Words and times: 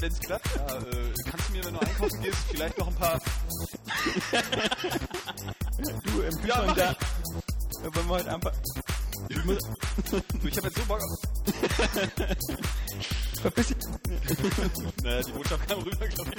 Wenn's 0.00 0.20
klappt, 0.20 0.48
ja, 0.56 0.78
äh, 0.78 1.12
kannst 1.28 1.48
du 1.48 1.52
mir, 1.52 1.64
wenn 1.64 1.74
du 1.74 1.80
einkaufen 1.80 2.22
gehst, 2.22 2.38
vielleicht 2.50 2.78
noch 2.78 2.86
ein 2.88 2.94
paar... 2.94 3.18
du, 6.04 6.22
im 6.22 6.38
Kühlschrank 6.38 6.76
ja, 6.76 6.84
da... 6.92 6.96
Da 7.82 7.94
wollen 7.94 8.06
wir 8.06 8.14
heute 8.14 8.34
einfach... 8.34 8.52
Ich, 9.28 9.44
muss, 9.44 9.58
du, 10.10 10.22
ich 10.46 10.56
hab 10.56 10.64
jetzt 10.64 10.76
so 10.76 10.84
Bock 10.84 11.00
auf... 11.00 11.18
Verpiss 13.42 13.68
dich. 13.68 13.76
naja, 15.02 15.22
die 15.22 15.32
Botschaft 15.32 15.68
kam 15.68 15.82
rüber, 15.82 16.06
glaube 16.06 16.30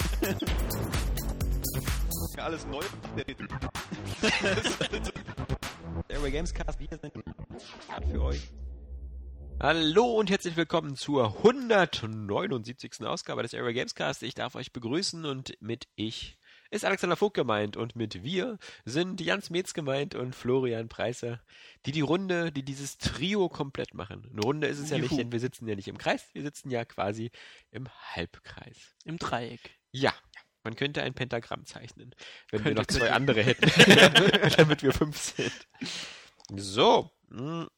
ich. 2.32 2.40
Alles 2.40 2.66
neu. 2.66 2.84
Airway 6.08 6.32
Gamescast, 6.32 6.80
wir 6.80 6.88
sind 6.88 7.12
für 8.12 8.22
euch. 8.22 8.50
Hallo 9.64 10.20
und 10.20 10.30
herzlich 10.30 10.58
willkommen 10.58 10.98
zur 10.98 11.38
179. 11.38 13.06
Ausgabe 13.06 13.44
des 13.44 13.54
Airway 13.54 13.72
Gamescast. 13.72 14.22
Ich 14.24 14.36
darf 14.36 14.56
euch 14.56 14.74
begrüßen 14.74 15.24
und 15.24 15.56
mit 15.62 15.88
ich 15.96 16.38
ist 16.70 16.84
Alexander 16.84 17.16
Vogt 17.16 17.34
gemeint 17.34 17.78
und 17.78 17.96
mit 17.96 18.26
wir 18.26 18.58
sind 18.84 19.22
Jans 19.22 19.52
Metz 19.52 19.74
gemeint 19.74 20.16
und 20.16 20.36
Florian 20.36 20.90
Preiser, 20.90 21.40
die 21.86 21.94
die 21.94 22.02
Runde, 22.02 22.52
die 22.52 22.64
dieses 22.64 22.98
Trio 22.98 23.48
komplett 23.48 23.94
machen. 23.94 24.28
Eine 24.30 24.42
Runde 24.42 24.68
ist 24.68 24.80
es 24.80 24.90
ja 24.90 24.98
nicht, 24.98 25.18
denn 25.18 25.32
wir 25.32 25.40
sitzen 25.40 25.66
ja 25.66 25.76
nicht 25.76 25.88
im 25.88 25.98
Kreis, 25.98 26.28
wir 26.34 26.42
sitzen 26.42 26.70
ja 26.70 26.84
quasi 26.84 27.32
im 27.72 27.88
Halbkreis. 27.88 28.98
Im 29.06 29.18
Dreieck. 29.18 29.80
Ja. 29.92 30.14
Man 30.64 30.76
könnte 30.76 31.04
ein 31.04 31.14
Pentagramm 31.14 31.66
zeichnen, 31.66 32.14
wenn 32.52 32.64
könnte 32.64 32.76
wir 32.76 32.82
noch 32.82 32.88
zwei 32.88 33.12
andere 33.14 33.42
hätten, 33.42 33.66
damit 34.58 34.84
wir 34.84 34.92
fünf 34.92 35.18
sind. 35.18 35.54
So, 36.54 37.12
hm. 37.30 37.70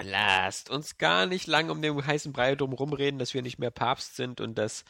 Lasst 0.00 0.70
uns 0.70 0.98
gar 0.98 1.26
nicht 1.26 1.46
lang 1.46 1.70
um 1.70 1.82
den 1.82 2.06
heißen 2.06 2.32
Brei 2.32 2.54
drum 2.54 2.72
rumreden, 2.72 3.18
dass 3.18 3.34
wir 3.34 3.42
nicht 3.42 3.58
mehr 3.58 3.70
Papst 3.70 4.16
sind 4.16 4.40
und 4.40 4.56
dass 4.56 4.84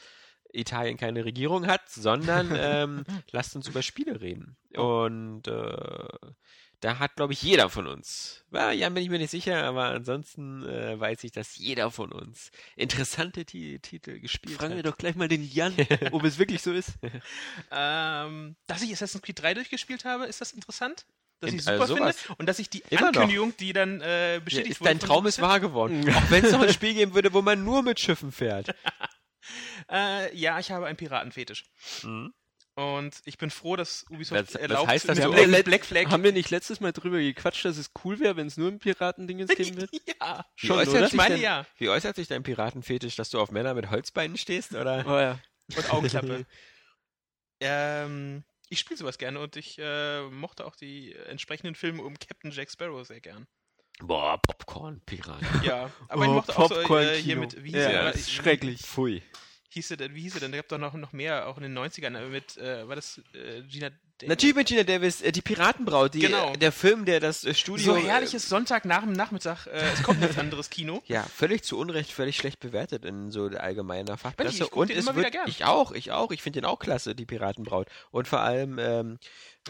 Italien 0.53 0.97
keine 0.97 1.25
Regierung 1.25 1.67
hat, 1.67 1.89
sondern 1.89 2.53
ähm, 2.57 3.05
lasst 3.31 3.57
uns 3.57 3.69
über 3.69 3.83
Spiele 3.83 4.21
reden. 4.21 4.57
Oh. 4.77 5.05
Und 5.05 5.49
äh, 5.49 6.09
da 6.81 6.99
hat, 6.99 7.15
glaube 7.15 7.33
ich, 7.33 7.41
jeder 7.43 7.71
von 7.71 7.87
uns, 7.87 8.45
ja, 8.53 8.73
Jan 8.73 8.93
bin 8.93 9.05
ich 9.05 9.09
mir 9.09 9.19
nicht 9.19 9.31
sicher, 9.31 9.63
aber 9.65 9.85
ansonsten 9.85 10.65
äh, 10.69 10.99
weiß 10.99 11.23
ich, 11.23 11.31
dass 11.31 11.57
jeder 11.57 11.93
von 11.93 12.11
uns 12.11 12.51
interessante 12.75 13.45
T 13.45 13.79
Titel 13.79 14.19
gespielt 14.19 14.57
Fragen 14.57 14.73
hat. 14.73 14.79
wir 14.79 14.83
doch 14.83 14.99
gleich 14.99 15.15
mal 15.15 15.29
den 15.29 15.49
Jan, 15.49 15.75
ob 16.11 16.25
es 16.25 16.39
wirklich 16.39 16.61
so 16.61 16.73
ist. 16.73 16.99
ähm, 17.71 18.57
dass 18.67 18.83
ich 18.83 18.93
Assassin's 18.93 19.23
Creed 19.23 19.41
3 19.41 19.55
durchgespielt 19.55 20.05
habe, 20.05 20.27
ist 20.27 20.41
das 20.41 20.53
interessant? 20.53 21.07
Dass 21.43 21.53
ich 21.53 21.63
super 21.63 21.81
also 21.81 21.97
finde 21.97 22.15
und 22.39 22.47
dass 22.47 22.59
ich 22.59 22.71
die 22.71 22.83
Immer 22.91 23.09
Ankündigung, 23.09 23.49
noch. 23.49 23.57
die 23.57 23.73
dann 23.73 24.01
äh, 24.01 24.41
bestätigt 24.45 24.77
ja, 24.77 24.81
wurde. 24.81 24.91
Dein 24.91 25.01
Traum 25.01 25.27
ist 25.27 25.41
wahr 25.41 25.61
geworden. 25.61 26.09
Auch 26.09 26.31
wenn 26.31 26.45
es 26.45 26.53
noch 26.53 26.63
ein 26.63 26.73
Spiel 26.73 26.95
geben 26.95 27.15
würde, 27.15 27.33
wo 27.33 27.43
man 27.43 27.65
nur 27.65 27.83
mit 27.83 28.01
Schiffen 28.01 28.33
fährt. 28.33 28.75
äh, 29.91 30.35
ja, 30.37 30.59
ich 30.59 30.71
habe 30.71 30.87
einen 30.87 30.97
Piratenfetisch. 30.97 31.65
Mhm. 32.03 32.33
Und 32.75 33.21
ich 33.27 33.37
bin 33.37 33.51
froh, 33.51 33.77
dass 33.77 34.07
Ubisoft 34.09 34.41
das, 34.41 34.55
erlaubt, 34.55 34.85
das 34.85 34.89
heißt, 34.89 35.09
dass 35.11 35.19
Black, 35.19 35.65
Black 35.65 35.85
Flag 35.85 36.07
haben 36.07 36.23
wir 36.23 36.33
nicht 36.33 36.49
letztes 36.49 36.81
Mal 36.81 36.93
drüber 36.93 37.19
gequatscht, 37.19 37.67
dass 37.67 37.77
es 37.77 37.91
cool 38.03 38.19
wäre, 38.19 38.37
wenn 38.37 38.47
es 38.47 38.57
nur 38.57 38.69
ein 38.69 38.79
Piratending 38.79 39.47
geben 39.47 39.77
wird? 39.77 39.91
ja, 40.21 40.47
schon, 40.55 40.81
wie 40.81 40.89
oder? 40.89 41.07
Ich 41.07 41.13
meine, 41.13 41.35
denn, 41.35 41.43
ja. 41.43 41.67
Wie 41.77 41.91
äußert 41.91 42.17
sich 42.17 42.29
dein 42.29 42.43
Piratenfetisch, 42.43 43.15
dass 43.17 43.29
du 43.29 43.41
auf 43.41 43.51
Männer 43.51 43.75
mit 43.75 43.91
Holzbeinen 43.91 44.39
stehst, 44.39 44.75
oder? 44.75 45.05
Oh 45.07 45.19
ja. 45.19 45.39
Und 45.77 45.93
Augenklappe. 45.93 46.47
ähm, 47.61 48.43
ich 48.73 48.81
spiele 48.81 48.97
sowas 48.97 49.19
gerne 49.19 49.39
und 49.39 49.57
ich 49.57 49.79
äh, 49.79 50.23
mochte 50.31 50.65
auch 50.65 50.75
die 50.75 51.15
entsprechenden 51.15 51.75
Filme 51.75 52.03
um 52.03 52.19
Captain 52.19 52.51
Jack 52.51 52.71
Sparrow 52.71 53.07
sehr 53.07 53.21
gern. 53.21 53.47
Boah, 54.01 54.41
Popcorn-Pirat. 54.41 55.43
Ja, 55.63 55.91
aber 56.09 56.23
oh, 56.23 56.25
ich 56.25 56.31
mochte 56.31 56.59
auch 56.59 56.69
so 56.69 56.99
äh, 56.99 57.21
hier 57.21 57.37
mit, 57.37 57.63
wie 57.63 57.71
hieß 57.71 57.83
ja, 57.83 57.91
er? 57.91 58.19
schrecklich. 58.19 58.81
Pfui 58.81 59.23
hieß 59.73 59.93
er 59.93 59.97
denn, 59.97 60.15
wie 60.15 60.21
hieß 60.21 60.35
er 60.35 60.41
denn? 60.41 60.53
Da 60.53 60.59
gab 60.59 60.69
doch 60.69 60.79
noch, 60.79 60.95
noch 60.95 61.13
mehr, 61.13 61.49
auch 61.49 61.57
in 61.57 61.63
den 61.63 61.77
90ern, 61.77 62.17
äh, 62.17 62.29
mit, 62.29 62.57
äh, 62.59 62.87
war 62.87 62.97
das 62.97 63.21
äh, 63.35 63.63
Gina 63.63 63.91
Davis? 64.23 64.29
Natürlich 64.29 64.57
mit 64.57 64.69
Gina 64.69 64.83
Davis, 64.83 65.21
äh, 65.21 65.33
die 65.33 65.43
Piratenbraut, 65.43 66.15
die, 66.15 66.21
genau. 66.21 66.55
der 66.57 66.73
Film, 66.73 67.05
der 67.05 67.21
das 67.21 67.45
äh, 67.45 67.55
Studio... 67.55 67.95
So 67.95 67.97
herrliches 67.97 68.49
Sonntag 68.49 68.85
nach 68.85 69.03
dem 69.03 69.13
Nachmittag, 69.13 69.67
äh, 69.67 69.93
es 69.93 70.03
kommt 70.03 70.21
nichts 70.21 70.39
anderes 70.39 70.71
Kino. 70.71 71.03
Ja, 71.13 71.25
völlig 71.25 71.63
zu 71.63 71.79
Unrecht, 71.79 72.11
völlig 72.11 72.37
schlecht 72.37 72.61
bewertet 72.61 73.05
in 73.05 73.31
so 73.31 73.47
allgemeiner 73.47 74.17
Fachpresse. 74.17 74.55
Ich, 74.55 74.61
ich 74.61 74.73
Und 74.73 74.91
es 74.91 75.07
immer 75.07 75.17
wird, 75.17 75.35
ich 75.47 75.65
auch, 75.65 75.93
ich 75.93 76.11
auch, 76.13 76.31
ich 76.31 76.43
finde 76.43 76.61
den 76.61 76.67
auch 76.67 76.79
klasse, 76.79 77.15
die 77.15 77.27
Piratenbraut. 77.27 77.89
Und 78.11 78.29
vor 78.29 78.41
allem, 78.41 78.79
ähm, 78.79 79.19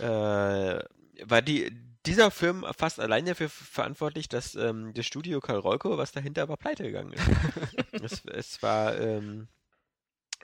äh, 0.01 0.79
war 1.25 1.43
die, 1.43 1.71
dieser 2.07 2.31
Film 2.31 2.65
fast 2.77 3.01
allein 3.01 3.27
dafür 3.27 3.49
verantwortlich, 3.49 4.29
dass 4.29 4.55
ähm, 4.55 4.93
das 4.95 5.07
Studio 5.07 5.41
Karl 5.41 5.59
Rolko, 5.59 5.99
was 5.99 6.13
dahinter 6.13 6.49
war, 6.49 6.57
pleite 6.57 6.85
gegangen 6.85 7.13
ist. 7.13 7.25
es, 7.93 8.25
es 8.27 8.63
war 8.63 8.99
ähm, 8.99 9.49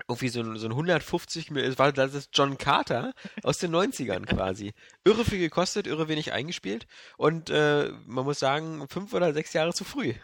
irgendwie 0.06 0.28
so 0.28 0.41
ein, 0.41 0.56
so 0.56 0.66
ein 0.66 0.72
150, 0.72 1.50
es 1.53 1.78
war 1.78 1.92
das 1.92 2.14
ist 2.14 2.31
John 2.32 2.59
Carter 2.59 3.14
aus 3.42 3.59
den 3.59 3.75
90ern 3.75 4.26
quasi. 4.26 4.72
Irre 5.04 5.25
viel 5.25 5.38
gekostet, 5.38 5.86
irre 5.86 6.09
wenig 6.09 6.32
eingespielt 6.32 6.86
und 7.16 7.50
äh, 7.50 7.91
man 8.06 8.25
muss 8.25 8.38
sagen, 8.38 8.86
fünf 8.88 9.12
oder 9.12 9.32
sechs 9.32 9.53
Jahre 9.53 9.72
zu 9.72 9.84
früh. 9.84 10.14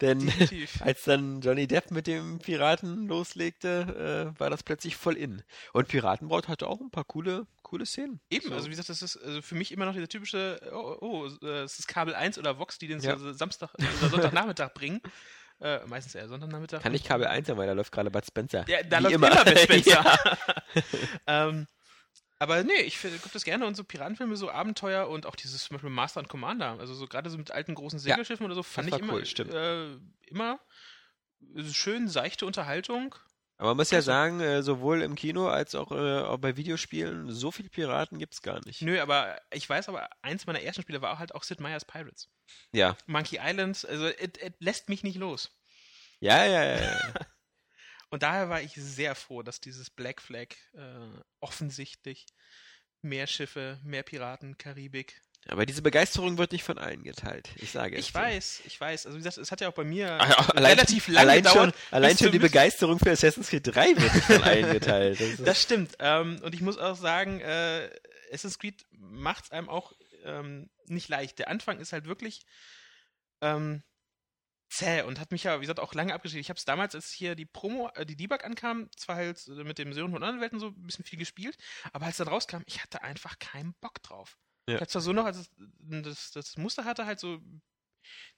Denn 0.00 0.20
Definitiv. 0.20 0.80
als 0.82 1.04
dann 1.04 1.40
Johnny 1.40 1.66
Depp 1.66 1.90
mit 1.90 2.06
dem 2.06 2.38
Piraten 2.38 3.06
loslegte, 3.06 4.34
äh, 4.36 4.40
war 4.40 4.50
das 4.50 4.62
plötzlich 4.62 4.96
voll 4.96 5.16
in. 5.16 5.42
Und 5.72 5.88
Piratenbraut 5.88 6.48
hatte 6.48 6.66
auch 6.66 6.80
ein 6.80 6.90
paar 6.90 7.04
coole, 7.04 7.46
coole 7.62 7.86
Szenen. 7.86 8.20
Eben, 8.30 8.48
so. 8.48 8.54
also 8.54 8.66
wie 8.66 8.70
gesagt, 8.70 8.88
das 8.88 9.02
ist 9.02 9.16
also 9.16 9.42
für 9.42 9.54
mich 9.54 9.72
immer 9.72 9.84
noch 9.84 9.94
dieser 9.94 10.08
typische, 10.08 10.60
oh, 10.72 10.96
oh, 11.00 11.28
äh, 11.42 11.62
es 11.62 11.78
ist 11.78 11.88
Kabel 11.88 12.14
1 12.14 12.38
oder 12.38 12.58
Vox, 12.58 12.78
die 12.78 12.88
den 12.88 13.00
ja. 13.00 13.16
Samstag 13.34 13.74
oder 13.74 14.08
Sonntagnachmittag 14.08 14.72
bringen. 14.74 15.00
Äh, 15.60 15.84
meistens 15.86 16.14
eher 16.14 16.28
Sonntagnachmittag. 16.28 16.82
Kann 16.82 16.94
ich 16.94 17.04
Kabel 17.04 17.26
1 17.26 17.48
sein, 17.48 17.56
weil 17.56 17.66
da 17.66 17.72
läuft 17.72 17.90
gerade 17.90 18.10
Bud 18.10 18.24
Spencer. 18.24 18.64
Ja, 18.68 18.82
da 18.82 18.98
Wie 18.98 19.02
läuft 19.04 19.14
immer, 19.16 19.30
immer 19.32 19.44
Bud 19.44 19.58
Spencer. 19.58 20.18
ähm, 21.26 21.66
aber 22.38 22.62
nee, 22.62 22.80
ich 22.82 23.00
gucke 23.02 23.30
das 23.32 23.42
gerne 23.42 23.66
und 23.66 23.74
so 23.74 23.82
Piratenfilme, 23.82 24.36
so 24.36 24.50
Abenteuer 24.50 25.08
und 25.08 25.26
auch 25.26 25.34
dieses 25.34 25.64
zum 25.64 25.74
Beispiel 25.74 25.90
Master 25.90 26.20
and 26.20 26.28
Commander, 26.28 26.76
also 26.78 26.94
so 26.94 27.08
gerade 27.08 27.30
so 27.30 27.36
mit 27.36 27.50
alten 27.50 27.74
großen 27.74 27.98
Segelschiffen 27.98 28.44
ja, 28.44 28.46
oder 28.46 28.54
so, 28.54 28.62
fand 28.62 28.88
ich 28.88 28.98
immer, 28.98 29.14
cool, 29.14 29.24
äh, 29.24 30.30
immer 30.30 30.60
schön 31.72 32.08
seichte 32.08 32.46
Unterhaltung. 32.46 33.16
Aber 33.58 33.70
man 33.70 33.78
muss 33.78 33.90
ja 33.90 34.02
sagen, 34.02 34.40
äh, 34.40 34.62
sowohl 34.62 35.02
im 35.02 35.16
Kino 35.16 35.48
als 35.48 35.74
auch, 35.74 35.90
äh, 35.90 36.20
auch 36.20 36.38
bei 36.38 36.56
Videospielen, 36.56 37.32
so 37.32 37.50
viele 37.50 37.68
Piraten 37.68 38.18
gibt 38.18 38.34
es 38.34 38.42
gar 38.42 38.64
nicht. 38.64 38.82
Nö, 38.82 39.00
aber 39.00 39.40
ich 39.52 39.68
weiß 39.68 39.88
aber, 39.88 40.08
eins 40.22 40.46
meiner 40.46 40.62
ersten 40.62 40.82
Spiele 40.82 41.02
war 41.02 41.18
halt 41.18 41.34
auch 41.34 41.42
Sid 41.42 41.58
Meier's 41.58 41.84
Pirates. 41.84 42.28
Ja. 42.70 42.96
Monkey 43.06 43.40
Island, 43.42 43.84
also 43.84 44.06
es 44.06 44.30
lässt 44.60 44.88
mich 44.88 45.02
nicht 45.02 45.16
los. 45.16 45.50
Ja, 46.20 46.44
ja, 46.44 46.64
ja. 46.64 46.80
ja. 46.80 47.12
Und 48.10 48.22
daher 48.22 48.48
war 48.48 48.62
ich 48.62 48.72
sehr 48.74 49.16
froh, 49.16 49.42
dass 49.42 49.60
dieses 49.60 49.90
Black 49.90 50.22
Flag 50.22 50.54
äh, 50.74 51.20
offensichtlich 51.40 52.26
mehr 53.02 53.26
Schiffe, 53.26 53.80
mehr 53.82 54.04
Piraten, 54.04 54.56
Karibik, 54.56 55.20
aber 55.48 55.66
diese 55.66 55.82
Begeisterung 55.82 56.38
wird 56.38 56.52
nicht 56.52 56.62
von 56.62 56.78
allen 56.78 57.02
geteilt. 57.02 57.48
Ich 57.56 57.70
sage 57.70 57.96
es. 57.96 58.06
Ich 58.06 58.14
weiß, 58.14 58.62
ich 58.66 58.80
weiß. 58.80 59.06
Also 59.06 59.16
wie 59.16 59.20
gesagt, 59.20 59.38
es 59.38 59.50
hat 59.50 59.60
ja 59.60 59.68
auch 59.68 59.74
bei 59.74 59.84
mir 59.84 60.18
Ach, 60.20 60.50
allein, 60.50 60.72
relativ 60.72 61.08
lange 61.08 61.20
allein 61.20 61.42
gedauert. 61.42 61.56
Schon, 61.56 61.72
allein 61.90 62.18
schon 62.18 62.32
die 62.32 62.38
Begeisterung 62.38 62.98
für 62.98 63.10
Assassin's 63.10 63.48
Creed 63.48 63.66
3 63.66 63.96
wird 63.96 64.14
nicht 64.14 64.26
von 64.26 64.42
allen 64.42 64.72
geteilt. 64.72 65.20
Das, 65.20 65.36
das 65.44 65.62
stimmt. 65.62 65.92
Ähm, 65.98 66.40
und 66.42 66.54
ich 66.54 66.60
muss 66.60 66.76
auch 66.78 66.96
sagen, 66.96 67.40
äh, 67.40 67.88
Assassin's 68.28 68.58
Creed 68.58 68.84
macht 68.90 69.44
es 69.44 69.50
einem 69.50 69.68
auch 69.68 69.92
ähm, 70.24 70.68
nicht 70.86 71.08
leicht. 71.08 71.38
Der 71.38 71.48
Anfang 71.48 71.80
ist 71.80 71.92
halt 71.92 72.06
wirklich 72.06 72.42
ähm, 73.40 73.82
zäh 74.68 75.02
und 75.02 75.18
hat 75.18 75.32
mich 75.32 75.44
ja, 75.44 75.56
wie 75.56 75.62
gesagt, 75.62 75.80
auch 75.80 75.94
lange 75.94 76.12
abgeschrieben. 76.12 76.42
Ich 76.42 76.50
habe 76.50 76.58
es 76.58 76.64
damals, 76.64 76.94
als 76.94 77.10
hier 77.10 77.34
die 77.34 77.46
Promo, 77.46 77.90
äh, 77.94 78.04
die 78.04 78.16
Debug 78.16 78.44
ankam, 78.44 78.90
zwar 78.96 79.16
halt 79.16 79.46
mit 79.48 79.78
dem 79.78 79.92
Sören 79.92 80.12
von 80.12 80.22
anderen 80.22 80.40
Welten 80.40 80.60
so 80.60 80.68
ein 80.68 80.86
bisschen 80.86 81.04
viel 81.04 81.18
gespielt, 81.18 81.56
aber 81.92 82.06
als 82.06 82.18
dann 82.18 82.28
rauskam, 82.28 82.62
ich 82.66 82.82
hatte 82.82 83.02
einfach 83.02 83.38
keinen 83.38 83.74
Bock 83.80 84.02
drauf. 84.02 84.36
Ja. 84.68 84.80
Hatte 84.80 84.88
zwar 84.88 85.02
so 85.02 85.12
noch, 85.12 85.24
als 85.24 85.38
es, 85.38 85.50
das, 86.02 86.30
das 86.32 86.56
Muster 86.56 86.84
hatte, 86.84 87.06
halt 87.06 87.18
so 87.20 87.40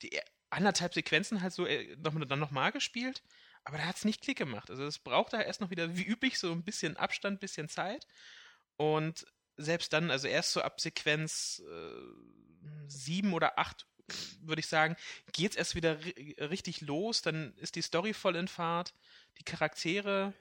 die 0.02 0.18
anderthalb 0.48 0.94
Sequenzen 0.94 1.42
halt 1.42 1.52
so 1.52 1.66
äh, 1.66 1.96
noch, 1.96 2.14
dann 2.26 2.38
nochmal 2.38 2.72
gespielt, 2.72 3.22
aber 3.64 3.78
da 3.78 3.84
hat 3.84 3.96
es 3.96 4.04
nicht 4.04 4.22
Klick 4.22 4.38
gemacht. 4.38 4.70
Also 4.70 4.84
es 4.84 4.98
brauchte 4.98 5.36
halt 5.36 5.46
erst 5.46 5.60
noch 5.60 5.70
wieder, 5.70 5.96
wie 5.96 6.04
üblich, 6.04 6.38
so 6.38 6.52
ein 6.52 6.64
bisschen 6.64 6.96
Abstand, 6.96 7.36
ein 7.36 7.40
bisschen 7.40 7.68
Zeit. 7.68 8.06
Und 8.76 9.26
selbst 9.56 9.92
dann, 9.92 10.10
also 10.10 10.26
erst 10.26 10.52
so 10.52 10.62
ab 10.62 10.80
Sequenz 10.80 11.62
äh, 11.68 12.88
sieben 12.88 13.32
oder 13.32 13.58
acht, 13.58 13.86
würde 14.40 14.60
ich 14.60 14.66
sagen, 14.66 14.96
geht 15.32 15.52
es 15.52 15.56
erst 15.56 15.74
wieder 15.74 15.98
richtig 16.50 16.80
los, 16.80 17.22
dann 17.22 17.54
ist 17.56 17.76
die 17.76 17.82
Story 17.82 18.12
voll 18.12 18.36
in 18.36 18.48
Fahrt, 18.48 18.94
die 19.38 19.44
Charaktere 19.44 20.32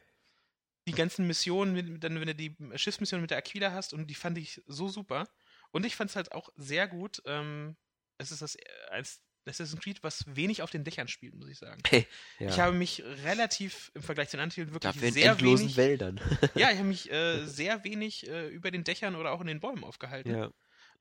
die 0.90 0.96
ganzen 0.96 1.28
Missionen, 1.28 1.76
wenn 1.76 2.00
du 2.02 2.36
die 2.36 2.56
Schiffsmission 2.76 3.22
mit 3.22 3.30
der 3.30 3.38
Aquila 3.38 3.72
hast 3.72 3.94
und 3.94 4.08
die 4.08 4.16
fand 4.16 4.38
ich 4.40 4.62
so 4.66 4.88
super. 4.88 5.30
Und 5.72 5.86
ich 5.86 5.96
fand 5.96 6.10
es 6.10 6.16
halt 6.16 6.32
auch 6.32 6.50
sehr 6.56 6.88
gut. 6.88 7.22
Ähm, 7.26 7.76
es 8.18 8.32
ist 8.32 8.42
das 8.42 8.56
äh, 8.56 8.62
eins 8.92 9.22
Assassin's 9.46 9.82
Creed, 9.82 10.04
was 10.04 10.24
wenig 10.28 10.62
auf 10.62 10.70
den 10.70 10.84
Dächern 10.84 11.08
spielt, 11.08 11.36
muss 11.36 11.50
ich 11.50 11.58
sagen. 11.58 11.82
ja. 11.92 12.50
Ich 12.50 12.60
habe 12.60 12.76
mich 12.76 13.04
relativ 13.24 13.92
im 13.96 14.04
Vergleich 14.04 14.30
zu 14.30 14.38
den 14.38 14.44
anderen 14.44 14.74
wirklich 14.74 14.94
Dafür 14.94 15.08
in 15.08 15.14
sehr 15.14 15.32
endlosen 15.32 15.66
wenig. 15.66 15.78
Wäldern. 15.78 16.22
Ja, 16.56 16.70
ich 16.72 16.78
habe 16.78 16.88
mich 16.88 17.12
äh, 17.12 17.46
sehr 17.46 17.84
wenig 17.84 18.28
äh, 18.28 18.48
über 18.48 18.72
den 18.72 18.84
Dächern 18.84 19.16
oder 19.16 19.32
auch 19.32 19.42
in 19.42 19.48
den 19.48 19.60
Bäumen 19.60 19.84
aufgehalten. 19.84 20.32
ja. 20.36 20.52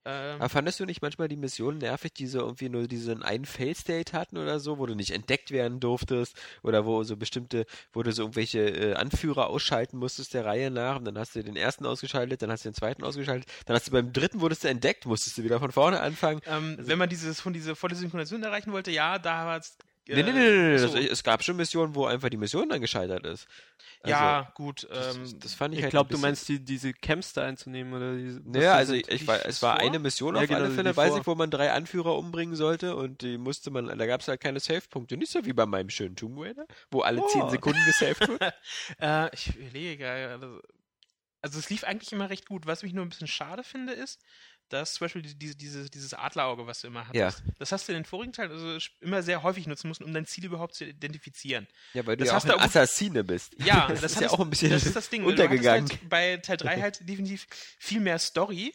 Ähm, 0.08 0.36
Aber 0.40 0.48
fandest 0.48 0.80
du 0.80 0.86
nicht 0.86 1.02
manchmal 1.02 1.28
die 1.28 1.36
Missionen 1.36 1.78
nervig, 1.78 2.14
die 2.14 2.26
so 2.26 2.38
irgendwie 2.40 2.70
nur 2.70 2.88
diesen 2.88 3.22
einen 3.22 3.44
Fail-State 3.44 4.12
hatten 4.14 4.38
oder 4.38 4.58
so, 4.58 4.78
wo 4.78 4.86
du 4.86 4.94
nicht 4.94 5.10
entdeckt 5.10 5.50
werden 5.50 5.80
durftest 5.80 6.34
oder 6.62 6.86
wo 6.86 7.04
so 7.04 7.16
bestimmte, 7.16 7.66
wo 7.92 8.02
du 8.02 8.10
so 8.12 8.22
irgendwelche 8.22 8.60
äh, 8.60 8.94
Anführer 8.94 9.48
ausschalten 9.48 9.98
musstest 9.98 10.32
der 10.32 10.46
Reihe 10.46 10.70
nach 10.70 10.96
und 10.96 11.04
dann 11.04 11.18
hast 11.18 11.36
du 11.36 11.42
den 11.44 11.56
ersten 11.56 11.84
ausgeschaltet, 11.84 12.40
dann 12.40 12.50
hast 12.50 12.64
du 12.64 12.70
den 12.70 12.74
zweiten 12.74 13.04
ausgeschaltet, 13.04 13.50
dann 13.66 13.76
hast 13.76 13.86
du 13.88 13.90
beim 13.92 14.12
dritten 14.12 14.40
wurdest 14.40 14.64
du 14.64 14.68
entdeckt, 14.68 15.04
musstest 15.04 15.36
du 15.36 15.44
wieder 15.44 15.58
von 15.60 15.72
vorne 15.72 16.00
anfangen. 16.00 16.40
ähm, 16.46 16.76
also- 16.78 16.88
wenn 16.88 16.98
man 16.98 17.08
dieses 17.10 17.40
von 17.40 17.52
diese 17.52 17.76
volle 17.76 17.94
Synchronisation 17.94 18.42
erreichen 18.42 18.72
wollte, 18.72 18.90
ja, 18.90 19.18
da 19.18 19.44
war 19.44 19.58
es. 19.58 19.76
Äh, 20.08 20.14
nee, 20.16 20.22
nee, 20.22 20.32
nee, 20.32 20.50
nee, 20.50 20.68
nee. 20.70 20.78
so. 20.78 20.88
Das, 20.88 20.94
es 20.94 21.22
gab 21.22 21.42
schon 21.44 21.56
Missionen, 21.56 21.94
wo 21.94 22.06
einfach 22.06 22.28
die 22.30 22.36
Mission 22.36 22.68
dann 22.68 22.80
gescheitert 22.80 23.24
ist. 23.26 23.46
Also, 24.02 24.20
ja, 24.24 24.52
gut. 24.54 24.86
das, 24.92 25.16
Ähm, 25.16 25.38
das 25.40 25.54
fand 25.54 25.74
ich, 25.74 25.78
Ich 25.78 25.84
halt 25.84 25.90
glaube, 25.90 26.10
du 26.10 26.18
meinst 26.18 26.48
die, 26.48 26.64
diese 26.64 26.92
Camps 26.92 27.32
da 27.32 27.44
einzunehmen 27.44 27.92
oder 27.92 28.16
diese. 28.16 28.40
Naja, 28.44 28.74
also 28.74 28.94
ich, 28.94 29.08
ich 29.08 29.26
war, 29.26 29.44
es 29.44 29.60
war 29.62 29.78
vor? 29.78 29.80
eine 29.80 29.98
Mission 29.98 30.34
Ja, 30.34 30.42
auf 30.42 30.46
genau, 30.46 30.60
alle 30.60 30.70
Fälle, 30.70 30.96
weiß 30.96 31.10
vor. 31.10 31.20
ich, 31.20 31.26
wo 31.26 31.34
man 31.34 31.50
drei 31.50 31.72
Anführer 31.72 32.16
umbringen 32.16 32.54
sollte 32.54 32.96
und 32.96 33.22
die 33.22 33.38
musste 33.38 33.70
man, 33.70 33.86
da 33.98 34.06
gab 34.06 34.20
es 34.20 34.28
halt 34.28 34.40
keine 34.40 34.60
Save-Punkte. 34.60 35.16
Nicht 35.16 35.32
so 35.32 35.44
wie 35.44 35.52
bei 35.52 35.66
meinem 35.66 35.90
schönen 35.90 36.16
Tomb 36.16 36.38
Raider, 36.40 36.66
wo 36.90 37.00
alle 37.00 37.20
Oh. 37.20 37.26
zehn 37.26 37.48
Sekunden 37.48 37.84
gesaved 37.84 38.28
wird. 38.28 38.40
Äh, 39.00 39.34
ich 39.34 39.54
überlege 39.56 39.98
gerade. 39.98 40.62
Also 41.40 41.58
es 41.58 41.70
lief 41.70 41.84
eigentlich 41.84 42.12
immer 42.12 42.30
recht 42.30 42.46
gut. 42.46 42.66
Was 42.66 42.82
mich 42.82 42.92
nur 42.92 43.04
ein 43.04 43.08
bisschen 43.10 43.28
schade 43.28 43.62
finde, 43.62 43.92
ist, 43.92 44.20
dass 44.68 44.94
zum 44.94 45.04
Beispiel 45.06 45.22
die- 45.22 45.34
diese, 45.38 45.56
diese, 45.56 45.90
dieses 45.90 46.14
Adlerauge, 46.14 46.66
was 46.66 46.80
du 46.80 46.86
immer 46.88 47.06
hattest, 47.08 47.42
das 47.58 47.72
hast 47.72 47.88
du 47.88 47.92
in 47.92 47.98
den 47.98 48.04
vorigen 48.04 48.32
Teilen 48.32 48.50
also 48.52 48.78
immer 49.00 49.22
sehr 49.22 49.42
häufig 49.42 49.66
nutzen 49.66 49.88
müssen, 49.88 50.04
um 50.04 50.12
dein 50.12 50.26
Ziel 50.26 50.44
überhaupt 50.44 50.74
zu 50.74 50.84
identifizieren. 50.84 51.66
Ja, 51.94 52.06
weil 52.06 52.16
du 52.16 52.24
Das 52.24 52.32
ja 52.32 52.38
auch 52.38 52.44
du 52.44 52.58
ein 52.58 52.68
Assassine 52.68 53.24
bist. 53.24 53.54
Ja, 53.64 53.86
das, 53.88 54.00
das, 54.02 54.12
ist 54.12 54.20
ja 54.20 54.30
auch 54.30 54.40
ein 54.40 54.50
bisschen 54.50 54.70
das 54.70 54.86
ist 54.86 54.96
das 54.96 55.08
Ding. 55.10 55.24
untergegangen. 55.24 55.86
Du 55.86 55.92
hattest 55.94 56.00
halt 56.00 56.08
bei 56.10 56.36
Teil 56.38 56.56
3 56.56 56.80
halt 56.80 57.08
definitiv 57.08 57.46
viel 57.78 58.00
mehr 58.00 58.18
Story. 58.18 58.74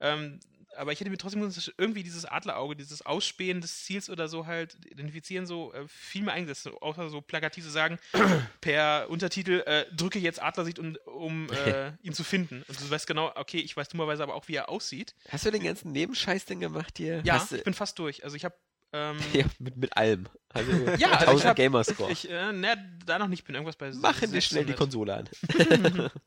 Ähm, 0.00 0.40
aber 0.78 0.92
ich 0.92 1.00
hätte 1.00 1.10
mir 1.10 1.18
trotzdem 1.18 1.40
gewünscht, 1.40 1.72
irgendwie 1.76 2.02
dieses 2.02 2.24
Adlerauge, 2.24 2.76
dieses 2.76 3.04
Ausspähen 3.04 3.60
des 3.60 3.84
Ziels 3.84 4.08
oder 4.08 4.28
so 4.28 4.46
halt 4.46 4.76
identifizieren, 4.86 5.46
so 5.46 5.72
äh, 5.72 5.86
viel 5.88 6.22
mehr 6.22 6.34
eingesetzt. 6.34 6.68
Außer 6.80 7.10
so 7.10 7.20
plakativ 7.20 7.64
zu 7.64 7.70
sagen, 7.70 7.98
per 8.60 9.06
Untertitel, 9.10 9.62
äh, 9.66 9.86
drücke 9.94 10.18
jetzt 10.18 10.42
Adlersicht, 10.42 10.78
um, 10.78 10.96
um 11.06 11.50
äh, 11.50 11.92
ihn 12.02 12.12
zu 12.12 12.24
finden. 12.24 12.64
Und 12.68 12.80
du 12.80 12.90
weißt 12.90 13.06
genau, 13.06 13.32
okay, 13.34 13.58
ich 13.58 13.76
weiß 13.76 13.88
dummerweise 13.88 14.22
aber 14.22 14.34
auch, 14.34 14.48
wie 14.48 14.54
er 14.54 14.68
aussieht. 14.68 15.14
Hast 15.28 15.44
du 15.44 15.50
den 15.50 15.64
ganzen 15.64 15.92
Nebenscheiß 15.92 16.44
denn 16.44 16.60
gemacht 16.60 16.96
hier? 16.96 17.22
Ja, 17.24 17.44
du, 17.48 17.56
ich 17.56 17.64
bin 17.64 17.74
fast 17.74 17.98
durch. 17.98 18.24
Also 18.24 18.36
ich 18.36 18.44
habe 18.44 18.54
ähm, 18.92 19.18
ja 19.32 19.44
mit, 19.58 19.76
mit 19.76 19.96
allem. 19.96 20.28
Also 20.48 20.70
Ja, 20.98 21.08
also 21.10 21.24
ich 21.24 21.28
1000 21.28 21.44
hab- 21.46 21.56
Gamerscore. 21.56 22.10
ich, 22.12 22.30
äh, 22.30 22.52
ne, 22.52 22.98
da 23.06 23.18
noch 23.18 23.28
nicht, 23.28 23.44
bin 23.44 23.54
irgendwas 23.54 23.76
bei 23.76 23.90
Machen 23.92 24.30
dir 24.32 24.40
schnell 24.40 24.64
die 24.64 24.72
600. 24.72 24.76
Konsole 24.78 25.14
an. 25.14 26.10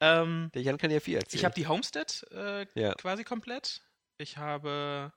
Ähm, 0.00 0.50
Der 0.54 0.62
Jan 0.62 0.78
kann 0.78 0.90
ja 0.90 1.00
viel 1.00 1.16
erzählen. 1.16 1.38
Ich 1.40 1.44
habe 1.44 1.54
die 1.54 1.66
Homestead 1.66 2.24
äh, 2.30 2.66
Ja. 2.74 2.94
quasi 2.94 3.24
komplett. 3.24 3.82
Ich 4.18 4.36
habe 4.36 5.12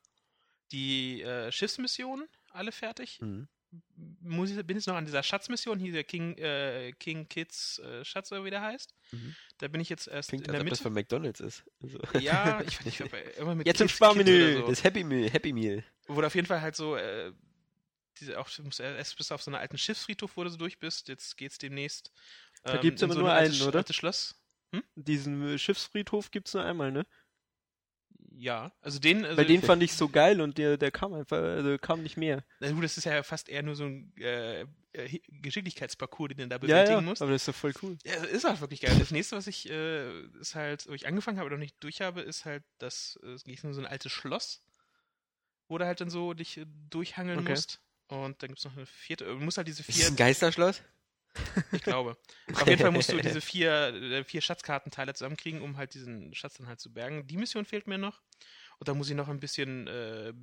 die 0.72 1.22
äh, 1.22 1.52
Schiffsmissionen 1.52 2.28
alle 2.52 2.72
fertig. 2.72 3.20
Mhm. 3.22 3.48
Muss 4.22 4.52
ich, 4.52 4.66
bin 4.66 4.78
jetzt 4.78 4.88
noch 4.88 4.96
an 4.96 5.06
dieser 5.06 5.24
Schatzmission, 5.24 5.80
hier 5.80 5.94
der 5.94 6.04
King, 6.04 6.38
äh, 6.38 6.94
King 7.00 7.28
Kids 7.28 7.80
äh, 7.80 8.04
Schatz 8.06 8.32
oder 8.32 8.44
wie 8.46 8.50
der 8.50 8.62
heißt. 8.62 8.94
Mhm. 9.12 9.36
Da 9.58 9.68
bin 9.68 9.82
ich 9.82 9.90
jetzt 9.90 10.08
erst 10.08 10.30
Klingt, 10.30 10.48
in 10.48 10.52
als 10.52 10.58
der 10.58 10.62
ob 10.62 10.70
das 10.70 10.80
Mitte. 10.80 10.84
von 10.84 10.94
McDonalds 10.94 11.40
ist. 11.40 11.64
Also. 11.82 12.00
Ja, 12.20 12.62
ich 12.62 12.80
weiß 12.80 12.86
nicht, 12.86 13.02
ob 13.02 13.14
er 13.14 13.38
immer 13.38 13.56
mit 13.56 13.68
Jetzt 13.68 13.82
im 13.82 13.88
Kids, 13.88 13.98
Sparmenü, 13.98 14.24
Kids 14.26 14.56
oder 14.58 14.66
so. 14.66 14.70
das 14.70 14.84
Happy 14.84 15.04
Meal, 15.04 15.30
Happy 15.30 15.54
Meal. 15.54 15.84
Wurde 16.08 16.28
auf 16.28 16.36
jeden 16.36 16.48
Fall 16.48 16.62
halt 16.62 16.76
so, 16.76 16.96
äh, 16.96 17.32
diese, 18.20 18.40
auch, 18.40 18.50
erst 18.80 19.18
bis 19.18 19.32
auf 19.32 19.42
so 19.42 19.52
einen 19.52 19.60
alten 19.60 19.78
Schiffsfriedhof, 19.78 20.38
wo 20.38 20.44
du 20.44 20.50
so 20.50 20.58
durch 20.58 20.80
bist. 20.80 21.08
Jetzt 21.08 21.36
geht's 21.38 21.58
demnächst. 21.58 22.12
Da 22.64 22.76
ähm, 22.76 22.82
gibt's 22.82 23.02
in 23.02 23.06
aber 23.06 23.16
so 23.16 23.22
nur 23.22 23.34
einen, 23.34 23.62
oder? 23.62 23.80
altes 23.80 23.96
Schloss. 23.96 24.40
Diesen 24.96 25.48
äh, 25.48 25.58
Schiffsfriedhof 25.58 26.32
gibt's 26.32 26.54
nur 26.54 26.64
einmal, 26.64 26.92
ne? 26.92 27.06
Ja, 28.38 28.72
also 28.82 29.00
den. 29.00 29.24
Also 29.26 29.38
Bei 29.38 29.44
den 29.44 29.62
fand 29.62 29.84
ich 29.84 29.94
so 29.94 30.10
geil 30.10 30.42
und 30.42 30.58
der, 30.58 30.78
der 30.78 30.92
kam 30.92 31.14
einfach, 31.14 31.38
also 31.38 31.78
kam 31.78 32.02
nicht 32.04 32.18
mehr. 32.18 32.44
Na 32.60 32.72
gut, 32.72 32.84
das 32.84 32.98
ist 32.98 33.06
ja 33.06 33.22
fast 33.24 33.50
eher 33.50 33.64
nur 33.64 33.76
so 33.76 33.86
ein 33.86 34.12
äh, 34.20 34.62
äh, 34.94 35.20
Geschicklichkeitsparcours, 35.42 36.30
den 36.30 36.38
du 36.38 36.48
da 36.48 36.56
Ja, 36.58 36.62
bewältigen 36.68 37.02
ja, 37.02 37.02
musst. 37.02 37.22
aber 37.22 37.32
das 37.32 37.44
ist 37.44 37.48
doch 37.50 37.56
voll 37.56 37.74
cool. 37.84 37.98
Ja, 38.06 38.16
ist 38.26 38.44
halt 38.44 38.62
wirklich 38.62 38.82
geil. 38.82 38.96
Das 38.98 39.12
nächste, 39.12 39.36
was 39.36 39.48
ich 39.48 39.70
äh, 39.70 40.22
ist 40.40 40.56
halt, 40.56 40.88
wo 40.88 40.94
ich 40.94 41.08
angefangen 41.08 41.38
habe 41.38 41.48
oder 41.48 41.58
noch 41.58 41.64
nicht 41.64 41.76
durch 41.84 42.02
habe, 42.02 42.22
ist 42.22 42.46
halt 42.46 42.64
das, 42.80 43.20
äh, 43.24 43.30
es 43.30 43.46
nur 43.64 43.74
so 43.74 43.82
ein 43.82 43.88
altes 43.88 44.12
Schloss, 44.12 44.64
wo 45.68 45.78
du 45.78 45.86
halt 45.86 46.02
dann 46.02 46.10
so 46.10 46.34
dich 46.34 46.58
äh, 46.58 46.66
durchhangeln 46.90 47.40
Okay. 47.40 47.54
musst. 47.54 47.82
Und 48.08 48.42
dann 48.44 48.50
gibt's 48.50 48.66
noch 48.66 48.76
eine 48.76 48.86
vierte, 48.86 49.26
du 49.26 49.36
musst 49.36 49.58
halt 49.58 49.68
diese 49.68 49.82
Ist 49.82 49.90
das 49.90 49.96
vier, 49.98 50.08
ein 50.08 50.16
Geisterschloss? 50.16 50.82
Ich 51.72 51.82
glaube. 51.84 52.18
Auf 52.54 52.68
jeden 52.68 52.82
Fall 52.82 52.92
musst 52.92 53.12
du 53.12 53.18
diese 53.18 53.42
vier, 53.42 53.94
äh, 53.94 54.24
vier 54.24 54.42
Schatzkartenteile 54.42 55.14
zusammenkriegen, 55.14 55.62
um 55.62 55.78
halt 55.78 55.94
diesen 55.94 56.34
Schatz 56.34 56.56
dann 56.56 56.68
halt 56.68 56.80
zu 56.80 56.94
bergen. 56.94 57.28
Die 57.28 57.38
Mission 57.38 57.66
fehlt 57.66 57.88
mir 57.88 57.98
noch. 57.98 58.22
Und 58.80 58.88
da 58.88 58.94
muss 58.94 59.10
ich 59.10 59.16
noch 59.16 59.30
ein 59.30 59.40
bisschen 59.40 59.88
äh, 59.88 60.34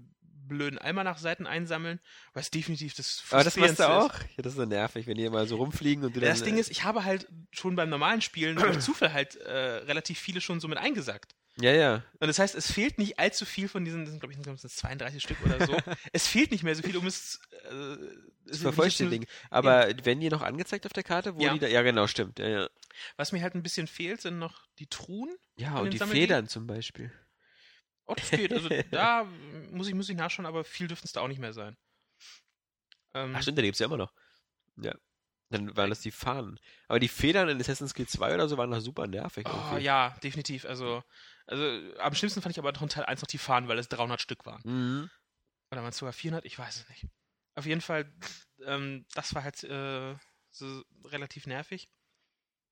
blöden 0.50 0.78
Almanach-Seiten 0.78 1.46
einsammeln, 1.46 2.00
was 2.34 2.50
definitiv 2.50 2.94
das 2.94 3.22
Aber 3.30 3.44
das 3.44 3.56
machst 3.56 3.78
du 3.78 3.88
auch? 3.88 4.12
Ja, 4.14 4.42
das 4.42 4.52
ist 4.52 4.56
so 4.56 4.64
nervig, 4.64 5.06
wenn 5.06 5.16
die 5.16 5.24
immer 5.24 5.46
so 5.46 5.56
rumfliegen 5.56 6.04
und 6.04 6.14
du 6.14 6.20
dann... 6.20 6.28
Das 6.28 6.42
Ding 6.42 6.58
ist, 6.58 6.70
ich 6.70 6.84
habe 6.84 7.04
halt 7.04 7.28
schon 7.52 7.76
beim 7.76 7.88
normalen 7.88 8.20
Spielen 8.20 8.56
durch 8.56 8.80
Zufall 8.80 9.12
halt 9.12 9.36
äh, 9.36 9.52
relativ 9.52 10.18
viele 10.18 10.40
schon 10.40 10.60
so 10.60 10.68
mit 10.68 10.78
eingesackt. 10.78 11.34
Ja, 11.60 11.72
ja. 11.72 11.94
Und 12.18 12.28
das 12.28 12.38
heißt, 12.38 12.54
es 12.54 12.70
fehlt 12.72 12.98
nicht 12.98 13.18
allzu 13.18 13.44
viel 13.44 13.68
von 13.68 13.84
diesen, 13.84 14.00
das 14.04 14.10
sind, 14.10 14.20
glaube 14.20 14.32
ich, 14.32 14.38
sind 14.60 14.70
32 14.70 15.22
Stück 15.22 15.36
oder 15.44 15.66
so. 15.66 15.76
es 16.12 16.26
fehlt 16.26 16.50
nicht 16.50 16.62
mehr 16.62 16.74
so 16.74 16.82
viel, 16.82 16.96
um 16.96 17.06
es 17.06 17.40
äh, 17.70 17.96
es- 18.50 18.60
vervollständigen. 18.62 19.26
Aber 19.50 19.86
werden 20.04 20.20
die 20.20 20.28
noch 20.30 20.42
angezeigt 20.42 20.86
auf 20.86 20.92
der 20.92 21.02
Karte? 21.02 21.36
Wo 21.36 21.40
Ja. 21.42 21.52
die 21.52 21.58
da, 21.58 21.66
ja, 21.68 21.82
genau, 21.82 22.06
stimmt. 22.06 22.38
Ja, 22.38 22.48
ja. 22.48 22.70
Was 23.16 23.32
mir 23.32 23.42
halt 23.42 23.54
ein 23.54 23.62
bisschen 23.62 23.86
fehlt, 23.86 24.20
sind 24.20 24.38
noch 24.38 24.66
die 24.78 24.86
Truhen. 24.86 25.34
ja 25.56 25.78
und 25.78 25.92
die? 25.92 25.98
Federn 25.98 26.48
zum 26.48 26.66
Beispiel. 26.66 27.12
Oh, 28.06 28.14
das 28.14 28.30
geht. 28.30 28.52
Also 28.52 28.68
da 28.90 29.24
muss 29.70 29.88
ich, 29.88 29.94
muss 29.94 30.08
ich 30.08 30.16
nachschauen, 30.16 30.46
aber 30.46 30.64
viel 30.64 30.88
dürften 30.88 31.06
es 31.06 31.12
da 31.12 31.20
auch 31.20 31.28
nicht 31.28 31.40
mehr 31.40 31.52
sein. 31.52 31.76
Ähm, 33.14 33.34
Ach 33.36 33.42
stimmt, 33.42 33.58
da 33.58 33.62
gibt's 33.62 33.78
ja 33.80 33.86
immer 33.86 33.96
noch. 33.96 34.12
Ja. 34.76 34.94
Dann 35.50 35.76
waren 35.76 35.90
das 35.90 36.00
die 36.00 36.12
Fahnen. 36.12 36.60
Aber 36.86 37.00
die 37.00 37.08
Federn 37.08 37.48
in 37.48 37.60
Assassin's 37.60 37.94
Creed 37.94 38.08
2 38.08 38.34
oder 38.34 38.48
so 38.48 38.56
waren 38.56 38.70
noch 38.70 38.80
super 38.80 39.06
nervig. 39.06 39.46
oh, 39.48 39.52
irgendwie. 39.52 39.84
ja, 39.84 40.16
definitiv. 40.22 40.64
Also, 40.64 41.02
also 41.46 41.64
am 41.98 42.14
schlimmsten 42.14 42.40
fand 42.40 42.52
ich 42.54 42.58
aber 42.58 42.72
noch 42.72 42.82
in 42.82 42.88
Teil 42.88 43.04
1 43.04 43.20
noch 43.20 43.28
die 43.28 43.38
Fahnen, 43.38 43.68
weil 43.68 43.78
es 43.78 43.88
300 43.88 44.20
Stück 44.20 44.46
waren. 44.46 44.62
Mhm. 44.64 45.10
Oder 45.72 45.82
waren 45.82 45.90
es 45.90 45.98
sogar 45.98 46.12
400? 46.12 46.44
Ich 46.44 46.58
weiß 46.58 46.76
es 46.76 46.88
nicht. 46.88 47.06
Auf 47.56 47.66
jeden 47.66 47.80
Fall, 47.80 48.12
ähm, 48.64 49.04
das 49.14 49.34
war 49.34 49.42
halt 49.42 49.62
äh, 49.64 50.14
so 50.50 50.82
relativ 51.04 51.46
nervig. 51.46 51.88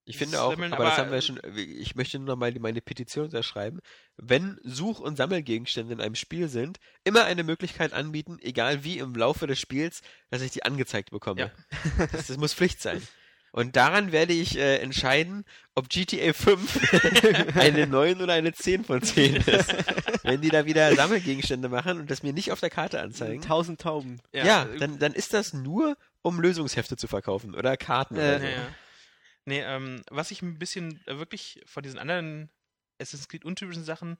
Ich 0.08 0.16
Das 0.16 0.22
finde 0.24 0.42
auch, 0.42 0.50
Sammeln, 0.52 0.72
aber, 0.72 0.84
das 0.84 0.94
aber- 0.94 1.02
haben 1.02 1.12
wir 1.12 1.20
schon, 1.20 1.40
ich 1.56 1.94
möchte 1.94 2.18
nur 2.18 2.28
noch 2.28 2.36
mal 2.36 2.52
meine 2.60 2.80
Petition 2.80 3.26
unterschreiben. 3.26 3.80
Wenn 4.16 4.58
Such- 4.64 5.00
und 5.00 5.16
Sammelgegenstände 5.16 5.92
in 5.92 6.00
einem 6.00 6.14
Spiel 6.14 6.48
sind, 6.48 6.78
immer 7.04 7.24
eine 7.24 7.44
Möglichkeit 7.44 7.92
anbieten, 7.92 8.38
egal 8.40 8.84
wie 8.84 8.98
im 8.98 9.14
Laufe 9.14 9.46
des 9.46 9.60
Spiels, 9.60 10.00
dass 10.30 10.42
ich 10.42 10.50
die 10.50 10.64
angezeigt 10.64 11.10
bekomme. 11.10 11.40
Ja. 11.40 11.50
Das, 12.12 12.26
das 12.28 12.36
muss 12.38 12.54
Pflicht 12.54 12.80
sein. 12.80 13.02
Und 13.50 13.76
daran 13.76 14.12
werde 14.12 14.34
ich 14.34 14.58
äh, 14.58 14.76
entscheiden, 14.78 15.44
ob 15.74 15.88
GTA 15.88 16.32
5 16.34 17.54
eine 17.56 17.86
9 17.86 18.20
oder 18.20 18.34
eine 18.34 18.52
10 18.52 18.84
von 18.84 19.02
10 19.02 19.36
ist. 19.36 19.74
Wenn 20.22 20.42
die 20.42 20.50
da 20.50 20.66
wieder 20.66 20.94
Sammelgegenstände 20.94 21.68
machen 21.70 21.98
und 21.98 22.10
das 22.10 22.22
mir 22.22 22.32
nicht 22.34 22.52
auf 22.52 22.60
der 22.60 22.68
Karte 22.70 23.00
anzeigen. 23.00 23.40
Tausend 23.42 23.80
Tauben. 23.80 24.20
Ja, 24.32 24.64
äh, 24.64 24.78
dann, 24.78 24.98
dann 24.98 25.12
ist 25.14 25.32
das 25.34 25.54
nur, 25.54 25.96
um 26.22 26.40
Lösungshefte 26.40 26.96
zu 26.96 27.08
verkaufen 27.08 27.54
oder 27.54 27.76
Karten 27.78 28.16
Äh, 28.16 28.18
oder 28.18 28.38
so. 28.40 28.44
Ja, 28.46 28.50
ja. 28.52 28.68
Nee, 29.48 29.62
ähm, 29.62 30.02
was 30.10 30.30
ich 30.30 30.42
ein 30.42 30.58
bisschen 30.58 31.00
äh, 31.06 31.18
wirklich 31.18 31.62
von 31.64 31.82
diesen 31.82 31.98
anderen 31.98 32.50
Assassin's 33.00 33.28
Creed 33.28 33.46
untypischen 33.46 33.82
Sachen 33.82 34.18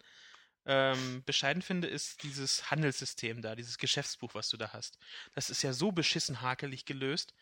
ähm, 0.64 1.22
bescheiden 1.26 1.60
finde, 1.60 1.86
ist 1.86 2.22
dieses 2.22 2.70
Handelssystem 2.70 3.42
da, 3.42 3.54
dieses 3.54 3.76
Geschäftsbuch, 3.76 4.34
was 4.34 4.48
du 4.48 4.56
da 4.56 4.72
hast. 4.72 4.98
Das 5.34 5.50
ist 5.50 5.62
ja 5.62 5.74
so 5.74 5.92
beschissen 5.92 6.40
hakelig 6.40 6.86
gelöst. 6.86 7.34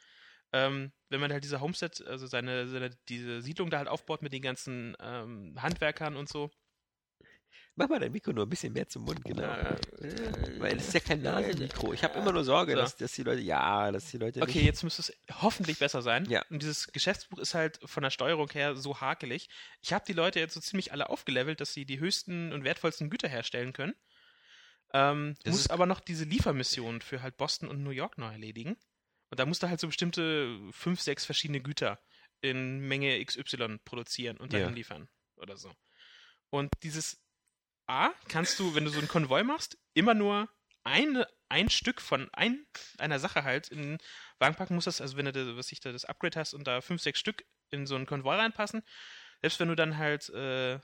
Ähm, 0.52 0.90
wenn 1.10 1.20
man 1.20 1.32
halt 1.32 1.44
diese 1.44 1.60
Homestead, 1.60 2.04
also 2.08 2.26
seine, 2.26 2.66
seine, 2.66 2.90
diese 3.08 3.40
Siedlung 3.40 3.70
da 3.70 3.78
halt 3.78 3.88
aufbaut 3.88 4.20
mit 4.20 4.32
den 4.32 4.42
ganzen 4.42 4.96
ähm, 4.98 5.54
Handwerkern 5.62 6.16
und 6.16 6.28
so. 6.28 6.50
Mach 7.78 7.88
mal 7.90 8.00
dein 8.00 8.10
Mikro 8.10 8.32
nur 8.32 8.46
ein 8.46 8.48
bisschen 8.48 8.72
mehr 8.72 8.88
zum 8.88 9.02
Mund, 9.04 9.22
genau. 9.24 9.42
Äh, 9.42 9.76
Weil 10.58 10.76
es 10.78 10.88
ist 10.88 10.94
ja 10.94 11.00
kein 11.00 11.20
Nasenmikro. 11.20 11.92
Ich 11.92 12.02
habe 12.02 12.18
immer 12.18 12.32
nur 12.32 12.42
Sorge, 12.42 12.72
So. 12.72 12.78
dass, 12.78 12.96
dass 12.96 13.12
die 13.12 13.22
Leute, 13.22 13.42
ja, 13.42 13.92
dass 13.92 14.06
die 14.10 14.16
Leute 14.16 14.40
Okay, 14.40 14.62
jetzt 14.62 14.82
müsste 14.82 15.02
es 15.02 15.12
hoffentlich 15.42 15.78
besser 15.78 16.00
sein. 16.00 16.24
Ja. 16.30 16.42
Und 16.48 16.62
dieses 16.62 16.86
Geschäftsbuch 16.92 17.38
ist 17.38 17.52
halt 17.54 17.78
von 17.84 18.02
der 18.02 18.08
Steuerung 18.10 18.50
her 18.50 18.76
so 18.76 19.00
hakelig. 19.02 19.50
Ich 19.82 19.92
habe 19.92 20.04
die 20.06 20.14
Leute 20.14 20.40
jetzt 20.40 20.54
so 20.54 20.60
ziemlich 20.60 20.90
alle 20.92 21.10
aufgelevelt, 21.10 21.60
dass 21.60 21.74
sie 21.74 21.84
die 21.84 22.00
höchsten 22.00 22.50
und 22.52 22.64
wertvollsten 22.64 23.10
Güter 23.10 23.28
herstellen 23.28 23.74
können. 23.74 23.94
Ähm, 24.94 25.34
muss 25.44 25.68
aber 25.68 25.84
noch 25.84 26.00
diese 26.00 26.24
Liefermission 26.24 27.02
für 27.02 27.20
halt 27.20 27.36
Boston 27.36 27.68
und 27.68 27.82
New 27.82 27.90
York 27.90 28.16
noch 28.16 28.32
erledigen. 28.32 28.76
Und 29.30 29.38
da 29.38 29.44
musst 29.44 29.62
du 29.62 29.68
halt 29.68 29.80
so 29.80 29.88
bestimmte 29.88 30.56
fünf, 30.70 31.00
sechs 31.02 31.26
verschiedene 31.26 31.60
Güter 31.60 31.98
in 32.40 32.80
Menge 32.80 33.22
XY 33.22 33.78
produzieren 33.84 34.36
und 34.38 34.52
dahin 34.52 34.68
Ja. 34.68 34.72
liefern 34.74 35.08
oder 35.36 35.56
so. 35.56 35.72
Und 36.48 36.70
dieses 36.82 37.20
A 37.86 38.10
kannst 38.28 38.58
du, 38.58 38.74
wenn 38.74 38.84
du 38.84 38.90
so 38.90 38.98
einen 38.98 39.08
Konvoi 39.08 39.42
machst, 39.44 39.78
immer 39.94 40.14
nur 40.14 40.48
eine, 40.84 41.26
ein 41.48 41.70
Stück 41.70 42.00
von 42.00 42.28
ein, 42.32 42.66
einer 42.98 43.18
Sache 43.18 43.44
halt 43.44 43.68
in 43.68 43.82
den 43.82 43.98
Wagen 44.38 44.54
packen 44.54 44.74
musst. 44.74 44.86
Das, 44.86 45.00
also 45.00 45.16
wenn 45.16 45.26
du 45.26 45.56
was 45.56 45.72
ich 45.72 45.80
da 45.80 45.92
das 45.92 46.04
Upgrade 46.04 46.38
hast 46.38 46.54
und 46.54 46.66
da 46.66 46.80
fünf, 46.80 47.02
sechs 47.02 47.18
Stück 47.18 47.44
in 47.70 47.86
so 47.86 47.96
einen 47.96 48.06
Konvoi 48.06 48.36
reinpassen, 48.36 48.82
selbst 49.40 49.60
wenn 49.60 49.68
du 49.68 49.74
dann 49.74 49.98
halt 49.98 50.28
äh, 50.30 50.78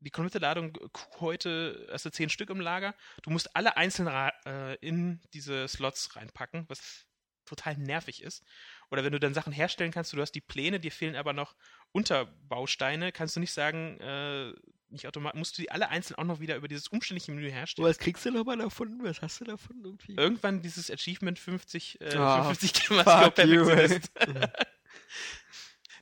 die 0.00 0.10
komplette 0.10 0.38
Ladung 0.38 0.72
Kuh 0.72 1.20
heute 1.20 1.88
hast 1.90 2.04
du 2.04 2.10
zehn 2.10 2.28
Stück 2.28 2.50
im 2.50 2.60
Lager, 2.60 2.94
du 3.22 3.30
musst 3.30 3.54
alle 3.56 3.76
einzeln 3.76 4.08
äh, 4.46 4.74
in 4.76 5.20
diese 5.32 5.66
Slots 5.68 6.14
reinpacken, 6.16 6.64
was 6.68 7.06
total 7.48 7.76
nervig 7.76 8.22
ist. 8.22 8.44
Oder 8.90 9.04
wenn 9.04 9.12
du 9.12 9.20
dann 9.20 9.34
Sachen 9.34 9.52
herstellen 9.52 9.90
kannst, 9.90 10.12
du 10.12 10.20
hast 10.20 10.32
die 10.32 10.40
Pläne, 10.40 10.80
dir 10.80 10.92
fehlen 10.92 11.16
aber 11.16 11.32
noch 11.32 11.54
Unterbausteine, 11.92 13.12
kannst 13.12 13.36
du 13.36 13.40
nicht 13.40 13.52
sagen, 13.52 13.98
äh, 14.00 14.52
nicht 14.90 15.06
automatisch, 15.06 15.38
musst 15.38 15.58
du 15.58 15.62
die 15.62 15.70
alle 15.70 15.88
einzeln 15.88 16.16
auch 16.16 16.24
noch 16.24 16.40
wieder 16.40 16.56
über 16.56 16.68
dieses 16.68 16.88
umständliche 16.88 17.32
Menü 17.32 17.50
herstellen. 17.50 17.86
Was 17.86 17.98
kriegst 17.98 18.24
du 18.24 18.30
nochmal 18.30 18.56
davon? 18.56 19.00
Was 19.02 19.20
hast 19.20 19.40
du 19.40 19.44
davon 19.44 19.76
irgendwie? 19.84 20.14
Irgendwann 20.14 20.62
dieses 20.62 20.90
Achievement 20.90 21.38
50, 21.38 22.00
äh, 22.00 22.10
55 22.10 22.72
Kilometer 22.72 23.24
fuck 23.24 23.38
you, 23.44 23.64
Perfektionist. 23.64 24.12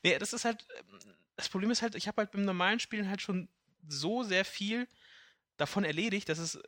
nee, 0.04 0.18
das 0.18 0.32
ist 0.32 0.44
halt, 0.44 0.66
das 1.36 1.48
Problem 1.48 1.70
ist 1.70 1.82
halt, 1.82 1.94
ich 1.94 2.06
habe 2.06 2.22
halt 2.22 2.30
beim 2.30 2.44
normalen 2.44 2.78
Spielen 2.78 3.08
halt 3.08 3.22
schon 3.22 3.48
so 3.88 4.22
sehr 4.22 4.44
viel 4.44 4.88
davon 5.56 5.84
erledigt, 5.84 6.28
dass 6.28 6.38
es 6.38 6.56
äh, 6.56 6.62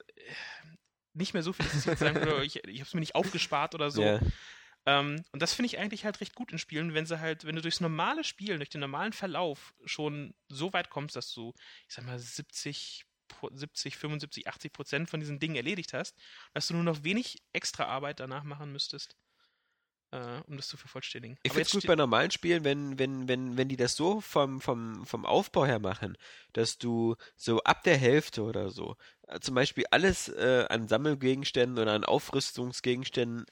nicht 1.14 1.34
mehr 1.34 1.42
so 1.42 1.52
viel 1.52 1.66
ist, 1.66 1.86
ich 2.42 2.56
ich, 2.64 2.80
habe 2.80 2.82
es 2.82 2.94
mir 2.94 3.00
nicht 3.00 3.14
aufgespart 3.14 3.74
oder 3.74 3.90
so. 3.90 4.02
Ja. 4.02 4.20
Ähm, 4.88 5.22
und 5.32 5.42
das 5.42 5.52
finde 5.52 5.66
ich 5.66 5.78
eigentlich 5.78 6.06
halt 6.06 6.22
recht 6.22 6.34
gut 6.34 6.50
in 6.50 6.58
Spielen, 6.58 6.94
wenn 6.94 7.04
sie 7.04 7.20
halt, 7.20 7.44
wenn 7.44 7.54
du 7.54 7.60
durchs 7.60 7.80
normale 7.80 8.24
Spielen, 8.24 8.56
durch 8.58 8.70
den 8.70 8.80
normalen 8.80 9.12
Verlauf 9.12 9.74
schon 9.84 10.32
so 10.48 10.72
weit 10.72 10.88
kommst, 10.88 11.14
dass 11.14 11.30
du, 11.34 11.52
ich 11.86 11.94
sag 11.94 12.06
mal, 12.06 12.18
70, 12.18 13.04
Pro- 13.28 13.50
70, 13.52 13.98
75, 13.98 14.48
80 14.48 14.72
Prozent 14.72 15.10
von 15.10 15.20
diesen 15.20 15.40
Dingen 15.40 15.56
erledigt 15.56 15.92
hast, 15.92 16.16
dass 16.54 16.68
du 16.68 16.74
nur 16.74 16.84
noch 16.84 17.04
wenig 17.04 17.42
extra 17.52 17.84
Arbeit 17.84 18.18
danach 18.20 18.44
machen 18.44 18.72
müsstest, 18.72 19.14
äh, 20.12 20.40
um 20.46 20.56
das 20.56 20.68
zu 20.68 20.78
vervollständigen. 20.78 21.36
Ich 21.42 21.52
finde 21.52 21.64
es 21.64 21.72
gut 21.72 21.86
bei 21.86 21.94
normalen 21.94 22.30
Spielen, 22.30 22.64
wenn, 22.64 22.98
wenn, 22.98 23.28
wenn, 23.28 23.58
wenn 23.58 23.68
die 23.68 23.76
das 23.76 23.94
so 23.94 24.22
vom, 24.22 24.62
vom, 24.62 25.04
vom 25.04 25.26
Aufbau 25.26 25.66
her 25.66 25.80
machen, 25.80 26.16
dass 26.54 26.78
du 26.78 27.14
so 27.36 27.62
ab 27.64 27.82
der 27.82 27.98
Hälfte 27.98 28.42
oder 28.42 28.70
so, 28.70 28.96
äh, 29.26 29.38
zum 29.40 29.54
Beispiel 29.54 29.84
alles 29.90 30.28
äh, 30.30 30.64
an 30.70 30.88
Sammelgegenständen 30.88 31.78
oder 31.78 31.92
an 31.92 32.06
Aufrüstungsgegenständen 32.06 33.44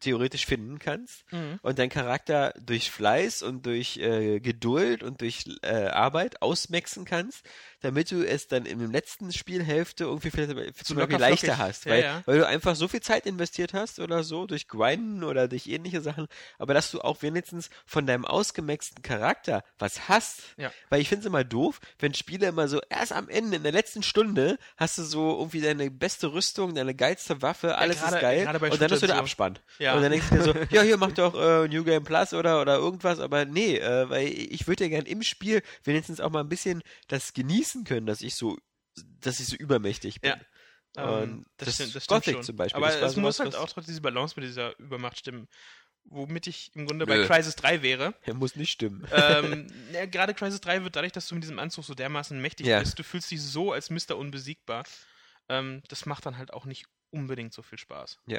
theoretisch 0.00 0.46
finden 0.46 0.78
kannst 0.78 1.24
Mhm. 1.32 1.58
und 1.62 1.78
dein 1.78 1.88
Charakter 1.88 2.54
durch 2.60 2.90
Fleiß 2.90 3.42
und 3.42 3.66
durch 3.66 3.96
äh, 3.98 4.40
Geduld 4.40 5.02
und 5.02 5.20
durch 5.20 5.44
äh, 5.62 5.86
Arbeit 5.88 6.40
ausmaxen 6.42 7.04
kannst, 7.04 7.44
damit 7.80 8.10
du 8.10 8.26
es 8.26 8.48
dann 8.48 8.66
in 8.66 8.78
der 8.78 8.88
letzten 8.88 9.32
Spielhälfte 9.32 10.04
irgendwie 10.04 10.30
vielleicht 10.30 10.84
zum 10.86 10.96
Beispiel 10.96 11.16
leichter 11.18 11.46
flockig. 11.54 11.58
hast, 11.62 11.84
Ja, 11.86 11.92
weil, 11.92 12.02
ja. 12.02 12.22
weil 12.26 12.38
du 12.38 12.46
einfach 12.46 12.76
so 12.76 12.88
viel 12.88 13.00
Zeit 13.00 13.26
investiert 13.26 13.74
hast 13.74 13.98
oder 14.00 14.22
so, 14.24 14.46
durch 14.46 14.68
Grinden 14.68 15.22
oder 15.24 15.48
durch 15.48 15.66
ähnliche 15.66 16.00
Sachen, 16.00 16.26
aber 16.58 16.74
dass 16.74 16.90
du 16.90 17.00
auch 17.00 17.22
wenigstens 17.22 17.70
von 17.86 18.06
deinem 18.06 18.24
ausgemaxten 18.24 19.02
Charakter 19.02 19.62
was 19.78 20.08
hast. 20.08 20.42
Ja. 20.56 20.72
Weil 20.90 21.00
ich 21.00 21.08
finde 21.08 21.20
es 21.20 21.26
immer 21.26 21.44
doof, 21.44 21.80
wenn 21.98 22.14
Spiele 22.14 22.46
immer 22.48 22.68
so 22.68 22.80
erst 22.88 23.12
am 23.12 23.28
Ende, 23.28 23.56
in 23.56 23.62
der 23.62 23.72
letzten 23.72 24.02
Stunde, 24.02 24.58
hast 24.76 24.98
du 24.98 25.02
so 25.02 25.38
irgendwie 25.38 25.60
deine 25.60 25.90
beste 25.90 26.32
Rüstung, 26.32 26.74
deine 26.74 26.94
geilste 26.94 27.42
Waffe, 27.42 27.76
alles 27.78 27.98
gerade- 28.00 28.16
ist 28.16 28.22
geil 28.22 28.46
und 28.46 28.62
dann 28.62 28.88
Shootern 28.90 29.02
wieder 29.02 29.14
so. 29.14 29.20
Abspann. 29.20 29.58
Ja. 29.78 29.87
Und 29.96 30.02
dann 30.02 30.10
denkst 30.12 30.28
du 30.30 30.36
dir 30.36 30.42
so, 30.42 30.52
ja, 30.70 30.82
hier 30.82 30.96
mach 30.96 31.12
doch 31.12 31.34
äh, 31.34 31.68
New 31.68 31.84
Game 31.84 32.04
Plus 32.04 32.32
oder, 32.34 32.60
oder 32.60 32.76
irgendwas, 32.76 33.18
aber 33.20 33.44
nee, 33.44 33.76
äh, 33.78 34.08
weil 34.10 34.26
ich 34.28 34.66
würde 34.66 34.84
ja 34.84 34.90
gern 34.90 35.06
im 35.06 35.22
Spiel 35.22 35.62
wenigstens 35.84 36.20
auch 36.20 36.30
mal 36.30 36.40
ein 36.40 36.48
bisschen 36.48 36.82
das 37.08 37.32
genießen 37.32 37.84
können, 37.84 38.06
dass 38.06 38.20
ich 38.22 38.34
so, 38.34 38.56
dass 39.20 39.40
ich 39.40 39.46
so 39.46 39.56
übermächtig 39.56 40.20
bin. 40.20 40.30
Ja. 40.30 40.38
Und 41.04 41.22
Ähm, 41.22 41.46
das 41.58 41.74
stimmt, 41.74 41.94
das 41.94 42.06
Gothic 42.06 42.22
stimmt 42.22 42.36
schon. 42.38 42.42
zum 42.44 42.56
Beispiel, 42.56 42.82
Aber 42.82 42.88
das 42.98 43.12
es 43.12 43.16
muss 43.16 43.38
halt 43.38 43.54
auch 43.54 43.66
trotzdem 43.66 43.92
diese 43.92 44.00
Balance 44.00 44.34
mit 44.38 44.48
dieser 44.48 44.76
Übermacht 44.78 45.18
stimmen. 45.18 45.46
Womit 46.10 46.46
ich 46.46 46.70
im 46.74 46.86
Grunde 46.86 47.04
Nö. 47.04 47.12
bei 47.12 47.26
Crisis 47.26 47.54
3 47.56 47.82
wäre. 47.82 48.14
Ja, 48.24 48.32
muss 48.32 48.56
nicht 48.56 48.72
stimmen. 48.72 49.06
ähm, 49.12 49.66
ja, 49.92 50.06
gerade 50.06 50.32
Crisis 50.32 50.60
3 50.62 50.82
wird 50.82 50.96
dadurch, 50.96 51.12
dass 51.12 51.28
du 51.28 51.34
mit 51.34 51.44
diesem 51.44 51.58
Anzug 51.58 51.84
so 51.84 51.94
dermaßen 51.94 52.40
mächtig 52.40 52.66
Ja. 52.66 52.80
bist, 52.80 52.98
du 52.98 53.04
fühlst 53.04 53.30
dich 53.30 53.42
so 53.42 53.72
als 53.72 53.90
Mr. 53.90 54.16
Unbesiegbar. 54.16 54.84
Ähm, 55.50 55.82
das 55.88 56.06
macht 56.06 56.24
dann 56.24 56.38
halt 56.38 56.52
auch 56.54 56.64
nicht 56.64 56.86
unbedingt 57.10 57.52
so 57.52 57.62
viel 57.62 57.78
Spaß. 57.78 58.18
An 58.26 58.38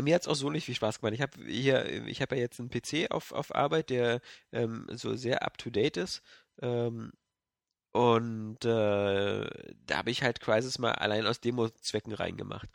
mir 0.00 0.14
hat 0.14 0.22
es 0.22 0.28
auch 0.28 0.34
so 0.34 0.50
nicht 0.50 0.64
viel 0.66 0.74
Spaß 0.74 1.00
gemacht. 1.00 1.14
Ich 1.14 1.20
habe 1.22 1.44
hier, 1.44 2.06
ich 2.06 2.22
habe 2.22 2.36
ja 2.36 2.42
jetzt 2.42 2.60
einen 2.60 2.70
PC 2.70 3.10
auf, 3.10 3.32
auf 3.32 3.54
Arbeit, 3.54 3.90
der 3.90 4.20
ähm, 4.52 4.86
so 4.90 5.14
sehr 5.16 5.42
up 5.44 5.58
to 5.58 5.70
date 5.70 5.96
ist. 5.96 6.22
Ähm, 6.62 7.12
und 7.92 8.64
äh, 8.64 9.74
da 9.86 9.96
habe 9.96 10.10
ich 10.10 10.22
halt 10.22 10.40
Crisis 10.40 10.78
mal 10.78 10.92
allein 10.92 11.26
aus 11.26 11.40
Demo-Zwecken 11.40 12.12
reingemacht. 12.12 12.68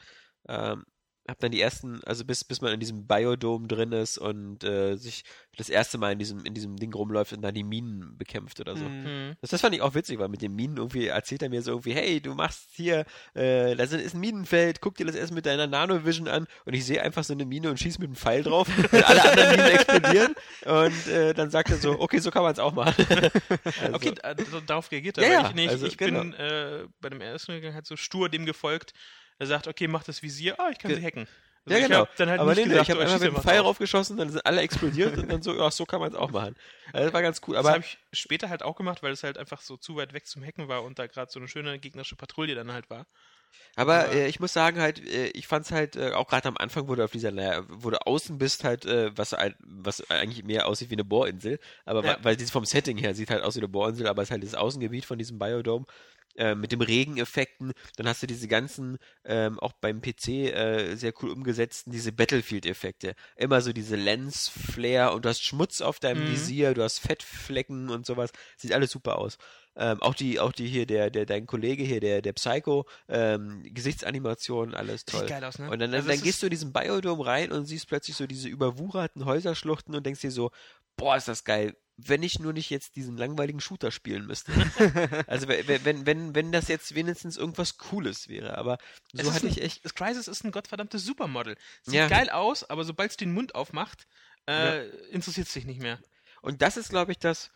Ähm, 0.47 0.85
hab 1.27 1.39
dann 1.39 1.51
die 1.51 1.61
ersten, 1.61 2.03
also 2.03 2.23
bis, 2.23 2.43
bis 2.43 2.61
man 2.61 2.73
in 2.73 2.79
diesem 2.79 3.07
Biodome 3.07 3.67
drin 3.67 3.91
ist 3.91 4.17
und 4.17 4.63
äh, 4.63 4.95
sich 4.95 5.23
das 5.57 5.69
erste 5.69 5.97
Mal 5.97 6.11
in 6.11 6.19
diesem, 6.19 6.45
in 6.45 6.53
diesem 6.53 6.75
Ding 6.75 6.93
rumläuft 6.93 7.33
und 7.33 7.41
dann 7.41 7.53
die 7.55 7.63
Minen 7.63 8.15
bekämpft 8.17 8.59
oder 8.59 8.75
so. 8.75 8.85
Mhm. 8.85 9.05
Hm. 9.05 9.35
Das, 9.41 9.49
das 9.49 9.61
fand 9.61 9.73
ich 9.73 9.81
auch 9.81 9.95
witzig, 9.95 10.19
weil 10.19 10.27
mit 10.27 10.41
den 10.41 10.53
Minen 10.53 10.77
irgendwie 10.77 11.07
erzählt 11.07 11.41
er 11.41 11.49
mir 11.49 11.61
so 11.61 11.71
irgendwie, 11.71 11.93
hey, 11.93 12.21
du 12.21 12.35
machst 12.35 12.69
hier, 12.73 13.05
äh, 13.33 13.75
da 13.75 13.87
sind, 13.87 14.01
ist 14.01 14.13
ein 14.13 14.19
Minenfeld, 14.19 14.81
guck 14.81 14.95
dir 14.95 15.05
das 15.05 15.15
erst 15.15 15.33
mit 15.33 15.45
deiner 15.45 15.67
Nanovision 15.67 16.27
an 16.27 16.47
und 16.65 16.73
ich 16.73 16.85
sehe 16.85 17.01
einfach 17.01 17.23
so 17.23 17.33
eine 17.33 17.45
Mine 17.45 17.71
und 17.71 17.79
schieß 17.79 17.97
mit 17.97 18.07
einem 18.07 18.15
Pfeil 18.15 18.43
drauf 18.43 18.67
und 18.91 19.03
alle 19.03 19.23
anderen 19.23 19.51
Minen 19.51 19.71
explodieren 19.71 20.35
und 20.65 21.07
äh, 21.07 21.33
dann 21.33 21.49
sagt 21.49 21.71
er 21.71 21.77
so, 21.77 21.99
okay, 21.99 22.19
so 22.19 22.29
kann 22.29 22.43
man 22.43 22.51
es 22.51 22.59
auch 22.59 22.73
machen. 22.73 23.05
also, 23.81 23.95
Okay, 23.95 24.13
darauf 24.67 24.91
reagiert 24.91 25.17
er. 25.17 25.31
Ja, 25.31 25.47
ich 25.47 25.55
nicht, 25.55 25.69
also, 25.69 25.87
ich 25.87 25.97
genau. 25.97 26.21
bin 26.21 26.33
äh, 26.33 26.85
bei 27.01 27.09
dem 27.09 27.21
ersten 27.21 27.59
Gang 27.61 27.73
halt 27.73 27.87
so 27.87 27.95
stur 27.95 28.29
dem 28.29 28.45
gefolgt. 28.45 28.93
Er 29.39 29.47
sagt, 29.47 29.67
okay, 29.67 29.87
mach 29.87 30.03
das 30.03 30.21
Visier. 30.23 30.59
Ah, 30.59 30.69
ich 30.71 30.79
kann 30.79 30.89
Ge- 30.91 30.99
sie 30.99 31.05
hacken. 31.05 31.27
ja, 31.67 31.77
ich 31.77 31.87
genau. 31.87 32.07
halt 32.07 32.39
Aber 32.39 32.55
nicht 32.55 32.57
nee, 32.57 32.63
nee, 32.63 32.69
gesagt, 32.69 32.83
ich 32.83 32.91
habe 32.91 33.01
einfach 33.01 33.13
schieß 33.15 33.21
mit 33.21 33.29
einfach 33.31 33.43
Pfeil 33.43 33.59
raufgeschossen, 33.59 34.17
dann 34.17 34.29
sind 34.29 34.45
alle 34.45 34.61
explodiert 34.61 35.17
und 35.17 35.31
dann 35.31 35.41
so, 35.41 35.55
ja, 35.55 35.69
so 35.71 35.85
kann 35.85 35.99
man 35.99 36.11
es 36.11 36.15
auch 36.17 36.31
machen. 36.31 36.55
Also, 36.93 37.05
das 37.05 37.13
war 37.13 37.21
ganz 37.21 37.41
cool. 37.47 37.55
Das 37.55 37.65
Aber 37.65 37.73
habe 37.75 37.83
ich 37.83 37.97
später 38.13 38.49
halt 38.49 38.63
auch 38.63 38.75
gemacht, 38.75 39.03
weil 39.03 39.11
es 39.11 39.23
halt 39.23 39.37
einfach 39.37 39.61
so 39.61 39.75
zu 39.77 39.95
weit 39.95 40.13
weg 40.13 40.27
zum 40.27 40.43
Hacken 40.43 40.67
war 40.67 40.83
und 40.83 40.99
da 40.99 41.07
gerade 41.07 41.31
so 41.31 41.39
eine 41.39 41.47
schöne 41.47 41.79
gegnerische 41.79 42.15
Patrouille 42.15 42.55
dann 42.55 42.71
halt 42.71 42.89
war. 42.89 43.05
Aber 43.77 44.11
äh, 44.11 44.27
ich 44.27 44.39
muss 44.39 44.53
sagen 44.53 44.79
halt, 44.81 44.99
äh, 45.05 45.27
ich 45.27 45.47
fand's 45.47 45.71
halt 45.71 45.95
äh, 45.95 46.11
auch 46.11 46.27
gerade 46.27 46.47
am 46.47 46.57
Anfang, 46.57 46.87
wo 46.87 46.95
du 46.95 47.03
auf 47.03 47.11
dieser, 47.11 47.31
naja, 47.31 47.63
wo 47.69 47.89
du 47.89 48.05
außen 48.05 48.37
bist 48.37 48.63
halt, 48.63 48.85
äh, 48.85 49.17
was 49.17 49.35
was 49.59 50.09
eigentlich 50.09 50.43
mehr 50.43 50.67
aussieht 50.67 50.89
wie 50.89 50.95
eine 50.95 51.03
Bohrinsel, 51.05 51.59
aber 51.85 52.03
Ja. 52.03 52.17
weil 52.21 52.35
dieses 52.35 52.51
vom 52.51 52.65
Setting 52.65 52.97
her 52.97 53.15
sieht 53.15 53.29
halt 53.29 53.43
aus 53.43 53.55
wie 53.55 53.59
eine 53.59 53.67
Bohrinsel, 53.69 54.07
aber 54.07 54.21
es 54.21 54.27
ist 54.29 54.31
halt 54.31 54.43
das 54.43 54.55
Außengebiet 54.55 55.05
von 55.05 55.17
diesem 55.17 55.39
Biodome. 55.39 55.85
Äh, 56.37 56.53
mit 56.55 56.73
dem 56.73 56.81
Regeneffekten, 56.81 57.71
dann 57.95 58.09
hast 58.09 58.21
du 58.21 58.27
diese 58.27 58.49
ganzen, 58.49 58.97
ähm, 59.23 59.57
auch 59.59 59.71
beim 59.71 60.01
PC 60.01 60.27
äh, 60.51 60.95
sehr 60.95 61.13
cool 61.21 61.29
umgesetzten, 61.29 61.93
diese 61.93 62.11
Battlefield-Effekte. 62.11 63.15
Immer 63.37 63.61
so 63.61 63.71
diese 63.71 63.95
Lens-Flare 63.95 65.13
und 65.15 65.23
du 65.23 65.29
hast 65.29 65.43
Schmutz 65.43 65.79
auf 65.79 65.99
deinem 65.99 66.23
Mhm. 66.23 66.27
Visier, 66.27 66.73
du 66.73 66.83
hast 66.83 66.99
Fettflecken 66.99 67.89
und 67.89 68.05
sowas. 68.05 68.31
Sieht 68.57 68.73
alles 68.73 68.91
super 68.91 69.17
aus. 69.17 69.37
Ähm, 69.77 70.01
auch 70.01 70.13
die, 70.13 70.39
auch 70.39 70.51
die 70.51 70.67
hier, 70.67 70.85
der, 70.85 71.09
der, 71.09 71.25
dein 71.25 71.45
Kollege 71.47 71.83
hier, 71.83 71.99
der, 72.01 72.21
der 72.21 72.33
Psycho, 72.33 72.85
ähm, 73.07 73.63
Gesichtsanimation, 73.73 74.73
alles 74.73 75.05
toll. 75.05 75.21
Sieht 75.21 75.29
geil 75.29 75.43
aus, 75.45 75.59
ne? 75.59 75.69
Und 75.69 75.79
dann, 75.79 75.93
Also 75.93 76.07
dann 76.09 76.21
gehst 76.21 76.41
du 76.41 76.47
in 76.47 76.51
diesen 76.51 76.73
Biodome 76.73 77.25
rein 77.25 77.51
und 77.51 77.65
siehst 77.65 77.87
plötzlich 77.87 78.15
so 78.15 78.27
diese 78.27 78.47
überwucherten 78.49 79.25
Häuserschluchten 79.25 79.95
und 79.95 80.05
denkst 80.05 80.21
dir 80.21 80.31
so, 80.31 80.51
boah, 80.97 81.15
ist 81.17 81.27
das 81.27 81.43
geil. 81.43 81.75
Wenn 81.97 82.23
ich 82.23 82.39
nur 82.39 82.51
nicht 82.51 82.69
jetzt 82.69 82.97
diesen 82.97 83.15
langweiligen 83.15 83.61
Shooter 83.61 83.89
spielen 83.89 84.25
müsste. 84.25 84.51
also 85.27 85.47
wenn, 85.47 85.85
wenn, 85.85 86.05
wenn, 86.05 86.35
wenn 86.35 86.51
das 86.51 86.67
jetzt 86.67 86.93
wenigstens 86.93 87.37
irgendwas 87.37 87.77
Cooles 87.77 88.27
wäre. 88.27 88.57
Aber 88.57 88.77
so 89.13 89.33
hatte 89.33 89.47
ein, 89.47 89.51
ich 89.51 89.61
echt. 89.61 89.85
Das 89.85 89.95
Crisis 89.95 90.27
ist 90.27 90.43
ein 90.43 90.51
gottverdammtes 90.51 91.05
Supermodel. 91.05 91.55
Sieht 91.83 91.95
Ja. 91.95 92.07
geil 92.09 92.29
aus, 92.29 92.69
aber 92.69 92.83
sobald 92.83 93.11
es 93.11 93.17
den 93.17 93.33
Mund 93.33 93.55
aufmacht, 93.55 94.07
äh, 94.47 94.89
interessiert 95.09 95.47
es 95.47 95.53
dich 95.53 95.65
nicht 95.65 95.81
mehr. 95.81 95.99
Und 96.41 96.61
das 96.61 96.77
ist, 96.77 96.89
glaube 96.89 97.13
ich, 97.13 97.17
das, 97.17 97.49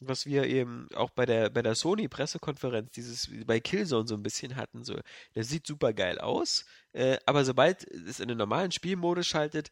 was 0.00 0.26
wir 0.26 0.44
eben 0.44 0.88
auch 0.94 1.10
bei 1.10 1.26
der, 1.26 1.50
bei 1.50 1.62
der 1.62 1.74
Sony-Pressekonferenz, 1.74 2.92
dieses 2.92 3.30
bei 3.46 3.60
Killzone 3.60 4.06
so 4.06 4.14
ein 4.14 4.22
bisschen 4.22 4.56
hatten. 4.56 4.84
So, 4.84 4.98
das 5.34 5.48
sieht 5.48 5.66
super 5.66 5.92
geil 5.92 6.18
aus, 6.18 6.66
äh, 6.92 7.16
aber 7.26 7.44
sobald 7.44 7.84
es 7.84 8.20
in 8.20 8.28
den 8.28 8.38
normalen 8.38 8.72
Spielmodus 8.72 9.26
schaltet, 9.26 9.70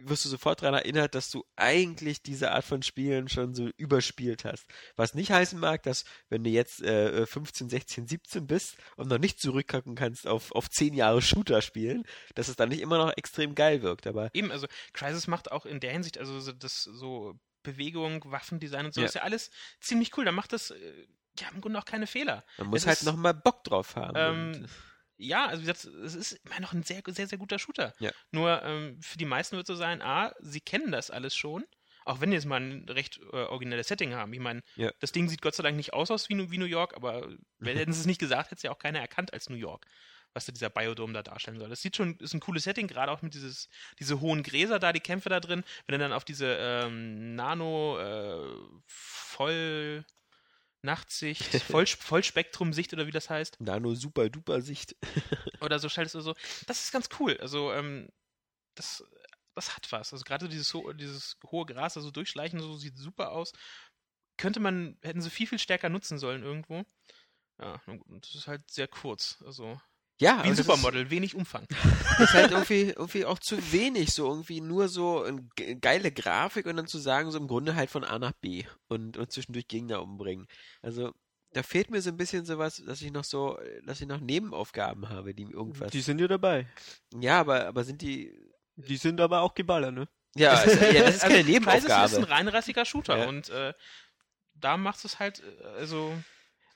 wirst 0.00 0.24
du 0.24 0.28
sofort 0.28 0.62
daran 0.62 0.74
erinnert, 0.74 1.14
dass 1.14 1.30
du 1.30 1.44
eigentlich 1.56 2.22
diese 2.22 2.50
Art 2.52 2.64
von 2.64 2.82
Spielen 2.82 3.28
schon 3.28 3.54
so 3.54 3.68
überspielt 3.76 4.44
hast. 4.44 4.66
Was 4.96 5.14
nicht 5.14 5.30
heißen 5.30 5.58
mag, 5.58 5.82
dass 5.82 6.04
wenn 6.28 6.44
du 6.44 6.50
jetzt 6.50 6.82
äh, 6.82 7.26
15, 7.26 7.68
16, 7.68 8.06
17 8.06 8.46
bist 8.46 8.76
und 8.96 9.08
noch 9.08 9.18
nicht 9.18 9.40
zurückgucken 9.40 9.94
kannst 9.94 10.26
auf, 10.26 10.52
auf 10.52 10.68
10 10.70 10.94
Jahre 10.94 11.22
Shooter 11.22 11.62
spielen, 11.62 12.04
dass 12.34 12.48
es 12.48 12.56
dann 12.56 12.68
nicht 12.70 12.80
immer 12.80 12.98
noch 12.98 13.12
extrem 13.16 13.54
geil 13.54 13.82
wirkt. 13.82 14.06
Aber 14.06 14.30
Eben, 14.34 14.50
also 14.50 14.66
Crisis 14.92 15.26
macht 15.26 15.52
auch 15.52 15.66
in 15.66 15.80
der 15.80 15.92
Hinsicht, 15.92 16.18
also 16.18 16.40
so 16.40 16.52
das 16.52 16.82
so 16.84 17.38
Bewegung, 17.62 18.22
Waffendesign 18.26 18.86
und 18.86 18.94
so, 18.94 19.00
Ja. 19.02 19.06
ist 19.06 19.14
ja 19.14 19.22
alles 19.22 19.50
ziemlich 19.80 20.16
cool. 20.16 20.24
Da 20.24 20.32
macht 20.32 20.52
das 20.52 20.70
äh, 20.70 21.06
ja 21.38 21.48
im 21.54 21.60
Grunde 21.60 21.78
auch 21.78 21.84
keine 21.84 22.06
Fehler. 22.06 22.44
man 22.58 22.68
muss 22.68 22.80
Es 22.82 22.86
halt 22.86 22.98
ist, 22.98 23.04
noch 23.04 23.16
mal 23.16 23.34
Bock 23.34 23.64
drauf 23.64 23.96
haben. 23.96 24.14
ähm, 24.16 24.62
und, 24.62 24.68
Ja, 25.22 25.46
also 25.46 25.62
wie 25.62 25.66
gesagt, 25.66 25.84
es 25.84 26.14
ist 26.14 26.32
immer 26.44 26.60
noch 26.60 26.72
ein 26.72 26.82
sehr, 26.82 27.02
sehr, 27.06 27.26
sehr 27.26 27.38
guter 27.38 27.58
Shooter. 27.58 27.92
Ja. 27.98 28.10
Nur 28.32 28.62
ähm, 28.62 28.98
für 29.02 29.18
die 29.18 29.24
meisten 29.26 29.56
wird 29.56 29.66
so 29.66 29.74
sein, 29.74 30.00
A, 30.02 30.34
sie 30.40 30.60
kennen 30.60 30.90
das 30.92 31.10
alles 31.10 31.34
schon. 31.36 31.64
auch 32.06 32.20
wenn 32.20 32.30
die 32.30 32.36
jetzt 32.36 32.46
mal 32.46 32.60
ein 32.60 32.88
recht 32.88 33.20
äh, 33.32 33.36
originelles 33.36 33.88
Setting 33.88 34.14
haben. 34.14 34.32
Ich 34.32 34.40
meine, 34.40 34.62
Ja. 34.76 34.90
das 35.00 35.12
Ding 35.12 35.28
sieht 35.28 35.42
Gott 35.42 35.54
sei 35.54 35.62
Dank 35.62 35.76
nicht 35.76 35.92
aus, 35.92 36.10
aus 36.10 36.28
wie, 36.30 36.34
New- 36.34 36.50
wie 36.50 36.56
New 36.58 36.64
York, 36.64 36.94
aber 36.96 37.28
wenn 37.58 37.76
hätten 37.76 37.92
sie 37.92 38.00
es 38.00 38.06
nicht 38.06 38.18
gesagt, 38.18 38.46
hätte 38.46 38.56
es 38.56 38.62
ja 38.62 38.70
auch 38.70 38.78
keiner 38.78 38.98
erkannt 39.00 39.32
als 39.34 39.50
New 39.50 39.56
York, 39.56 39.84
was 40.32 40.46
da 40.46 40.52
dieser 40.52 40.70
Biodome 40.70 41.12
da 41.12 41.22
darstellen 41.22 41.58
soll. 41.58 41.68
Das 41.68 41.82
sieht 41.82 41.96
schon, 41.96 42.16
ist 42.18 42.32
ein 42.32 42.40
cooles 42.40 42.64
Setting, 42.64 42.86
gerade 42.88 43.12
auch 43.12 43.20
mit 43.20 43.34
dieses, 43.34 43.68
diese 43.98 44.20
hohen 44.20 44.42
Gräser 44.42 44.78
da, 44.78 44.92
die 44.94 45.00
Kämpfe 45.00 45.28
da 45.28 45.38
drin. 45.40 45.62
Wenn 45.86 45.98
du 45.98 45.98
dann 45.98 46.12
auf 46.14 46.24
diese 46.24 46.56
ähm, 46.58 47.34
Nano 47.34 47.98
äh, 48.00 48.56
voll 48.86 50.04
Nachtsicht, 50.82 51.44
Voll, 51.62 51.86
Vollspektrum-Sicht 51.86 52.92
oder 52.92 53.06
wie 53.06 53.10
das 53.12 53.30
heißt, 53.30 53.60
Nano 53.60 53.94
super 53.94 54.28
duper 54.30 54.60
Sicht. 54.60 54.96
oder 55.60 55.78
so 55.78 55.88
schaltest 55.88 56.14
du 56.14 56.20
so. 56.20 56.34
Das 56.66 56.84
ist 56.84 56.92
ganz 56.92 57.08
cool. 57.18 57.36
Also, 57.40 57.72
ähm, 57.72 58.08
das, 58.74 59.04
das 59.54 59.76
hat 59.76 59.90
was. 59.92 60.12
Also 60.12 60.24
gerade 60.24 60.48
dieses, 60.48 60.74
dieses 60.94 61.38
hohe 61.46 61.66
Gras, 61.66 61.96
also 61.96 62.10
durchschleichen, 62.10 62.60
so 62.60 62.76
sieht 62.76 62.96
super 62.96 63.32
aus. 63.32 63.52
Könnte 64.38 64.60
man, 64.60 64.96
hätten 65.02 65.20
sie 65.20 65.30
viel, 65.30 65.46
viel 65.46 65.58
stärker 65.58 65.90
nutzen 65.90 66.18
sollen 66.18 66.42
irgendwo. 66.42 66.84
Ja, 67.60 67.82
und 67.86 68.24
das 68.24 68.34
ist 68.34 68.46
halt 68.46 68.70
sehr 68.70 68.88
kurz. 68.88 69.42
Also, 69.44 69.78
Ja, 70.20 70.44
wie 70.44 70.48
ein 70.48 70.56
das 70.56 70.66
Supermodel, 70.66 71.10
wenig 71.10 71.34
Umfang. 71.34 71.66
Ist, 72.12 72.20
ist 72.20 72.34
halt 72.34 72.50
irgendwie, 72.50 72.90
irgendwie 72.90 73.24
auch 73.24 73.38
zu 73.38 73.72
wenig, 73.72 74.12
so 74.12 74.28
irgendwie 74.28 74.60
nur 74.60 74.88
so 74.88 75.26
geile 75.80 76.12
Grafik 76.12 76.66
und 76.66 76.76
dann 76.76 76.86
zu 76.86 76.98
sagen, 76.98 77.30
so 77.30 77.38
im 77.38 77.48
Grunde 77.48 77.74
halt 77.74 77.88
von 77.90 78.04
A 78.04 78.18
nach 78.18 78.32
B 78.32 78.64
und, 78.88 79.16
und 79.16 79.32
zwischendurch 79.32 79.66
Gegner 79.68 80.02
umbringen. 80.02 80.46
Also, 80.82 81.12
da 81.52 81.62
fehlt 81.62 81.90
mir 81.90 82.02
so 82.02 82.10
ein 82.10 82.16
bisschen 82.18 82.44
sowas, 82.44 82.82
dass 82.86 83.00
ich 83.00 83.10
noch 83.10 83.24
so, 83.24 83.58
dass 83.86 84.00
ich 84.00 84.06
noch 84.06 84.20
Nebenaufgaben 84.20 85.08
habe, 85.08 85.34
die 85.34 85.44
irgendwas. 85.50 85.90
Die 85.90 86.02
sind 86.02 86.20
ja 86.20 86.28
dabei. 86.28 86.66
ja, 87.18 87.40
aber, 87.40 87.66
aber 87.66 87.82
sind 87.84 88.02
die. 88.02 88.32
Die 88.76 88.96
sind 88.98 89.20
aber 89.20 89.40
auch 89.40 89.54
geballert, 89.54 89.94
ne? 89.94 90.06
Ja, 90.36 90.52
also, 90.52 90.78
ja 90.84 91.02
das 91.04 91.16
ist 91.16 91.20
keine 91.22 91.36
Also, 91.36 91.42
Crysis 91.42 91.42
ist 91.42 91.44
ein 91.44 91.46
Nebenaufgabe. 91.46 92.30
reinrassiger 92.30 92.84
Shooter 92.84 93.18
Ja. 93.18 93.28
und 93.28 93.48
äh, 93.48 93.72
da 94.54 94.76
macht 94.76 95.02
es 95.04 95.18
halt, 95.18 95.40
äh, 95.42 95.64
also. 95.78 96.12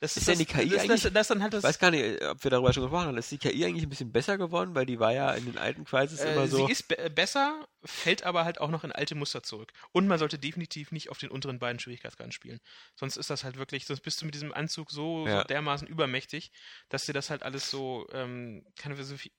Das 0.05 0.19
Ist 0.19 0.29
denn 0.29 0.39
die 0.39 0.45
das, 0.45 0.55
KI 0.55 0.69
das, 0.69 0.83
das, 0.87 0.91
eigentlich- 0.91 1.13
das 1.15 1.29
dann 1.29 1.43
halt 1.43 1.55
Ich 1.55 1.59
das, 1.61 1.65
weiß 1.65 1.79
gar 1.79 1.91
nicht, 1.91 2.23
ob 2.23 2.45
wir 2.45 2.51
darüber 2.51 2.73
schon 2.75 2.83
gesprochen 2.83 3.07
haben. 3.07 3.17
Ist 3.17 3.31
die 3.31 3.39
KI 3.39 3.65
eigentlich 3.65 3.85
ein 3.85 3.89
bisschen 3.89 4.13
besser 4.13 4.37
geworden, 4.37 4.75
weil 4.75 4.85
die 4.85 4.99
war 4.99 5.13
ja 5.15 5.33
in 5.33 5.47
den 5.47 5.57
alten 5.57 5.85
Crisis 5.87 6.21
Äh, 6.21 6.33
immer 6.35 6.47
so. 6.47 6.59
Sie 6.67 6.71
ist 6.73 6.89
be 6.89 6.97
besser, 7.11 7.67
fällt 7.85 8.23
aber 8.25 8.45
halt 8.45 8.61
auch 8.61 8.69
noch 8.71 8.85
in 8.85 8.93
alte 8.93 9.15
Muster 9.15 9.43
zurück. 9.43 9.73
Und 9.93 10.07
man 10.07 10.19
sollte 10.19 10.39
definitiv 10.39 10.93
nicht 10.93 11.09
auf 11.09 11.17
den 11.17 11.31
unteren 11.31 11.59
beiden 11.59 11.79
Schwierigkeitsgraden 11.81 12.33
spielen. 12.33 12.61
Sonst 12.97 13.17
ist 13.17 13.31
das 13.31 13.45
halt 13.45 13.57
wirklich, 13.57 13.87
sonst 13.87 14.03
bist 14.03 14.21
du 14.21 14.27
mit 14.27 14.35
diesem 14.35 14.53
Anzug 14.53 14.91
so, 14.91 15.27
Ja. 15.27 15.39
so 15.39 15.45
dermaßen 15.45 15.89
übermächtig, 15.89 16.53
dass 16.91 17.07
dir 17.07 17.15
das 17.15 17.31
halt 17.31 17.43
alles 17.43 17.71
so, 17.71 18.07
ähm, 18.13 18.67
keine 18.77 19.03
so 19.03 19.17
viel, 19.17 19.33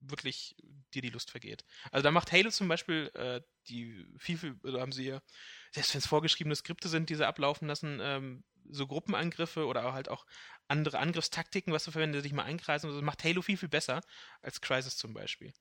wirklich 0.00 0.56
dir 0.94 1.02
die 1.02 1.10
Lust 1.10 1.30
vergeht. 1.30 1.64
Also 1.90 2.02
da 2.02 2.10
macht 2.10 2.32
Halo 2.32 2.50
zum 2.50 2.68
Beispiel 2.68 3.10
äh, 3.14 3.40
die 3.68 4.06
viel, 4.18 4.36
viel, 4.36 4.58
oder 4.64 4.80
haben 4.80 4.92
sie 4.92 5.06
ja, 5.06 5.22
selbst 5.70 5.94
wenn 5.94 6.00
es 6.00 6.06
vorgeschriebene 6.06 6.56
Skripte 6.56 6.88
sind, 6.88 7.08
die 7.08 7.14
sie 7.14 7.26
ablaufen 7.26 7.68
lassen, 7.68 7.98
ähm, 8.02 8.44
so 8.72 8.86
Gruppenangriffe 8.86 9.66
oder 9.66 9.92
halt 9.92 10.08
auch 10.08 10.26
andere 10.68 10.98
Angriffstaktiken, 10.98 11.72
was 11.72 11.84
du 11.84 11.90
verwendest, 11.90 12.24
dich 12.24 12.32
mal 12.32 12.44
einkreisen, 12.44 12.88
und 12.88 12.94
so, 12.94 13.00
das 13.00 13.06
macht 13.06 13.24
Halo 13.24 13.42
viel, 13.42 13.56
viel 13.56 13.68
besser 13.68 14.00
als 14.40 14.60
Crisis 14.60 14.96
zum 14.96 15.14
Beispiel. 15.14 15.52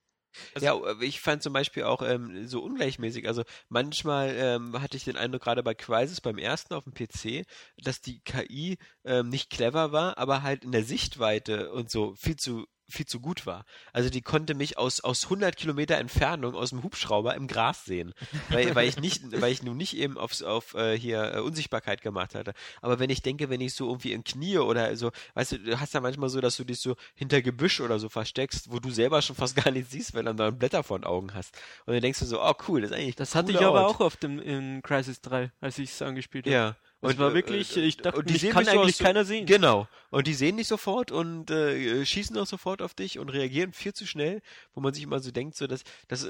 Also- 0.56 0.65
ja, 0.65 0.74
aber 0.74 1.01
ich 1.01 1.20
fand 1.20 1.44
zum 1.44 1.53
Beispiel 1.53 1.84
auch 1.84 2.01
ähm, 2.01 2.48
so 2.48 2.63
ungleichmäßig. 2.63 3.27
Also 3.27 3.44
manchmal 3.70 4.34
ähm, 4.36 4.82
hatte 4.82 4.96
ich 4.98 5.03
den 5.03 5.18
Eindruck, 5.18 5.44
gerade 5.44 5.63
bei 5.63 5.74
Crisis 5.74 6.22
beim 6.22 6.38
ersten 6.38 6.74
auf 6.74 6.86
dem 6.86 6.94
PC, 6.94 7.46
dass 7.77 8.01
die 8.01 8.22
KI 8.22 8.77
ähm, 9.03 9.30
nicht 9.30 9.50
clever 9.50 9.91
war, 9.91 10.18
aber 10.18 10.41
halt 10.41 10.63
in 10.63 10.72
der 10.72 10.84
Sichtweite 10.86 11.72
und 11.74 11.91
so 11.91 12.15
viel 12.15 12.38
zu 12.38 12.65
viel 12.91 13.05
zu 13.05 13.19
gut 13.19 13.45
war. 13.45 13.65
Also 13.93 14.10
die 14.10 14.21
konnte 14.21 14.53
mich 14.53 14.77
aus, 14.77 15.01
aus 15.01 15.25
100 15.25 15.55
Kilometer 15.55 15.98
Entfernung 15.98 16.55
aus 16.55 16.69
dem 16.69 16.83
Hubschrauber 16.83 17.36
im 17.36 17.48
Gras 17.48 17.86
sehen, 17.86 18.13
weil, 18.50 18.75
weil 18.75 18.88
ich 18.88 19.00
nicht, 19.00 19.21
weil 19.41 19.51
ich 19.51 19.63
nun 19.63 19.77
nicht 19.77 19.95
eben 19.95 20.17
aufs, 20.17 20.41
auf 20.41 20.74
äh, 20.75 20.98
hier 20.98 21.36
äh, 21.36 21.39
Unsichtbarkeit 21.39 22.01
gemacht 22.01 22.36
hatte. 22.36 22.53
Aber 22.81 23.00
wenn 23.00 23.10
ich 23.10 23.21
denke, 23.21 23.50
wenn 23.50 23.62
ich 23.62 23.74
so 23.74 23.88
irgendwie 23.88 24.12
in 24.13 24.24
Knie 24.24 24.57
oder 24.57 24.95
so, 24.95 25.12
weißt 25.33 25.53
du, 25.53 25.60
du 25.60 25.79
hast 25.79 25.93
ja 25.93 26.01
manchmal 26.01 26.29
so, 26.29 26.41
dass 26.41 26.57
du 26.57 26.63
dich 26.63 26.79
so 26.79 26.95
hinter 27.15 27.41
Gebüsch 27.41 27.79
oder 27.81 28.00
so 28.00 28.10
versteckst, 28.10 28.71
wo 28.71 28.79
du 28.79 28.91
selber 28.91 29.21
schon 29.21 29.36
fast 29.36 29.55
gar 29.55 29.72
nichts 29.72 29.92
siehst, 29.92 30.13
wenn 30.13 30.25
du 30.25 30.35
dann 30.35 30.57
Blätter 30.57 30.83
vor 30.83 31.00
den 31.00 31.05
Augen 31.05 31.33
hast. 31.33 31.55
Und 31.85 31.94
dann 31.94 32.01
denkst 32.01 32.20
du 32.20 32.25
so, 32.25 32.42
oh 32.42 32.53
cool, 32.68 32.81
das 32.81 32.92
ist 32.92 32.98
eigentlich 32.98 33.16
Das 33.16 33.35
hatte 33.35 33.51
ich 33.51 33.59
aber 33.59 33.85
Ort. 33.85 33.96
auch 33.96 34.00
auf 34.01 34.18
dem 34.18 34.39
in 34.39 34.81
Crisis 34.81 35.22
3, 35.22 35.51
als 35.61 35.77
ich 35.79 35.92
es 35.92 36.01
angespielt 36.01 36.46
habe. 36.46 36.53
Ja. 36.55 36.75
Das 37.01 37.18
war 37.18 37.33
wirklich, 37.33 37.75
ich 37.77 37.98
dachte, 37.98 38.20
und 38.20 38.29
die 38.29 38.33
mich 38.33 38.42
sehen 38.42 38.51
kann 38.53 38.68
eigentlich 38.68 38.98
so- 38.98 39.03
keiner 39.03 39.25
sehen. 39.25 39.46
Genau. 39.48 39.87
Und 40.11 40.27
die 40.27 40.33
sehen 40.35 40.57
dich 40.57 40.68
sofort 40.68 41.11
und 41.11 41.50
äh, 41.50 42.05
schießen 42.05 42.37
auch 42.37 42.46
sofort 42.46 42.81
auf 42.81 42.94
dich 42.94 43.18
und 43.18 43.29
reagieren 43.29 43.74
viel 43.74 43.94
zu 43.94 44.05
schnell, 44.05 44.42
wo 44.74 44.81
man 44.81 44.94
sich 44.94 45.03
immer 45.03 45.20
so 45.20 45.31
denkt, 45.31 45.55
so 45.55 45.66
dass, 45.66 45.83
dass 46.07 46.29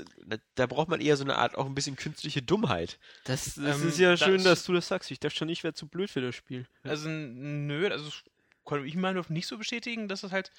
da, 0.55 0.67
braucht 0.67 0.87
man 0.87 1.01
eher 1.01 1.17
so 1.17 1.23
eine 1.25 1.35
Art 1.37 1.55
auch 1.57 1.65
ein 1.65 1.75
bisschen 1.75 1.95
künstliche 1.97 2.41
Dummheit. 2.41 2.99
Das, 3.25 3.55
das 3.55 3.81
Ähm, 3.81 3.87
ist 3.89 3.99
ja 3.99 4.11
das- 4.11 4.21
schön, 4.21 4.43
dass 4.43 4.63
du 4.63 4.71
das 4.73 4.87
sagst. 4.87 5.11
Ich 5.11 5.19
dachte 5.19 5.35
schon, 5.35 5.49
ich 5.49 5.63
wäre 5.63 5.73
zu 5.73 5.87
blöd 5.87 6.09
für 6.09 6.21
das 6.21 6.35
Spiel. 6.35 6.65
Also 6.83 7.09
nö, 7.09 7.89
also 7.89 8.05
das 8.05 8.23
konnte 8.63 8.87
ich 8.87 8.95
meinen 8.95 9.21
nicht 9.29 9.47
so 9.47 9.57
bestätigen, 9.57 10.07
dass 10.07 10.23
es 10.23 10.31
halt, 10.31 10.51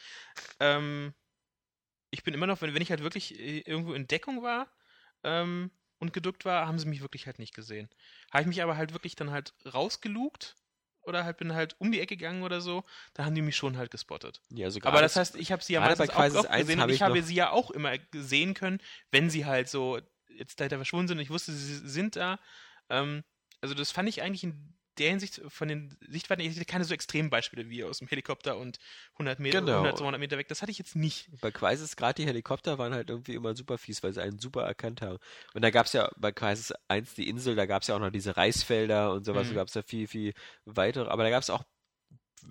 ähm, 0.60 1.14
ich 2.10 2.22
bin 2.22 2.34
immer 2.34 2.46
noch, 2.46 2.60
wenn, 2.60 2.74
wenn 2.74 2.82
ich 2.82 2.90
halt 2.90 3.02
wirklich 3.02 3.38
äh, 3.40 3.60
irgendwo 3.60 3.94
in 3.94 4.06
Deckung 4.08 4.42
war 4.42 4.70
ähm, 5.24 5.70
und 6.02 6.12
gedückt 6.12 6.44
war, 6.44 6.66
haben 6.66 6.80
sie 6.80 6.86
mich 6.86 7.00
wirklich 7.00 7.26
halt 7.26 7.38
nicht 7.38 7.54
gesehen. 7.54 7.88
Habe 8.32 8.42
ich 8.42 8.48
mich 8.48 8.60
aber 8.60 8.76
halt 8.76 8.92
wirklich 8.92 9.14
dann 9.14 9.30
halt 9.30 9.54
rausgelugt 9.72 10.56
oder 11.02 11.24
halt 11.24 11.36
bin 11.36 11.54
halt 11.54 11.76
um 11.78 11.92
die 11.92 12.00
Ecke 12.00 12.16
gegangen 12.16 12.42
oder 12.42 12.60
so, 12.60 12.82
da 13.14 13.24
haben 13.24 13.36
die 13.36 13.40
mich 13.42 13.56
schon 13.56 13.76
halt 13.76 13.92
gespottet. 13.92 14.40
Ja, 14.50 14.68
so 14.68 14.80
Aber 14.82 15.00
das 15.00 15.14
heißt, 15.14 15.36
ich 15.36 15.52
habe 15.52 15.62
sie 15.62 15.74
ja 15.74 15.80
meistens 15.80 16.10
auch, 16.10 16.16
auch 16.16 16.44
1 16.50 16.66
gesehen 16.66 16.80
habe 16.80 16.88
und 16.88 16.90
ich 16.90 16.96
ich 16.96 17.02
habe 17.02 17.22
sie 17.22 17.34
ja 17.36 17.50
auch 17.50 17.70
immer 17.70 17.92
sehen 18.12 18.54
können, 18.54 18.80
wenn 19.12 19.30
sie 19.30 19.46
halt 19.46 19.68
so 19.68 20.00
jetzt 20.28 20.58
dahinter 20.58 20.76
verschwunden 20.76 21.06
sind 21.06 21.18
und 21.18 21.22
ich 21.22 21.30
wusste, 21.30 21.52
sie 21.52 21.88
sind 21.88 22.16
da. 22.16 22.40
Ähm, 22.88 23.22
also 23.60 23.74
das 23.74 23.92
fand 23.92 24.08
ich 24.08 24.22
eigentlich 24.22 24.42
in 24.42 24.74
der 25.02 25.10
Hinsicht 25.10 25.40
von 25.48 25.68
den 25.68 25.96
Sichtweiten, 26.08 26.42
ich 26.42 26.54
hatte 26.54 26.64
keine 26.64 26.84
so 26.84 26.94
extremen 26.94 27.28
Beispiele 27.30 27.68
wie 27.68 27.84
aus 27.84 27.98
dem 27.98 28.08
Helikopter 28.08 28.56
und 28.56 28.78
100 29.18 29.38
Meter, 29.40 29.60
Genau. 29.60 29.78
100, 29.78 29.98
200 29.98 30.20
Meter 30.20 30.38
weg. 30.38 30.48
Das 30.48 30.62
hatte 30.62 30.70
ich 30.72 30.78
jetzt 30.78 30.96
nicht. 30.96 31.28
Bei 31.40 31.50
Crisis 31.50 31.96
gerade 31.96 32.14
die 32.22 32.26
Helikopter 32.26 32.78
waren 32.78 32.94
halt 32.94 33.10
irgendwie 33.10 33.34
immer 33.34 33.54
super 33.54 33.78
fies, 33.78 34.02
weil 34.02 34.12
sie 34.12 34.22
einen 34.22 34.38
super 34.38 34.62
erkannt 34.62 35.02
haben. 35.02 35.18
Und 35.54 35.62
da 35.62 35.70
gab 35.70 35.86
es 35.86 35.92
ja 35.92 36.10
bei 36.16 36.32
Crisis 36.32 36.72
1 36.88 37.14
die 37.14 37.28
Insel, 37.28 37.54
da 37.56 37.66
gab 37.66 37.82
es 37.82 37.88
ja 37.88 37.96
auch 37.96 38.00
noch 38.00 38.10
diese 38.10 38.36
Reisfelder 38.36 39.12
und 39.12 39.24
sowas, 39.24 39.48
Mhm. 39.48 39.54
da 39.54 39.54
gab 39.56 39.68
es 39.68 39.74
ja 39.74 39.82
viel, 39.82 40.06
viel 40.06 40.32
weitere, 40.64 41.08
aber 41.08 41.24
da 41.24 41.30
gab 41.30 41.42
es 41.42 41.50
auch 41.50 41.64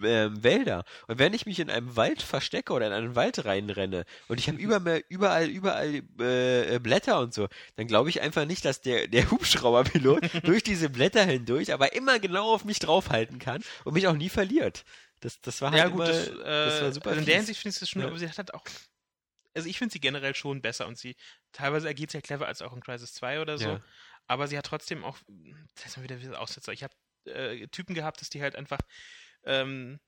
ähm, 0.03 0.43
Wälder. 0.43 0.83
Und 1.07 1.19
wenn 1.19 1.33
ich 1.33 1.45
mich 1.45 1.59
in 1.59 1.69
einem 1.69 1.95
Wald 1.95 2.21
verstecke 2.21 2.73
oder 2.73 2.87
in 2.87 2.93
einen 2.93 3.15
Wald 3.15 3.45
reinrenne 3.45 4.05
und 4.27 4.39
ich 4.39 4.47
habe 4.47 4.57
überall, 4.61 5.03
überall, 5.09 5.47
überall 5.49 6.01
äh, 6.19 6.79
Blätter 6.79 7.19
und 7.19 7.33
so, 7.33 7.47
dann 7.75 7.87
glaube 7.87 8.09
ich 8.09 8.21
einfach 8.21 8.45
nicht, 8.45 8.65
dass 8.65 8.81
der, 8.81 9.07
der 9.07 9.29
Hubschrauberpilot 9.31 10.21
durch 10.45 10.63
diese 10.63 10.89
Blätter 10.89 11.23
hindurch 11.23 11.73
aber 11.73 11.93
immer 11.93 12.19
genau 12.19 12.53
auf 12.53 12.65
mich 12.65 12.79
draufhalten 12.79 13.39
kann 13.39 13.63
und 13.83 13.93
mich 13.93 14.07
auch 14.07 14.15
nie 14.15 14.29
verliert. 14.29 14.83
Das, 15.19 15.39
das 15.41 15.61
war 15.61 15.71
halt 15.71 15.79
ja 15.79 15.87
gut, 15.87 16.01
immer, 16.01 16.07
das, 16.07 16.27
äh, 16.29 16.35
das 16.43 16.81
war 16.81 16.91
super 16.93 17.09
also 17.11 17.19
in 17.19 17.25
der. 17.25 17.35
Hinsicht 17.37 17.61
finde 17.61 17.73
ich 17.75 17.79
das 17.79 17.89
schon, 17.89 18.01
Ja. 18.01 18.07
aber 18.07 18.17
sie 18.17 18.27
hat 18.27 18.37
halt 18.37 18.53
auch, 18.55 18.63
also 19.53 19.69
ich 19.69 19.77
finde 19.77 19.93
sie 19.93 19.99
generell 19.99 20.33
schon 20.33 20.61
besser 20.61 20.87
und 20.87 20.97
sie, 20.97 21.15
teilweise 21.51 21.87
agiert 21.87 22.09
sie 22.11 22.17
ja 22.17 22.21
clever 22.21 22.47
als 22.47 22.61
auch 22.61 22.73
in 22.73 22.81
Crisis 22.81 23.13
2 23.13 23.39
oder 23.41 23.57
so, 23.59 23.67
Ja. 23.69 23.81
aber 24.27 24.47
sie 24.47 24.57
hat 24.57 24.65
trotzdem 24.65 25.03
auch, 25.03 25.17
das 25.75 25.85
ist 25.85 25.97
mal 25.97 26.03
wieder 26.03 26.19
wieder 26.19 26.41
Aussetzer, 26.41 26.71
ich 26.73 26.83
habe 26.83 26.93
äh, 27.25 27.67
Typen 27.67 27.93
gehabt, 27.93 28.19
dass 28.21 28.29
die 28.31 28.41
halt 28.41 28.55
einfach, 28.55 28.79
ähm, 29.45 29.99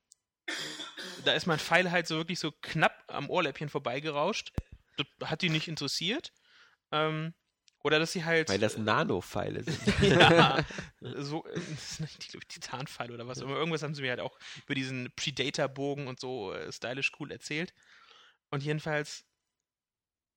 da 1.26 1.34
ist 1.34 1.46
mein 1.46 1.60
Pfeil 1.60 1.91
halt 1.91 2.08
so 2.08 2.17
wirklich 2.17 2.39
so 2.39 2.52
knapp 2.62 3.04
am 3.08 3.30
Ohrläppchen 3.30 3.69
vorbeigerauscht, 3.69 4.52
das 4.98 5.30
hat 5.30 5.41
die 5.41 5.50
nicht 5.50 5.67
interessiert, 5.67 6.34
ähm, 6.91 7.34
oder 7.84 8.00
dass 8.00 8.13
sie 8.13 8.24
halt 8.24 8.48
Weil 8.48 8.60
das 8.60 8.78
Nano-Pfeile 8.78 9.63
sind. 9.63 10.02
ja, 10.02 10.65
so, 11.02 11.46
äh, 11.46 11.54
das 11.54 12.00
nicht, 12.00 12.30
glaube 12.30 12.46
ich, 12.48 12.48
Titanpfeil 12.48 13.12
oder 13.12 13.28
was. 13.28 13.41
Aber 13.41 13.58
irgendwas 13.58 13.84
haben 13.84 13.93
sie 13.93 14.02
mir 14.02 14.12
halt 14.12 14.22
auch 14.22 14.38
über 14.63 14.74
diesen 14.74 15.12
Predator-Bogen 15.17 16.08
und 16.08 16.19
so 16.19 16.54
äh, 16.54 16.72
stylisch 16.72 17.12
cool 17.19 17.32
erzählt. 17.32 17.74
Und 18.52 18.63
jedenfalls, 18.63 19.26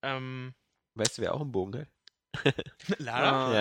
ähm, 0.02 0.54
Weißt 0.94 1.18
du, 1.18 1.22
wer 1.22 1.34
auch 1.34 1.40
einen 1.40 1.52
Bogen 1.52 1.78
hat? 1.78 1.88
Lara, 2.98 3.54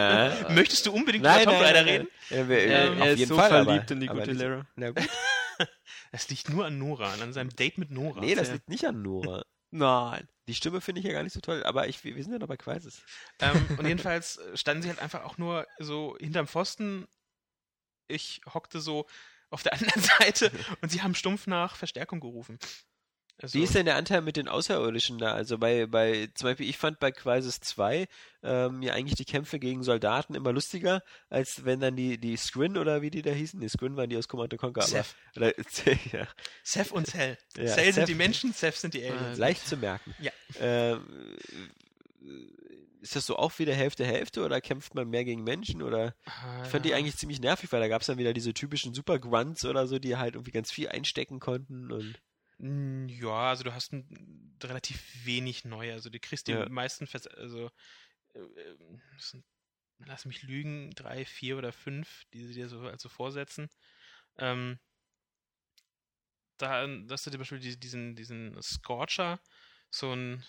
Ja. 0.43 0.49
möchtest 0.51 0.85
du 0.85 0.91
unbedingt 0.93 1.23
über 1.25 1.43
Tomb 1.43 1.59
Raider 1.61 1.85
reden? 1.85 2.07
Ja, 2.29 2.47
wir, 2.49 2.57
Ähm, 2.59 2.69
äh, 2.69 2.71
er 2.71 2.91
auf 3.03 3.07
ist 3.09 3.19
jeden 3.19 3.29
so 3.29 3.35
Fall, 3.37 3.49
verliebt 3.49 3.83
aber, 3.83 3.91
in 3.91 3.99
die 3.99 4.07
gute 4.07 4.31
nicht- 4.31 4.41
Lara. 4.41 4.65
Na 4.75 4.89
gut. 4.91 4.97
Das 6.11 6.29
liegt 6.29 6.49
nur 6.49 6.65
an 6.65 6.77
Nora, 6.77 7.13
an 7.13 7.33
seinem 7.33 7.49
Date 7.49 7.77
mit 7.77 7.91
Nora. 7.91 8.21
Nee, 8.21 8.35
das 8.35 8.47
Ja. 8.47 8.53
liegt 8.55 8.69
nicht 8.69 8.85
an 8.85 9.01
Nora. 9.01 9.43
Nein. 9.71 10.27
Die 10.47 10.53
Stimme 10.55 10.79
finde 10.79 10.99
ich 10.99 11.07
ja 11.07 11.11
gar 11.13 11.23
nicht 11.23 11.33
so 11.33 11.41
toll, 11.41 11.63
aber 11.63 11.87
ich, 11.87 12.03
wir 12.03 12.13
sind 12.23 12.31
ja 12.31 12.39
noch 12.39 12.47
bei 12.47 12.55
Crisis. 12.57 13.01
ähm, 13.39 13.65
und 13.77 13.85
jedenfalls 13.85 14.39
standen 14.53 14.83
sie 14.83 14.89
halt 14.89 14.99
einfach 14.99 15.23
auch 15.23 15.37
nur 15.37 15.65
so 15.79 16.15
hinterm 16.19 16.47
Pfosten. 16.47 17.07
Ich 18.07 18.41
hockte 18.53 18.79
so 18.79 19.07
auf 19.49 19.63
der 19.63 19.73
anderen 19.73 20.01
Seite 20.01 20.51
und 20.81 20.89
sie 20.91 21.01
haben 21.01 21.15
stumpf 21.15 21.47
nach 21.47 21.75
Verstärkung 21.75 22.19
gerufen. 22.19 22.59
Also, 23.41 23.59
Wie 23.59 23.63
ist 23.63 23.75
denn 23.75 23.85
der 23.85 23.97
Anteil 23.97 24.21
mit 24.21 24.37
den 24.37 24.47
Außerirdischen 24.47 25.17
da? 25.17 25.33
Also 25.33 25.57
bei, 25.57 25.87
bei, 25.87 26.29
zum 26.35 26.47
Beispiel, 26.47 26.69
ich 26.69 26.77
fand 26.77 26.99
bei 26.99 27.11
Crisis 27.11 27.59
2 27.59 28.07
ähm, 28.43 28.81
ja 28.81 28.93
eigentlich 28.93 29.15
die 29.15 29.25
Kämpfe 29.25 29.59
gegen 29.59 29.83
Soldaten 29.83 30.35
immer 30.35 30.53
lustiger, 30.53 31.03
als 31.29 31.65
wenn 31.65 31.81
dann 31.81 31.97
die, 31.97 32.17
die 32.17 32.37
Squin 32.37 32.77
oder 32.77 33.01
wie 33.01 33.09
die 33.09 33.21
da 33.21 33.31
hießen. 33.31 33.59
Die 33.59 33.67
Squin 33.67 33.97
waren 33.97 34.09
die 34.09 34.17
aus 34.17 34.29
Command 34.29 34.57
Conquer, 34.57 34.83
aber 34.83 34.87
Seth. 34.87 35.15
oder, 35.35 35.53
ja, 36.13 36.27
Seth 36.63 36.91
und 36.91 37.07
Cell. 37.07 37.37
Ja, 37.57 37.67
Cell 37.67 37.91
sind 37.93 38.07
die 38.07 38.15
Menschen, 38.15 38.53
Seth 38.53 38.75
sind 38.75 38.93
die 38.93 39.03
Aliens. 39.03 39.37
leicht 39.37 39.67
zu 39.67 39.75
merken. 39.75 40.13
Ja. 40.19 40.31
Ähm, 40.59 41.05
ist 43.01 43.15
das 43.15 43.25
so 43.25 43.35
auch 43.37 43.59
wieder 43.59 43.73
Hälfte 43.73 44.05
Hälfte 44.05 44.43
oder 44.43 44.61
kämpft 44.61 44.95
man 44.95 45.09
mehr 45.09 45.25
gegen 45.25 45.43
Menschen 45.43 45.83
oder 45.83 46.15
ich 46.63 46.69
fand 46.69 46.85
die 46.85 46.93
Ah, 46.93 46.97
eigentlich 46.97 47.17
ziemlich 47.17 47.39
nervig, 47.39 47.71
weil 47.71 47.79
da 47.79 47.87
gab 47.87 48.01
es 48.01 48.07
dann 48.07 48.17
wieder 48.17 48.33
diese 48.33 48.53
typischen 48.53 48.93
Super 48.93 49.19
Grunts 49.19 49.63
oder 49.65 49.87
so, 49.87 49.99
die 49.99 50.17
halt 50.17 50.35
irgendwie 50.35 50.51
ganz 50.51 50.71
viel 50.71 50.87
einstecken 50.89 51.39
konnten 51.39 51.91
und 51.91 52.15
Ja, 52.57 53.49
also 53.49 53.63
du 53.63 53.73
hast 53.73 53.91
ein, 53.93 54.57
relativ 54.63 55.25
wenig 55.25 55.65
neu. 55.65 55.91
Also 55.91 56.09
du 56.09 56.19
kriegst 56.19 56.47
die 56.47 56.53
Ja. 56.53 56.69
meisten, 56.69 57.07
Vers 57.07 57.27
also 57.27 57.69
äh, 58.33 58.39
äh, 58.39 58.77
das 59.15 59.31
sind, 59.31 59.45
lass 60.05 60.25
mich 60.25 60.43
lügen, 60.43 60.91
drei, 60.91 61.25
vier 61.25 61.57
oder 61.57 61.73
fünf, 61.73 62.25
die 62.33 62.45
sie 62.45 62.53
dir 62.53 62.69
so 62.69 62.81
also 62.81 63.09
vorsetzen. 63.09 63.69
Ähm, 64.37 64.79
da 66.57 66.87
hast 67.09 67.25
du 67.27 67.31
zum 67.31 67.39
Beispiel 67.39 67.59
die- 67.59 67.79
diesen, 67.79 68.15
diesen 68.15 68.61
Scorcher, 68.61 69.39
so 69.89 70.13
ein 70.13 70.43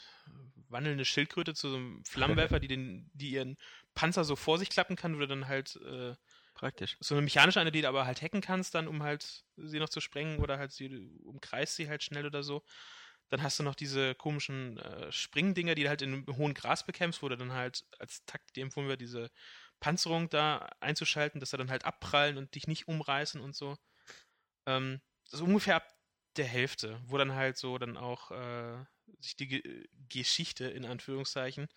wandelnde 0.69 1.05
Schildkröte 1.05 1.55
zu 1.55 1.71
so 1.71 1.77
einem 1.77 2.05
Flammenwerfer, 2.51 2.61
die 2.61 2.69
den, 2.69 3.11
die 3.15 3.31
ihren 3.31 3.57
Panzer 3.95 4.25
so 4.25 4.37
vor 4.37 4.59
sich 4.59 4.71
klappen 4.71 4.97
kann, 4.97 5.17
wo 5.17 5.21
du 5.21 5.29
dann 5.29 5.49
halt 5.49 5.77
äh, 5.77 6.15
praktisch. 6.57 6.97
so 7.01 7.15
eine 7.15 7.23
mechanische 7.23 7.61
eine, 7.61 7.73
die 7.73 7.83
du 7.83 7.89
aber 7.89 8.07
halt 8.07 8.23
hacken 8.23 8.41
kannst, 8.41 8.75
dann 8.75 8.89
um 8.89 9.03
halt 9.03 9.45
sie 9.57 9.79
noch 9.79 9.89
zu 9.89 10.01
sprengen 10.01 10.39
oder 10.41 10.59
halt 10.59 10.73
sie 10.73 11.11
umkreist 11.25 11.77
sie 11.77 11.89
halt 11.89 12.03
schnell 12.03 12.27
oder 12.27 12.43
so. 12.43 12.65
Dann 13.29 13.43
hast 13.43 13.59
du 13.59 13.65
noch 13.65 13.75
diese 13.75 14.15
komischen 14.15 14.79
äh, 14.79 15.11
Springdinger, 15.11 15.75
die 15.75 15.83
du 15.83 15.89
halt 15.89 16.03
in 16.03 16.27
hohem 16.37 16.55
Gras 16.55 16.87
bekämpfst, 16.87 17.23
wo 17.23 17.29
du 17.29 17.37
dann 17.37 17.53
halt 17.53 17.85
als 17.99 18.25
Takt 18.25 18.55
dir 18.57 18.63
empfohlen 18.63 18.89
wird, 18.89 19.01
diese 19.01 19.31
Panzerung 19.81 20.29
da 20.31 20.71
einzuschalten, 20.81 21.41
dass 21.41 21.51
sie 21.51 21.57
dann 21.57 21.71
halt 21.71 21.85
abprallen 21.85 22.39
und 22.39 22.55
dich 22.55 22.69
nicht 22.69 22.89
umreißen 22.89 23.41
und 23.41 23.55
so. 23.57 23.77
Ähm, 24.67 25.01
so 25.25 25.45
ungefähr 25.45 25.77
ab 25.77 25.89
der 26.37 26.47
Hälfte, 26.47 27.01
wo 27.07 27.19
dann 27.19 27.35
halt 27.35 27.57
so 27.57 27.79
dann 27.79 27.97
auch 27.97 28.31
äh, 28.31 28.85
sich 29.21 29.37
die 29.37 29.49
Ge 29.49 29.89
Geschichte 30.09 30.67
in 30.67 30.85
Anführungszeichen 30.85 31.69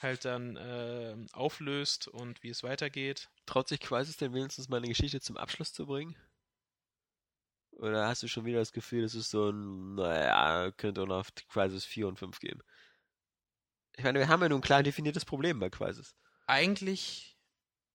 halt 0.00 0.24
dann 0.24 0.56
äh, 0.56 1.16
auflöst 1.32 2.08
und 2.08 2.42
wie 2.42 2.50
es 2.50 2.62
weitergeht. 2.62 3.28
Traut 3.46 3.68
sich 3.68 3.80
Crisis 3.80 4.16
denn 4.16 4.34
wenigstens 4.34 4.68
mal 4.68 4.78
eine 4.78 4.88
Geschichte 4.88 5.20
zum 5.20 5.36
Abschluss 5.36 5.72
zu 5.72 5.86
bringen? 5.86 6.16
Oder 7.72 8.06
hast 8.06 8.22
du 8.22 8.28
schon 8.28 8.44
wieder 8.44 8.58
das 8.58 8.72
Gefühl, 8.72 9.04
es 9.04 9.14
ist 9.14 9.30
so 9.30 9.50
ein, 9.50 9.94
naja, 9.94 10.70
könnte 10.72 11.02
auch 11.02 11.06
noch 11.06 11.26
Crisis 11.48 11.84
4 11.84 12.08
und 12.08 12.18
5 12.18 12.38
geben? 12.38 12.60
Ich 13.96 14.04
meine, 14.04 14.18
wir 14.18 14.28
haben 14.28 14.42
ja 14.42 14.48
nun 14.48 14.58
ein 14.58 14.62
klar 14.62 14.82
definiertes 14.82 15.24
Problem 15.24 15.58
bei 15.58 15.70
Crisis. 15.70 16.14
eigentlich 16.46 17.38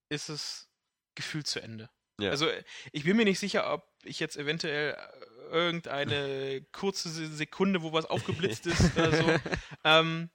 ist 0.10 0.30
es 0.30 0.70
gefühlt 1.16 1.48
zu 1.48 1.62
Ende. 1.62 1.90
Ja. 2.20 2.30
Also 2.30 2.50
ich 2.92 3.04
bin 3.04 3.18
mir 3.18 3.26
nicht 3.26 3.40
sicher, 3.40 3.74
ob 3.74 3.88
ich 4.04 4.20
jetzt 4.20 4.38
eventuell 4.38 4.94
äh, 4.94 5.35
irgendeine 5.46 6.62
kurze 6.72 7.10
Se- 7.10 7.28
Sekunde, 7.34 7.82
wo 7.82 7.94
was 7.94 8.06
aufgeblitzt 8.06 8.66
ist 8.68 8.96
oder 8.98 9.12
so. 9.16 9.26
Ähm, 9.84 10.30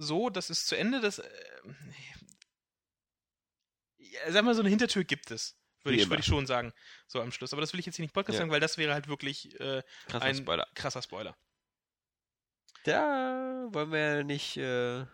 so, 0.00 0.30
das 0.30 0.50
ist 0.50 0.66
zu 0.66 0.76
Ende. 0.76 1.00
Das, 1.00 1.18
äh, 1.18 1.28
ja, 3.98 4.32
sag 4.32 4.44
mal, 4.44 4.54
so 4.54 4.60
eine 4.62 4.70
Hintertür 4.70 5.04
gibt 5.04 5.30
es. 5.30 5.56
Würde 5.84 5.96
ich, 5.98 6.08
würde 6.08 6.20
ich 6.20 6.26
schon 6.26 6.46
sagen, 6.46 6.72
so 7.06 7.20
am 7.20 7.30
Schluss. 7.32 7.52
Aber 7.52 7.60
das 7.62 7.72
will 7.72 7.80
ich 7.80 7.86
jetzt 7.86 7.96
hier 7.96 8.02
nicht 8.04 8.14
Podcast 8.14 8.34
Ja. 8.34 8.40
sagen, 8.40 8.50
weil 8.50 8.60
das 8.60 8.78
wäre 8.78 8.92
halt 8.94 9.08
wirklich 9.08 9.58
äh, 9.60 9.82
Krasser 10.06 10.24
ein 10.24 10.34
Spoiler. 10.36 10.66
krasser 10.74 11.02
Spoiler. 11.02 11.36
Da 12.84 13.66
wollen 13.70 13.92
wir 13.92 13.98
ja 14.16 14.22
nicht 14.22 14.56
äh, 14.56 15.04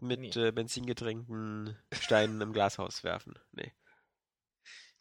mit 0.00 0.20
Nee. 0.20 0.30
äh, 0.30 0.50
benzingetränkten 0.52 1.76
Steinen 1.92 2.40
im 2.40 2.52
Glashaus 2.52 3.04
werfen. 3.04 3.38
Nee. 3.52 3.72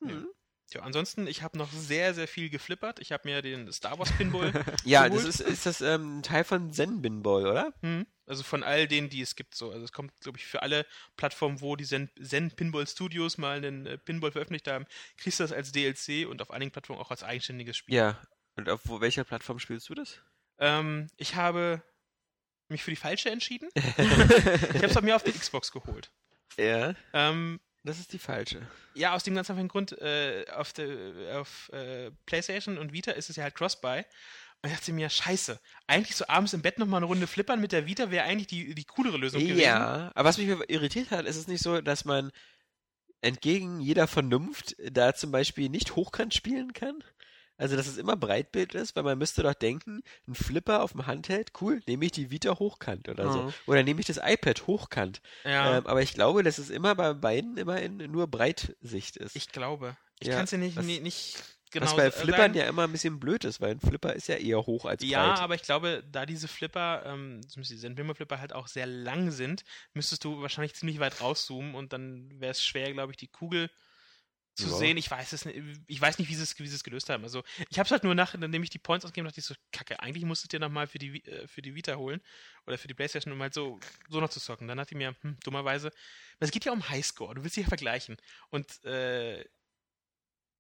Hm. 0.02 0.28
Tja, 0.70 0.82
ansonsten, 0.82 1.26
ich 1.26 1.42
habe 1.42 1.58
noch 1.58 1.72
sehr, 1.72 2.14
sehr 2.14 2.28
viel 2.28 2.52
geflippert. 2.52 3.00
Ich 3.00 3.12
habe 3.12 3.28
mir 3.28 3.42
den 3.42 3.72
Star 3.72 3.98
Wars 3.98 4.12
Pinball 4.12 4.52
Ja, 4.86 5.10
das 5.10 5.18
geholt. 5.24 5.28
ist, 5.28 5.40
ist 5.40 5.66
das 5.66 5.82
ähm, 5.82 6.20
ein 6.20 6.24
Teil 6.24 6.44
von 6.44 6.72
Zen 6.72 7.02
Binball, 7.02 7.48
oder? 7.48 7.74
Mhm. 7.82 8.06
Also 8.28 8.44
von 8.44 8.62
all 8.62 8.88
denen, 8.88 9.10
die 9.10 9.22
es 9.22 9.36
gibt, 9.36 9.56
so. 9.56 9.72
Also 9.72 9.84
es 9.84 9.92
kommt, 9.92 10.20
glaube 10.22 10.38
ich, 10.38 10.46
für 10.46 10.62
alle 10.62 10.86
Plattformen, 11.18 11.62
wo 11.62 11.76
die 11.76 11.86
Zen, 11.86 12.12
Zen 12.22 12.52
Pinball 12.52 12.86
Studios 12.86 13.40
mal 13.40 13.58
einen 13.58 13.88
äh, 13.88 13.98
Pinball 13.98 14.32
veröffentlicht 14.32 14.68
haben, 14.68 14.86
kriegst 15.18 15.40
du 15.40 15.44
das 15.44 15.52
als 15.52 15.72
DLC 15.72 16.28
und 16.30 16.40
auf 16.44 16.52
einigen 16.52 16.72
Plattformen 16.72 17.02
auch 17.02 17.10
als 17.10 17.24
eigenständiges 17.24 17.76
Spiel. 17.76 17.96
Ja. 17.96 18.22
Und 18.56 18.70
auf 18.70 18.82
wo, 18.86 19.02
welcher 19.02 19.24
Plattform 19.24 19.58
spielst 19.58 19.90
du 19.90 19.96
das? 19.96 20.22
Ähm, 20.60 21.08
ich 21.18 21.34
habe 21.36 21.82
mich 22.68 22.84
für 22.84 22.92
die 22.92 22.96
falsche 22.96 23.32
entschieden. 23.32 23.70
ich 23.76 23.84
habe 23.98 24.86
es 24.86 25.02
mir 25.02 25.16
auf 25.16 25.24
der 25.24 25.34
Xbox 25.34 25.72
geholt. 25.72 26.12
ja. 26.58 26.94
Ähm, 27.14 27.60
Das 27.84 28.00
ist 28.00 28.12
die 28.12 28.20
falsche. 28.20 28.62
ja, 28.94 29.14
aus 29.14 29.24
dem 29.24 29.36
ganz 29.36 29.50
einfachen 29.50 29.70
Grund, 29.70 29.94
äh, 30.02 30.46
auf, 30.54 30.74
der, 30.74 31.40
auf 31.40 31.70
äh, 31.72 32.12
PlayStation 32.26 32.78
und 32.78 32.92
Vita 32.92 33.12
ist 33.12 33.30
es 33.30 33.38
ja 33.38 33.44
halt 33.44 33.56
Cross-Buy. 33.56 34.04
Und 34.62 34.70
ich 34.70 34.76
dachte 34.76 34.92
mir, 34.92 35.10
scheiße, 35.10 35.58
eigentlich 35.88 36.18
so 36.18 36.28
abends 36.28 36.52
im 36.52 36.62
Bett 36.62 36.80
nochmal 36.80 36.98
eine 36.98 37.06
Runde 37.06 37.28
flippern 37.28 37.62
mit 37.62 37.72
der 37.72 37.86
Vita 37.86 38.12
wäre 38.12 38.26
eigentlich 38.26 38.48
die, 38.48 38.76
die 38.76 38.84
coolere 38.84 39.18
Lösung 39.18 39.40
gewesen. 39.42 39.62
Ja, 39.62 40.12
aber 40.16 40.28
was 40.28 40.38
mich 40.38 40.50
irritiert 40.68 41.12
hat, 41.12 41.26
ist 41.26 41.38
es 41.38 41.48
nicht 41.48 41.64
so, 41.64 41.80
dass 41.80 42.04
man 42.04 42.32
entgegen 43.22 43.80
jeder 43.80 44.08
Vernunft 44.08 44.76
da 44.92 45.14
zum 45.14 45.32
Beispiel 45.32 45.70
nicht 45.70 45.96
hochkant 45.96 46.34
spielen 46.34 46.74
kann? 46.74 47.02
Also, 47.60 47.76
dass 47.76 47.88
es 47.88 47.98
immer 47.98 48.16
Breitbild 48.16 48.74
ist, 48.74 48.96
weil 48.96 49.04
man 49.04 49.18
müsste 49.18 49.44
doch 49.44 49.54
denken, 49.54 50.02
ein 50.28 50.34
Flipper 50.34 50.82
auf 50.82 50.94
dem 50.94 51.06
Handheld, 51.06 51.52
cool, 51.62 51.82
nehme 51.88 52.06
ich 52.06 52.14
die 52.14 52.32
Vita 52.32 52.58
hochkant 52.58 53.10
oder 53.10 53.32
so. 53.32 53.44
Mhm. 53.44 53.54
Oder 53.68 53.84
nehme 53.84 54.00
ich 54.00 54.08
das 54.08 54.18
iPad 54.24 54.66
hochkant. 54.66 55.22
Ja. 55.44 55.78
Ähm, 55.78 55.86
aber 55.86 56.02
ich 56.02 56.14
glaube, 56.14 56.42
dass 56.42 56.58
es 56.58 56.70
immer 56.70 56.96
bei 56.96 57.14
beiden 57.14 57.58
immer 57.58 57.80
in 57.82 57.98
nur 57.98 58.28
Breitsicht 58.28 59.18
ist. 59.18 59.36
Ich 59.36 59.50
glaube. 59.50 59.96
Ich 60.20 60.30
Ja, 60.30 60.36
kann 60.36 60.46
es 60.46 60.50
dir 60.50 60.58
nicht, 60.58 60.76
was- 60.78 60.86
nie- 60.86 61.00
nicht 61.02 61.36
genau 61.72 61.86
was 61.86 61.96
bei 61.96 62.12
Flippern 62.12 62.54
ja 62.54 62.64
immer 62.66 62.84
ein 62.86 62.92
bisschen 62.92 63.20
blöd 63.20 63.44
ist, 63.44 63.62
weil 63.62 63.72
ein 63.72 63.80
Flipper 63.80 64.14
ist 64.14 64.28
ja 64.28 64.36
eher 64.36 64.66
hoch 64.66 64.86
als 64.86 65.04
Ja, 65.04 65.28
breit. 65.34 65.40
aber 65.40 65.56
ich 65.56 65.62
glaube, 65.62 66.04
da 66.12 66.26
diese 66.26 66.48
Flipper, 66.48 67.04
ähm, 67.06 67.42
zumindest 67.48 67.72
die 67.72 67.78
Sendbimmer-Flipper 67.78 68.40
halt 68.40 68.54
auch 68.54 68.68
sehr 68.68 68.86
lang 68.86 69.32
sind, 69.32 69.64
müsstest 69.94 70.24
du 70.24 70.42
wahrscheinlich 70.42 70.76
ziemlich 70.76 71.00
weit 71.00 71.22
rauszoomen 71.22 71.76
und 71.76 71.92
dann 71.94 72.30
wäre 72.40 72.52
es 72.52 72.64
schwer, 72.64 72.92
glaube 72.94 73.12
ich, 73.12 73.18
die 73.18 73.28
Kugel 73.28 73.70
zu 74.60 74.70
Ja. 74.70 74.78
sehen. 74.78 74.98
Ich 74.98 75.10
weiß 75.10 75.34
es 75.34 75.46
nicht, 75.46 75.60
ich 75.88 76.00
weiß 76.00 76.20
nicht, 76.20 76.30
wie 76.30 76.36
sie 76.36 76.44
es, 76.44 76.58
wie 76.60 76.68
sie 76.68 76.76
es 76.76 76.84
gelöst 76.84 77.10
haben. 77.10 77.24
Also 77.24 77.44
ich 77.70 77.80
habe 77.80 77.86
es 77.88 77.92
halt 77.92 78.04
nur 78.04 78.14
nach, 78.16 78.34
nachdem 78.36 78.62
ich 78.64 78.70
die 78.70 78.80
Points 78.80 79.06
ausgegeben 79.06 79.26
habe, 79.28 79.32
dachte 79.32 79.40
ich 79.42 79.46
so, 79.46 79.56
kacke, 79.72 80.00
eigentlich 80.00 80.26
musstet 80.26 80.54
ihr 80.54 80.60
nochmal 80.60 80.88
für 80.88 81.00
die, 81.00 81.26
äh, 81.26 81.48
für 81.48 81.62
die 81.62 81.74
Vita 81.76 81.96
holen 81.96 82.22
oder 82.68 82.78
für 82.78 82.88
die 82.88 82.94
Playstation, 82.94 83.34
um 83.34 83.42
halt 83.42 83.54
so, 83.54 83.80
so 84.10 84.20
noch 84.20 84.30
zu 84.30 84.40
zocken. 84.40 84.68
Dann 84.68 84.78
dachte 84.78 84.94
ich 84.94 84.98
mir, 84.98 85.16
hm, 85.22 85.38
dummerweise, 85.44 85.92
es 86.40 86.52
geht 86.52 86.66
ja 86.66 86.72
um 86.72 86.88
Highscore, 86.90 87.36
du 87.36 87.44
willst 87.44 87.58
dich 87.58 87.64
ja 87.64 87.68
vergleichen. 87.70 88.18
Und 88.50 88.84
äh, 88.86 89.44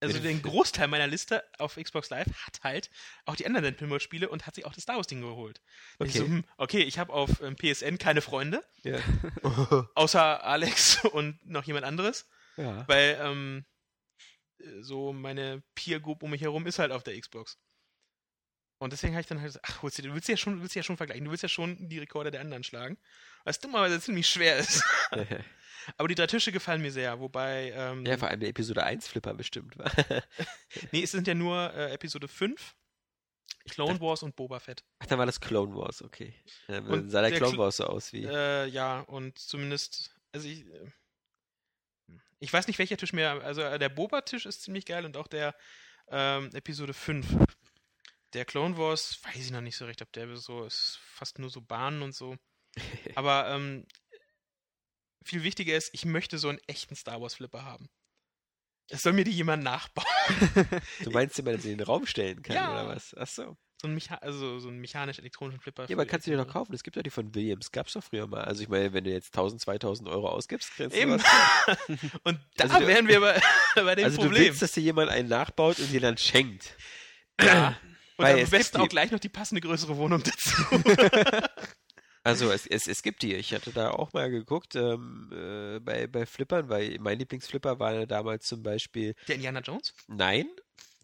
also 0.02 0.16
Mit- 0.16 0.24
den 0.24 0.42
Großteil 0.42 0.88
meiner 0.88 1.08
Liste 1.08 1.44
auf 1.58 1.76
Xbox 1.76 2.10
Live 2.10 2.28
hat 2.46 2.62
halt 2.64 2.90
auch 3.26 3.36
die 3.36 3.46
anderen 3.46 3.76
Pinball-Spiele 3.76 4.30
und 4.30 4.48
hat 4.48 4.56
sich 4.56 4.66
auch 4.66 4.72
das 4.72 4.84
Star 4.84 4.96
Wars-Ding 4.96 5.20
geholt. 5.20 5.62
Und 5.98 6.08
Ich 6.08 6.14
Okay. 6.16 6.20
so, 6.20 6.26
hm, 6.26 6.46
okay, 6.56 6.80
ich 6.84 6.98
habe 7.00 7.12
auf 7.12 7.42
ähm, 7.42 7.58
PSN 7.58 7.98
keine 7.98 8.22
Freunde, 8.22 8.64
Ja. 8.84 8.98
außer 9.96 10.44
Alex 10.46 11.04
und 11.04 11.46
noch 11.46 11.66
jemand 11.66 11.86
anderes, 11.86 12.30
ja. 12.56 12.88
weil 12.88 13.20
ähm, 13.22 13.66
äh, 13.66 13.79
so 14.82 15.14
meine 15.14 15.64
Peer 15.76 16.00
Group 16.00 16.24
um 16.24 16.32
mich 16.32 16.42
herum 16.42 16.66
ist 16.68 16.80
halt 16.80 16.92
auf 16.92 17.04
der 17.04 17.20
Xbox. 17.20 17.58
Und 18.82 18.94
deswegen 18.94 19.14
habe 19.14 19.22
ich 19.22 19.28
dann 19.28 19.40
halt 19.42 19.50
gesagt, 19.50 19.66
ach, 19.68 19.82
du, 19.82 20.02
du 20.02 20.14
willst 20.14 20.30
ja 20.30 20.38
schon, 20.38 20.62
willst 20.62 20.76
ja 20.76 20.84
schon 20.84 20.96
vergleichen, 20.96 21.26
du 21.26 21.32
willst 21.32 21.44
ja 21.44 21.50
schon 21.50 21.90
die 21.90 22.00
Rekorde 22.00 22.32
der 22.32 22.40
anderen 22.42 22.64
schlagen, 22.64 22.98
was 23.44 23.60
dummerweise 23.60 24.00
ziemlich 24.00 24.28
schwer 24.28 24.58
ist. 24.58 24.84
Aber 25.98 26.08
die 26.08 26.16
drei 26.16 26.28
Tische 26.28 26.52
gefallen 26.52 26.82
mir 26.82 26.92
sehr, 26.92 27.20
wobei, 27.20 27.72
ähm, 27.76 28.06
ja, 28.06 28.18
vor 28.18 28.30
allem 28.30 28.40
der 28.40 28.50
Episode 28.50 28.84
1 28.84 29.08
Flipper 29.08 29.34
bestimmt 29.34 29.78
war. 29.78 29.92
nee, 30.92 31.04
es 31.04 31.12
sind 31.12 31.28
ja 31.28 31.34
nur 31.34 31.74
äh, 31.74 31.92
Episode 31.94 32.28
5, 32.28 32.76
Clone 33.70 34.00
Wars 34.00 34.24
und 34.24 34.36
Boba 34.36 34.60
Fett. 34.60 34.86
Ach, 35.00 35.08
dann 35.08 35.20
war 35.20 35.26
das 35.26 35.42
Clone 35.42 35.76
Wars, 35.76 36.02
okay. 36.02 36.34
Dann 36.68 36.86
Und 36.88 37.10
sah 37.10 37.22
der, 37.22 37.32
der 37.32 37.40
Clone 37.40 37.56
Cl- 37.56 37.60
Wars 37.60 37.78
so 37.78 37.86
aus 37.86 38.14
wie. 38.14 38.24
Äh, 38.26 38.68
ja, 38.68 39.02
und 39.02 39.38
zumindest, 39.40 40.16
also 40.32 40.48
ich, 40.48 40.66
äh, 40.68 40.92
ich 42.40 42.52
weiß 42.52 42.68
nicht, 42.68 42.80
welcher 42.80 42.98
Tisch 42.98 43.14
mehr, 43.14 43.42
also 43.44 43.62
äh, 43.62 43.80
der 43.80 43.90
Boba-Tisch 43.90 44.46
ist 44.46 44.62
ziemlich 44.64 44.86
geil 44.86 45.06
und 45.06 45.18
auch 45.18 45.28
der 45.28 45.56
ähm, 46.10 46.50
Episode 46.54 46.94
5. 46.94 47.26
Der 48.34 48.46
Clone 48.46 48.78
Wars, 48.78 49.20
weiß 49.24 49.36
ich 49.38 49.52
noch 49.52 49.62
nicht 49.62 49.76
so 49.78 49.86
recht, 49.86 50.02
ob 50.02 50.12
der 50.14 50.36
so 50.38 50.64
ist, 50.64 51.00
fast 51.04 51.40
nur 51.40 51.50
so 51.50 51.62
Bahnen 51.62 52.02
und 52.02 52.14
so. 52.16 52.38
Aber 53.16 53.50
ähm, 53.50 53.86
viel 55.24 55.44
wichtiger 55.44 55.76
ist, 55.76 55.90
ich 55.94 56.06
möchte 56.06 56.38
so 56.38 56.50
einen 56.50 56.60
echten 56.68 56.96
Star 56.96 57.22
Wars 57.22 57.36
Flipper 57.36 57.64
haben. 57.64 57.90
Es 58.92 59.04
soll 59.04 59.14
mir 59.14 59.24
die 59.24 59.32
jemand 59.32 59.64
nachbauen. 59.64 60.06
Du 61.04 61.12
meinst, 61.12 61.38
den 61.38 61.46
man 61.46 61.56
jetzt 61.56 61.66
in 61.66 61.78
den 61.78 61.86
Raum 61.86 62.06
stellen 62.08 62.42
kann, 62.42 62.56
Ja. 62.56 62.72
oder 62.72 62.88
was? 62.96 63.14
Ach 63.16 63.28
so. 63.28 63.58
So 63.82 63.88
einen, 63.88 63.96
Mecha 63.96 64.16
also 64.16 64.60
so 64.60 64.68
einen 64.68 64.80
mechanisch-elektronischen 64.80 65.62
Flipper. 65.62 65.86
Ja, 65.90 65.96
aber 65.96 66.06
kannst 66.06 66.28
du 66.28 66.32
dir 66.32 66.38
doch 66.38 66.48
kaufen. 66.52 66.74
Es 66.74 66.84
gibt 66.84 66.98
ja 66.98 67.02
die 67.02 67.10
von 67.10 67.34
Williams. 67.34 67.72
Gab's 67.72 67.94
doch 67.94 68.04
früher 68.04 68.28
mal. 68.28 68.44
Also 68.44 68.62
ich 68.62 68.68
meine, 68.70 68.92
wenn 68.92 69.06
du 69.06 69.10
jetzt 69.12 69.28
1000, 69.34 69.62
2000 69.62 70.10
Euro 70.10 70.28
ausgibst, 70.30 70.72
kriegst 70.76 70.94
du 70.96 71.00
Eben. 71.00 71.12
was. 71.14 71.78
Und 72.24 72.40
da 72.58 72.66
Also 72.66 72.80
du- 72.80 72.88
wären 72.88 73.08
wir 73.08 73.22
bei, 73.22 73.40
bei 73.76 73.96
dem 73.96 74.06
Also 74.06 74.18
du 74.18 74.24
Problem. 74.24 74.44
willst, 74.44 74.62
dass 74.62 74.74
dir 74.74 74.82
jemand 74.82 75.10
einen 75.10 75.30
nachbaut 75.30 75.80
und 75.80 75.92
dir 75.92 76.02
dann 76.02 76.18
schenkt. 76.18 76.76
Ja. 77.42 77.78
Und 78.18 78.26
Weil 78.26 78.34
am 78.34 78.40
es 78.42 78.50
besten 78.50 78.78
auch 78.82 78.90
gleich 78.90 79.12
noch 79.12 79.20
die 79.20 79.30
passende 79.30 79.62
größere 79.62 79.96
Wohnung 79.96 80.22
dazu. 80.22 80.52
Also 82.24 82.52
es, 82.52 82.68
es, 82.68 82.88
es 82.88 83.02
gibt 83.02 83.22
die. 83.22 83.34
Ich 83.36 83.54
hatte 83.54 83.72
da 83.72 83.92
auch 83.92 84.12
mal 84.12 84.30
geguckt 84.30 84.76
ähm, 84.76 85.30
äh, 85.32 85.80
bei, 85.80 86.06
bei 86.06 86.26
Flippern, 86.26 86.68
weil 86.68 86.98
mein 87.00 87.18
Lieblingsflipper 87.18 87.80
war 87.80 87.94
ja 87.94 88.06
damals 88.06 88.46
zum 88.46 88.62
Beispiel 88.62 89.16
Der 89.30 89.36
Indiana 89.36 89.62
Jones? 89.62 89.94
Nein, 90.08 90.48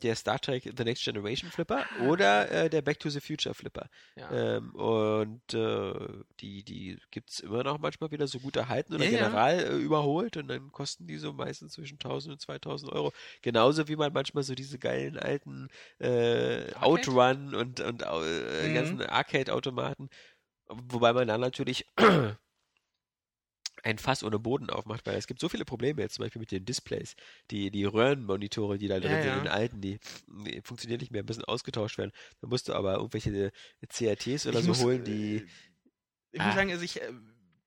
der 0.04 0.16
Star 0.16 0.40
Trek 0.40 0.64
The 0.78 0.84
Next 0.84 1.04
Generation 1.06 1.50
Flipper 1.52 1.86
oder 2.06 2.52
äh, 2.52 2.70
der 2.70 2.82
Back 2.82 3.00
to 3.00 3.10
the 3.10 3.22
Future 3.22 3.56
Flipper. 3.56 3.90
Ja. 4.16 4.30
Ähm, 4.58 4.76
und 4.76 5.54
äh, 5.54 5.94
die, 6.42 6.64
die 6.64 6.98
gibt 7.12 7.30
es 7.32 7.40
immer 7.40 7.64
noch 7.64 7.80
manchmal 7.80 8.12
wieder 8.12 8.28
so 8.28 8.40
gut 8.40 8.56
erhalten 8.58 8.94
oder 8.96 9.06
Ja, 9.06 9.12
ja. 9.12 9.18
general 9.18 9.60
äh, 9.60 9.78
überholt 9.78 10.38
und 10.38 10.48
dann 10.50 10.72
kosten 10.72 11.08
die 11.08 11.18
so 11.18 11.34
meistens 11.34 11.74
zwischen 11.74 11.96
1000 11.96 12.34
und 12.34 12.40
2000 12.42 12.92
Euro. 12.92 13.14
Genauso 13.42 13.88
wie 13.88 13.96
man 13.96 14.12
manchmal 14.14 14.44
so 14.44 14.54
diese 14.54 14.78
geilen 14.80 15.18
alten 15.18 15.70
äh? 16.00 16.74
Outrun 16.76 17.56
und, 17.56 17.80
und 17.80 18.02
äh, 18.02 18.70
Mhm. 18.70 18.74
ganzen 18.74 19.02
Arcade-Automaten, 19.02 20.10
wobei 20.68 21.14
man 21.14 21.28
dann 21.28 21.42
natürlich 21.42 21.86
ein 23.86 23.98
Fass 24.00 24.24
ohne 24.24 24.40
Boden 24.40 24.70
aufmacht, 24.70 25.06
weil 25.06 25.16
es 25.16 25.28
gibt 25.28 25.40
so 25.40 25.48
viele 25.48 25.64
Probleme 25.66 26.02
jetzt 26.02 26.16
zum 26.16 26.24
Beispiel 26.26 26.40
mit 26.40 26.52
den 26.52 26.66
Displays. 26.66 27.16
Die, 27.52 27.70
die 27.72 27.86
Röhrenmonitore, 27.86 28.78
die 28.78 28.88
da 28.88 29.00
drin 29.00 29.12
Ja, 29.12 29.22
sind, 29.22 29.30
ja. 29.30 29.44
den 29.44 29.48
alten, 29.48 29.82
die, 29.82 30.00
die 30.28 30.62
funktionieren 30.64 31.00
nicht 31.00 31.12
mehr, 31.12 31.24
müssen 31.24 31.46
ausgetauscht 31.46 31.98
werden. 31.98 32.12
Da 32.42 32.48
musst 32.48 32.68
du 32.68 32.74
aber 32.74 32.96
irgendwelche 32.96 33.52
CRTs 33.88 34.48
oder 34.48 34.60
Ich 34.60 34.66
so 34.66 34.70
muss, 34.70 34.80
holen, 34.82 35.02
äh, 35.02 35.06
die. 35.06 35.46
Ich 36.32 36.40
Ah. 36.42 36.46
muss 36.48 36.56
sagen, 36.56 36.72
also 36.72 36.84
ich, 36.84 37.02
äh, 37.02 37.12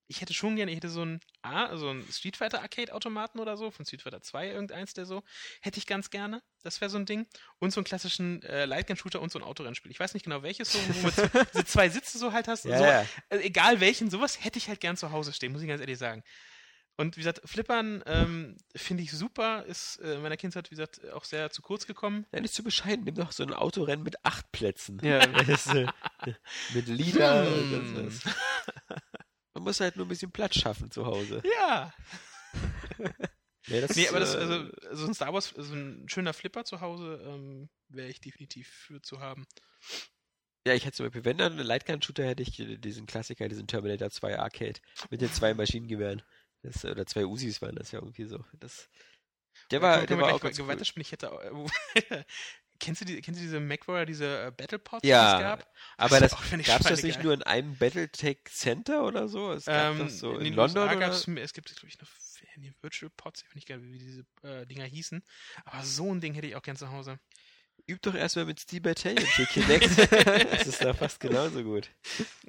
ich 0.08 0.22
hätte 0.22 0.34
schon 0.34 0.56
gerne, 0.56 0.70
ich 0.70 0.78
hätte 0.78 0.88
so 0.88 1.04
ein 1.04 1.20
A, 1.42 1.76
so 1.76 1.90
ein 1.90 2.04
Street 2.10 2.36
Fighter 2.36 2.62
Arcade 2.62 2.92
Automaten 2.94 3.38
oder 3.38 3.56
so, 3.56 3.70
von 3.70 3.84
Street 3.84 4.02
Fighter 4.02 4.22
2, 4.22 4.48
irgendeins 4.48 4.94
der 4.94 5.04
so, 5.04 5.22
hätte 5.60 5.78
ich 5.78 5.86
ganz 5.86 6.10
gerne. 6.10 6.42
Das 6.62 6.80
wäre 6.80 6.90
so 6.90 6.98
ein 6.98 7.06
Ding. 7.06 7.26
Und 7.58 7.72
so 7.72 7.80
einen 7.80 7.84
klassischen 7.84 8.42
äh, 8.42 8.64
Lightgun 8.64 8.96
Shooter 8.96 9.20
und 9.20 9.30
so 9.30 9.38
ein 9.38 9.44
Autorennspiel. 9.44 9.92
Ich 9.92 10.00
weiß 10.00 10.14
nicht 10.14 10.24
genau 10.24 10.42
welches, 10.42 10.72
so, 10.72 10.78
wo 11.02 11.10
du 11.10 11.46
diese 11.52 11.64
zwei 11.66 11.90
Sitze 11.90 12.18
so 12.18 12.32
halt 12.32 12.48
hast. 12.48 12.64
Ja, 12.64 12.78
so, 12.78 12.84
ja. 12.84 13.06
äh, 13.28 13.38
egal 13.46 13.80
welchen, 13.80 14.10
sowas 14.10 14.42
hätte 14.42 14.58
ich 14.58 14.68
halt 14.68 14.80
gern 14.80 14.96
zu 14.96 15.12
Hause 15.12 15.32
stehen, 15.32 15.52
muss 15.52 15.62
ich 15.62 15.68
ganz 15.68 15.80
ehrlich 15.80 15.98
sagen. 15.98 16.24
Und 17.00 17.16
wie 17.16 17.20
gesagt, 17.20 17.42
Flippern 17.44 18.02
ähm, 18.06 18.56
finde 18.74 19.04
ich 19.04 19.12
super, 19.12 19.64
ist 19.66 20.00
äh, 20.00 20.14
in 20.14 20.22
meiner 20.22 20.36
Kindheit, 20.36 20.68
wie 20.72 20.74
gesagt, 20.74 21.08
auch 21.12 21.22
sehr 21.22 21.48
zu 21.50 21.62
kurz 21.62 21.86
gekommen. 21.86 22.26
Ja, 22.32 22.40
nicht 22.40 22.52
zu 22.52 22.64
bescheiden. 22.64 23.04
Nimm 23.04 23.14
doch 23.14 23.30
so 23.30 23.44
ein 23.44 23.52
Autorennen 23.54 24.02
mit 24.02 24.24
acht 24.24 24.50
Plätzen. 24.50 24.98
Ja. 25.04 25.24
Mit 26.74 26.88
Lieder. 26.88 27.46
Hm. 27.46 27.52
und 27.52 28.06
das, 28.06 28.22
das. 28.24 28.34
Man 29.58 29.64
muss 29.64 29.80
halt 29.80 29.96
nur 29.96 30.06
ein 30.06 30.08
bisschen 30.08 30.30
Platz 30.30 30.56
schaffen 30.56 30.90
zu 30.90 31.04
Hause. 31.04 31.42
Ja. 31.58 31.92
Nee, 33.70 33.82
das, 33.82 33.96
Nee, 33.96 34.08
aber 34.08 34.18
das, 34.18 34.34
äh, 34.34 34.38
also, 34.38 34.70
so 34.92 35.06
ein 35.06 35.12
Star 35.12 35.34
Wars, 35.34 35.52
so 35.54 35.74
ein 35.74 36.08
schöner 36.08 36.32
Flipper 36.32 36.64
zu 36.64 36.80
Hause, 36.80 37.22
ähm, 37.26 37.68
wäre 37.90 38.08
ich 38.08 38.18
definitiv 38.18 38.66
für 38.66 39.02
zu 39.02 39.20
haben. 39.20 39.46
Ja, 40.66 40.72
ich 40.72 40.86
hätte 40.86 40.96
zum 40.96 41.04
Beispiel, 41.04 41.26
wenn 41.26 41.36
dann 41.36 41.52
eine 41.52 41.64
Lightgun-Shooter 41.64 42.24
hätte 42.24 42.42
ich 42.42 42.58
äh, 42.60 42.78
diesen 42.78 43.04
Klassiker, 43.04 43.46
diesen 43.46 43.66
Terminator 43.66 44.08
2 44.08 44.38
Arcade 44.38 44.80
mit 45.10 45.20
den 45.20 45.30
zwei 45.30 45.52
Maschinengewehren. 45.52 46.22
Das, 46.62 46.82
oder 46.86 47.04
zwei 47.04 47.26
Usis 47.26 47.60
waren 47.60 47.76
das 47.76 47.92
ja 47.92 47.98
irgendwie 47.98 48.24
so. 48.24 48.42
Das, 48.54 48.88
der 49.70 49.82
war, 49.82 49.96
Können 49.96 50.06
der 50.06 50.18
war 50.20 50.34
auch 50.34 50.40
ganz 50.40 50.58
cool. 50.58 50.68
weiterspielen. 50.68 51.02
Ich 51.02 51.12
hätte 51.12 51.26
äh, 51.26 52.24
kennst 52.80 53.00
du 53.00 53.04
die, 53.04 53.20
kennst 53.20 53.40
du 53.40 53.44
diese 53.44 53.60
MacWarrior, 53.60 54.06
diese 54.06 54.46
äh, 54.46 54.50
Battlepods, 54.50 55.02
Ja, 55.08 55.20
die 55.20 55.26
es 55.26 55.36
gab? 55.36 55.66
Aber 55.96 56.20
das 56.20 56.34
finde 56.48 56.62
ich, 56.62 56.66
gab 56.68 56.80
es 56.80 56.86
das 56.88 57.02
nicht 57.02 57.22
nur 57.22 57.34
in 57.34 57.42
einem 57.42 57.76
Battletech 57.76 58.38
Center 58.50 59.04
oder 59.04 59.28
so? 59.28 59.52
Es 59.52 59.66
gab 59.66 59.72
Ähm, 59.72 59.98
das 59.98 60.18
so 60.18 60.36
in, 60.38 60.44
den 60.44 60.54
London 60.54 60.88
oder? 60.92 61.24
es 61.36 61.52
gibt, 61.52 61.74
glaube 61.74 61.88
ich, 61.88 61.98
noch 62.00 62.08
die 62.56 62.72
Virtual 62.82 63.10
Pods, 63.16 63.42
ich 63.42 63.48
weiß 63.48 63.54
nicht 63.54 63.68
wie 63.68 63.98
diese 63.98 64.24
äh, 64.42 64.66
Dinger 64.66 64.84
hießen. 64.84 65.22
Aber 65.64 65.84
so 65.84 66.12
ein 66.12 66.20
Ding 66.20 66.34
hätte 66.34 66.46
ich 66.46 66.56
auch 66.56 66.62
gern 66.62 66.76
zu 66.76 66.90
Hause. 66.90 67.18
Übt 67.88 68.08
doch 68.10 68.14
erstmal 68.14 68.44
mit 68.44 68.60
Steel 68.60 68.80
Battalion 68.82 69.26
für 69.26 69.46
Kinect. 69.46 69.88
das 70.52 70.66
ist 70.66 70.84
da 70.84 70.92
fast 70.94 71.20
genauso 71.20 71.62
gut. 71.64 71.90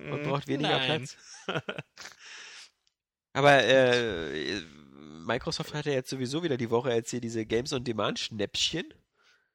Man 0.09 0.19
Mm, 0.19 0.21
braucht 0.21 0.47
weniger 0.47 0.79
nein. 0.79 0.79
Platz. 0.79 1.17
Aber 3.33 3.63
äh, 3.63 4.61
Microsoft 5.25 5.73
hat 5.73 5.85
ja 5.85 5.93
jetzt 5.93 6.09
sowieso 6.09 6.43
wieder 6.43 6.57
die 6.57 6.69
Woche 6.69 6.91
jetzt 6.91 7.11
hier 7.11 7.21
diese 7.21 7.45
Games 7.45 7.73
on 7.73 7.83
Demand 7.83 8.19
Schnäppchen. 8.19 8.93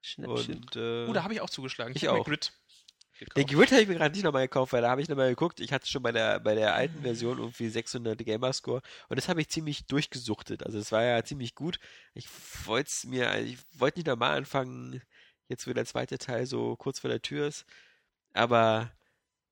Schnäppchen. 0.04 0.56
Und, 0.56 0.76
äh, 0.76 1.06
Oh, 1.06 1.12
da 1.12 1.24
habe 1.24 1.34
ich 1.34 1.40
auch 1.40 1.50
zugeschlagen. 1.50 1.94
Ich 1.96 2.02
mir 2.02 2.12
auch. 2.12 2.24
Grid 2.24 2.52
Den. 3.36 3.46
Grid 3.46 3.70
habe 3.70 3.80
ich 3.82 3.88
mir 3.88 3.94
gerade 3.94 4.14
nicht 4.14 4.24
nochmal 4.24 4.42
gekauft, 4.46 4.72
weil 4.72 4.82
da 4.82 4.90
habe 4.90 5.00
ich 5.00 5.08
nochmal 5.08 5.30
geguckt. 5.30 5.60
Ich 5.60 5.72
hatte 5.72 5.86
schon 5.86 6.02
bei 6.02 6.12
der, 6.12 6.40
bei 6.40 6.54
der 6.54 6.74
alten 6.74 7.02
Version 7.02 7.38
irgendwie 7.38 7.68
600 7.68 8.18
Gamerscore 8.18 8.82
und 9.08 9.16
das 9.16 9.28
habe 9.28 9.40
ich 9.40 9.48
ziemlich 9.48 9.86
durchgesuchtet. 9.86 10.64
Also 10.64 10.78
es 10.78 10.92
war 10.92 11.02
ja 11.04 11.22
ziemlich 11.24 11.54
gut. 11.54 11.78
Ich 12.12 12.26
wollte 12.66 12.88
es 12.88 13.04
mir, 13.04 13.34
ich 13.40 13.58
wollte 13.72 13.98
nicht 14.00 14.06
nochmal 14.08 14.36
anfangen, 14.36 15.00
jetzt 15.48 15.66
wo 15.66 15.72
der 15.72 15.86
zweite 15.86 16.18
Teil 16.18 16.46
so 16.46 16.76
kurz 16.76 16.98
vor 16.98 17.08
der 17.10 17.22
Tür 17.22 17.46
ist. 17.46 17.64
Aber 18.32 18.90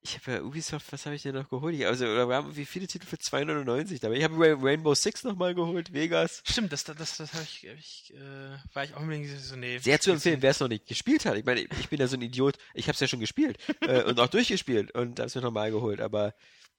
ich 0.04 0.18
habe 0.18 0.32
ja 0.32 0.42
Ubisoft, 0.42 0.92
was 0.92 1.06
habe 1.06 1.14
ich 1.14 1.22
denn 1.22 1.34
noch 1.34 1.48
geholt? 1.48 1.74
Ich, 1.74 1.86
also, 1.86 2.04
wir 2.04 2.20
haben 2.34 2.46
irgendwie 2.46 2.64
viele 2.64 2.86
Titel 2.86 3.06
für 3.06 3.16
2,99 3.16 4.00
dabei. 4.00 4.16
Ich 4.16 4.24
habe 4.24 4.36
Rain- 4.36 4.60
Rainbow 4.60 4.94
Six 4.94 5.22
nochmal 5.22 5.54
geholt, 5.54 5.92
Vegas. 5.92 6.42
Stimmt, 6.44 6.72
das, 6.72 6.82
das, 6.84 6.96
das, 6.96 7.16
das 7.18 7.32
habe 7.34 7.44
ich, 7.44 7.68
hab 7.68 7.78
ich 7.78 8.12
äh, 8.14 8.74
war 8.74 8.84
ich 8.84 8.94
auch 8.94 9.00
unbedingt 9.00 9.30
so, 9.40 9.54
nee. 9.54 9.78
Sehr 9.78 10.00
zu 10.00 10.10
empfehlen, 10.10 10.42
wer 10.42 10.50
es 10.50 10.60
noch 10.60 10.68
nicht 10.68 10.86
gespielt 10.86 11.24
hat. 11.24 11.36
Ich 11.36 11.44
meine, 11.44 11.60
ich 11.60 11.88
bin 11.88 12.00
ja 12.00 12.08
so 12.08 12.16
ein 12.16 12.22
Idiot. 12.22 12.58
Ich 12.74 12.88
habe 12.88 12.94
es 12.94 13.00
ja 13.00 13.06
schon 13.06 13.20
gespielt 13.20 13.58
äh, 13.80 14.02
und 14.04 14.18
auch 14.18 14.28
durchgespielt 14.28 14.92
und 14.92 15.18
habe 15.20 15.28
es 15.28 15.34
mir 15.34 15.40
nochmal 15.42 15.70
geholt. 15.70 16.00
Aber 16.00 16.34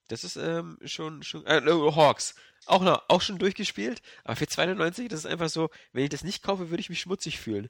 das 0.10 0.24
ist 0.26 0.36
ähm, 0.36 0.78
schon, 0.84 1.24
schon 1.24 1.46
äh, 1.46 1.62
Hawks. 1.62 2.36
Auch 2.66 2.82
noch, 2.82 3.04
auch 3.10 3.22
schon 3.22 3.40
durchgespielt. 3.40 4.02
Aber 4.24 4.36
für 4.36 4.46
2,99, 4.46 5.10
das 5.10 5.20
ist 5.20 5.26
einfach 5.26 5.50
so, 5.50 5.70
wenn 5.92 6.04
ich 6.04 6.10
das 6.10 6.24
nicht 6.24 6.44
kaufe, 6.44 6.70
würde 6.70 6.80
ich 6.82 6.90
mich 6.90 7.02
schmutzig 7.02 7.40
fühlen. 7.40 7.68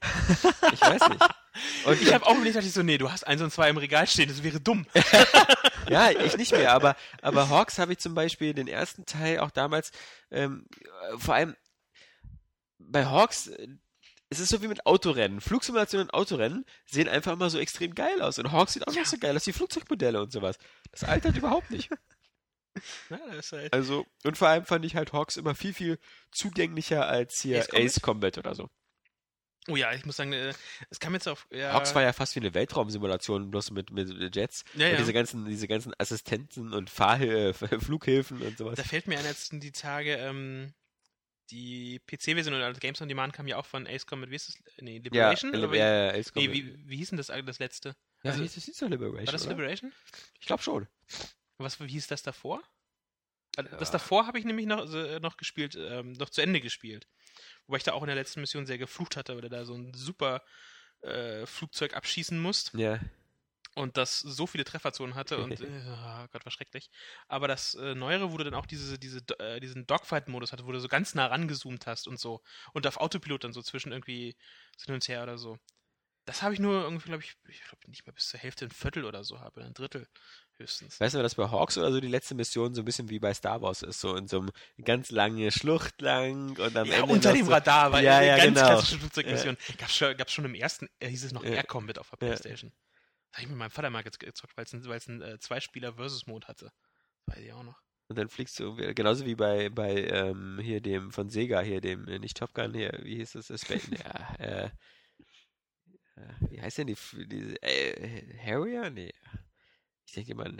Ich 0.72 0.80
weiß 0.80 1.08
nicht. 1.08 1.24
Und 1.84 2.00
Ich 2.02 2.14
habe 2.14 2.26
auch 2.26 2.34
überlegt, 2.34 2.56
dachte 2.56 2.66
ich 2.66 2.72
so, 2.72 2.82
nee, 2.82 2.98
du 2.98 3.10
hast 3.10 3.26
eins 3.26 3.42
und 3.42 3.52
zwei 3.52 3.68
im 3.70 3.76
Regal 3.76 4.06
stehen, 4.06 4.28
das 4.28 4.42
wäre 4.42 4.60
dumm. 4.60 4.86
Ja, 5.90 6.10
ich 6.10 6.38
nicht 6.38 6.52
mehr, 6.52 6.72
aber, 6.72 6.96
aber 7.20 7.50
Hawks 7.50 7.78
habe 7.78 7.92
ich 7.92 7.98
zum 7.98 8.14
Beispiel 8.14 8.54
den 8.54 8.68
ersten 8.68 9.04
Teil 9.04 9.40
auch 9.40 9.50
damals, 9.50 9.92
ähm, 10.30 10.66
äh, 10.80 11.18
vor 11.18 11.34
allem 11.34 11.54
bei 12.78 13.04
Hawks, 13.04 13.50
es 14.30 14.40
ist 14.40 14.48
so 14.48 14.62
wie 14.62 14.68
mit 14.68 14.86
Autorennen. 14.86 15.40
Flugsimulation 15.40 16.02
und 16.02 16.14
Autorennen 16.14 16.64
sehen 16.86 17.08
einfach 17.08 17.32
immer 17.32 17.50
so 17.50 17.58
extrem 17.58 17.94
geil 17.94 18.20
aus. 18.22 18.38
Und 18.38 18.50
Hawks 18.50 18.72
sieht 18.72 18.88
auch 18.88 18.94
nicht 18.94 19.06
so 19.06 19.18
geil 19.18 19.36
aus 19.36 19.46
wie 19.46 19.52
Flugzeugmodelle 19.52 20.22
und 20.22 20.32
sowas. 20.32 20.56
Das 20.90 21.04
altert 21.04 21.36
überhaupt 21.36 21.70
nicht. 21.70 21.90
Ja, 23.10 23.18
halt, 23.52 23.72
Also, 23.72 24.06
und 24.24 24.36
vor 24.38 24.48
allem 24.48 24.64
fand 24.64 24.84
ich 24.84 24.96
halt 24.96 25.12
Hawks 25.12 25.36
immer 25.36 25.54
viel, 25.54 25.72
viel 25.74 25.98
zugänglicher 26.32 27.06
als 27.06 27.40
hier 27.40 27.58
Ace 27.60 27.68
Combat? 27.68 27.84
Ace 27.86 28.00
Combat 28.00 28.38
oder 28.38 28.54
so. 28.54 28.70
oh 29.68 29.76
ja, 29.76 29.92
ich 29.94 30.04
muss 30.04 30.16
sagen, 30.16 30.32
äh, 30.32 30.52
es 30.90 31.00
kam 31.00 31.14
jetzt 31.14 31.28
auf, 31.28 31.46
ja, 31.50 31.72
Hawks 31.72 31.94
war 31.94 32.02
ja 32.02 32.12
fast 32.12 32.34
wie 32.34 32.40
eine 32.40 32.52
Weltraumsimulation, 32.54 33.50
bloß 33.50 33.70
mit, 33.70 33.90
mit 33.90 34.34
Jets. 34.34 34.64
Ja, 34.74 34.88
ja. 34.88 34.96
diese 34.96 35.12
ganzen, 35.12 35.46
diese 35.46 35.68
ganzen 35.68 35.92
Assistenten 35.98 36.72
und 36.72 36.90
Fahrhil 36.90 37.54
äh, 37.60 37.78
Flughilfen 37.80 38.42
und 38.42 38.58
sowas. 38.58 38.76
da 38.76 38.82
fällt 38.82 39.06
mir 39.06 39.18
ein 39.18 39.24
jetzt 39.24 39.52
die 39.52 39.72
Tage, 39.72 40.16
ähm, 40.16 40.74
die 41.50 42.00
PC-Version 42.06 42.54
oder 42.54 42.72
Games 42.72 43.00
on 43.02 43.08
Demand 43.08 43.32
kam 43.34 43.46
ja 43.46 43.58
auch 43.58 43.66
von 43.66 43.86
Ace 43.86 44.06
Combat, 44.06 44.30
wie 44.30 44.34
ist 44.36 44.48
das? 44.48 44.56
Nee, 44.80 44.96
Ja, 44.96 45.02
Liberation? 45.02 45.52
ja, 45.54 45.58
Oder 45.68 45.76
ja, 45.76 46.08
Ace 46.18 46.32
nee, 46.34 46.46
Combat. 46.46 46.52
wie, 46.54 46.88
wie 46.88 46.96
hieß 46.96 47.10
denn 47.10 47.18
das, 47.18 47.26
das 47.28 47.58
letzte? 47.58 47.94
Ja, 48.22 48.30
Also- 48.32 48.42
das 48.42 48.56
ist 48.56 48.80
doch 48.82 48.88
Liberation. 48.88 49.26
War 49.26 49.32
das 49.32 49.42
oder? 49.46 49.50
Liberation? 49.54 49.92
Ich 50.40 50.46
glaube 50.46 50.62
schon. 50.62 50.88
Was 51.58 51.80
wie 51.80 51.86
hieß 51.88 52.06
das 52.08 52.22
davor? 52.22 52.62
Weil 53.56 53.64
Das 53.66 53.88
Ja. 53.88 53.92
davor 53.92 54.26
habe 54.26 54.38
ich 54.38 54.44
nämlich 54.44 54.66
noch, 54.66 54.84
noch 55.20 55.36
gespielt, 55.36 55.76
ähm, 55.76 56.12
noch 56.12 56.30
zu 56.30 56.40
Ende 56.42 56.60
gespielt. 56.60 57.06
Wobei 57.66 57.78
ich 57.78 57.84
da 57.84 57.92
auch 57.92 58.02
in 58.02 58.08
der 58.08 58.16
letzten 58.16 58.40
Mission 58.40 58.66
sehr 58.66 58.78
geflucht 58.78 59.16
hatte, 59.16 59.34
weil 59.34 59.42
du 59.42 59.48
da 59.50 59.64
so 59.64 59.74
ein 59.74 59.94
super 59.94 60.42
äh, 61.02 61.46
Flugzeug 61.46 61.94
abschießen 61.94 62.38
musst 62.40 62.72
Ja. 62.74 62.98
und 63.74 63.96
das 63.96 64.20
so 64.20 64.46
viele 64.46 64.64
Trefferzonen 64.64 65.14
hatte 65.14 65.38
und 65.38 65.60
äh, 65.60 65.64
oh 65.64 66.26
Gott, 66.32 66.44
war 66.44 66.52
schrecklich. 66.52 66.90
Aber 67.28 67.46
das 67.48 67.74
äh, 67.74 67.94
Neuere, 67.94 68.32
wo 68.32 68.36
du 68.38 68.44
dann 68.44 68.54
auch 68.54 68.66
diese, 68.66 68.98
diese, 68.98 69.20
äh, 69.38 69.60
diesen 69.60 69.86
Dogfight-Modus 69.86 70.52
hatte, 70.52 70.66
wo 70.66 70.72
du 70.72 70.80
so 70.80 70.88
ganz 70.88 71.14
nah 71.14 71.26
rangezoomt 71.26 71.86
hast 71.86 72.08
und 72.08 72.18
so 72.18 72.42
und 72.72 72.86
auf 72.86 72.96
Autopilot 72.96 73.44
dann 73.44 73.52
so 73.52 73.62
zwischen 73.62 73.92
irgendwie 73.92 74.36
so 74.76 74.86
hin 74.86 74.94
und 74.94 75.06
her 75.08 75.22
oder 75.22 75.38
so. 75.38 75.58
Das 76.26 76.42
habe 76.42 76.54
ich 76.54 76.60
nur 76.60 76.82
irgendwie, 76.82 77.06
glaube 77.06 77.22
ich, 77.22 77.36
ich 77.48 77.62
glaube 77.64 77.88
nicht 77.90 78.06
mehr 78.06 78.14
bis 78.14 78.28
zur 78.28 78.40
Hälfte, 78.40 78.64
ein 78.64 78.70
Viertel 78.70 79.04
oder 79.04 79.24
so 79.24 79.40
habe, 79.40 79.62
ein 79.62 79.74
Drittel 79.74 80.08
höchstens. 80.58 81.00
Weißt 81.00 81.14
du, 81.14 81.22
dass 81.22 81.34
bei 81.34 81.50
Hawks 81.50 81.76
oder 81.78 81.90
so 81.92 82.00
die 82.00 82.08
letzte 82.08 82.34
Mission 82.34 82.74
so 82.74 82.82
ein 82.82 82.84
bisschen 82.84 83.10
wie 83.10 83.18
bei 83.18 83.32
Star 83.34 83.60
Wars 83.62 83.82
ist, 83.82 84.00
so 84.00 84.14
in 84.16 84.28
so 84.28 84.38
einem 84.40 84.50
ganz 84.84 85.10
lange 85.10 85.50
Schlucht 85.50 86.00
lang 86.00 86.56
und 86.58 86.76
am 86.76 86.86
Ja, 86.86 86.94
Ende 87.00 87.12
unter 87.12 87.32
dem 87.32 87.46
so, 87.46 87.52
Radar 87.52 87.92
war 87.92 88.00
Ja, 88.02 88.22
ja, 88.22 88.36
ganz 88.36 88.48
genau. 88.58 88.66
klassische 88.68 88.98
Flugzeugmission. 88.98 89.56
Gab's 89.78 89.96
schon, 89.96 90.16
gab's 90.16 90.32
schon 90.32 90.44
im 90.44 90.54
ersten, 90.54 90.88
äh, 91.00 91.08
hieß 91.08 91.24
es 91.24 91.32
noch 91.32 91.44
Ja. 91.44 91.50
Air 91.52 91.64
Combat 91.64 91.98
auf 91.98 92.10
der 92.10 92.18
Ja. 92.28 92.34
Playstation. 92.34 92.72
Das 93.30 93.38
habe 93.38 93.42
ich 93.44 93.48
mit 93.50 93.58
meinem 93.58 93.70
Vater 93.70 93.90
mal 93.90 94.02
gez- 94.02 94.18
gezockt, 94.18 94.56
weil 94.56 94.64
es 94.64 94.72
ein, 94.72 94.84
weil's 94.86 95.08
ein 95.08 95.20
äh, 95.22 95.38
Zweispieler-Versus-Mode 95.38 96.46
hatte. 96.46 96.72
Weiß 97.26 97.38
ich 97.38 97.52
auch 97.52 97.62
noch. 97.64 97.80
und 98.08 98.18
dann 98.18 98.28
fliegst 98.28 98.60
du 98.60 98.76
genauso 98.76 99.24
wie 99.26 99.34
bei, 99.34 99.70
bei 99.70 100.04
ähm, 100.04 100.60
hier 100.62 100.80
dem 100.80 101.10
von 101.10 101.30
Sega, 101.30 101.60
hier 101.62 101.80
dem, 101.80 102.06
äh, 102.06 102.18
nicht 102.18 102.36
Top 102.36 102.52
Gun, 102.54 102.74
hier, 102.74 102.96
wie 103.02 103.16
hieß 103.16 103.32
das, 103.32 103.46
das 103.48 103.62
Spa- 103.62 103.74
ja, 103.74 104.34
äh, 104.38 104.64
äh, 106.16 106.50
wie 106.50 106.60
heißt 106.62 106.78
denn 106.78 106.86
die, 106.86 106.96
diese, 107.26 107.60
äh, 107.62 108.38
Harrier? 108.44 108.90
Nee. 108.90 109.12
Ich 110.06 110.12
denke 110.14 110.34
mal, 110.34 110.52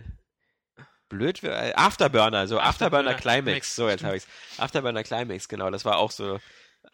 blöd, 1.09 1.42
wär- 1.42 1.70
äh, 1.70 1.74
Afterburner, 1.74 2.46
so 2.48 2.59
Afterburner, 2.59 3.11
Afterburner 3.11 3.14
Climax, 3.14 3.44
Climax, 3.44 3.76
so 3.76 3.88
jetzt 3.88 4.04
habe 4.04 4.16
ich's. 4.16 4.26
Afterburner 4.59 5.02
Climax, 5.04 5.48
genau, 5.48 5.70
das 5.70 5.85
war 5.85 5.98
auch 5.98 6.11
so 6.11 6.40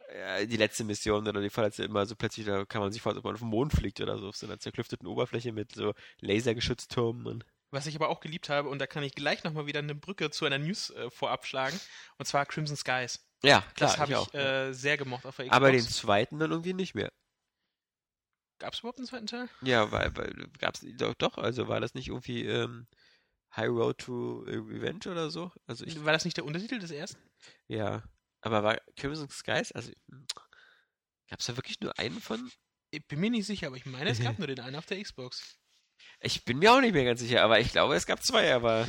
äh, 0.08 0.46
die 0.46 0.56
letzte 0.56 0.84
Mission 0.84 1.26
oder 1.26 1.40
die 1.40 1.50
vorletzte 1.50 1.84
immer 1.84 2.04
so 2.06 2.14
plötzlich, 2.16 2.46
da 2.46 2.64
kann 2.64 2.80
man 2.82 2.92
sich 2.92 3.00
vor, 3.02 3.10
als 3.12 3.18
ob 3.18 3.24
man 3.24 3.34
auf 3.34 3.40
den 3.40 3.48
Mond 3.48 3.72
fliegt 3.72 4.00
oder 4.00 4.18
so, 4.18 4.28
auf 4.28 4.36
so 4.36 4.46
einer 4.46 4.58
zerklüfteten 4.58 5.06
Oberfläche 5.06 5.52
mit 5.52 5.72
so 5.74 5.94
Lasergeschützturmen 6.20 7.26
und 7.26 7.44
Was 7.70 7.86
ich 7.86 7.94
aber 7.96 8.08
auch 8.08 8.20
geliebt 8.20 8.48
habe, 8.48 8.68
und 8.68 8.78
da 8.80 8.86
kann 8.86 9.02
ich 9.04 9.14
gleich 9.14 9.44
nochmal 9.44 9.66
wieder 9.66 9.78
eine 9.78 9.94
Brücke 9.94 10.30
zu 10.30 10.44
einer 10.44 10.58
News 10.58 10.90
äh, 10.90 11.08
vorab 11.10 11.46
schlagen, 11.46 11.78
und 12.18 12.26
zwar 12.26 12.44
Crimson 12.46 12.76
Skies. 12.76 13.20
ja, 13.42 13.60
klar, 13.74 13.90
Das 13.90 13.98
habe 13.98 14.12
ich 14.12 14.18
ich, 14.18 14.34
äh, 14.34 14.72
sehr 14.72 14.96
gemocht 14.96 15.24
auf 15.24 15.36
der 15.36 15.46
Xbox. 15.46 15.56
Aber 15.56 15.72
den 15.72 15.82
zweiten 15.88 16.38
dann 16.40 16.50
irgendwie 16.50 16.74
nicht 16.74 16.94
mehr. 16.94 17.10
Gab 18.60 18.74
es 18.74 18.78
überhaupt 18.80 18.98
einen 18.98 19.08
zweiten 19.08 19.26
Teil? 19.26 19.48
Ja, 19.62 19.90
weil, 19.90 20.14
weil 20.16 20.32
gab's 20.58 20.84
doch, 20.96 21.14
doch, 21.14 21.38
also 21.38 21.66
war 21.66 21.80
das 21.80 21.94
nicht 21.94 22.08
irgendwie 22.08 22.44
ähm, 22.44 22.86
High 23.56 23.68
Road 23.70 23.98
to 23.98 24.40
Revenge 24.46 25.10
oder 25.10 25.30
so? 25.30 25.50
Also 25.66 25.84
ich, 25.84 26.04
War 26.04 26.12
das 26.12 26.24
nicht 26.24 26.36
der 26.36 26.44
Untertitel 26.44 26.78
des 26.78 26.90
ersten? 26.92 27.18
ja. 27.66 28.02
Aber 28.42 28.62
war 28.62 28.78
Crimson 28.96 29.28
Skies, 29.28 29.70
also 29.72 29.92
gab 31.28 31.40
es 31.40 31.44
da 31.46 31.56
wirklich 31.58 31.78
nur 31.80 31.98
einen 31.98 32.20
von? 32.22 32.50
Ich 32.90 33.06
bin 33.06 33.20
mir 33.20 33.28
nicht 33.30 33.44
sicher, 33.44 33.66
aber 33.66 33.76
ich 33.76 33.84
meine, 33.84 34.08
es 34.08 34.18
gab 34.22 34.38
nur 34.38 34.46
den 34.46 34.60
einen 34.60 34.76
auf 34.76 34.86
der 34.86 35.02
Xbox. 35.02 35.58
Ich 36.20 36.44
bin 36.46 36.58
mir 36.58 36.72
auch 36.72 36.80
nicht 36.80 36.94
mehr 36.94 37.04
ganz 37.04 37.20
sicher, 37.20 37.42
aber 37.42 37.60
ich 37.60 37.70
glaube, 37.72 37.94
es 37.96 38.06
gab 38.06 38.22
zwei, 38.22 38.54
aber 38.54 38.86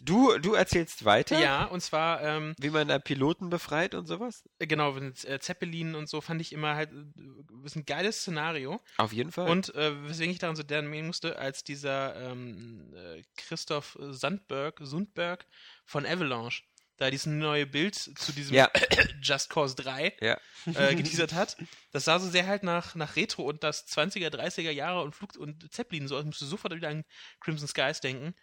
du, 0.00 0.38
du 0.38 0.54
erzählst 0.54 1.04
weiter, 1.04 1.40
Ja, 1.40 1.64
und 1.64 1.80
zwar, 1.80 2.22
ähm, 2.22 2.54
wie 2.58 2.70
man 2.70 2.88
da 2.88 2.98
Piloten 2.98 3.50
befreit 3.50 3.94
und 3.94 4.06
sowas? 4.06 4.44
genau, 4.58 4.92
mit 4.92 5.24
äh, 5.24 5.38
Zeppelin 5.40 5.94
und 5.94 6.08
so 6.08 6.20
fand 6.20 6.40
ich 6.40 6.52
immer 6.52 6.74
halt, 6.74 6.90
äh, 6.92 7.66
ist 7.66 7.76
ein 7.76 7.84
geiles 7.84 8.20
Szenario. 8.20 8.80
Auf 8.96 9.12
jeden 9.12 9.32
Fall. 9.32 9.48
Und 9.48 9.74
äh, 9.74 10.08
weswegen 10.08 10.32
ich 10.32 10.38
daran 10.38 10.56
so 10.56 10.62
denken 10.62 11.06
musste, 11.06 11.38
als 11.38 11.64
dieser 11.64 12.16
ähm, 12.30 12.92
äh, 12.94 13.22
Christoph 13.36 13.98
Sandberg, 14.00 14.78
Sundberg 14.82 15.46
von 15.84 16.06
Avalanche 16.06 16.62
da 17.02 17.10
dieses 17.10 17.26
neue 17.26 17.66
Bild 17.66 17.94
zu 17.96 18.32
diesem 18.32 18.54
Ja. 18.54 18.70
Just 19.22 19.50
Cause 19.50 19.74
3 19.76 20.16
ja. 20.20 20.38
äh, 20.74 20.94
geteasert 20.94 21.32
hat. 21.32 21.56
Das 21.90 22.04
sah 22.04 22.18
so 22.18 22.28
sehr 22.30 22.46
halt 22.46 22.62
nach, 22.62 22.94
nach 22.94 23.16
Retro 23.16 23.42
und 23.42 23.64
das 23.64 23.86
20er, 23.88 24.28
30er 24.28 24.70
Jahre 24.70 25.02
und 25.02 25.14
Flug 25.14 25.36
und 25.36 25.72
Zeppelin 25.72 26.06
so. 26.06 26.18
Ich 26.18 26.24
musste 26.24 26.44
sofort 26.44 26.74
wieder 26.74 26.88
an 26.88 27.04
Crimson 27.40 27.66
Skies 27.68 28.00
denken. 28.00 28.34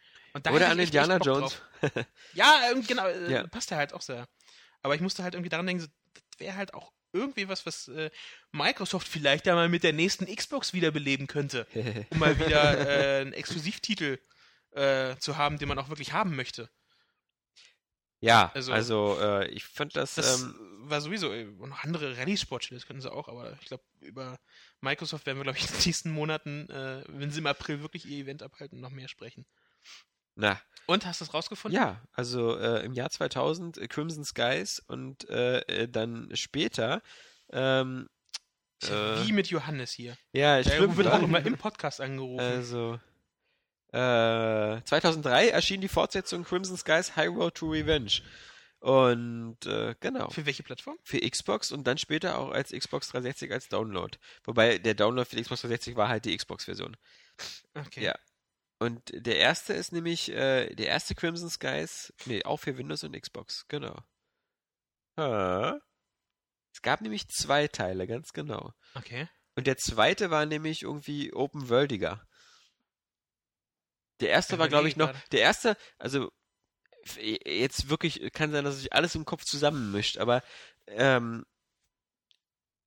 Da 0.44 0.52
Oder 0.52 0.70
an 0.70 0.80
Indiana 0.80 1.18
Jones. 1.18 1.62
Ja, 2.34 2.72
genau, 2.88 3.08
äh, 3.08 3.32
Ja. 3.32 3.48
passt 3.48 3.72
ja 3.72 3.78
halt 3.78 3.94
auch 3.94 4.02
sehr. 4.02 4.28
Aber 4.82 4.96
ich 4.96 5.02
musste 5.02 5.24
halt 5.24 5.34
irgendwie 5.34 5.50
daran 5.50 5.68
denken, 5.68 5.92
das 6.14 6.24
wäre 6.40 6.56
halt 6.56 6.74
auch 6.74 6.92
irgendwie 7.12 7.48
was, 7.50 7.66
was 7.66 7.88
äh, 7.88 8.12
Microsoft 8.52 9.08
vielleicht 9.08 9.48
ja 9.48 9.56
mal 9.56 9.68
mit 9.70 9.84
der 9.84 9.94
nächsten 9.94 10.26
Xbox 10.34 10.74
wiederbeleben 10.74 11.28
könnte, 11.28 11.66
um 12.12 12.20
mal 12.20 12.38
wieder 12.40 12.78
äh, 13.18 13.22
einen 13.22 13.34
Exklusivtitel 13.34 14.20
äh, 14.72 15.16
zu 15.18 15.38
haben, 15.38 15.58
den 15.58 15.68
man 15.68 15.80
auch 15.80 15.90
wirklich 15.90 16.14
haben 16.14 16.36
möchte. 16.36 16.70
Ja, 18.22 18.52
also, 18.54 18.74
Also- 18.74 19.18
äh, 19.20 19.48
ich 19.50 19.64
fand 19.64 19.96
das, 19.96 20.16
Das 20.16 20.42
ähm, 20.42 20.56
war 20.82 21.00
sowieso, 21.02 21.34
äh, 21.34 21.46
und 21.46 21.70
noch 21.70 21.84
andere 21.84 22.18
Rallye-Sportspiele, 22.18 22.78
das 22.80 22.86
können 22.86 23.02
sie 23.02 23.12
auch, 23.12 23.28
aber 23.30 23.58
ich 23.62 23.68
glaube, 23.68 23.84
über 24.02 24.38
Microsoft 24.82 25.26
werden 25.26 25.38
wir, 25.40 25.44
glaube 25.44 25.58
ich, 25.58 25.66
in 25.66 25.72
den 25.74 25.86
nächsten 25.86 26.12
Monaten, 26.12 26.70
äh, 26.70 27.04
wenn 27.08 27.32
sie 27.32 27.40
im 27.40 27.48
April 27.48 27.82
wirklich 27.82 28.06
ihr 28.06 28.24
Event 28.24 28.44
abhalten, 28.44 28.82
noch 28.82 28.90
mehr 28.92 29.08
sprechen. 29.08 29.46
Na, 30.40 30.60
Und, 30.88 31.06
hast 31.06 31.22
du 31.22 31.26
es 31.26 31.34
rausgefunden? 31.34 31.80
ja, 31.80 32.02
also 32.14 32.58
äh, 32.58 32.84
im 32.86 32.94
Jahr 32.94 33.10
2000 33.10 33.78
äh, 33.78 33.88
Crimson 33.88 34.24
Skies 34.26 34.80
und 34.88 35.30
äh, 35.30 35.60
äh, 35.62 35.88
dann 35.88 36.30
später, 36.36 37.02
ähm, 37.52 38.08
ja 38.84 39.22
äh, 39.22 39.28
Wie 39.28 39.34
mit 39.34 39.48
Johannes 39.48 39.92
hier. 39.92 40.16
ja, 40.32 40.62
Der 40.62 40.72
stimmt, 40.72 40.98
wird 40.98 41.08
auch 41.08 41.22
immer 41.22 41.46
im 41.46 41.58
Podcast 41.58 42.00
angerufen. 42.02 42.40
Also, 42.40 43.00
äh, 43.92 44.82
2003 44.84 45.50
erschien 45.50 45.82
die 45.82 45.88
Fortsetzung 45.88 46.44
Crimson 46.44 46.78
Skies 46.78 47.16
High 47.16 47.30
Road 47.30 47.56
to 47.56 47.70
Revenge. 47.70 48.22
Und 48.82 49.66
äh, 49.66 49.94
genau, 50.00 50.30
Für 50.30 50.46
welche 50.46 50.64
Plattform? 50.64 50.98
für 51.04 51.20
Xbox 51.20 51.74
und 51.74 51.86
dann 51.86 51.98
später 51.98 52.38
auch 52.38 52.52
als 52.52 52.72
Xbox 52.72 53.10
360 53.10 53.52
als 53.52 53.68
Download. 53.68 54.18
Wobei 54.46 54.78
der 54.78 54.94
Download 54.94 55.28
für 55.30 55.36
die 55.36 55.42
Xbox 55.42 55.62
360 55.62 55.98
war 55.98 56.08
halt 56.08 56.24
die 56.24 56.38
Xbox-Version. 56.38 56.96
Okay. 57.74 58.06
Ja. 58.06 58.16
Und 58.80 59.12
der 59.14 59.38
erste 59.38 59.74
ist 59.74 59.92
nämlich, 59.92 60.30
äh, 60.32 60.74
der 60.74 60.88
erste 60.88 61.14
Crimson 61.14 61.50
Skies, 61.50 62.14
nee, 62.26 62.44
auch 62.46 62.58
für 62.58 62.78
Windows 62.78 63.04
und 63.04 63.20
Xbox, 63.20 63.68
genau. 63.68 63.98
Ha. 65.18 65.80
Es 66.74 66.82
gab 66.82 67.02
nämlich 67.02 67.28
zwei 67.28 67.68
Teile, 67.68 68.08
ganz 68.08 68.32
genau. 68.32 68.74
Okay. 68.96 69.28
Und 69.56 69.68
der 69.68 69.76
zweite 69.76 70.30
war 70.32 70.46
nämlich 70.46 70.84
irgendwie 70.84 71.34
open-worldiger. 71.34 72.26
Der 74.22 74.30
erste 74.30 74.54
Ja, 74.54 74.60
war, 74.60 74.70
glaube 74.70 74.88
ich, 74.88 74.96
noch, 74.96 75.14
der 75.32 75.42
erste, 75.42 75.76
also 75.98 76.32
f- 77.04 77.18
jetzt 77.18 77.90
wirklich, 77.90 78.32
kann 78.32 78.52
sein, 78.52 78.64
dass 78.64 78.78
sich 78.78 78.94
alles 78.94 79.16
im 79.16 79.26
Kopf 79.26 79.44
zusammenmischt, 79.44 80.18
aber 80.18 80.42
ähm, 80.88 81.46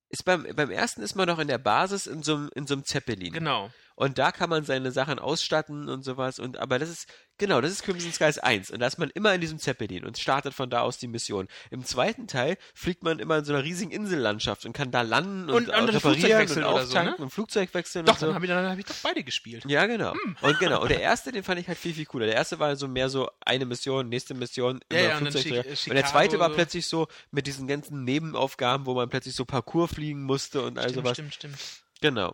ist 0.09 0.25
beim, 0.25 0.43
beim 0.55 0.69
ersten 0.69 1.01
ist 1.01 1.15
man 1.15 1.27
noch 1.27 1.39
in 1.39 1.47
der 1.47 1.57
Basis 1.57 2.05
in 2.05 2.21
so 2.21 2.35
einem 2.35 2.49
in 2.55 2.67
so 2.67 2.75
einem 2.75 2.85
Zeppelin. 2.85 3.33
Genau. 3.33 3.71
Und 3.95 4.17
da 4.17 4.31
kann 4.31 4.49
man 4.49 4.63
seine 4.65 4.91
Sachen 4.91 5.19
ausstatten 5.19 5.87
und 5.89 6.03
sowas. 6.03 6.39
Und 6.39 6.57
aber 6.57 6.79
das 6.79 6.89
ist, 6.89 7.07
genau, 7.37 7.61
das 7.61 7.71
ist 7.71 7.83
Crimson 7.83 8.11
Skies 8.11 8.39
1. 8.39 8.71
Und 8.71 8.79
da 8.79 8.87
ist 8.87 8.97
man 8.97 9.09
immer 9.11 9.33
in 9.35 9.41
diesem 9.41 9.59
Zeppelin 9.59 10.03
und 10.05 10.17
startet 10.17 10.53
von 10.53 10.69
da 10.69 10.81
aus 10.81 10.97
die 10.97 11.07
Mission. 11.07 11.47
Im 11.69 11.85
zweiten 11.85 12.27
Teil 12.27 12.57
fliegt 12.73 13.03
man 13.03 13.19
immer 13.19 13.37
in 13.37 13.45
so 13.45 13.53
einer 13.53 13.63
riesigen 13.63 13.91
Insellandschaft 13.91 14.65
und 14.65 14.73
kann 14.73 14.89
da 14.91 15.01
landen 15.01 15.49
und, 15.49 15.69
Und- 15.69 15.69
und 15.69 15.89
reparieren 15.89 16.39
wechseln 16.39 16.63
und 16.63 16.73
oder 16.73 16.85
so, 16.85 16.87
auftanken 16.89 17.15
ne? 17.19 17.23
und 17.25 17.29
Flugzeug 17.29 17.73
wechseln 17.73 18.05
Doch, 18.05 18.13
und 18.13 18.19
so. 18.19 18.25
dann 18.27 18.35
habe 18.35 18.45
ich, 18.45 18.49
dann 18.51 18.69
hab 18.69 18.79
ich 18.79 18.85
doch 18.85 18.95
beide 19.03 19.23
gespielt. 19.23 19.63
Ja, 19.67 19.85
genau. 19.85 20.13
Hm. 20.13 20.37
Und 20.41 20.59
genau. 20.59 20.81
Und 20.81 20.89
der 20.89 21.01
erste, 21.01 21.31
den 21.31 21.43
fand 21.43 21.59
ich 21.59 21.67
halt 21.67 21.77
viel, 21.77 21.93
viel 21.93 22.05
cooler. 22.05 22.25
Der 22.25 22.35
erste 22.35 22.59
war 22.59 22.75
so 22.75 22.87
mehr 22.87 23.09
so 23.09 23.29
eine 23.45 23.65
Mission, 23.65 24.09
nächste 24.09 24.33
Mission, 24.33 24.79
Ja, 24.91 24.97
immer 24.99 25.07
ja, 25.09 25.17
und 25.19 25.25
dann 25.25 25.33
Flugzeug. 25.33 25.75
Chi- 25.75 25.89
und 25.91 25.95
der 25.95 26.05
zweite 26.05 26.39
war 26.39 26.49
plötzlich 26.49 26.87
so 26.87 27.07
mit 27.31 27.45
diesen 27.47 27.67
ganzen 27.67 28.03
Nebenaufgaben, 28.03 28.85
wo 28.87 28.95
man 28.95 29.09
plötzlich 29.09 29.35
so 29.35 29.45
Parcours 29.45 29.93
fliegen 29.93 30.23
musste 30.23 30.61
und 30.63 30.79
all 30.79 30.89
Stimmt, 30.89 30.95
sowas. 31.05 31.13
stimmt, 31.17 31.33
stimmt. 31.35 31.57
Genau. 32.01 32.33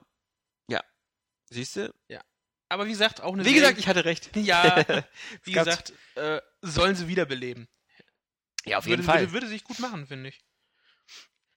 Ja. 1.49 1.55
Siehst 1.55 1.75
du? 1.75 1.93
Aber 2.71 2.85
wie 2.85 2.91
gesagt, 2.91 3.21
auch 3.21 3.33
eine 3.33 3.43
Wie 3.45 3.53
gesagt, 3.53 3.79
ich 3.79 3.87
hatte 3.87 4.05
recht. 4.05 4.29
Ja, 4.35 4.85
wie 5.43 5.53
gesagt, 5.53 5.93
äh, 6.15 6.39
sollen 6.61 6.95
sie 6.95 7.07
wiederbeleben. 7.07 7.67
Ja, 8.65 8.77
auf 8.77 8.85
würde, 8.85 9.05
Würde, 9.05 9.31
würde 9.31 9.47
sich 9.47 9.63
gut 9.63 9.79
machen, 9.79 10.05
finde 10.05 10.29
ich. 10.29 10.39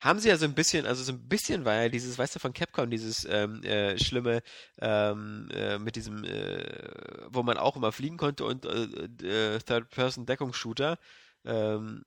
haben 0.00 0.18
sie 0.20 0.28
ja 0.30 0.36
so 0.38 0.46
ein 0.46 0.54
bisschen, 0.54 0.86
also 0.86 1.02
so 1.04 1.12
ein 1.12 1.28
bisschen 1.28 1.64
war 1.66 1.74
ja 1.74 1.88
dieses, 1.90 2.16
weißt 2.16 2.34
du, 2.36 2.38
von 2.38 2.54
Capcom, 2.54 2.90
dieses 2.90 3.26
ähm, 3.26 3.62
äh, 3.62 3.98
schlimme 3.98 4.42
ähm, 4.80 5.48
äh, 5.52 5.78
mit 5.78 5.96
diesem, 5.96 6.24
äh, 6.24 7.26
wo 7.28 7.42
man 7.42 7.58
auch 7.58 7.76
immer 7.76 7.92
fliegen 7.92 8.16
konnte 8.16 8.44
und 8.46 8.64
äh, 8.64 9.54
äh, 9.54 9.58
Third-Person-Deckungsshooter, 9.58 10.98
ähm, 11.44 12.04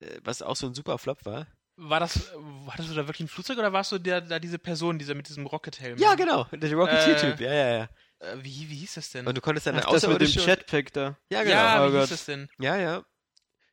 äh, 0.00 0.18
was 0.22 0.42
auch 0.42 0.56
so 0.56 0.66
ein 0.66 0.74
super 0.74 0.98
Flop 0.98 1.24
war. 1.24 1.46
War 1.76 1.98
das, 2.00 2.16
äh, 2.16 2.20
hattest 2.68 2.90
du 2.90 2.94
da 2.94 3.06
wirklich 3.06 3.26
ein 3.26 3.28
Flugzeug 3.28 3.58
oder 3.58 3.72
warst 3.72 3.90
du 3.92 3.98
der, 3.98 4.20
da 4.20 4.38
diese 4.38 4.58
Person, 4.58 4.98
dieser 4.98 5.14
mit 5.14 5.28
diesem 5.28 5.46
Rocket-Helm? 5.46 5.98
Ja, 5.98 6.14
genau, 6.14 6.44
der 6.52 6.72
Rocketeer-Typ, 6.72 7.40
ja, 7.40 7.52
ja, 7.52 7.76
ja. 7.78 7.88
Äh, 8.20 8.36
wie, 8.42 8.68
wie 8.70 8.76
hieß 8.76 8.94
das 8.94 9.10
denn? 9.10 9.26
Und 9.26 9.36
du 9.36 9.40
konntest 9.40 9.66
dann 9.66 9.78
Ach, 9.78 9.90
das 9.90 10.06
mit 10.06 10.20
dem 10.20 10.28
Jetpack 10.28 10.92
da. 10.92 11.18
Ja, 11.30 11.42
genau. 11.42 11.54
ja, 11.54 11.84
oh 11.84 11.88
wie 11.88 11.92
Gott. 11.92 12.00
hieß 12.02 12.10
das 12.10 12.24
denn? 12.26 12.48
Ja, 12.58 12.76
ja. 12.76 13.04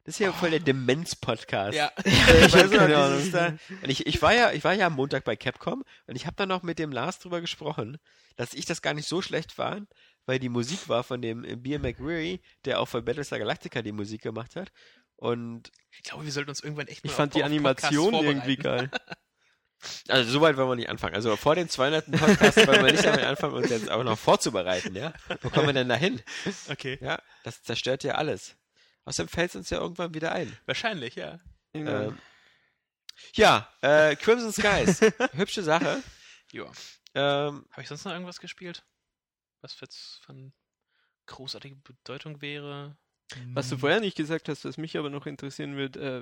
Das 0.03 0.15
ist 0.15 0.19
ja 0.19 0.33
voll 0.33 0.49
der 0.49 0.59
Demenz-Podcast. 0.59 1.77
Ja. 1.77 1.91
Ich, 2.05 2.53
weiß 2.53 2.71
keine 2.71 2.97
Ahnung. 2.97 3.31
da, 3.31 3.47
und 3.83 3.89
ich, 3.89 4.07
ich, 4.07 4.21
war 4.21 4.33
ja, 4.33 4.51
ich 4.51 4.63
war 4.63 4.73
ja 4.73 4.87
am 4.87 4.93
Montag 4.93 5.23
bei 5.23 5.35
Capcom 5.35 5.83
und 6.07 6.15
ich 6.15 6.25
habe 6.25 6.35
dann 6.35 6.49
noch 6.49 6.63
mit 6.63 6.79
dem 6.79 6.91
Lars 6.91 7.19
drüber 7.19 7.39
gesprochen, 7.39 7.99
dass 8.35 8.55
ich 8.55 8.65
das 8.65 8.81
gar 8.81 8.95
nicht 8.95 9.07
so 9.07 9.21
schlecht 9.21 9.51
fand, 9.51 9.87
weil 10.25 10.39
die 10.39 10.49
Musik 10.49 10.89
war 10.89 11.03
von 11.03 11.21
dem 11.21 11.43
äh, 11.43 11.55
Beer 11.55 11.77
McRae, 11.77 12.39
der 12.65 12.79
auch 12.79 12.87
für 12.87 13.03
Battlestar 13.03 13.37
Galactica 13.37 13.83
die 13.83 13.91
Musik 13.91 14.23
gemacht 14.23 14.55
hat. 14.55 14.71
Und 15.21 15.71
Ich 15.91 16.01
glaube, 16.01 16.25
wir 16.25 16.31
sollten 16.31 16.49
uns 16.49 16.61
irgendwann 16.61 16.87
echt 16.87 17.05
Ich 17.05 17.11
mal 17.11 17.15
fand 17.15 17.33
auf, 17.33 17.37
die 17.37 17.43
Animation 17.43 18.15
irgendwie 18.15 18.55
geil. 18.57 18.89
also 20.07 20.31
so 20.31 20.41
weit 20.41 20.57
wollen 20.57 20.69
wir 20.69 20.75
nicht 20.75 20.89
anfangen. 20.89 21.13
Also 21.13 21.35
vor 21.35 21.53
den 21.53 21.69
200. 21.69 22.11
Podcast 22.11 22.57
wollen 22.65 22.83
wir 22.83 22.91
nicht 22.91 23.05
damit 23.05 23.23
anfangen, 23.25 23.53
uns 23.53 23.69
jetzt 23.69 23.91
auch 23.91 24.03
noch 24.03 24.17
vorzubereiten, 24.17 24.95
ja? 24.95 25.13
Wo 25.41 25.51
kommen 25.51 25.67
wir 25.67 25.73
denn 25.73 25.89
da 25.89 25.95
hin? 25.95 26.23
Okay. 26.69 26.97
Ja, 27.01 27.21
das 27.43 27.61
zerstört 27.61 28.03
ja 28.03 28.15
alles. 28.15 28.57
Außerdem 29.05 29.29
fällt 29.29 29.51
es 29.51 29.55
uns 29.55 29.69
ja 29.69 29.77
irgendwann 29.77 30.15
wieder 30.15 30.31
ein. 30.31 30.57
Wahrscheinlich, 30.65 31.13
ja. 31.13 31.39
Ähm, 31.75 32.17
ja, 33.35 33.71
äh, 33.81 34.15
Crimson 34.15 34.51
Skies. 34.51 35.01
Hübsche 35.33 35.61
Sache. 35.61 36.01
Ja. 36.51 36.65
Ähm, 37.13 37.67
Habe 37.69 37.83
ich 37.83 37.87
sonst 37.87 38.05
noch 38.05 38.13
irgendwas 38.13 38.39
gespielt? 38.39 38.83
Was 39.61 39.79
jetzt 39.79 40.19
von 40.25 40.51
großartiger 41.27 41.75
Bedeutung 41.83 42.41
wäre? 42.41 42.97
Was 43.53 43.69
du 43.69 43.77
vorher 43.77 43.99
nicht 43.99 44.17
gesagt 44.17 44.49
hast, 44.49 44.65
was 44.65 44.77
mich 44.77 44.97
aber 44.97 45.09
noch 45.09 45.25
interessieren 45.25 45.77
wird, 45.77 45.97
äh, 45.97 46.21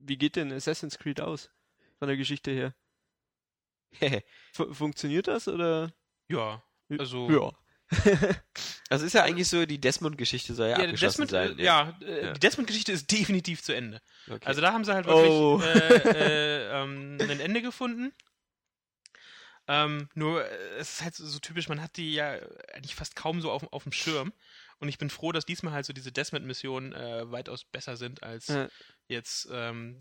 wie 0.00 0.16
geht 0.16 0.36
denn 0.36 0.52
Assassin's 0.52 0.98
Creed 0.98 1.20
aus? 1.20 1.50
Von 1.98 2.08
der 2.08 2.16
Geschichte 2.16 2.50
her. 2.50 2.74
Fu 4.52 4.72
funktioniert 4.72 5.28
das 5.28 5.48
oder? 5.48 5.92
Ja, 6.28 6.62
also. 6.98 7.30
Ja. 7.30 7.52
also 8.88 9.04
ist 9.04 9.12
ja 9.12 9.22
eigentlich 9.22 9.48
so, 9.48 9.66
die 9.66 9.78
Desmond-Geschichte 9.80 10.54
soll 10.54 10.68
ja, 10.70 10.78
Ja, 10.78 10.84
abgeschlossen 10.84 11.26
Desmond, 11.28 11.30
sein. 11.30 11.58
ja, 11.58 11.98
äh, 12.00 12.24
Ja. 12.26 12.32
die 12.32 12.40
Desmond-Geschichte 12.40 12.92
ist 12.92 13.10
definitiv 13.10 13.62
zu 13.62 13.74
Ende. 13.74 14.00
Okay. 14.28 14.46
Also 14.46 14.60
da 14.62 14.72
haben 14.72 14.84
sie 14.84 14.94
halt 14.94 15.06
wirklich 15.06 15.30
Oh. 15.30 15.60
äh, 15.62 15.96
äh, 16.68 16.82
ähm, 16.82 17.18
ein 17.20 17.40
Ende 17.40 17.60
gefunden. 17.60 18.12
Ähm, 19.68 20.08
nur, 20.14 20.44
äh, 20.44 20.78
es 20.78 20.94
ist 20.94 21.02
halt 21.02 21.14
so, 21.14 21.26
so 21.26 21.38
typisch, 21.38 21.68
man 21.68 21.80
hat 21.82 21.96
die 21.96 22.14
ja 22.14 22.32
eigentlich 22.74 22.94
fast 22.94 23.14
kaum 23.14 23.40
so 23.40 23.50
auf, 23.50 23.70
auf 23.72 23.82
dem 23.84 23.92
Schirm. 23.92 24.32
Und 24.82 24.88
ich 24.88 24.98
bin 24.98 25.10
froh, 25.10 25.30
dass 25.30 25.46
diesmal 25.46 25.72
halt 25.74 25.86
so 25.86 25.92
diese 25.92 26.10
Desmond-Missionen 26.10 26.92
äh, 26.92 27.30
weitaus 27.30 27.64
besser 27.64 27.96
sind 27.96 28.24
als 28.24 28.48
Ja. 28.48 28.68
jetzt, 29.06 29.48
ähm, 29.52 29.96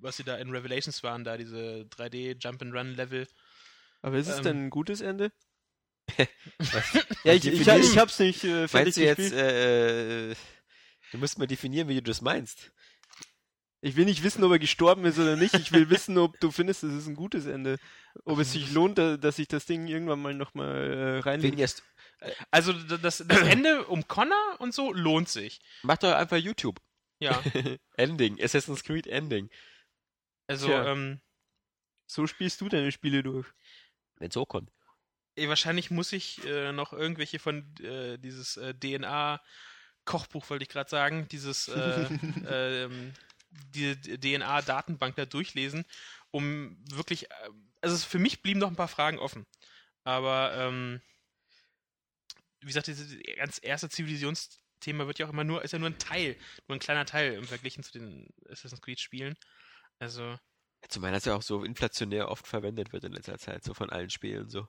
was 0.00 0.18
sie 0.18 0.22
da 0.22 0.36
in 0.36 0.50
Revelations 0.50 1.02
waren, 1.02 1.24
da 1.24 1.38
diese 1.38 1.86
3D-Jump-and-Run-Level. 1.96 3.26
Aber 4.02 4.18
ist 4.18 4.28
es 4.28 4.36
Ähm. 4.36 4.42
denn 4.42 4.66
ein 4.66 4.70
gutes 4.70 5.00
Ende? 5.00 5.32
Ja, 7.24 7.32
ich, 7.32 7.46
ich, 7.46 7.66
ich 7.66 7.98
hab's 7.98 8.18
nicht 8.18 8.44
äh, 8.44 8.68
fertig 8.68 8.72
Meinst 8.72 8.96
du 8.98 9.02
jetzt, 9.02 9.16
gespielt. 9.16 9.32
äh, 9.32 10.34
du 11.12 11.18
musst 11.18 11.38
mal 11.38 11.46
definieren, 11.46 11.88
wie 11.88 11.94
du 11.94 12.02
das 12.02 12.20
meinst. 12.20 12.72
Ich 13.80 13.96
will 13.96 14.04
nicht 14.04 14.22
wissen, 14.22 14.44
ob 14.44 14.52
er 14.52 14.58
gestorben 14.58 15.06
ist 15.06 15.18
oder 15.18 15.36
nicht. 15.36 15.54
Ich 15.54 15.72
will 15.72 15.88
wissen, 15.90 16.18
ob 16.18 16.38
du 16.40 16.50
findest, 16.50 16.82
es 16.84 16.92
ist 16.92 17.06
ein 17.06 17.16
gutes 17.16 17.46
Ende. 17.46 17.78
Ob 18.24 18.38
es 18.40 18.52
sich 18.52 18.70
lohnt, 18.72 18.98
dass 18.98 19.38
ich 19.38 19.48
das 19.48 19.64
Ding 19.64 19.86
irgendwann 19.88 20.20
mal 20.20 20.34
nochmal 20.34 20.76
äh, 20.76 21.18
reinlege. 21.20 21.52
Wen 21.56 21.58
Also 22.50 22.72
das, 22.72 23.18
das 23.26 23.40
Ende 23.42 23.86
um 23.86 24.08
Connor 24.08 24.56
und 24.58 24.74
so 24.74 24.92
lohnt 24.92 25.28
sich. 25.28 25.60
Mach 25.82 25.98
doch 25.98 26.12
einfach 26.14 26.36
YouTube. 26.38 26.80
Ja. 27.20 27.42
Ending. 27.96 28.42
Assassin's 28.42 28.82
Creed 28.84 29.06
Ending. 29.06 29.50
Also, 30.48 30.66
Tja. 30.68 30.92
ähm, 30.92 31.20
So 32.06 32.26
spielst 32.26 32.60
du 32.60 32.68
deine 32.68 32.92
Spiele 32.92 33.22
durch. 33.22 33.46
Wenn 34.18 34.30
so 34.30 34.46
kommt. 34.46 34.70
eh, 35.36 35.48
wahrscheinlich 35.48 35.90
muss 35.90 36.12
ich 36.12 36.44
äh, 36.46 36.72
noch 36.72 36.92
irgendwelche 36.92 37.38
von 37.38 37.74
äh, 37.82 38.18
dieses 38.18 38.56
äh, 38.56 38.74
DNA 38.74 39.40
Kochbuch 40.06 40.48
wollte 40.50 40.62
ich 40.62 40.68
gerade 40.68 40.88
sagen, 40.88 41.28
dieses 41.28 41.68
äh, 41.68 42.08
ähm, 42.48 43.12
die 43.50 43.94
DNA-Datenbank 43.96 45.16
da 45.16 45.26
durchlesen, 45.26 45.84
um 46.30 46.76
wirklich, 46.90 47.30
äh, 47.30 47.34
also 47.82 47.96
für 47.98 48.18
mich 48.18 48.42
blieben 48.42 48.60
noch 48.60 48.68
ein 48.70 48.76
paar 48.76 48.88
Fragen 48.88 49.18
offen. 49.18 49.46
Aber 50.04 50.54
ähm, 50.56 51.00
wie 52.66 52.70
gesagt, 52.70 52.88
dieses 52.88 53.16
ganz 53.36 53.60
erste 53.62 53.88
Zivilisationsthema 53.88 55.06
wird 55.06 55.18
ja 55.20 55.26
auch 55.26 55.32
immer 55.32 55.44
nur, 55.44 55.62
ist 55.62 55.72
ja 55.72 55.78
nur 55.78 55.88
ein 55.88 55.98
Teil, 55.98 56.36
nur 56.66 56.76
ein 56.76 56.80
kleiner 56.80 57.06
Teil 57.06 57.34
im 57.34 57.44
Vergleich 57.44 57.80
zu 57.80 57.92
den 57.92 58.28
Assassin's 58.50 58.82
Creed-Spielen. 58.82 59.34
Also, 59.98 60.36
Zumal 60.88 61.12
das 61.12 61.24
ja 61.24 61.34
auch 61.34 61.42
so 61.42 61.64
inflationär 61.64 62.28
oft 62.28 62.46
verwendet 62.46 62.92
wird 62.92 63.04
in 63.04 63.12
letzter 63.12 63.38
Zeit, 63.38 63.64
so 63.64 63.72
von 63.74 63.90
allen 63.90 64.10
Spielen, 64.10 64.48
so. 64.48 64.66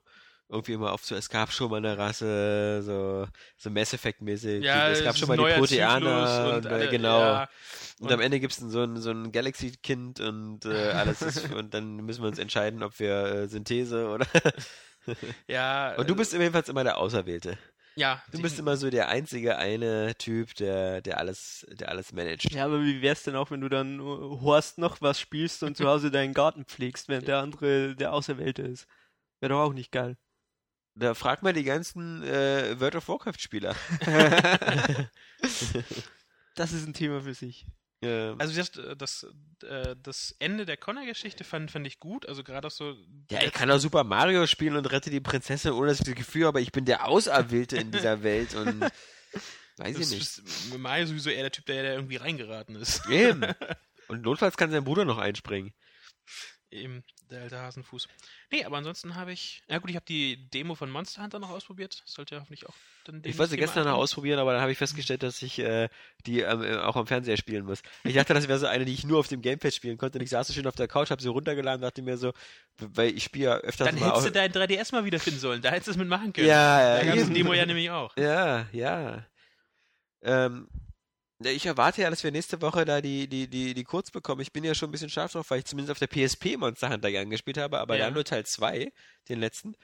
Irgendwie 0.50 0.72
immer 0.74 0.94
oft 0.94 1.04
so, 1.04 1.14
es 1.16 1.28
gab 1.28 1.52
schon 1.52 1.70
mal 1.70 1.78
eine 1.78 1.98
Rasse, 1.98 2.82
so, 2.82 3.28
so 3.58 3.70
Mass 3.70 3.92
Effect-mäßig. 3.92 4.64
ja, 4.64 4.88
es 4.88 5.04
gab 5.04 5.18
schon 5.18 5.28
mal 5.28 5.36
die 5.36 5.44
Proteaner, 5.60 6.26
Zyklus 6.26 6.56
und, 6.56 6.66
äh, 6.66 6.70
alle- 6.74 6.90
genau. 6.90 7.20
ja, 7.20 7.50
und, 8.00 8.12
am 8.14 8.22
Ende 8.22 8.40
gibt's 8.40 8.58
dann 8.58 8.70
so 8.70 8.82
ein, 8.82 8.96
so 9.02 9.12
ein 9.12 9.34
Galaxy-Kind 9.34 10.22
und 10.22 10.64
äh, 10.66 10.70
alles 10.92 11.22
ist, 11.22 11.52
und 11.52 11.74
dann 11.74 11.98
müssen 11.98 12.22
wir 12.24 12.30
uns 12.30 12.40
entscheiden, 12.40 12.82
ob 12.82 12.98
wir 13.00 13.26
äh, 13.26 13.48
Synthese 13.50 14.08
oder. 14.08 14.26
ja, 15.48 15.96
und 15.98 16.10
du 16.10 16.14
äh, 16.14 16.18
bist 16.18 16.32
jedenfalls 16.32 16.70
immer 16.70 16.86
der 16.86 16.98
Auserwählte. 16.98 17.58
Ja, 17.98 18.24
Du 18.32 18.42
bist 18.42 18.60
immer 18.60 18.78
so 18.78 18.90
der 18.90 19.10
einzige 19.10 19.58
eine 19.58 20.16
Typ, 20.16 20.54
der, 20.56 21.02
der 21.02 21.18
alles, 21.18 21.66
der 21.72 21.90
alles 21.90 22.14
managt. 22.14 22.52
Ja, 22.52 22.66
aber 22.66 22.82
wie 22.82 23.02
wär's 23.02 23.24
denn 23.24 23.36
auch, 23.36 23.52
wenn 23.52 23.62
du 23.62 23.70
dann 23.70 24.00
äh, 24.00 24.04
Horst 24.04 24.78
noch 24.78 25.02
was 25.02 25.20
spielst 25.20 25.64
und 25.64 25.76
zu 25.76 25.88
Hause 25.88 26.12
deinen 26.12 26.34
Garten 26.34 26.66
pflegst, 26.66 27.10
während 27.10 27.28
der 27.28 27.40
andere 27.40 27.96
der 27.96 28.14
Auserwählte 28.14 28.62
ist? 28.62 28.88
Wäre 29.40 29.54
doch 29.54 29.62
auch 29.62 29.74
nicht 29.74 29.92
geil. 29.92 30.18
Da 30.96 31.14
frag 31.14 31.44
mal 31.44 31.54
die 31.54 31.64
ganzen 31.64 32.24
äh, 32.24 32.80
World 32.80 32.96
of 32.96 33.08
Warcraft-Spieler. 33.08 33.76
Das 36.58 36.74
ist 36.74 36.88
ein 36.88 36.94
Thema 36.96 37.22
für 37.22 37.36
sich. 37.36 37.68
Ähm, 38.02 38.36
Also 38.40 38.54
gesagt, 38.54 38.78
äh, 38.78 38.96
das, 38.96 39.26
äh, 39.64 39.96
das 40.02 40.36
Ende 40.40 40.66
der 40.66 40.78
Connor-Geschichte 40.78 41.44
fand, 41.44 41.72
fand 41.72 41.88
ich 41.88 42.00
gut. 42.00 42.28
Also 42.28 42.44
gerade 42.44 42.68
auch 42.68 42.72
so. 42.72 42.96
ja, 43.32 43.44
ich 43.44 43.52
kann 43.52 43.72
auch 43.72 43.80
Super 43.80 44.04
Mario 44.04 44.46
spielen 44.48 44.76
und 44.76 44.92
rette 44.92 45.10
die 45.10 45.20
Prinzessin 45.22 45.72
ohne 45.72 45.88
das 45.90 46.00
Gefühl, 46.04 46.46
aber 46.46 46.60
ich 46.60 46.72
bin 46.72 46.86
der 46.86 47.08
Auserwählte 47.08 47.78
in 47.78 47.92
dieser 47.92 48.22
Welt 48.24 48.56
und 48.56 48.82
weiß 49.78 49.98
ich 49.98 49.98
das 50.00 50.10
nicht. 50.12 50.22
ist 50.22 50.78
Mario 50.78 51.06
sowieso 51.08 51.30
eher 51.30 51.44
der 51.44 51.52
Typ, 51.52 51.66
der, 51.66 51.84
der 51.84 51.94
irgendwie 51.96 52.18
reingeraten 52.18 52.76
ist. 52.76 53.08
Eben. 53.10 53.44
Und 54.10 54.22
notfalls 54.22 54.56
kann 54.56 54.72
sein 54.72 54.86
Bruder 54.86 55.04
noch 55.04 55.18
einspringen. 55.18 55.74
Eben, 56.72 57.04
der 57.30 57.42
alte 57.42 57.60
Hasenfuß. 57.60 58.08
Nee, 58.52 58.64
aber 58.64 58.78
ansonsten 58.78 59.16
habe 59.16 59.32
ich. 59.32 59.62
Ja 59.68 59.80
gut, 59.80 59.90
ich 59.90 59.96
habe 59.96 60.06
die 60.06 60.50
Demo 60.50 60.76
von 60.76 60.90
Monster 60.90 61.24
Hunter 61.24 61.40
noch 61.40 61.50
ausprobiert. 61.50 62.02
Sollte 62.06 62.36
ja 62.36 62.42
hoffentlich 62.42 62.68
auch 62.68 62.76
dann 63.06 63.22
Ich 63.24 63.38
wollte 63.38 63.52
sie 63.52 63.58
gestern 63.58 63.86
noch 63.86 63.96
ausprobieren, 63.98 64.40
aber 64.40 64.54
dann 64.54 64.62
habe 64.62 64.72
ich 64.72 64.78
festgestellt, 64.78 65.24
dass 65.24 65.42
ich 65.42 65.60
äh, 65.60 65.90
die 66.26 66.42
ähm, 66.42 66.64
äh, 66.64 66.78
auch 66.78 66.96
am 66.96 67.08
Fernseher 67.08 67.38
spielen 67.38 67.66
muss. 67.66 67.82
Ich 68.04 68.16
dachte, 68.16 68.34
das 68.34 68.48
wäre 68.48 68.60
so 68.60 68.68
eine, 68.68 68.86
die 68.86 68.94
ich 68.94 69.06
nur 69.06 69.20
auf 69.20 69.28
dem 69.28 69.42
Gamepad 69.42 69.74
spielen 69.74 69.98
konnte. 69.98 70.18
Und 70.18 70.24
ich 70.24 70.30
saß 70.30 70.48
so 70.48 70.54
schön 70.54 70.68
auf 70.68 70.76
der 70.76 70.88
Couch, 70.88 71.10
habe 71.10 71.22
sie 71.22 71.30
runtergeladen, 71.30 71.82
dachte 71.82 72.02
mir 72.02 72.18
so, 72.18 72.34
weil 72.78 73.16
ich 73.16 73.24
spiele 73.24 73.46
ja 73.46 73.56
öfters 73.58 73.88
Dann 73.88 74.00
mal 74.00 74.08
hättest 74.08 74.22
auch, 74.22 74.26
du 74.26 74.32
dein 74.32 74.52
3DS 74.52 74.94
mal 74.94 75.06
wieder 75.06 75.20
finden 75.20 75.40
sollen. 75.40 75.62
Da 75.62 75.70
hättest 75.70 75.88
du 75.88 75.92
es 75.92 75.98
mitmachen 75.98 76.34
können. 76.34 76.48
Ja, 76.48 76.80
Da 76.80 77.04
ja, 77.04 77.06
gab 77.06 77.18
es 77.18 77.34
Demo 77.34 77.54
ja 77.54 77.66
nämlich 77.66 77.90
auch. 77.90 78.16
Ja, 78.18 78.68
ja. 78.72 79.26
Ähm, 80.22 80.68
ich 81.44 81.66
erwarte 81.66 82.02
ja, 82.02 82.10
dass 82.10 82.24
wir 82.24 82.32
nächste 82.32 82.62
Woche 82.62 82.84
da 82.86 83.00
die, 83.02 83.28
die, 83.28 83.48
die, 83.48 83.74
die 83.74 83.84
Kurz 83.84 84.10
bekommen. 84.12 84.42
Ich 84.42 84.52
bin 84.52 84.64
ja 84.64 84.74
schon 84.74 84.90
ein 84.90 84.92
bisschen 84.92 85.10
scharf 85.10 85.32
drauf, 85.34 85.50
weil 85.52 85.60
ich 85.60 85.66
zumindest 85.66 85.92
auf 85.92 86.00
der 86.00 86.08
PSP 86.08 86.58
Monster 86.58 86.90
Hunter 86.90 87.12
gern 87.12 87.30
gespielt 87.30 87.58
habe, 87.58 87.80
aber 87.80 87.96
Ja. 87.98 88.06
da 88.06 88.12
nur 88.12 88.24
Teil 88.24 88.46
2, 88.46 88.92
den 89.30 89.40
letzten. 89.40 89.76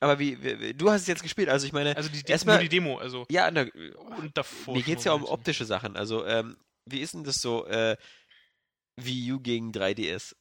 Aber 0.00 0.18
wie, 0.18 0.42
wie, 0.42 0.74
du 0.74 0.90
hast 0.90 1.02
es 1.02 1.06
jetzt 1.06 1.22
gespielt, 1.22 1.48
also 1.48 1.66
ich 1.66 1.72
meine, 1.72 1.96
Also 1.96 2.08
die, 2.10 2.22
Erstmal- 2.26 2.56
nur 2.56 2.62
die 2.64 2.68
Demo, 2.68 2.98
also 2.98 3.24
ja, 3.30 3.50
na, 3.50 3.62
und 4.18 4.36
davor. 4.36 4.74
mir 4.74 4.80
schon 4.80 4.86
geht's 4.86 5.04
ja 5.04 5.12
um 5.12 5.24
optische 5.24 5.64
Sachen. 5.64 5.96
Also, 5.96 6.26
ähm, 6.26 6.56
wie 6.86 7.00
ist 7.00 7.14
denn 7.14 7.24
das 7.24 7.36
so, 7.36 7.66
äh, 7.66 7.96
Wii 8.96 9.32
U 9.32 9.40
gegen 9.40 9.72
3DS? 9.72 10.34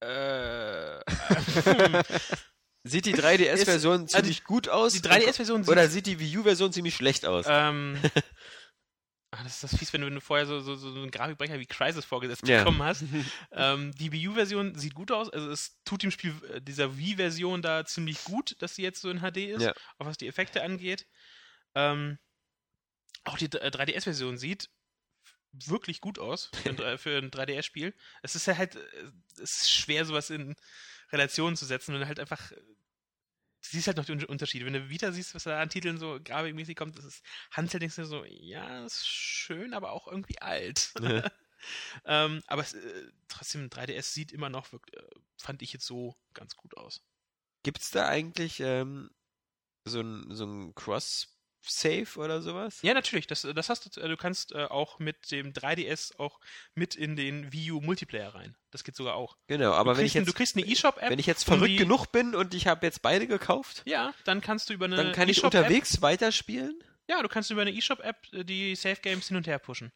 Äh, 0.00 1.00
Sieht 2.86 3.06
die 3.06 3.14
3DS-Version 3.14 4.02
also 4.02 4.06
ziemlich 4.18 4.44
gut 4.44 4.68
aus? 4.68 4.92
die 4.92 5.00
3DS-Version 5.00 5.64
sieht 5.64 5.72
Oder 5.72 5.88
sieht 5.88 6.06
die 6.06 6.18
Wii 6.20 6.38
U-Version 6.38 6.70
ziemlich 6.72 6.94
schlecht 6.94 7.24
aus? 7.24 7.46
Ähm, 7.48 7.98
ah, 9.30 9.42
das 9.42 9.54
ist 9.54 9.64
das 9.64 9.76
fies, 9.78 9.90
wenn 9.94 10.02
du, 10.02 10.06
wenn 10.06 10.14
du 10.14 10.20
vorher 10.20 10.44
so, 10.46 10.60
so, 10.60 10.76
so 10.76 10.88
einen 10.88 11.10
Grafikbrecher 11.10 11.58
wie 11.58 11.64
Crysis 11.66 12.04
vorgesetzt 12.04 12.46
Ja. 12.46 12.58
bekommen 12.58 12.82
hast. 12.82 13.04
ähm, 13.52 13.94
die 13.94 14.12
Wii 14.12 14.28
U-Version 14.28 14.74
sieht 14.74 14.94
gut 14.94 15.10
aus. 15.12 15.30
Also 15.30 15.50
es 15.50 15.78
tut 15.86 16.02
dem 16.02 16.10
Spiel 16.10 16.34
äh, 16.52 16.60
dieser 16.60 16.98
Wii-Version 16.98 17.62
da 17.62 17.86
ziemlich 17.86 18.22
gut, 18.24 18.54
dass 18.60 18.74
sie 18.74 18.82
jetzt 18.82 19.00
so 19.00 19.08
in 19.08 19.20
HD 19.20 19.38
ist, 19.38 19.62
Ja. 19.62 19.72
auch 19.98 20.04
was 20.06 20.18
die 20.18 20.28
Effekte 20.28 20.62
angeht. 20.62 21.06
Ähm, 21.74 22.18
auch 23.24 23.38
die 23.38 23.46
äh, 23.46 23.70
3DS-Version 23.70 24.36
sieht 24.36 24.68
wirklich 25.52 26.00
gut 26.02 26.18
aus 26.18 26.50
für 26.62 26.68
ein, 26.68 26.76
ein 27.24 27.30
3DS-Spiel. 27.30 27.94
Es 28.22 28.34
ist 28.34 28.46
ja 28.46 28.58
halt, 28.58 28.76
äh, 28.76 28.80
es 29.42 29.62
ist 29.62 29.70
schwer, 29.72 30.04
sowas 30.04 30.28
in 30.28 30.54
Relation 31.12 31.56
zu 31.56 31.64
setzen, 31.66 31.92
du 32.02 32.06
halt 32.08 32.20
einfach 32.20 32.52
äh, 32.52 32.56
du 32.56 33.68
siehst 33.70 33.86
halt 33.86 33.96
noch 33.96 34.04
die 34.04 34.12
Un- 34.12 34.24
Unterschiede. 34.24 34.66
Wenn 34.66 34.74
du 34.74 34.90
Vita 34.90 35.10
siehst, 35.12 35.34
was 35.34 35.44
da 35.44 35.60
an 35.60 35.70
Titeln 35.70 35.98
so 35.98 36.18
grafikmäßig 36.22 36.76
kommt, 36.76 36.98
das 36.98 37.04
ist 37.04 37.24
du 37.98 38.04
so, 38.04 38.24
ja, 38.24 38.84
ist 38.84 39.06
schön, 39.08 39.74
aber 39.74 39.92
auch 39.92 40.06
irgendwie 40.06 40.40
alt. 40.40 40.92
ähm, 42.04 42.42
aber 42.46 42.62
es, 42.62 42.74
äh, 42.74 43.10
trotzdem, 43.28 43.70
3DS 43.70 44.12
sieht 44.12 44.32
immer 44.32 44.50
noch, 44.50 44.72
wirkt, 44.72 44.94
äh, 44.94 45.02
fand 45.38 45.62
ich 45.62 45.72
jetzt 45.72 45.86
so 45.86 46.16
ganz 46.34 46.56
gut 46.56 46.76
aus. 46.76 47.02
Gibt's 47.62 47.90
da 47.90 48.06
eigentlich 48.08 48.60
ähm, 48.60 49.10
so 49.84 50.00
ein, 50.00 50.34
so 50.34 50.44
ein 50.46 50.74
Cross-Save 51.64 52.18
oder 52.22 52.42
sowas? 52.42 52.78
Ja, 52.82 52.94
natürlich, 52.94 53.26
das, 53.26 53.42
das 53.54 53.68
hast 53.68 53.96
du, 53.96 54.00
äh, 54.00 54.08
du 54.08 54.16
kannst 54.16 54.52
äh, 54.52 54.64
auch 54.64 54.98
mit 54.98 55.30
dem 55.30 55.52
3DS 55.52 56.16
auch 56.18 56.38
mit 56.74 56.94
in 56.94 57.16
den 57.16 57.52
Wii 57.52 57.72
U 57.72 57.80
Multiplayer 57.80 58.34
rein. 58.34 58.56
Das 58.70 58.84
geht 58.84 58.96
sogar 58.96 59.14
auch. 59.14 59.36
Genau, 59.46 59.72
aber 59.72 59.96
wenn 59.96 60.04
ich 60.04 60.14
jetzt, 60.14 60.28
du 60.28 60.32
kriegst 60.32 60.56
eine 60.56 60.66
eShop-App. 60.66 61.10
wenn 61.10 61.18
ich 61.18 61.26
jetzt 61.26 61.44
verrückt 61.44 61.70
die- 61.70 61.76
genug 61.76 62.06
bin 62.12 62.34
und 62.34 62.54
ich 62.54 62.66
habe 62.66 62.84
jetzt 62.86 63.02
beide 63.02 63.26
gekauft, 63.26 63.82
Ja, 63.86 64.12
dann 64.24 64.40
kannst 64.40 64.68
du 64.68 64.74
über 64.74 64.84
eine 64.86 64.96
dann 64.96 65.12
kann 65.12 65.28
ich 65.28 65.38
eShop-App- 65.38 65.60
unterwegs 65.62 66.02
weiterspielen? 66.02 66.78
Ja, 67.08 67.22
du 67.22 67.28
kannst 67.28 67.50
über 67.50 67.62
eine 67.62 67.74
eShop-App 67.74 68.16
äh, 68.32 68.44
die 68.44 68.74
Safe 68.76 69.00
Games 69.00 69.28
hin 69.28 69.36
und 69.36 69.46
her 69.46 69.58
pushen. 69.58 69.92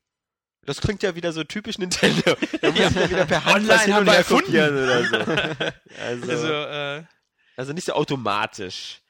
Das 0.66 0.80
klingt 0.80 1.02
ja 1.02 1.14
wieder 1.14 1.32
so 1.32 1.44
typisch 1.44 1.78
Nintendo. 1.78 2.36
Da 2.60 2.70
muss 2.72 2.90
man 2.94 3.10
wieder 3.10 3.26
per 3.26 3.44
Hand 3.44 3.56
Online 3.70 3.94
haben 3.94 4.00
und 4.00 4.06
wir 4.06 4.14
erfunden. 4.14 4.50
oder 4.50 5.04
so. 5.04 5.16
Also, 5.16 5.72
Also, 6.28 6.54
also, 7.56 7.70
äh, 7.72 7.74
nicht 7.74 7.84
so 7.86 7.92
automatisch. 7.94 9.00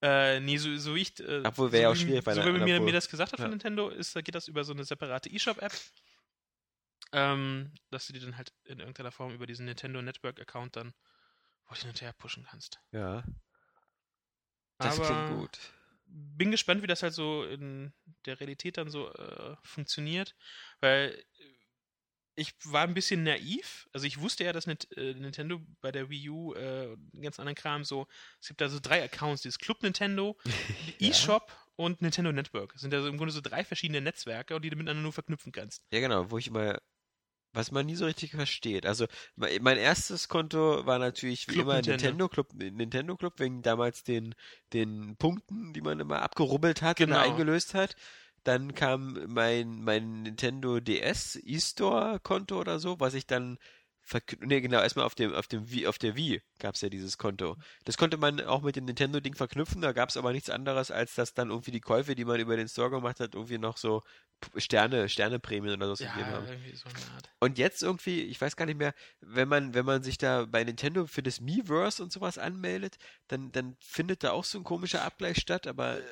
Äh, 0.00 0.40
nee, 0.40 0.56
so, 0.58 0.76
so 0.76 0.94
wie 0.94 1.00
ich. 1.02 1.18
Äh, 1.20 1.42
Obwohl, 1.44 1.72
wäre 1.72 1.80
so 1.80 1.82
ja 1.82 1.88
auch 1.90 1.94
wie- 1.94 1.98
schwierig 2.00 2.24
bei 2.24 2.34
So 2.34 2.44
wie 2.44 2.52
mir, 2.52 2.80
mir 2.80 2.92
das 2.92 3.08
gesagt 3.08 3.32
hat 3.32 3.38
Ja. 3.38 3.44
von 3.44 3.50
Nintendo, 3.50 3.88
ist, 3.88 4.14
da 4.14 4.20
geht 4.20 4.34
das 4.34 4.46
über 4.48 4.62
so 4.64 4.72
eine 4.72 4.84
separate 4.84 5.28
eShop-App. 5.30 5.72
Ähm, 7.12 7.72
dass 7.90 8.06
du 8.06 8.12
die 8.12 8.20
dann 8.20 8.36
halt 8.36 8.52
in 8.64 8.80
irgendeiner 8.80 9.10
Form 9.10 9.32
über 9.32 9.46
diesen 9.46 9.64
Nintendo 9.66 10.02
Network-Account 10.02 10.76
dann 10.76 10.94
wo 11.68 11.74
du 11.74 11.80
hin 11.80 11.90
und 11.90 12.00
her 12.00 12.12
pushen 12.14 12.44
kannst. 12.48 12.80
Ja. 12.92 13.22
Das 14.78 14.98
Aber 14.98 15.06
klingt 15.06 15.40
gut. 15.40 15.58
bin 16.06 16.50
gespannt, 16.50 16.82
wie 16.82 16.86
das 16.86 17.02
halt 17.02 17.12
so 17.12 17.44
in 17.44 17.92
der 18.24 18.40
Realität 18.40 18.76
dann 18.78 18.90
so 18.90 19.12
äh, 19.12 19.56
funktioniert, 19.62 20.34
weil 20.80 21.22
ich 22.38 22.54
war 22.64 22.82
ein 22.84 22.94
bisschen 22.94 23.24
naiv. 23.24 23.88
Also 23.92 24.06
ich 24.06 24.20
wusste 24.20 24.44
ja, 24.44 24.52
dass 24.52 24.66
äh, 24.66 24.76
Nintendo 24.96 25.60
bei 25.80 25.90
der 25.92 26.08
Wii 26.08 26.28
U 26.30 26.54
äh, 26.54 26.96
ganz 27.20 27.38
anderen 27.38 27.56
Kram 27.56 27.84
so, 27.84 28.06
es 28.40 28.48
gibt 28.48 28.60
da 28.60 28.68
so 28.68 28.78
drei 28.80 29.02
Accounts, 29.02 29.42
dieses 29.42 29.58
Club 29.58 29.82
Nintendo, 29.82 30.36
Ja. 31.00 31.10
eShop 31.10 31.52
und 31.76 32.00
Nintendo 32.02 32.32
Network. 32.32 32.72
Das 32.72 32.82
sind 32.82 32.92
ja 32.92 33.00
so 33.02 33.08
im 33.08 33.16
Grunde 33.18 33.32
so 33.32 33.40
drei 33.40 33.64
verschiedene 33.64 34.00
Netzwerke, 34.00 34.56
und 34.56 34.62
die 34.62 34.70
du 34.70 34.76
miteinander 34.76 35.02
nur 35.02 35.12
verknüpfen 35.12 35.52
kannst. 35.52 35.82
Ja, 35.92 36.00
genau, 36.00 36.30
wo 36.30 36.38
ich 36.38 36.48
immer, 36.48 36.80
was 37.52 37.70
man 37.72 37.86
nie 37.86 37.96
so 37.96 38.04
richtig 38.04 38.32
versteht. 38.32 38.84
Also, 38.86 39.06
mein 39.36 39.78
erstes 39.78 40.28
Konto 40.28 40.86
war 40.86 40.98
natürlich 40.98 41.48
wie 41.48 41.52
Club 41.54 41.64
immer 41.66 41.74
Nintendo. 41.76 42.26
Nintendo 42.26 42.28
Club, 42.28 42.52
Nintendo 42.54 43.16
Club, 43.16 43.34
wegen 43.38 43.62
damals 43.62 44.02
den, 44.04 44.34
den 44.72 45.16
Punkten, 45.16 45.72
die 45.72 45.80
man 45.82 45.98
immer 46.00 46.22
abgerubbelt 46.22 46.82
hat 46.82 47.00
und 47.00 47.06
Genau. 47.08 47.18
eingelöst 47.20 47.74
hat. 47.74 47.96
Dann 48.44 48.74
kam 48.74 49.18
mein, 49.28 49.82
mein 49.82 50.22
Nintendo 50.22 50.80
DS 50.80 51.38
E-Store-Konto 51.42 52.58
oder 52.58 52.78
so, 52.78 53.00
was 53.00 53.14
ich 53.14 53.26
dann 53.26 53.58
Ne, 54.40 54.62
genau, 54.62 54.80
erstmal 54.80 55.04
auf 55.04 55.14
dem, 55.14 55.34
auf 55.34 55.48
dem 55.48 55.70
Wii, 55.70 55.86
auf 55.86 55.98
der 55.98 56.16
Wii 56.16 56.40
gab 56.58 56.74
es 56.74 56.80
ja 56.80 56.88
dieses 56.88 57.18
Konto. 57.18 57.56
Das 57.84 57.98
konnte 57.98 58.16
man 58.16 58.40
auch 58.40 58.62
mit 58.62 58.76
dem 58.76 58.86
Nintendo-Ding 58.86 59.34
verknüpfen, 59.34 59.82
da 59.82 59.92
gab 59.92 60.08
es 60.08 60.16
aber 60.16 60.32
nichts 60.32 60.48
anderes, 60.48 60.90
als 60.90 61.14
dass 61.14 61.34
dann 61.34 61.50
irgendwie 61.50 61.72
die 61.72 61.80
Käufe, 61.80 62.14
die 62.14 62.24
man 62.24 62.40
über 62.40 62.56
den 62.56 62.68
Store 62.68 62.90
gemacht 62.90 63.20
hat, 63.20 63.34
irgendwie 63.34 63.58
noch 63.58 63.76
so 63.76 64.02
Sterne, 64.56 65.08
Sterneprämien 65.08 65.74
oder 65.74 65.94
so 65.94 66.04
ja, 66.04 66.12
gegeben 66.12 66.30
haben. 66.30 66.46
Irgendwie 66.46 66.74
so 66.74 66.88
eine 66.88 67.14
Art. 67.14 67.30
Und 67.40 67.58
jetzt 67.58 67.82
irgendwie, 67.82 68.22
ich 68.22 68.40
weiß 68.40 68.56
gar 68.56 68.66
nicht 68.66 68.78
mehr, 68.78 68.94
wenn 69.20 69.48
man, 69.48 69.74
wenn 69.74 69.84
man 69.84 70.02
sich 70.02 70.16
da 70.16 70.46
bei 70.46 70.64
Nintendo 70.64 71.06
für 71.06 71.22
das 71.22 71.40
Miiverse 71.40 72.02
und 72.02 72.12
sowas 72.12 72.38
anmeldet, 72.38 72.96
dann, 73.26 73.52
dann 73.52 73.76
findet 73.80 74.24
da 74.24 74.30
auch 74.30 74.44
so 74.44 74.58
ein 74.58 74.64
komischer 74.64 75.02
Abgleich 75.02 75.38
statt, 75.38 75.66
aber 75.66 75.98
ich, 75.98 76.04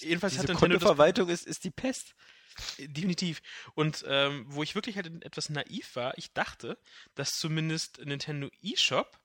jedenfalls 0.00 0.32
diese 0.34 0.42
hat 0.42 0.48
Nintendo 0.48 0.78
Kontoverwaltung 0.78 1.28
ist, 1.28 1.46
ist 1.46 1.64
die 1.64 1.70
Pest. 1.70 2.14
Definitiv. 2.78 3.40
Und 3.74 4.04
ähm, 4.08 4.44
wo 4.48 4.62
ich 4.62 4.74
wirklich 4.74 4.96
halt 4.96 5.24
etwas 5.24 5.48
naiv 5.48 5.94
war, 5.96 6.16
ich 6.18 6.32
dachte, 6.32 6.78
dass 7.14 7.38
zumindest 7.38 8.04
Nintendo 8.04 8.48
eShop 8.62 9.20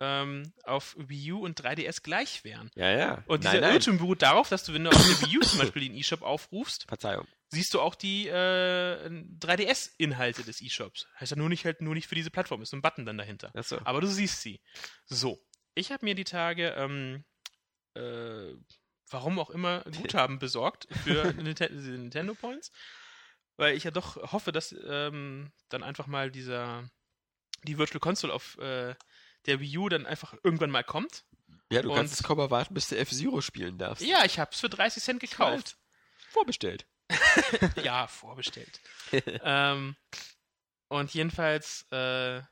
ähm, 0.00 0.52
auf 0.64 0.94
Wii 0.98 1.32
U 1.32 1.44
und 1.44 1.60
3DS 1.60 2.02
gleich 2.02 2.44
wären. 2.44 2.70
Ja, 2.74 2.90
ja. 2.90 3.24
Und 3.26 3.44
nein, 3.44 3.56
dieser 3.56 3.72
Irrtum 3.72 3.98
beruht 3.98 4.22
darauf, 4.22 4.48
dass 4.48 4.64
du, 4.64 4.72
wenn 4.72 4.84
du 4.84 4.90
auf 4.90 4.96
der 4.96 5.28
Wii 5.28 5.38
U 5.38 5.40
zum 5.40 5.58
Beispiel 5.58 5.82
den 5.82 5.94
eShop 5.96 6.22
aufrufst, 6.22 6.84
Verzeihung. 6.84 7.26
siehst 7.48 7.74
du 7.74 7.80
auch 7.80 7.94
die 7.94 8.28
äh, 8.28 9.08
3DS-Inhalte 9.40 10.44
des 10.44 10.62
eShops. 10.62 11.06
Heißt 11.20 11.32
ja 11.32 11.36
nur 11.36 11.48
nicht 11.48 11.64
halt 11.64 11.80
nur 11.80 11.94
nicht 11.94 12.06
für 12.06 12.14
diese 12.14 12.30
Plattform, 12.30 12.62
ist 12.62 12.72
ein 12.72 12.82
Button 12.82 13.06
dann 13.06 13.18
dahinter. 13.18 13.50
Ach 13.54 13.64
so. 13.64 13.78
Aber 13.84 14.00
du 14.00 14.06
siehst 14.06 14.40
sie. 14.40 14.60
So. 15.06 15.44
Ich 15.74 15.92
habe 15.92 16.04
mir 16.04 16.14
die 16.14 16.24
Tage 16.24 16.74
ähm, 16.76 17.24
äh, 17.94 18.54
warum 19.10 19.38
auch 19.38 19.50
immer, 19.50 19.82
Guthaben 19.96 20.38
besorgt 20.38 20.88
für 21.04 21.32
Nintendo 21.34 22.34
Points. 22.34 22.72
Weil 23.56 23.76
ich 23.76 23.84
ja 23.84 23.90
doch 23.90 24.32
hoffe, 24.32 24.52
dass 24.52 24.74
ähm, 24.86 25.50
dann 25.68 25.82
einfach 25.82 26.06
mal 26.06 26.30
dieser 26.30 26.88
die 27.64 27.76
Virtual 27.76 28.00
Console 28.00 28.32
auf 28.32 28.56
äh, 28.58 28.94
der 29.46 29.60
Wii 29.60 29.78
U 29.78 29.88
dann 29.88 30.06
einfach 30.06 30.34
irgendwann 30.44 30.70
mal 30.70 30.84
kommt. 30.84 31.24
Ja, 31.70 31.82
du 31.82 31.90
Und, 31.90 31.96
kannst 31.96 32.14
es 32.14 32.22
kaum 32.22 32.38
erwarten, 32.38 32.74
bis 32.74 32.88
du 32.88 32.96
F-Zero 32.96 33.40
spielen 33.40 33.78
darfst. 33.78 34.04
Ja, 34.04 34.24
ich 34.24 34.38
hab's 34.38 34.60
für 34.60 34.68
30 34.68 35.02
Cent 35.02 35.20
gekauft. 35.20 35.76
Vorbestellt. 36.30 36.86
ja, 37.82 38.06
vorbestellt. 38.06 38.80
ähm, 39.12 39.96
und 40.88 41.12
jedenfalls 41.12 41.86
äh, 41.90 42.42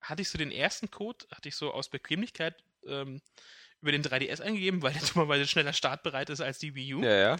hatte 0.00 0.22
ich 0.22 0.30
so 0.30 0.38
den 0.38 0.50
ersten 0.50 0.90
Code, 0.90 1.26
hatte 1.30 1.48
ich 1.48 1.56
so 1.56 1.72
aus 1.72 1.88
Bequemlichkeit 1.88 2.56
ähm, 2.86 3.20
über 3.80 3.92
den 3.92 4.02
3DS 4.02 4.40
eingegeben, 4.40 4.82
weil 4.82 4.92
der 4.92 5.02
dummerweise 5.12 5.46
schneller 5.46 5.72
startbereit 5.72 6.30
ist 6.30 6.40
als 6.40 6.58
die 6.58 6.74
Wii 6.74 6.94
U. 6.94 7.02
Ja, 7.02 7.16
ja. 7.16 7.36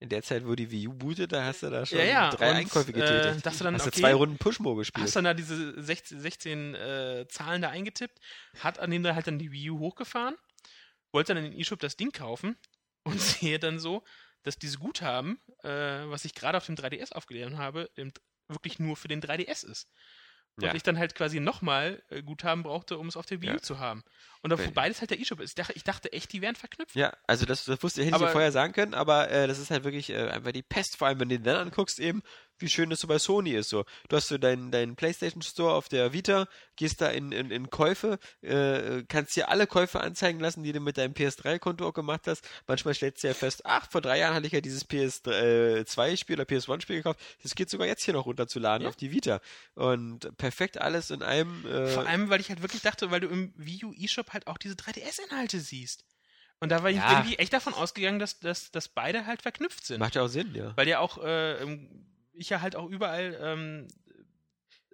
In 0.00 0.08
der 0.08 0.22
Zeit, 0.22 0.44
wo 0.44 0.56
die 0.56 0.70
Wii 0.70 0.88
U 0.88 0.94
bootet, 0.94 1.30
da 1.30 1.44
hast 1.44 1.62
du 1.62 1.70
da 1.70 1.86
schon 1.86 1.98
ja, 1.98 2.04
ja. 2.04 2.30
drei 2.30 2.50
und, 2.50 2.56
Einkäufe 2.56 2.92
getätigt. 2.92 3.38
Äh, 3.38 3.40
dass 3.40 3.58
du 3.58 3.64
dann, 3.64 3.74
hast 3.74 3.82
okay, 3.82 3.94
du 3.94 4.00
zwei 4.00 4.14
Runden 4.14 4.36
Pushmo 4.36 4.74
gespielt. 4.74 5.06
Hast 5.06 5.14
dann 5.14 5.24
da 5.24 5.34
diese 5.34 5.80
16, 5.80 6.20
16 6.20 6.74
äh, 6.74 7.26
Zahlen 7.28 7.62
da 7.62 7.70
eingetippt, 7.70 8.18
hat 8.58 8.80
an 8.80 8.90
dem 8.90 9.04
da 9.04 9.14
halt 9.14 9.28
dann 9.28 9.38
die 9.38 9.52
Wii 9.52 9.70
U 9.70 9.78
hochgefahren, 9.78 10.34
wollte 11.12 11.34
dann 11.34 11.44
in 11.44 11.52
den 11.52 11.60
eShop 11.60 11.78
das 11.78 11.96
Ding 11.96 12.10
kaufen 12.10 12.56
und 13.04 13.20
sehe 13.20 13.60
dann 13.60 13.78
so, 13.78 14.02
dass 14.42 14.58
diese 14.58 14.78
Guthaben, 14.78 15.40
äh, 15.62 15.68
was 15.68 16.24
ich 16.24 16.34
gerade 16.34 16.58
auf 16.58 16.66
dem 16.66 16.74
3DS 16.74 17.12
aufgeladen 17.12 17.58
habe, 17.58 17.88
wirklich 18.48 18.80
nur 18.80 18.96
für 18.96 19.08
den 19.08 19.22
3DS 19.22 19.64
ist. 19.64 19.88
Und 20.56 20.64
ja. 20.64 20.74
ich 20.74 20.82
dann 20.82 20.98
halt 20.98 21.14
quasi 21.14 21.40
nochmal 21.40 22.02
äh, 22.10 22.22
Guthaben 22.22 22.62
brauchte, 22.62 22.98
um 22.98 23.08
es 23.08 23.16
auf 23.16 23.24
der 23.24 23.40
Wii 23.40 23.50
U 23.50 23.52
ja. 23.54 23.62
zu 23.62 23.78
haben. 23.78 24.04
Und 24.42 24.50
dann 24.50 24.74
beides 24.74 25.00
halt 25.00 25.10
der 25.10 25.18
E-Shop 25.18 25.40
ist. 25.40 25.58
Ich 25.58 25.84
dachte, 25.84 26.08
ich 26.10 26.14
echt, 26.14 26.32
die 26.32 26.42
wären 26.42 26.56
verknüpft. 26.56 26.94
Ja, 26.94 27.16
also 27.26 27.46
das, 27.46 27.64
das 27.64 27.82
wusste, 27.82 28.04
hätte 28.04 28.16
aber, 28.16 28.26
ich 28.26 28.32
vorher 28.32 28.52
sagen 28.52 28.72
können, 28.72 28.92
aber 28.92 29.30
äh, 29.30 29.46
das 29.46 29.58
ist 29.58 29.70
halt 29.70 29.84
wirklich 29.84 30.10
äh, 30.10 30.28
einfach 30.28 30.52
die 30.52 30.62
Pest, 30.62 30.96
vor 30.96 31.08
allem 31.08 31.20
wenn 31.20 31.30
du 31.30 31.38
den 31.38 31.44
dann 31.44 31.68
anguckst 31.68 31.98
eben, 32.00 32.22
wie 32.62 32.68
schön 32.68 32.90
das 32.90 33.00
so 33.00 33.08
bei 33.08 33.18
Sony 33.18 33.52
ist. 33.52 33.68
So, 33.68 33.84
du 34.08 34.16
hast 34.16 34.28
so 34.28 34.38
deinen 34.38 34.70
dein 34.70 34.96
PlayStation 34.96 35.42
Store 35.42 35.74
auf 35.74 35.88
der 35.88 36.12
Vita, 36.12 36.46
gehst 36.76 37.00
da 37.00 37.08
in, 37.08 37.32
in, 37.32 37.50
in 37.50 37.70
Käufe, 37.70 38.18
äh, 38.40 39.02
kannst 39.08 39.36
dir 39.36 39.48
alle 39.48 39.66
Käufe 39.66 40.00
anzeigen 40.00 40.40
lassen, 40.40 40.62
die 40.62 40.72
du 40.72 40.80
mit 40.80 40.98
deinem 40.98 41.12
PS3-Konto 41.12 41.86
auch 41.86 41.94
gemacht 41.94 42.22
hast. 42.26 42.48
Manchmal 42.66 42.94
stellst 42.94 43.22
du 43.22 43.28
ja 43.28 43.34
fest, 43.34 43.62
ach, 43.64 43.90
vor 43.90 44.00
drei 44.00 44.18
Jahren 44.18 44.34
hatte 44.34 44.46
ich 44.46 44.52
ja 44.52 44.60
dieses 44.60 44.88
PS2-Spiel 44.88 46.40
oder 46.40 46.44
PS1-Spiel 46.44 46.96
gekauft. 46.96 47.20
Das 47.42 47.54
geht 47.54 47.70
sogar 47.70 47.86
jetzt 47.86 48.04
hier 48.04 48.14
noch 48.14 48.26
runterzuladen 48.26 48.84
ja. 48.84 48.88
auf 48.88 48.96
die 48.96 49.10
Vita. 49.10 49.40
Und 49.74 50.36
perfekt 50.36 50.80
alles 50.80 51.10
in 51.10 51.22
einem. 51.22 51.66
Äh, 51.66 51.88
vor 51.88 52.06
allem, 52.06 52.30
weil 52.30 52.40
ich 52.40 52.48
halt 52.48 52.62
wirklich 52.62 52.82
dachte, 52.82 53.10
weil 53.10 53.20
du 53.20 53.28
im 53.28 53.52
Wii 53.56 53.84
U 53.84 53.92
eShop 53.92 54.32
halt 54.32 54.46
auch 54.46 54.58
diese 54.58 54.74
3DS-Inhalte 54.74 55.60
siehst. 55.60 56.04
Und 56.62 56.68
da 56.68 56.84
war 56.84 56.90
ich 56.90 56.96
ja. 56.96 57.10
irgendwie 57.10 57.38
echt 57.38 57.52
davon 57.52 57.74
ausgegangen, 57.74 58.20
dass, 58.20 58.38
dass, 58.38 58.70
dass 58.70 58.86
beide 58.86 59.26
halt 59.26 59.42
verknüpft 59.42 59.84
sind. 59.84 59.98
Macht 59.98 60.14
ja 60.14 60.22
auch 60.22 60.28
Sinn, 60.28 60.54
ja. 60.54 60.76
Weil 60.76 60.86
ja 60.86 61.00
auch 61.00 61.18
äh, 61.18 61.60
ich 62.34 62.48
ja 62.48 62.60
halt 62.60 62.76
auch 62.76 62.88
überall 62.88 63.38
ähm, 63.40 63.88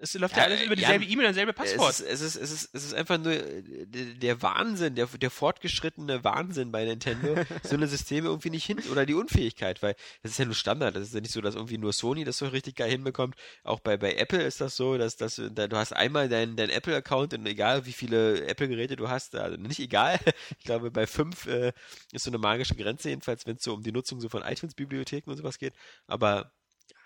es 0.00 0.14
läuft 0.14 0.36
ja, 0.36 0.42
ja 0.42 0.44
alles 0.48 0.62
über 0.62 0.76
dieselbe 0.76 1.04
ja, 1.04 1.10
E-Mail 1.10 1.26
und 1.26 1.32
dasselbe 1.32 1.52
Passwort. 1.52 1.90
Es 1.90 2.00
ist, 2.00 2.10
es, 2.10 2.20
ist, 2.20 2.36
es, 2.36 2.52
ist, 2.52 2.74
es 2.74 2.84
ist 2.84 2.94
einfach 2.94 3.18
nur 3.18 3.32
äh, 3.32 3.62
der 3.86 4.42
Wahnsinn, 4.42 4.94
der, 4.94 5.06
der 5.06 5.30
fortgeschrittene 5.30 6.22
Wahnsinn 6.24 6.70
bei 6.70 6.84
Nintendo, 6.84 7.34
so 7.62 7.74
eine 7.74 7.88
Systeme 7.88 8.28
irgendwie 8.28 8.50
nicht 8.50 8.64
hin, 8.64 8.78
oder 8.90 9.06
die 9.06 9.14
Unfähigkeit, 9.14 9.82
weil 9.82 9.96
das 10.22 10.32
ist 10.32 10.38
ja 10.38 10.44
nur 10.44 10.54
Standard. 10.54 10.96
Das 10.96 11.08
ist 11.08 11.14
ja 11.14 11.20
nicht 11.20 11.32
so, 11.32 11.40
dass 11.40 11.54
irgendwie 11.54 11.78
nur 11.78 11.92
Sony 11.92 12.24
das 12.24 12.38
so 12.38 12.46
richtig 12.46 12.76
geil 12.76 12.90
hinbekommt. 12.90 13.34
Auch 13.64 13.80
bei, 13.80 13.96
bei 13.96 14.14
Apple 14.14 14.42
ist 14.42 14.60
das 14.60 14.76
so, 14.76 14.98
dass, 14.98 15.16
dass 15.16 15.40
da, 15.52 15.66
du 15.66 15.76
hast 15.76 15.92
einmal 15.92 16.28
deinen 16.28 16.56
dein 16.56 16.70
Apple-Account 16.70 17.34
und 17.34 17.46
egal 17.46 17.86
wie 17.86 17.92
viele 17.92 18.46
Apple-Geräte 18.46 18.96
du 18.96 19.08
hast, 19.08 19.34
also 19.34 19.56
nicht 19.56 19.80
egal. 19.80 20.18
Ich 20.58 20.64
glaube, 20.64 20.90
bei 20.90 21.06
fünf 21.06 21.46
äh, 21.46 21.72
ist 22.12 22.24
so 22.24 22.30
eine 22.30 22.38
magische 22.38 22.74
Grenze, 22.74 23.08
jedenfalls, 23.10 23.46
wenn 23.46 23.56
es 23.56 23.62
so 23.62 23.74
um 23.74 23.82
die 23.82 23.92
Nutzung 23.92 24.20
so 24.20 24.28
von 24.28 24.42
iTunes-Bibliotheken 24.42 25.30
und 25.30 25.36
sowas 25.36 25.58
geht. 25.58 25.74
Aber 26.06 26.52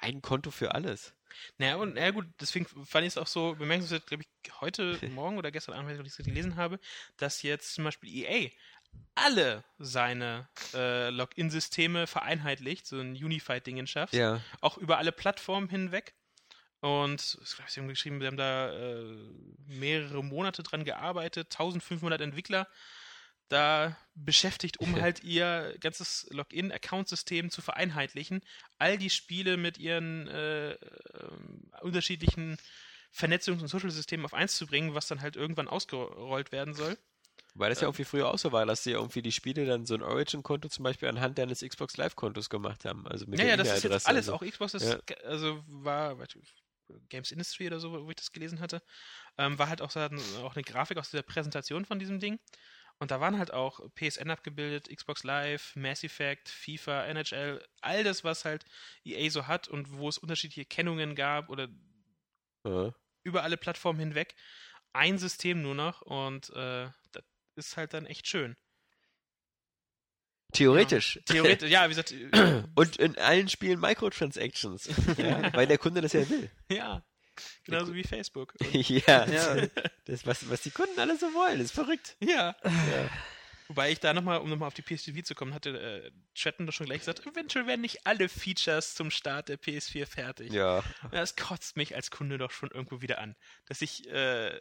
ein 0.01 0.23
Konto 0.23 0.51
für 0.51 0.75
alles. 0.75 1.15
Naja, 1.59 1.77
und 1.77 1.95
naja, 1.95 2.11
gut, 2.11 2.27
deswegen 2.41 2.67
fand 2.67 3.07
ich 3.07 3.15
es 3.15 3.19
auch 3.19 3.27
so 3.27 3.55
bemerkenswert, 3.55 4.07
glaube 4.07 4.25
ich, 4.25 4.61
heute 4.61 4.99
Morgen 5.15 5.39
oder 5.39 5.51
gestern 5.51 5.75
Abend, 5.75 5.99
wenn 5.99 6.05
ich 6.05 6.19
es 6.19 6.25
gelesen 6.25 6.57
habe, 6.57 6.79
dass 7.17 7.43
jetzt 7.43 7.75
zum 7.75 7.85
Beispiel 7.85 8.11
EA 8.15 8.51
alle 9.15 9.65
seine 9.79 10.49
äh, 10.75 11.11
Login-Systeme 11.11 12.07
vereinheitlicht, 12.07 12.87
so 12.87 13.01
ein 13.01 13.13
Unified-Ding 13.13 13.87
schafft. 13.87 14.15
Ja. 14.15 14.43
Auch 14.61 14.77
über 14.79 14.99
alle 14.99 15.13
Plattformen 15.13 15.69
hinweg. 15.69 16.15
Und 16.81 17.39
ich 17.43 17.55
glaube, 17.55 17.71
sie 17.71 17.81
haben 17.81 17.89
geschrieben, 17.89 18.21
wir 18.21 18.27
haben 18.27 18.37
da 18.37 18.73
äh, 18.73 19.05
mehrere 19.69 20.25
Monate 20.25 20.63
dran 20.63 20.85
gearbeitet, 20.85 21.47
1500 21.53 22.21
Entwickler 22.21 22.67
da 23.53 23.97
beschäftigt, 24.15 24.81
um 24.81 24.95
halt 25.01 25.23
ihr 25.23 25.77
ganzes 25.81 26.27
Login-Account-System 26.31 27.51
zu 27.51 27.63
vereinheitlichen. 27.63 28.41
All 28.79 28.99
die 28.99 29.11
Spiele 29.11 29.57
mit 29.57 29.79
ihren 29.79 30.29
äh, 30.29 30.73
äh, 30.73 30.79
unterschiedlichen 31.83 32.59
Vernetzungs- 33.15 33.61
und 33.61 33.69
Social-Systemen 33.69 34.25
auf 34.25 34.35
eins 34.35 34.57
zu 34.57 34.67
bringen, 34.67 34.95
was 34.95 35.07
dann 35.07 35.21
halt 35.21 35.37
irgendwann 35.37 35.69
ausgerollt 35.69 36.51
werden 36.51 36.75
soll. 36.75 36.97
Weil 37.55 37.69
das 37.69 37.83
ja 37.83 37.89
irgendwie 37.89 38.05
früher 38.05 38.31
auch 38.31 38.39
so 38.39 38.51
war, 38.53 38.65
dass 38.65 38.83
sie 38.83 38.93
irgendwie 38.93 39.21
die 39.21 39.33
Spiele 39.33 39.67
dann 39.67 39.85
so 39.85 39.95
ein 39.95 40.03
Origin-Konto 40.03 40.69
zum 40.69 40.85
Beispiel 40.85 41.09
anhand 41.09 41.37
deines 41.37 41.61
Xbox 41.61 41.99
Live-Kontos 41.99 42.49
gemacht 42.49 42.87
haben. 42.87 43.07
Also 43.07 43.27
mit 43.27 43.39
ja, 43.39 43.45
ja, 43.45 43.57
das 43.59 43.69
ist 43.69 43.85
jetzt 43.85 44.07
alles, 44.09 44.31
also. 44.31 44.35
auch 44.35 44.43
Xbox, 44.43 44.73
ja. 44.73 44.99
also 45.25 45.63
war 45.67 46.17
Games 47.11 47.31
Industry 47.31 47.67
oder 47.67 47.79
so, 47.79 47.93
wo 47.93 48.09
ich 48.09 48.17
das 48.17 48.33
gelesen 48.33 48.61
hatte, 48.61 48.83
ähm, 49.37 49.59
war 49.59 49.69
halt 49.69 49.83
auch, 49.83 49.95
auch 49.95 50.55
eine 50.55 50.65
Grafik 50.65 50.97
aus 50.97 51.11
dieser 51.11 51.23
Präsentation 51.23 51.85
von 51.85 51.99
diesem 51.99 52.21
Ding. 52.21 52.39
Und 53.03 53.11
da 53.11 53.19
waren 53.21 53.37
halt 53.37 53.53
auch 53.53 53.81
PSN 53.97 54.31
abgebildet, 54.31 54.89
Xbox 54.89 55.25
Live, 55.25 55.75
Mass 55.75 56.05
Effect, 56.05 56.49
FIFA, 56.49 57.07
NHL, 57.07 57.61
all 57.81 58.05
das, 58.05 58.23
was 58.23 58.45
halt 58.45 58.65
EA 59.03 59.29
so 59.29 59.49
hat 59.49 59.67
und 59.67 59.99
wo 59.99 60.09
es 60.09 60.19
unterschiedliche 60.19 60.65
Kennungen 60.65 61.17
gab 61.17 61.49
oder 61.49 61.67
ja. 62.65 62.95
über 63.25 63.43
alle 63.43 63.57
Plattformen 63.57 63.99
hinweg. 63.99 64.37
Ein 64.93 65.19
System 65.19 65.63
nur 65.63 65.75
noch 65.75 66.03
und 66.03 66.51
äh, 66.51 66.91
das 67.11 67.25
ist 67.57 67.77
halt 67.77 67.93
dann 67.93 68.07
echt 68.07 68.29
schön. 68.29 68.57
Theoretisch. 70.53 71.17
Ja, 71.17 71.23
theoretisch, 71.35 71.71
ja, 71.73 71.85
wie 71.87 71.95
gesagt. 71.95 72.13
und 72.77 72.97
in 72.99 73.19
allen 73.19 73.49
Spielen 73.49 73.81
Microtransactions. 73.81 74.89
ja, 75.17 75.53
weil 75.55 75.67
der 75.67 75.79
Kunde 75.79 76.03
das 76.03 76.13
ja 76.13 76.31
will. 76.31 76.49
Ja. 76.71 77.05
Genauso 77.65 77.95
wie 77.95 78.05
Facebook. 78.05 78.55
ja, 78.73 79.27
ja. 79.31 79.67
Das, 80.05 80.27
was, 80.27 80.49
was 80.49 80.63
die 80.63 80.71
Kunden 80.71 80.99
alle 80.99 81.17
so 81.17 81.27
wollen, 81.35 81.61
ist 81.61 81.73
verrückt. 81.73 82.17
Ja. 82.21 82.57
ja. 82.65 83.11
Wobei 83.69 83.91
ich 83.93 84.01
da 84.01 84.13
nochmal, 84.13 84.41
um 84.41 84.51
nochmal 84.51 84.67
auf 84.67 84.75
die 84.75 84.83
PSTV 84.83 85.23
zu 85.23 85.35
kommen, 85.35 85.55
hatte 85.55 85.71
äh, 85.71 86.11
Chatten 86.35 86.67
doch 86.67 86.73
schon 86.73 86.87
gleich 86.87 86.99
gesagt, 86.99 87.27
eventuell 87.27 87.67
werden 87.67 87.81
nicht 87.81 88.07
alle 88.07 88.29
Features 88.29 88.95
zum 88.95 89.11
Start 89.11 89.49
der 89.49 89.59
PS4 89.59 90.07
fertig. 90.07 90.53
Ja. 90.53 90.83
Das 91.11 91.37
kotzt 91.37 91.77
mich 91.77 91.95
als 91.95 92.11
Kunde 92.11 92.39
doch 92.39 92.51
schon 92.51 92.71
irgendwo 92.71 93.01
wieder 93.01 93.19
an. 93.19 93.35
Dass 93.67 93.81
ich 93.81 94.07
äh, 94.11 94.59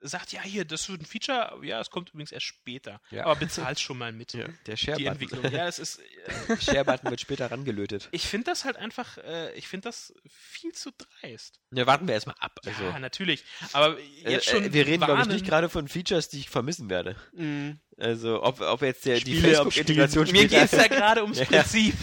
sagt, 0.00 0.32
ja, 0.32 0.42
hier, 0.42 0.64
das 0.64 0.82
ist 0.82 0.88
ein 0.88 1.04
Feature, 1.04 1.58
ja, 1.62 1.80
es 1.80 1.90
kommt 1.90 2.10
übrigens 2.10 2.32
erst 2.32 2.46
später. 2.46 3.00
Ja. 3.10 3.24
Aber 3.24 3.36
bezahlst 3.36 3.82
schon 3.82 3.98
mal 3.98 4.12
mit. 4.12 4.28
Ja, 4.38 4.46
der 4.66 4.76
Share-Button. 4.76 4.98
Die 4.98 5.06
Entwicklung. 5.06 5.52
Ja, 5.52 5.66
es 5.66 5.78
ist. 5.78 6.00
Äh, 6.48 6.56
Share-Button 6.60 7.10
wird 7.10 7.20
später 7.20 7.50
rangelötet. 7.50 8.08
Ich 8.12 8.26
finde 8.26 8.44
das 8.44 8.64
halt 8.64 8.76
einfach, 8.76 9.16
äh, 9.18 9.52
ich 9.54 9.66
finde 9.66 9.88
das 9.88 10.14
viel 10.28 10.72
zu 10.72 10.90
dreist. 10.92 11.58
Ja, 11.72 11.86
warten 11.86 12.06
wir 12.06 12.14
erstmal 12.14 12.36
ab. 12.38 12.60
Also. 12.64 12.84
Ja, 12.84 12.98
natürlich. 12.98 13.44
Aber 13.72 13.98
jetzt 13.98 14.48
äh, 14.48 14.50
schon. 14.50 14.64
Äh, 14.64 14.72
wir 14.72 14.86
reden, 14.86 15.04
glaube 15.04 15.22
ich, 15.22 15.28
nicht 15.28 15.46
gerade 15.46 15.68
von 15.68 15.88
Features, 15.88 16.28
die 16.28 16.40
ich 16.40 16.50
vermissen 16.50 16.90
werde. 16.90 17.16
Mhm. 17.32 17.80
Also, 17.96 18.42
ob, 18.42 18.60
ob 18.60 18.82
jetzt 18.82 19.06
der, 19.06 19.18
die 19.20 19.40
Facebook-Integration 19.40 20.30
Mir 20.30 20.46
geht 20.46 20.64
es 20.64 20.72
ja 20.72 20.86
gerade 20.86 21.22
ums 21.22 21.40
Prinzip. 21.40 21.94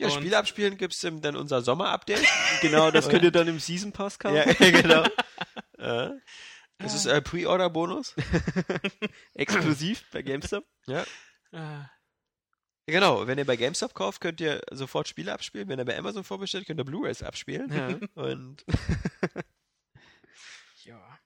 Ja, 0.00 0.06
Und- 0.06 0.14
Spiele 0.14 0.38
abspielen 0.38 0.76
gibt's 0.78 1.04
im, 1.04 1.20
dann 1.20 1.36
unser 1.36 1.60
Sommer-Update. 1.62 2.24
Genau, 2.62 2.90
das 2.90 3.08
könnt 3.08 3.22
ihr 3.22 3.30
dann 3.30 3.48
im 3.48 3.58
Season 3.60 3.92
Pass 3.92 4.18
kaufen. 4.18 4.36
ja, 4.36 4.44
genau. 4.70 5.04
äh, 5.78 6.10
das 6.78 6.94
ist 6.94 7.06
äh, 7.06 7.20
Pre-Order-Bonus. 7.22 8.14
Exklusiv 9.34 10.04
bei 10.10 10.22
GameStop. 10.22 10.64
Ja. 10.86 11.04
Ah, 11.52 11.90
Genau, 12.86 13.26
wenn 13.26 13.38
ihr 13.38 13.44
bei 13.44 13.56
GameStop 13.56 13.94
kauft, 13.94 14.20
könnt 14.20 14.40
ihr 14.40 14.60
sofort 14.72 15.06
Spiele 15.06 15.32
abspielen. 15.32 15.68
Wenn 15.68 15.78
ihr 15.78 15.84
bei 15.84 15.96
Amazon 15.96 16.24
vorbestellt, 16.24 16.66
könnt 16.66 16.80
ihr 16.80 16.84
Blu-rays 16.84 17.22
abspielen. 17.22 17.70
Ja. 17.72 18.22
Und 18.22 18.64
ja. 20.84 21.18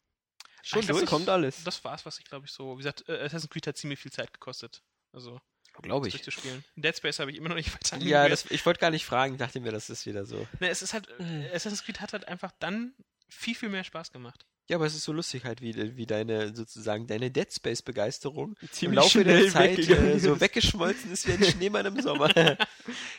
Schon 0.63 0.87
durch. 0.87 1.07
Kommt 1.07 1.29
alles. 1.29 1.63
Das 1.65 1.83
war's, 1.85 2.05
was 2.05 2.19
ich 2.19 2.25
glaube 2.25 2.47
ich 2.47 2.53
so. 2.53 2.75
Wie 2.75 2.79
gesagt, 2.79 3.09
äh, 3.09 3.19
Assassin's 3.21 3.49
Creed 3.51 3.67
hat 3.67 3.77
ziemlich 3.77 3.99
viel 4.01 4.13
Zeit 4.13 4.33
gekostet. 4.33 4.83
Also, 5.13 5.41
glaube 5.83 6.07
das 6.07 6.13
durchzuspielen. 6.13 6.65
Dead 6.77 6.97
Space 6.97 7.19
habe 7.19 7.31
ich 7.31 7.37
immer 7.37 7.49
noch 7.49 7.57
nicht 7.57 7.73
weiter 7.75 8.03
Ja, 8.05 8.29
das, 8.29 8.51
ich 8.51 8.65
wollte 8.67 8.81
gar 8.81 8.91
nicht 8.91 9.05
fragen, 9.05 9.37
dachte 9.37 9.61
mir, 9.61 9.73
das 9.73 9.91
ist 9.91 10.07
wieder 10.07 10.25
so. 10.25 10.47
Ne, 10.61 10.69
es 10.69 10.83
ist 10.83 10.95
halt, 10.95 11.09
äh, 11.19 11.49
Assassin's 11.55 11.85
Creed 11.85 12.01
hat 12.01 12.13
halt 12.13 12.29
einfach 12.29 12.53
dann 12.59 12.95
viel, 13.29 13.55
viel 13.55 13.69
mehr 13.69 13.85
Spaß 13.85 14.13
gemacht. 14.13 14.47
Ja, 14.67 14.77
aber 14.77 14.87
es 14.87 14.95
ist 14.95 15.05
so 15.05 15.13
lustig 15.13 15.45
halt, 15.45 15.61
wie, 15.61 15.97
wie 15.97 16.07
deine, 16.07 16.55
sozusagen, 16.55 17.07
deine 17.07 17.31
Dead 17.31 17.53
Space-Begeisterung 17.53 18.57
im 18.81 18.93
Laufe 18.93 19.23
der 19.23 19.47
Zeit 19.51 19.79
äh, 19.79 20.19
so 20.19 20.41
weggeschmolzen 20.41 21.13
ist 21.13 21.29
wie 21.29 21.33
ein 21.33 21.45
Schneemann 21.45 21.85
im 21.85 22.01
Sommer. 22.01 22.33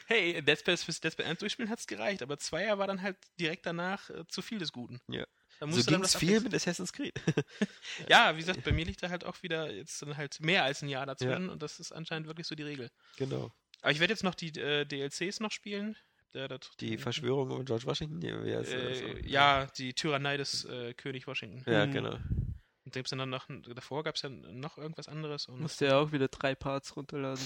Hey, 0.08 0.42
Dead 0.42 0.60
Space 0.60 0.84
fürs 0.84 1.02
Dead 1.02 1.12
Space 1.12 1.26
1 1.26 1.40
durchspielen 1.40 1.70
hat's 1.70 1.86
gereicht, 1.86 2.24
aber 2.24 2.40
Zweier 2.40 2.80
war 2.80 2.88
dann 2.88 3.04
halt 3.04 3.18
direkt 3.40 3.66
danach 3.68 4.10
äh, 4.10 4.26
zu 4.28 4.42
viel 4.42 4.58
des 4.58 4.72
Guten. 4.72 5.00
Ja. 5.08 5.26
Da 5.60 5.68
so 5.68 5.76
musste 5.76 5.92
ging's 5.92 6.14
was 6.14 6.20
viel 6.20 6.42
mit 6.42 6.54
Assassin's 6.54 6.92
Creed. 6.94 7.14
Ja, 8.10 8.34
wie 8.36 8.40
gesagt, 8.40 8.64
bei 8.64 8.72
mir 8.72 8.86
liegt 8.86 9.02
da 9.04 9.10
halt 9.10 9.24
auch 9.24 9.42
wieder 9.44 9.72
jetzt 9.72 10.02
dann 10.02 10.18
halt 10.18 10.40
mehr 10.42 10.64
als 10.64 10.82
ein 10.82 10.90
Jahr 10.90 11.06
dazwischen 11.06 11.50
und 11.50 11.62
das 11.62 11.80
ist 11.80 11.92
anscheinend 11.92 12.28
wirklich 12.28 12.48
so 12.48 12.56
die 12.56 12.64
Regel. 12.64 12.90
genau. 13.18 13.52
Aber 13.82 13.92
ich 13.92 14.00
werde 14.00 14.14
jetzt 14.14 14.24
noch 14.24 14.34
die 14.36 14.50
äh, 14.60 14.86
DLCs 14.86 15.40
noch 15.42 15.52
spielen. 15.52 15.96
Der, 16.34 16.48
der, 16.48 16.60
Die 16.80 16.98
Verschwörung 16.98 17.52
um 17.52 17.64
George 17.66 17.86
Washington. 17.86 18.18
Nee, 18.20 18.30
äh, 18.32 19.28
ja, 19.28 19.68
die 19.78 19.94
Tyrannei 19.94 20.38
des 20.38 20.66
äh, 20.66 20.94
König 20.94 21.28
Washington. 21.28 21.64
Ja, 21.72 21.86
Mhm. 21.86 21.92
genau. 21.94 22.14
Und 22.16 22.96
da 22.96 23.00
gibt's 23.00 23.12
dann 23.12 23.30
noch, 23.30 23.48
davor 23.74 24.04
gab 24.04 24.16
es 24.16 24.22
ja 24.24 24.30
noch 24.30 24.78
irgendwas 24.78 25.08
anderes. 25.08 25.46
Und 25.48 25.62
Musst 25.62 25.82
du 25.82 25.86
ja 25.86 25.98
auch 26.00 26.12
wieder 26.12 26.28
drei 26.28 26.56
Parts 26.56 26.96
runterladen. 26.96 27.44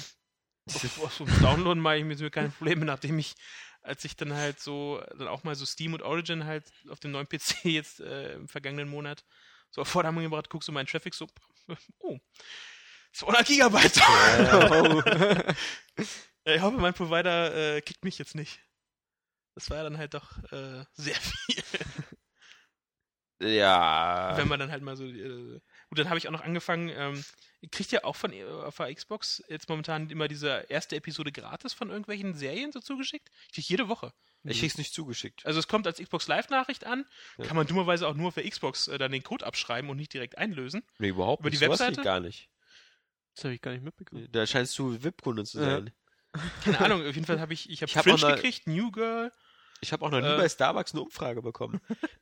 auf, 1.03 1.14
so 1.14 1.26
Downloaden 1.41 1.82
mache 1.82 1.97
ich 1.97 2.03
mir 2.05 2.16
so 2.16 2.30
keine 2.30 2.49
Probleme, 2.49 2.86
nachdem 2.86 3.20
ich, 3.20 3.36
als 3.82 4.03
ich 4.05 4.15
dann 4.15 4.34
halt 4.34 4.59
so, 4.59 5.03
dann 5.17 5.27
auch 5.27 5.43
mal 5.43 5.55
so 5.55 5.65
Steam 5.65 5.93
und 5.93 6.01
Origin 6.01 6.45
halt 6.45 6.71
auf 6.89 6.99
dem 6.99 7.11
neuen 7.11 7.27
PC 7.27 7.63
jetzt 7.65 7.99
äh, 7.99 8.34
im 8.34 8.47
vergangenen 8.47 8.89
Monat 8.89 9.23
so 9.71 9.82
auf 9.82 9.88
Vordermann 9.88 10.23
gebracht, 10.23 10.49
guckst 10.49 10.67
du 10.67 10.71
meinen 10.71 10.88
Traffic 10.88 11.13
so, 11.13 11.27
oh, 11.99 12.17
200 13.13 13.45
Gigabyte. 13.45 13.97
ich 16.45 16.61
hoffe, 16.61 16.77
mein 16.77 16.93
Provider 16.93 17.75
äh, 17.75 17.82
kickt 17.82 18.03
mich 18.03 18.17
jetzt 18.17 18.36
nicht. 18.36 18.59
Das 19.55 19.69
war 19.69 19.77
ja 19.77 19.84
dann 19.84 19.97
halt 19.97 20.13
doch 20.13 20.38
äh, 20.51 20.86
sehr 20.93 21.15
viel. 21.15 21.63
Ja. 23.41 24.34
Wenn 24.36 24.47
man 24.47 24.59
dann 24.59 24.71
halt 24.71 24.84
mal 24.84 24.95
so. 24.95 25.05
Äh, 25.05 25.59
gut, 25.89 25.99
dann 25.99 26.09
habe 26.09 26.17
ich 26.17 26.27
auch 26.27 26.31
noch 26.31 26.41
angefangen. 26.43 26.89
Ähm, 26.89 27.23
ihr 27.61 27.69
kriegt 27.69 27.91
ja 27.91 28.03
auch 28.03 28.15
von 28.15 28.31
äh, 28.31 28.43
auf 28.43 28.77
der 28.77 28.93
Xbox 28.93 29.43
jetzt 29.49 29.67
momentan 29.69 30.09
immer 30.09 30.27
diese 30.27 30.65
erste 30.69 30.95
Episode 30.95 31.31
gratis 31.31 31.73
von 31.73 31.89
irgendwelchen 31.89 32.33
Serien 32.35 32.71
so 32.71 32.79
zugeschickt. 32.79 33.29
Ich 33.47 33.53
krieg 33.55 33.69
jede 33.69 33.89
Woche. 33.89 34.13
ich 34.43 34.59
krieg's 34.59 34.77
nicht 34.77 34.93
zugeschickt. 34.93 35.45
Also 35.45 35.59
es 35.59 35.67
kommt 35.67 35.85
als 35.87 35.99
Xbox 35.99 36.27
Live-Nachricht 36.27 36.85
an, 36.85 37.05
Ja. 37.37 37.45
kann 37.45 37.57
man 37.57 37.67
dummerweise 37.67 38.07
auch 38.07 38.13
nur 38.15 38.31
der 38.31 38.49
Xbox 38.49 38.87
äh, 38.87 38.97
dann 38.97 39.11
den 39.11 39.23
Code 39.23 39.45
abschreiben 39.45 39.89
und 39.89 39.97
nicht 39.97 40.13
direkt 40.13 40.37
einlösen. 40.37 40.83
Nee, 40.99 41.09
überhaupt 41.09 41.41
Über 41.41 41.49
nicht. 41.49 41.61
die 41.61 41.65
Sowas 41.65 41.79
Webseite? 41.81 42.01
gar 42.03 42.19
nicht. 42.19 42.49
Das 43.35 43.45
habe 43.45 43.53
ich 43.53 43.61
gar 43.61 43.71
nicht 43.71 43.83
mitbekommen. 43.83 44.27
Da 44.31 44.45
scheinst 44.47 44.77
du 44.79 45.01
VIP-Kunde 45.03 45.43
zu 45.45 45.59
Ja. 45.59 45.65
sein. 45.65 45.91
Keine 46.63 46.79
Ahnung, 46.81 47.01
auf 47.07 47.15
jeden 47.15 47.25
Fall 47.25 47.39
habe 47.39 47.53
ich, 47.53 47.69
ich 47.69 47.81
habe 47.81 47.89
Ich 47.89 47.97
hab 47.97 48.03
Fringe 48.03 48.35
gekriegt, 48.35 48.67
New 48.67 48.91
Girl. 48.91 49.31
Ich 49.81 49.91
habe 49.93 50.05
auch 50.05 50.11
noch 50.11 50.19
nie 50.21 50.27
Äh. 50.27 50.37
bei 50.37 50.47
Starbucks 50.49 50.91
eine 50.93 51.01
Umfrage 51.01 51.41
bekommen. 51.41 51.79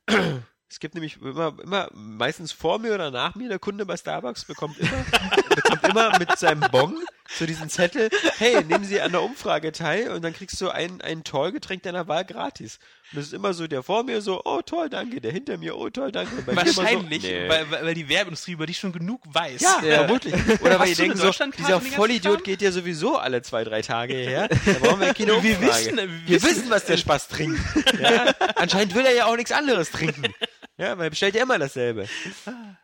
es 0.70 0.80
gibt 0.80 0.96
nämlich 0.96 1.22
immer, 1.22 1.54
immer, 1.64 1.90
meistens 1.94 2.52
vor 2.52 2.78
mir 2.80 2.94
oder 2.94 3.10
nach 3.12 3.36
mir, 3.36 3.48
der 3.50 3.60
Kunde 3.60 3.86
bei 3.86 3.96
Starbucks 3.98 4.46
bekommt 4.46 4.78
immer, 4.80 5.06
bekommt 5.56 5.84
immer 5.88 6.20
mit 6.20 6.38
seinem 6.38 6.70
Bon 6.72 6.96
so 7.30 7.46
diesen 7.46 7.70
Zettel, 7.70 8.10
hey, 8.38 8.64
nehmen 8.64 8.86
Sie 8.86 9.02
an 9.02 9.12
der 9.12 9.22
Umfrage 9.22 9.74
teil 9.74 10.12
und 10.12 10.22
dann 10.24 10.34
kriegst 10.34 10.62
du 10.62 10.70
ein, 10.70 11.02
ein 11.02 11.26
Tollgetränk 11.26 11.84
deiner 11.84 12.08
Wahl 12.08 12.24
gratis. 12.24 12.80
Und 13.12 13.18
das 13.18 13.28
ist 13.28 13.34
immer 13.34 13.54
so, 13.54 13.68
der 13.68 13.84
vor 13.84 14.04
mir 14.04 14.22
so, 14.22 14.42
oh 14.46 14.62
toll, 14.62 14.90
danke, 14.90 15.20
der 15.20 15.34
hinter 15.34 15.58
mir, 15.58 15.76
oh 15.78 15.90
toll, 15.90 16.12
danke. 16.14 16.32
Wahrscheinlich, 16.48 17.22
so, 17.24 17.28
nee. 17.28 17.50
weil, 17.50 17.70
weil, 17.70 17.94
die 17.94 18.08
Werbeindustrie 18.08 18.54
über 18.54 18.66
dich 18.66 18.78
schon 18.78 18.94
genug 18.94 19.22
weiß. 19.26 19.62
Ja, 19.62 19.82
Ja. 19.84 19.96
vermutlich. 20.06 20.36
Oder 20.62 20.80
weil 20.80 20.88
eine 20.88 20.96
denken 20.96 21.18
so, 21.18 21.30
dieser 21.58 21.82
Vollidiot 21.82 22.46
geht 22.46 22.62
ja 22.62 22.72
sowieso 22.72 23.18
alle 23.18 23.42
zwei, 23.42 23.66
drei 23.66 23.82
Tage 23.82 24.14
hierher. 24.14 24.48
Da 24.48 24.74
brauchen 24.82 25.02
wir 25.02 25.14
keine 25.14 25.28
Wir 25.44 25.58
Umfrage. 25.58 25.68
wissen, 25.68 25.98
wir 25.98 26.08
wir 26.08 26.42
wissen- 26.42 26.50
wissen, 26.50 26.70
was 26.70 26.86
der 26.86 26.96
Spaß 26.98 27.28
trinkt. 27.28 27.60
Ja? 28.00 28.34
Anscheinend 28.56 28.96
will 28.96 29.06
er 29.06 29.14
ja 29.14 29.26
auch 29.26 29.36
nichts 29.36 29.52
anderes 29.52 29.92
trinken. 29.92 30.34
Ja, 30.78 30.98
weil 30.98 31.08
er 31.08 31.10
bestellt 31.10 31.36
ja 31.36 31.44
immer 31.44 31.58
dasselbe. 31.60 32.08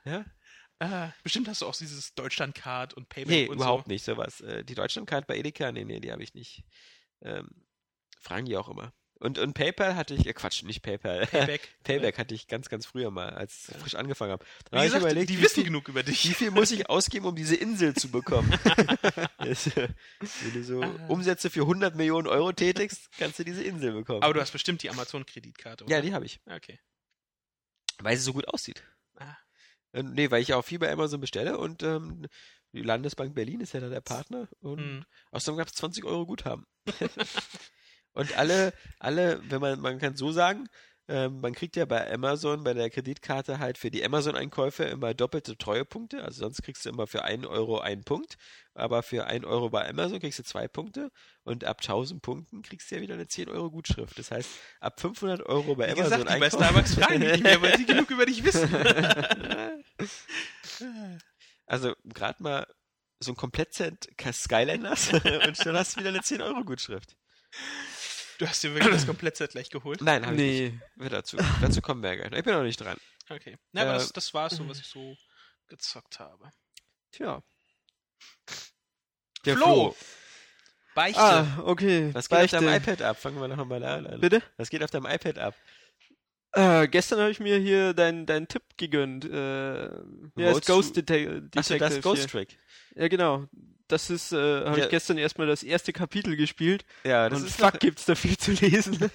Ja? 0.06 0.26
Ah, 0.80 1.12
bestimmt 1.24 1.48
hast 1.48 1.62
du 1.62 1.68
auch 1.68 1.76
dieses 1.76 2.14
Deutschlandcard 2.16 2.94
und 2.96 3.08
Payback 3.08 3.30
Nee, 3.30 3.48
und 3.48 3.56
überhaupt 3.58 3.86
so. 3.86 3.92
nicht 3.92 4.04
sowas. 4.04 4.42
Äh, 4.42 4.64
Die 4.66 4.76
Deutschlandkarte 4.76 5.26
bei 5.28 5.38
Edeka, 5.38 5.72
nee, 5.72 5.86
nee, 5.86 6.00
die 6.00 6.12
habe 6.12 6.24
ich 6.24 6.34
nicht. 6.34 6.64
Ähm, 7.22 7.48
fragen 8.20 8.46
die 8.46 8.58
auch 8.58 8.68
immer. 8.70 8.94
Und, 9.20 9.38
und 9.40 9.54
PayPal 9.54 9.96
hatte 9.96 10.16
ich, 10.16 10.26
äh, 10.28 10.34
Quatsch, 10.34 10.64
nicht 10.64 10.82
PayPal. 10.82 11.26
Payback. 11.28 11.62
Payback 11.84 12.18
hatte 12.18 12.36
ich 12.36 12.48
ganz, 12.48 12.68
ganz 12.68 12.86
früher 12.86 13.12
mal, 13.12 13.30
als 13.30 13.70
ich 13.70 13.78
frisch 13.78 13.96
angefangen 13.96 14.34
habe. 14.34 14.46
Da 14.72 14.78
habe 14.80 14.88
ich 14.88 14.94
überlegt, 14.96 15.30
die 15.30 15.38
wie 15.38 15.44
wissen 15.44 15.56
viel, 15.56 15.64
genug 15.66 15.88
über 15.88 16.04
dich. 16.04 16.28
wie 16.28 16.34
viel 16.34 16.52
muss 16.52 16.72
ich 16.72 16.90
ausgeben, 16.90 17.28
um 17.28 17.36
diese 17.36 17.56
Insel 17.56 17.94
zu 17.94 18.10
bekommen? 18.12 18.52
Äh, 19.40 19.56
Wenn 20.42 20.54
du 20.54 20.64
so 20.64 20.82
Ah. 20.82 21.06
Umsätze 21.10 21.50
für 21.50 21.62
100 21.62 21.96
Millionen 21.96 22.28
Euro 22.28 22.52
tätigst, 22.54 23.10
kannst 23.18 23.40
du 23.40 23.44
diese 23.46 23.64
Insel 23.64 23.92
bekommen. 23.94 24.24
Aber 24.24 24.34
du 24.34 24.40
hast 24.42 24.52
bestimmt 24.52 24.82
die 24.84 24.90
Amazon-Kreditkarte, 24.90 25.84
oder? 25.86 25.94
ja, 25.96 26.02
die 26.02 26.14
habe 26.14 26.26
ich. 26.26 26.40
Okay. 26.50 26.80
Weil 28.04 28.18
sie 28.18 28.24
so 28.24 28.34
gut 28.34 28.48
aussieht. 28.48 28.84
Ah. 29.18 29.36
Äh, 29.94 30.04
Nee, 30.04 30.32
weil 30.32 30.42
ich 30.42 30.54
auch 30.54 30.64
viel 30.66 30.80
bei 30.80 30.92
Amazon 30.92 31.22
bestelle 31.22 31.58
und 31.58 31.84
ähm, 31.84 32.28
die 32.74 32.82
Landesbank 32.82 33.36
Berlin 33.36 33.62
ist 33.62 33.74
ja 33.74 33.80
da 33.80 33.90
der 33.90 34.02
Partner 34.02 34.48
und 34.62 34.80
Hm. 34.80 35.06
außerdem 35.32 35.58
gab 35.58 35.68
es 35.68 35.74
20 35.76 36.04
Euro 36.06 36.26
Guthaben. 36.26 36.66
und 38.14 38.38
alle, 38.38 38.74
alle, 39.00 39.42
wenn 39.50 39.62
man, 39.62 39.80
man 39.80 40.00
kann 40.00 40.16
so 40.16 40.32
sagen, 40.32 40.68
ähm, 41.08 41.42
man 41.42 41.54
kriegt 41.54 41.76
ja 41.76 41.86
bei 41.86 42.12
Amazon, 42.12 42.64
bei 42.64 42.74
der 42.74 42.90
Kreditkarte 42.90 43.60
halt 43.60 43.78
für 43.78 43.92
die 43.92 44.04
Amazon-Einkäufe 44.06 44.86
immer 44.86 45.14
doppelte 45.14 45.58
Treuepunkte. 45.58 46.24
Also 46.24 46.40
sonst 46.46 46.64
kriegst 46.64 46.86
du 46.86 46.90
immer 46.90 47.08
für 47.08 47.24
einen 47.24 47.46
Euro 47.46 47.80
einen 47.80 48.04
Punkt, 48.06 48.36
aber 48.76 49.04
für 49.04 49.26
einen 49.28 49.46
Euro 49.46 49.70
bei 49.70 49.88
Amazon 49.88 50.20
kriegst 50.20 50.40
du 50.40 50.44
zwei 50.44 50.68
Punkte 50.68 51.12
und 51.44 51.64
ab 51.64 51.78
1000 51.82 52.22
Punkten 52.22 52.62
kriegst 52.64 52.90
du 52.92 52.96
ja 52.96 53.02
wieder 53.02 53.14
eine 53.16 53.28
10 53.28 53.50
Euro 53.50 53.70
Gutschrift. 53.72 54.18
Das 54.18 54.32
heißt, 54.32 54.50
ab 54.80 55.00
500 55.00 55.44
Euro 55.46 55.76
bei 55.76 55.88
Wie 55.88 55.92
Amazon 56.02 56.20
gesagt, 56.26 56.36
die 56.36 56.40
bei 56.40 56.50
Starbucks 56.50 56.96
fragen 56.96 57.20
nicht 57.20 57.44
mehr, 57.44 57.62
weil 57.62 57.78
sie 57.78 57.86
genug 57.86 58.10
über 58.12 58.26
dich 58.26 58.44
wissen. 58.44 58.70
Also 61.66 61.96
gerade 62.04 62.44
mal 62.44 62.68
so 63.20 63.32
ein 63.32 63.36
Komplettset 63.36 64.10
Skylanders 64.34 65.14
und 65.48 65.58
schon 65.58 65.76
hast 65.78 65.96
du 65.96 66.00
wieder 66.02 66.10
eine 66.10 66.20
10-Euro-Gutschrift. 66.20 67.16
Du 68.38 68.48
hast 68.48 68.62
dir 68.64 68.74
wirklich 68.74 68.94
das 68.94 69.06
Komplettset 69.06 69.52
gleich 69.52 69.70
geholt. 69.70 70.02
Nein, 70.02 70.26
habe 70.26 70.36
ich 70.36 70.42
Nee. 70.42 70.70
nicht. 70.72 70.82
Wir 70.96 71.10
dazu. 71.10 71.38
dazu 71.62 71.82
kommen 71.82 72.04
wir 72.04 72.10
ja 72.10 72.16
gleich. 72.18 72.32
noch. 72.32 72.38
Ich 72.38 72.44
bin 72.44 72.54
noch 72.54 72.64
nicht 72.64 72.82
dran. 72.82 72.98
Okay. 73.30 73.58
Na, 73.72 73.84
aber 73.84 73.92
Äh, 73.92 73.94
das, 74.00 74.12
das 74.12 74.34
war 74.34 74.50
so, 74.50 74.68
was 74.68 74.80
ich 74.80 74.88
so 74.88 75.16
gezockt 75.68 76.20
habe. 76.20 76.50
Tja. 77.12 77.42
Der 79.46 79.58
Flo! 79.58 79.96
Beichte. 80.96 81.20
Ah, 81.20 81.48
okay. 81.66 82.10
Was 82.14 82.30
geht 82.30 82.40
auf 82.40 82.52
deinem 82.52 82.66
Beichte. 82.66 82.92
iPad 82.92 83.02
ab? 83.02 83.20
Fangen 83.20 83.40
wir 83.42 83.48
noch 83.48 83.66
mal 83.66 83.80
da 83.80 83.96
an. 83.96 84.20
Bitte? 84.20 84.42
Was 84.58 84.70
geht 84.70 84.84
auf 84.84 84.92
deinem 84.92 85.08
iPad 85.08 85.40
ab? 85.40 85.56
Äh, 86.54 86.88
gestern 86.88 87.20
habe 87.20 87.32
ich 87.32 87.40
mir 87.40 87.58
hier 87.58 87.94
deinen 87.96 88.28
deinen 88.28 88.48
Tipp 88.48 88.62
gegönnt. 88.78 89.26
Äh, 89.26 89.86
ja, 89.86 90.52
ist 90.52 90.68
Ghost 90.68 90.92
Achso, 90.92 91.02
Detective. 91.02 91.50
das 91.52 91.94
ist 91.96 92.04
Ghost. 92.04 92.30
Trick. 92.30 92.58
Ja, 92.96 93.08
genau. 93.08 93.48
Das 93.88 94.10
ist, 94.12 94.32
äh, 94.34 94.66
habe 94.66 94.78
Ja. 94.78 94.86
ich 94.86 94.90
gestern 94.92 95.18
erstmal 95.18 95.48
das 95.48 95.64
erste 95.64 95.94
Kapitel 95.94 96.36
gespielt. 96.36 96.86
Ja, 97.04 97.28
das 97.28 97.42
und 97.42 97.48
ist 97.48 97.60
fuck, 97.60 97.80
gibt's 97.80 98.06
da 98.06 98.16
viel 98.16 98.38
zu 98.38 98.52
lesen. 98.52 98.98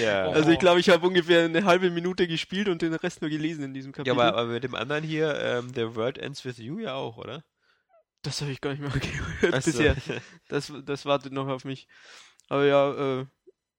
Ja. 0.00 0.30
Also 0.32 0.48
ich 0.50 0.58
glaube, 0.58 0.80
ich 0.80 0.88
habe 0.88 1.06
ungefähr 1.06 1.44
eine 1.44 1.64
halbe 1.64 1.90
Minute 1.90 2.26
gespielt 2.26 2.68
und 2.68 2.80
den 2.80 2.94
Rest 2.94 3.20
nur 3.20 3.28
gelesen 3.28 3.64
in 3.64 3.74
diesem 3.74 3.92
ja, 3.92 3.96
Kapitel. 3.96 4.18
aber, 4.18 4.34
aber 4.34 4.48
mit 4.52 4.64
dem 4.64 4.74
anderen 4.74 5.04
hier, 5.04 5.38
ähm, 5.38 5.72
The 5.74 5.94
World 5.94 6.16
Ends 6.16 6.42
With 6.46 6.56
You 6.56 6.78
ja 6.78 6.94
auch, 6.94 7.18
oder? 7.18 7.44
Das 8.24 8.40
habe 8.40 8.50
ich 8.50 8.60
gar 8.60 8.70
nicht 8.70 8.80
mehr 8.80 8.90
gehört 9.40 9.54
Ach 9.54 9.62
so. 9.62 9.70
bisher. 9.70 9.96
Das, 10.48 10.72
das 10.84 11.06
wartet 11.06 11.32
noch 11.32 11.48
auf 11.48 11.64
mich. 11.64 11.86
Aber 12.48 12.64
ja, 12.66 13.20
äh, 13.20 13.26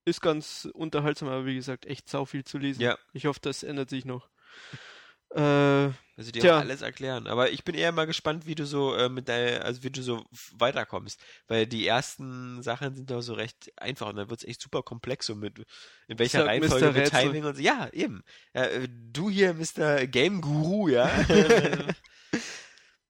ist 0.06 0.22
ganz 0.22 0.68
unterhaltsam, 0.74 1.28
aber 1.28 1.46
wie 1.46 1.56
gesagt, 1.56 1.86
echt 1.86 2.10
sau 2.10 2.26
viel 2.26 2.44
zu 2.44 2.58
lesen. 2.58 2.82
Ja. 2.82 2.98
Ich 3.14 3.26
hoffe, 3.26 3.40
das 3.42 3.64
ändert 3.64 3.90
sich 3.90 4.06
noch. 4.06 4.30
Äh, 5.32 5.90
Also 6.16 6.32
dir 6.32 6.40
Tja. 6.42 6.60
alles 6.60 6.82
erklären. 6.82 7.28
Aber 7.28 7.52
ich 7.52 7.66
bin 7.66 7.76
eher 7.76 7.92
mal 7.92 8.06
gespannt, 8.06 8.46
wie 8.46 8.56
du 8.56 8.66
so 8.66 8.96
äh, 8.96 9.10
mit 9.10 9.28
deiner, 9.28 9.66
also 9.66 9.84
wie 9.84 9.90
du 9.90 10.02
so 10.02 10.24
weiterkommst. 10.54 11.20
Weil 11.48 11.68
die 11.68 11.86
ersten 11.86 12.64
Sachen 12.64 12.96
sind 12.96 13.12
doch 13.12 13.20
so 13.22 13.34
recht 13.34 13.70
einfach 13.76 14.08
und 14.08 14.16
dann 14.16 14.30
wird's 14.30 14.46
echt 14.46 14.62
super 14.62 14.82
komplex 14.82 15.26
so 15.26 15.36
mit 15.36 15.60
in 16.08 16.20
welcher 16.20 16.40
Sag, 16.40 16.48
Reihenfolge 16.48 16.92
mit. 16.94 17.10
Timing 17.10 17.44
und 17.44 17.56
so. 17.58 17.62
Ja, 17.62 17.90
eben. 17.92 18.24
Ja, 18.54 18.64
äh, 18.64 18.88
du 18.90 19.30
hier, 19.30 19.54
Mr. 19.56 20.08
Game 20.08 20.40
Guru, 20.40 20.88
ja. 20.88 21.12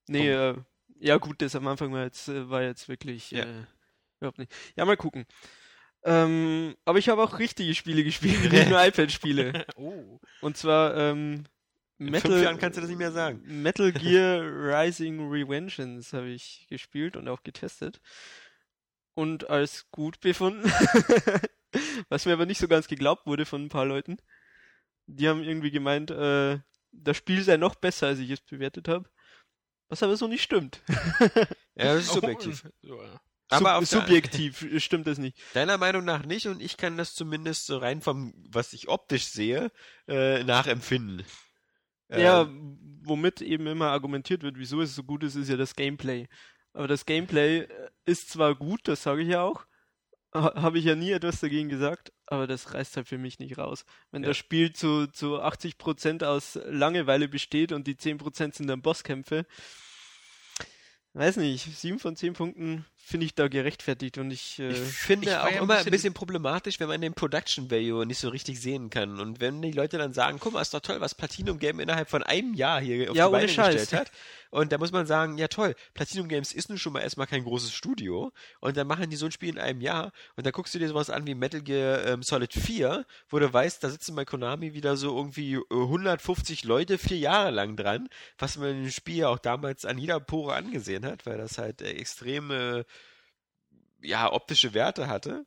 nee, 0.07 0.29
äh, 0.31 0.55
ja 1.05 1.17
gut, 1.17 1.41
das 1.41 1.55
am 1.55 1.67
Anfang 1.67 1.93
war 1.93 2.03
jetzt, 2.03 2.27
äh, 2.27 2.49
war 2.49 2.63
jetzt 2.63 2.89
wirklich 2.89 3.31
Ja. 3.31 3.43
äh, 3.45 3.65
überhaupt 4.19 4.39
nicht. 4.39 4.51
Ja, 4.75 4.85
mal 4.85 4.97
gucken. 4.97 5.25
Ähm, 6.03 6.75
aber 6.85 6.99
ich 6.99 7.09
habe 7.09 7.23
auch 7.23 7.39
richtige 7.39 7.73
Spiele 7.75 8.03
gespielt, 8.03 8.51
nicht 8.51 8.69
nur 8.69 8.83
iPad-Spiele. 8.85 9.65
oh. 9.75 10.19
Und 10.41 10.57
zwar 10.57 10.95
ähm, 10.95 11.45
Metal, 11.97 12.31
In 12.31 12.31
fünf 12.31 12.43
Jahren 12.43 12.57
kannst 12.57 12.77
du 12.77 12.81
das 12.81 12.89
nicht 12.89 12.99
mehr 12.99 13.11
sagen. 13.11 13.41
Metal 13.45 13.91
Gear 13.93 14.41
Rising 14.43 15.29
Revengeance 15.29 16.15
habe 16.15 16.29
ich 16.29 16.65
gespielt 16.69 17.15
und 17.17 17.27
auch 17.27 17.43
getestet. 17.43 18.01
Und 19.13 19.49
als 19.49 19.89
gut 19.91 20.19
befunden. 20.19 20.69
Was 22.09 22.25
mir 22.25 22.33
aber 22.33 22.45
nicht 22.45 22.59
so 22.59 22.67
ganz 22.67 22.87
geglaubt 22.87 23.25
wurde 23.25 23.45
von 23.45 23.63
ein 23.63 23.69
paar 23.69 23.85
Leuten. 23.85 24.17
Die 25.07 25.29
haben 25.29 25.43
irgendwie 25.43 25.71
gemeint, 25.71 26.11
äh, 26.11 26.59
das 26.91 27.17
Spiel 27.17 27.41
sei 27.43 27.57
noch 27.57 27.75
besser, 27.75 28.07
als 28.07 28.19
ich 28.19 28.29
es 28.29 28.41
bewertet 28.41 28.87
habe. 28.87 29.09
Was 29.89 30.03
aber 30.03 30.17
so 30.17 30.27
nicht 30.27 30.43
stimmt. 30.43 30.81
ja, 31.75 31.93
das 31.95 32.05
ist 32.05 32.13
subjektiv. 32.13 32.63
Ja. 32.81 33.21
Aber 33.49 33.85
Sub 33.85 34.01
subjektiv 34.01 34.65
stimmt 34.83 35.05
das 35.07 35.19
nicht. 35.19 35.37
Deiner 35.53 35.77
Meinung 35.77 36.03
nach 36.03 36.25
nicht 36.25 36.47
und 36.47 36.61
ich 36.61 36.77
kann 36.77 36.97
das 36.97 37.13
zumindest 37.13 37.67
so 37.67 37.77
rein 37.77 38.01
vom, 38.01 38.33
was 38.49 38.73
ich 38.73 38.87
optisch 38.87 39.25
sehe, 39.25 39.71
äh, 40.07 40.43
nachempfinden. 40.43 41.23
Ja, 42.09 42.41
ähm, 42.41 42.77
womit 43.03 43.41
eben 43.41 43.67
immer 43.67 43.91
argumentiert 43.91 44.43
wird, 44.43 44.57
wieso 44.57 44.81
es 44.81 44.95
so 44.95 45.03
gut 45.03 45.23
ist, 45.23 45.35
ist 45.35 45.49
ja 45.49 45.57
das 45.57 45.75
Gameplay. 45.75 46.27
Aber 46.73 46.87
das 46.87 47.05
Gameplay 47.05 47.59
äh, 47.59 47.89
ist 48.05 48.29
zwar 48.29 48.55
gut, 48.55 48.87
das 48.87 49.03
sage 49.03 49.21
ich 49.21 49.29
ja 49.29 49.41
auch, 49.41 49.65
habe 50.35 50.77
ich 50.77 50.85
ja 50.85 50.95
nie 50.95 51.11
etwas 51.11 51.39
dagegen 51.39 51.69
gesagt, 51.69 52.11
aber 52.25 52.47
das 52.47 52.73
reißt 52.73 52.97
halt 52.97 53.07
für 53.07 53.17
mich 53.17 53.39
nicht 53.39 53.57
raus. 53.57 53.85
Wenn 54.11 54.23
ja. 54.23 54.29
das 54.29 54.37
Spiel 54.37 54.73
zu, 54.73 55.07
zu 55.07 55.41
80% 55.41 56.25
aus 56.25 56.59
Langeweile 56.65 57.27
besteht 57.27 57.71
und 57.71 57.87
die 57.87 57.95
10% 57.95 58.55
sind 58.55 58.67
dann 58.67 58.81
Bosskämpfe, 58.81 59.45
weiß 61.13 61.37
nicht, 61.37 61.63
7 61.63 61.99
von 61.99 62.15
10 62.15 62.33
Punkten 62.33 62.85
finde 63.05 63.27
ich 63.27 63.35
da 63.35 63.47
gerechtfertigt 63.47 64.17
und 64.17 64.31
ich, 64.31 64.57
äh, 64.57 64.69
ich 64.69 64.79
finde 64.79 65.29
ich 65.29 65.35
auch 65.35 65.47
ja 65.47 65.61
immer 65.61 65.77
ein 65.77 65.85
bisschen 65.85 66.15
problematisch, 66.15 66.79
wenn 66.79 66.87
man 66.87 66.99
den 67.01 67.13
Production 67.13 67.69
Value 67.69 68.03
nicht 68.03 68.17
so 68.17 68.29
richtig 68.29 68.59
sehen 68.59 68.89
kann. 68.89 69.19
Und 69.19 69.39
wenn 69.39 69.61
die 69.61 69.71
Leute 69.71 69.99
dann 69.99 70.11
sagen, 70.11 70.39
guck 70.39 70.53
mal, 70.53 70.61
ist 70.61 70.73
doch 70.73 70.79
toll, 70.79 70.99
was 71.01 71.13
Platinum 71.13 71.59
Game 71.59 71.79
innerhalb 71.79 72.09
von 72.09 72.23
einem 72.23 72.55
Jahr 72.55 72.81
hier 72.81 73.11
auf 73.11 73.15
ja, 73.15 73.27
die 73.27 73.31
Beine 73.31 73.45
gestellt 73.45 73.93
hat. 73.93 74.11
Und 74.49 74.71
da 74.71 74.77
muss 74.77 74.91
man 74.91 75.05
sagen, 75.05 75.37
ja 75.37 75.47
toll, 75.47 75.75
Platinum 75.93 76.29
Games 76.29 76.51
ist 76.51 76.69
nun 76.69 76.79
schon 76.79 76.93
mal 76.93 77.01
erstmal 77.01 77.27
kein 77.27 77.43
großes 77.43 77.73
Studio. 77.73 78.31
Und 78.59 78.75
dann 78.75 78.87
machen 78.87 79.09
die 79.09 79.17
so 79.17 79.25
ein 79.27 79.31
Spiel 79.31 79.49
in 79.49 79.59
einem 79.59 79.81
Jahr. 79.81 80.11
Und 80.35 80.45
dann 80.45 80.53
guckst 80.53 80.73
du 80.73 80.79
dir 80.79 80.87
sowas 80.87 81.11
an 81.11 81.27
wie 81.27 81.35
Metal 81.35 81.61
Gear 81.61 82.07
ähm, 82.07 82.23
Solid 82.23 82.53
4, 82.53 83.05
wo 83.29 83.37
du 83.37 83.51
weißt, 83.51 83.83
da 83.83 83.89
sitzen 83.89 84.15
bei 84.15 84.25
Konami 84.25 84.73
wieder 84.73 84.97
so 84.97 85.15
irgendwie 85.15 85.59
150 85.69 86.63
äh, 86.63 86.67
Leute 86.67 86.97
vier 86.97 87.17
Jahre 87.17 87.51
lang 87.51 87.75
dran, 87.75 88.09
was 88.39 88.57
man 88.57 88.69
im 88.69 88.89
Spiel 88.89 89.17
ja 89.17 89.27
auch 89.27 89.39
damals 89.39 89.85
an 89.85 89.99
jeder 89.99 90.19
Pore 90.19 90.55
angesehen 90.55 91.05
hat, 91.05 91.25
weil 91.25 91.37
das 91.37 91.59
halt 91.59 91.81
äh, 91.81 91.91
extreme 91.91 92.85
ja, 94.05 94.31
optische 94.31 94.73
Werte 94.73 95.07
hatte. 95.07 95.45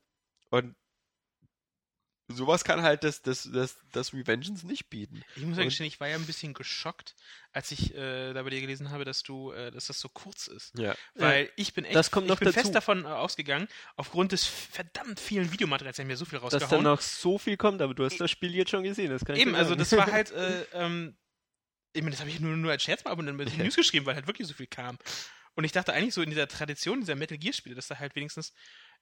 Und 0.50 0.74
sowas 2.28 2.64
kann 2.64 2.82
halt 2.82 3.04
das, 3.04 3.22
das, 3.22 3.48
das, 3.50 3.78
das 3.92 4.12
Revengeance 4.12 4.66
nicht 4.66 4.90
bieten. 4.90 5.22
Ich 5.36 5.44
muss 5.44 5.56
ja 5.56 5.64
gestehen, 5.64 5.86
ich 5.86 5.98
war 5.98 6.08
ja 6.08 6.16
ein 6.16 6.26
bisschen 6.26 6.52
geschockt, 6.52 7.16
als 7.52 7.70
ich 7.70 7.94
äh, 7.94 8.32
da 8.34 8.42
bei 8.42 8.50
dir 8.50 8.60
gelesen 8.60 8.90
habe, 8.90 9.04
dass 9.04 9.22
du, 9.22 9.52
äh, 9.52 9.70
dass 9.70 9.86
das 9.86 9.98
so 9.98 10.08
kurz 10.08 10.46
ist. 10.46 10.78
Ja. 10.78 10.94
Weil 11.14 11.50
ich 11.56 11.72
bin 11.72 11.84
echt, 11.84 11.94
das 11.94 12.10
kommt 12.10 12.26
noch 12.26 12.34
ich 12.34 12.40
bin 12.40 12.46
dazu. 12.46 12.60
fest 12.60 12.74
davon 12.74 13.04
äh, 13.04 13.08
ausgegangen, 13.08 13.68
aufgrund 13.96 14.32
des 14.32 14.44
verdammt 14.44 15.20
vielen 15.20 15.52
Videomaterials, 15.52 15.98
haben 15.98 16.06
mir 16.06 16.16
so 16.16 16.26
viel 16.26 16.38
rausgehauen. 16.38 16.60
Dass 16.60 16.70
da 16.70 16.82
noch 16.82 17.00
so 17.00 17.38
viel 17.38 17.56
kommt, 17.56 17.80
aber 17.80 17.94
du 17.94 18.04
hast 18.04 18.20
das 18.20 18.30
Spiel 18.30 18.54
jetzt 18.54 18.70
schon 18.70 18.82
gesehen, 18.82 19.10
das 19.10 19.24
kann 19.24 19.36
ich 19.36 19.42
Eben, 19.42 19.54
also 19.54 19.74
das 19.74 19.90
war 19.92 20.06
halt, 20.06 20.30
äh, 20.32 20.64
ähm, 20.72 21.16
ich 21.94 22.02
meine, 22.02 22.12
das 22.12 22.20
habe 22.20 22.30
ich 22.30 22.40
nur, 22.40 22.56
nur 22.56 22.70
als 22.70 22.82
Scherz 22.82 23.04
mal 23.04 23.12
abonniert 23.12 23.36
mit 23.36 23.50
den 23.50 23.64
News 23.64 23.74
geschrieben, 23.74 24.04
weil 24.04 24.14
halt 24.14 24.26
wirklich 24.26 24.46
so 24.46 24.54
viel 24.54 24.66
kam. 24.66 24.98
Und 25.58 25.64
ich 25.64 25.72
dachte 25.72 25.92
eigentlich 25.92 26.14
so 26.14 26.22
in 26.22 26.30
dieser 26.30 26.46
Tradition 26.46 27.00
dieser 27.00 27.16
Metal 27.16 27.36
Gear 27.36 27.52
Spiele, 27.52 27.74
dass 27.74 27.88
da 27.88 27.98
halt 27.98 28.14
wenigstens 28.14 28.52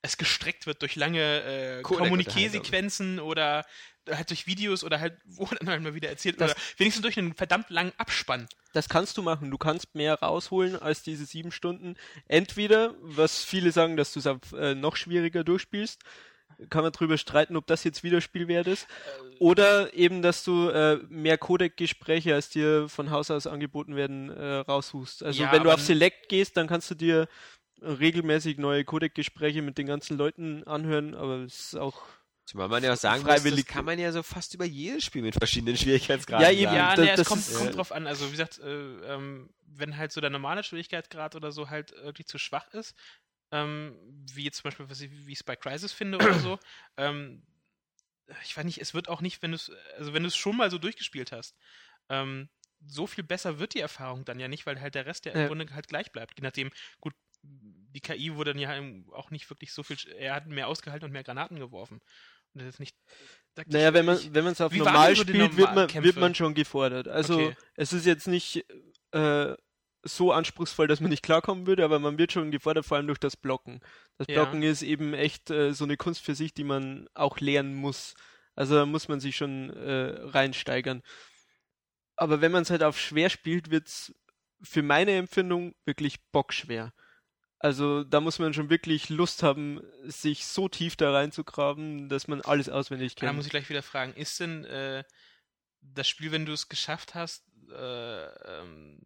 es 0.01 0.17
gestreckt 0.17 0.67
wird 0.67 0.81
durch 0.81 0.97
lange 0.97 1.21
äh, 1.21 1.83
Kommuniqué-Sequenzen 1.83 3.21
oder 3.21 3.67
halt 4.11 4.31
durch 4.31 4.47
Videos 4.47 4.83
oder 4.83 4.99
halt, 4.99 5.19
wo 5.27 5.45
dann 5.45 5.69
halt 5.69 5.83
mal 5.83 5.93
wieder 5.93 6.09
erzählt 6.09 6.41
das, 6.41 6.53
oder 6.53 6.61
wenigstens 6.79 7.03
durch 7.03 7.19
einen 7.19 7.35
verdammt 7.35 7.69
langen 7.69 7.93
Abspann. 7.99 8.49
Das 8.73 8.89
kannst 8.89 9.19
du 9.19 9.23
machen. 9.23 9.51
Du 9.51 9.59
kannst 9.59 9.95
mehr 9.95 10.15
rausholen 10.15 10.81
als 10.81 11.03
diese 11.03 11.27
sieben 11.27 11.53
Stunden. 11.53 11.95
Entweder, 12.27 12.95
was 13.03 13.45
viele 13.45 13.71
sagen, 13.71 13.99
dass 13.99 14.15
du 14.15 14.21
es 14.21 14.53
äh, 14.55 14.75
noch 14.75 14.97
schwieriger 14.97 15.45
durchspielst, 15.45 16.01
kann 16.71 16.83
man 16.83 16.93
drüber 16.93 17.19
streiten, 17.19 17.57
ob 17.57 17.67
das 17.67 17.85
jetzt 17.85 18.03
wieder 18.03 18.21
Spielwert 18.21 18.67
ist. 18.67 18.87
Oder 19.39 19.95
eben, 19.95 20.23
dass 20.23 20.45
du 20.45 20.69
äh, 20.69 20.99
mehr 21.09 21.39
Codec-Gespräche, 21.39 22.35
als 22.35 22.49
dir 22.49 22.89
von 22.89 23.11
Haus 23.11 23.31
aus 23.31 23.47
angeboten 23.47 23.97
werden, 23.97 24.31
äh, 24.31 24.57
raushust. 24.57 25.23
Also 25.23 25.43
ja, 25.43 25.53
wenn 25.53 25.63
du 25.63 25.71
auf 25.71 25.81
Select 25.81 26.29
gehst, 26.29 26.57
dann 26.57 26.67
kannst 26.67 26.91
du 26.91 26.95
dir 26.95 27.29
regelmäßig 27.81 28.59
neue 28.59 28.85
Codec-Gespräche 28.85 29.63
mit 29.63 29.79
den 29.79 29.87
ganzen 29.87 30.17
Leuten 30.17 30.65
anhören, 30.65 31.15
aber 31.15 31.41
es 31.41 31.73
ist 31.73 31.77
auch 31.77 32.03
Zumal 32.47 32.69
man 32.69 32.85
ja 32.85 32.93
auch 32.93 32.97
sagen. 32.97 33.25
Muss, 33.25 33.43
das 33.43 33.67
kann 33.67 33.85
man 33.85 33.99
ja 33.99 34.13
so 34.13 34.23
fast 34.23 34.55
über 34.55 34.65
jedes 34.65 35.05
Spiel 35.05 35.21
mit 35.23 35.35
verschiedenen 35.35 35.77
Schwierigkeitsgraden 35.77 36.47
Ja, 36.47 36.53
eben. 36.53 36.73
Ja, 36.73 36.95
nee, 36.97 37.11
es 37.11 37.25
kommt, 37.25 37.41
ist, 37.41 37.59
kommt 37.59 37.77
drauf 37.77 37.91
an. 37.91 38.07
Also, 38.07 38.29
wie 38.29 38.31
gesagt, 38.31 38.61
äh, 38.61 39.15
ähm, 39.15 39.51
wenn 39.67 39.97
halt 39.97 40.13
so 40.13 40.21
der 40.21 40.31
normale 40.31 40.63
Schwierigkeitsgrad 40.63 41.35
oder 41.35 41.51
so 41.51 41.71
halt 41.71 41.93
wirklich 42.05 42.29
zu 42.29 42.39
schwach 42.39 42.73
ist, 42.73 42.95
ähm, 43.53 43.97
wie 44.33 44.45
jetzt 44.45 44.59
zum 44.59 44.65
Beispiel, 44.65 44.89
was 44.89 45.01
ich, 45.01 45.11
wie 45.11 45.33
ich 45.33 45.39
es 45.39 45.45
bei 45.45 45.57
Crisis 45.57 45.93
finde 45.93 46.19
oder 46.19 46.39
so. 46.39 46.59
Ähm, 46.99 47.43
ich 48.43 48.57
weiß 48.57 48.65
nicht, 48.65 48.81
es 48.81 48.95
wird 48.95 49.09
auch 49.09 49.21
nicht, 49.21 49.43
wenn 49.43 49.53
du 49.53 49.57
es, 49.57 49.71
also 49.99 50.13
wenn 50.15 50.23
du 50.23 50.29
es 50.29 50.37
schon 50.37 50.57
mal 50.57 50.71
so 50.71 50.79
durchgespielt 50.79 51.31
hast, 51.31 51.55
ähm, 52.09 52.49
so 52.85 53.07
viel 53.07 53.23
besser 53.23 53.59
wird 53.59 53.75
die 53.75 53.81
Erfahrung 53.81 54.25
dann 54.25 54.41
ja 54.41 54.49
nicht, 54.49 54.67
weil 54.67 54.81
halt 54.81 54.95
der 54.95 55.07
Rest 55.07 55.27
ja, 55.27 55.33
ja. 55.33 55.43
im 55.43 55.47
Grunde 55.49 55.73
halt 55.75 55.89
gleich 55.89 56.11
bleibt. 56.11 56.39
Je 56.39 56.43
nachdem, 56.43 56.71
gut, 57.01 57.15
die 57.43 58.01
KI 58.01 58.35
wurde 58.35 58.53
dann 58.53 58.61
ja 58.61 58.81
auch 59.13 59.31
nicht 59.31 59.49
wirklich 59.51 59.73
so 59.73 59.83
viel, 59.83 59.97
er 60.19 60.35
hat 60.35 60.47
mehr 60.47 60.69
ausgehalten 60.69 61.07
und 61.07 61.13
mehr 61.13 61.23
Granaten 61.23 61.59
geworfen. 61.59 62.01
Und 62.55 62.63
das 62.63 62.75
ist 62.75 62.81
nicht. 62.81 62.97
Naja, 63.67 63.93
wenn 63.95 64.07
man 64.07 64.19
wenn 64.35 64.45
man 64.45 64.53
es 64.55 64.61
auf 64.61 64.73
normal 64.73 65.15
spielt, 65.15 65.57
wird 65.57 65.75
man, 65.75 65.93
wird 65.93 66.17
man 66.17 66.35
schon 66.35 66.55
gefordert. 66.55 67.09
Also 67.09 67.35
okay. 67.35 67.57
es 67.75 67.93
ist 67.93 68.07
jetzt 68.07 68.29
nicht 68.29 68.65
äh, 69.13 69.55
so 70.07 70.33
anspruchsvoll, 70.33 70.87
dass 70.87 71.01
man 71.01 71.11
nicht 71.11 71.23
klarkommen 71.23 71.67
würde, 71.67 71.85
aber 71.85 71.99
man 71.99 72.19
wird 72.19 72.33
schon 72.33 72.51
gefordert, 72.51 72.87
vor 72.87 72.97
allem 72.97 73.07
durch 73.07 73.19
das 73.19 73.37
Blocken. 73.37 73.81
Das 74.19 74.27
Blocken 74.27 74.63
ja. 74.63 74.71
ist 74.71 74.83
eben 74.83 75.15
echt 75.15 75.51
äh, 75.51 75.73
so 75.73 75.85
eine 75.85 75.97
Kunst 75.97 76.23
für 76.23 76.35
sich, 76.35 76.55
die 76.55 76.65
man 76.65 77.09
auch 77.15 77.41
lernen 77.41 77.75
muss. 77.75 78.15
Also 78.55 78.75
da 78.75 78.87
muss 78.87 79.09
man 79.09 79.21
sich 79.21 79.37
schon 79.37 79.71
äh, 79.71 80.15
reinsteigern. 80.23 81.03
Aber 82.17 82.41
wenn 82.41 82.53
man 82.53 82.63
es 82.63 82.71
halt 82.71 82.83
auf 82.83 82.99
schwer 82.99 83.29
spielt, 83.29 83.71
wird 83.71 83.89
es 83.89 84.15
für 84.63 84.83
meine 84.83 85.13
Empfindung 85.13 85.75
wirklich 85.85 86.19
bockschwer. 86.33 86.93
Also 87.59 88.05
da 88.05 88.21
muss 88.21 88.39
man 88.39 88.55
schon 88.55 88.71
wirklich 88.71 89.09
Lust 89.09 89.43
haben, 89.43 89.81
sich 90.05 90.47
so 90.47 90.69
tief 90.69 90.97
da 90.97 91.13
reinzugraben, 91.13 92.09
dass 92.09 92.29
man 92.29 92.41
alles 92.43 92.69
auswendig 92.69 93.17
kennt. 93.17 93.29
Da 93.29 93.33
muss 93.33 93.47
ich 93.47 93.51
gleich 93.51 93.69
wieder 93.69 93.83
fragen, 93.83 94.13
ist 94.15 94.41
denn 94.41 94.65
äh, 94.65 95.05
das 95.81 96.09
Spiel, 96.09 96.33
wenn 96.33 96.47
du 96.47 96.53
es 96.53 96.69
geschafft 96.69 97.15
hast, 97.15 97.45
äh, 97.71 98.27
ähm, 98.61 99.01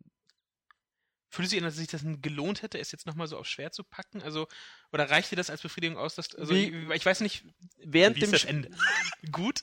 Fühlst 1.30 1.52
du 1.52 1.56
sich 1.56 1.62
an, 1.62 1.64
dass 1.64 1.76
sich 1.76 1.86
das 1.86 2.02
gelohnt 2.20 2.62
hätte, 2.62 2.78
es 2.78 2.90
jetzt 2.90 3.06
nochmal 3.06 3.28
so 3.28 3.38
auf 3.38 3.46
schwer 3.46 3.70
zu 3.70 3.84
packen? 3.84 4.20
Also, 4.22 4.48
oder 4.92 5.08
reicht 5.08 5.30
dir 5.30 5.36
das 5.36 5.48
als 5.48 5.62
Befriedigung 5.62 5.96
aus, 5.96 6.16
dass, 6.16 6.34
also, 6.34 6.52
wie, 6.52 6.74
ich, 6.92 7.06
weiß 7.06 7.20
nicht, 7.20 7.44
während 7.78 8.16
wie 8.16 8.20
dem 8.20 8.34
ist 8.34 8.44
das 8.44 8.50
Ende? 8.50 8.70
Gut? 9.30 9.62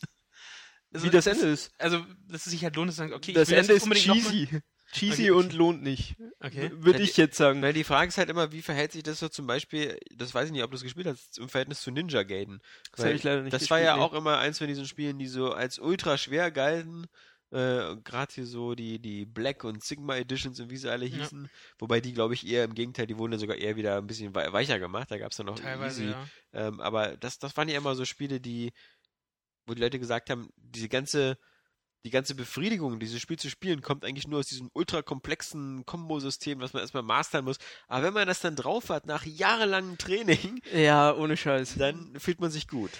Also, 0.94 1.06
wie 1.06 1.10
das 1.10 1.28
Ende 1.28 1.48
ist? 1.48 1.72
Also, 1.78 2.06
dass 2.30 2.46
es 2.46 2.52
sich 2.52 2.64
halt 2.64 2.78
lohnt, 2.78 2.92
zu 2.92 2.98
sagen, 2.98 3.14
okay, 3.14 3.34
das 3.34 3.50
Ende 3.50 3.74
ist 3.74 3.92
cheesy. 3.92 4.62
Cheesy 4.94 5.30
okay. 5.30 5.32
und 5.32 5.52
lohnt 5.52 5.84
nicht. 5.84 6.16
Okay. 6.40 6.72
Würde 6.74 7.04
ich 7.04 7.18
jetzt 7.18 7.36
sagen. 7.36 7.62
Weil 7.62 7.74
die 7.74 7.84
Frage 7.84 8.08
ist 8.08 8.18
halt 8.18 8.30
immer, 8.30 8.54
wie 8.54 8.62
verhält 8.62 8.94
sich 8.94 9.04
das 9.04 9.20
so 9.20 9.28
zum 9.28 9.46
Beispiel, 9.46 10.00
das 10.16 10.34
weiß 10.34 10.46
ich 10.46 10.54
nicht, 10.54 10.64
ob 10.64 10.72
du 10.72 10.78
es 10.78 10.84
gespielt 10.84 11.08
hast, 11.08 11.38
im 11.40 11.50
Verhältnis 11.50 11.82
zu 11.82 11.92
Ninja 11.92 12.24
Gaiden. 12.24 12.62
Das 12.96 13.04
habe 13.04 13.14
ich 13.14 13.24
leider 13.24 13.42
nicht 13.42 13.54
Das 13.54 13.64
gespielt, 13.64 13.72
war 13.72 13.86
ja 13.86 13.98
nee. 13.98 14.02
auch 14.02 14.14
immer 14.14 14.38
eins 14.38 14.60
von 14.60 14.68
diesen 14.68 14.88
Spielen, 14.88 15.20
die 15.20 15.28
so 15.28 15.52
als 15.52 15.78
ultra 15.78 16.18
schwer 16.18 16.52
galten 16.52 17.08
äh, 17.52 17.96
gerade 18.04 18.34
hier 18.34 18.46
so 18.46 18.76
die, 18.76 19.00
die 19.00 19.26
Black 19.26 19.64
und 19.64 19.84
Sigma 19.84 20.18
Editions 20.18 20.60
und 20.60 20.70
wie 20.70 20.78
sie 20.78 20.92
alle 20.92 21.06
hießen. 21.06 21.44
Ja. 21.44 21.50
Wobei 21.80 22.02
die, 22.02 22.14
glaube 22.14 22.34
ich, 22.34 22.46
eher 22.46 22.66
im 22.66 22.74
Gegenteil, 22.74 23.08
die 23.08 23.18
wurden 23.18 23.32
dann 23.32 23.40
sogar 23.40 23.58
eher 23.58 23.76
wieder 23.76 23.98
ein 23.98 24.08
bisschen 24.08 24.36
weicher 24.36 24.80
gemacht. 24.80 25.10
Da 25.12 25.18
gab 25.18 25.32
es 25.32 25.38
dann 25.38 25.46
noch 25.46 25.60
Teilweise, 25.60 26.04
Easy. 26.04 26.12
Ja. 26.12 26.28
Ähm, 26.54 26.82
aber 26.82 27.16
das, 27.18 27.40
das 27.40 27.56
waren 27.56 27.70
ja 27.70 27.78
immer 27.78 27.96
so 27.96 28.06
Spiele, 28.06 28.42
die, 28.42 28.74
wo 29.66 29.74
die 29.74 29.82
Leute 29.82 30.00
gesagt 30.00 30.30
haben, 30.30 30.50
diese 30.58 30.90
ganze, 30.90 31.38
die 32.04 32.10
ganze 32.10 32.36
Befriedigung, 32.36 33.00
dieses 33.00 33.22
Spiel 33.22 33.40
zu 33.40 33.50
spielen, 33.50 33.82
kommt 33.82 34.06
eigentlich 34.06 34.28
nur 34.28 34.40
aus 34.40 34.48
diesem 34.48 34.70
ultra 34.74 35.02
komplexen 35.02 35.86
Kombo-System, 35.86 36.60
was 36.60 36.74
man 36.74 36.82
erstmal 36.82 37.04
mastern 37.04 37.46
muss. 37.46 37.58
Aber 37.88 38.04
wenn 38.04 38.14
man 38.14 38.28
das 38.28 38.42
dann 38.42 38.56
drauf 38.56 38.90
hat, 38.90 39.06
nach 39.06 39.26
jahrelangem 39.26 39.98
Training, 39.98 40.62
ja, 40.74 41.14
ohne 41.14 41.38
Scheiß, 41.38 41.76
dann 41.76 42.20
fühlt 42.20 42.40
man 42.40 42.52
sich 42.52 42.68
gut. 42.68 42.92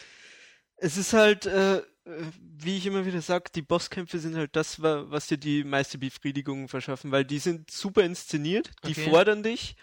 Es 0.78 0.98
ist 0.98 1.14
halt, 1.14 1.46
äh, 1.46 1.82
wie 2.06 2.78
ich 2.78 2.86
immer 2.86 3.06
wieder 3.06 3.22
sage, 3.22 3.50
die 3.54 3.62
Bosskämpfe 3.62 4.20
sind 4.20 4.36
halt 4.36 4.56
das, 4.56 4.82
was 4.82 5.28
dir 5.28 5.38
die 5.38 5.64
meiste 5.64 5.98
Befriedigung 5.98 6.70
verschaffen, 6.70 7.12
weil 7.12 7.26
die 7.26 7.40
sind 7.40 7.70
super 7.72 8.04
inszeniert, 8.04 8.72
die 8.86 8.92
okay. 8.92 9.10
fordern 9.10 9.44
dich 9.44 9.76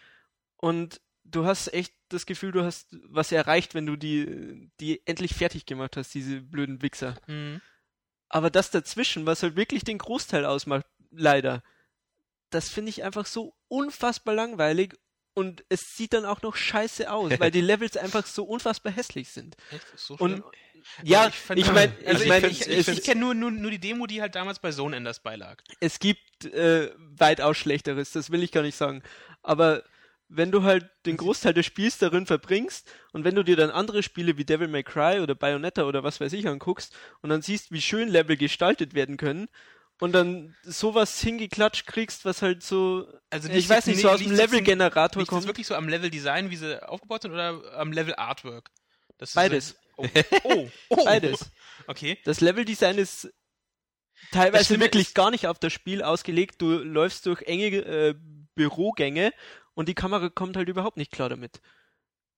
und 0.57 1.01
du 1.24 1.45
hast 1.45 1.72
echt 1.72 1.92
das 2.09 2.26
Gefühl, 2.26 2.53
du 2.53 2.62
hast 2.62 2.88
was 3.09 3.32
erreicht, 3.32 3.74
wenn 3.74 3.86
du 3.86 3.97
die, 3.97 4.70
die 4.80 5.07
endlich 5.07 5.34
fertig 5.34 5.66
gemacht 5.66 5.97
hast, 5.97 6.14
diese 6.14 6.40
blöden 6.40 6.80
Wichser. 6.82 7.16
Mhm. 7.26 7.61
Aber 8.28 8.51
das 8.51 8.70
dazwischen, 8.70 9.26
was 9.26 9.42
halt 9.42 9.57
wirklich 9.57 9.84
den 9.84 9.99
Großteil 9.99 10.45
ausmacht, 10.45 10.86
leider, 11.11 11.62
das 12.51 12.68
finde 12.68 12.90
ich 12.90 13.05
einfach 13.05 13.26
so 13.26 13.55
unfassbar 13.68 14.34
langweilig 14.34 14.95
und 15.34 15.64
es 15.68 15.97
sieht 15.97 16.12
dann 16.12 16.24
auch 16.24 16.42
noch 16.42 16.57
scheiße 16.57 17.11
aus, 17.12 17.38
weil 17.38 17.51
die 17.51 17.61
Levels 17.61 17.97
einfach 17.97 18.26
so 18.26 18.45
unfassbar 18.45 18.92
hässlich 18.92 19.28
sind. 19.30 19.57
Echt? 19.70 19.86
So 19.97 20.16
schlimm? 20.16 20.45
Ja, 21.03 21.22
also 21.22 21.55
ich, 21.55 21.66
ich 21.66 21.72
meine, 21.72 21.93
also 22.07 22.22
ich, 22.22 22.28
mein, 22.28 22.45
ich, 22.45 22.66
ich, 22.66 22.89
ich 22.89 23.03
kenne 23.03 23.20
nur, 23.20 23.35
nur, 23.35 23.51
nur 23.51 23.70
die 23.70 23.78
Demo, 23.78 24.07
die 24.07 24.20
halt 24.20 24.35
damals 24.35 24.59
bei 24.59 24.70
Zone 24.70 24.97
Enders 24.97 25.20
beilag. 25.20 25.62
Es 25.80 25.99
gibt 25.99 26.45
äh, 26.45 26.91
weitaus 26.99 27.57
Schlechteres, 27.57 28.12
das 28.12 28.30
will 28.30 28.43
ich 28.43 28.53
gar 28.53 28.62
nicht 28.62 28.76
sagen. 28.76 29.03
Aber 29.43 29.82
wenn 30.28 30.51
du 30.51 30.62
halt 30.62 30.89
den 31.07 31.16
Großteil 31.16 31.55
des 31.55 31.66
Spiels 31.66 31.99
darin 31.99 32.26
verbringst 32.26 32.91
und 33.12 33.24
wenn 33.24 33.35
du 33.35 33.43
dir 33.43 33.57
dann 33.57 33.70
andere 33.70 34.03
Spiele 34.03 34.37
wie 34.37 34.45
Devil 34.45 34.68
May 34.68 34.82
Cry 34.82 35.20
oder 35.20 35.35
Bayonetta 35.35 35.85
oder 35.85 36.03
was 36.03 36.20
weiß 36.20 36.32
ich 36.32 36.49
anguckst 36.49 36.95
und 37.20 37.30
dann 37.30 37.43
siehst, 37.43 37.72
wie 37.72 37.80
schön 37.80 38.09
Level 38.09 38.37
gestaltet 38.37 38.95
werden 38.95 39.16
können 39.16 39.49
und 40.01 40.12
dann 40.12 40.57
sowas 40.62 41.20
hingeklatscht 41.20 41.87
kriegst, 41.87 42.24
was 42.24 42.43
halt 42.43 42.62
so, 42.62 43.07
also 43.30 43.49
ich 43.49 43.68
weiß 43.68 43.87
nicht, 43.87 44.01
so 44.01 44.11
aus 44.11 44.20
dem 44.20 44.32
Level-Generator 44.32 45.24
kommt. 45.24 45.41
Ist 45.41 45.45
das 45.45 45.47
wirklich 45.47 45.66
so 45.66 45.74
am 45.74 45.89
Level-Design, 45.89 46.51
wie 46.51 46.57
sie 46.57 46.82
aufgebaut 46.87 47.22
sind, 47.22 47.32
oder 47.32 47.61
am 47.76 47.93
Level-Artwork? 47.93 48.70
Beides. 49.35 49.76
Oh. 49.97 50.07
oh. 50.45 50.68
oh. 50.90 51.05
Beides. 51.05 51.51
Okay. 51.86 52.18
Das 52.24 52.40
Level-Design 52.40 52.99
ist 52.99 53.32
teilweise 54.32 54.80
wirklich 54.80 55.09
ist, 55.09 55.14
gar 55.14 55.30
nicht 55.30 55.47
auf 55.47 55.59
das 55.59 55.72
Spiel 55.72 56.03
ausgelegt. 56.03 56.61
Du 56.61 56.70
läufst 56.78 57.26
durch 57.26 57.42
enge 57.42 57.66
äh, 57.66 58.14
Bürogänge 58.55 59.32
und 59.74 59.88
die 59.88 59.95
Kamera 59.95 60.28
kommt 60.28 60.57
halt 60.57 60.68
überhaupt 60.68 60.97
nicht 60.97 61.12
klar 61.12 61.28
damit. 61.28 61.61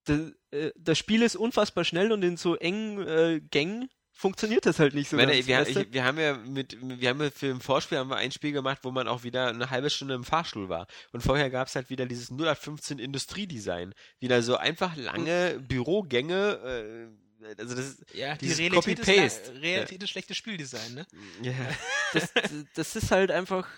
Das, 0.04 0.32
äh, 0.50 0.70
das 0.76 0.98
Spiel 0.98 1.22
ist 1.22 1.36
unfassbar 1.36 1.84
schnell 1.84 2.12
und 2.12 2.22
in 2.22 2.36
so 2.36 2.56
engen 2.56 3.06
äh, 3.06 3.40
Gängen 3.40 3.88
funktioniert 4.16 4.64
das 4.64 4.78
halt 4.78 4.94
nicht 4.94 5.10
so 5.10 5.16
meine, 5.16 5.32
ganz, 5.42 5.46
wir, 5.46 5.82
ich, 5.82 5.92
wir, 5.92 6.04
haben 6.04 6.18
ja 6.18 6.38
mit, 6.38 6.78
wir 6.80 7.10
haben 7.10 7.20
ja 7.20 7.30
für 7.30 7.50
ein 7.50 7.60
Vorspiel 7.60 7.98
haben 7.98 8.08
wir 8.08 8.16
ein 8.16 8.32
Spiel 8.32 8.52
gemacht, 8.52 8.78
wo 8.82 8.90
man 8.90 9.08
auch 9.08 9.24
wieder 9.24 9.48
eine 9.48 9.68
halbe 9.68 9.90
Stunde 9.90 10.14
im 10.14 10.24
Fahrstuhl 10.24 10.70
war. 10.70 10.86
Und 11.12 11.20
vorher 11.20 11.50
gab 11.50 11.68
es 11.68 11.76
halt 11.76 11.90
wieder 11.90 12.06
dieses 12.06 12.30
0815 12.30 12.98
Industriedesign. 12.98 13.92
Wieder 14.18 14.42
so 14.42 14.56
einfach 14.56 14.96
lange 14.96 15.60
Bürogänge, 15.60 16.58
äh, 16.64 17.25
also 17.58 17.74
das 17.74 17.86
ist 17.86 18.14
ja, 18.14 18.36
die 18.36 18.52
Realität 18.52 18.98
ist, 18.98 19.52
Realität 19.60 20.00
ja. 20.00 20.04
ist 20.04 20.10
schlechtes 20.10 20.36
Spieldesign, 20.36 20.94
ne? 20.94 21.06
Ja. 21.42 21.54
Das, 22.12 22.32
das 22.74 22.96
ist 22.96 23.10
halt 23.10 23.30
einfach. 23.30 23.68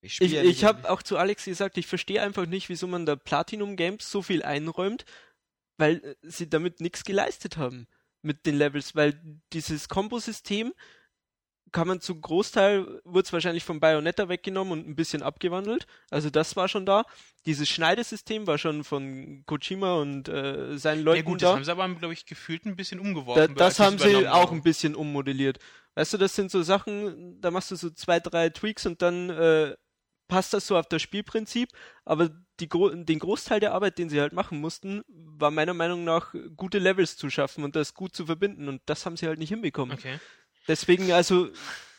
Ich, 0.00 0.20
ich, 0.20 0.32
ich 0.32 0.64
habe 0.64 0.90
auch 0.90 1.02
zu 1.02 1.16
Alex 1.18 1.44
gesagt, 1.44 1.76
ich 1.78 1.86
verstehe 1.86 2.22
einfach 2.22 2.46
nicht, 2.46 2.68
wieso 2.68 2.86
man 2.86 3.06
da 3.06 3.14
Platinum 3.14 3.76
Games 3.76 4.10
so 4.10 4.22
viel 4.22 4.42
einräumt, 4.42 5.04
weil 5.76 6.02
äh, 6.02 6.14
sie 6.22 6.48
damit 6.48 6.80
nichts 6.80 7.04
geleistet 7.04 7.56
haben 7.56 7.86
mit 8.22 8.46
den 8.46 8.56
Levels, 8.56 8.94
weil 8.94 9.20
dieses 9.52 9.88
Kombo-System 9.88 10.72
kann 11.76 11.88
man 11.88 12.00
zum 12.00 12.22
Großteil, 12.22 13.02
wurde 13.04 13.26
es 13.26 13.34
wahrscheinlich 13.34 13.62
von 13.62 13.80
Bayonetta 13.80 14.30
weggenommen 14.30 14.72
und 14.72 14.88
ein 14.88 14.96
bisschen 14.96 15.20
abgewandelt. 15.20 15.86
Also 16.08 16.30
das 16.30 16.56
war 16.56 16.68
schon 16.68 16.86
da. 16.86 17.04
Dieses 17.44 17.68
Schneidesystem 17.68 18.46
war 18.46 18.56
schon 18.56 18.82
von 18.82 19.42
Kojima 19.44 19.96
und 19.96 20.26
äh, 20.26 20.78
seinen 20.78 21.02
Leuten 21.02 21.18
ja, 21.18 21.22
gut, 21.24 21.42
da. 21.42 21.48
Das 21.48 21.54
haben 21.56 21.64
sie 21.64 21.72
aber, 21.72 21.88
glaube 21.90 22.14
ich, 22.14 22.24
gefühlt 22.24 22.64
ein 22.64 22.76
bisschen 22.76 22.98
umgeworfen. 22.98 23.54
Da, 23.54 23.64
das 23.64 23.78
haben 23.78 23.98
sie 23.98 24.26
auch 24.26 24.52
ein 24.52 24.62
bisschen 24.62 24.94
ummodelliert. 24.94 25.58
Weißt 25.96 26.14
du, 26.14 26.16
das 26.16 26.34
sind 26.34 26.50
so 26.50 26.62
Sachen, 26.62 27.42
da 27.42 27.50
machst 27.50 27.70
du 27.70 27.76
so 27.76 27.90
zwei, 27.90 28.20
drei 28.20 28.48
Tweaks 28.48 28.86
und 28.86 29.02
dann 29.02 29.28
äh, 29.28 29.76
passt 30.28 30.54
das 30.54 30.66
so 30.66 30.78
auf 30.78 30.86
das 30.86 31.02
Spielprinzip, 31.02 31.68
aber 32.06 32.30
die, 32.58 32.70
den 32.70 33.18
Großteil 33.18 33.60
der 33.60 33.74
Arbeit, 33.74 33.98
den 33.98 34.08
sie 34.08 34.18
halt 34.18 34.32
machen 34.32 34.62
mussten, 34.62 35.02
war 35.08 35.50
meiner 35.50 35.74
Meinung 35.74 36.04
nach 36.04 36.34
gute 36.56 36.78
Levels 36.78 37.18
zu 37.18 37.28
schaffen 37.28 37.64
und 37.64 37.76
das 37.76 37.92
gut 37.92 38.16
zu 38.16 38.24
verbinden 38.24 38.66
und 38.66 38.80
das 38.86 39.04
haben 39.04 39.18
sie 39.18 39.26
halt 39.26 39.38
nicht 39.38 39.50
hinbekommen. 39.50 39.98
Okay. 39.98 40.18
Deswegen 40.68 41.12
also 41.12 41.46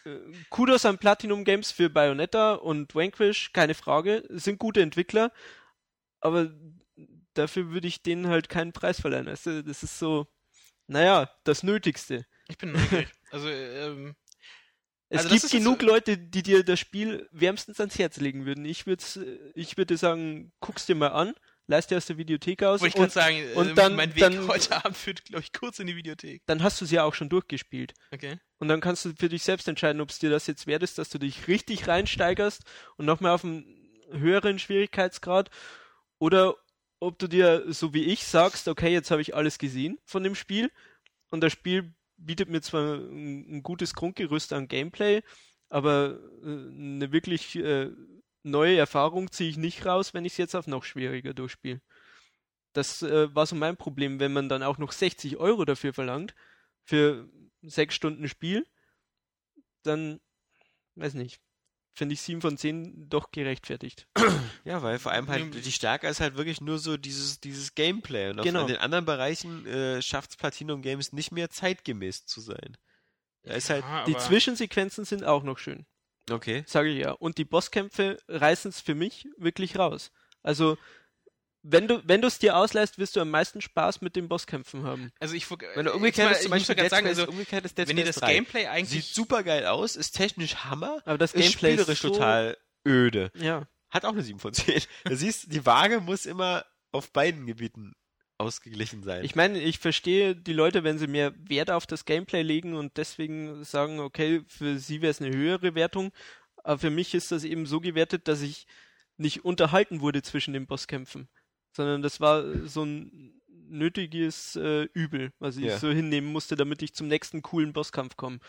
äh, 0.05 0.19
Kudos 0.49 0.85
an 0.85 0.97
Platinum 0.97 1.43
Games 1.43 1.71
für 1.71 1.89
Bayonetta 1.89 2.55
und 2.55 2.95
Vanquish, 2.95 3.51
keine 3.53 3.73
Frage, 3.73 4.23
sind 4.29 4.59
gute 4.59 4.81
Entwickler, 4.81 5.31
aber 6.19 6.51
dafür 7.33 7.71
würde 7.71 7.87
ich 7.87 8.01
denen 8.01 8.27
halt 8.27 8.49
keinen 8.49 8.73
Preis 8.73 8.99
verleihen. 8.99 9.27
Also, 9.27 9.61
das 9.61 9.83
ist 9.83 9.99
so, 9.99 10.27
naja, 10.87 11.29
das 11.43 11.63
Nötigste. 11.63 12.25
Ich 12.47 12.57
bin 12.57 12.71
neugierig. 12.71 13.09
also, 13.31 13.49
ähm, 13.49 14.15
es 15.09 15.25
also 15.25 15.29
gibt 15.29 15.51
genug 15.51 15.81
so 15.81 15.87
Leute, 15.87 16.17
die 16.17 16.43
dir 16.43 16.63
das 16.63 16.79
Spiel 16.79 17.29
wärmstens 17.31 17.79
ans 17.79 17.97
Herz 17.97 18.17
legen 18.17 18.45
würden. 18.45 18.65
Ich 18.65 18.87
würde 18.87 19.03
ich 19.55 19.77
würde 19.77 19.95
sagen, 19.95 20.51
guck's 20.59 20.85
dir 20.85 20.95
mal 20.95 21.09
an, 21.09 21.33
leist 21.67 21.91
dir 21.91 21.97
aus 21.97 22.05
der 22.05 22.17
Videothek 22.17 22.63
aus. 22.63 22.81
Wollte 22.81 22.97
ich 22.97 23.03
und, 23.03 23.11
sagen, 23.11 23.37
und 23.55 23.69
äh, 23.69 23.73
dann, 23.73 23.95
mein 23.95 24.15
Weg 24.15 24.21
dann, 24.21 24.47
heute 24.47 24.75
Abend 24.83 24.97
führt, 24.97 25.25
glaube 25.25 25.43
ich, 25.43 25.53
kurz 25.53 25.79
in 25.79 25.87
die 25.87 25.95
Videothek. 25.95 26.41
Dann 26.45 26.63
hast 26.63 26.81
du 26.81 26.85
es 26.85 26.91
ja 26.91 27.03
auch 27.03 27.13
schon 27.13 27.29
durchgespielt. 27.29 27.93
Okay. 28.11 28.39
Und 28.57 28.69
dann 28.69 28.81
kannst 28.81 29.05
du 29.05 29.13
für 29.13 29.29
dich 29.29 29.43
selbst 29.43 29.67
entscheiden, 29.67 30.01
ob 30.01 30.09
es 30.09 30.19
dir 30.19 30.29
das 30.29 30.47
jetzt 30.47 30.65
wert 30.65 30.83
ist, 30.83 30.97
dass 30.97 31.09
du 31.09 31.19
dich 31.19 31.47
richtig 31.47 31.87
reinsteigerst 31.87 32.63
und 32.95 33.05
nochmal 33.05 33.33
auf 33.33 33.43
einen 33.43 33.65
höheren 34.11 34.57
Schwierigkeitsgrad 34.57 35.49
oder 36.19 36.55
ob 36.99 37.19
du 37.19 37.27
dir, 37.27 37.65
so 37.67 37.93
wie 37.93 38.05
ich, 38.05 38.23
sagst, 38.23 38.67
okay, 38.67 38.91
jetzt 38.91 39.11
habe 39.11 39.21
ich 39.21 39.35
alles 39.35 39.59
gesehen 39.59 39.99
von 40.05 40.23
dem 40.23 40.33
Spiel 40.33 40.71
und 41.29 41.41
das 41.41 41.51
Spiel 41.51 41.93
bietet 42.17 42.49
mir 42.49 42.61
zwar 42.61 42.95
ein, 42.95 43.57
ein 43.57 43.63
gutes 43.63 43.93
Grundgerüst 43.93 44.53
an 44.53 44.67
Gameplay, 44.67 45.21
aber 45.69 46.19
äh, 46.43 46.47
eine 46.47 47.11
wirklich 47.11 47.55
äh, 47.55 47.91
neue 48.49 48.77
Erfahrung 48.77 49.31
ziehe 49.31 49.49
ich 49.49 49.57
nicht 49.57 49.85
raus, 49.85 50.13
wenn 50.13 50.25
ich 50.25 50.33
es 50.33 50.37
jetzt 50.37 50.55
auf 50.55 50.67
noch 50.67 50.83
schwieriger 50.83 51.33
durchspiele. 51.33 51.81
Das 52.73 53.01
äh, 53.01 53.33
war 53.33 53.45
so 53.45 53.55
mein 53.55 53.77
Problem, 53.77 54.19
wenn 54.19 54.33
man 54.33 54.49
dann 54.49 54.63
auch 54.63 54.77
noch 54.77 54.91
60 54.91 55.37
Euro 55.37 55.65
dafür 55.65 55.93
verlangt, 55.93 56.35
für 56.83 57.29
sechs 57.61 57.95
Stunden 57.95 58.29
Spiel, 58.29 58.65
dann, 59.83 60.19
weiß 60.95 61.15
nicht, 61.15 61.39
finde 61.93 62.13
ich 62.13 62.21
7 62.21 62.41
von 62.41 62.57
10 62.57 63.09
doch 63.09 63.31
gerechtfertigt. 63.31 64.07
Ja, 64.63 64.83
weil 64.83 64.99
vor 64.99 65.13
allem 65.13 65.29
halt 65.29 65.65
die 65.65 65.71
Stärke 65.71 66.09
ist 66.09 66.19
halt 66.19 66.35
wirklich 66.35 66.59
nur 66.59 66.77
so 66.77 66.97
dieses, 66.97 67.39
dieses 67.39 67.73
Gameplay. 67.73 68.31
Und 68.31 68.41
genau. 68.41 68.61
in 68.61 68.67
den 68.67 68.77
anderen 68.77 69.05
Bereichen 69.05 69.65
äh, 69.65 70.01
schafft 70.01 70.31
es 70.31 70.35
Platinum 70.35 70.81
Games 70.81 71.13
nicht 71.13 71.31
mehr 71.31 71.49
zeitgemäß 71.49 72.25
zu 72.25 72.41
sein. 72.41 72.75
Da 73.43 73.53
ist 73.53 73.69
halt 73.69 73.85
ja, 73.85 74.03
die 74.03 74.17
Zwischensequenzen 74.17 75.05
sind 75.05 75.23
auch 75.23 75.43
noch 75.43 75.57
schön. 75.57 75.85
Okay. 76.29 76.63
Sage 76.67 76.89
ich 76.89 76.99
ja. 76.99 77.11
Und 77.11 77.37
die 77.37 77.45
Bosskämpfe 77.45 78.17
reißen 78.27 78.69
es 78.69 78.81
für 78.81 78.95
mich 78.95 79.27
wirklich 79.37 79.77
raus. 79.77 80.11
Also 80.43 80.77
wenn 81.63 81.87
du 81.87 82.01
wenn 82.05 82.21
du 82.21 82.27
es 82.27 82.39
dir 82.39 82.55
ausleihst, 82.55 82.97
wirst 82.97 83.15
du 83.15 83.19
am 83.19 83.29
meisten 83.29 83.61
Spaß 83.61 84.01
mit 84.01 84.15
den 84.15 84.29
Bosskämpfen 84.29 84.83
haben. 84.83 85.11
Also 85.19 85.35
ich 85.35 85.49
wenn 85.49 85.85
du 85.85 85.93
umgekehrt 85.93 86.31
ist, 86.31 86.43
zum 86.43 86.51
Beispiel 86.51 86.75
Dead 86.75 86.89
sagen, 86.89 87.07
also 87.07 87.27
umgekehrt 87.27 87.65
ist 87.65 87.77
Dead 87.77 87.87
wenn 87.87 87.97
dir 87.97 88.05
das 88.05 88.17
3. 88.17 88.33
Gameplay 88.33 88.67
eigentlich 88.67 89.05
sieht 89.05 89.15
super 89.15 89.43
geil 89.43 89.65
aus, 89.65 89.95
ist 89.95 90.11
technisch 90.11 90.55
Hammer, 90.55 91.01
aber 91.05 91.17
das 91.17 91.33
Gameplay 91.33 91.49
ist 91.49 91.81
spielerisch 91.81 92.01
so 92.01 92.09
total 92.09 92.57
öde. 92.87 93.31
Ja. 93.35 93.67
Hat 93.89 94.05
auch 94.05 94.13
eine 94.13 94.21
7 94.23 94.39
von 94.39 94.53
10. 94.53 94.81
Du 95.05 95.15
siehst, 95.15 95.51
die 95.51 95.65
Waage 95.65 95.99
muss 95.99 96.25
immer 96.25 96.65
auf 96.91 97.11
beiden 97.11 97.45
Gebieten 97.45 97.93
ausgeglichen 98.37 99.03
sein. 99.03 99.23
Ich 99.23 99.35
meine, 99.35 99.59
ich 99.59 99.79
verstehe 99.79 100.35
die 100.35 100.53
Leute, 100.53 100.83
wenn 100.83 100.99
sie 100.99 101.07
mehr 101.07 101.33
Wert 101.49 101.71
auf 101.71 101.87
das 101.87 102.05
Gameplay 102.05 102.43
legen 102.43 102.75
und 102.75 102.97
deswegen 102.97 103.63
sagen, 103.63 103.99
okay, 103.99 104.41
für 104.47 104.77
sie 104.77 105.01
wäre 105.01 105.11
es 105.11 105.21
eine 105.21 105.35
höhere 105.35 105.75
Wertung, 105.75 106.11
aber 106.63 106.77
für 106.77 106.89
mich 106.89 107.13
ist 107.13 107.31
das 107.31 107.43
eben 107.43 107.65
so 107.65 107.79
gewertet, 107.79 108.27
dass 108.27 108.41
ich 108.41 108.67
nicht 109.17 109.43
unterhalten 109.45 110.01
wurde 110.01 110.21
zwischen 110.21 110.53
den 110.53 110.67
Bosskämpfen 110.67 111.27
sondern 111.77 112.01
das 112.01 112.19
war 112.19 112.67
so 112.67 112.83
ein 112.83 113.39
nötiges 113.47 114.55
äh, 114.55 114.87
Übel, 114.93 115.31
was 115.39 115.57
ich 115.57 115.65
ja. 115.65 115.77
so 115.77 115.89
hinnehmen 115.89 116.31
musste, 116.31 116.55
damit 116.55 116.81
ich 116.81 116.93
zum 116.93 117.07
nächsten 117.07 117.41
coolen 117.41 117.71
Bosskampf 117.71 118.17
komme. 118.17 118.39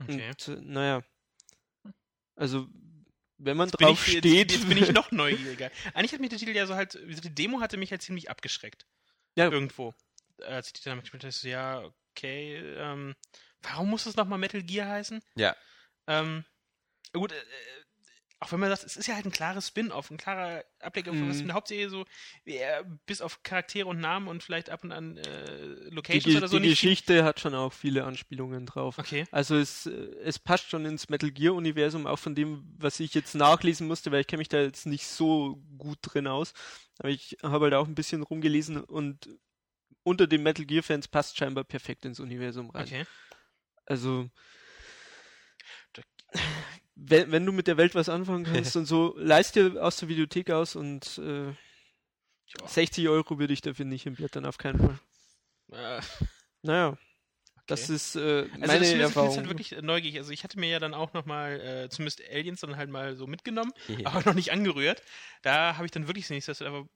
Okay. 0.00 0.30
Und, 0.30 0.48
äh, 0.48 0.60
naja. 0.62 1.02
Also, 2.36 2.68
wenn 3.38 3.56
man 3.56 3.68
jetzt 3.68 3.80
drauf 3.80 4.04
steht. 4.04 4.24
Jetzt, 4.24 4.52
jetzt, 4.52 4.68
bin 4.68 4.78
ich 4.78 4.92
noch 4.92 5.10
neugieriger. 5.12 5.70
Eigentlich 5.94 6.12
hat 6.12 6.20
mich 6.20 6.30
der 6.30 6.38
Titel 6.38 6.54
ja 6.54 6.66
so 6.66 6.74
halt, 6.74 6.94
die 6.94 7.34
Demo 7.34 7.60
hatte 7.60 7.76
mich 7.76 7.90
halt 7.90 8.02
ziemlich 8.02 8.30
abgeschreckt. 8.30 8.86
Ja. 9.36 9.50
Irgendwo. 9.50 9.94
Als 10.44 10.68
ich 10.68 10.72
die 10.74 10.84
dann 10.84 11.00
gespielt 11.00 11.24
habe, 11.24 11.32
so, 11.32 11.48
ja, 11.48 11.90
okay, 12.12 12.56
ähm, 12.56 13.14
warum 13.62 13.90
muss 13.90 14.04
das 14.04 14.16
nochmal 14.16 14.38
Metal 14.38 14.62
Gear 14.62 14.88
heißen? 14.88 15.22
Ja. 15.36 15.56
Ähm, 16.06 16.44
gut, 17.12 17.32
äh, 17.32 17.44
auch 18.40 18.52
wenn 18.52 18.60
man 18.60 18.70
sagt, 18.70 18.84
es 18.84 18.96
ist 18.96 19.08
ja 19.08 19.14
halt 19.14 19.26
ein 19.26 19.32
klares 19.32 19.68
Spin-off, 19.68 20.10
ein 20.10 20.16
klarer 20.16 20.64
Ableger 20.80 21.12
von 21.12 21.28
was 21.28 21.38
mhm. 21.38 21.44
eine 21.44 21.54
Hauptserie 21.54 21.90
so, 21.90 22.04
äh, 22.44 22.84
bis 23.04 23.20
auf 23.20 23.42
Charaktere 23.42 23.88
und 23.88 23.98
Namen 23.98 24.28
und 24.28 24.44
vielleicht 24.44 24.70
ab 24.70 24.84
und 24.84 24.92
an 24.92 25.16
äh, 25.16 25.54
Locations 25.90 26.24
die, 26.24 26.36
oder 26.36 26.46
so. 26.46 26.58
Die 26.58 26.68
Geschichte 26.68 27.24
hat 27.24 27.40
schon 27.40 27.54
auch 27.54 27.72
viele 27.72 28.04
Anspielungen 28.04 28.64
drauf. 28.66 28.98
Okay. 28.98 29.26
Also 29.32 29.56
es, 29.56 29.86
äh, 29.86 29.90
es 30.22 30.38
passt 30.38 30.70
schon 30.70 30.84
ins 30.84 31.08
Metal 31.08 31.30
Gear-Universum, 31.32 32.06
auch 32.06 32.18
von 32.18 32.36
dem, 32.36 32.64
was 32.78 33.00
ich 33.00 33.12
jetzt 33.14 33.34
nachlesen 33.34 33.88
musste, 33.88 34.12
weil 34.12 34.20
ich 34.20 34.28
kenne 34.28 34.38
mich 34.38 34.48
da 34.48 34.60
jetzt 34.60 34.86
nicht 34.86 35.06
so 35.06 35.60
gut 35.76 35.98
drin 36.02 36.28
aus. 36.28 36.52
Aber 36.98 37.08
ich 37.08 37.38
habe 37.42 37.64
halt 37.64 37.74
auch 37.74 37.88
ein 37.88 37.96
bisschen 37.96 38.22
rumgelesen 38.22 38.82
und 38.84 39.28
unter 40.04 40.28
den 40.28 40.44
Metal 40.44 40.64
Gear-Fans 40.64 41.08
passt 41.08 41.36
scheinbar 41.36 41.64
perfekt 41.64 42.04
ins 42.04 42.20
Universum 42.20 42.70
rein. 42.70 42.84
Okay. 42.84 43.04
Also 43.84 44.30
wenn, 46.98 47.30
wenn 47.30 47.46
du 47.46 47.52
mit 47.52 47.66
der 47.66 47.76
Welt 47.76 47.94
was 47.94 48.08
anfangen 48.08 48.44
kannst 48.52 48.76
und 48.76 48.86
so, 48.86 49.14
leist 49.18 49.54
dir 49.54 49.82
aus 49.82 49.96
der 49.96 50.08
Videothek 50.08 50.50
aus 50.50 50.76
und 50.76 51.18
äh, 51.18 51.52
60 52.66 53.08
Euro 53.08 53.38
würde 53.38 53.52
ich 53.52 53.60
dafür 53.60 53.84
nicht 53.84 54.06
entblättern, 54.06 54.46
auf 54.46 54.58
keinen 54.58 54.78
Fall. 54.78 54.98
Äh. 55.72 56.02
Naja. 56.62 56.98
Das 57.66 57.90
ist 57.90 58.16
äh, 58.16 58.48
also 58.50 58.58
meine 58.60 58.80
das 58.80 58.92
Erfahrung. 58.92 59.30
Ich 59.30 59.36
halt 59.36 59.48
wirklich 59.48 59.82
neugierig. 59.82 60.16
Also 60.16 60.32
ich 60.32 60.42
hatte 60.42 60.58
mir 60.58 60.70
ja 60.70 60.78
dann 60.78 60.94
auch 60.94 61.12
nochmal, 61.12 61.60
äh, 61.60 61.88
zumindest 61.90 62.22
Aliens 62.30 62.60
dann 62.60 62.78
halt 62.78 62.88
mal 62.88 63.14
so 63.14 63.26
mitgenommen, 63.26 63.72
aber 64.04 64.22
noch 64.24 64.34
nicht 64.34 64.52
angerührt. 64.52 65.02
Da 65.42 65.76
habe 65.76 65.84
ich 65.84 65.90
dann 65.90 66.06
wirklich 66.06 66.30
nicht 66.30 66.48
das, 66.48 66.62
aber 66.62 66.88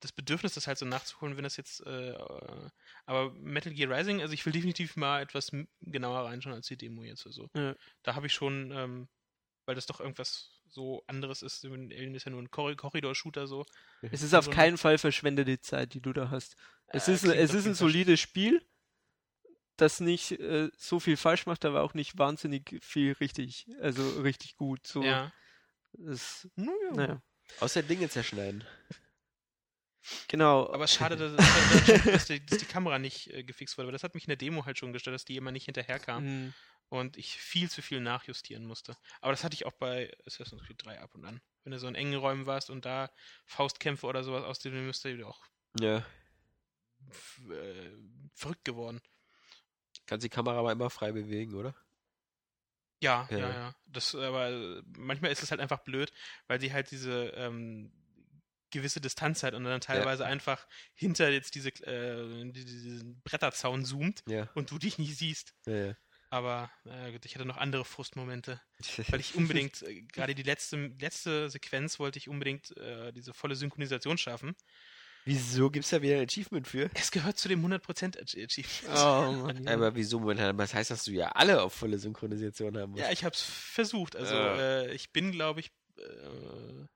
das 0.00 0.12
Bedürfnis, 0.12 0.52
das 0.52 0.66
halt 0.66 0.76
so 0.76 0.84
nachzuholen, 0.84 1.38
wenn 1.38 1.44
das 1.44 1.56
jetzt, 1.56 1.86
äh, 1.86 2.14
aber 3.06 3.32
Metal 3.32 3.72
Gear 3.72 3.90
Rising, 3.90 4.20
also 4.20 4.34
ich 4.34 4.44
will 4.44 4.52
definitiv 4.52 4.96
mal 4.96 5.22
etwas 5.22 5.52
genauer 5.80 6.26
reinschauen 6.26 6.54
als 6.54 6.66
die 6.66 6.76
Demo 6.76 7.02
jetzt 7.02 7.24
oder 7.24 7.32
so. 7.32 7.48
Ja. 7.54 7.74
Da 8.02 8.14
habe 8.14 8.26
ich 8.26 8.34
schon, 8.34 8.72
ähm, 8.72 9.08
weil 9.66 9.74
das 9.74 9.86
doch 9.86 10.00
irgendwas 10.00 10.60
so 10.68 11.02
anderes 11.06 11.42
ist, 11.42 11.64
Alien 11.64 12.14
ist 12.14 12.26
ja 12.26 12.30
nur 12.30 12.42
ein 12.42 12.50
Korridor-Shooter 12.50 13.46
so. 13.46 13.66
Es 14.02 14.22
ist 14.22 14.34
auf 14.34 14.44
so 14.44 14.50
keinen 14.50 14.78
Fall 14.78 14.98
verschwendete 14.98 15.60
Zeit, 15.60 15.94
die 15.94 16.00
du 16.00 16.12
da 16.12 16.30
hast. 16.30 16.56
Es 16.88 17.08
äh, 17.08 17.12
ist, 17.12 17.24
es 17.24 17.54
ist 17.54 17.66
ein 17.66 17.74
solides 17.74 18.20
Spiel, 18.20 18.64
das 19.76 20.00
nicht 20.00 20.32
äh, 20.32 20.70
so 20.76 21.00
viel 21.00 21.16
falsch 21.16 21.46
macht, 21.46 21.64
aber 21.64 21.82
auch 21.82 21.94
nicht 21.94 22.18
wahnsinnig 22.18 22.78
viel 22.82 23.12
richtig, 23.12 23.66
also 23.80 24.20
richtig 24.20 24.56
gut. 24.56 24.86
So. 24.86 25.02
Ja. 25.02 25.32
Das, 25.92 26.48
naja. 26.54 26.72
naja. 26.94 27.22
Außer 27.58 27.82
Dinge 27.82 28.08
zerschneiden. 28.08 28.64
Genau. 30.28 30.72
Aber 30.72 30.84
es 30.84 30.94
schade, 30.94 31.16
dass, 31.16 31.36
dass, 31.36 32.04
dass, 32.04 32.24
die, 32.26 32.44
dass, 32.44 32.58
die, 32.58 32.64
Kamera 32.64 32.98
nicht 32.98 33.32
äh, 33.32 33.42
gefixt 33.42 33.76
wurde, 33.76 33.88
weil 33.88 33.92
das 33.92 34.02
hat 34.02 34.14
mich 34.14 34.24
in 34.24 34.30
der 34.30 34.36
Demo 34.36 34.64
halt 34.64 34.78
schon 34.78 34.92
gestört, 34.92 35.14
dass 35.14 35.24
die 35.24 35.36
immer 35.36 35.52
nicht 35.52 35.66
hinterherkam 35.66 36.24
mhm. 36.24 36.54
Und 36.90 37.16
ich 37.16 37.36
viel 37.36 37.70
zu 37.70 37.82
viel 37.82 38.00
nachjustieren 38.00 38.66
musste. 38.66 38.96
Aber 39.20 39.32
das 39.32 39.44
hatte 39.44 39.54
ich 39.54 39.64
auch 39.64 39.72
bei 39.72 40.12
Assassin's 40.26 40.62
Creed 40.62 40.84
3 40.84 41.00
ab 41.00 41.14
und 41.14 41.24
an. 41.24 41.40
Wenn 41.62 41.72
du 41.72 41.78
so 41.78 41.86
in 41.88 41.94
engen 41.94 42.16
Räumen 42.16 42.46
warst 42.46 42.68
und 42.68 42.84
da 42.84 43.10
Faustkämpfe 43.46 44.06
oder 44.06 44.24
sowas 44.24 44.44
aus 44.44 44.58
dem 44.58 44.86
müsste 44.86 45.10
ihr 45.10 45.26
auch 45.26 45.40
ja. 45.78 45.98
Äh, 47.48 47.90
verrückt 48.34 48.64
geworden. 48.64 49.00
Kannst 50.06 50.24
die 50.24 50.30
Kamera 50.30 50.58
aber 50.58 50.72
immer 50.72 50.90
frei 50.90 51.12
bewegen, 51.12 51.54
oder? 51.54 51.74
Ja, 53.00 53.26
ja, 53.30 53.38
ja. 53.38 53.50
ja. 53.50 53.74
Das, 53.86 54.14
aber 54.14 54.82
manchmal 54.96 55.30
ist 55.30 55.42
es 55.42 55.50
halt 55.50 55.60
einfach 55.60 55.84
blöd, 55.84 56.12
weil 56.48 56.60
sie 56.60 56.72
halt 56.72 56.90
diese 56.90 57.28
ähm, 57.36 57.92
gewisse 58.70 59.00
Distanz 59.00 59.42
hat 59.42 59.54
und 59.54 59.64
dann 59.64 59.80
teilweise 59.80 60.24
ja. 60.24 60.28
einfach 60.28 60.66
hinter 60.94 61.30
jetzt 61.30 61.54
diese, 61.54 61.70
äh, 61.86 62.50
diesen 62.50 63.20
Bretterzaun 63.22 63.84
zoomt 63.84 64.22
ja. 64.26 64.48
und 64.54 64.70
du 64.70 64.78
dich 64.78 64.98
nicht 64.98 65.16
siehst. 65.16 65.54
Ja, 65.66 65.94
Aber 66.30 66.70
äh, 66.86 67.18
ich 67.24 67.34
hatte 67.34 67.44
noch 67.44 67.56
andere 67.56 67.84
Frustmomente, 67.84 68.60
weil 69.08 69.18
ich 69.18 69.34
unbedingt, 69.34 69.82
äh, 69.86 70.02
gerade 70.02 70.34
die 70.36 70.44
letzte, 70.44 70.76
letzte 71.00 71.50
Sequenz 71.50 71.98
wollte 71.98 72.18
ich 72.18 72.28
unbedingt 72.28 72.76
äh, 72.76 73.12
diese 73.12 73.34
volle 73.34 73.56
Synchronisation 73.56 74.16
schaffen. 74.16 74.54
Wieso 75.24 75.70
gibt 75.70 75.84
es 75.84 75.90
da 75.90 76.00
wieder 76.00 76.16
ein 76.16 76.26
Achievement 76.26 76.66
für? 76.66 76.88
Es 76.94 77.10
gehört 77.10 77.36
zu 77.36 77.48
dem 77.48 77.66
100% 77.66 78.18
Achievement. 78.18 78.96
Oh 78.96 79.32
Mann. 79.44 79.64
Ja. 79.64 79.74
Aber 79.74 79.94
wieso? 79.94 80.20
Das 80.32 80.72
heißt, 80.72 80.90
dass 80.90 81.04
du 81.04 81.10
ja 81.10 81.28
alle 81.32 81.62
auf 81.62 81.74
volle 81.74 81.98
Synchronisation 81.98 82.78
haben 82.78 82.92
musst. 82.92 83.02
Ja, 83.02 83.10
ich 83.10 83.24
habe 83.24 83.34
es 83.34 83.42
versucht. 83.42 84.16
Also 84.16 84.34
äh. 84.34 84.94
ich 84.94 85.12
bin, 85.12 85.32
glaube 85.32 85.60
ich, 85.60 85.72
äh, 85.98 86.86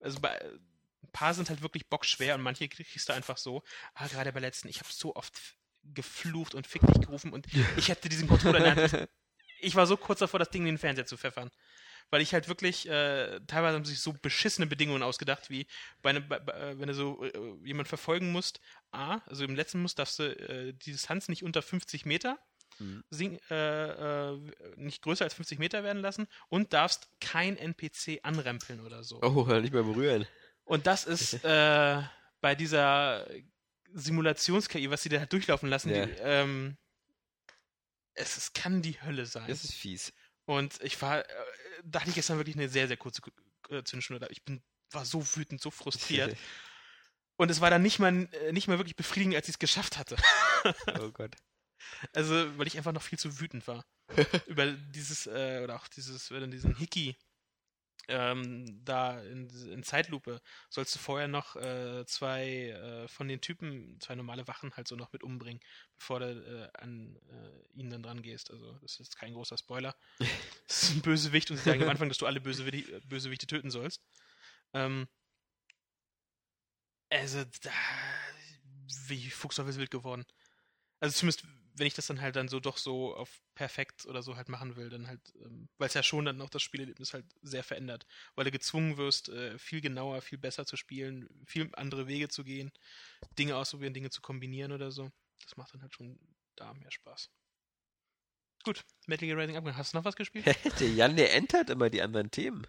also 0.00 0.20
bei 0.20 0.40
ein 0.40 1.12
paar 1.12 1.34
sind 1.34 1.48
halt 1.48 1.62
wirklich 1.62 1.88
bockschwer 1.88 2.34
und 2.34 2.40
manche 2.40 2.68
kriegst 2.68 3.08
du 3.08 3.12
einfach 3.12 3.36
so. 3.36 3.62
Aber 3.92 4.08
gerade 4.08 4.32
bei 4.32 4.40
letzten, 4.40 4.68
ich 4.68 4.80
habe 4.80 4.88
so 4.90 5.14
oft 5.14 5.56
geflucht 5.92 6.54
und 6.54 6.66
fick 6.66 6.82
dich 6.82 7.00
gerufen 7.00 7.32
und 7.32 7.46
ich 7.76 7.88
hätte 7.88 8.08
diesen 8.08 8.28
Controller 8.28 8.58
in 8.58 8.64
der 8.64 8.76
Hand. 8.76 9.08
Ich 9.60 9.76
war 9.76 9.86
so 9.86 9.96
kurz 9.96 10.18
davor, 10.18 10.38
das 10.38 10.50
Ding 10.50 10.62
in 10.62 10.74
den 10.74 10.78
Fernseher 10.78 11.06
zu 11.06 11.16
pfeffern. 11.16 11.50
Weil 12.10 12.20
ich 12.20 12.34
halt 12.34 12.48
wirklich, 12.48 12.86
äh, 12.86 13.40
teilweise 13.46 13.76
haben 13.76 13.86
sich 13.86 13.98
so 13.98 14.12
beschissene 14.12 14.66
Bedingungen 14.66 15.02
ausgedacht, 15.02 15.48
wie 15.48 15.66
bei, 16.02 16.12
ne, 16.12 16.20
bei, 16.20 16.38
bei 16.38 16.78
wenn 16.78 16.88
du 16.88 16.92
so 16.92 17.24
äh, 17.24 17.32
jemand 17.64 17.88
verfolgen 17.88 18.30
musst, 18.30 18.60
A, 18.90 19.22
also 19.24 19.42
im 19.42 19.54
letzten 19.54 19.80
Muss 19.80 19.94
darfst 19.94 20.18
du 20.18 20.24
äh, 20.24 20.74
die 20.74 20.92
Distanz 20.92 21.28
nicht 21.28 21.44
unter 21.44 21.62
50 21.62 22.04
Meter 22.04 22.38
mhm. 22.78 23.04
sing, 23.10 23.38
äh, 23.50 24.32
äh, 24.32 24.38
nicht 24.76 25.02
größer 25.02 25.24
als 25.24 25.34
50 25.34 25.58
Meter 25.58 25.82
werden 25.82 26.02
lassen 26.02 26.26
und 26.48 26.72
darfst 26.72 27.08
kein 27.20 27.56
NPC 27.56 28.20
anrempeln 28.22 28.80
oder 28.80 29.02
so. 29.02 29.20
Oh, 29.22 29.44
nicht 29.60 29.72
mehr 29.72 29.82
berühren. 29.82 30.26
Und 30.64 30.86
das 30.86 31.04
ist 31.04 31.32
äh, 31.44 32.02
bei 32.40 32.54
dieser 32.54 33.26
Simulations-KI, 33.94 34.90
was 34.90 35.02
sie 35.02 35.08
da 35.08 35.24
durchlaufen 35.26 35.68
lassen, 35.68 35.90
ja. 35.90 36.06
die, 36.06 36.12
ähm, 36.20 36.76
es, 38.14 38.36
es, 38.36 38.52
kann 38.52 38.82
die 38.82 39.00
Hölle 39.00 39.26
sein. 39.26 39.48
Das 39.48 39.64
ist 39.64 39.74
fies. 39.74 40.12
Und 40.46 40.80
ich 40.82 41.00
war, 41.00 41.20
äh, 41.20 41.34
da 41.84 42.00
hatte 42.00 42.10
ich 42.10 42.16
gestern 42.16 42.38
wirklich 42.38 42.56
eine 42.56 42.68
sehr, 42.68 42.88
sehr 42.88 42.96
kurze 42.96 43.22
äh, 43.70 43.82
Zündschnur. 43.82 44.20
Ich 44.30 44.44
bin, 44.44 44.62
war 44.90 45.04
so 45.04 45.24
wütend, 45.36 45.60
so 45.60 45.70
frustriert. 45.70 46.36
Und 47.36 47.50
es 47.50 47.60
war 47.60 47.70
dann 47.70 47.82
nicht 47.82 47.98
mal, 47.98 48.28
äh, 48.32 48.52
nicht 48.52 48.68
mal 48.68 48.78
wirklich 48.78 48.96
befriedigend, 48.96 49.34
als 49.34 49.48
ich 49.48 49.54
es 49.54 49.58
geschafft 49.58 49.98
hatte. 49.98 50.16
oh 51.00 51.10
Gott. 51.10 51.34
Also, 52.12 52.56
weil 52.58 52.66
ich 52.66 52.76
einfach 52.76 52.92
noch 52.92 53.02
viel 53.02 53.18
zu 53.18 53.40
wütend 53.40 53.66
war. 53.66 53.84
über 54.46 54.70
dieses, 54.70 55.26
äh, 55.26 55.60
oder 55.64 55.76
auch 55.76 55.88
dieses, 55.88 56.30
über 56.30 56.46
diesen 56.46 56.76
Hickey 56.76 57.16
ähm, 58.08 58.84
da 58.84 59.20
in, 59.20 59.48
in, 59.70 59.82
Zeitlupe 59.82 60.40
sollst 60.68 60.94
du 60.94 60.98
vorher 60.98 61.28
noch 61.28 61.56
äh, 61.56 62.04
zwei 62.06 62.68
äh, 62.68 63.08
von 63.08 63.28
den 63.28 63.40
Typen, 63.40 63.98
zwei 64.00 64.14
normale 64.14 64.46
Wachen 64.46 64.76
halt 64.76 64.88
so 64.88 64.96
noch 64.96 65.12
mit 65.12 65.22
umbringen, 65.22 65.60
bevor 65.96 66.20
du 66.20 66.26
äh, 66.26 66.78
an 66.78 67.16
äh, 67.30 67.78
ihn 67.78 67.90
dann 67.90 68.02
dran 68.02 68.22
gehst. 68.22 68.50
Also 68.50 68.78
das 68.80 69.00
ist 69.00 69.16
kein 69.16 69.34
großer 69.34 69.56
Spoiler. 69.56 69.94
das 70.66 70.84
ist 70.84 70.96
ein 70.96 71.02
Bösewicht 71.02 71.50
und 71.50 71.56
sie 71.56 71.64
sagen 71.64 71.82
am 71.82 71.88
Anfang, 71.88 72.08
dass 72.08 72.18
du 72.18 72.26
alle 72.26 72.40
Bösewichte, 72.40 73.00
Bösewichte 73.06 73.46
töten 73.46 73.70
sollst. 73.70 74.02
Ähm, 74.72 75.08
also 77.10 77.44
da, 77.62 77.70
wie 79.06 79.30
Fuchs 79.30 79.58
auf 79.58 79.66
wild 79.66 79.90
geworden. 79.90 80.24
Also 81.00 81.18
zumindest 81.18 81.46
wenn 81.74 81.86
ich 81.86 81.94
das 81.94 82.06
dann 82.06 82.20
halt 82.20 82.36
dann 82.36 82.48
so 82.48 82.60
doch 82.60 82.76
so 82.76 83.14
auf 83.14 83.42
perfekt 83.54 84.06
oder 84.06 84.22
so 84.22 84.36
halt 84.36 84.48
machen 84.48 84.76
will, 84.76 84.88
dann 84.90 85.08
halt, 85.08 85.20
ähm, 85.44 85.68
weil 85.78 85.88
es 85.88 85.94
ja 85.94 86.02
schon 86.02 86.24
dann 86.24 86.40
auch 86.40 86.50
das 86.50 86.62
Spielerlebnis 86.62 87.12
halt 87.12 87.26
sehr 87.42 87.64
verändert, 87.64 88.06
weil 88.34 88.44
du 88.44 88.50
gezwungen 88.50 88.96
wirst, 88.96 89.28
äh, 89.28 89.58
viel 89.58 89.80
genauer, 89.80 90.22
viel 90.22 90.38
besser 90.38 90.66
zu 90.66 90.76
spielen, 90.76 91.28
viel 91.46 91.68
andere 91.74 92.06
Wege 92.06 92.28
zu 92.28 92.44
gehen, 92.44 92.72
Dinge 93.38 93.56
ausprobieren, 93.56 93.94
Dinge 93.94 94.10
zu 94.10 94.20
kombinieren 94.20 94.72
oder 94.72 94.90
so. 94.90 95.10
Das 95.44 95.56
macht 95.56 95.74
dann 95.74 95.82
halt 95.82 95.94
schon 95.94 96.18
da 96.56 96.72
mehr 96.74 96.90
Spaß. 96.90 97.30
Gut, 98.64 98.82
Metal 99.06 99.28
Gear 99.28 99.38
Rising 99.38 99.56
abgegangen. 99.56 99.78
Hast 99.78 99.92
du 99.92 99.98
noch 99.98 100.04
was 100.04 100.16
gespielt? 100.16 100.46
der 100.80 100.88
Jan, 100.88 101.16
der 101.16 101.34
entert 101.34 101.70
immer 101.70 101.90
die 101.90 102.00
anderen 102.00 102.30
Themen. 102.30 102.66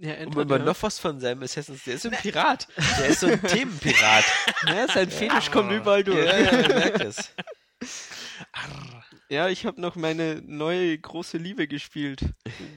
Ja, 0.00 0.12
entert, 0.12 0.36
um 0.36 0.42
immer 0.42 0.58
ja. 0.58 0.64
noch 0.64 0.82
was 0.82 0.98
von 0.98 1.20
seinem 1.20 1.42
Assassin's, 1.42 1.84
der 1.84 1.94
ist 1.94 2.02
so 2.02 2.10
ein 2.10 2.18
Pirat. 2.18 2.68
Der 2.98 3.06
ist 3.06 3.20
so 3.20 3.28
ein 3.28 3.40
Themenpirat. 3.46 4.24
Ja, 4.66 4.86
sein 4.88 5.10
Fetisch 5.10 5.50
kommt 5.50 5.72
überall 5.72 6.04
durch. 6.04 6.24
Ja, 6.24 6.38
ja, 6.38 6.68
merkt 6.68 7.00
es. 7.00 7.32
Ja, 9.28 9.48
ich 9.48 9.66
habe 9.66 9.80
noch 9.80 9.94
meine 9.94 10.42
neue 10.42 10.96
große 10.98 11.36
Liebe 11.38 11.68
gespielt. 11.68 12.20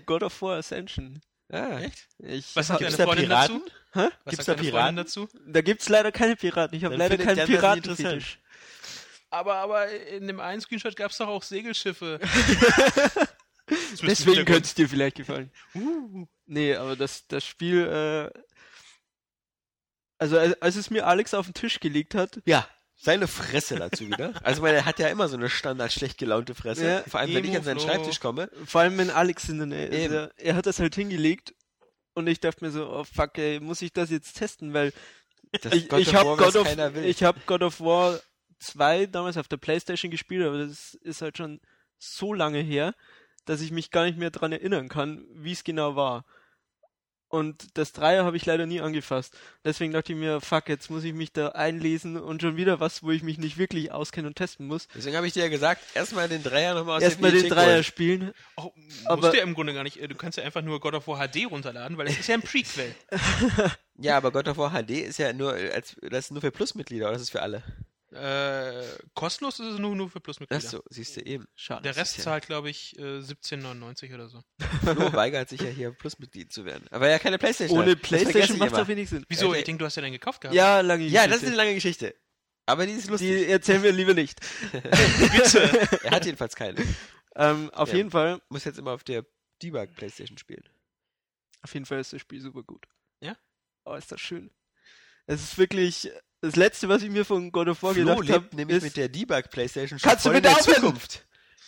God 0.05 0.23
of 0.23 0.41
War 0.41 0.57
Ascension. 0.57 1.21
Ah, 1.49 1.79
echt? 1.79 2.07
Ich 2.19 2.55
Was 2.55 2.67
sagt 2.67 2.81
deine 2.81 2.95
Freundin 2.95 3.29
dazu? 3.29 3.65
Hä? 3.93 4.07
Was 4.23 4.31
gibt's 4.31 4.45
da 4.45 4.53
Piraten 4.53 4.95
dazu? 4.95 5.27
Da 5.45 5.61
gibt's 5.61 5.89
leider 5.89 6.11
keine 6.11 6.35
Piraten. 6.35 6.77
Ich 6.77 6.85
habe 6.85 6.95
leider 6.95 7.17
keinen 7.17 7.45
piraten 7.45 8.23
Aber, 9.29 9.55
aber 9.55 9.89
in 9.89 10.27
dem 10.27 10.39
einen 10.39 10.61
Screenshot 10.61 10.95
gab's 10.95 11.17
doch 11.17 11.27
auch 11.27 11.43
Segelschiffe. 11.43 12.19
Deswegen 14.01 14.45
könnte 14.45 14.63
es 14.63 14.73
dir 14.73 14.87
vielleicht 14.87 15.17
gefallen. 15.17 15.51
Uh. 15.75 16.25
Nee, 16.45 16.75
aber 16.75 16.95
das, 16.95 17.27
das 17.27 17.45
Spiel, 17.45 17.87
äh, 17.87 18.39
also 20.17 20.37
als 20.37 20.75
es 20.75 20.89
mir 20.89 21.07
Alex 21.07 21.33
auf 21.33 21.45
den 21.45 21.53
Tisch 21.53 21.79
gelegt 21.79 22.15
hat, 22.15 22.41
ja. 22.45 22.67
Seine 23.03 23.27
Fresse 23.27 23.77
dazu 23.77 24.07
wieder. 24.07 24.33
Also 24.43 24.61
weil 24.61 24.75
er 24.75 24.85
hat 24.85 24.99
ja 24.99 25.07
immer 25.07 25.27
so 25.27 25.35
eine 25.35 25.49
standard 25.49 25.91
schlecht 25.91 26.19
gelaunte 26.19 26.53
Fresse. 26.53 26.85
Ja, 26.85 27.03
Vor 27.07 27.19
allem, 27.19 27.33
wenn 27.33 27.45
ich 27.45 27.55
an 27.55 27.63
seinen 27.63 27.79
Schreibtisch 27.79 28.19
komme. 28.19 28.49
Vor 28.65 28.81
allem, 28.81 28.97
wenn 28.97 29.09
Alex 29.09 29.49
in 29.49 29.57
der 29.57 29.67
Nähe 29.67 29.87
ist. 29.87 30.11
Er, 30.11 30.31
er 30.37 30.55
hat 30.55 30.67
das 30.67 30.79
halt 30.79 30.93
hingelegt 30.93 31.55
und 32.13 32.27
ich 32.27 32.39
dachte 32.39 32.63
mir 32.63 32.69
so, 32.69 32.87
oh 32.87 33.03
fuck, 33.03 33.37
ey, 33.39 33.59
muss 33.59 33.81
ich 33.81 33.91
das 33.91 34.11
jetzt 34.11 34.37
testen, 34.37 34.73
weil 34.73 34.93
das 35.51 35.73
ich, 35.73 35.91
ich 35.91 36.13
habe 36.13 36.37
God, 36.37 36.55
of, 36.55 36.67
ich 37.03 37.23
hab 37.23 37.45
God 37.47 37.63
of 37.63 37.81
War 37.81 38.19
2 38.59 39.07
damals 39.07 39.37
auf 39.37 39.47
der 39.47 39.57
Playstation 39.57 40.11
gespielt, 40.11 40.45
aber 40.45 40.59
das 40.59 40.93
ist 40.93 41.21
halt 41.21 41.37
schon 41.37 41.59
so 41.97 42.33
lange 42.33 42.59
her, 42.59 42.93
dass 43.45 43.61
ich 43.61 43.71
mich 43.71 43.89
gar 43.89 44.05
nicht 44.05 44.17
mehr 44.17 44.29
dran 44.29 44.51
erinnern 44.51 44.89
kann, 44.89 45.25
wie 45.33 45.51
es 45.53 45.63
genau 45.63 45.95
war. 45.95 46.25
Und 47.31 47.77
das 47.77 47.93
Dreier 47.93 48.25
habe 48.25 48.35
ich 48.35 48.45
leider 48.45 48.65
nie 48.65 48.81
angefasst. 48.81 49.33
Deswegen 49.63 49.93
dachte 49.93 50.11
ich 50.11 50.19
mir, 50.19 50.41
fuck, 50.41 50.67
jetzt 50.67 50.89
muss 50.89 51.05
ich 51.05 51.13
mich 51.13 51.31
da 51.31 51.49
einlesen 51.49 52.17
und 52.17 52.41
schon 52.41 52.57
wieder 52.57 52.81
was, 52.81 53.03
wo 53.03 53.11
ich 53.11 53.23
mich 53.23 53.37
nicht 53.37 53.57
wirklich 53.57 53.93
auskenne 53.93 54.27
und 54.27 54.35
testen 54.35 54.67
muss. 54.67 54.89
Deswegen 54.93 55.15
habe 55.15 55.27
ich 55.27 55.33
dir 55.33 55.43
ja 55.43 55.49
gesagt, 55.49 55.81
erstmal 55.93 56.27
den 56.27 56.43
Dreier 56.43 56.73
nochmal 56.73 56.97
aus 56.97 57.03
Erstmal 57.03 57.31
den 57.31 57.47
Dreier 57.47 57.75
holen. 57.75 57.83
spielen. 57.85 58.33
Oh, 58.57 58.71
aber 59.05 59.21
musst 59.21 59.33
du 59.33 59.37
ja 59.37 59.43
im 59.43 59.53
Grunde 59.53 59.73
gar 59.73 59.83
nicht. 59.83 60.01
Du 60.01 60.15
kannst 60.15 60.37
ja 60.37 60.43
einfach 60.43 60.61
nur 60.61 60.81
God 60.81 60.93
of 60.93 61.07
War 61.07 61.25
HD 61.25 61.49
runterladen, 61.49 61.97
weil 61.97 62.07
es 62.07 62.19
ist 62.19 62.27
ja 62.27 62.35
ein 62.35 62.41
Prequel. 62.41 62.93
ja, 63.97 64.17
aber 64.17 64.31
God 64.31 64.49
of 64.49 64.57
War 64.57 64.71
HD 64.71 64.91
ist 64.91 65.17
ja 65.17 65.31
nur 65.31 65.53
als 65.53 65.95
das 66.01 66.25
ist 66.25 66.31
nur 66.31 66.41
für 66.41 66.51
Plusmitglieder, 66.51 67.05
oder 67.05 67.13
das 67.13 67.21
ist 67.21 67.31
für 67.31 67.41
alle? 67.41 67.63
Äh, 68.11 68.83
kostenlos 69.13 69.59
ist 69.59 69.67
es 69.67 69.79
nur, 69.79 69.95
nur 69.95 70.09
für 70.09 70.19
Plusmitglieder. 70.19 70.63
Achso, 70.63 70.83
siehst 70.89 71.15
du 71.15 71.21
eben. 71.21 71.45
Schade. 71.55 71.83
Der 71.83 71.95
Rest 71.95 72.21
zahlt, 72.21 72.45
glaube 72.45 72.69
ich, 72.69 72.97
äh, 72.99 73.19
17,99 73.19 74.13
oder 74.13 74.27
so. 74.27 74.43
Flo 74.81 75.13
weigert 75.13 75.47
sich 75.47 75.61
ja 75.61 75.69
hier 75.69 75.91
Plusmitglied 75.91 76.51
zu 76.51 76.65
werden. 76.65 76.85
Aber 76.91 77.09
ja 77.09 77.19
keine 77.19 77.37
Playstation. 77.37 77.79
Ohne 77.79 77.95
Playstation 77.95 78.57
macht 78.57 78.73
es 78.73 78.79
auf 78.79 78.87
wenig 78.89 79.09
Sinn. 79.09 79.25
Wieso? 79.29 79.53
Ich 79.53 79.63
denke, 79.63 79.79
du 79.79 79.85
hast 79.85 79.95
ja 79.95 80.01
dann 80.01 80.11
gekauft 80.11 80.41
gehabt. 80.41 80.55
Ja, 80.55 80.81
lange 80.81 81.05
Geschichte. 81.05 81.23
Ja, 81.23 81.27
das 81.27 81.41
ist 81.41 81.47
eine 81.47 81.55
lange 81.55 81.73
Geschichte. 81.73 82.13
Aber 82.65 82.85
die 82.85 82.93
ist 82.93 83.09
lustig. 83.09 83.29
Die 83.29 83.45
erzählen 83.45 83.81
wir 83.81 83.93
lieber 83.93 84.13
nicht. 84.13 84.39
Bitte. 84.71 85.99
er 86.03 86.11
hat 86.11 86.25
jedenfalls 86.25 86.55
keine. 86.55 86.83
Ähm, 87.35 87.69
auf 87.71 87.89
ja, 87.89 87.95
jeden 87.95 88.11
Fall. 88.11 88.41
Muss 88.49 88.65
jetzt 88.65 88.77
immer 88.77 88.91
auf 88.91 89.05
der 89.05 89.25
Debug 89.61 89.95
Playstation 89.95 90.37
spielen. 90.37 90.67
Auf 91.61 91.73
jeden 91.73 91.85
Fall 91.85 91.99
ist 91.99 92.11
das 92.11 92.21
Spiel 92.21 92.41
super 92.41 92.63
gut. 92.63 92.87
Ja? 93.21 93.37
Oh, 93.85 93.93
ist 93.93 94.11
das 94.11 94.19
schön. 94.19 94.51
Es 95.27 95.41
ist 95.41 95.57
wirklich 95.57 96.11
das 96.41 96.55
letzte, 96.55 96.89
was 96.89 97.03
ich 97.03 97.09
mir 97.09 97.23
von 97.23 97.51
God 97.51 97.69
of 97.69 97.83
War 97.83 97.93
Flo 97.93 98.15
gedacht 98.15 98.29
habe, 98.29 98.55
nämlich 98.55 98.77
ist, 98.77 98.83
mit 98.83 98.97
der 98.97 99.09
Debug 99.09 99.49
Playstation 99.51 99.99
schon 99.99 100.09
Kannst 100.09 100.25
du 100.25 100.31
mit 100.31 100.43
der 100.43 100.57
Zukunft. 100.57 101.23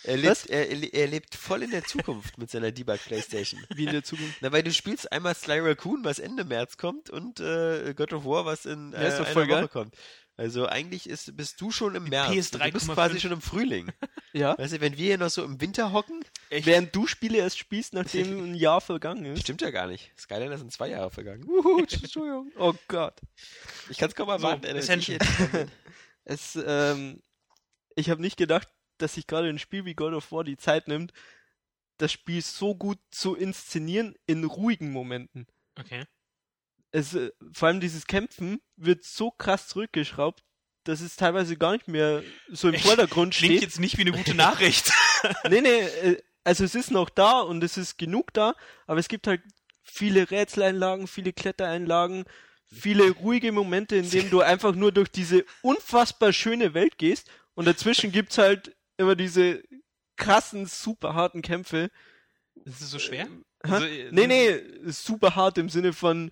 Er 0.06 0.18
lebt, 0.18 0.50
er, 0.50 0.68
er 0.92 1.06
lebt, 1.06 1.34
voll 1.34 1.62
in 1.62 1.70
der 1.70 1.82
Zukunft 1.82 2.36
mit 2.36 2.50
seiner 2.50 2.72
Debug 2.72 2.98
Playstation. 2.98 3.64
Wie 3.74 3.84
in 3.84 3.92
der 3.92 4.04
Zukunft? 4.04 4.36
Na, 4.40 4.52
weil 4.52 4.62
du 4.62 4.72
spielst 4.72 5.10
einmal 5.10 5.34
Sly 5.34 5.60
Raccoon, 5.60 6.04
was 6.04 6.18
Ende 6.18 6.44
März 6.44 6.76
kommt, 6.76 7.08
und 7.08 7.40
äh, 7.40 7.94
God 7.96 8.12
of 8.12 8.24
War, 8.26 8.44
was 8.44 8.66
in 8.66 8.92
äh, 8.92 9.08
ja, 9.08 9.24
einer 9.24 9.48
Woche 9.48 9.68
kommt. 9.68 9.94
Also 10.36 10.66
eigentlich 10.66 11.08
ist, 11.08 11.36
bist 11.36 11.60
du 11.60 11.70
schon 11.70 11.94
im 11.94 12.04
März. 12.04 12.32
PS3, 12.32 12.66
du 12.66 12.72
bist 12.72 12.88
quasi 12.88 13.20
schon 13.20 13.30
im 13.30 13.40
Frühling. 13.40 13.92
ja. 14.32 14.58
Weißt 14.58 14.74
du, 14.74 14.80
wenn 14.80 14.96
wir 14.96 15.06
hier 15.06 15.18
noch 15.18 15.30
so 15.30 15.44
im 15.44 15.60
Winter 15.60 15.92
hocken. 15.92 16.24
Echt? 16.50 16.66
Während 16.66 16.94
du 16.94 17.06
Spiele 17.06 17.38
erst 17.38 17.58
spielst, 17.58 17.94
nachdem 17.94 18.44
ein 18.44 18.54
Jahr 18.54 18.80
vergangen 18.80 19.24
ist. 19.26 19.42
Stimmt 19.42 19.62
ja 19.62 19.70
gar 19.70 19.86
nicht. 19.86 20.10
Skylander 20.18 20.58
sind 20.58 20.72
zwei 20.72 20.88
Jahre 20.88 21.10
vergangen. 21.10 21.44
Uhu, 21.44 21.78
Entschuldigung. 21.78 22.50
Oh 22.58 22.74
Gott. 22.88 23.20
Ich 23.88 23.98
kann 23.98 24.08
es 24.08 24.16
kaum 24.16 24.28
erwarten. 24.28 24.66
So, 24.66 24.76
Essential. 24.76 25.18
es, 26.24 26.58
ähm, 26.66 27.22
ich 27.94 28.10
habe 28.10 28.20
nicht 28.20 28.36
gedacht, 28.36 28.68
dass 28.98 29.14
sich 29.14 29.28
gerade 29.28 29.48
ein 29.48 29.60
Spiel 29.60 29.84
wie 29.84 29.94
God 29.94 30.14
of 30.14 30.32
War 30.32 30.42
die 30.42 30.56
Zeit 30.56 30.88
nimmt, 30.88 31.12
das 31.98 32.10
Spiel 32.10 32.42
so 32.42 32.74
gut 32.74 32.98
zu 33.12 33.36
inszenieren 33.36 34.16
in 34.26 34.42
ruhigen 34.42 34.90
Momenten. 34.90 35.46
Okay 35.78 36.06
es, 36.94 37.14
äh, 37.14 37.30
vor 37.52 37.68
allem 37.68 37.80
dieses 37.80 38.06
Kämpfen 38.06 38.60
wird 38.76 39.04
so 39.04 39.30
krass 39.32 39.66
zurückgeschraubt, 39.66 40.44
dass 40.84 41.00
es 41.00 41.16
teilweise 41.16 41.56
gar 41.56 41.72
nicht 41.72 41.88
mehr 41.88 42.22
so 42.48 42.68
im 42.68 42.78
Vordergrund 42.78 43.34
steht. 43.34 43.48
Klingt 43.48 43.62
jetzt 43.62 43.80
nicht 43.80 43.98
wie 43.98 44.02
eine 44.02 44.12
gute 44.12 44.34
Nachricht. 44.34 44.92
nee, 45.50 45.60
nee, 45.60 45.80
äh, 45.80 46.22
also 46.44 46.62
es 46.62 46.74
ist 46.74 46.90
noch 46.90 47.10
da 47.10 47.40
und 47.40 47.64
es 47.64 47.76
ist 47.76 47.98
genug 47.98 48.32
da, 48.32 48.54
aber 48.86 49.00
es 49.00 49.08
gibt 49.08 49.26
halt 49.26 49.42
viele 49.82 50.30
Rätseleinlagen, 50.30 51.08
viele 51.08 51.32
Klettereinlagen, 51.32 52.26
viele 52.66 53.10
ruhige 53.10 53.50
Momente, 53.50 53.96
in 53.96 54.08
denen 54.08 54.30
du 54.30 54.42
einfach 54.42 54.74
nur 54.74 54.92
durch 54.92 55.10
diese 55.10 55.44
unfassbar 55.62 56.32
schöne 56.32 56.74
Welt 56.74 56.98
gehst 56.98 57.28
und 57.54 57.66
dazwischen 57.66 58.12
gibt's 58.12 58.38
halt 58.38 58.76
immer 58.98 59.16
diese 59.16 59.64
krassen, 60.16 60.66
super 60.66 61.14
harten 61.14 61.42
Kämpfe. 61.42 61.90
Ist 62.64 62.82
es 62.82 62.90
so 62.90 62.98
schwer? 63.00 63.26
Also, 63.60 63.86
nee, 64.10 64.26
nee, 64.26 64.60
super 64.86 65.34
hart 65.34 65.58
im 65.58 65.68
Sinne 65.70 65.92
von, 65.92 66.30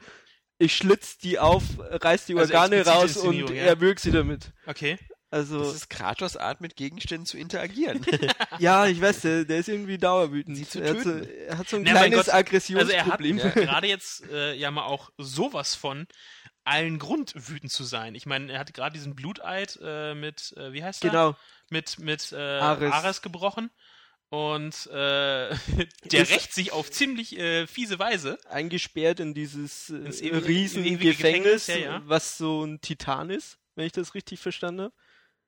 ich 0.63 0.77
schlitz 0.77 1.19
die 1.19 1.39
auf, 1.39 1.63
reiß 1.79 2.27
die 2.27 2.37
also 2.37 2.55
Organe 2.55 2.85
raus 2.87 3.17
und 3.17 3.51
ja. 3.51 3.65
erwürg 3.65 4.01
sie 4.01 4.13
damit. 4.13 4.53
Okay. 4.67 4.99
Also, 5.31 5.61
das 5.61 5.75
ist 5.75 5.89
Kratos 5.89 6.37
Art, 6.37 6.61
mit 6.61 6.77
Gegenständen 6.77 7.25
zu 7.25 7.39
interagieren. 7.39 8.05
ja, 8.59 8.87
ich 8.87 9.01
weiß, 9.01 9.23
der, 9.23 9.45
der 9.47 9.59
ist 9.59 9.69
irgendwie 9.71 9.97
dauerwütend. 9.97 10.59
Sie 10.59 10.69
zu 10.69 10.83
er, 10.83 10.91
hat 10.91 11.03
so, 11.03 11.11
er 11.11 11.59
hat 11.59 11.69
so 11.71 11.77
ein 11.77 11.85
Na, 11.85 11.93
kleines 11.93 12.29
Aggressionsproblem. 12.29 13.39
Also 13.39 13.49
er 13.49 13.51
hat 13.51 13.57
ja. 13.57 13.63
gerade 13.65 13.87
jetzt 13.87 14.29
äh, 14.31 14.53
ja 14.55 14.71
mal 14.71 14.85
auch 14.85 15.11
sowas 15.17 15.75
von 15.75 16.07
allen 16.65 16.99
Grund 16.99 17.33
wütend 17.35 17.73
zu 17.73 17.83
sein. 17.83 18.15
Ich 18.15 18.27
meine, 18.27 18.53
er 18.53 18.59
hat 18.59 18.75
gerade 18.75 18.93
diesen 18.93 19.15
Bluteid 19.15 19.79
äh, 19.83 20.15
mit, 20.15 20.55
äh, 20.59 20.75
wie 20.75 20.85
heißt 20.85 21.03
der? 21.03 21.11
Genau. 21.11 21.37
Mit, 21.71 21.99
mit 21.99 22.33
äh, 22.33 22.37
Ares. 22.37 22.93
Ares 22.93 23.23
gebrochen 23.23 23.71
und 24.33 24.87
äh, 24.87 25.55
der 26.05 26.31
rächt 26.31 26.55
sich 26.55 26.73
auf 26.73 26.91
ziemlich 26.91 27.39
äh, 27.39 27.67
fiese 27.67 27.99
Weise. 27.99 28.39
Eingesperrt 28.49 29.21
in 29.21 29.35
dieses 29.35 29.91
äh, 29.91 30.35
Riesengefängnis, 30.35 31.67
ja, 31.67 31.77
ja. 31.77 32.03
was 32.07 32.39
so 32.39 32.65
ein 32.65 32.81
Titan 32.81 33.29
ist, 33.29 33.59
wenn 33.75 33.85
ich 33.85 33.93
das 33.93 34.15
richtig 34.15 34.41
verstanden 34.41 34.85
habe. 34.85 34.95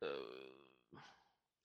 Äh, 0.03 0.07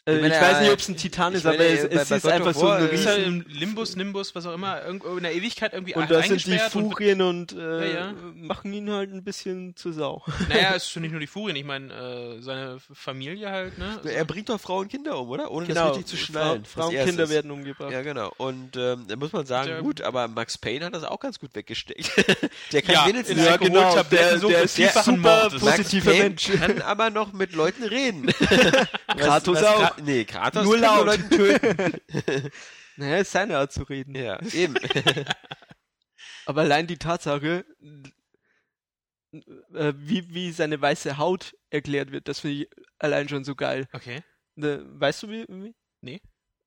äh, 0.05 0.27
ich, 0.27 0.33
weiß 0.33 0.61
nicht, 0.61 0.71
ob 0.71 0.79
es 0.79 0.87
ein 0.89 0.97
Titan 0.97 1.33
ist, 1.33 1.45
aber 1.45 1.59
es, 1.59 1.83
es 1.83 2.11
ist 2.11 2.25
einfach 2.25 2.53
so 2.53 2.69
ein 2.69 2.85
Riesen... 2.85 3.07
Halt 3.07 3.27
im 3.27 3.45
Limbus, 3.47 3.95
Nimbus, 3.95 4.33
was 4.33 4.45
auch 4.45 4.53
immer, 4.53 4.83
irgendwo 4.83 5.15
in 5.17 5.23
der 5.23 5.33
Ewigkeit 5.35 5.73
irgendwie 5.73 5.95
Und 5.95 6.09
da 6.09 6.21
sind 6.23 6.45
die 6.45 6.57
Furien 6.57 7.21
und, 7.21 7.53
und 7.53 7.59
äh, 7.59 7.93
ja, 7.93 7.99
ja. 7.99 8.13
machen 8.35 8.73
ihn 8.73 8.89
halt 8.89 9.11
ein 9.13 9.23
bisschen 9.23 9.75
zur 9.75 9.93
Sau. 9.93 10.23
Naja, 10.49 10.71
es 10.75 10.83
ist 10.83 10.91
schon 10.91 11.03
nicht 11.03 11.11
nur 11.11 11.19
die 11.19 11.27
Furien, 11.27 11.55
ich 11.55 11.65
meine, 11.65 11.93
äh, 11.93 12.41
seine 12.41 12.77
Familie 12.93 13.49
halt, 13.49 13.77
ne? 13.77 13.99
Er 14.05 14.25
bringt 14.25 14.49
doch 14.49 14.59
Frauen 14.59 14.83
und 14.83 14.89
Kinder 14.89 15.19
um, 15.19 15.29
oder? 15.29 15.51
Ohne 15.51 15.67
genau. 15.67 15.89
das 15.89 15.97
richtig 15.97 16.07
zu 16.07 16.17
schnallen. 16.17 16.65
Frauen 16.65 16.95
und 16.95 17.05
Kinder 17.05 17.29
werden 17.29 17.51
umgebracht. 17.51 17.91
Ja, 17.91 18.01
genau. 18.01 18.33
Und 18.37 18.77
ähm, 18.77 19.05
da 19.07 19.15
muss 19.15 19.31
man 19.31 19.45
sagen, 19.45 19.67
der, 19.67 19.81
gut, 19.81 20.01
aber 20.01 20.27
Max 20.27 20.57
Payne 20.57 20.85
hat 20.85 20.93
das 20.93 21.03
auch 21.03 21.19
ganz 21.19 21.39
gut 21.39 21.53
weggesteckt. 21.53 22.11
der 22.71 22.81
kann 22.81 22.95
ja, 22.95 23.07
wenigstens... 23.07 23.45
Ja, 23.45 23.57
genau, 23.57 23.93
der, 23.93 24.03
der 24.05 24.31
ist 24.31 24.77
ein 24.77 25.15
super 25.15 25.49
positiver 25.49 26.11
Mensch. 26.11 26.49
kann 26.51 26.81
aber 26.81 27.09
noch 27.09 27.33
mit 27.33 27.53
Leuten 27.53 27.83
reden. 27.83 28.27
Kratos 29.17 29.63
auch. 29.63 29.98
Nee, 30.01 30.25
Kratos 30.25 30.63
nur 30.63 30.77
laut. 30.77 31.05
Leuten 31.05 31.29
töten. 31.29 32.01
naja, 32.97 33.17
ist 33.17 33.31
seine 33.31 33.57
Art 33.57 33.71
zu 33.71 33.83
reden. 33.83 34.15
Ja, 34.15 34.41
eben. 34.53 34.75
Aber 36.45 36.61
allein 36.61 36.87
die 36.87 36.97
Tatsache, 36.97 37.65
äh, 39.31 39.93
wie, 39.95 40.33
wie 40.33 40.51
seine 40.51 40.81
weiße 40.81 41.17
Haut 41.17 41.55
erklärt 41.69 42.11
wird, 42.11 42.27
das 42.27 42.39
finde 42.39 42.63
ich 42.63 42.69
allein 42.97 43.29
schon 43.29 43.43
so 43.43 43.55
geil. 43.55 43.87
Okay. 43.93 44.23
Ne, 44.55 44.83
weißt 44.85 45.23
du 45.23 45.29
wie? 45.29 45.45
wie? 45.47 45.75
Nee. 46.01 46.21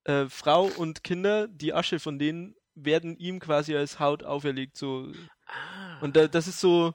Äh, 0.05 0.27
Frau 0.27 0.65
und 0.65 1.03
Kinder, 1.03 1.47
die 1.47 1.73
Asche 1.73 1.99
von 1.99 2.19
denen 2.19 2.55
werden 2.75 3.17
ihm 3.17 3.39
quasi 3.39 3.75
als 3.75 3.99
Haut 3.99 4.23
auferlegt. 4.23 4.77
So. 4.77 5.11
Ah. 5.45 5.99
Und 6.01 6.15
da, 6.15 6.27
das 6.27 6.47
ist 6.47 6.59
so, 6.59 6.93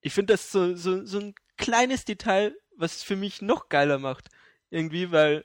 ich 0.00 0.12
finde 0.12 0.34
das 0.34 0.50
so, 0.50 0.74
so, 0.74 1.04
so 1.04 1.18
ein 1.18 1.34
kleines 1.56 2.04
Detail, 2.04 2.56
was 2.76 2.96
es 2.96 3.02
für 3.02 3.16
mich 3.16 3.42
noch 3.42 3.68
geiler 3.68 3.98
macht. 3.98 4.28
Irgendwie, 4.70 5.10
weil 5.12 5.44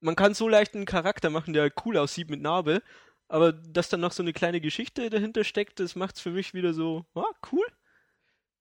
man 0.00 0.16
kann 0.16 0.34
so 0.34 0.48
leicht 0.48 0.74
einen 0.74 0.84
Charakter 0.84 1.30
machen, 1.30 1.52
der 1.52 1.72
cool 1.84 1.96
aussieht 1.98 2.30
mit 2.30 2.40
Narbe, 2.40 2.82
aber 3.28 3.52
dass 3.52 3.88
dann 3.88 4.00
noch 4.00 4.12
so 4.12 4.22
eine 4.22 4.32
kleine 4.32 4.60
Geschichte 4.60 5.10
dahinter 5.10 5.44
steckt, 5.44 5.80
das 5.80 5.96
macht 5.96 6.16
es 6.16 6.22
für 6.22 6.30
mich 6.30 6.54
wieder 6.54 6.74
so, 6.74 7.04
ah, 7.14 7.24
cool. 7.52 7.66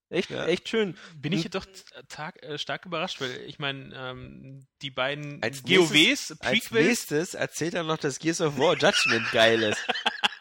Echt, 0.09 0.29
ja. 0.29 0.45
echt 0.45 0.69
schön. 0.69 0.95
Bin 1.17 1.33
ich 1.33 1.49
doch 1.49 1.65
tag, 2.07 2.41
äh, 2.43 2.59
stark 2.59 2.85
überrascht, 2.85 3.19
weil 3.21 3.31
ich 3.47 3.57
meine, 3.57 3.91
ähm, 3.95 4.67
die 4.83 4.91
beiden 4.91 5.41
als 5.41 5.63
GOWs, 5.63 5.91
nächstes, 5.91 6.37
Prequels. 6.37 6.71
Als 6.71 6.71
nächstes 6.71 7.33
erzählt 7.33 7.73
er 7.73 7.83
noch, 7.83 7.97
dass 7.97 8.19
Gears 8.19 8.39
of 8.41 8.57
War 8.57 8.77
Judgment 8.77 9.31
geil 9.31 9.61
ist. 9.63 9.85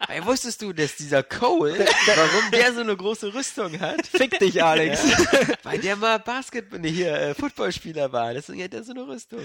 Hey, 0.06 0.22
wusstest 0.26 0.60
du, 0.60 0.74
dass 0.74 0.96
dieser 0.96 1.22
Cole, 1.22 1.78
warum 2.06 2.50
der 2.50 2.74
so 2.74 2.80
eine 2.80 2.94
große 2.94 3.32
Rüstung 3.32 3.80
hat? 3.80 4.06
Fick 4.06 4.38
dich, 4.38 4.62
Alex. 4.62 5.02
Ja, 5.02 5.48
weil 5.62 5.78
der 5.78 5.96
mal 5.96 6.18
Basketball, 6.18 6.78
nee, 6.78 6.90
hier, 6.90 7.14
äh, 7.14 7.34
Footballspieler 7.34 8.12
war. 8.12 8.34
Deswegen 8.34 8.62
hat 8.62 8.74
er 8.74 8.84
so 8.84 8.92
eine 8.92 9.06
Rüstung. 9.06 9.40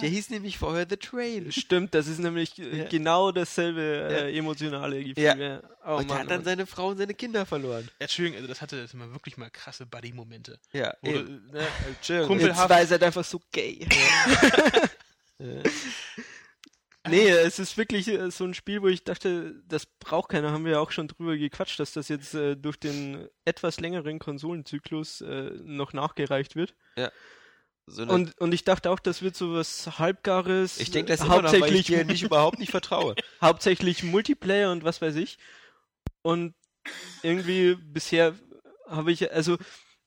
Der 0.00 0.08
hieß 0.08 0.30
nämlich 0.30 0.58
vorher 0.58 0.86
The 0.88 0.96
Trail. 0.96 1.50
Stimmt, 1.52 1.94
das 1.94 2.06
ist 2.06 2.18
nämlich 2.18 2.56
ja. 2.56 2.84
genau 2.88 3.32
dasselbe 3.32 4.08
äh, 4.10 4.36
emotionale 4.36 5.02
Gefühl. 5.02 5.22
Ja. 5.24 5.62
Oh, 5.84 5.96
und 5.96 6.08
Mann, 6.08 6.16
er 6.16 6.22
hat 6.22 6.30
dann 6.30 6.36
Mann. 6.38 6.44
seine 6.44 6.66
Frau 6.66 6.88
und 6.88 6.98
seine 6.98 7.14
Kinder 7.14 7.46
verloren. 7.46 7.88
Entschuldigung, 7.98 8.36
also 8.38 8.48
das 8.48 8.60
hatte 8.60 8.80
das 8.80 8.94
immer 8.94 9.10
wirklich 9.12 9.36
mal 9.36 9.50
krasse 9.50 9.86
Buddy-Momente. 9.86 10.58
Ja, 10.72 10.94
Wo, 11.02 11.10
ne, 11.10 11.66
Kumpelhaft. 12.26 12.70
Jetzt 12.70 12.88
seid 12.88 13.02
einfach 13.02 13.24
so 13.24 13.40
gay. 13.50 13.86
Ja. 15.38 15.60
Nee, 17.08 17.28
es 17.30 17.58
ist 17.58 17.76
wirklich 17.76 18.06
äh, 18.06 18.30
so 18.30 18.44
ein 18.44 18.54
Spiel, 18.54 18.80
wo 18.80 18.86
ich 18.86 19.02
dachte, 19.02 19.60
das 19.66 19.86
braucht 19.86 20.30
keiner. 20.30 20.52
Haben 20.52 20.64
wir 20.64 20.72
ja 20.72 20.78
auch 20.78 20.92
schon 20.92 21.08
drüber 21.08 21.36
gequatscht, 21.36 21.80
dass 21.80 21.92
das 21.92 22.08
jetzt 22.08 22.34
äh, 22.34 22.56
durch 22.56 22.76
den 22.76 23.28
etwas 23.44 23.80
längeren 23.80 24.20
Konsolenzyklus 24.20 25.20
äh, 25.20 25.50
noch 25.64 25.92
nachgereicht 25.92 26.54
wird. 26.54 26.76
Ja. 26.96 27.10
So 27.86 28.02
und, 28.04 28.38
und 28.40 28.54
ich 28.54 28.64
dachte 28.64 28.90
auch, 28.90 29.00
das 29.00 29.22
wird 29.22 29.36
so 29.36 29.54
was 29.54 29.98
Halbgares. 29.98 30.78
Ich 30.78 30.90
denke 30.90 31.10
das 31.10 31.26
hauptsächlich, 31.28 31.54
immer 31.54 31.66
noch, 31.66 31.72
weil 31.72 31.80
ich 31.80 31.86
dir 31.86 32.04
nicht 32.04 32.22
überhaupt 32.22 32.58
nicht 32.58 32.70
vertraue. 32.70 33.14
hauptsächlich 33.40 34.02
Multiplayer 34.02 34.70
und 34.70 34.84
was 34.84 35.02
weiß 35.02 35.16
ich. 35.16 35.38
Und 36.22 36.54
irgendwie 37.22 37.74
bisher 37.74 38.34
habe 38.88 39.10
ich, 39.10 39.32
also 39.32 39.58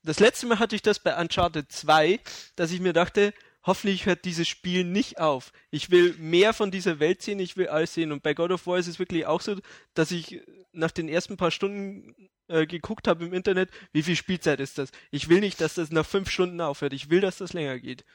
das 0.03 0.19
letzte 0.19 0.45
Mal 0.45 0.59
hatte 0.59 0.75
ich 0.75 0.81
das 0.81 0.99
bei 0.99 1.19
Uncharted 1.19 1.71
2, 1.71 2.19
dass 2.55 2.71
ich 2.71 2.79
mir 2.79 2.93
dachte, 2.93 3.33
hoffentlich 3.65 4.05
hört 4.05 4.23
dieses 4.25 4.47
Spiel 4.47 4.83
nicht 4.83 5.19
auf. 5.19 5.51
Ich 5.71 5.89
will 5.89 6.15
mehr 6.17 6.53
von 6.53 6.71
dieser 6.71 6.99
Welt 6.99 7.21
sehen, 7.21 7.39
ich 7.39 7.57
will 7.57 7.67
alles 7.67 7.93
sehen. 7.93 8.11
Und 8.11 8.23
bei 8.23 8.33
God 8.33 8.51
of 8.51 8.67
War 8.67 8.77
ist 8.77 8.87
es 8.87 8.99
wirklich 8.99 9.25
auch 9.25 9.41
so, 9.41 9.57
dass 9.95 10.11
ich 10.11 10.41
nach 10.71 10.91
den 10.91 11.09
ersten 11.09 11.37
paar 11.37 11.51
Stunden 11.51 12.29
äh, 12.47 12.65
geguckt 12.65 13.07
habe 13.07 13.25
im 13.25 13.33
Internet, 13.33 13.69
wie 13.91 14.03
viel 14.03 14.15
Spielzeit 14.15 14.59
ist 14.59 14.77
das? 14.77 14.91
Ich 15.11 15.29
will 15.29 15.39
nicht, 15.39 15.61
dass 15.61 15.75
das 15.75 15.91
nach 15.91 16.05
fünf 16.05 16.29
Stunden 16.29 16.61
aufhört. 16.61 16.93
Ich 16.93 17.09
will, 17.09 17.21
dass 17.21 17.37
das 17.37 17.53
länger 17.53 17.79
geht. 17.79 18.05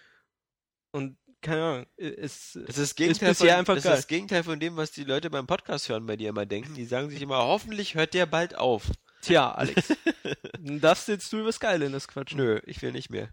Und 0.93 1.17
keine 1.41 1.65
Ahnung, 1.65 1.87
es, 1.97 2.55
es 2.55 2.79
ist, 2.79 2.97
Gegenteil 2.97 3.31
ist 3.31 3.39
bisher 3.39 3.53
von, 3.53 3.59
einfach 3.61 3.77
es 3.77 3.85
geil. 3.85 3.93
ist 3.95 3.99
das 4.01 4.09
Gegenteil 4.09 4.43
von 4.45 4.61
dem, 4.61 4.77
was 4.77 4.93
die 4.93 5.05
Leute 5.05 5.31
beim 5.31 5.47
Podcast 5.47 5.89
hören 5.89 6.07
bei 6.07 6.17
dir 6.17 6.29
immer 6.29 6.47
denken. 6.47 6.75
Die 6.75 6.85
sagen 6.85 7.09
sich 7.11 7.23
immer, 7.23 7.39
hoffentlich 7.39 7.95
hört 7.95 8.15
der 8.15 8.27
bald 8.27 8.55
auf. 8.57 8.91
Tja, 9.23 9.53
Alex. 9.53 9.95
darfst 10.59 11.09
jetzt 11.09 11.33
du 11.33 11.41
übers 11.41 11.61
Geile 11.61 11.87
in 11.87 11.93
das 11.93 12.09
Quatschen. 12.09 12.39
Nö, 12.39 12.61
ich 12.67 12.83
will 12.83 12.93
nicht 12.93 13.11
mehr. 13.11 13.31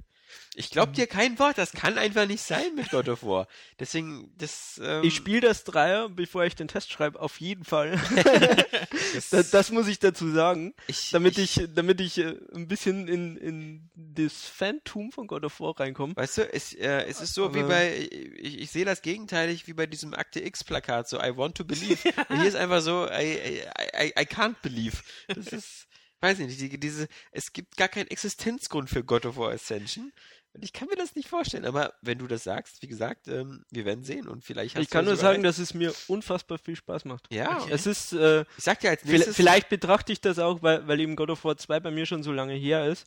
Ich 0.55 0.69
glaube 0.69 0.91
dir 0.91 1.07
kein 1.07 1.37
Wort, 1.39 1.57
das 1.57 1.71
kann 1.71 1.97
einfach 1.97 2.25
nicht 2.25 2.41
sein 2.41 2.75
mit 2.75 2.89
God 2.89 3.09
of 3.09 3.23
War. 3.23 3.47
Deswegen, 3.79 4.33
das. 4.37 4.81
Ähm 4.83 5.03
ich 5.03 5.15
spiele 5.15 5.41
das 5.41 5.63
Dreier, 5.63 6.09
bevor 6.09 6.45
ich 6.45 6.55
den 6.55 6.67
Test 6.67 6.91
schreibe, 6.91 7.19
auf 7.19 7.39
jeden 7.39 7.63
Fall. 7.63 7.99
das, 9.31 9.51
das, 9.51 9.71
muss 9.71 9.87
ich 9.87 9.99
dazu 9.99 10.31
sagen. 10.31 10.73
Ich, 10.87 11.11
damit 11.11 11.37
ich, 11.37 11.57
ich, 11.57 11.69
damit 11.73 12.01
ich 12.01 12.17
äh, 12.17 12.35
ein 12.53 12.67
bisschen 12.67 13.07
in, 13.07 13.37
in 13.37 13.89
das 13.95 14.45
Phantom 14.45 15.11
von 15.11 15.27
God 15.27 15.45
of 15.45 15.59
War 15.59 15.79
reinkomme. 15.79 16.15
Weißt 16.15 16.39
du, 16.39 16.53
es, 16.53 16.73
äh, 16.73 17.05
es 17.05 17.21
ist 17.21 17.33
so 17.33 17.45
Aber 17.45 17.55
wie 17.55 17.63
bei, 17.63 18.09
ich, 18.37 18.59
ich 18.59 18.71
sehe 18.71 18.85
das 18.85 19.01
gegenteilig 19.01 19.67
wie 19.67 19.73
bei 19.73 19.85
diesem 19.85 20.13
Akte 20.13 20.43
X-Plakat, 20.43 21.07
so 21.07 21.19
I 21.21 21.35
want 21.35 21.55
to 21.55 21.65
believe. 21.65 21.97
hier 22.29 22.45
ist 22.45 22.55
einfach 22.55 22.81
so, 22.81 23.07
I, 23.07 23.61
I, 23.93 24.13
I 24.17 24.23
can't 24.23 24.55
believe. 24.61 24.97
Das 25.27 25.47
ist 25.47 25.87
weiß 26.21 26.39
ich 26.39 26.47
nicht, 26.47 26.61
die, 26.61 26.79
diese, 26.79 27.07
es 27.31 27.53
gibt 27.53 27.77
gar 27.77 27.87
keinen 27.87 28.07
Existenzgrund 28.07 28.89
für 28.89 29.03
God 29.03 29.25
of 29.25 29.37
War 29.37 29.51
Ascension. 29.51 30.11
Und 30.53 30.63
ich 30.63 30.73
kann 30.73 30.87
mir 30.87 30.95
das 30.95 31.15
nicht 31.15 31.29
vorstellen, 31.29 31.65
aber 31.65 31.93
wenn 32.01 32.17
du 32.17 32.25
das 32.25 32.43
sagst, 32.43 32.81
wie 32.81 32.87
gesagt, 32.87 33.27
ähm, 33.27 33.63
wir 33.69 33.85
werden 33.85 34.03
sehen 34.03 34.27
und 34.27 34.43
vielleicht 34.43 34.75
hast 34.75 34.81
Ich 34.81 34.89
kann 34.89 35.05
nur 35.05 35.15
sagen, 35.15 35.43
dass 35.43 35.59
es 35.59 35.75
mir 35.75 35.93
unfassbar 36.07 36.57
viel 36.57 36.75
Spaß 36.75 37.05
macht. 37.05 37.31
Ja. 37.31 37.59
Okay. 37.61 37.71
Es 37.71 37.85
ist, 37.85 38.13
äh, 38.13 38.41
ich 38.57 38.63
sag 38.63 38.79
dir 38.79 38.89
als 38.89 39.05
nächstes, 39.05 39.35
vielleicht 39.35 39.69
betrachte 39.69 40.11
ich 40.11 40.19
das 40.19 40.39
auch, 40.39 40.63
weil, 40.63 40.87
weil 40.87 40.99
eben 40.99 41.15
God 41.15 41.29
of 41.29 41.43
War 41.43 41.57
2 41.57 41.79
bei 41.79 41.91
mir 41.91 42.07
schon 42.07 42.23
so 42.23 42.31
lange 42.31 42.55
her 42.55 42.87
ist. 42.87 43.05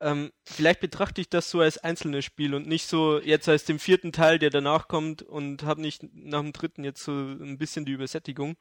Ähm, 0.00 0.32
vielleicht 0.44 0.80
betrachte 0.80 1.22
ich 1.22 1.30
das 1.30 1.48
so 1.48 1.60
als 1.60 1.78
einzelnes 1.78 2.26
Spiel 2.26 2.54
und 2.54 2.66
nicht 2.66 2.86
so 2.86 3.18
jetzt 3.18 3.48
als 3.48 3.64
den 3.64 3.78
vierten 3.78 4.12
Teil, 4.12 4.38
der 4.38 4.50
danach 4.50 4.86
kommt 4.86 5.22
und 5.22 5.62
habe 5.62 5.80
nicht 5.80 6.02
nach 6.12 6.40
dem 6.40 6.52
dritten 6.52 6.84
jetzt 6.84 7.02
so 7.02 7.12
ein 7.12 7.56
bisschen 7.56 7.86
die 7.86 7.92
Übersättigung. 7.92 8.56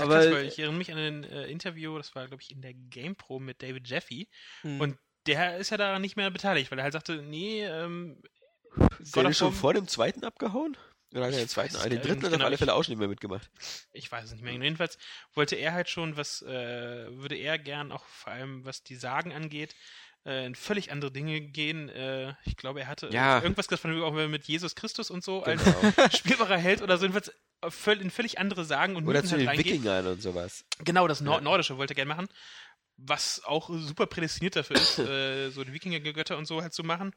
Aber 0.00 0.30
krass, 0.30 0.42
ich 0.42 0.58
erinnere 0.58 0.78
mich 0.78 0.92
an 0.92 0.98
ein 0.98 1.24
äh, 1.24 1.46
Interview, 1.46 1.96
das 1.96 2.14
war 2.14 2.26
glaube 2.26 2.42
ich 2.42 2.50
in 2.50 2.62
der 2.62 2.74
GamePro 2.74 3.38
mit 3.38 3.62
David 3.62 3.88
Jeffy 3.88 4.28
hm. 4.62 4.80
und 4.80 4.98
der 5.26 5.58
ist 5.58 5.70
ja 5.70 5.76
daran 5.76 6.02
nicht 6.02 6.16
mehr 6.16 6.30
beteiligt, 6.30 6.70
weil 6.70 6.78
er 6.78 6.84
halt 6.84 6.92
sagte, 6.92 7.22
nee, 7.22 7.64
ähm, 7.64 8.20
ist 8.98 9.14
der 9.14 9.32
schon 9.32 9.52
vor 9.52 9.74
dem 9.74 9.86
zweiten 9.86 10.24
abgehauen? 10.24 10.76
Oder 11.14 11.26
hat 11.26 11.32
er 11.32 11.40
den 11.40 11.48
zweiten, 11.48 11.74
den 11.90 12.00
dritten 12.00 12.22
hat 12.24 12.32
genau, 12.32 12.36
auf 12.36 12.46
alle 12.46 12.58
Fälle 12.58 12.74
auch 12.74 12.82
schon 12.82 12.92
nicht 12.92 12.98
mehr 12.98 13.08
mitgemacht. 13.08 13.50
Ich 13.92 14.10
weiß 14.10 14.24
es 14.24 14.32
nicht 14.32 14.42
mehr. 14.42 14.54
Jedenfalls 14.54 14.96
wollte 15.34 15.56
er 15.56 15.74
halt 15.74 15.90
schon 15.90 16.16
was, 16.16 16.40
äh, 16.42 17.06
würde 17.10 17.36
er 17.36 17.58
gern 17.58 17.92
auch 17.92 18.04
vor 18.06 18.32
allem, 18.32 18.64
was 18.64 18.82
die 18.82 18.96
Sagen 18.96 19.32
angeht, 19.32 19.74
äh, 20.24 20.46
in 20.46 20.54
völlig 20.54 20.90
andere 20.90 21.12
Dinge 21.12 21.40
gehen. 21.42 21.90
Äh, 21.90 22.34
ich 22.44 22.56
glaube, 22.56 22.80
er 22.80 22.86
hatte 22.86 23.10
ja. 23.12 23.42
irgendwas 23.42 23.68
gesagt 23.68 23.82
von 23.82 24.02
auch 24.02 24.12
mit 24.12 24.44
Jesus 24.44 24.74
Christus 24.74 25.10
und 25.10 25.22
so 25.22 25.42
genau. 25.42 25.62
als 25.98 26.16
spielbarer 26.18 26.56
Held 26.56 26.80
oder 26.80 26.96
so. 26.96 27.04
Jedenfalls 27.04 27.30
in 27.62 28.10
völlig 28.10 28.38
andere 28.38 28.64
Sagen 28.64 28.96
und 28.96 29.04
Oder 29.04 29.20
Mythen 29.20 29.28
zu 29.28 29.32
halt 29.32 29.40
den 29.42 29.48
reingehen. 29.48 29.74
Wikingern 29.82 30.06
und 30.06 30.22
sowas. 30.22 30.64
Genau, 30.78 31.06
das 31.06 31.20
Nord 31.20 31.38
ja. 31.38 31.44
Nordische 31.44 31.78
wollte 31.78 31.92
er 31.92 31.96
gerne 31.96 32.08
machen 32.14 32.28
was 32.96 33.42
auch 33.44 33.68
super 33.70 34.06
prädestiniert 34.06 34.56
dafür 34.56 34.76
ist, 34.76 34.98
äh, 34.98 35.50
so 35.50 35.64
die 35.64 35.72
Wikinger-Götter 35.72 36.36
und 36.38 36.46
so 36.46 36.62
halt 36.62 36.72
zu 36.72 36.84
machen. 36.84 37.14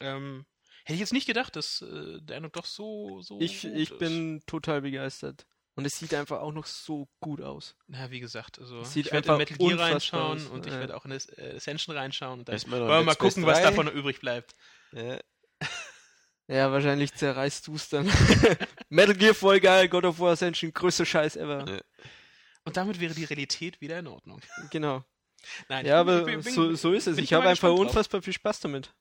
Ähm, 0.00 0.44
hätte 0.84 0.94
ich 0.94 1.00
jetzt 1.00 1.12
nicht 1.12 1.26
gedacht, 1.26 1.56
dass 1.56 1.82
äh, 1.82 2.20
der 2.20 2.36
Eindruck 2.36 2.54
doch 2.54 2.64
so, 2.64 3.20
so 3.22 3.40
Ich, 3.40 3.64
ich 3.64 3.90
ist. 3.90 3.98
bin 3.98 4.42
total 4.46 4.82
begeistert. 4.82 5.46
Und 5.76 5.84
es 5.84 5.98
sieht 5.98 6.14
einfach 6.14 6.40
auch 6.40 6.52
noch 6.52 6.66
so 6.66 7.08
gut 7.18 7.40
aus. 7.40 7.74
Na, 7.88 8.08
wie 8.12 8.20
gesagt, 8.20 8.60
also 8.60 8.82
ich 8.94 9.10
werde 9.10 9.32
in 9.32 9.38
Metal 9.38 9.56
Gear 9.58 9.78
reinschauen 9.80 10.38
aus. 10.38 10.46
und 10.46 10.66
ich 10.66 10.72
werde 10.72 10.96
auch 10.96 11.04
in 11.04 11.10
äh, 11.10 11.56
Ascension 11.56 11.96
reinschauen 11.96 12.40
und 12.40 12.48
dann 12.48 12.60
wollen 12.70 12.86
wir 12.86 13.02
mal 13.02 13.16
gucken, 13.16 13.44
was 13.44 13.60
davon 13.60 13.88
übrig 13.88 14.20
bleibt. 14.20 14.54
Ja. 14.92 15.18
Ja, 16.46 16.70
wahrscheinlich 16.70 17.14
zerreißt 17.14 17.66
du 17.66 17.74
es 17.74 17.88
dann. 17.88 18.06
Metal 18.88 19.14
Gear 19.14 19.34
voll 19.34 19.60
geil, 19.60 19.88
God 19.88 20.04
of 20.04 20.18
War 20.18 20.32
Ascension, 20.32 20.72
größter 20.72 21.06
Scheiß 21.06 21.36
ever. 21.36 21.64
Ja. 21.68 21.80
Und 22.64 22.76
damit 22.76 23.00
wäre 23.00 23.14
die 23.14 23.24
Realität 23.24 23.80
wieder 23.80 23.98
in 23.98 24.06
Ordnung. 24.06 24.40
Genau. 24.70 25.04
Nein, 25.68 25.86
ja, 25.86 26.00
aber 26.00 26.22
bin, 26.22 26.42
so, 26.42 26.74
so 26.74 26.92
ist 26.92 27.06
es. 27.06 27.18
Ich 27.18 27.32
habe 27.32 27.48
einfach 27.48 27.72
unfassbar 27.72 28.20
drauf. 28.20 28.24
viel 28.24 28.32
Spaß 28.32 28.60
damit. 28.60 28.94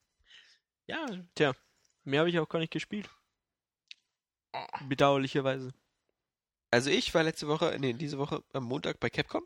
Ja. 0.87 1.05
Tja, 1.35 1.53
mehr 2.03 2.19
habe 2.19 2.29
ich 2.29 2.39
auch 2.39 2.49
gar 2.49 2.59
nicht 2.59 2.73
gespielt. 2.73 3.09
Oh. 4.51 4.65
Bedauerlicherweise. 4.87 5.73
Also 6.71 6.89
ich 6.89 7.13
war 7.13 7.23
letzte 7.23 7.47
Woche, 7.47 7.75
nee, 7.79 7.93
diese 7.93 8.17
Woche 8.17 8.43
am 8.51 8.63
Montag 8.65 8.99
bei 8.99 9.09
Capcom 9.09 9.45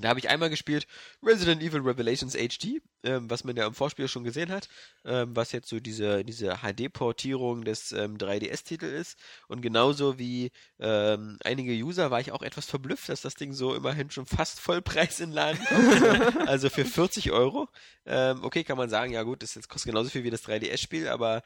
da 0.00 0.08
habe 0.08 0.18
ich 0.18 0.28
einmal 0.28 0.50
gespielt 0.50 0.86
Resident 1.22 1.62
Evil 1.62 1.80
Revelations 1.80 2.34
HD, 2.34 2.82
ähm, 3.04 3.30
was 3.30 3.44
man 3.44 3.56
ja 3.56 3.66
im 3.66 3.74
Vorspiel 3.74 4.08
schon 4.08 4.24
gesehen 4.24 4.50
hat, 4.50 4.68
ähm, 5.04 5.36
was 5.36 5.52
jetzt 5.52 5.68
so 5.68 5.78
diese, 5.78 6.24
diese 6.24 6.58
HD-Portierung 6.62 7.64
des 7.64 7.92
ähm, 7.92 8.16
3DS-Titel 8.16 8.86
ist. 8.86 9.18
Und 9.46 9.62
genauso 9.62 10.18
wie 10.18 10.50
ähm, 10.80 11.38
einige 11.44 11.72
User 11.72 12.10
war 12.10 12.20
ich 12.20 12.32
auch 12.32 12.42
etwas 12.42 12.66
verblüfft, 12.66 13.08
dass 13.08 13.20
das 13.20 13.34
Ding 13.34 13.52
so 13.52 13.74
immerhin 13.74 14.10
schon 14.10 14.26
fast 14.26 14.58
Vollpreis 14.60 15.20
in 15.20 15.30
Laden 15.30 15.64
kommt. 15.64 16.48
also 16.48 16.70
für 16.70 16.84
40 16.84 17.30
Euro. 17.30 17.68
Ähm, 18.06 18.42
okay, 18.42 18.64
kann 18.64 18.78
man 18.78 18.90
sagen, 18.90 19.12
ja 19.12 19.22
gut, 19.22 19.42
das 19.42 19.54
jetzt 19.54 19.68
kostet 19.68 19.92
genauso 19.92 20.10
viel 20.10 20.24
wie 20.24 20.30
das 20.30 20.44
3DS-Spiel, 20.44 21.08
aber 21.08 21.42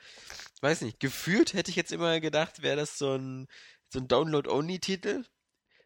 weiß 0.60 0.82
nicht, 0.82 1.00
gefühlt 1.00 1.54
hätte 1.54 1.70
ich 1.70 1.76
jetzt 1.76 1.92
immer 1.92 2.20
gedacht, 2.20 2.62
wäre 2.62 2.76
das 2.76 2.98
so 2.98 3.14
ein, 3.14 3.46
so 3.90 3.98
ein 4.00 4.08
Download-Only-Titel 4.08 5.24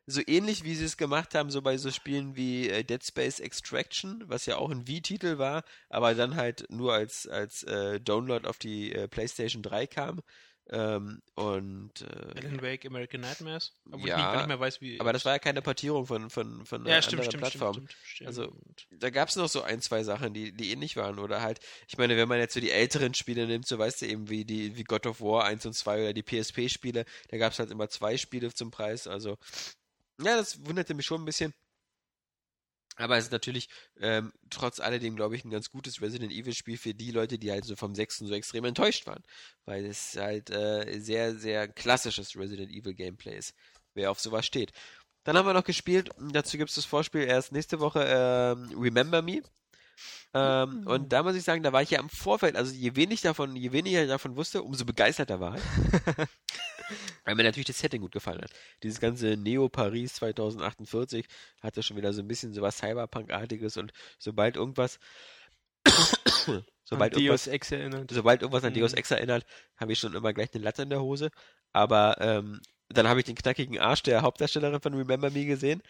so 0.07 0.21
ähnlich 0.27 0.65
wie 0.65 0.75
sie 0.75 0.85
es 0.85 0.97
gemacht 0.97 1.35
haben, 1.35 1.51
so 1.51 1.63
bei 1.63 1.77
so 1.77 1.91
Spielen 1.91 2.37
wie 2.37 2.69
äh, 2.69 2.85
Dead 2.85 3.05
Space 3.05 3.41
Extraction, 3.41 4.23
was 4.27 4.47
ja 4.47 4.57
auch 4.57 4.71
ein 4.71 4.87
Wii-Titel 4.87 5.39
war, 5.39 5.63
aber 5.89 6.15
dann 6.15 6.37
halt 6.37 6.67
nur 6.71 6.93
als, 6.93 7.27
als 7.29 7.63
äh, 7.65 8.01
Download 8.01 8.49
auf 8.49 8.59
die 8.59 8.93
äh, 8.93 9.09
PlayStation 9.09 9.63
3 9.63 9.87
kam. 9.87 10.23
Ähm, 10.71 11.21
und 11.35 12.03
äh, 12.03 12.39
Alan 12.39 12.63
Wake 12.63 12.87
American 12.87 13.21
Nightmares, 13.21 13.75
obwohl 13.91 14.09
ja, 14.09 14.17
ich 14.17 14.25
nicht, 14.25 14.37
nicht, 14.37 14.47
mehr 14.47 14.61
weiß, 14.61 14.81
wie. 14.81 15.01
Aber 15.01 15.13
das 15.13 15.25
war 15.25 15.33
ja 15.33 15.39
keine 15.39 15.61
Portierung 15.61 16.07
von, 16.07 16.31
von, 16.31 16.65
von 16.65 16.83
einer 16.83 16.91
ja, 16.91 17.03
stimmt, 17.03 17.21
anderen 17.21 17.31
stimmt, 17.31 17.43
Plattform. 17.43 17.75
Stimmt, 17.75 17.97
stimmt, 18.05 18.29
also 18.29 18.57
da 18.91 19.11
gab 19.11 19.29
es 19.29 19.37
noch 19.37 19.49
so 19.49 19.63
ein, 19.63 19.81
zwei 19.81 20.05
Sachen, 20.05 20.33
die, 20.33 20.53
die 20.53 20.71
ähnlich 20.71 20.97
waren. 20.97 21.19
Oder 21.19 21.43
halt, 21.43 21.59
ich 21.89 21.99
meine, 21.99 22.17
wenn 22.17 22.29
man 22.29 22.39
jetzt 22.39 22.55
so 22.55 22.61
die 22.61 22.71
älteren 22.71 23.13
Spiele 23.13 23.47
nimmt, 23.47 23.67
so 23.67 23.79
weißt 23.79 24.03
du 24.03 24.07
eben 24.07 24.31
wie 24.31 24.45
die, 24.45 24.77
wie 24.77 24.85
God 24.85 25.07
of 25.07 25.21
War 25.21 25.45
1 25.45 25.67
und 25.67 25.75
2 25.75 26.01
oder 26.01 26.13
die 26.13 26.23
PSP-Spiele, 26.23 27.05
da 27.29 27.37
gab 27.37 27.53
es 27.53 27.59
halt 27.59 27.71
immer 27.71 27.89
zwei 27.89 28.17
Spiele 28.17 28.55
zum 28.55 28.71
Preis. 28.71 29.07
Also 29.09 29.37
ja, 30.19 30.37
das 30.37 30.65
wunderte 30.67 30.95
mich 30.95 31.07
schon 31.07 31.23
ein 31.23 31.27
bisschen. 31.27 31.55
Aber 32.97 33.17
es 33.17 33.25
ist 33.25 33.33
natürlich 33.33 33.69
ähm, 34.01 34.33
trotz 34.51 34.79
alledem, 34.79 35.17
glaube 35.17 35.35
ich, 35.35 35.45
ein 35.45 35.51
ganz 35.51 35.71
gutes 35.71 36.03
Resident 36.03 36.31
Evil-Spiel 36.33 36.77
für 36.77 36.93
die 36.93 37.11
Leute, 37.11 37.39
die 37.39 37.51
halt 37.51 37.65
so 37.65 37.75
vom 37.75 37.95
sechsten 37.95 38.27
so 38.27 38.35
extrem 38.35 38.65
enttäuscht 38.67 39.07
waren. 39.07 39.23
Weil 39.65 39.87
es 39.87 40.17
halt 40.17 40.51
äh, 40.51 41.01
sehr, 41.01 41.35
sehr 41.35 41.69
klassisches 41.69 42.37
Resident 42.37 42.71
Evil-Gameplay 42.71 43.37
ist, 43.37 43.55
wer 43.95 44.11
auf 44.11 44.21
sowas 44.21 44.45
steht. 44.45 44.73
Dann 45.25 45.37
haben 45.37 45.47
wir 45.47 45.55
noch 45.55 45.65
gespielt, 45.65 46.11
dazu 46.19 46.59
gibt 46.59 46.71
es 46.71 46.77
das 46.77 46.85
Vorspiel 46.85 47.23
erst 47.23 47.53
nächste 47.53 47.81
Woche, 47.81 48.05
ähm, 48.07 48.79
Remember 48.79 49.23
Me. 49.23 49.43
Ähm, 50.35 50.81
mhm. 50.81 50.87
Und 50.87 51.13
da 51.13 51.23
muss 51.23 51.37
ich 51.37 51.45
sagen, 51.45 51.63
da 51.63 51.73
war 51.73 51.83
ich 51.83 51.91
ja 51.91 52.01
im 52.01 52.09
Vorfeld, 52.09 52.57
also 52.57 52.73
je 52.73 52.97
wenig 52.97 53.21
davon, 53.21 53.55
je 53.55 53.73
weniger 53.73 54.03
ich 54.03 54.09
davon 54.09 54.37
wusste, 54.37 54.63
umso 54.63 54.85
begeisterter 54.85 55.41
war 55.41 55.57
ich. 55.57 55.63
Weil 57.25 57.35
mir 57.35 57.45
natürlich 57.45 57.67
das 57.67 57.79
Setting 57.79 58.01
gut 58.01 58.13
gefallen 58.13 58.41
hat. 58.43 58.51
Dieses 58.83 59.01
ganze 59.01 59.37
Neo-Paris 59.37 60.15
2048 60.15 61.27
hatte 61.61 61.83
schon 61.83 61.97
wieder 61.97 62.13
so 62.13 62.23
ein 62.23 62.29
bisschen 62.29 62.53
so 62.53 62.63
was 62.63 62.79
Cyberpunk-artiges 62.79 63.77
und 63.77 63.93
sobald 64.19 64.57
irgendwas 64.57 64.99
sobald, 66.85 67.17
irgendwas, 67.17 67.45
sobald 68.11 68.43
irgendwas 68.43 68.65
an 68.65 68.73
mhm. 68.73 68.81
Deus 68.81 68.93
Ex 68.93 69.11
erinnert, 69.11 69.45
habe 69.77 69.93
ich 69.93 69.99
schon 69.99 70.15
immer 70.15 70.33
gleich 70.33 70.55
eine 70.55 70.65
Latte 70.65 70.83
in 70.83 70.91
der 70.91 71.01
Hose. 71.01 71.31
Aber 71.73 72.17
ähm, 72.21 72.61
dann 72.89 73.09
habe 73.09 73.21
ich 73.21 73.27
den 73.27 73.35
knackigen 73.35 73.79
Arsch 73.79 74.03
der 74.03 74.23
Hauptdarstellerin 74.23 74.81
von 74.81 74.95
Remember 74.95 75.31
Me 75.31 75.47
gesehen. 75.47 75.83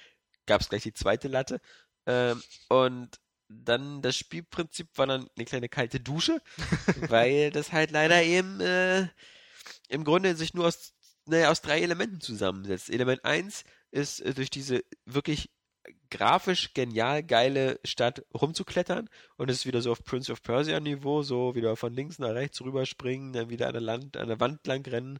Gab 0.46 0.60
es 0.60 0.68
gleich 0.68 0.82
die 0.82 0.92
zweite 0.92 1.28
Latte. 1.28 1.60
Ähm, 2.06 2.42
und 2.68 3.18
dann 3.48 4.02
das 4.02 4.16
Spielprinzip 4.16 4.88
war 4.96 5.06
dann 5.06 5.28
eine 5.36 5.44
kleine 5.44 5.68
kalte 5.68 6.00
Dusche, 6.00 6.40
weil 7.08 7.50
das 7.50 7.72
halt 7.72 7.90
leider 7.90 8.22
eben 8.22 8.60
äh, 8.60 9.08
im 9.88 10.04
Grunde 10.04 10.34
sich 10.36 10.54
nur 10.54 10.66
aus, 10.66 10.91
naja, 11.26 11.50
aus 11.50 11.60
drei 11.60 11.80
Elementen 11.80 12.20
zusammensetzt. 12.20 12.90
Element 12.90 13.24
1 13.24 13.64
ist 13.90 14.20
äh, 14.20 14.34
durch 14.34 14.50
diese 14.50 14.84
wirklich 15.04 15.50
grafisch 16.10 16.74
genial 16.74 17.22
geile 17.22 17.80
Stadt 17.84 18.24
rumzuklettern 18.34 19.08
und 19.36 19.50
es 19.50 19.58
ist 19.58 19.66
wieder 19.66 19.82
so 19.82 19.90
auf 19.90 20.04
Prince 20.04 20.30
of 20.30 20.42
Persia 20.42 20.78
Niveau, 20.78 21.22
so 21.22 21.54
wieder 21.54 21.74
von 21.76 21.92
links 21.92 22.18
nach 22.18 22.34
rechts 22.34 22.60
rüberspringen, 22.60 23.32
dann 23.32 23.50
wieder 23.50 23.66
an 23.66 23.72
der, 23.72 23.82
Land, 23.82 24.16
an 24.16 24.28
der 24.28 24.38
Wand 24.38 24.66
lang 24.66 24.86
rennen. 24.86 25.18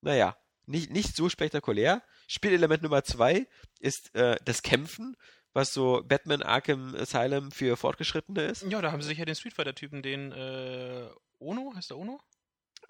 Naja, 0.00 0.36
nicht, 0.66 0.90
nicht 0.90 1.14
so 1.14 1.28
spektakulär. 1.28 2.02
Spielelement 2.26 2.82
Nummer 2.82 3.04
2 3.04 3.46
ist 3.80 4.14
äh, 4.14 4.36
das 4.44 4.62
Kämpfen 4.62 5.16
was 5.52 5.74
so 5.74 6.02
Batman 6.04 6.42
Arkham 6.42 6.94
Asylum 6.94 7.50
für 7.50 7.76
Fortgeschrittene 7.76 8.42
ist. 8.42 8.62
Ja, 8.62 8.80
da 8.80 8.92
haben 8.92 9.02
sie 9.02 9.08
sich 9.08 9.18
ja 9.18 9.24
den 9.24 9.34
Street 9.34 9.54
Fighter-Typen, 9.54 10.02
den 10.02 10.32
äh, 10.32 11.08
Ono, 11.38 11.72
heißt 11.74 11.90
der 11.90 11.98
Ono? 11.98 12.20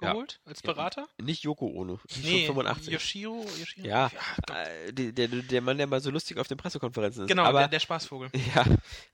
Geholt 0.03 0.41
ja. 0.45 0.51
als 0.51 0.63
Berater? 0.63 1.09
Nicht 1.21 1.43
Yoko 1.45 1.67
Ono, 1.67 1.99
nee, 2.23 2.47
85. 2.47 2.93
Yoshiro, 2.93 3.45
Yoshiro? 3.59 3.87
Ja, 3.87 4.11
ja 4.49 4.65
äh, 4.87 4.93
der, 4.93 5.29
der 5.29 5.61
Mann, 5.61 5.79
der 5.79 5.87
mal 5.87 6.01
so 6.01 6.11
lustig 6.11 6.39
auf 6.39 6.49
den 6.49 6.59
Pressekonferenzen 6.59 7.25
ist. 7.25 7.29
Genau, 7.29 7.45
aber, 7.45 7.61
der, 7.61 7.69
der 7.69 7.81
Spaßvogel. 7.81 8.31
Ja, 8.55 8.65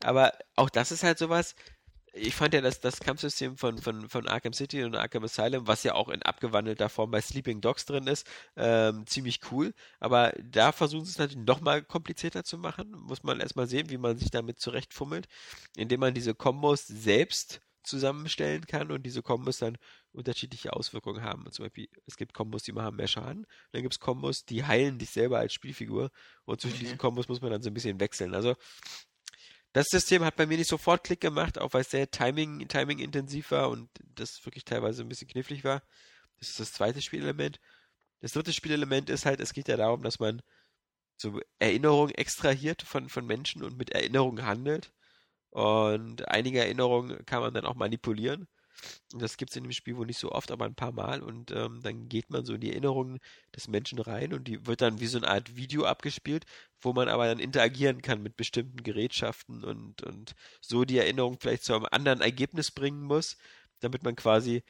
aber 0.02 0.32
auch 0.56 0.70
das 0.70 0.90
ist 0.90 1.02
halt 1.02 1.18
sowas, 1.18 1.54
ich 2.12 2.34
fand 2.34 2.54
ja 2.54 2.60
das, 2.60 2.80
das 2.80 3.00
Kampfsystem 3.00 3.56
von, 3.56 3.78
von, 3.78 4.08
von 4.08 4.28
Arkham 4.28 4.52
City 4.52 4.84
und 4.84 4.94
Arkham 4.96 5.24
Asylum, 5.24 5.66
was 5.66 5.82
ja 5.84 5.94
auch 5.94 6.08
in 6.08 6.22
abgewandelter 6.22 6.88
Form 6.88 7.10
bei 7.10 7.20
Sleeping 7.20 7.60
Dogs 7.60 7.84
drin 7.84 8.06
ist, 8.06 8.26
ähm, 8.56 9.06
ziemlich 9.06 9.40
cool. 9.50 9.74
Aber 10.00 10.32
da 10.42 10.72
versuchen 10.72 11.04
sie 11.04 11.12
es 11.12 11.18
natürlich 11.18 11.46
noch 11.46 11.60
mal 11.60 11.82
komplizierter 11.82 12.44
zu 12.44 12.58
machen. 12.58 12.90
Muss 12.90 13.22
man 13.22 13.40
erstmal 13.40 13.66
sehen, 13.66 13.90
wie 13.90 13.98
man 13.98 14.18
sich 14.18 14.30
damit 14.30 14.58
zurechtfummelt, 14.58 15.28
indem 15.76 16.00
man 16.00 16.14
diese 16.14 16.34
Kombos 16.34 16.86
selbst 16.86 17.60
zusammenstellen 17.88 18.66
kann 18.66 18.90
und 18.90 19.02
diese 19.02 19.22
Kombos 19.22 19.58
dann 19.58 19.78
unterschiedliche 20.12 20.72
Auswirkungen 20.72 21.22
haben. 21.22 21.44
Und 21.44 21.52
zum 21.52 21.64
Beispiel, 21.64 21.88
es 22.06 22.16
gibt 22.16 22.34
Kombos, 22.34 22.62
die 22.62 22.72
machen 22.72 22.96
mehr 22.96 23.08
Schaden, 23.08 23.46
dann 23.72 23.82
gibt 23.82 23.94
es 23.94 24.00
Kombos, 24.00 24.44
die 24.44 24.64
heilen 24.64 24.98
dich 24.98 25.10
selber 25.10 25.38
als 25.38 25.52
Spielfigur 25.52 26.10
und 26.44 26.60
zwischen 26.60 26.76
okay. 26.76 26.84
diesen 26.84 26.98
Kombos 26.98 27.28
muss 27.28 27.40
man 27.40 27.50
dann 27.50 27.62
so 27.62 27.70
ein 27.70 27.74
bisschen 27.74 28.00
wechseln. 28.00 28.34
Also 28.34 28.54
das 29.72 29.86
System 29.90 30.24
hat 30.24 30.36
bei 30.36 30.46
mir 30.46 30.56
nicht 30.56 30.70
sofort 30.70 31.04
Klick 31.04 31.20
gemacht, 31.20 31.58
auch 31.58 31.72
weil 31.72 31.82
es 31.82 31.90
sehr 31.90 32.10
timing, 32.10 32.66
timing 32.68 32.98
intensiv 32.98 33.50
war 33.50 33.70
und 33.70 33.90
das 34.14 34.44
wirklich 34.44 34.64
teilweise 34.64 35.02
ein 35.02 35.08
bisschen 35.08 35.28
knifflig 35.28 35.64
war. 35.64 35.82
Das 36.38 36.48
ist 36.50 36.60
das 36.60 36.72
zweite 36.72 37.02
Spielelement. 37.02 37.60
Das 38.20 38.32
dritte 38.32 38.52
Spielelement 38.52 39.10
ist 39.10 39.26
halt, 39.26 39.40
es 39.40 39.52
geht 39.52 39.68
ja 39.68 39.76
darum, 39.76 40.02
dass 40.02 40.18
man 40.18 40.42
so 41.16 41.40
Erinnerungen 41.58 42.14
extrahiert 42.14 42.82
von, 42.82 43.08
von 43.08 43.26
Menschen 43.26 43.62
und 43.62 43.76
mit 43.76 43.90
Erinnerungen 43.90 44.46
handelt. 44.46 44.92
Und 45.50 46.28
einige 46.28 46.60
Erinnerungen 46.60 47.24
kann 47.26 47.40
man 47.40 47.54
dann 47.54 47.66
auch 47.66 47.74
manipulieren. 47.74 48.46
Das 49.12 49.36
gibt 49.36 49.50
es 49.50 49.56
in 49.56 49.64
dem 49.64 49.72
Spiel 49.72 49.96
wohl 49.96 50.06
nicht 50.06 50.18
so 50.18 50.30
oft, 50.32 50.50
aber 50.50 50.64
ein 50.64 50.74
paar 50.74 50.92
Mal. 50.92 51.22
Und 51.22 51.50
ähm, 51.50 51.80
dann 51.82 52.08
geht 52.08 52.30
man 52.30 52.44
so 52.44 52.54
in 52.54 52.60
die 52.60 52.70
Erinnerungen 52.70 53.18
des 53.56 53.68
Menschen 53.68 53.98
rein 53.98 54.32
und 54.32 54.46
die 54.46 54.66
wird 54.66 54.82
dann 54.82 55.00
wie 55.00 55.06
so 55.06 55.18
eine 55.18 55.28
Art 55.28 55.56
Video 55.56 55.84
abgespielt, 55.84 56.44
wo 56.80 56.92
man 56.92 57.08
aber 57.08 57.26
dann 57.26 57.40
interagieren 57.40 58.02
kann 58.02 58.22
mit 58.22 58.36
bestimmten 58.36 58.82
Gerätschaften 58.82 59.64
und, 59.64 60.02
und 60.02 60.34
so 60.60 60.84
die 60.84 60.98
Erinnerung 60.98 61.38
vielleicht 61.40 61.64
zu 61.64 61.74
einem 61.74 61.86
anderen 61.90 62.20
Ergebnis 62.20 62.70
bringen 62.70 63.02
muss, 63.02 63.36
damit 63.80 64.02
man 64.04 64.16
quasi 64.16 64.62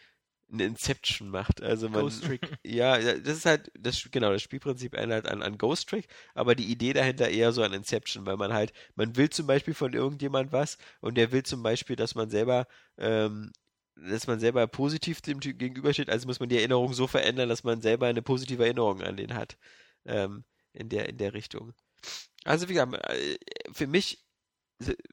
eine 0.51 0.65
Inception 0.65 1.31
macht. 1.31 1.63
Also 1.63 1.89
man, 1.89 2.03
Ghost 2.03 2.25
Trick. 2.25 2.41
Ja, 2.65 2.99
das 2.99 3.37
ist 3.37 3.47
halt, 3.47 3.71
das, 3.79 4.09
genau, 4.11 4.33
das 4.33 4.43
Spielprinzip 4.43 4.95
erinnert 4.95 5.27
an, 5.27 5.43
an 5.43 5.59
Ghost 5.59 5.89
Trick, 5.89 6.09
aber 6.35 6.55
die 6.55 6.71
Idee 6.71 6.93
dahinter 6.93 7.29
eher 7.29 7.53
so 7.53 7.63
an 7.63 7.73
Inception, 7.73 8.27
weil 8.27 8.37
man 8.37 8.53
halt, 8.53 8.73
man 8.95 9.17
will 9.17 9.31
zum 9.31 9.47
Beispiel 9.47 9.75
von 9.75 9.93
irgendjemand 9.93 10.53
was 10.53 10.79
und 11.01 11.17
der 11.17 11.33
will 11.33 11.43
zum 11.43 11.63
Beispiel, 11.63 11.97
dass 11.97 12.15
man 12.15 12.31
selber, 12.31 12.67
ähm, 12.97 13.53
dass 13.97 14.27
man 14.27 14.41
selber 14.41 14.67
positiv 14.67 15.21
dem 15.21 15.41
Typ 15.41 15.59
gegenübersteht, 15.59 16.09
also 16.09 16.27
muss 16.27 16.41
man 16.41 16.49
die 16.49 16.57
Erinnerung 16.57 16.93
so 16.95 17.07
verändern, 17.07 17.49
dass 17.49 17.65
man 17.65 17.81
selber 17.81 18.07
eine 18.07 18.23
positive 18.23 18.65
Erinnerung 18.65 19.03
an 19.03 19.17
den 19.17 19.35
hat. 19.35 19.59
Ähm, 20.07 20.45
in 20.73 20.89
der, 20.89 21.09
in 21.09 21.19
der 21.19 21.35
Richtung. 21.35 21.75
Also 22.45 22.69
wie 22.69 22.75
gesagt, 22.75 22.95
äh, 22.95 23.39
für 23.73 23.87
mich 23.87 24.25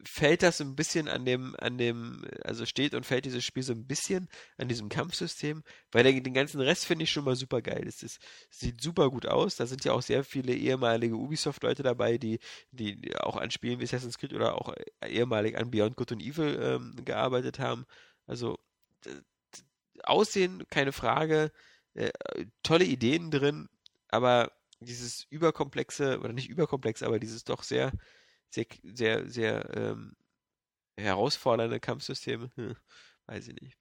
fällt 0.03 0.43
das 0.43 0.57
so 0.57 0.63
ein 0.63 0.75
bisschen 0.75 1.07
an 1.07 1.25
dem, 1.25 1.55
an 1.59 1.77
dem, 1.77 2.23
also 2.43 2.65
steht 2.65 2.93
und 2.93 3.05
fällt 3.05 3.25
dieses 3.25 3.43
Spiel 3.43 3.63
so 3.63 3.73
ein 3.73 3.87
bisschen 3.87 4.29
an 4.57 4.67
diesem 4.67 4.89
Kampfsystem, 4.89 5.63
weil 5.91 6.03
den 6.03 6.33
ganzen 6.33 6.61
Rest 6.61 6.85
finde 6.85 7.03
ich 7.03 7.11
schon 7.11 7.25
mal 7.25 7.35
super 7.35 7.61
geil. 7.61 7.83
Es 7.87 8.03
ist, 8.03 8.19
sieht 8.49 8.81
super 8.81 9.09
gut 9.09 9.25
aus. 9.25 9.55
Da 9.55 9.65
sind 9.65 9.83
ja 9.83 9.93
auch 9.93 10.03
sehr 10.03 10.23
viele 10.23 10.53
ehemalige 10.53 11.15
Ubisoft-Leute 11.15 11.81
dabei, 11.81 12.17
die, 12.19 12.39
die 12.71 13.15
auch 13.17 13.37
an 13.37 13.49
Spielen 13.49 13.79
wie 13.79 13.85
Assassin's 13.85 14.19
Creed 14.19 14.33
oder 14.33 14.55
auch 14.55 14.73
ehemalig 15.05 15.57
an 15.57 15.71
Beyond 15.71 15.95
Good 15.95 16.11
and 16.11 16.21
Evil 16.21 16.59
ähm, 16.61 16.95
gearbeitet 17.03 17.57
haben. 17.57 17.85
Also 18.27 18.59
Aussehen, 20.03 20.63
keine 20.69 20.91
Frage, 20.91 21.51
äh, 21.95 22.11
tolle 22.61 22.85
Ideen 22.85 23.31
drin, 23.31 23.69
aber 24.09 24.51
dieses 24.79 25.25
überkomplexe, 25.29 26.19
oder 26.19 26.33
nicht 26.33 26.49
überkomplex, 26.49 27.01
aber 27.01 27.19
dieses 27.19 27.43
doch 27.43 27.63
sehr 27.63 27.91
sehr, 28.49 28.65
sehr, 28.83 29.29
sehr 29.29 29.75
ähm, 29.75 30.15
herausfordernde 30.97 31.79
Kampfsysteme. 31.79 32.51
Hm, 32.55 32.75
weiß 33.27 33.47
ich 33.49 33.61
nicht. 33.61 33.77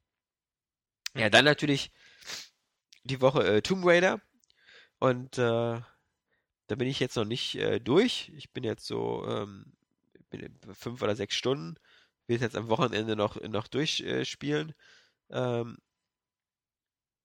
Ja, 1.15 1.31
dann 1.31 1.45
natürlich 1.45 1.93
die 3.05 3.21
Woche 3.21 3.45
äh, 3.45 3.63
Tomb 3.63 3.85
Raider. 3.87 4.21
Und 4.99 5.39
äh, 5.39 5.81
da 6.67 6.75
bin 6.77 6.89
ich 6.89 6.99
jetzt 6.99 7.17
noch 7.17 7.25
nicht 7.25 7.57
äh, 7.57 7.79
durch. 7.79 8.33
Ich 8.37 8.53
bin 8.53 8.65
jetzt 8.65 8.87
so 8.87 9.27
ähm, 9.29 9.75
bin 10.31 10.59
fünf 10.73 11.03
oder 11.03 11.15
sechs 11.15 11.37
Stunden. 11.37 11.77
Will 12.27 12.41
jetzt 12.41 12.57
am 12.57 12.69
Wochenende 12.69 13.17
noch, 13.17 13.41
noch 13.43 13.69
durchspielen. 13.69 14.75
Ähm, 15.31 15.79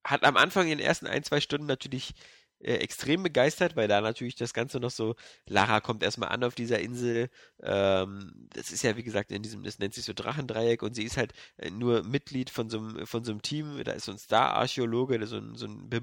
hat 0.04 0.24
am 0.24 0.38
Anfang 0.38 0.64
in 0.64 0.78
den 0.78 0.86
ersten 0.86 1.08
ein, 1.08 1.24
zwei 1.24 1.40
Stunden 1.40 1.68
natürlich 1.68 2.14
äh, 2.62 2.76
extrem 2.76 3.24
begeistert, 3.24 3.76
weil 3.76 3.88
da 3.88 4.02
natürlich 4.02 4.36
das 4.36 4.54
Ganze 4.54 4.80
noch 4.80 4.92
so, 4.92 5.16
Lara 5.48 5.80
kommt 5.80 6.04
erstmal 6.04 6.30
an 6.30 6.44
auf 6.44 6.56
dieser 6.56 6.80
Insel, 6.80 7.30
ähm, 7.64 8.48
das 8.54 8.72
ist 8.72 8.84
ja 8.84 8.98
wie 8.98 9.04
gesagt 9.04 9.32
in 9.32 9.42
diesem, 9.42 9.64
das 9.64 9.80
nennt 9.80 9.94
sich 9.94 10.06
so 10.06 10.14
Drachendreieck 10.14 10.84
und 10.84 10.94
sie 10.96 11.04
ist 11.04 11.18
halt 11.18 11.34
äh, 11.58 11.70
nur 11.70 12.04
Mitglied 12.04 12.50
von 12.50 12.70
so 12.70 12.80
einem, 12.80 13.08
von 13.08 13.24
so 13.24 13.32
einem 13.32 13.42
Team, 13.42 13.82
da 13.84 13.94
ist 13.94 14.06
so 14.06 14.12
ein 14.12 14.18
Star-Archäologe, 14.18 15.26
so 15.26 15.38
ein, 15.38 15.56
so 15.56 15.68
ein 15.68 15.90
be 15.90 16.02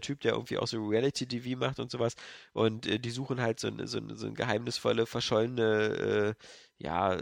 Typ, 0.00 0.20
der 0.20 0.32
irgendwie 0.32 0.58
auch 0.58 0.66
so 0.66 0.84
Reality-TV 0.84 1.58
macht 1.58 1.78
und 1.78 1.90
sowas 1.90 2.14
und 2.52 2.86
äh, 2.86 2.98
die 2.98 3.10
suchen 3.10 3.40
halt 3.40 3.60
so, 3.60 3.68
ein, 3.68 3.86
so, 3.86 3.98
ein, 3.98 4.16
so 4.16 4.26
eine 4.26 4.34
geheimnisvolle, 4.34 5.06
verschollene, 5.06 6.34
äh, 6.34 6.34
ja, 6.78 7.16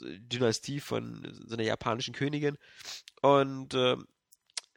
Dynastie 0.00 0.80
von 0.80 1.22
so 1.46 1.54
einer 1.54 1.64
japanischen 1.64 2.14
Königin 2.14 2.56
und 3.22 3.74
äh, 3.74 3.96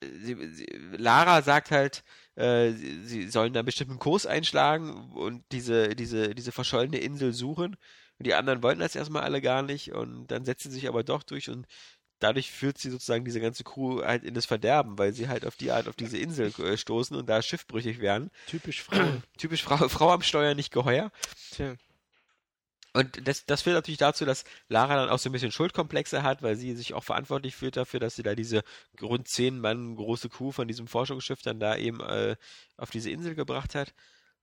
sie, 0.01 0.35
sie, 0.53 0.65
Lara 0.97 1.41
sagt 1.41 1.72
halt, 1.72 2.03
äh, 2.36 2.72
sie, 2.72 3.28
sollen 3.30 3.53
da 3.53 3.60
einen 3.60 3.66
bestimmten 3.66 3.99
Kurs 3.99 4.26
einschlagen 4.26 5.12
und 5.14 5.44
diese, 5.52 5.95
diese, 5.95 6.34
diese 6.36 6.52
verschollene 6.52 6.98
Insel 6.98 7.34
suchen. 7.34 7.76
Und 8.18 8.28
die 8.28 8.34
anderen 8.36 8.62
wollten 8.64 8.82
das 8.82 8.95
erstmal 8.95 9.24
alle 9.24 9.41
gar 9.41 9.64
nicht 9.64 9.94
und 9.94 10.28
dann 10.28 10.45
setzt 10.45 10.64
sie 10.64 10.72
sich 10.72 10.88
aber 10.88 11.03
doch 11.03 11.24
durch 11.24 11.49
und 11.49 11.66
dadurch 12.20 12.52
führt 12.52 12.78
sie 12.78 12.91
sozusagen 12.91 13.26
diese 13.26 13.41
ganze 13.41 13.64
Crew 13.64 14.03
halt 14.03 14.24
in 14.24 14.34
das 14.34 14.45
Verderben, 14.45 14.98
weil 14.98 15.14
sie 15.14 15.28
halt 15.28 15.45
auf 15.45 15.56
die 15.56 15.72
Art 15.72 15.88
auf 15.88 15.95
diese 15.95 16.18
Insel 16.18 16.53
äh, 16.60 16.78
stoßen 16.78 17.18
und 17.18 17.28
da 17.28 17.41
schiffbrüchig 17.41 17.99
werden. 17.99 18.30
Typisch 18.48 18.84
Frau. 18.84 18.98
Typisch 19.38 19.64
Frau, 19.64 19.90
Frau 19.90 20.12
am 20.12 20.22
Steuer 20.22 20.53
nicht 20.53 20.72
geheuer. 20.72 21.12
Tja. 21.52 21.76
Und 22.93 23.27
das, 23.27 23.45
das 23.45 23.61
führt 23.61 23.76
natürlich 23.76 23.99
dazu, 23.99 24.26
dass 24.26 24.43
Lara 24.68 24.95
dann 24.95 25.09
auch 25.09 25.19
so 25.19 25.30
ein 25.30 25.31
bisschen 25.31 25.51
Schuldkomplexe 25.51 26.23
hat, 26.23 26.41
weil 26.41 26.55
sie 26.55 26.76
sich 26.76 26.93
auch 26.93 27.03
verantwortlich 27.03 27.55
fühlt 27.55 27.77
dafür, 27.77 27.99
dass 27.99 28.15
sie 28.15 28.23
da 28.23 28.35
diese 28.35 28.63
rund 29.01 29.27
zehn 29.30 29.59
Mann 29.59 29.95
große 29.95 30.30
Crew 30.30 30.51
von 30.51 30.68
diesem 30.68 30.88
Forschungsschiff 30.88 31.41
dann 31.41 31.59
da 31.59 31.77
eben 31.77 32.01
äh, 32.01 32.35
auf 32.77 32.89
diese 32.89 33.09
Insel 33.09 33.35
gebracht 33.35 33.76
hat. 33.76 33.93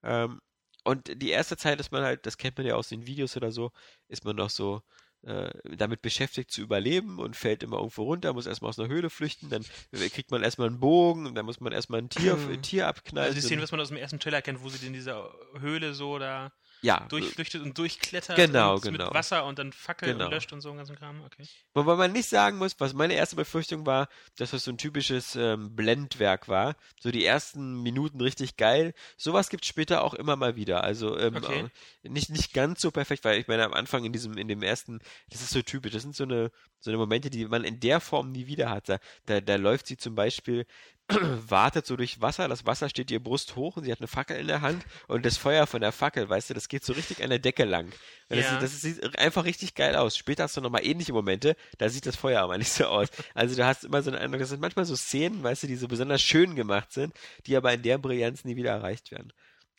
Ähm, 0.02 0.40
und 0.84 1.20
die 1.22 1.30
erste 1.30 1.58
Zeit 1.58 1.78
ist 1.80 1.92
man 1.92 2.02
halt, 2.02 2.24
das 2.24 2.38
kennt 2.38 2.56
man 2.56 2.66
ja 2.66 2.74
aus 2.74 2.88
den 2.88 3.06
Videos 3.06 3.36
oder 3.36 3.52
so, 3.52 3.70
ist 4.08 4.24
man 4.24 4.36
noch 4.36 4.48
so 4.48 4.82
äh, 5.22 5.50
damit 5.76 6.00
beschäftigt 6.00 6.50
zu 6.50 6.62
überleben 6.62 7.18
und 7.18 7.36
fällt 7.36 7.62
immer 7.62 7.78
irgendwo 7.78 8.04
runter, 8.04 8.32
muss 8.32 8.46
erstmal 8.46 8.70
aus 8.70 8.78
einer 8.78 8.88
Höhle 8.88 9.10
flüchten, 9.10 9.50
dann 9.50 9.64
kriegt 9.90 10.30
man 10.30 10.42
erstmal 10.42 10.68
einen 10.68 10.80
Bogen 10.80 11.26
und 11.26 11.34
dann 11.34 11.44
muss 11.44 11.60
man 11.60 11.72
erstmal 11.72 12.00
ein 12.00 12.08
Tier, 12.08 12.38
ein 12.50 12.62
Tier 12.62 12.86
abknallen. 12.86 13.28
Also 13.28 13.40
die 13.40 13.46
Szene, 13.46 13.60
was 13.60 13.72
man 13.72 13.80
aus 13.80 13.88
dem 13.88 13.96
ersten 13.96 14.20
Trailer 14.20 14.40
kennt, 14.40 14.62
wo 14.62 14.68
sie 14.68 14.86
in 14.86 14.92
dieser 14.92 15.30
Höhle 15.58 15.92
so 15.92 16.18
da 16.18 16.52
ja. 16.82 17.06
durchflüchtet 17.08 17.62
und 17.62 17.76
durchklettert 17.76 18.36
genau, 18.36 18.74
und 18.74 18.82
genau. 18.82 19.06
mit 19.06 19.14
Wasser 19.14 19.44
und 19.44 19.58
dann 19.58 19.72
Fackel 19.72 20.12
genau. 20.12 20.26
und 20.26 20.32
löscht 20.32 20.52
und 20.52 20.60
so 20.60 20.70
ein 20.70 20.76
ganzen 20.76 20.96
Kram. 20.96 21.22
Okay. 21.22 21.44
Wobei 21.74 21.96
man 21.96 22.12
nicht 22.12 22.28
sagen 22.28 22.58
muss, 22.58 22.78
was 22.78 22.94
meine 22.94 23.14
erste 23.14 23.36
Befürchtung 23.36 23.86
war, 23.86 24.08
dass 24.36 24.50
das 24.50 24.64
so 24.64 24.70
ein 24.70 24.78
typisches 24.78 25.36
ähm, 25.36 25.74
Blendwerk 25.74 26.48
war. 26.48 26.76
So 27.00 27.10
die 27.10 27.24
ersten 27.24 27.82
Minuten 27.82 28.20
richtig 28.20 28.56
geil. 28.56 28.94
Sowas 29.16 29.48
gibt 29.48 29.64
es 29.64 29.68
später 29.68 30.02
auch 30.02 30.14
immer 30.14 30.36
mal 30.36 30.56
wieder. 30.56 30.84
Also 30.84 31.18
ähm, 31.18 31.36
okay. 31.36 31.66
nicht, 32.02 32.30
nicht 32.30 32.52
ganz 32.52 32.80
so 32.80 32.90
perfekt, 32.90 33.24
weil 33.24 33.38
ich 33.38 33.48
meine, 33.48 33.64
am 33.64 33.74
Anfang 33.74 34.04
in 34.04 34.12
diesem, 34.12 34.36
in 34.36 34.48
dem 34.48 34.62
ersten, 34.62 35.00
das 35.30 35.42
ist 35.42 35.50
so 35.50 35.62
typisch. 35.62 35.92
Das 35.92 36.02
sind 36.02 36.14
so 36.14 36.24
eine, 36.24 36.50
so 36.80 36.90
eine 36.90 36.98
Momente, 36.98 37.30
die 37.30 37.46
man 37.46 37.64
in 37.64 37.80
der 37.80 38.00
Form 38.00 38.32
nie 38.32 38.46
wieder 38.46 38.70
hat. 38.70 38.88
Da, 38.88 38.98
da, 39.26 39.40
da 39.40 39.56
läuft 39.56 39.86
sie 39.86 39.96
zum 39.96 40.14
Beispiel 40.14 40.66
wartet 41.48 41.86
so 41.86 41.96
durch 41.96 42.20
Wasser, 42.20 42.48
das 42.48 42.66
Wasser 42.66 42.90
steht 42.90 43.10
ihr 43.10 43.22
Brust 43.22 43.56
hoch 43.56 43.76
und 43.76 43.84
sie 43.84 43.92
hat 43.92 44.00
eine 44.00 44.08
Fackel 44.08 44.36
in 44.36 44.46
der 44.46 44.60
Hand 44.60 44.84
und 45.06 45.24
das 45.24 45.38
Feuer 45.38 45.66
von 45.66 45.80
der 45.80 45.90
Fackel, 45.90 46.28
weißt 46.28 46.50
du, 46.50 46.54
das 46.54 46.68
geht 46.68 46.84
so 46.84 46.92
richtig 46.92 47.22
an 47.22 47.30
der 47.30 47.38
Decke 47.38 47.64
lang. 47.64 47.90
Ja. 48.28 48.36
das, 48.36 48.60
das, 48.60 48.80
sieht 48.82 49.18
einfach 49.18 49.44
richtig 49.44 49.74
geil 49.74 49.96
aus. 49.96 50.18
Später 50.18 50.42
hast 50.42 50.58
du 50.58 50.60
nochmal 50.60 50.84
ähnliche 50.84 51.14
Momente, 51.14 51.56
da 51.78 51.88
sieht 51.88 52.04
das 52.04 52.16
Feuer 52.16 52.42
aber 52.42 52.58
nicht 52.58 52.72
so 52.72 52.84
aus. 52.84 53.08
Also 53.32 53.56
du 53.56 53.64
hast 53.64 53.84
immer 53.84 54.02
so 54.02 54.10
einen 54.10 54.20
Eindruck, 54.20 54.40
das 54.40 54.50
sind 54.50 54.60
manchmal 54.60 54.84
so 54.84 54.96
Szenen, 54.96 55.42
weißt 55.42 55.62
du, 55.62 55.66
die 55.66 55.76
so 55.76 55.88
besonders 55.88 56.20
schön 56.20 56.54
gemacht 56.54 56.92
sind, 56.92 57.14
die 57.46 57.56
aber 57.56 57.72
in 57.72 57.82
der 57.82 57.96
Brillanz 57.96 58.44
nie 58.44 58.56
wieder 58.56 58.72
erreicht 58.72 59.10
werden. 59.10 59.32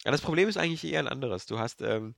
Aber 0.05 0.13
das 0.13 0.21
Problem 0.21 0.49
ist 0.49 0.57
eigentlich 0.57 0.84
eher 0.84 0.99
ein 0.99 1.07
anderes. 1.07 1.45
Du 1.45 1.59
hast, 1.59 1.81
ähm, 1.81 2.15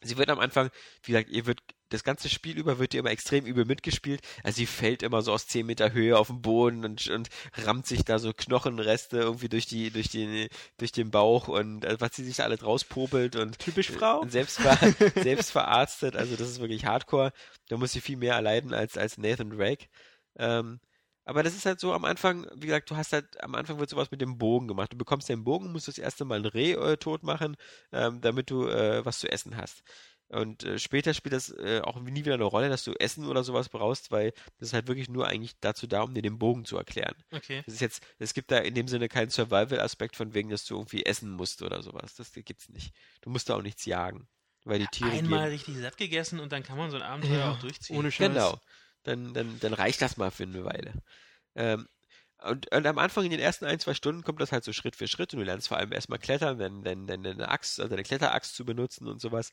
sie 0.00 0.16
wird 0.16 0.30
am 0.30 0.38
Anfang, 0.38 0.70
wie 1.02 1.12
gesagt, 1.12 1.30
ihr 1.30 1.46
wird 1.46 1.60
das 1.90 2.04
ganze 2.04 2.28
Spiel 2.28 2.58
über 2.58 2.78
wird 2.78 2.94
ihr 2.94 3.00
immer 3.00 3.10
extrem 3.10 3.46
übel 3.46 3.64
mitgespielt. 3.64 4.20
Also 4.44 4.56
sie 4.56 4.66
fällt 4.66 5.02
immer 5.02 5.22
so 5.22 5.32
aus 5.32 5.46
10 5.46 5.64
Meter 5.66 5.92
Höhe 5.92 6.18
auf 6.18 6.28
den 6.28 6.42
Boden 6.42 6.84
und, 6.84 7.08
und 7.08 7.28
rammt 7.64 7.86
sich 7.86 8.04
da 8.04 8.18
so 8.18 8.32
Knochenreste 8.32 9.18
irgendwie 9.18 9.48
durch 9.48 9.66
die, 9.66 9.90
durch 9.90 10.08
die, 10.08 10.48
durch 10.76 10.92
den 10.92 11.10
Bauch 11.10 11.48
und 11.48 11.86
also 11.86 12.00
was 12.00 12.14
sie 12.14 12.24
sich 12.24 12.36
da 12.36 12.44
alles 12.44 12.62
rauspopelt 12.62 13.36
und 13.36 13.58
typisch 13.58 13.90
Frau 13.90 14.20
und 14.20 14.30
selbst, 14.30 14.60
ver, 14.60 14.76
selbst 15.22 15.50
verarztet. 15.50 16.16
Also 16.16 16.36
das 16.36 16.48
ist 16.48 16.60
wirklich 16.60 16.84
Hardcore. 16.84 17.32
Da 17.68 17.76
muss 17.76 17.92
sie 17.92 18.00
viel 18.00 18.16
mehr 18.16 18.34
erleiden 18.34 18.74
als, 18.74 18.98
als 18.98 19.18
Nathan 19.18 19.50
Drake. 19.50 19.86
Ähm, 20.38 20.80
aber 21.28 21.42
das 21.42 21.54
ist 21.54 21.66
halt 21.66 21.78
so 21.78 21.92
am 21.92 22.06
Anfang, 22.06 22.46
wie 22.54 22.68
gesagt, 22.68 22.90
du 22.90 22.96
hast 22.96 23.12
halt, 23.12 23.42
am 23.44 23.54
Anfang 23.54 23.78
wird 23.78 23.90
sowas 23.90 24.10
mit 24.10 24.22
dem 24.22 24.38
Bogen 24.38 24.66
gemacht. 24.66 24.94
Du 24.94 24.96
bekommst 24.96 25.28
den 25.28 25.44
Bogen, 25.44 25.72
musst 25.72 25.86
das 25.86 25.98
erste 25.98 26.24
Mal 26.24 26.38
ein 26.38 26.46
Reh 26.46 26.72
äh, 26.72 26.96
tot 26.96 27.22
machen, 27.22 27.54
ähm, 27.92 28.22
damit 28.22 28.48
du 28.48 28.66
äh, 28.66 29.04
was 29.04 29.18
zu 29.18 29.30
essen 29.30 29.58
hast. 29.58 29.82
Und 30.28 30.64
äh, 30.64 30.78
später 30.78 31.12
spielt 31.12 31.34
das 31.34 31.50
äh, 31.50 31.82
auch 31.84 32.00
nie 32.00 32.24
wieder 32.24 32.32
eine 32.32 32.44
Rolle, 32.44 32.70
dass 32.70 32.82
du 32.82 32.94
Essen 32.94 33.26
oder 33.26 33.44
sowas 33.44 33.68
brauchst, 33.68 34.10
weil 34.10 34.32
das 34.58 34.68
ist 34.68 34.72
halt 34.72 34.88
wirklich 34.88 35.10
nur 35.10 35.28
eigentlich 35.28 35.60
dazu 35.60 35.86
da, 35.86 36.00
um 36.00 36.14
dir 36.14 36.22
den 36.22 36.38
Bogen 36.38 36.64
zu 36.64 36.78
erklären. 36.78 37.14
Okay. 37.30 37.62
Das 37.66 37.74
ist 37.74 37.80
jetzt, 37.82 38.02
es 38.18 38.32
gibt 38.32 38.50
da 38.50 38.56
in 38.56 38.72
dem 38.72 38.88
Sinne 38.88 39.10
keinen 39.10 39.28
Survival-Aspekt 39.28 40.16
von 40.16 40.32
wegen, 40.32 40.48
dass 40.48 40.64
du 40.64 40.76
irgendwie 40.76 41.04
essen 41.04 41.30
musst 41.30 41.60
oder 41.60 41.82
sowas. 41.82 42.14
Das 42.14 42.32
gibt's 42.32 42.70
nicht. 42.70 42.94
Du 43.20 43.28
musst 43.28 43.50
da 43.50 43.56
auch 43.56 43.62
nichts 43.62 43.84
jagen. 43.84 44.28
Weil 44.64 44.78
die 44.78 44.86
Tiere 44.86 45.10
Einmal 45.10 45.44
gehen. 45.44 45.50
richtig 45.50 45.76
satt 45.76 45.96
gegessen 45.98 46.40
und 46.40 46.52
dann 46.52 46.62
kann 46.62 46.78
man 46.78 46.90
so 46.90 46.96
ein 46.96 47.02
Abenteuer 47.02 47.38
ja, 47.38 47.52
auch 47.52 47.60
durchziehen. 47.60 47.96
Ohne 47.96 48.10
Scheiß. 48.10 48.28
Genau. 48.28 48.58
Dann, 49.08 49.32
dann, 49.32 49.58
dann 49.60 49.72
reicht 49.72 50.02
das 50.02 50.18
mal 50.18 50.30
für 50.30 50.42
eine 50.42 50.64
Weile. 50.64 50.92
Ähm, 51.54 51.88
und, 52.42 52.70
und, 52.72 52.86
am 52.86 52.98
Anfang 52.98 53.24
in 53.24 53.30
den 53.30 53.40
ersten 53.40 53.64
ein, 53.64 53.80
zwei 53.80 53.94
Stunden 53.94 54.22
kommt 54.22 54.40
das 54.40 54.52
halt 54.52 54.64
so 54.64 54.72
Schritt 54.74 54.96
für 54.96 55.08
Schritt 55.08 55.32
und 55.32 55.40
du 55.40 55.46
lernst 55.46 55.68
vor 55.68 55.78
allem 55.78 55.92
erstmal 55.92 56.18
klettern, 56.18 56.58
dann, 56.58 56.84
dann, 56.84 57.06
dann 57.06 57.26
eine 57.26 57.48
Axt, 57.48 57.80
also 57.80 57.94
eine 57.94 58.04
Kletteraxt 58.04 58.54
zu 58.54 58.64
benutzen 58.66 59.08
und 59.08 59.20
sowas. 59.20 59.50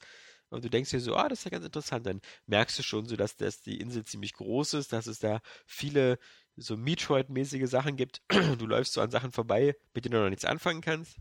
Und 0.49 0.65
du 0.65 0.69
denkst 0.69 0.91
dir 0.91 0.99
so, 0.99 1.15
ah, 1.15 1.29
das 1.29 1.39
ist 1.39 1.45
ja 1.45 1.51
ganz 1.51 1.65
interessant. 1.65 2.05
Dann 2.05 2.21
merkst 2.47 2.77
du 2.77 2.83
schon 2.83 3.07
so, 3.07 3.15
dass, 3.15 3.37
dass 3.37 3.61
die 3.61 3.79
Insel 3.79 4.03
ziemlich 4.03 4.33
groß 4.33 4.73
ist, 4.75 4.91
dass 4.93 5.07
es 5.07 5.19
da 5.19 5.41
viele 5.65 6.19
so 6.57 6.75
Metroid-mäßige 6.75 7.67
Sachen 7.67 7.95
gibt. 7.95 8.21
Du 8.59 8.67
läufst 8.67 8.93
so 8.93 9.01
an 9.01 9.11
Sachen 9.11 9.31
vorbei, 9.31 9.75
mit 9.93 10.05
denen 10.05 10.13
du 10.13 10.19
noch 10.19 10.29
nichts 10.29 10.45
anfangen 10.45 10.81
kannst. 10.81 11.17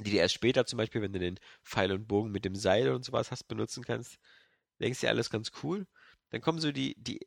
Die 0.00 0.10
dir 0.10 0.22
erst 0.22 0.34
später 0.34 0.66
zum 0.66 0.78
Beispiel, 0.78 1.02
wenn 1.02 1.12
du 1.12 1.18
den 1.18 1.38
Pfeil 1.62 1.92
und 1.92 2.08
Bogen 2.08 2.32
mit 2.32 2.44
dem 2.44 2.56
Seil 2.56 2.90
und 2.90 3.04
sowas 3.04 3.30
hast, 3.30 3.44
benutzen 3.44 3.84
kannst. 3.84 4.18
Denkst 4.80 5.00
dir 5.00 5.10
alles 5.10 5.30
ganz 5.30 5.52
cool. 5.62 5.86
Dann 6.32 6.40
kommen 6.40 6.58
so 6.58 6.72
die, 6.72 6.96
die 6.98 7.20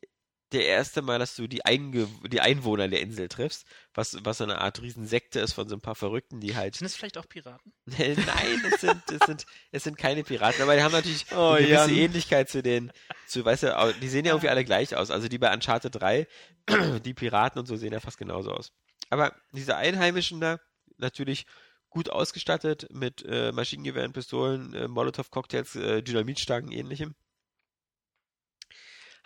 der 0.52 0.66
erste 0.66 1.02
Mal, 1.02 1.18
dass 1.18 1.34
du 1.34 1.48
die, 1.48 1.64
Einge 1.64 2.06
die 2.30 2.40
Einwohner 2.40 2.86
der 2.86 3.00
Insel 3.00 3.28
triffst, 3.28 3.66
was, 3.94 4.16
was 4.22 4.38
so 4.38 4.44
eine 4.44 4.60
Art 4.60 4.80
Riesensekte 4.80 5.40
ist 5.40 5.54
von 5.54 5.68
so 5.68 5.74
ein 5.74 5.80
paar 5.80 5.96
Verrückten, 5.96 6.40
die 6.40 6.54
halt. 6.54 6.76
Sind 6.76 6.86
es 6.86 6.94
vielleicht 6.94 7.18
auch 7.18 7.28
Piraten? 7.28 7.72
Nein, 7.86 8.62
es 8.72 8.80
sind, 8.80 9.02
es, 9.10 9.26
sind, 9.26 9.46
es 9.72 9.84
sind 9.84 9.98
keine 9.98 10.22
Piraten, 10.22 10.62
aber 10.62 10.76
die 10.76 10.82
haben 10.82 10.92
natürlich 10.92 11.26
oh, 11.32 11.52
eine 11.52 11.66
gewisse 11.66 11.90
Jan. 11.90 11.98
Ähnlichkeit 11.98 12.48
zu 12.48 12.62
den, 12.62 12.92
zu, 13.26 13.44
weißt 13.44 13.64
du, 13.64 13.94
die 14.00 14.08
sehen 14.08 14.24
ja 14.24 14.32
irgendwie 14.32 14.48
alle 14.48 14.64
gleich 14.64 14.94
aus. 14.94 15.10
Also 15.10 15.26
die 15.26 15.38
bei 15.38 15.52
Uncharted 15.52 15.94
3, 15.94 16.28
die 17.04 17.14
Piraten 17.14 17.58
und 17.58 17.66
so 17.66 17.76
sehen 17.76 17.92
ja 17.92 18.00
fast 18.00 18.18
genauso 18.18 18.52
aus. 18.52 18.72
Aber 19.10 19.34
diese 19.52 19.76
Einheimischen 19.76 20.40
da, 20.40 20.58
natürlich 20.98 21.46
gut 21.90 22.08
ausgestattet 22.10 22.86
mit 22.90 23.24
äh, 23.26 23.52
Maschinengewehren, 23.52 24.12
Pistolen, 24.12 24.74
äh, 24.74 24.86
Molotow-Cocktails, 24.86 25.76
äh, 25.76 26.02
Dynamitstangen, 26.02 26.70
ähnlichem. 26.70 27.14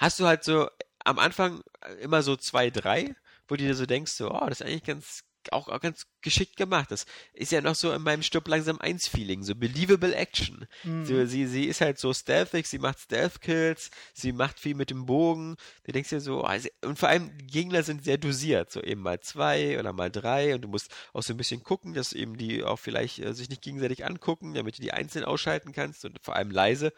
Hast 0.01 0.19
du 0.19 0.27
halt 0.27 0.45
so 0.45 0.67
am 1.05 1.19
Anfang 1.19 1.63
äh, 1.83 1.93
immer 2.03 2.23
so 2.23 2.35
zwei, 2.35 2.71
drei, 2.71 3.15
wo 3.49 3.57
du 3.57 3.65
dir 3.65 3.75
so 3.75 3.85
denkst, 3.85 4.13
so, 4.13 4.31
oh, 4.31 4.47
das 4.47 4.61
ist 4.61 4.67
eigentlich 4.67 4.85
ganz, 4.85 5.25
auch, 5.51 5.69
auch 5.69 5.81
ganz 5.81 6.07
geschickt 6.23 6.57
gemacht. 6.57 6.91
Das 6.91 7.05
ist 7.35 7.53
ja 7.53 7.61
noch 7.61 7.75
so 7.75 7.93
in 7.93 8.01
meinem 8.01 8.23
Stück 8.23 8.49
langsam 8.49 8.79
eins 8.79 9.09
Feeling, 9.09 9.43
so 9.43 9.55
believable 9.55 10.15
Action. 10.15 10.67
Mhm. 10.85 11.05
So, 11.05 11.27
sie, 11.27 11.47
sie 11.47 11.67
ist 11.67 11.83
halt 11.83 11.99
so 11.99 12.15
stealthig, 12.15 12.67
sie 12.67 12.79
macht 12.79 12.99
Stealth-Kills, 12.99 13.91
sie 14.15 14.33
macht 14.33 14.59
viel 14.59 14.75
mit 14.75 14.89
dem 14.89 15.05
Bogen. 15.05 15.57
Du 15.85 15.93
denkst 15.93 16.09
dir 16.09 16.21
so, 16.23 16.47
oh, 16.47 16.51
und 16.87 16.99
vor 16.99 17.11
allem 17.11 17.37
die 17.37 17.47
Gegner 17.47 17.83
sind 17.83 18.03
sehr 18.03 18.17
dosiert, 18.17 18.71
so 18.71 18.81
eben 18.81 19.03
mal 19.03 19.21
zwei 19.21 19.79
oder 19.79 19.93
mal 19.93 20.11
drei 20.11 20.55
und 20.55 20.63
du 20.63 20.69
musst 20.69 20.95
auch 21.13 21.23
so 21.23 21.35
ein 21.35 21.39
bisschen 21.39 21.63
gucken, 21.63 21.93
dass 21.93 22.15
eben 22.15 22.39
die 22.39 22.65
auch 22.65 22.79
vielleicht 22.79 23.19
äh, 23.19 23.35
sich 23.35 23.51
nicht 23.51 23.61
gegenseitig 23.61 24.07
angucken, 24.07 24.55
damit 24.55 24.79
du 24.79 24.83
die 24.83 24.95
einzeln 24.95 25.27
ausschalten 25.27 25.73
kannst 25.73 26.07
und 26.07 26.19
vor 26.23 26.37
allem 26.37 26.51
leise. 26.51 26.95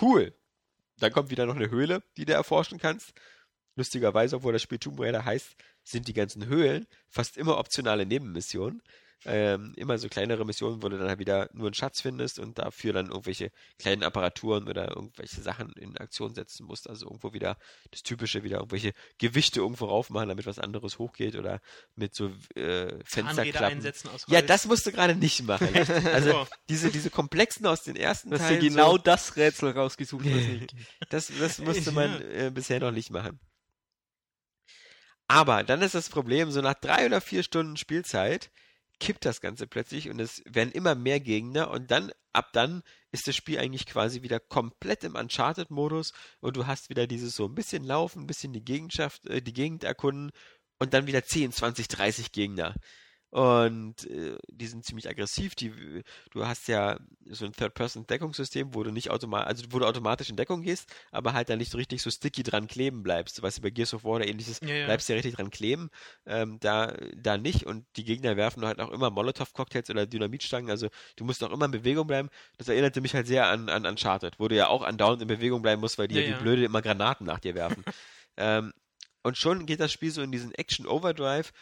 Cool. 0.00 0.34
Dann 0.98 1.12
kommt 1.12 1.30
wieder 1.30 1.46
noch 1.46 1.56
eine 1.56 1.70
Höhle, 1.70 2.02
die 2.16 2.24
du 2.24 2.32
erforschen 2.32 2.78
kannst. 2.78 3.12
Lustigerweise, 3.74 4.36
obwohl 4.36 4.54
das 4.54 4.62
Spiel 4.62 4.78
Tomb 4.78 5.00
Raider 5.00 5.24
heißt, 5.24 5.54
sind 5.82 6.08
die 6.08 6.14
ganzen 6.14 6.46
Höhlen 6.46 6.86
fast 7.08 7.36
immer 7.36 7.58
optionale 7.58 8.06
Nebenmissionen 8.06 8.82
ähm, 9.24 9.72
immer 9.76 9.98
so 9.98 10.08
kleinere 10.08 10.44
Missionen, 10.44 10.82
wo 10.82 10.88
du 10.88 10.98
dann 10.98 11.08
halt 11.08 11.18
wieder 11.18 11.48
nur 11.52 11.66
einen 11.66 11.74
Schatz 11.74 12.00
findest 12.00 12.38
und 12.38 12.58
dafür 12.58 12.92
dann 12.92 13.06
irgendwelche 13.06 13.50
kleinen 13.78 14.02
Apparaturen 14.02 14.68
oder 14.68 14.94
irgendwelche 14.94 15.40
Sachen 15.40 15.72
in 15.72 15.96
Aktion 15.96 16.34
setzen 16.34 16.66
musst. 16.66 16.88
Also 16.88 17.06
irgendwo 17.06 17.32
wieder 17.32 17.56
das 17.90 18.02
Typische, 18.02 18.44
wieder 18.44 18.58
irgendwelche 18.58 18.92
Gewichte 19.18 19.60
irgendwo 19.60 19.86
raufmachen, 19.86 20.28
damit 20.28 20.46
was 20.46 20.58
anderes 20.58 20.98
hochgeht 20.98 21.34
oder 21.34 21.60
mit 21.94 22.14
so 22.14 22.30
äh, 22.54 23.02
Fensterklappen. 23.04 23.78
einsetzen 23.78 24.08
aus 24.10 24.26
Ja, 24.28 24.42
das 24.42 24.66
musst 24.66 24.86
du 24.86 24.92
gerade 24.92 25.14
nicht 25.14 25.42
machen. 25.42 25.68
Also 26.16 26.34
oh. 26.34 26.46
diese, 26.68 26.90
diese 26.90 27.10
komplexen 27.10 27.66
aus 27.66 27.82
den 27.82 27.96
ersten 27.96 28.30
Hast 28.32 28.40
Teilen. 28.40 28.56
Hast 28.56 28.62
du 28.62 28.68
genau 28.68 28.92
so, 28.92 28.98
das 28.98 29.36
Rätsel 29.36 29.70
rausgesucht, 29.70 30.24
was 30.24 30.32
nicht. 30.32 30.74
das, 31.10 31.32
das 31.38 31.58
musste 31.58 31.92
man 31.92 32.20
äh, 32.22 32.50
bisher 32.52 32.80
noch 32.80 32.92
nicht 32.92 33.10
machen. 33.10 33.38
Aber 35.28 35.64
dann 35.64 35.82
ist 35.82 35.94
das 35.94 36.08
Problem, 36.08 36.50
so 36.50 36.60
nach 36.60 36.74
drei 36.74 37.06
oder 37.06 37.20
vier 37.20 37.42
Stunden 37.42 37.76
Spielzeit 37.76 38.50
kippt 38.98 39.24
das 39.24 39.40
Ganze 39.40 39.66
plötzlich 39.66 40.08
und 40.08 40.20
es 40.20 40.42
werden 40.46 40.72
immer 40.72 40.94
mehr 40.94 41.20
Gegner 41.20 41.70
und 41.70 41.90
dann, 41.90 42.12
ab 42.32 42.50
dann 42.52 42.82
ist 43.12 43.26
das 43.28 43.36
Spiel 43.36 43.58
eigentlich 43.58 43.86
quasi 43.86 44.22
wieder 44.22 44.40
komplett 44.40 45.04
im 45.04 45.14
Uncharted-Modus 45.14 46.12
und 46.40 46.56
du 46.56 46.66
hast 46.66 46.88
wieder 46.88 47.06
dieses 47.06 47.36
so 47.36 47.46
ein 47.46 47.54
bisschen 47.54 47.84
laufen, 47.84 48.22
ein 48.22 48.26
bisschen 48.26 48.52
die 48.52 48.64
Gegenschaft, 48.64 49.26
äh, 49.26 49.42
die 49.42 49.52
Gegend 49.52 49.84
erkunden 49.84 50.30
und 50.78 50.94
dann 50.94 51.06
wieder 51.06 51.24
10, 51.24 51.52
20, 51.52 51.88
30 51.88 52.32
Gegner. 52.32 52.74
Und 53.30 54.08
äh, 54.08 54.38
die 54.48 54.66
sind 54.66 54.84
ziemlich 54.84 55.08
aggressiv. 55.08 55.54
Die, 55.56 56.02
du 56.30 56.46
hast 56.46 56.68
ja 56.68 56.98
so 57.26 57.44
ein 57.44 57.52
Third-Person-Deckungssystem, 57.52 58.74
wo 58.74 58.82
du 58.82 58.92
nicht 58.92 59.10
automatisch, 59.10 59.48
also 59.48 59.64
wo 59.70 59.78
du 59.78 59.86
automatisch 59.86 60.30
in 60.30 60.36
Deckung 60.36 60.62
gehst, 60.62 60.88
aber 61.10 61.32
halt 61.32 61.48
dann 61.48 61.58
nicht 61.58 61.72
so 61.72 61.76
richtig 61.76 62.02
so 62.02 62.10
sticky 62.10 62.44
dran 62.44 62.68
kleben 62.68 63.02
bleibst. 63.02 63.42
weißt 63.42 63.58
Du 63.58 63.62
bei 63.62 63.70
Gears 63.70 63.94
of 63.94 64.04
War 64.04 64.12
oder 64.12 64.28
ähnliches, 64.28 64.60
ja, 64.60 64.68
ja. 64.74 64.84
bleibst 64.86 65.08
ja 65.08 65.16
richtig 65.16 65.34
dran 65.34 65.50
kleben. 65.50 65.90
Ähm, 66.24 66.58
da, 66.60 66.96
da 67.16 67.36
nicht. 67.36 67.64
Und 67.64 67.84
die 67.96 68.04
Gegner 68.04 68.36
werfen 68.36 68.64
halt 68.64 68.80
auch 68.80 68.90
immer 68.90 69.10
Molotow-Cocktails 69.10 69.90
oder 69.90 70.06
Dynamitstangen. 70.06 70.70
Also 70.70 70.88
du 71.16 71.24
musst 71.24 71.42
auch 71.42 71.52
immer 71.52 71.66
in 71.66 71.72
Bewegung 71.72 72.06
bleiben. 72.06 72.30
Das 72.58 72.68
erinnerte 72.68 73.00
mich 73.00 73.14
halt 73.14 73.26
sehr 73.26 73.48
an, 73.48 73.68
an 73.68 73.86
Uncharted, 73.86 74.38
wo 74.38 74.48
du 74.48 74.54
ja 74.54 74.68
auch 74.68 74.82
andauernd 74.82 75.20
in 75.20 75.28
Bewegung 75.28 75.62
bleiben 75.62 75.80
musst, 75.80 75.98
weil 75.98 76.08
die 76.08 76.14
ja, 76.14 76.22
ja 76.22 76.38
wie 76.38 76.42
blöde 76.42 76.64
immer 76.64 76.80
Granaten 76.80 77.26
nach 77.26 77.40
dir 77.40 77.54
werfen. 77.54 77.84
ähm, 78.36 78.72
und 79.22 79.36
schon 79.36 79.66
geht 79.66 79.80
das 79.80 79.90
Spiel 79.90 80.12
so 80.12 80.22
in 80.22 80.30
diesen 80.30 80.54
Action-Overdrive, 80.54 81.52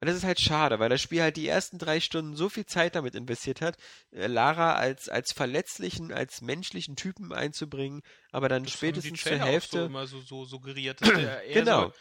und 0.00 0.08
das 0.08 0.16
ist 0.16 0.24
halt 0.24 0.40
schade, 0.40 0.78
weil 0.78 0.90
das 0.90 1.00
Spiel 1.00 1.22
halt 1.22 1.36
die 1.36 1.48
ersten 1.48 1.78
drei 1.78 2.00
Stunden 2.00 2.36
so 2.36 2.48
viel 2.48 2.66
Zeit 2.66 2.94
damit 2.94 3.14
investiert 3.14 3.60
hat, 3.60 3.76
äh, 4.12 4.26
Lara 4.26 4.74
als, 4.74 5.08
als 5.08 5.32
verletzlichen, 5.32 6.12
als 6.12 6.42
menschlichen 6.42 6.96
Typen 6.96 7.32
einzubringen, 7.32 8.02
aber 8.30 8.48
dann 8.48 8.64
das 8.64 8.72
spätestens 8.72 9.22
zur 9.22 9.38
Hälfte. 9.38 9.78
Auch 9.78 9.82
so 9.82 9.86
immer 9.86 10.06
so, 10.06 10.20
so 10.20 10.44
suggeriert, 10.44 11.00
dass 11.00 11.08
der 11.08 11.42
eher 11.44 11.54
genau. 11.54 11.86
so 11.86 11.92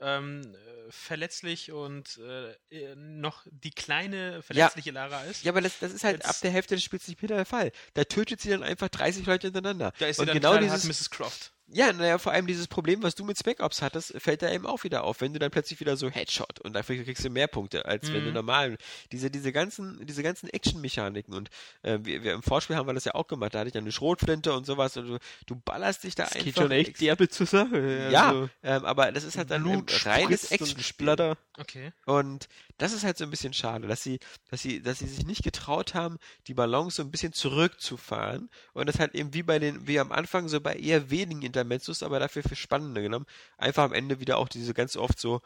ähm, 0.00 0.56
verletzlich 0.90 1.72
und 1.72 2.18
äh, 2.18 2.94
noch 2.96 3.46
die 3.50 3.70
kleine 3.70 4.42
verletzliche 4.42 4.90
ja. 4.90 4.94
Lara 4.94 5.22
ist. 5.24 5.44
Ja, 5.44 5.52
aber 5.52 5.60
das, 5.60 5.78
das 5.78 5.92
ist 5.92 6.04
halt 6.04 6.18
Jetzt, 6.18 6.28
ab 6.28 6.36
der 6.42 6.50
Hälfte 6.50 6.74
des 6.74 6.84
Spiels 6.84 7.08
nicht 7.08 7.22
wieder 7.22 7.36
der 7.36 7.46
Fall. 7.46 7.72
Da 7.94 8.04
tötet 8.04 8.40
sie 8.40 8.50
dann 8.50 8.62
einfach 8.62 8.88
30 8.88 9.26
Leute 9.26 9.48
hintereinander. 9.48 9.92
Da 9.98 10.06
ist 10.06 10.16
sie 10.16 10.22
und 10.22 10.28
dann 10.28 10.36
genau 10.36 10.56
dieses 10.58 10.84
Mrs. 10.84 11.10
Croft. 11.10 11.52
Ja, 11.70 11.92
naja, 11.92 12.16
vor 12.16 12.32
allem 12.32 12.46
dieses 12.46 12.66
Problem, 12.66 13.02
was 13.02 13.14
du 13.14 13.24
mit 13.24 13.38
Spec 13.38 13.60
Ops 13.60 13.82
hattest, 13.82 14.14
fällt 14.18 14.40
da 14.40 14.50
eben 14.50 14.66
auch 14.66 14.84
wieder 14.84 15.04
auf, 15.04 15.20
wenn 15.20 15.34
du 15.34 15.38
dann 15.38 15.50
plötzlich 15.50 15.78
wieder 15.80 15.98
so 15.98 16.08
Headshot 16.08 16.60
und 16.60 16.72
dafür 16.72 17.02
kriegst 17.04 17.24
du 17.24 17.28
mehr 17.28 17.46
Punkte, 17.46 17.84
als 17.84 18.08
mhm. 18.08 18.14
wenn 18.14 18.22
du 18.22 18.28
mhm. 18.28 18.34
normal, 18.34 18.78
diese, 19.12 19.30
diese 19.30 19.52
ganzen, 19.52 20.04
diese 20.06 20.22
ganzen 20.22 20.48
Action-Mechaniken 20.48 21.34
und 21.34 21.50
äh, 21.82 21.98
wir, 22.02 22.22
wir, 22.22 22.32
im 22.32 22.42
Vorspiel 22.42 22.76
haben 22.76 22.86
wir 22.86 22.94
das 22.94 23.04
ja 23.04 23.14
auch 23.14 23.26
gemacht, 23.26 23.54
da 23.54 23.60
hatte 23.60 23.68
ich 23.68 23.74
dann 23.74 23.84
eine 23.84 23.92
Schrotflinte 23.92 24.54
und 24.54 24.64
sowas 24.64 24.96
und 24.96 25.08
du, 25.08 25.18
du 25.46 25.56
ballerst 25.56 26.04
dich 26.04 26.14
da 26.14 26.24
das 26.24 26.32
einfach. 26.32 26.44
Geht 26.46 26.56
schon 26.56 26.70
echt 26.70 27.00
derbe 27.02 27.28
zur 27.28 27.46
Sache. 27.46 28.08
Ja, 28.10 28.28
also 28.28 28.48
ähm, 28.62 28.84
aber 28.86 29.12
das 29.12 29.24
ist 29.24 29.36
halt 29.36 29.50
dann 29.50 29.62
Blut, 29.62 29.92
ein 29.92 30.12
reines 30.12 30.50
Action-Spiel. 30.50 31.36
Okay. 31.58 31.92
Und 32.06 32.48
das 32.78 32.92
ist 32.92 33.04
halt 33.04 33.18
so 33.18 33.24
ein 33.24 33.30
bisschen 33.30 33.52
schade, 33.52 33.86
dass 33.88 34.02
sie, 34.02 34.18
dass 34.50 34.62
sie, 34.62 34.80
dass 34.80 35.00
sie 35.00 35.06
sich 35.06 35.26
nicht 35.26 35.42
getraut 35.42 35.94
haben, 35.94 36.18
die 36.46 36.54
Balance 36.54 36.96
so 36.96 37.02
ein 37.02 37.10
bisschen 37.10 37.32
zurückzufahren 37.32 38.48
und 38.72 38.88
das 38.88 38.98
halt 38.98 39.14
eben 39.14 39.34
wie 39.34 39.42
bei 39.42 39.58
den, 39.58 39.86
wie 39.86 39.98
am 39.98 40.12
Anfang 40.12 40.48
so 40.48 40.60
bei 40.60 40.74
eher 40.74 41.10
wenigen 41.10 41.42
Intermezzos, 41.42 42.02
aber 42.02 42.20
dafür 42.20 42.42
für 42.42 42.56
spannende 42.56 43.02
genommen. 43.02 43.26
Einfach 43.56 43.82
am 43.82 43.92
Ende 43.92 44.20
wieder 44.20 44.38
auch 44.38 44.48
diese 44.48 44.74
ganz 44.74 44.96
oft 44.96 45.18
so 45.18 45.40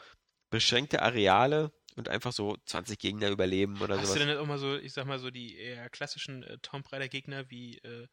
beschränkte 0.51 1.03
Areale 1.03 1.73
und 1.97 2.09
einfach 2.09 2.33
so 2.33 2.57
20 2.67 2.99
Gegner 2.99 3.31
überleben 3.31 3.81
oder 3.81 3.97
Hast 3.97 4.07
sowas. 4.07 4.21
Hast 4.21 4.23
du 4.23 4.27
denn 4.27 4.39
auch 4.39 4.47
mal 4.47 4.59
so, 4.59 4.77
ich 4.77 4.93
sag 4.93 5.07
mal 5.07 5.19
so 5.19 5.31
die 5.31 5.57
eher 5.57 5.89
klassischen 5.91 6.43
äh, 6.43 6.59
Tomb 6.59 6.91
Raider 6.93 7.09
Gegner 7.09 7.51
wie 7.51 7.79
äh, 7.79 8.07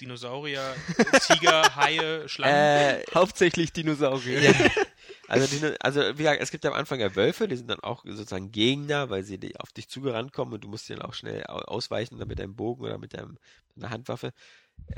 Dinosaurier, 0.00 0.74
Tiger, 1.26 1.62
Haie, 1.76 2.28
Schlangen? 2.28 2.54
Äh, 2.54 3.02
hauptsächlich 3.14 3.72
Dinosaurier. 3.72 4.40
Ja. 4.40 4.52
Also, 5.28 5.74
also 5.80 6.00
wie 6.00 6.22
gesagt, 6.22 6.40
es 6.40 6.52
gibt 6.52 6.64
am 6.66 6.72
Anfang 6.72 7.00
ja 7.00 7.16
Wölfe, 7.16 7.48
die 7.48 7.56
sind 7.56 7.68
dann 7.68 7.80
auch 7.80 8.04
sozusagen 8.04 8.52
Gegner, 8.52 9.10
weil 9.10 9.24
sie 9.24 9.38
auf 9.58 9.72
dich 9.72 9.88
zugerannt 9.88 10.32
kommen 10.32 10.52
und 10.52 10.62
du 10.62 10.68
musst 10.68 10.88
dann 10.88 11.02
auch 11.02 11.14
schnell 11.14 11.42
ausweichen 11.44 12.14
oder 12.14 12.26
mit 12.26 12.38
deinem 12.38 12.54
Bogen 12.54 12.84
oder 12.84 12.96
mit, 12.96 13.12
deinem, 13.12 13.36
mit 13.74 13.84
einer 13.84 13.90
Handwaffe. 13.92 14.32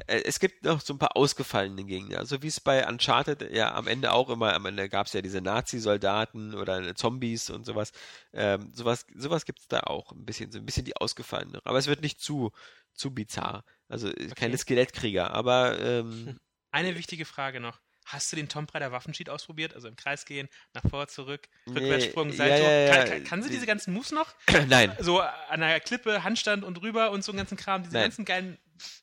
Äh, 0.07 0.23
es 0.25 0.39
gibt 0.39 0.65
noch 0.65 0.81
so 0.81 0.95
ein 0.95 0.99
paar 0.99 1.17
ausgefallene 1.17 1.85
Gegner, 1.85 2.19
also 2.19 2.43
wie 2.43 2.49
es 2.49 2.61
bei 2.61 2.87
Uncharted 2.87 3.51
ja 3.53 3.75
am 3.75 3.87
Ende 3.87 4.13
auch 4.13 4.31
immer, 4.31 4.55
am 4.55 4.67
Ende 4.67 4.89
gab 4.89 5.07
es 5.07 5.13
ja 5.13 5.23
diese 5.23 5.41
Nazi-Soldaten 5.41 6.55
oder 6.55 6.95
Zombies 6.95 7.51
und 7.51 7.65
sowas. 7.65 7.93
Ähm, 8.33 8.73
sowas 8.75 9.07
sowas 9.15 9.45
gibt 9.45 9.61
es 9.61 9.69
da 9.69 9.81
auch, 9.81 10.13
ein 10.13 10.25
bisschen, 10.25 10.53
so 10.53 10.59
ein 10.59 10.67
bisschen 10.67 10.85
die 10.85 10.97
ausgefallene. 10.97 11.61
Aber 11.65 11.79
es 11.79 11.87
wird 11.87 12.03
nicht 12.03 12.21
zu, 12.21 12.53
zu 12.93 13.13
bizarr. 13.13 13.65
Also 13.89 14.09
okay. 14.09 14.29
keine 14.37 14.59
Skelettkrieger, 14.59 15.31
aber 15.31 15.79
ähm, 15.81 16.39
Eine 16.71 16.97
wichtige 16.97 17.25
Frage 17.25 17.61
noch. 17.61 17.81
Hast 18.05 18.33
du 18.33 18.37
den 18.37 18.49
Tomb 18.49 18.75
Raider 18.75 18.91
Waffensheet 18.91 19.29
ausprobiert? 19.29 19.75
Also 19.75 19.87
im 19.87 19.95
Kreis 19.95 20.25
gehen, 20.25 20.49
nach 20.73 20.83
vor, 20.89 21.09
zurück, 21.09 21.47
Rückwärtssprung, 21.67 22.33
Salto. 22.33 22.65
Ja, 22.65 22.71
ja, 22.71 22.97
ja, 22.97 23.05
kann, 23.05 23.25
kann, 23.25 23.43
sie 23.43 23.51
diese 23.51 23.67
ganzen 23.67 23.93
Moves 23.93 24.13
noch? 24.13 24.35
Nein. 24.69 24.97
So 24.99 25.21
an 25.21 25.61
der 25.61 25.79
Klippe, 25.81 26.25
Handstand 26.25 26.65
und 26.65 26.81
rüber 26.81 27.11
und 27.11 27.23
so 27.23 27.33
einen 27.33 27.37
ganzen 27.37 27.59
Kram, 27.59 27.83
diese 27.83 27.95
Nein. 27.95 28.05
ganzen 28.05 28.25
geilen 28.25 28.59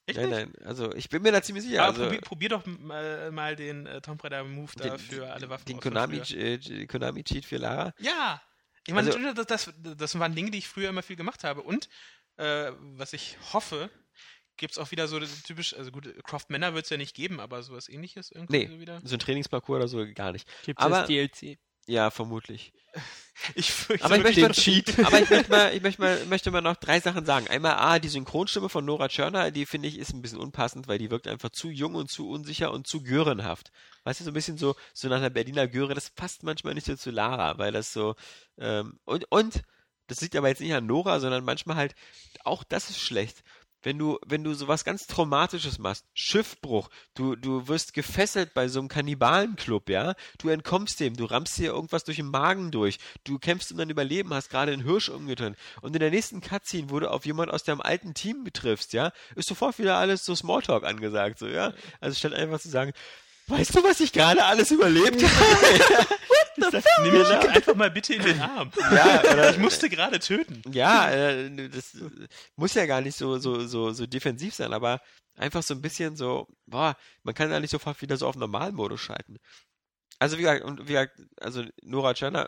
Echt 0.06 0.20
nein, 0.20 0.30
nein, 0.30 0.54
also 0.64 0.94
ich 0.94 1.10
bin 1.10 1.22
mir 1.22 1.32
da 1.32 1.42
ziemlich 1.42 1.66
sicher. 1.66 1.84
Aber 1.84 1.90
also, 1.90 2.04
probier, 2.04 2.22
probier, 2.22 2.50
doch 2.50 2.66
mal, 2.66 3.32
mal 3.32 3.56
den 3.56 3.86
äh, 3.86 4.02
Tomb 4.02 4.24
Raider 4.24 4.44
Move 4.44 4.72
da 4.78 4.90
den, 4.90 5.00
für 5.00 5.32
alle 5.32 5.50
Waffen. 5.50 5.66
Den 5.66 5.80
Konami, 5.80 6.18
äh, 6.18 6.86
Konami 6.88 7.24
Cheat 7.24 7.46
für 7.46 7.58
Lara? 7.58 7.94
Ja! 8.00 8.42
Ich 8.88 8.94
meine, 8.94 9.12
also, 9.14 9.34
das, 9.34 9.48
das, 9.48 9.74
das 9.98 10.20
waren 10.20 10.36
Dinge, 10.36 10.52
die 10.52 10.60
ich 10.60 10.68
früher 10.68 10.90
immer 10.90 11.02
viel 11.02 11.16
gemacht 11.16 11.44
habe. 11.44 11.64
Und 11.64 11.90
äh, 12.38 12.72
was 12.80 13.14
ich 13.14 13.38
hoffe, 13.52 13.90
gibt 14.58 14.74
es 14.74 14.78
auch 14.78 14.92
wieder 14.92 15.08
so 15.08 15.20
typisch, 15.20 15.74
also 15.74 15.92
gut, 15.92 16.14
Croft 16.24 16.50
Männer 16.50 16.74
wird 16.74 16.86
es 16.86 16.90
ja 16.90 16.98
nicht 16.98 17.16
geben, 17.16 17.40
aber 17.40 17.64
sowas 17.64 17.90
ähnliches 17.90 18.32
irgendwie 18.32 18.58
nee, 18.58 18.68
so 18.68 18.80
wieder. 18.80 19.02
So 19.04 19.16
ein 19.16 19.20
Trainingsparcours 19.20 19.78
oder 19.78 19.88
so 19.88 20.14
gar 20.14 20.32
nicht. 20.32 20.48
Gibt 20.64 20.82
es 20.82 21.08
DLC? 21.08 21.58
Ja, 21.86 22.10
vermutlich. 22.10 22.74
Ich 23.54 23.70
fürchte 23.74 24.06
aber 24.06 24.16
ich 24.16 24.24
möchte, 24.24 24.42
den 24.42 24.54
Cheat. 24.54 24.98
Aber 25.06 25.20
ich 25.20 25.30
möchte 25.30 25.52
mal, 25.52 25.74
ich 25.76 25.82
möchte 25.82 26.02
mal, 26.02 26.26
möchte 26.28 26.52
mal 26.52 26.62
noch 26.62 26.78
drei 26.78 27.02
Sachen 27.02 27.26
sagen. 27.26 27.50
Einmal 27.50 27.74
A, 27.74 28.00
die 28.00 28.08
Synchronstimme 28.08 28.70
von 28.70 28.86
Nora 28.86 29.10
Tschörner, 29.10 29.52
die 29.52 29.66
finde 29.66 29.90
ich 29.90 30.00
ist 30.00 30.14
ein 30.14 30.22
bisschen 30.22 30.40
unpassend, 30.40 30.88
weil 30.88 31.00
die 31.00 31.12
wirkt 31.12 31.28
einfach 31.28 31.50
zu 31.50 31.70
jung 31.70 31.96
und 31.96 32.10
zu 32.10 32.30
unsicher 32.30 32.72
und 32.72 32.88
zu 32.88 33.04
görenhaft. 33.04 33.72
Weißt 34.06 34.22
du, 34.22 34.24
so 34.24 34.32
ein 34.32 34.36
bisschen 34.36 34.58
so, 34.58 34.76
so 34.94 35.10
nach 35.10 35.18
einer 35.18 35.30
Berliner 35.30 35.68
Göre, 35.68 35.94
das 35.94 36.12
passt 36.12 36.44
manchmal 36.44 36.76
nicht 36.76 36.88
so 36.88 36.96
zu 36.96 37.12
Lara, 37.12 37.58
weil 37.58 37.74
das 37.74 37.92
so, 37.92 38.16
ähm, 38.58 39.00
und, 39.04 39.30
und, 39.30 39.64
das 40.08 40.22
liegt 40.22 40.38
aber 40.38 40.48
jetzt 40.48 40.62
nicht 40.62 40.74
an 40.74 40.86
Nora, 40.86 41.20
sondern 41.20 41.44
manchmal 41.44 41.76
halt, 41.76 41.96
auch 42.46 42.64
das 42.64 42.90
ist 42.90 43.02
schlecht 43.02 43.44
wenn 43.86 44.00
du, 44.00 44.18
wenn 44.26 44.44
du 44.44 44.54
sowas 44.56 44.84
ganz 44.84 45.06
Traumatisches 45.06 45.78
machst, 45.78 46.06
Schiffbruch, 46.16 46.90
du, 47.14 47.36
du 47.36 47.68
wirst 47.68 47.94
gefesselt 47.94 48.56
bei 48.56 48.68
so 48.68 48.80
einem 48.80 48.88
Kannibalenclub, 48.88 49.90
ja, 49.90 50.16
du 50.40 50.50
entkommst 50.50 51.00
dem, 51.00 51.16
du 51.16 51.26
rammst 51.26 51.58
dir 51.60 51.72
irgendwas 51.72 52.04
durch 52.04 52.18
den 52.18 52.32
Magen 52.32 52.72
durch, 52.72 52.98
du 53.24 53.38
kämpfst 53.38 53.72
um 53.72 53.78
dein 53.78 53.92
Überleben, 53.92 54.34
hast 54.34 54.50
gerade 54.50 54.74
einen 54.74 54.84
Hirsch 54.84 55.10
umgetönt 55.10 55.56
und 55.82 55.96
in 55.96 56.00
der 56.00 56.10
nächsten 56.10 56.42
Cutscene, 56.42 56.90
wo 56.90 57.00
du 57.00 57.12
auf 57.12 57.28
jemand 57.28 57.52
aus 57.52 57.64
deinem 57.64 57.82
alten 57.82 58.16
Team 58.16 58.44
betriffst, 58.44 58.92
ja, 58.94 59.12
ist 59.36 59.48
sofort 59.48 59.78
wieder 59.78 59.98
alles 59.98 60.26
so 60.26 60.34
Smalltalk 60.34 60.84
angesagt, 60.84 61.38
so, 61.38 61.48
ja, 61.48 61.72
also 62.02 62.18
statt 62.18 62.34
einfach 62.34 62.60
zu 62.60 62.70
sagen, 62.70 62.92
weißt 63.48 63.76
du, 63.76 63.84
was 63.84 64.00
ich 64.00 64.12
gerade 64.12 64.44
alles 64.44 64.72
überlebt 64.72 65.24
habe? 65.24 66.16
Nimm 67.04 67.14
mich 67.14 67.28
einfach 67.28 67.76
mal 67.76 67.92
bitte 67.92 68.16
in 68.16 68.24
den 68.24 68.40
Arm. 68.40 68.72
Ja, 68.78 69.20
oder, 69.20 69.52
ich 69.52 69.58
musste 69.58 69.90
gerade 69.90 70.20
töten. 70.20 70.62
Ja, 70.72 71.10
äh, 71.12 71.70
das 71.70 71.98
muss 72.56 72.74
ja 72.74 72.86
gar 72.86 73.02
nicht 73.02 73.18
so, 73.18 73.38
so, 73.38 73.68
so, 73.68 73.92
so 73.92 74.06
defensiv 74.06 74.56
sein, 74.56 74.74
aber 74.74 75.02
einfach 75.36 75.64
so 75.64 75.74
ein 75.74 75.82
bisschen 75.82 76.16
so, 76.16 76.48
boah, 76.66 76.96
man 77.24 77.36
kann 77.36 77.52
ja 77.52 77.60
nicht 77.60 77.72
sofort 77.72 78.02
wieder 78.02 78.18
so 78.18 78.28
auf 78.28 78.36
Normalmodus 78.36 79.02
schalten. 79.02 79.38
Also 80.20 80.38
wie 80.38 80.44
gesagt, 80.44 80.64
und 80.64 80.88
wie 80.88 80.94
gesagt, 80.94 81.22
also 81.40 81.64
Nora 81.84 82.14
Tschirner, 82.14 82.48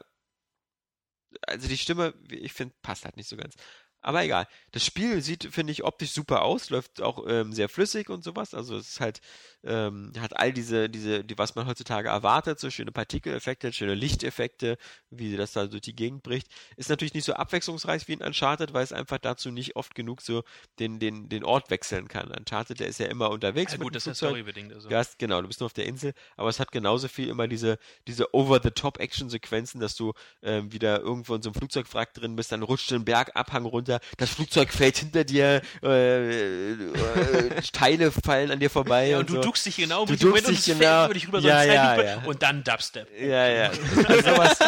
also 1.42 1.68
die 1.68 1.78
Stimme, 1.78 2.14
ich 2.30 2.54
finde, 2.54 2.76
passt 2.82 3.06
halt 3.06 3.18
nicht 3.18 3.28
so 3.28 3.36
ganz. 3.36 3.56
Aber 4.02 4.24
egal. 4.24 4.48
Das 4.72 4.86
Spiel 4.86 5.22
sieht, 5.22 5.50
finde 5.52 5.74
ich, 5.74 5.84
optisch 5.84 6.12
super 6.12 6.44
aus, 6.44 6.70
läuft 6.70 7.02
auch 7.02 7.26
ähm, 7.28 7.52
sehr 7.52 7.68
flüssig 7.68 8.10
und 8.10 8.24
sowas. 8.24 8.54
Also 8.54 8.78
es 8.78 8.90
ist 8.90 9.00
halt, 9.00 9.22
ähm, 9.64 10.14
hat 10.20 10.38
all 10.38 10.54
diese, 10.54 10.90
diese, 10.90 11.24
die, 11.24 11.38
was 11.38 11.56
man 11.56 11.68
heutzutage 11.68 12.10
erwartet, 12.10 12.60
so 12.60 12.70
schöne 12.70 12.92
Partikeleffekte, 12.92 13.74
schöne 13.74 13.96
Lichteffekte, 13.96 14.78
wie 15.10 15.36
das 15.36 15.54
da 15.54 15.68
durch 15.68 15.82
die 15.82 15.96
Gegend 15.96 16.24
bricht. 16.24 16.48
Ist 16.76 16.90
natürlich 16.90 17.16
nicht 17.16 17.26
so 17.26 17.34
abwechslungsreich 17.34 18.08
wie 18.08 18.14
in 18.14 18.22
Uncharted, 18.22 18.74
weil 18.74 18.84
es 18.84 18.94
einfach 18.94 19.18
dazu 19.18 19.52
nicht 19.52 19.76
oft 19.76 19.96
genug 19.96 20.22
so 20.22 20.44
den, 20.80 21.00
den, 21.00 21.28
den 21.28 21.44
Ort 21.44 21.70
wechseln 21.70 22.08
kann. 22.08 22.32
Uncharted, 22.32 22.80
der 22.80 22.88
ist 22.88 23.00
ja 23.00 23.08
immer 23.08 23.30
unterwegs. 23.32 23.74
Ja, 23.74 23.80
gut, 23.80 23.96
das 23.96 24.08
ist 24.08 24.18
storybedingt. 24.18 24.74
Also. 24.74 24.90
Ja, 24.90 25.02
genau, 25.18 25.42
du 25.42 25.48
bist 25.48 25.60
nur 25.60 25.66
auf 25.66 25.74
der 25.74 25.86
Insel, 25.86 26.14
aber 26.36 26.50
es 26.50 26.60
hat 26.60 26.72
genauso 26.72 27.08
viel 27.08 27.30
immer 27.30 27.48
diese, 27.48 27.80
diese 28.06 28.34
Over-the-Top-Action-Sequenzen, 28.34 29.82
dass 29.82 29.96
du 29.96 30.14
ähm, 30.44 30.72
wieder 30.72 31.02
irgendwo 31.02 31.36
in 31.36 31.42
so 31.42 31.50
einem 31.50 31.56
Flugzeugwrack 31.56 32.14
drin 32.14 32.36
bist, 32.36 32.52
dann 32.52 32.64
rutscht 32.64 32.94
einen 32.94 33.04
Bergabhang 33.04 33.66
runter, 33.66 33.87
das 34.18 34.30
Flugzeug 34.30 34.72
fällt 34.72 34.98
hinter 34.98 35.24
dir, 35.24 35.62
äh, 35.84 36.72
äh, 36.74 37.62
Teile 37.74 38.12
fallen 38.12 38.52
an 38.52 38.60
dir 38.60 38.70
vorbei. 38.70 39.10
Ja, 39.10 39.18
und, 39.18 39.22
und 39.22 39.30
du 39.30 39.36
so. 39.36 39.42
duckst 39.42 39.66
dich 39.66 39.78
genau, 39.78 40.06
du 40.06 40.16
duckst 40.16 40.48
dich 40.48 40.66
genau. 40.66 41.06
über 41.06 41.14
dich 41.14 41.28
rüber, 41.28 41.40
ja, 41.40 41.64
so 41.64 41.70
ja, 41.70 42.02
ja. 42.02 42.18
und 42.26 42.42
dann 42.44 42.64
Dubstep. 42.64 43.08
Ja, 43.20 43.48
ja. 43.48 43.72
Also 44.08 44.22
sowas, 44.22 44.60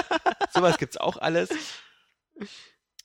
sowas 0.54 0.78
gibt's 0.78 0.98
auch 0.98 1.18
alles. 1.18 1.50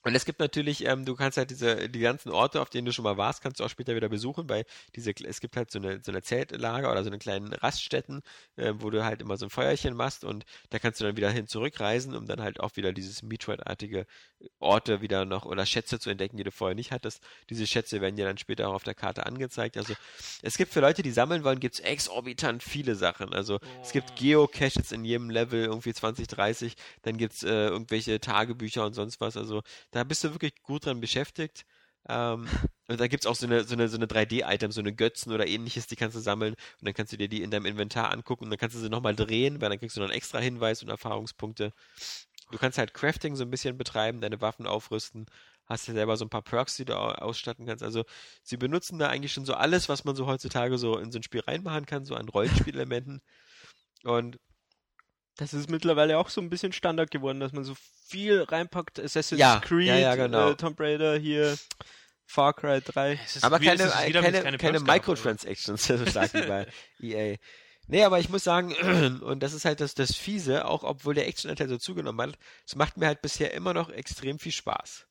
Und 0.05 0.15
es 0.15 0.27
gibt 0.27 0.39
natürlich, 0.39 0.85
ähm, 0.85 1.07
du 1.07 1.15
kannst 1.15 1.39
halt 1.39 1.51
diese, 1.51 1.89
die 1.89 2.01
ganzen 2.01 2.31
Orte, 2.31 2.61
auf 2.61 2.69
denen 2.69 2.85
du 2.85 2.93
schon 2.93 3.05
mal 3.05 3.17
warst, 3.17 3.43
kannst 3.43 3.61
du 3.61 3.65
auch 3.65 3.71
später 3.71 3.97
wieder 3.97 4.11
besuchen, 4.11 4.49
weil 4.51 4.67
diese, 4.95 5.13
es 5.25 5.41
gibt 5.41 5.57
halt 5.57 5.71
so 5.71 5.79
eine, 5.79 6.03
so 6.03 6.13
eine 6.13 6.23
Zeltlager 6.23 6.93
oder 6.93 7.03
so 7.03 7.09
eine 7.09 7.19
kleinen 7.19 7.55
Raststätten, 7.55 8.23
äh, 8.57 8.75
wo 8.77 8.91
du 8.91 9.03
halt 9.03 9.23
immer 9.23 9.39
so 9.39 9.47
ein 9.47 9.51
Feuerchen 9.51 9.95
machst 9.95 10.25
und 10.25 10.45
da 10.69 10.79
kannst 10.79 11.01
du 11.01 11.05
dann 11.05 11.17
wieder 11.17 11.31
hin 11.31 11.47
zurückreisen, 11.47 12.15
um 12.15 12.27
dann 12.27 12.43
halt 12.43 12.61
auch 12.61 12.77
wieder 12.77 12.93
dieses 12.93 13.23
Metroid-artige 13.23 14.07
Orte 14.59 15.01
wieder 15.01 15.25
noch 15.25 15.47
oder 15.47 15.65
Schätze 15.65 15.99
zu 15.99 16.11
entdecken, 16.11 16.37
die 16.37 16.45
du 16.45 16.51
vorher 16.51 16.75
nicht 16.75 16.93
hattest. 16.93 17.23
Diese 17.49 17.67
Schätze 17.67 18.03
werden 18.03 18.17
dir 18.17 18.27
dann 18.27 18.37
später 18.37 18.69
auch 18.69 18.75
auf 18.75 18.85
der 18.85 18.95
Karte 18.95 19.25
angezeigt. 19.25 19.79
Also 19.79 19.95
es 20.43 20.59
gibt 20.59 20.73
für 20.73 20.81
Leute, 20.81 21.03
die 21.03 21.13
sammeln 21.13 21.45
wollen, 21.45 21.61
gibt's 21.61 21.81
exorbitant 21.81 22.63
viele 22.63 22.95
Sachen. 22.95 23.33
Also 23.33 23.59
es 23.83 23.93
gibt 23.93 24.17
Geocaches 24.17 24.93
in 24.93 25.05
jedem 25.05 25.31
Level, 25.31 25.65
irgendwie 25.65 25.95
20, 25.95 26.27
30, 26.29 26.75
dann 27.03 27.17
gibt's 27.17 27.43
äh, 27.43 27.69
irgendwelche 27.69 28.21
Tagebücher 28.21 28.85
und 28.85 28.93
sonst 28.93 29.21
was. 29.21 29.39
Also 29.39 29.63
da 29.95 30.03
bist 30.03 30.25
du 30.25 30.33
wirklich 30.33 30.61
gut 30.62 30.87
dran 30.87 31.01
beschäftigt. 31.01 31.65
Ähm, 32.09 32.47
und 32.89 33.01
da 33.01 33.07
gibt 33.07 33.25
es 33.25 33.31
auch 33.31 33.37
so 33.37 33.47
eine, 33.47 33.65
so 33.65 33.75
eine, 33.75 33.89
so 33.89 33.97
eine 33.97 34.07
3D-Item, 34.07 34.73
so 34.73 34.81
eine 34.81 34.93
Götzen 34.93 35.33
oder 35.33 35.47
ähnliches, 35.47 35.87
die 35.87 35.97
kannst 35.97 36.16
du 36.16 36.21
sammeln 36.21 36.55
und 36.55 36.87
dann 36.87 36.95
kannst 36.95 37.12
du 37.12 37.16
dir 37.16 37.29
die 37.29 37.43
in 37.43 37.51
deinem 37.51 37.66
Inventar 37.66 38.12
angucken 38.12 38.45
und 38.45 38.51
dann 38.51 38.59
kannst 38.59 38.77
du 38.77 38.81
sie 38.81 38.91
nochmal 38.91 39.15
drehen, 39.15 39.61
weil 39.61 39.71
dann 39.71 39.79
kriegst 39.79 39.97
du 39.97 40.01
noch 40.01 40.09
einen 40.09 40.16
extra 40.16 40.39
Hinweis 40.39 40.83
und 40.83 40.89
Erfahrungspunkte. 40.89 41.73
Du 42.51 42.59
kannst 42.59 42.77
halt 42.77 42.93
Crafting 42.93 43.37
so 43.37 43.45
ein 43.45 43.51
bisschen 43.51 43.79
betreiben, 43.79 44.21
deine 44.21 44.41
Waffen 44.41 44.66
aufrüsten, 44.66 45.27
hast 45.66 45.87
ja 45.87 45.95
selber 45.95 46.16
so 46.16 46.25
ein 46.25 46.31
paar 46.31 46.43
Perks, 46.43 46.77
die 46.77 46.85
du 46.85 46.95
ausstatten 46.95 47.65
kannst. 47.66 47.83
Also 47.85 48.05
sie 48.43 48.57
benutzen 48.57 48.99
da 48.99 49.09
eigentlich 49.09 49.33
schon 49.33 49.47
so 49.47 49.55
alles, 49.55 49.89
was 49.89 50.05
man 50.05 50.16
so 50.16 50.27
heutzutage 50.27 50.77
so 50.77 50.99
in 50.99 51.12
so 51.12 51.19
ein 51.19 51.23
Spiel 51.23 51.41
reinmachen 51.41 51.87
kann, 51.87 52.05
so 52.05 52.16
an 52.16 52.29
Rollenspielelementen. 52.29 53.23
Und 54.03 54.39
das 55.36 55.55
ist 55.55 55.69
mittlerweile 55.69 56.19
auch 56.19 56.28
so 56.28 56.40
ein 56.40 56.51
bisschen 56.51 56.73
Standard 56.73 57.11
geworden, 57.11 57.40
dass 57.40 57.52
man 57.52 57.65
so 57.65 57.74
viel 58.06 58.43
reinpackt. 58.43 59.01
Assassin's 59.01 59.40
ja, 59.40 59.61
Creed, 59.61 59.89
ja, 59.89 59.97
ja, 59.97 60.15
genau. 60.15 60.51
äh, 60.51 60.55
Tomb 60.56 60.78
Raider 60.78 61.16
hier, 61.16 61.56
Far 62.27 62.55
Cry 62.55 62.81
3. 62.81 63.19
Aber 63.43 63.59
keine, 63.59 63.89
keine, 63.89 64.32
keine, 64.43 64.59
keine 64.59 64.81
Microtransactions, 64.81 65.85
so 65.86 66.05
sagt 66.05 66.35
wie 66.35 66.47
bei 66.47 66.66
EA. 67.01 67.36
Nee, 67.86 68.05
aber 68.05 68.19
ich 68.19 68.28
muss 68.28 68.44
sagen, 68.44 68.73
und 69.23 69.43
das 69.43 69.52
ist 69.52 69.65
halt 69.65 69.81
das, 69.81 69.94
das 69.94 70.15
Fiese, 70.15 70.65
auch 70.66 70.85
obwohl 70.85 71.15
der 71.15 71.28
Actionanteil 71.28 71.69
so 71.69 71.78
zugenommen 71.78 72.28
hat, 72.28 72.39
es 72.66 72.77
macht 72.77 72.97
mir 72.97 73.06
halt 73.06 73.20
bisher 73.20 73.52
immer 73.52 73.74
noch 73.74 73.90
extrem 73.90 74.39
viel 74.39 74.52
Spaß. 74.52 75.06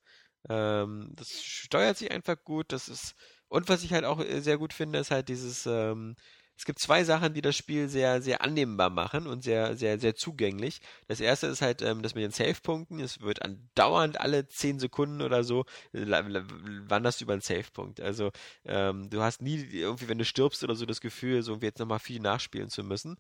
Ähm, 0.50 1.12
das 1.16 1.44
steuert 1.44 1.98
sich 1.98 2.12
einfach 2.12 2.38
gut, 2.44 2.72
das 2.72 2.90
ist, 2.90 3.16
und 3.48 3.70
was 3.70 3.84
ich 3.84 3.94
halt 3.94 4.06
auch 4.06 4.20
äh, 4.20 4.42
sehr 4.42 4.58
gut 4.58 4.74
finde, 4.74 5.00
ist 5.00 5.12
halt 5.12 5.30
dieses, 5.30 5.66
ähm, 5.66 6.16
es 6.64 6.66
gibt 6.66 6.80
zwei 6.80 7.04
Sachen, 7.04 7.34
die 7.34 7.42
das 7.42 7.58
Spiel 7.58 7.90
sehr, 7.90 8.22
sehr 8.22 8.42
annehmbar 8.42 8.90
machen 8.90 9.28
und 9.28 9.44
sehr, 9.44 9.76
sehr, 9.76 10.00
sehr 10.00 10.16
zugänglich. 10.16 10.80
Das 11.10 11.20
erste 11.20 11.48
ist 11.48 11.62
halt 11.62 11.82
ähm, 11.82 12.02
das 12.02 12.16
mit 12.16 12.24
den 12.24 12.32
Save-Punkten. 12.32 13.02
Es 13.02 13.20
wird 13.20 13.42
andauernd 13.42 14.22
alle 14.22 14.48
zehn 14.48 14.80
Sekunden 14.80 15.22
oder 15.22 15.44
so 15.44 15.66
wanderst 15.92 17.20
du 17.20 17.26
über 17.26 17.34
einen 17.34 17.42
Save-Punkt. 17.42 18.00
Also 18.00 18.32
ähm, 18.64 19.10
du 19.10 19.22
hast 19.22 19.42
nie 19.42 19.58
irgendwie, 19.58 20.08
wenn 20.08 20.20
du 20.20 20.24
stirbst 20.24 20.64
oder 20.64 20.74
so, 20.76 20.86
das 20.86 21.02
Gefühl, 21.02 21.44
so 21.44 21.58
jetzt 21.58 21.80
nochmal 21.80 22.00
viel 22.00 22.22
nachspielen 22.22 22.70
zu 22.70 22.82
müssen. 22.86 23.18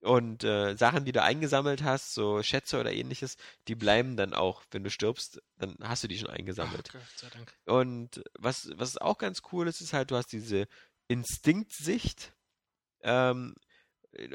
Und 0.00 0.42
äh, 0.44 0.74
Sachen, 0.74 1.04
die 1.04 1.12
du 1.12 1.22
eingesammelt 1.22 1.82
hast, 1.82 2.14
so 2.14 2.42
Schätze 2.42 2.80
oder 2.80 2.90
ähnliches, 2.90 3.36
die 3.66 3.74
bleiben 3.74 4.16
dann 4.16 4.32
auch, 4.32 4.62
wenn 4.70 4.82
du 4.82 4.88
stirbst, 4.88 5.42
dann 5.58 5.76
hast 5.82 6.04
du 6.04 6.08
die 6.08 6.16
schon 6.16 6.30
eingesammelt. 6.30 6.90
Oh, 7.66 7.74
und 7.80 8.22
was, 8.38 8.70
was 8.76 8.96
auch 8.96 9.18
ganz 9.18 9.42
cool 9.52 9.68
ist, 9.68 9.82
ist 9.82 9.92
halt, 9.92 10.10
du 10.10 10.16
hast 10.16 10.32
diese 10.32 10.66
Instinktsicht 11.08 12.32
ähm, 13.02 13.54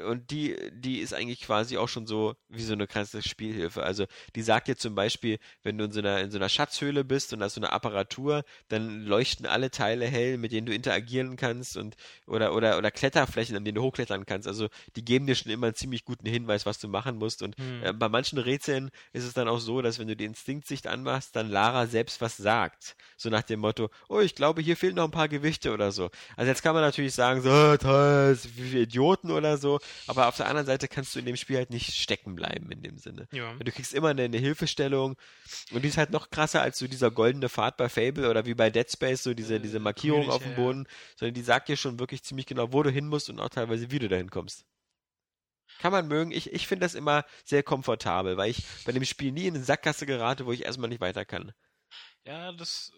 und 0.06 0.30
die, 0.30 0.56
die 0.72 1.00
ist 1.00 1.12
eigentlich 1.12 1.42
quasi 1.42 1.76
auch 1.76 1.88
schon 1.88 2.06
so 2.06 2.34
wie 2.48 2.62
so 2.62 2.72
eine 2.72 2.86
krasse 2.86 3.22
Spielhilfe. 3.22 3.82
Also 3.82 4.06
die 4.34 4.42
sagt 4.42 4.68
dir 4.68 4.76
zum 4.76 4.94
Beispiel, 4.94 5.38
wenn 5.62 5.78
du 5.78 5.84
in 5.84 5.92
so 5.92 6.00
einer, 6.00 6.20
in 6.20 6.30
so 6.30 6.38
einer 6.38 6.48
Schatzhöhle 6.48 7.04
bist 7.04 7.32
und 7.32 7.42
hast 7.42 7.54
so 7.54 7.60
eine 7.60 7.72
Apparatur, 7.72 8.44
dann 8.68 9.02
leuchten 9.04 9.46
alle 9.46 9.70
Teile 9.70 10.06
hell, 10.06 10.38
mit 10.38 10.52
denen 10.52 10.66
du 10.66 10.74
interagieren 10.74 11.36
kannst 11.36 11.76
und 11.76 11.96
oder 12.26 12.54
oder 12.54 12.78
oder 12.78 12.90
Kletterflächen, 12.90 13.56
an 13.56 13.64
denen 13.64 13.76
du 13.76 13.82
hochklettern 13.82 14.26
kannst. 14.26 14.48
Also 14.48 14.68
die 14.96 15.04
geben 15.04 15.26
dir 15.26 15.34
schon 15.34 15.52
immer 15.52 15.66
einen 15.66 15.74
ziemlich 15.74 16.04
guten 16.04 16.26
Hinweis, 16.26 16.66
was 16.66 16.78
du 16.78 16.88
machen 16.88 17.16
musst. 17.18 17.42
Und 17.42 17.56
hm. 17.58 17.82
äh, 17.82 17.92
bei 17.92 18.08
manchen 18.08 18.38
Rätseln 18.38 18.90
ist 19.12 19.24
es 19.24 19.34
dann 19.34 19.48
auch 19.48 19.60
so, 19.60 19.82
dass 19.82 19.98
wenn 19.98 20.08
du 20.08 20.16
die 20.16 20.24
Instinktsicht 20.24 20.86
anmachst, 20.86 21.36
dann 21.36 21.50
Lara 21.50 21.86
selbst 21.86 22.20
was 22.20 22.36
sagt. 22.36 22.96
So 23.16 23.28
nach 23.28 23.42
dem 23.42 23.60
Motto, 23.60 23.90
oh, 24.08 24.20
ich 24.20 24.34
glaube, 24.34 24.62
hier 24.62 24.76
fehlen 24.76 24.96
noch 24.96 25.04
ein 25.04 25.10
paar 25.10 25.28
Gewichte 25.28 25.72
oder 25.72 25.92
so. 25.92 26.10
Also 26.36 26.48
jetzt 26.48 26.62
kann 26.62 26.74
man 26.74 26.82
natürlich 26.82 27.14
sagen, 27.14 27.42
so, 27.42 27.76
toll, 27.76 28.38
wie 28.56 28.78
Idioten 28.78 29.30
oder 29.30 29.58
so 29.58 29.73
aber 30.06 30.28
auf 30.28 30.36
der 30.36 30.46
anderen 30.46 30.66
Seite 30.66 30.88
kannst 30.88 31.14
du 31.14 31.18
in 31.18 31.26
dem 31.26 31.36
Spiel 31.36 31.56
halt 31.56 31.70
nicht 31.70 31.94
stecken 31.94 32.34
bleiben 32.34 32.70
in 32.70 32.82
dem 32.82 32.98
Sinne. 32.98 33.28
Ja. 33.32 33.54
Du 33.54 33.72
kriegst 33.72 33.94
immer 33.94 34.08
eine, 34.08 34.24
eine, 34.24 34.38
Hilfestellung 34.38 35.16
und 35.72 35.82
die 35.82 35.88
ist 35.88 35.96
halt 35.96 36.10
noch 36.10 36.30
krasser 36.30 36.62
als 36.62 36.78
so 36.78 36.86
dieser 36.86 37.10
goldene 37.10 37.48
Pfad 37.48 37.76
bei 37.76 37.88
Fable 37.88 38.28
oder 38.28 38.46
wie 38.46 38.54
bei 38.54 38.70
Dead 38.70 38.90
Space, 38.90 39.22
so 39.22 39.34
diese, 39.34 39.60
diese 39.60 39.80
Markierung 39.80 40.30
auf 40.30 40.42
dem 40.42 40.54
Boden, 40.54 40.84
ja. 40.84 41.16
sondern 41.16 41.34
die 41.34 41.42
sagt 41.42 41.68
dir 41.68 41.76
schon 41.76 41.98
wirklich 41.98 42.22
ziemlich 42.22 42.46
genau, 42.46 42.72
wo 42.72 42.82
du 42.82 42.90
hin 42.90 43.06
musst 43.06 43.30
und 43.30 43.40
auch 43.40 43.48
teilweise, 43.48 43.90
wie 43.90 43.98
du 43.98 44.08
dahin 44.08 44.30
kommst. 44.30 44.64
Kann 45.78 45.92
man 45.92 46.08
mögen. 46.08 46.30
Ich, 46.30 46.52
ich 46.52 46.66
finde 46.66 46.84
das 46.84 46.94
immer 46.94 47.24
sehr 47.44 47.62
komfortabel, 47.62 48.36
weil 48.36 48.50
ich 48.50 48.64
bei 48.84 48.92
dem 48.92 49.04
Spiel 49.04 49.32
nie 49.32 49.46
in 49.46 49.54
eine 49.54 49.64
Sackgasse 49.64 50.06
gerate, 50.06 50.46
wo 50.46 50.52
ich 50.52 50.64
erstmal 50.64 50.88
nicht 50.88 51.00
weiter 51.00 51.24
kann. 51.24 51.52
Ja, 52.24 52.52
das 52.52 52.92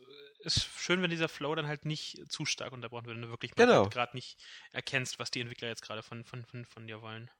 ist 0.46 0.68
schön, 0.78 1.02
wenn 1.02 1.10
dieser 1.10 1.28
Flow 1.28 1.54
dann 1.54 1.66
halt 1.66 1.84
nicht 1.84 2.22
zu 2.30 2.44
stark 2.44 2.72
unterbrochen 2.72 3.06
wird, 3.06 3.16
wenn 3.16 3.22
du 3.22 3.30
wirklich 3.30 3.54
genau. 3.54 3.82
Halt 3.82 3.92
gerade 3.92 4.16
nicht 4.16 4.38
erkennst, 4.72 5.18
was 5.18 5.30
die 5.30 5.40
Entwickler 5.40 5.68
jetzt 5.68 5.82
gerade 5.82 6.02
von, 6.02 6.24
von, 6.24 6.44
von, 6.44 6.64
von 6.64 6.86
dir 6.86 7.02
wollen. 7.02 7.30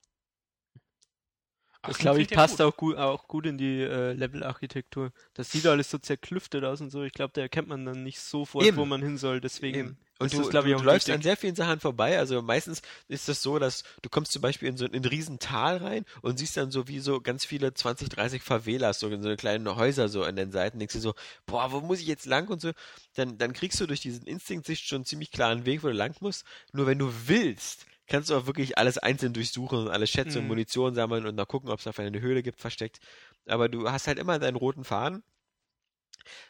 Ach, 1.83 1.89
das 1.89 1.99
glaube 1.99 2.21
ich 2.21 2.29
passt 2.29 2.59
gut. 2.59 2.67
Auch, 2.67 2.77
gut, 2.77 2.97
auch 2.97 3.29
gut 3.29 3.47
in 3.47 3.59
die 3.59 3.81
äh, 3.81 4.13
Level-Architektur. 4.13 5.13
Das 5.35 5.51
sieht 5.53 5.67
alles 5.67 5.91
so 5.91 5.99
zerklüftet 5.99 6.65
aus 6.65 6.81
und 6.81 6.91
so. 6.91 7.03
Ich 7.03 7.13
glaube, 7.13 7.33
da 7.35 7.43
erkennt 7.43 7.69
man 7.69 7.85
dann 7.85 8.03
nicht 8.03 8.19
sofort, 8.19 8.65
Eben. 8.65 8.77
wo 8.77 8.85
man 8.85 9.03
hin 9.03 9.19
soll. 9.19 9.41
Deswegen. 9.41 9.79
Eben. 9.79 9.99
Und 10.19 10.33
du, 10.33 10.39
das, 10.39 10.49
du, 10.49 10.63
du 10.63 10.83
läufst 10.83 11.11
an 11.11 11.21
sehr 11.21 11.37
vielen 11.37 11.55
Sachen 11.55 11.79
vorbei. 11.79 12.19
Also 12.19 12.41
meistens 12.41 12.81
ist 13.09 13.29
das 13.29 13.43
so, 13.43 13.59
dass 13.59 13.85
du 14.01 14.09
kommst 14.09 14.33
zum 14.33 14.41
Beispiel 14.41 14.69
in 14.69 14.77
so 14.79 14.87
ein 14.87 15.05
Riesental 15.05 15.77
rein 15.77 16.05
und 16.23 16.39
siehst 16.39 16.57
dann 16.57 16.71
so 16.71 16.89
wie 16.89 17.01
so 17.01 17.21
ganz 17.21 17.45
viele 17.45 17.75
20, 17.75 18.09
30 18.09 18.43
Favelas, 18.43 18.99
so 18.99 19.09
in 19.09 19.23
so 19.23 19.35
kleine 19.37 19.77
Häuser 19.77 20.09
so 20.09 20.23
an 20.25 20.37
den 20.37 20.53
Seiten. 20.53 20.79
Denkst 20.79 20.95
du 20.95 21.01
so, 21.01 21.15
boah, 21.45 21.71
wo 21.71 21.81
muss 21.81 22.01
ich 22.01 22.07
jetzt 22.07 22.25
lang 22.25 22.49
und 22.49 22.61
so. 22.63 22.73
Dann, 23.15 23.37
dann 23.37 23.53
kriegst 23.53 23.79
du 23.81 23.87
durch 23.87 24.01
diesen 24.01 24.27
Instinkt-Sicht 24.27 24.87
schon 24.87 24.97
einen 24.97 25.05
ziemlich 25.05 25.31
klaren 25.31 25.67
Weg, 25.67 25.83
wo 25.83 25.89
du 25.89 25.95
lang 25.95 26.15
musst. 26.21 26.45
Nur 26.73 26.87
wenn 26.87 26.99
du 26.99 27.13
willst, 27.27 27.85
kannst 28.07 28.31
du 28.31 28.37
auch 28.37 28.47
wirklich 28.47 28.79
alles 28.79 28.97
einzeln 28.99 29.35
durchsuchen 29.35 29.79
und 29.79 29.89
alle 29.89 30.07
Schätze 30.07 30.39
mhm. 30.39 30.45
und 30.45 30.49
Munition 30.49 30.95
sammeln 30.95 31.27
und 31.27 31.37
dann 31.37 31.47
gucken, 31.47 31.71
ob 31.71 31.81
es 31.81 31.87
auf 31.87 31.99
eine 31.99 32.21
Höhle 32.21 32.43
gibt, 32.43 32.61
versteckt. 32.61 33.01
Aber 33.47 33.69
du 33.69 33.91
hast 33.91 34.07
halt 34.07 34.19
immer 34.19 34.39
deinen 34.39 34.57
roten 34.57 34.85
Faden. 34.85 35.23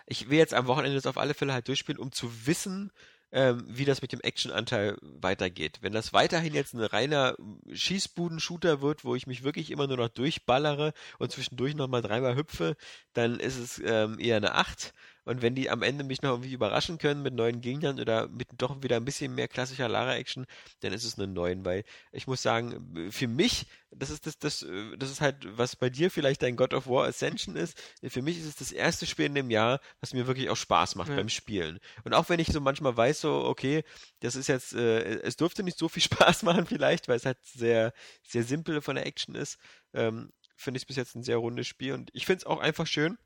Ich 0.06 0.30
will 0.30 0.38
jetzt 0.38 0.54
am 0.54 0.66
Wochenende 0.66 0.96
das 0.96 1.06
auf 1.06 1.18
alle 1.18 1.34
Fälle 1.34 1.52
halt 1.52 1.68
durchspielen, 1.68 2.00
um 2.00 2.12
zu 2.12 2.46
wissen, 2.46 2.92
ähm, 3.32 3.64
wie 3.68 3.84
das 3.84 4.02
mit 4.02 4.12
dem 4.12 4.20
Action-Anteil 4.20 4.96
weitergeht. 5.02 5.78
Wenn 5.80 5.92
das 5.92 6.12
weiterhin 6.12 6.54
jetzt 6.54 6.74
ein 6.74 6.80
reiner 6.80 7.36
Schießbuden-Shooter 7.72 8.80
wird, 8.80 9.04
wo 9.04 9.14
ich 9.14 9.26
mich 9.26 9.42
wirklich 9.42 9.70
immer 9.70 9.86
nur 9.86 9.96
noch 9.96 10.08
durchballere 10.08 10.92
und 11.18 11.32
zwischendurch 11.32 11.74
nochmal 11.74 12.02
dreimal 12.02 12.36
hüpfe, 12.36 12.76
dann 13.12 13.40
ist 13.40 13.58
es 13.58 13.82
ähm, 13.84 14.18
eher 14.18 14.36
eine 14.36 14.54
8. 14.54 14.92
Und 15.26 15.42
wenn 15.42 15.56
die 15.56 15.68
am 15.68 15.82
Ende 15.82 16.04
mich 16.04 16.22
noch 16.22 16.30
irgendwie 16.30 16.52
überraschen 16.52 16.98
können 16.98 17.20
mit 17.20 17.34
neuen 17.34 17.60
Gegnern 17.60 17.98
oder 17.98 18.28
mit 18.28 18.46
doch 18.56 18.80
wieder 18.82 18.96
ein 18.96 19.04
bisschen 19.04 19.34
mehr 19.34 19.48
klassischer 19.48 19.88
Lara-Action, 19.88 20.46
dann 20.80 20.92
ist 20.92 21.02
es 21.02 21.18
eine 21.18 21.26
9, 21.26 21.64
weil 21.64 21.82
ich 22.12 22.28
muss 22.28 22.42
sagen, 22.42 23.10
für 23.10 23.26
mich, 23.26 23.66
das 23.90 24.10
ist 24.10 24.26
das, 24.26 24.38
das, 24.38 24.64
das 24.96 25.10
ist 25.10 25.20
halt, 25.20 25.36
was 25.58 25.74
bei 25.74 25.90
dir 25.90 26.12
vielleicht 26.12 26.42
dein 26.42 26.54
God 26.54 26.74
of 26.74 26.86
War 26.86 27.08
Ascension 27.08 27.56
ist, 27.56 27.76
für 28.06 28.22
mich 28.22 28.38
ist 28.38 28.46
es 28.46 28.54
das 28.54 28.70
erste 28.70 29.04
Spiel 29.04 29.26
in 29.26 29.34
dem 29.34 29.50
Jahr, 29.50 29.80
was 30.00 30.14
mir 30.14 30.28
wirklich 30.28 30.48
auch 30.48 30.56
Spaß 30.56 30.94
macht 30.94 31.10
ja. 31.10 31.16
beim 31.16 31.28
Spielen. 31.28 31.80
Und 32.04 32.14
auch 32.14 32.28
wenn 32.28 32.38
ich 32.38 32.48
so 32.48 32.60
manchmal 32.60 32.96
weiß, 32.96 33.22
so, 33.22 33.44
okay, 33.44 33.82
das 34.20 34.36
ist 34.36 34.46
jetzt, 34.46 34.74
äh, 34.74 35.20
es 35.22 35.36
durfte 35.36 35.64
nicht 35.64 35.76
so 35.76 35.88
viel 35.88 36.02
Spaß 36.04 36.44
machen 36.44 36.66
vielleicht, 36.66 37.08
weil 37.08 37.16
es 37.16 37.26
halt 37.26 37.38
sehr, 37.42 37.92
sehr 38.22 38.44
simpel 38.44 38.80
von 38.80 38.94
der 38.94 39.06
Action 39.06 39.34
ist, 39.34 39.58
ähm, 39.92 40.30
finde 40.54 40.78
ich 40.78 40.82
es 40.82 40.86
bis 40.86 40.96
jetzt 40.96 41.16
ein 41.16 41.24
sehr 41.24 41.38
rundes 41.38 41.66
Spiel 41.66 41.94
und 41.94 42.10
ich 42.12 42.26
finde 42.26 42.38
es 42.38 42.46
auch 42.46 42.60
einfach 42.60 42.86
schön, 42.86 43.18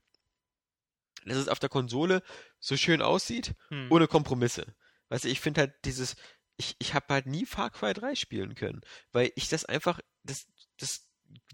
dass 1.24 1.36
es 1.36 1.48
auf 1.48 1.58
der 1.58 1.68
Konsole 1.68 2.22
so 2.58 2.76
schön 2.76 3.02
aussieht, 3.02 3.54
hm. 3.68 3.90
ohne 3.90 4.06
Kompromisse. 4.06 4.74
Weißt 5.08 5.24
du, 5.24 5.28
ich 5.28 5.40
finde 5.40 5.62
halt 5.62 5.74
dieses, 5.84 6.16
ich, 6.56 6.76
ich 6.78 6.94
habe 6.94 7.06
halt 7.08 7.26
nie 7.26 7.46
Far 7.46 7.70
Cry 7.70 7.92
3 7.92 8.14
spielen 8.14 8.54
können, 8.54 8.82
weil 9.12 9.32
ich 9.34 9.48
das 9.48 9.64
einfach, 9.64 10.00
das, 10.22 10.46
das, 10.78 11.06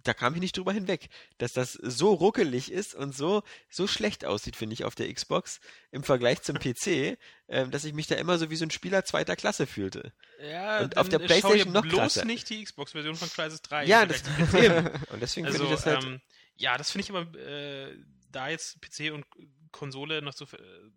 da 0.02 0.14
kam 0.14 0.34
ich 0.34 0.40
nicht 0.40 0.56
drüber 0.56 0.72
hinweg, 0.72 1.08
dass 1.38 1.52
das 1.52 1.72
so 1.72 2.12
ruckelig 2.12 2.70
ist 2.70 2.94
und 2.94 3.14
so, 3.14 3.42
so 3.70 3.86
schlecht 3.86 4.24
aussieht, 4.24 4.56
finde 4.56 4.74
ich, 4.74 4.84
auf 4.84 4.94
der 4.94 5.12
Xbox 5.12 5.60
im 5.90 6.02
Vergleich 6.02 6.42
zum 6.42 6.56
PC, 6.58 7.18
äh, 7.46 7.68
dass 7.70 7.84
ich 7.84 7.92
mich 7.92 8.06
da 8.06 8.16
immer 8.16 8.38
so 8.38 8.50
wie 8.50 8.56
so 8.56 8.64
ein 8.64 8.70
Spieler 8.70 9.04
zweiter 9.04 9.36
Klasse 9.36 9.66
fühlte. 9.66 10.12
Ja, 10.40 10.80
und 10.80 10.96
auf 10.96 11.08
der 11.08 11.18
Playstation 11.18 11.72
noch 11.72 11.82
bloß 11.82 11.98
krasser. 11.98 12.24
nicht 12.24 12.50
die 12.50 12.64
Xbox-Version 12.64 13.16
von 13.16 13.30
Crysis 13.30 13.62
3. 13.62 13.86
Ja, 13.86 14.04
das. 14.06 14.22
Und 14.52 15.22
deswegen 15.22 15.46
also, 15.46 15.58
finde 15.58 15.74
ich 15.74 15.80
das 15.82 15.86
halt. 15.86 16.04
Ähm, 16.04 16.20
ja, 16.56 16.76
das 16.76 16.90
finde 16.90 17.04
ich 17.04 17.10
aber 17.10 17.38
äh, 17.38 17.96
da 18.36 18.48
jetzt 18.48 18.80
PC 18.80 19.12
und 19.12 19.26
Konsole 19.72 20.22
noch 20.22 20.32
so 20.32 20.44
äh, 20.44 20.90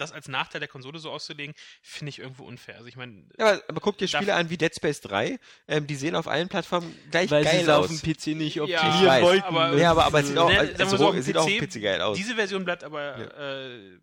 das 0.00 0.12
als 0.12 0.28
Nachteil 0.28 0.60
der 0.60 0.68
Konsole 0.68 0.98
so 0.98 1.10
auszulegen, 1.10 1.54
finde 1.82 2.10
ich 2.10 2.18
irgendwo 2.18 2.44
unfair. 2.44 2.76
Also 2.76 2.86
ich 2.86 2.96
meine, 2.96 3.24
ja, 3.38 3.52
aber, 3.52 3.62
aber 3.68 3.80
guck 3.80 3.98
dir 3.98 4.08
Spiele 4.08 4.34
an 4.34 4.50
wie 4.50 4.56
Dead 4.56 4.74
Space 4.74 5.00
3, 5.02 5.38
ähm, 5.68 5.86
die 5.86 5.94
sehen 5.96 6.14
auf 6.14 6.26
allen 6.26 6.48
Plattformen 6.48 6.96
gleich 7.10 7.30
Weil 7.30 7.44
geil 7.44 7.70
aus. 7.70 7.90
auf 7.90 8.00
dem 8.00 8.00
PC 8.00 8.28
nicht 8.28 8.60
optimieren 8.60 9.04
ja, 9.04 9.22
wollten. 9.22 9.44
Aber, 9.44 9.76
ja, 9.76 9.90
aber, 9.90 10.06
aber 10.06 10.20
es 10.20 10.28
sieht 10.28 10.38
auch, 10.38 10.50
ne, 10.50 10.74
also, 10.78 10.96
so, 10.96 11.12
es 11.12 11.26
sieht 11.26 11.36
auch 11.36 11.42
auf 11.42 11.48
dem 11.48 11.68
PC 11.68 11.82
geil 11.82 12.00
aus. 12.00 12.16
Diese 12.16 12.34
Version 12.34 12.64
bleibt 12.64 12.84
aber 12.84 13.18
ja. 13.18 13.64
äh, 13.66 13.98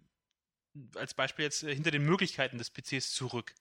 als 0.96 1.14
Beispiel 1.14 1.46
jetzt 1.46 1.64
äh, 1.64 1.74
hinter 1.74 1.92
den 1.92 2.04
Möglichkeiten 2.04 2.58
des 2.58 2.70
PCs 2.70 3.12
zurück. 3.14 3.54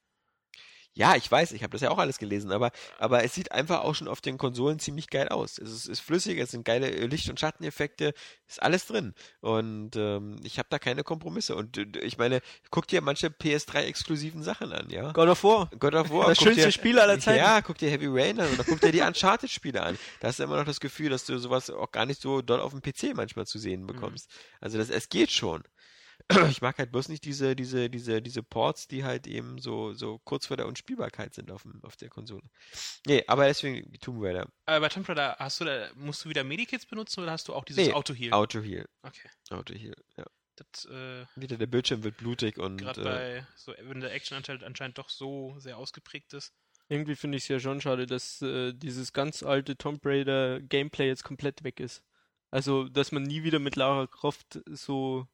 Ja, 0.97 1.15
ich 1.15 1.31
weiß, 1.31 1.53
ich 1.53 1.63
habe 1.63 1.73
das 1.73 1.83
ja 1.83 1.91
auch 1.91 1.99
alles 1.99 2.17
gelesen, 2.17 2.51
aber, 2.51 2.71
aber 2.99 3.23
es 3.23 3.35
sieht 3.35 3.53
einfach 3.53 3.81
auch 3.81 3.95
schon 3.95 4.09
auf 4.09 4.23
den 4.23 4.39
Konsolen 4.39 4.79
ziemlich 4.79 5.11
geil 5.11 5.29
aus. 5.29 5.59
Es 5.59 5.71
ist, 5.71 5.87
ist 5.87 6.01
flüssig, 6.01 6.39
es 6.39 6.53
sind 6.53 6.65
geile 6.65 6.89
Licht- 6.89 7.29
und 7.29 7.39
Schatteneffekte, 7.39 8.15
ist 8.49 8.63
alles 8.63 8.87
drin. 8.87 9.13
Und 9.43 9.95
ähm, 9.97 10.37
ich 10.43 10.59
habe 10.59 10.69
da 10.71 10.79
keine 10.79 11.05
Kompromisse. 11.05 11.55
Und 11.55 11.77
ich 11.97 12.17
meine, 12.17 12.41
guck 12.71 12.89
dir 12.89 13.03
manche 13.03 13.27
PS3-exklusiven 13.27 14.43
Sachen 14.43 14.73
an, 14.73 14.89
ja? 14.89 15.13
God 15.13 15.29
of 15.29 15.45
War. 15.45 15.71
God 15.79 15.95
of 15.95 16.11
War. 16.11 16.29
Das 16.29 16.39
schönste 16.39 16.65
dir, 16.65 16.73
Spiel 16.73 16.99
aller 16.99 17.21
Zeiten. 17.21 17.41
Ja, 17.41 17.61
guck 17.61 17.77
dir 17.77 17.91
Heavy 17.91 18.07
Rain 18.09 18.41
an 18.41 18.49
oder 18.55 18.65
guck 18.65 18.81
dir 18.81 18.91
die 18.91 19.03
Uncharted-Spiele 19.03 19.83
an. 19.83 19.99
Da 20.21 20.29
hast 20.29 20.39
du 20.39 20.45
immer 20.45 20.57
noch 20.57 20.65
das 20.65 20.81
Gefühl, 20.81 21.11
dass 21.11 21.27
du 21.27 21.37
sowas 21.39 21.69
auch 21.69 21.93
gar 21.93 22.07
nicht 22.07 22.23
so 22.23 22.41
dort 22.41 22.63
auf 22.63 22.73
dem 22.73 22.81
PC 22.81 23.15
manchmal 23.15 23.47
zu 23.47 23.59
sehen 23.59 23.87
bekommst. 23.87 24.31
Mhm. 24.31 24.57
Also 24.63 24.79
das, 24.79 24.89
es 24.89 25.11
geht 25.11 25.31
schon. 25.31 25.63
ich 26.51 26.61
mag 26.61 26.79
halt 26.79 26.91
bloß 26.91 27.09
nicht 27.09 27.25
diese, 27.25 27.55
diese, 27.55 27.89
diese, 27.89 28.21
diese 28.21 28.43
Ports, 28.43 28.89
die 28.89 29.05
halt 29.05 29.27
eben 29.27 29.59
so, 29.59 29.93
so 29.93 30.19
kurz 30.19 30.47
vor 30.47 30.57
der 30.57 30.67
Unspielbarkeit 30.67 31.35
sind 31.35 31.51
auf, 31.51 31.63
dem, 31.63 31.83
auf 31.85 31.97
der 31.97 32.09
Konsole. 32.09 32.43
Nee, 33.07 33.23
aber 33.29 33.47
deswegen 33.47 33.93
Tomb 34.01 34.23
Raider. 34.23 34.49
Aber 34.65 34.81
bei 34.81 34.89
Tomb 34.89 35.09
Raider 35.09 35.37
hast 35.39 35.61
du 35.61 35.65
da, 35.65 35.89
musst 35.95 36.25
du 36.25 36.29
wieder 36.29 36.43
Medikits 36.43 36.87
benutzen 36.87 37.23
oder 37.23 37.33
hast 37.33 37.47
du 37.49 37.55
auch 37.55 37.65
dieses 37.65 37.87
nee, 37.87 37.93
Auto-Heal? 37.93 38.33
Auto-Heal. 38.33 38.87
Okay. 39.03 39.29
Auto-Heal, 39.51 39.95
ja. 40.17 40.25
Das, 40.57 40.87
äh, 40.87 41.27
wieder 41.37 41.59
der 41.59 41.67
Bildschirm 41.67 42.03
wird 42.03 42.17
blutig 42.17 42.59
und. 42.59 42.79
Gerade 42.79 43.01
äh, 43.03 43.05
bei, 43.05 43.47
so, 43.57 43.75
wenn 43.79 44.01
der 44.01 44.13
Actionanteil 44.13 44.65
anscheinend 44.65 44.97
doch 44.99 45.11
so 45.11 45.55
sehr 45.59 45.77
ausgeprägt 45.77 46.33
ist. 46.33 46.55
Irgendwie 46.89 47.17
finde 47.17 47.37
ich 47.37 47.45
es 47.45 47.49
ja 47.49 47.61
schon 47.61 47.81
schade, 47.81 48.07
dass 48.07 48.41
äh, 48.43 48.73
dieses 48.73 49.13
ganz 49.13 49.43
alte 49.43 49.77
Tomb 49.77 50.01
Raider 50.05 50.61
Gameplay 50.61 51.09
jetzt 51.09 51.25
komplett 51.25 51.63
weg 51.63 51.79
ist. 51.79 52.03
Also, 52.51 52.89
dass 52.89 53.13
man 53.13 53.25
nie 53.25 53.43
wieder 53.43 53.59
mit 53.59 53.77
Lara 53.77 54.07
Croft 54.07 54.61
so 54.67 55.27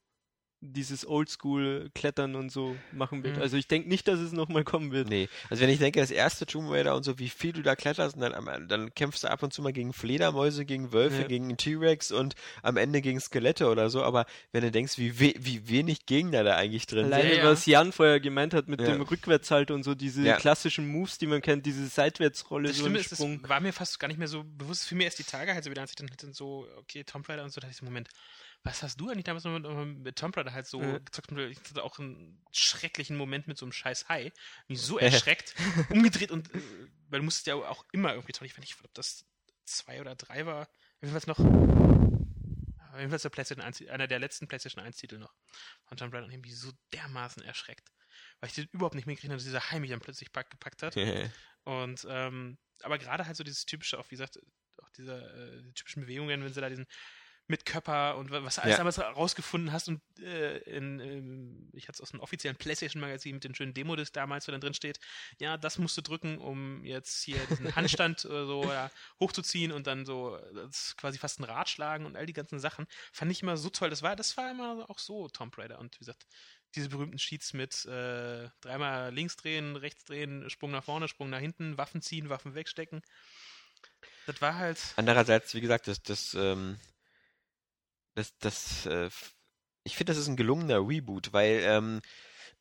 dieses 0.65 1.07
Oldschool-Klettern 1.07 2.37
und 2.37 2.53
so 2.53 2.77
machen 2.93 3.25
wird. 3.25 3.37
Mhm. 3.37 3.43
Also 3.43 3.57
ich 3.57 3.67
denke 3.67 3.89
nicht, 3.89 4.07
dass 4.07 4.21
es 4.21 4.33
nochmal 4.33 4.63
kommen 4.63 4.93
wird. 4.93 5.09
Nee, 5.09 5.29
also 5.51 5.63
wenn 5.63 5.71
ich 5.71 5.81
denke, 5.81 6.01
das 6.01 6.13
erste 6.13 6.47
Tomb 6.47 6.71
Raider 6.71 6.95
und 6.95 7.03
so, 7.03 7.19
wie 7.19 7.29
viel 7.29 7.53
du 7.53 7.63
da 7.63 7.75
kletterst, 7.75 8.17
und 8.17 8.23
dann, 8.23 8.69
dann 8.69 8.95
kämpfst 8.95 9.25
du 9.25 9.31
ab 9.31 9.43
und 9.43 9.53
zu 9.53 9.61
mal 9.61 9.73
gegen 9.73 9.93
Fledermäuse, 9.93 10.65
gegen 10.65 10.93
Wölfe, 10.93 11.23
ja. 11.23 11.27
gegen 11.27 11.57
T-Rex 11.57 12.13
und 12.13 12.37
am 12.63 12.77
Ende 12.77 13.03
gegen 13.03 13.21
Skelette 13.21 13.69
oder 13.69 13.91
so, 13.91 14.03
aber 14.03 14.25
wenn 14.53 14.63
du 14.63 14.71
denkst, 14.71 14.99
wie, 14.99 15.19
we 15.19 15.35
wie 15.39 15.69
wenig 15.69 16.07
Gegner 16.07 16.45
da 16.45 16.57
eigentlich 16.57 16.87
drin 16.87 17.07
Alleine, 17.07 17.23
sind. 17.23 17.33
Alleine, 17.33 17.51
was 17.51 17.67
Jan 17.67 17.93
vorher 17.93 18.21
gemeint 18.21 18.55
hat 18.55 18.69
mit 18.69 18.81
ja. 18.81 18.87
dem 18.87 19.03
Rückwärtshalt 19.03 19.73
und 19.73 19.83
so, 19.83 19.97
diese 19.97 20.23
ja. 20.23 20.37
klassischen 20.37 20.87
Moves, 20.87 21.19
die 21.19 21.27
man 21.27 21.41
kennt, 21.43 21.67
diese 21.67 21.87
Seitwärtsrolle, 21.87 22.69
das 22.69 22.77
so 22.77 22.85
Schlimme 22.85 23.01
ist, 23.01 23.11
das 23.11 23.21
war 23.21 23.61
mir 23.61 23.73
fast 23.73 23.99
gar 23.99 24.07
nicht 24.09 24.19
mehr 24.19 24.29
so 24.29 24.45
bewusst, 24.45 24.87
für 24.87 24.95
mich 24.95 25.07
erst 25.07 25.19
die 25.19 25.25
Tage 25.25 25.55
halt 25.55 25.65
so 25.65 25.71
wieder, 25.71 25.83
als 25.83 25.91
ich 25.91 25.97
dann, 25.97 26.11
dann 26.21 26.33
so, 26.33 26.67
okay, 26.79 27.03
Tomb 27.03 27.29
Raider 27.29 27.43
und 27.43 27.51
so, 27.51 27.61
da 27.61 27.67
hatte 27.67 27.73
ich 27.73 27.79
so, 27.79 27.85
Moment, 27.85 28.09
was 28.65 28.83
hast 28.83 29.01
du 29.01 29.09
eigentlich 29.09 29.25
damals 29.25 29.45
mit, 29.45 29.99
mit 29.99 30.17
Tomb 30.17 30.37
Raider 30.37 30.53
halt 30.53 30.67
so 30.67 30.81
äh. 30.81 31.01
gezockt? 31.01 31.33
Ich 31.33 31.59
hatte 31.59 31.83
auch 31.83 31.99
einen 31.99 32.41
schrecklichen 32.53 33.17
Moment 33.17 33.49
mit 33.49 33.59
so 33.59 33.65
einem 33.65 33.73
scheiß 33.73 34.09
Hai. 34.09 34.33
Mich 34.69 34.81
so 34.81 34.99
erschreckt, 34.99 35.55
umgedreht 35.91 36.31
und, 36.31 36.55
äh, 36.55 36.61
weil 37.09 37.21
du 37.21 37.25
musstest 37.25 37.47
ja 37.49 37.55
auch 37.57 37.85
immer 37.93 38.15
irgendwie, 38.15 38.33
ich 38.33 38.41
weiß 38.41 38.59
nicht, 38.59 38.77
ob 38.85 38.95
das 38.95 39.27
zwei 39.65 40.01
oder 40.01 40.15
drei 40.15 40.47
war, 40.47 40.69
jedenfalls 41.01 41.27
noch, 41.27 41.39
jedenfalls 42.97 43.23
der 43.23 43.31
PlayStation 43.31 43.65
1, 43.65 43.87
einer 43.89 44.07
der 44.07 44.19
letzten 44.19 44.47
PlayStation 44.47 44.85
1 44.85 44.97
Titel 44.97 45.19
noch 45.19 45.35
von 45.85 45.97
Tomb 45.97 46.15
Raider 46.15 46.27
und 46.27 46.33
irgendwie 46.33 46.53
so 46.53 46.71
dermaßen 46.93 47.43
erschreckt. 47.43 47.93
Weil 48.41 48.51
ich 48.51 48.55
den 48.55 48.69
überhaupt 48.73 48.95
nicht 48.95 49.07
mehr 49.07 49.17
gekriegt 49.17 49.31
habe, 49.31 49.39
dass 49.39 49.45
dieser 49.45 49.71
Hai 49.71 49.81
mich 49.81 49.91
dann 49.91 50.01
plötzlich 50.01 50.33
gepackt 50.33 50.83
hat. 50.83 50.97
und, 51.65 52.07
ähm, 52.09 52.59
aber 52.83 52.99
gerade 52.99 53.27
halt 53.27 53.37
so 53.37 53.45
dieses 53.45 53.67
typische, 53.67 53.99
auch 53.99 54.07
wie 54.07 54.17
gesagt, 54.17 54.39
auch 54.83 54.91
diese 54.91 55.15
äh, 55.15 55.63
die 55.63 55.75
typischen 55.75 56.03
Bewegungen, 56.03 56.43
wenn 56.43 56.53
sie 56.53 56.61
da 56.61 56.69
diesen 56.69 56.87
mit 57.53 57.67
Körper 57.67 58.17
und 58.17 58.31
was 58.31 58.57
du 58.57 58.63
alles 58.63 58.73
ja. 58.73 58.79
damals 58.79 58.99
rausgefunden 58.99 59.73
hast 59.73 59.87
und 59.87 60.01
äh, 60.21 60.57
in, 60.61 60.99
in, 61.01 61.71
ich 61.75 61.87
hatte 61.87 61.97
es 61.97 62.01
aus 62.01 62.13
einem 62.13 62.23
offiziellen 62.23 62.57
PlayStation-Magazin 62.57 63.35
mit 63.35 63.45
den 63.45 63.55
schönen 63.55 63.75
Demo-Disc 63.75 64.15
damals, 64.15 64.49
wo 64.49 64.53
dann 64.53 64.63
drin 64.63 64.73
steht, 64.73 64.99
ja, 65.39 65.59
das 65.59 65.77
musst 65.77 65.95
du 65.99 66.01
drücken, 66.01 66.39
um 66.39 66.83
jetzt 66.83 67.23
hier 67.23 67.39
diesen 67.51 67.67
Handstand 67.77 68.25
äh, 68.25 68.47
so 68.47 68.65
ja, 68.65 68.91
hochzuziehen 69.21 69.71
und 69.71 69.87
dann 69.87 70.07
so 70.07 70.41
quasi 70.97 71.19
fast 71.19 71.41
ein 71.41 71.45
Rad 71.45 71.69
schlagen 71.69 72.07
und 72.07 72.17
all 72.17 72.25
die 72.25 72.33
ganzen 72.33 72.59
Sachen, 72.59 72.87
fand 73.13 73.31
ich 73.31 73.43
immer 73.43 73.59
so 73.59 73.69
toll. 73.69 73.91
Das 73.91 74.01
war, 74.01 74.17
das 74.17 74.35
war 74.39 74.51
immer 74.51 74.89
auch 74.89 74.99
so 74.99 75.29
Tomb 75.29 75.57
Raider 75.59 75.79
und 75.79 75.95
wie 75.97 75.99
gesagt, 75.99 76.27
diese 76.75 76.89
berühmten 76.89 77.19
Sheets 77.19 77.53
mit 77.53 77.85
äh, 77.85 78.49
dreimal 78.63 79.13
links 79.13 79.37
drehen, 79.37 79.77
rechts 79.77 80.07
drehen, 80.07 80.49
Sprung 80.49 80.71
nach 80.71 80.85
vorne, 80.85 81.07
Sprung 81.07 81.29
nach 81.29 81.39
hinten, 81.39 81.77
Waffen 81.77 82.01
ziehen, 82.01 82.31
Waffen 82.31 82.55
wegstecken. 82.55 83.03
Das 84.27 84.41
war 84.41 84.57
halt. 84.57 84.79
Andererseits, 84.97 85.53
wie 85.55 85.61
gesagt, 85.61 85.87
das, 85.87 86.03
das 86.03 86.33
ähm, 86.33 86.79
das, 88.15 88.37
das, 88.39 88.87
äh, 88.87 89.11
ich 89.85 89.97
finde, 89.97 90.13
das 90.13 90.19
ist 90.19 90.29
ein 90.29 90.37
gelungener 90.37 90.87
Reboot, 90.87 91.33
weil 91.33 91.63
ähm, 91.65 92.01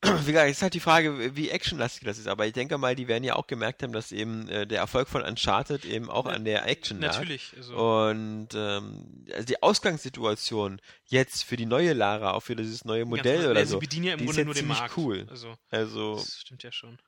wie 0.24 0.32
gesagt, 0.32 0.50
ist 0.50 0.62
halt 0.62 0.74
die 0.74 0.80
Frage, 0.80 1.36
wie 1.36 1.50
actionlastig 1.50 2.04
das 2.04 2.18
ist. 2.18 2.26
Aber 2.26 2.44
ich 2.44 2.52
denke 2.52 2.76
mal, 2.76 2.96
die 2.96 3.06
werden 3.06 3.22
ja 3.22 3.36
auch 3.36 3.46
gemerkt 3.46 3.84
haben, 3.84 3.92
dass 3.92 4.10
eben 4.10 4.48
äh, 4.48 4.66
der 4.66 4.80
Erfolg 4.80 5.08
von 5.08 5.22
Uncharted 5.22 5.84
eben 5.84 6.10
auch 6.10 6.26
ja, 6.26 6.32
an 6.32 6.44
der 6.44 6.66
Action 6.66 7.00
lag. 7.00 7.12
Natürlich. 7.12 7.52
Also. 7.56 7.76
Und 7.76 8.48
ähm, 8.54 9.24
also 9.32 9.44
die 9.44 9.62
Ausgangssituation 9.62 10.80
jetzt 11.06 11.44
für 11.44 11.56
die 11.56 11.66
neue 11.66 11.92
Lara, 11.92 12.32
auch 12.32 12.42
für 12.42 12.56
dieses 12.56 12.84
neue 12.84 13.04
Modell 13.04 13.36
Ganz, 13.36 13.50
oder 13.50 13.60
also 13.60 13.72
so, 13.74 13.78
bedienen 13.78 14.06
ja 14.06 14.12
im 14.14 14.18
die 14.18 14.24
Grunde 14.24 14.40
ist 14.40 14.46
nur 14.46 14.54
den 14.54 14.66
Markt. 14.66 14.96
cool. 14.96 15.26
Also, 15.30 15.54
also 15.70 16.16
das 16.16 16.38
stimmt 16.40 16.64
ja 16.64 16.72
schon. 16.72 16.98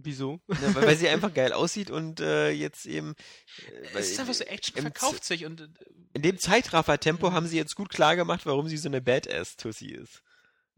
Wieso? 0.00 0.40
Ja, 0.48 0.74
weil, 0.74 0.86
weil, 0.86 0.96
sie 0.96 1.08
einfach 1.08 1.34
geil 1.34 1.52
aussieht 1.52 1.90
und 1.90 2.20
äh, 2.20 2.50
jetzt 2.50 2.86
eben. 2.86 3.16
Äh, 3.92 3.98
es 3.98 4.12
ist 4.12 4.20
einfach 4.20 4.34
so 4.34 4.44
Action 4.44 4.80
verkauft 4.80 5.24
sich 5.24 5.44
und. 5.44 5.60
Äh, 5.60 5.68
in 6.14 6.22
dem 6.22 6.38
Zeitraffer-Tempo 6.38 7.32
haben 7.32 7.46
sie 7.46 7.56
jetzt 7.56 7.74
gut 7.74 7.90
klar 7.90 8.16
gemacht, 8.16 8.46
warum 8.46 8.68
sie 8.68 8.76
so 8.76 8.88
eine 8.88 9.00
Badass-Tussi 9.00 9.88
ist. 9.88 10.22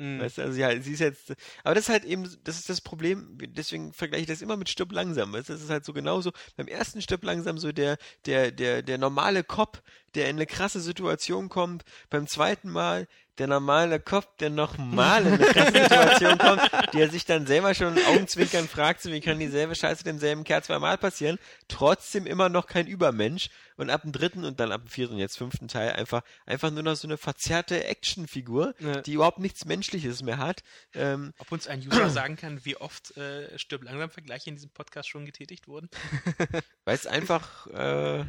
Mhm. 0.01 0.21
Weißt 0.21 0.39
du, 0.39 0.43
also 0.43 0.59
ja, 0.59 0.81
sie 0.81 0.95
ist 0.95 1.01
jetzt, 1.01 1.35
aber 1.63 1.75
das 1.75 1.85
ist 1.85 1.91
halt 1.91 2.05
eben, 2.05 2.27
das 2.45 2.59
ist 2.59 2.71
das 2.71 2.81
Problem, 2.81 3.37
deswegen 3.39 3.93
vergleiche 3.93 4.23
ich 4.23 4.29
das 4.29 4.41
immer 4.41 4.57
mit 4.57 4.71
Stück 4.71 4.91
langsam. 4.93 5.33
Weißt? 5.35 5.51
Das 5.51 5.61
ist 5.61 5.69
halt 5.69 5.85
so 5.85 5.93
genauso, 5.93 6.33
beim 6.57 6.69
ersten 6.69 7.03
Stück 7.03 7.23
langsam 7.23 7.59
so 7.59 7.71
der, 7.71 7.99
der, 8.25 8.51
der, 8.51 8.83
der 8.83 8.97
normale 8.97 9.45
Cop, 9.45 9.83
der 10.15 10.31
in 10.31 10.37
eine 10.37 10.47
krasse 10.47 10.81
Situation 10.81 11.51
kommt, 11.51 11.85
beim 12.09 12.27
zweiten 12.27 12.71
Mal 12.71 13.07
der 13.41 13.47
normale 13.47 14.01
Kopf, 14.01 14.29
der 14.39 14.51
nochmal 14.51 15.27
in 15.27 15.43
eine 15.43 15.83
Situation 15.83 16.37
kommt, 16.39 16.71
der 16.93 17.09
sich 17.11 17.25
dann 17.25 17.47
selber 17.47 17.75
schon 17.75 17.97
Augenzwinkern 17.97 18.69
fragt, 18.69 19.03
wie 19.07 19.21
kann 19.21 19.39
dieselbe 19.39 19.75
Scheiße 19.75 20.05
demselben 20.05 20.45
Kerl 20.45 20.63
zweimal 20.63 20.99
passieren, 20.99 21.39
trotzdem 21.67 22.27
immer 22.27 22.51
noch 22.51 22.67
kein 22.67 22.87
Übermensch 22.87 23.49
und 23.77 23.89
ab 23.89 24.03
dem 24.03 24.13
dritten 24.13 24.45
und 24.45 24.61
dann 24.61 24.73
ab 24.73 24.83
dem 24.83 24.89
vierten 24.89 25.15
und 25.15 25.21
jetzt 25.21 25.39
fünften 25.39 25.69
Teil 25.69 25.93
einfach, 25.93 26.21
einfach 26.45 26.71
nur 26.71 26.83
noch 26.83 26.97
so 26.97 27.09
eine 27.09 27.17
verzerrte 27.17 27.85
Actionfigur, 27.85 28.75
ja. 28.79 29.01
die 29.01 29.15
überhaupt 29.15 29.39
nichts 29.39 29.65
Menschliches 29.65 30.23
mehr 30.23 30.37
hat. 30.37 30.63
Ähm, 30.93 31.33
Ob 31.39 31.51
uns 31.51 31.67
ein 31.67 31.81
User 31.81 32.11
sagen 32.11 32.37
kann, 32.37 32.63
wie 32.67 32.77
oft 32.77 33.17
äh, 33.17 33.59
Stirb 33.59 33.85
langsam 33.85 34.11
Vergleiche 34.11 34.51
in 34.51 34.57
diesem 34.57 34.71
Podcast 34.71 35.09
schon 35.09 35.25
getätigt 35.25 35.67
wurden? 35.67 35.89
Weil 36.85 36.95
es 36.95 37.07
einfach, 37.07 37.67
äh, 37.69 38.23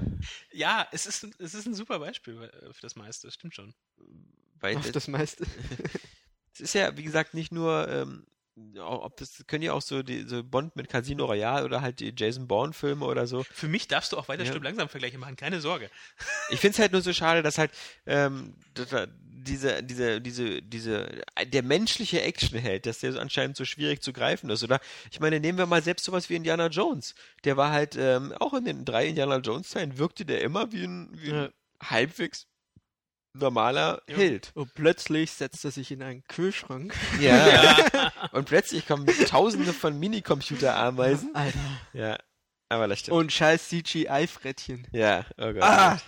ja, 0.53 0.87
es 0.93 1.05
ist, 1.05 1.27
es 1.37 1.53
ist 1.53 1.65
ein 1.65 1.75
super 1.75 1.99
Beispiel 1.99 2.49
für 2.71 2.81
das 2.81 2.95
meiste, 2.95 3.27
das 3.27 3.33
stimmt 3.33 3.55
schon. 3.55 3.73
Weil 4.61 4.77
Auf 4.77 4.91
das 4.91 5.07
meiste. 5.07 5.43
es 6.53 6.61
ist 6.61 6.73
ja, 6.73 6.95
wie 6.95 7.03
gesagt, 7.03 7.33
nicht 7.33 7.51
nur, 7.51 7.87
ähm, 7.89 8.25
ob 8.77 9.17
das 9.17 9.43
können 9.47 9.63
ja 9.63 9.73
auch 9.73 9.81
so 9.81 10.03
die 10.03 10.23
so 10.23 10.43
Bond 10.43 10.75
mit 10.75 10.89
Casino 10.89 11.25
Royale 11.25 11.65
oder 11.65 11.81
halt 11.81 11.99
die 11.99 12.13
Jason 12.15 12.47
Bourne 12.47 12.73
Filme 12.73 13.05
oder 13.05 13.25
so. 13.25 13.43
Für 13.43 13.67
mich 13.67 13.87
darfst 13.87 14.11
du 14.11 14.17
auch 14.17 14.27
weiter 14.27 14.43
ja. 14.43 14.49
Stimmt 14.49 14.65
langsam 14.65 14.89
Vergleiche 14.89 15.17
machen, 15.17 15.35
keine 15.35 15.61
Sorge. 15.61 15.89
Ich 16.49 16.59
finde 16.59 16.75
es 16.75 16.79
halt 16.79 16.91
nur 16.91 17.01
so 17.01 17.13
schade, 17.13 17.41
dass 17.41 17.57
halt 17.57 17.71
ähm, 18.05 18.55
dass 18.73 18.89
diese 19.23 19.81
diese 19.81 20.21
diese 20.21 20.61
diese 20.61 21.21
der 21.45 21.63
menschliche 21.63 22.21
Actionheld, 22.21 22.85
dass 22.85 22.99
der 22.99 23.13
so 23.13 23.19
anscheinend 23.19 23.57
so 23.57 23.65
schwierig 23.65 24.01
zu 24.01 24.13
greifen 24.13 24.49
ist. 24.49 24.63
Oder 24.63 24.79
ich 25.11 25.19
meine, 25.19 25.39
nehmen 25.39 25.57
wir 25.57 25.65
mal 25.65 25.81
selbst 25.81 26.05
sowas 26.05 26.29
wie 26.29 26.35
Indiana 26.35 26.67
Jones. 26.67 27.15
Der 27.43 27.57
war 27.57 27.71
halt 27.71 27.95
ähm, 27.97 28.33
auch 28.39 28.53
in 28.53 28.65
den 28.65 28.85
drei 28.85 29.07
Indiana 29.07 29.37
Jones 29.37 29.69
Teilen 29.69 29.97
wirkte 29.97 30.25
der 30.25 30.41
immer 30.41 30.71
wie 30.71 30.83
ein, 30.83 31.09
wie 31.13 31.31
ein 31.31 31.53
halbwegs 31.81 32.47
normaler. 33.33 34.01
Held. 34.07 34.51
Und 34.55 34.73
plötzlich 34.73 35.31
setzt 35.31 35.63
er 35.65 35.71
sich 35.71 35.91
in 35.91 36.03
einen 36.03 36.23
Kühlschrank. 36.23 36.95
Ja. 37.19 37.47
ja. 37.93 38.11
Und 38.31 38.45
plötzlich 38.45 38.87
kommen 38.87 39.05
tausende 39.25 39.73
von 39.73 39.99
Minicomputer-Ameisen. 39.99 41.35
Alter. 41.35 41.59
Ja. 41.93 42.17
Aber 42.69 42.87
das 42.87 42.99
stimmt. 42.99 43.17
Und 43.17 43.31
scheiß 43.31 43.69
CGI-Frettchen. 43.69 44.87
Ja, 44.91 45.25
oh 45.37 45.51
Gott. 45.51 45.63
Ah. 45.63 45.99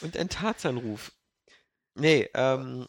Und 0.00 0.16
ein 0.16 0.28
Tarzanruf. 0.28 1.12
Nee, 1.94 2.28
ähm. 2.34 2.86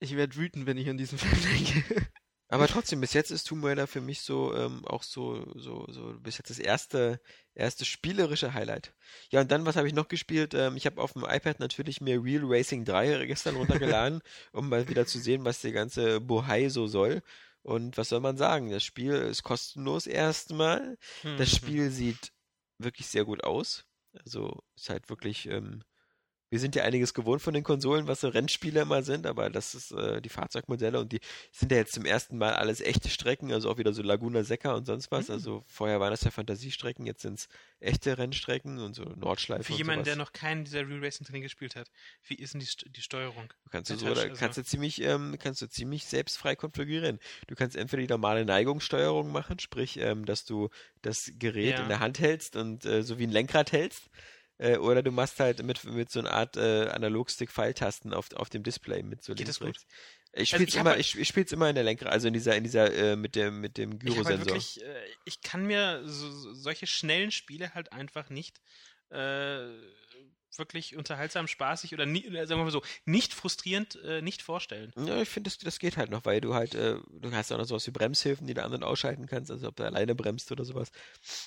Ich 0.00 0.16
werde 0.16 0.36
wütend, 0.36 0.66
wenn 0.66 0.76
ich 0.76 0.88
an 0.90 0.98
diesen 0.98 1.18
Film 1.18 1.40
denke. 1.42 2.06
Aber 2.54 2.68
trotzdem, 2.68 3.00
bis 3.00 3.14
jetzt 3.14 3.32
ist 3.32 3.48
Tomb 3.48 3.64
Raider 3.64 3.88
für 3.88 4.00
mich 4.00 4.20
so 4.20 4.54
ähm, 4.54 4.84
auch 4.86 5.02
so, 5.02 5.44
so, 5.56 5.86
so 5.90 6.14
bis 6.20 6.38
jetzt 6.38 6.50
das 6.50 6.60
erste, 6.60 7.20
erste 7.56 7.84
spielerische 7.84 8.54
Highlight. 8.54 8.94
Ja, 9.30 9.40
und 9.40 9.50
dann, 9.50 9.66
was 9.66 9.74
habe 9.74 9.88
ich 9.88 9.92
noch 9.92 10.06
gespielt? 10.06 10.54
Ähm, 10.54 10.76
ich 10.76 10.86
habe 10.86 11.02
auf 11.02 11.14
dem 11.14 11.24
iPad 11.24 11.58
natürlich 11.58 12.00
mir 12.00 12.22
Real 12.22 12.44
Racing 12.44 12.84
3 12.84 13.26
gestern 13.26 13.56
runtergeladen, 13.56 14.22
um 14.52 14.68
mal 14.68 14.88
wieder 14.88 15.04
zu 15.04 15.18
sehen, 15.18 15.44
was 15.44 15.62
der 15.62 15.72
ganze 15.72 16.20
Bohai 16.20 16.68
so 16.68 16.86
soll. 16.86 17.22
Und 17.62 17.96
was 17.96 18.10
soll 18.10 18.20
man 18.20 18.36
sagen? 18.36 18.70
Das 18.70 18.84
Spiel 18.84 19.14
ist 19.14 19.42
kostenlos 19.42 20.06
erstmal. 20.06 20.96
Das 21.24 21.50
mhm. 21.50 21.56
Spiel 21.56 21.90
sieht 21.90 22.30
wirklich 22.78 23.08
sehr 23.08 23.24
gut 23.24 23.42
aus. 23.42 23.84
Also 24.12 24.62
ist 24.76 24.90
halt 24.90 25.08
wirklich 25.08 25.46
ähm, 25.46 25.82
wir 26.54 26.60
sind 26.60 26.76
ja 26.76 26.84
einiges 26.84 27.14
gewohnt 27.14 27.42
von 27.42 27.52
den 27.52 27.64
Konsolen, 27.64 28.06
was 28.06 28.20
so 28.20 28.28
Rennspiele 28.28 28.82
immer 28.82 29.02
sind, 29.02 29.26
aber 29.26 29.50
das 29.50 29.74
ist 29.74 29.90
äh, 29.90 30.22
die 30.22 30.28
Fahrzeugmodelle 30.28 31.00
und 31.00 31.10
die 31.10 31.18
sind 31.50 31.72
ja 31.72 31.78
jetzt 31.78 31.94
zum 31.94 32.04
ersten 32.04 32.38
Mal 32.38 32.52
alles 32.52 32.80
echte 32.80 33.08
Strecken, 33.08 33.52
also 33.52 33.68
auch 33.68 33.76
wieder 33.76 33.92
so 33.92 34.02
Laguna 34.02 34.44
Seca 34.44 34.72
und 34.72 34.86
sonst 34.86 35.10
was. 35.10 35.26
Mhm. 35.26 35.34
Also 35.34 35.64
vorher 35.66 35.98
waren 35.98 36.12
das 36.12 36.22
ja 36.22 36.30
Fantasiestrecken, 36.30 37.06
jetzt 37.06 37.22
sind 37.22 37.40
es 37.40 37.48
echte 37.80 38.18
Rennstrecken 38.18 38.78
und 38.78 38.94
so 38.94 39.02
Nordschleife. 39.02 39.64
Für 39.64 39.72
jemanden, 39.72 40.04
der 40.04 40.14
noch 40.14 40.32
keinen 40.32 40.62
dieser 40.62 40.88
Real 40.88 41.00
Racing 41.04 41.26
Training 41.26 41.42
gespielt 41.42 41.74
hat, 41.74 41.90
wie 42.28 42.36
ist 42.36 42.54
denn 42.54 42.60
die, 42.60 42.68
die 42.92 43.02
Steuerung? 43.02 43.52
Du 43.64 43.70
kannst 43.70 43.90
du 43.90 43.96
so, 43.96 44.06
also 44.06 44.28
kannst 44.38 44.56
du 44.56 44.62
ziemlich, 44.62 45.02
ähm, 45.02 45.36
kannst 45.40 45.60
du 45.60 45.66
ziemlich 45.66 46.04
selbstfrei 46.04 46.54
konfigurieren. 46.54 47.18
Du 47.48 47.56
kannst 47.56 47.74
entweder 47.74 48.02
die 48.02 48.08
normale 48.08 48.44
Neigungssteuerung 48.44 49.32
machen, 49.32 49.58
sprich, 49.58 49.96
ähm, 49.96 50.24
dass 50.24 50.44
du 50.44 50.68
das 51.02 51.32
Gerät 51.36 51.78
ja. 51.78 51.82
in 51.82 51.88
der 51.88 51.98
Hand 51.98 52.20
hältst 52.20 52.54
und 52.54 52.84
äh, 52.84 53.02
so 53.02 53.18
wie 53.18 53.26
ein 53.26 53.32
Lenkrad 53.32 53.72
hältst 53.72 54.08
äh, 54.64 54.78
oder 54.78 55.02
du 55.02 55.10
machst 55.10 55.40
halt 55.40 55.62
mit, 55.62 55.84
mit 55.84 56.10
so 56.10 56.20
einer 56.20 56.32
Art 56.32 56.56
äh, 56.56 56.88
Analogstick-Pfeiltasten 56.88 58.14
auf, 58.14 58.32
auf 58.32 58.48
dem 58.48 58.62
Display 58.62 59.02
mit 59.02 59.22
so 59.22 59.34
Geht 59.34 59.46
links 59.46 59.60
gut? 59.60 59.76
Ich 60.32 60.48
spiele 60.48 60.64
es 60.64 60.70
also 60.70 60.80
immer, 60.80 60.90
halt 60.90 61.00
ich, 61.00 61.18
ich 61.18 61.28
spiel's 61.28 61.52
immer 61.52 61.68
in 61.68 61.74
der 61.74 61.84
Lenkrad, 61.84 62.10
also 62.10 62.26
in 62.26 62.34
dieser, 62.34 62.56
in 62.56 62.64
dieser, 62.64 62.92
äh, 62.92 63.14
mit 63.14 63.36
dem, 63.36 63.60
mit 63.60 63.76
dem 63.76 63.92
halt 63.92 64.00
Gyrosensor. 64.00 64.32
Ich, 64.32 64.38
halt 64.38 64.46
wirklich, 64.46 64.82
äh, 64.82 65.06
ich 65.26 65.42
kann 65.42 65.66
mir 65.66 66.02
so, 66.06 66.54
solche 66.54 66.86
schnellen 66.86 67.30
Spiele 67.30 67.74
halt 67.74 67.92
einfach 67.92 68.30
nicht 68.30 68.60
äh, 69.10 69.68
wirklich 70.58 70.96
unterhaltsam, 70.96 71.46
spaßig 71.46 71.92
oder 71.94 72.06
nie, 72.06 72.22
sagen 72.22 72.60
wir 72.60 72.64
mal 72.64 72.70
so, 72.70 72.82
nicht 73.04 73.34
frustrierend 73.34 73.98
äh, 74.04 74.22
nicht 74.22 74.42
vorstellen. 74.42 74.92
Ja, 74.96 75.20
ich 75.20 75.28
finde, 75.28 75.50
das, 75.50 75.58
das 75.58 75.78
geht 75.78 75.96
halt 75.96 76.10
noch, 76.10 76.24
weil 76.24 76.40
du 76.40 76.54
halt, 76.54 76.74
äh, 76.74 76.96
du 77.10 77.32
hast 77.32 77.52
auch 77.52 77.58
noch 77.58 77.64
sowas 77.64 77.86
wie 77.86 77.90
Bremshilfen, 77.90 78.46
die 78.46 78.54
du 78.54 78.62
anderen 78.62 78.82
ausschalten 78.82 79.26
kannst, 79.26 79.50
also 79.50 79.68
ob 79.68 79.76
du 79.76 79.84
alleine 79.84 80.14
bremst 80.14 80.50
oder 80.52 80.64
sowas, 80.64 80.90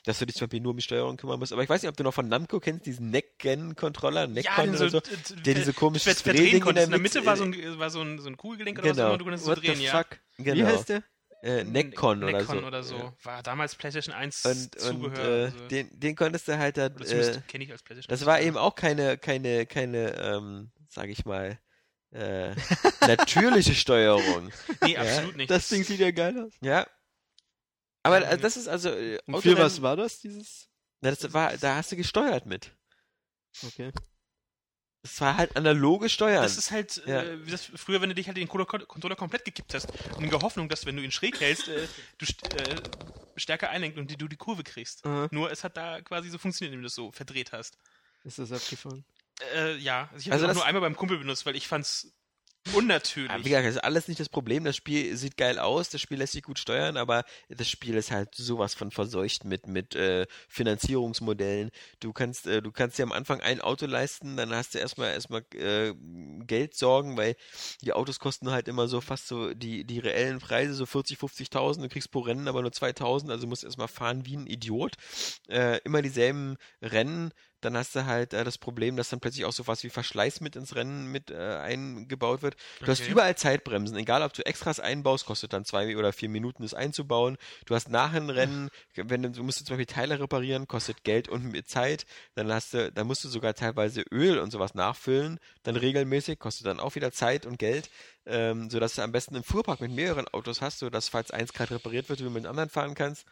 dass 0.06 0.20
du 0.20 0.26
dich 0.26 0.36
zum 0.36 0.48
Beispiel 0.48 0.62
nur 0.62 0.72
um 0.72 0.78
die 0.78 0.84
Steuerung 0.84 1.18
kümmern 1.18 1.40
musst. 1.40 1.54
Aber 1.54 1.64
ich 1.64 1.70
weiß 1.70 1.82
nicht, 1.82 1.90
ob 1.90 1.98
du 1.98 2.04
noch 2.04 2.14
von 2.14 2.28
Namco 2.28 2.60
kennst, 2.60 2.86
diesen 2.86 3.10
Neck-Gen-Controller, 3.12 4.28
Neck-Con 4.28 4.74
ja, 4.74 4.80
oder 4.80 4.90
so, 4.90 5.00
der 5.00 5.54
diese 5.54 5.74
komische 5.74 6.14
Drehding 6.14 6.66
in 6.66 6.76
der, 6.76 6.84
in 6.86 6.92
der 6.92 7.00
Mitte 7.00 7.26
war 7.26 7.38
so 7.38 7.44
ein, 7.44 7.80
war 7.80 7.90
so 7.90 8.02
ein, 8.02 8.20
so 8.20 8.30
ein 8.30 8.38
Kugelgelenk 8.38 8.80
oder 8.80 8.92
genau. 8.92 9.12
was, 9.12 9.18
du 9.18 9.24
konntest 9.24 9.46
so 9.46 9.56
drehen, 9.56 9.80
ja. 9.82 10.04
Genau. 10.38 10.56
Wie 10.56 10.66
heißt 10.66 10.90
der? 10.90 11.04
Äh, 11.44 11.64
Neckcon 11.64 12.24
oder 12.24 12.44
so. 12.44 12.58
oder 12.58 12.84
so. 12.84 13.14
War 13.24 13.44
damals 13.44 13.76
PlayStation 13.76 14.14
1 14.14 14.46
und, 14.46 14.80
Zubehör. 14.80 15.08
Und, 15.08 15.18
äh, 15.18 15.44
also. 15.46 15.68
den, 15.68 16.00
den 16.00 16.16
konntest 16.16 16.48
du 16.48 16.58
halt 16.58 16.78
da. 16.78 16.88
Äh, 16.88 17.42
kenne 17.48 17.64
ich 17.64 17.72
als 17.72 17.84
PlayStation. 17.84 18.10
Das 18.10 18.26
war 18.26 18.42
eben 18.42 18.58
auch 18.58 18.76
keine, 18.76 19.18
keine, 19.18 19.66
keine, 19.66 20.16
ähm, 20.16 20.72
sag 20.90 21.10
ich 21.10 21.26
mal, 21.26 21.60
äh, 22.12 22.56
natürliche 23.02 23.76
Steuerung. 23.76 24.52
Nee, 24.82 24.94
ja? 24.94 25.02
absolut 25.02 25.36
nicht. 25.36 25.50
Das 25.50 25.70
Ding 25.70 25.84
sieht 25.84 26.00
ja 26.00 26.12
geil 26.12 26.40
aus. 26.40 26.54
Ja. 26.62 26.88
Aber 28.04 28.26
äh, 28.28 28.38
das 28.38 28.58
ist 28.58 28.68
also. 28.68 28.90
Äh, 28.90 29.20
und 29.26 29.42
für 29.42 29.58
was 29.58 29.82
war 29.82 29.96
das, 29.96 30.20
dieses? 30.20 30.70
Na, 31.02 31.12
das 31.12 31.34
war, 31.34 31.56
da 31.58 31.76
hast 31.76 31.92
du 31.92 31.96
gesteuert 31.96 32.46
mit. 32.46 32.72
Okay. 33.66 33.92
Es 35.04 35.22
war 35.22 35.38
halt 35.38 35.56
analoge 35.56 36.10
Steuern. 36.10 36.44
Das 36.44 36.58
ist 36.58 36.72
halt, 36.72 37.02
ja. 37.06 37.22
äh, 37.22 37.46
wie 37.46 37.52
das 37.52 37.64
früher, 37.76 38.02
wenn 38.02 38.10
du 38.10 38.16
dich 38.16 38.28
halt 38.28 38.38
den 38.38 38.48
Controller 38.48 39.16
komplett 39.16 39.46
gekippt 39.46 39.74
hast 39.74 39.88
und 40.16 40.24
in 40.24 40.30
der 40.30 40.42
Hoffnung, 40.42 40.70
dass 40.70 40.86
wenn 40.86 40.98
du 40.98 41.04
ihn 41.04 41.12
schräg 41.12 41.40
hältst, 41.40 41.68
äh, 41.70 41.88
du 42.18 42.26
äh, 42.26 42.76
stärker 43.36 43.70
einlenkt 43.70 43.98
und 43.98 44.12
die, 44.12 44.18
du 44.18 44.28
die 44.28 44.36
Kurve 44.36 44.64
kriegst. 44.64 45.06
Aha. 45.06 45.28
Nur 45.32 45.52
es 45.52 45.64
hat 45.64 45.78
da 45.78 46.02
quasi 46.02 46.30
so 46.30 46.38
funktioniert, 46.38 46.74
wenn 46.74 46.82
du 46.82 46.86
das 46.86 46.96
so 46.96 47.12
verdreht 47.12 47.52
hast. 47.52 47.78
Ist 48.24 48.40
das 48.40 48.52
abgefahren? 48.52 49.06
Äh, 49.56 49.78
ja, 49.78 50.10
also 50.12 50.18
ich 50.18 50.26
habe 50.26 50.34
also 50.34 50.48
das 50.48 50.56
nur 50.56 50.66
einmal 50.66 50.82
beim 50.82 50.96
Kumpel 50.96 51.18
benutzt, 51.18 51.46
weil 51.46 51.56
ich 51.56 51.68
fand's 51.68 52.12
Unnatürlich. 52.74 53.32
Ja, 53.32 53.40
wie 53.40 53.50
gesagt, 53.50 53.68
das 53.68 53.76
ist 53.76 53.84
alles 53.84 54.08
nicht 54.08 54.20
das 54.20 54.30
Problem. 54.30 54.64
Das 54.64 54.76
Spiel 54.76 55.16
sieht 55.16 55.38
geil 55.38 55.60
aus, 55.60 55.90
das 55.90 56.02
Spiel 56.02 56.18
lässt 56.18 56.34
sich 56.34 56.44
gut 56.44 56.60
steuern, 56.60 56.98
aber 56.98 57.24
das 57.50 57.70
Spiel 57.70 57.96
ist 57.96 58.12
halt 58.12 58.36
sowas 58.36 58.74
von 58.74 58.92
verseucht 58.92 59.46
mit, 59.46 59.68
mit 59.68 59.96
äh, 59.96 60.26
Finanzierungsmodellen. 60.48 61.72
Du 62.00 62.14
kannst, 62.14 62.48
äh, 62.48 62.62
du 62.62 62.72
kannst 62.72 62.98
dir 62.98 63.04
am 63.04 63.12
Anfang 63.12 63.42
ein 63.42 63.62
Auto 63.62 63.86
leisten, 63.86 64.38
dann 64.38 64.52
hast 64.54 64.76
du 64.76 64.80
erstmal 64.80 65.12
erstmal 65.12 65.44
äh, 65.54 65.94
Geld 66.46 66.76
sorgen, 66.76 67.18
weil 67.18 67.36
die 67.82 67.94
Autos 67.94 68.20
kosten 68.20 68.52
halt 68.52 68.68
immer 68.68 68.88
so 68.88 69.02
fast 69.02 69.28
so 69.28 69.54
die, 69.54 69.86
die 69.86 70.00
reellen 70.00 70.40
Preise, 70.40 70.74
so 70.74 70.86
40, 70.86 71.18
50.000, 71.18 71.82
du 71.82 71.90
kriegst 71.90 72.12
pro 72.12 72.20
Rennen 72.20 72.48
aber 72.48 72.62
nur 72.62 72.72
2.000, 72.72 73.32
also 73.32 73.48
musst 73.48 73.64
erstmal 73.64 73.88
fahren 73.88 74.26
wie 74.26 74.38
ein 74.38 74.48
Idiot. 74.48 74.94
Äh, 75.48 75.80
immer 75.84 76.02
dieselben 76.02 76.58
Rennen 76.82 77.32
dann 77.62 77.76
hast 77.76 77.96
du 77.96 78.06
halt 78.06 78.34
äh, 78.34 78.44
das 78.44 78.58
Problem, 78.58 78.96
dass 78.98 79.10
dann 79.10 79.20
plötzlich 79.20 79.46
auch 79.46 79.52
sowas 79.52 79.84
wie 79.84 79.90
Verschleiß 79.90 80.42
mit 80.42 80.56
ins 80.56 80.76
Rennen 80.76 81.12
mit 81.12 81.32
äh, 81.32 81.36
eingebaut 81.36 82.42
wird. 82.42 82.56
Du 82.80 82.84
okay. 82.84 82.92
hast 82.92 83.08
überall 83.08 83.36
Zeitbremsen, 83.36 83.98
egal 83.98 84.22
ob 84.22 84.34
du 84.34 84.46
Extras 84.46 84.80
einbaust, 84.80 85.26
kostet 85.26 85.54
dann 85.54 85.66
zwei 85.66 85.98
oder 85.98 86.14
vier 86.14 86.30
Minuten, 86.30 86.64
das 86.64 86.74
einzubauen. 86.74 87.38
Du 87.66 87.76
hast 87.76 87.90
nach 87.90 88.14
dem 88.14 88.30
Rennen, 88.30 88.70
wenn 88.96 89.24
du, 89.24 89.32
du 89.32 89.44
musst 89.44 89.60
du 89.60 89.66
zum 89.66 89.78
Beispiel 89.78 89.94
Teile 89.94 90.20
reparieren, 90.20 90.68
kostet 90.68 91.04
Geld 91.04 91.30
und 91.30 91.56
Zeit. 91.68 92.06
Dann 92.36 92.52
hast 92.52 92.74
du, 92.74 92.92
dann 92.92 93.08
musst 93.08 93.24
du 93.24 93.30
sogar 93.30 93.54
teilweise 93.54 94.02
Öl 94.12 94.38
und 94.40 94.52
sowas 94.52 94.76
nachfüllen, 94.76 95.40
dann 95.64 95.76
regelmäßig, 95.76 96.40
kostet 96.40 96.68
dann 96.68 96.80
auch 96.80 96.96
wieder 96.96 97.12
Zeit 97.12 97.46
und 97.46 97.58
Geld. 97.58 97.90
Ähm, 98.26 98.70
sodass 98.70 98.96
du 98.96 99.02
am 99.02 99.14
besten 99.14 99.36
einen 99.36 99.46
Fuhrpark 99.46 99.80
mit 99.80 99.92
mehreren 99.92 100.28
Autos 100.28 100.62
hast, 100.62 100.80
sodass 100.80 101.08
falls 101.08 101.32
eins 101.32 101.54
gerade 101.54 101.76
repariert 101.76 102.10
wird, 102.10 102.20
du 102.20 102.30
mit 102.30 102.44
dem 102.44 102.50
anderen 102.50 102.70
fahren 102.70 102.94
kannst. 102.94 103.26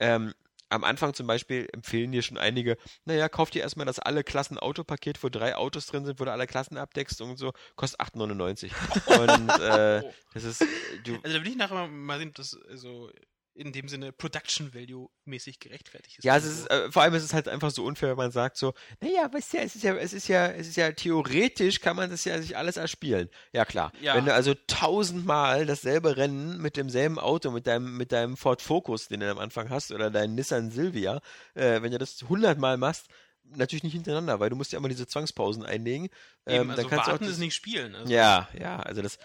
Ähm, 0.00 0.32
am 0.68 0.84
Anfang 0.84 1.14
zum 1.14 1.26
Beispiel 1.26 1.68
empfehlen 1.72 2.12
dir 2.12 2.22
schon 2.22 2.38
einige, 2.38 2.76
naja, 3.04 3.28
kauf 3.28 3.50
dir 3.50 3.62
erstmal 3.62 3.86
das 3.86 3.98
alle 3.98 4.24
Klassen 4.24 4.58
Autopaket, 4.58 5.22
wo 5.22 5.28
drei 5.28 5.56
Autos 5.56 5.86
drin 5.86 6.04
sind, 6.04 6.20
wo 6.20 6.24
du 6.24 6.32
alle 6.32 6.46
Klassen 6.46 6.76
abdeckst 6.76 7.20
und 7.20 7.36
so, 7.36 7.52
kostet 7.76 8.00
8,99. 8.00 8.70
und 9.06 9.48
äh, 9.62 10.02
das 10.34 10.44
ist. 10.44 10.64
Du, 11.04 11.16
also 11.22 11.38
da 11.38 11.44
will 11.44 11.50
ich 11.50 11.56
nachher 11.56 11.88
mal 11.88 12.18
sehen, 12.18 12.28
ob 12.28 12.34
das 12.34 12.50
so 12.74 13.10
in 13.58 13.72
dem 13.72 13.88
Sinne 13.88 14.12
Production 14.12 14.72
Value 14.72 15.08
mäßig 15.24 15.58
gerechtfertigt 15.58 16.18
ist. 16.18 16.24
Ja, 16.24 16.36
es 16.36 16.44
ist, 16.44 16.70
äh, 16.70 16.90
vor 16.90 17.02
allem 17.02 17.14
ist 17.14 17.24
es 17.24 17.34
halt 17.34 17.48
einfach 17.48 17.70
so 17.70 17.84
unfair, 17.84 18.10
wenn 18.10 18.16
man 18.16 18.30
sagt 18.30 18.56
so, 18.56 18.72
naja, 19.00 19.30
weißt 19.32 19.52
du, 19.52 19.58
es 19.58 19.74
ist 19.74 19.82
ja, 19.82 19.94
es 19.96 20.12
ist 20.12 20.28
ja, 20.28 20.46
es 20.46 20.68
ist 20.68 20.76
ja 20.76 20.92
theoretisch 20.92 21.80
kann 21.80 21.96
man 21.96 22.08
das 22.08 22.24
ja 22.24 22.40
sich 22.40 22.56
alles 22.56 22.76
erspielen. 22.76 23.28
Ja 23.52 23.64
klar. 23.64 23.92
Ja. 24.00 24.14
Wenn 24.14 24.26
du 24.26 24.32
also 24.32 24.54
tausendmal 24.66 25.66
dasselbe 25.66 26.16
Rennen 26.16 26.58
mit 26.58 26.76
demselben 26.76 27.18
Auto, 27.18 27.50
mit 27.50 27.66
deinem, 27.66 27.96
mit 27.96 28.12
deinem 28.12 28.36
Ford 28.36 28.62
Focus, 28.62 29.08
den 29.08 29.20
du 29.20 29.30
am 29.30 29.38
Anfang 29.38 29.70
hast, 29.70 29.90
oder 29.90 30.10
deinem 30.10 30.36
Nissan 30.36 30.70
Silvia, 30.70 31.20
äh, 31.54 31.82
wenn 31.82 31.90
du 31.90 31.98
das 31.98 32.22
hundertmal 32.28 32.76
machst, 32.76 33.08
natürlich 33.42 33.82
nicht 33.82 33.94
hintereinander, 33.94 34.40
weil 34.40 34.50
du 34.50 34.56
musst 34.56 34.72
ja 34.72 34.78
immer 34.78 34.88
diese 34.88 35.06
Zwangspausen 35.06 35.64
einlegen. 35.64 36.04
Eben, 36.04 36.62
ähm, 36.62 36.70
also 36.70 36.82
dann 36.82 36.90
kannst 36.90 37.06
warten 37.06 37.10
du 37.10 37.14
auch 37.14 37.28
das, 37.28 37.36
ist 37.36 37.38
nicht 37.38 37.54
spielen. 37.54 37.94
Also. 37.94 38.12
Ja, 38.12 38.48
ja, 38.58 38.78
also 38.80 39.02
das, 39.02 39.18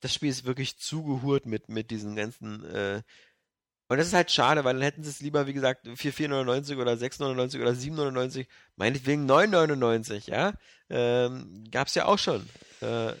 das 0.00 0.14
Spiel 0.14 0.30
ist 0.30 0.44
wirklich 0.44 0.78
zugehurt 0.78 1.46
mit, 1.46 1.68
mit 1.68 1.90
diesen 1.90 2.16
ganzen 2.16 2.64
äh, 2.64 3.02
und 3.90 3.96
das 3.96 4.06
ist 4.06 4.14
halt 4.14 4.30
schade, 4.30 4.62
weil 4.62 4.74
dann 4.74 4.82
hätten 4.82 5.02
sie 5.02 5.10
es 5.10 5.20
lieber, 5.20 5.48
wie 5.48 5.52
gesagt, 5.52 5.88
für 5.96 6.10
4,99 6.10 6.80
oder 6.80 6.92
6,99 6.92 7.60
oder 7.60 7.72
7,99, 7.72 8.46
meinetwegen 8.76 9.28
9,99, 9.28 10.30
ja. 10.30 10.52
Ähm, 10.88 11.64
gab's 11.72 11.96
ja 11.96 12.04
auch 12.04 12.18
schon. 12.18 12.48
Äh, 12.82 13.14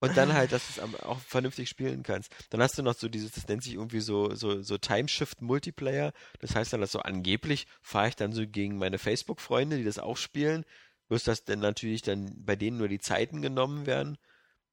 und 0.00 0.14
dann 0.14 0.34
halt, 0.34 0.52
dass 0.52 0.62
du 0.66 0.82
es 0.82 1.02
auch 1.02 1.20
vernünftig 1.20 1.70
spielen 1.70 2.02
kannst. 2.02 2.30
Dann 2.50 2.60
hast 2.60 2.76
du 2.76 2.82
noch 2.82 2.92
so 2.92 3.08
dieses, 3.08 3.32
das 3.32 3.48
nennt 3.48 3.62
sich 3.62 3.76
irgendwie 3.76 4.00
so, 4.00 4.34
so, 4.34 4.60
so 4.60 4.76
Timeshift 4.76 5.40
Multiplayer. 5.40 6.12
Das 6.40 6.54
heißt 6.54 6.74
dann, 6.74 6.82
dass 6.82 6.92
so 6.92 6.98
angeblich 6.98 7.66
fahre 7.80 8.08
ich 8.08 8.16
dann 8.16 8.32
so 8.32 8.46
gegen 8.46 8.76
meine 8.76 8.98
Facebook-Freunde, 8.98 9.78
die 9.78 9.84
das 9.84 9.98
auch 9.98 10.18
spielen. 10.18 10.66
Bloß, 11.08 11.24
dass 11.24 11.44
dann 11.44 11.60
natürlich 11.60 12.02
dann 12.02 12.30
bei 12.44 12.56
denen 12.56 12.76
nur 12.76 12.88
die 12.88 12.98
Zeiten 12.98 13.40
genommen 13.40 13.86
werden. 13.86 14.18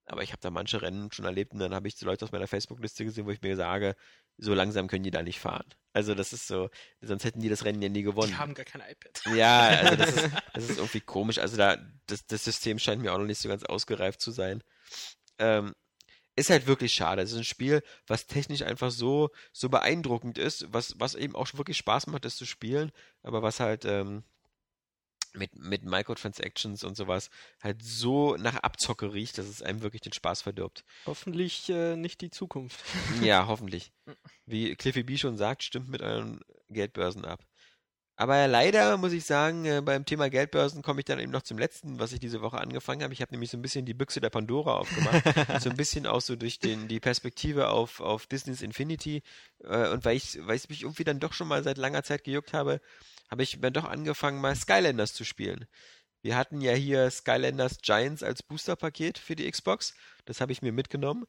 Aber 0.08 0.24
ich 0.24 0.32
habe 0.32 0.42
da 0.42 0.52
manche 0.52 0.82
Rennen 0.82 1.10
schon 1.14 1.24
erlebt 1.24 1.54
und 1.54 1.60
dann 1.60 1.74
habe 1.74 1.88
ich 1.88 1.96
so 1.96 2.06
Leute 2.06 2.26
aus 2.26 2.34
meiner 2.34 2.48
Facebook-Liste 2.48 3.06
gesehen, 3.06 3.26
wo 3.26 3.32
ich 3.32 3.42
mir 3.42 3.56
sage, 3.56 3.96
so 4.38 4.54
langsam 4.54 4.88
können 4.88 5.04
die 5.04 5.12
da 5.12 5.24
nicht 5.24 5.40
fahren. 5.40 5.66
Also 5.94 6.16
das 6.16 6.32
ist 6.32 6.48
so, 6.48 6.70
sonst 7.02 7.26
hätten 7.26 7.42
die 7.42 7.50
das 7.50 7.66
Rennen 7.66 7.82
ja 7.82 7.90
nie 7.90 8.02
gewonnen. 8.02 8.30
Die 8.30 8.38
haben 8.38 8.54
gar 8.54 8.66
kein 8.66 8.82
iPad. 8.82 9.36
Ja, 9.36 9.68
also 9.68 9.96
das 9.96 10.16
ist, 10.16 10.30
das 10.54 10.70
ist 10.70 10.78
irgendwie 10.78 11.02
komisch. 11.02 11.38
Also 11.38 11.58
da, 11.58 11.78
das, 12.08 12.26
das 12.28 12.44
System 12.44 12.80
scheint 12.80 13.02
mir 13.02 13.14
auch 13.14 13.18
noch 13.18 13.26
nicht 13.26 13.40
so 13.40 13.50
ganz 13.50 13.64
ausgereift 13.64 14.22
zu 14.22 14.32
sein. 14.32 14.64
Ähm, 15.38 15.74
ist 16.36 16.50
halt 16.50 16.66
wirklich 16.66 16.94
schade. 16.94 17.22
Es 17.22 17.32
ist 17.32 17.38
ein 17.38 17.44
Spiel, 17.44 17.84
was 18.08 18.26
technisch 18.26 18.62
einfach 18.62 18.90
so, 18.90 19.32
so 19.52 19.68
beeindruckend 19.68 20.38
ist, 20.38 20.66
was, 20.72 20.96
was 20.98 21.16
eben 21.16 21.36
auch 21.36 21.54
wirklich 21.56 21.78
Spaß 21.78 22.08
macht, 22.08 22.24
das 22.24 22.38
zu 22.38 22.46
spielen, 22.46 22.92
aber 23.22 23.42
was 23.42 23.60
halt, 23.60 23.84
ähm, 23.84 24.24
mit, 25.34 25.56
mit 25.56 25.84
Microtransactions 25.84 26.84
und 26.84 26.96
sowas 26.96 27.30
halt 27.62 27.84
so 27.84 28.36
nach 28.38 28.56
Abzocke 28.56 29.14
riecht, 29.14 29.38
dass 29.38 29.48
es 29.48 29.62
einem 29.62 29.82
wirklich 29.82 30.02
den 30.02 30.14
Spaß 30.14 30.42
verdirbt. 30.42 30.84
Hoffentlich 31.06 31.70
äh, 31.70 31.96
nicht 31.96 32.22
die 32.22 32.30
Zukunft. 32.30 32.84
ja, 33.22 33.48
hoffentlich. 33.48 33.92
Wie 34.46 34.76
Cliffy 34.76 35.04
B 35.04 35.18
schon 35.18 35.38
sagt, 35.38 35.64
stimmt 35.64 35.90
mit 35.90 36.02
euren 36.02 36.42
Geldbörsen 36.70 37.26
ab. 37.26 37.46
Aber 38.22 38.48
leider 38.48 38.98
muss 38.98 39.14
ich 39.14 39.26
sagen, 39.26 39.66
äh, 39.66 39.82
beim 39.84 40.06
Thema 40.06 40.30
Geldbörsen 40.30 40.84
komme 40.84 41.00
ich 41.00 41.06
dann 41.06 41.20
eben 41.20 41.32
noch 41.32 41.42
zum 41.42 41.58
letzten, 41.58 41.98
was 41.98 42.14
ich 42.14 42.20
diese 42.20 42.42
Woche 42.42 42.60
angefangen 42.60 43.02
habe. 43.02 43.14
Ich 43.14 43.22
habe 43.22 43.32
nämlich 43.32 43.50
so 43.50 43.58
ein 43.58 43.64
bisschen 43.64 43.84
die 43.86 43.96
Büchse 43.96 44.22
der 44.22 44.30
Pandora 44.30 44.76
aufgemacht. 44.76 45.24
so 45.62 45.72
ein 45.72 45.76
bisschen 45.76 46.06
auch 46.06 46.22
so 46.22 46.36
durch 46.36 46.60
den, 46.60 46.88
die 46.88 47.00
Perspektive 47.00 47.70
auf, 47.70 48.00
auf 48.00 48.28
Disney's 48.28 48.62
Infinity. 48.62 49.24
Äh, 49.64 49.90
und 49.90 50.06
weil 50.06 50.18
ich, 50.18 50.38
weil 50.42 50.56
ich 50.56 50.70
mich 50.70 50.84
irgendwie 50.84 51.04
dann 51.04 51.20
doch 51.20 51.34
schon 51.34 51.48
mal 51.48 51.64
seit 51.64 51.80
langer 51.80 52.04
Zeit 52.04 52.24
gejuckt 52.24 52.54
habe, 52.54 52.80
habe 53.32 53.44
ich 53.44 53.60
dann 53.60 53.74
doch 53.74 53.86
angefangen, 53.86 54.42
mal 54.42 54.56
Skylanders 54.56 55.14
zu 55.14 55.24
spielen. 55.24 55.66
Wir 56.24 56.36
hatten 56.36 56.62
ja 56.62 56.74
hier 56.74 57.10
Skylanders 57.10 57.82
Giants 57.82 58.22
als 58.22 58.44
Booster-Paket 58.44 59.18
für 59.18 59.36
die 59.36 59.50
Xbox. 59.50 59.96
Das 60.26 60.40
habe 60.40 60.52
ich 60.52 60.62
mir 60.62 60.72
mitgenommen. 60.72 61.26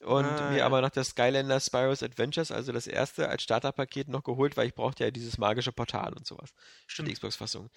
Und 0.00 0.24
ah, 0.24 0.50
mir 0.50 0.58
ja. 0.58 0.66
aber 0.66 0.80
noch 0.80 0.88
das 0.88 1.08
Skylanders 1.08 1.66
Spyro's 1.66 2.02
Adventures, 2.02 2.50
also 2.50 2.72
das 2.72 2.86
erste, 2.86 3.28
als 3.28 3.42
Starterpaket 3.42 4.08
noch 4.08 4.24
geholt, 4.24 4.56
weil 4.56 4.68
ich 4.68 4.74
brauchte 4.74 5.04
ja 5.04 5.10
dieses 5.10 5.36
magische 5.36 5.72
Portal 5.72 6.14
und 6.14 6.26
sowas. 6.26 6.54
Stimmt. 6.86 7.08
Die 7.08 7.12
Xbox-Fassung. 7.12 7.68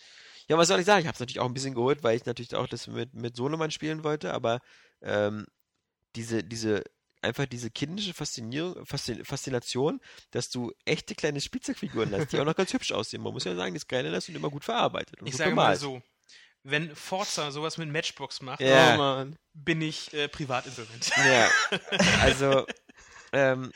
Ja, 0.47 0.57
was 0.57 0.69
soll 0.69 0.79
ich 0.79 0.85
sagen? 0.85 1.01
Ich 1.01 1.07
habe 1.07 1.15
es 1.15 1.19
natürlich 1.19 1.41
auch 1.41 1.47
ein 1.47 1.53
bisschen 1.53 1.75
geholt, 1.75 2.01
weil 2.01 2.15
ich 2.15 2.25
natürlich 2.25 2.55
auch 2.55 2.67
das 2.67 2.87
mit, 2.87 3.13
mit 3.13 3.35
Sonoman 3.35 3.71
spielen 3.71 4.05
wollte, 4.05 4.33
aber 4.33 4.61
ähm, 5.01 5.45
diese, 6.15 6.43
diese 6.45 6.83
einfach 7.23 7.45
diese 7.45 7.69
kindische 7.69 8.13
Faszinierung, 8.13 8.85
Faszination, 8.85 9.99
dass 10.31 10.49
du 10.49 10.71
echte 10.85 11.15
kleine 11.15 11.41
Spielzeugfiguren 11.41 12.13
hast, 12.13 12.31
die 12.31 12.39
auch 12.39 12.45
noch 12.45 12.55
ganz 12.55 12.73
hübsch 12.73 12.91
aussehen. 12.91 13.21
Man 13.21 13.33
muss 13.33 13.43
ja 13.43 13.55
sagen, 13.55 13.73
die 13.73 13.79
Skylanders 13.79 14.25
sind 14.25 14.35
immer 14.35 14.49
gut 14.49 14.63
verarbeitet. 14.63 15.19
ich 15.23 15.35
sage 15.35 15.55
mal 15.55 15.75
so, 15.75 16.01
wenn 16.63 16.95
Forza 16.95 17.51
sowas 17.51 17.77
mit 17.77 17.89
Matchbox 17.89 18.41
macht, 18.41 18.61
ja. 18.61 19.25
oh 19.25 19.31
bin 19.53 19.81
ich 19.81 20.13
äh, 20.13 20.27
privat 20.27 20.65
insolvent. 20.65 21.11
Ja, 21.17 21.49
also 22.21 22.65
ähm, 23.33 23.71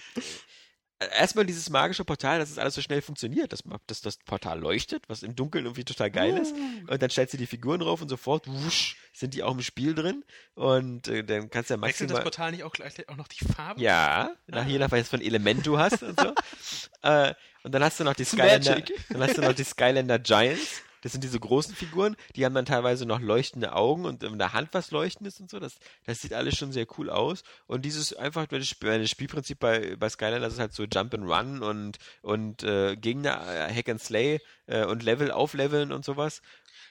erstmal 0.99 1.45
dieses 1.45 1.69
magische 1.69 2.03
Portal, 2.03 2.39
dass 2.39 2.49
es 2.49 2.57
alles 2.57 2.75
so 2.75 2.81
schnell 2.81 3.01
funktioniert, 3.01 3.53
dass, 3.53 3.63
dass 3.85 4.01
das 4.01 4.17
Portal 4.17 4.59
leuchtet, 4.59 5.03
was 5.07 5.23
im 5.23 5.35
Dunkeln 5.35 5.65
irgendwie 5.65 5.83
total 5.83 6.09
geil 6.09 6.37
ist. 6.37 6.53
Uh. 6.53 6.91
Und 6.91 7.01
dann 7.01 7.09
stellst 7.09 7.33
du 7.33 7.37
die 7.37 7.45
Figuren 7.45 7.79
drauf 7.79 8.01
und 8.01 8.09
sofort 8.09 8.47
wusch, 8.47 8.97
sind 9.13 9.33
die 9.33 9.43
auch 9.43 9.53
im 9.53 9.61
Spiel 9.61 9.93
drin. 9.93 10.23
Und 10.55 11.07
äh, 11.07 11.23
dann 11.23 11.49
kannst 11.49 11.69
du 11.69 11.75
ja 11.75 11.77
maximal... 11.77 11.89
Wechselt 11.89 12.11
das 12.11 12.23
Portal 12.23 12.51
nicht 12.51 12.63
auch 12.63 12.73
gleich 12.73 13.07
auch 13.09 13.15
noch 13.15 13.27
die 13.27 13.45
Farbe? 13.45 13.81
Ja, 13.81 14.31
nach, 14.47 14.65
je 14.65 14.79
nach 14.79 14.91
was 14.91 15.09
für 15.09 15.17
ein 15.17 15.21
Element 15.21 15.65
du 15.65 15.77
hast 15.77 16.01
und 16.01 16.19
so. 16.19 16.33
äh, 17.03 17.33
und 17.63 17.71
dann 17.71 17.83
hast 17.83 17.99
du 17.99 18.03
noch 18.03 18.15
die 18.15 18.23
Skylander, 18.23 18.81
dann 19.09 19.21
hast 19.21 19.37
du 19.37 19.41
noch 19.41 19.53
die 19.53 19.63
Skylander 19.63 20.19
Giants. 20.19 20.81
Das 21.07 21.13
sind 21.13 21.23
diese 21.23 21.39
großen 21.39 21.73
Figuren, 21.73 22.17
die 22.35 22.43
haben 22.43 22.53
dann 22.53 22.65
teilweise 22.65 23.05
noch 23.05 23.21
leuchtende 23.21 23.71
Augen 23.71 24.03
und 24.03 24.23
in 24.23 24.37
der 24.37 24.51
Hand 24.51 24.67
was 24.73 24.91
leuchtendes 24.91 25.39
und 25.39 25.49
so. 25.49 25.57
Das, 25.57 25.77
das 26.05 26.19
sieht 26.19 26.33
alles 26.33 26.57
schon 26.57 26.73
sehr 26.73 26.85
cool 26.97 27.09
aus. 27.09 27.43
Und 27.65 27.85
dieses 27.85 28.13
einfach, 28.13 28.45
das 28.47 28.67
Spielprinzip 28.67 29.57
bei, 29.57 29.95
bei 29.95 30.09
Skyline, 30.09 30.41
das 30.41 30.55
ist 30.55 30.59
halt 30.59 30.73
so 30.73 30.83
Jump 30.83 31.13
and 31.13 31.23
Run 31.23 31.63
und, 31.63 31.97
und 32.23 32.63
äh, 32.63 32.97
Gegner, 32.97 33.41
äh, 33.47 33.73
Hack 33.73 33.87
and 33.87 34.01
Slay 34.01 34.41
äh, 34.65 34.83
und 34.83 35.01
Level 35.01 35.31
aufleveln 35.31 35.93
und 35.93 36.03
sowas. 36.03 36.41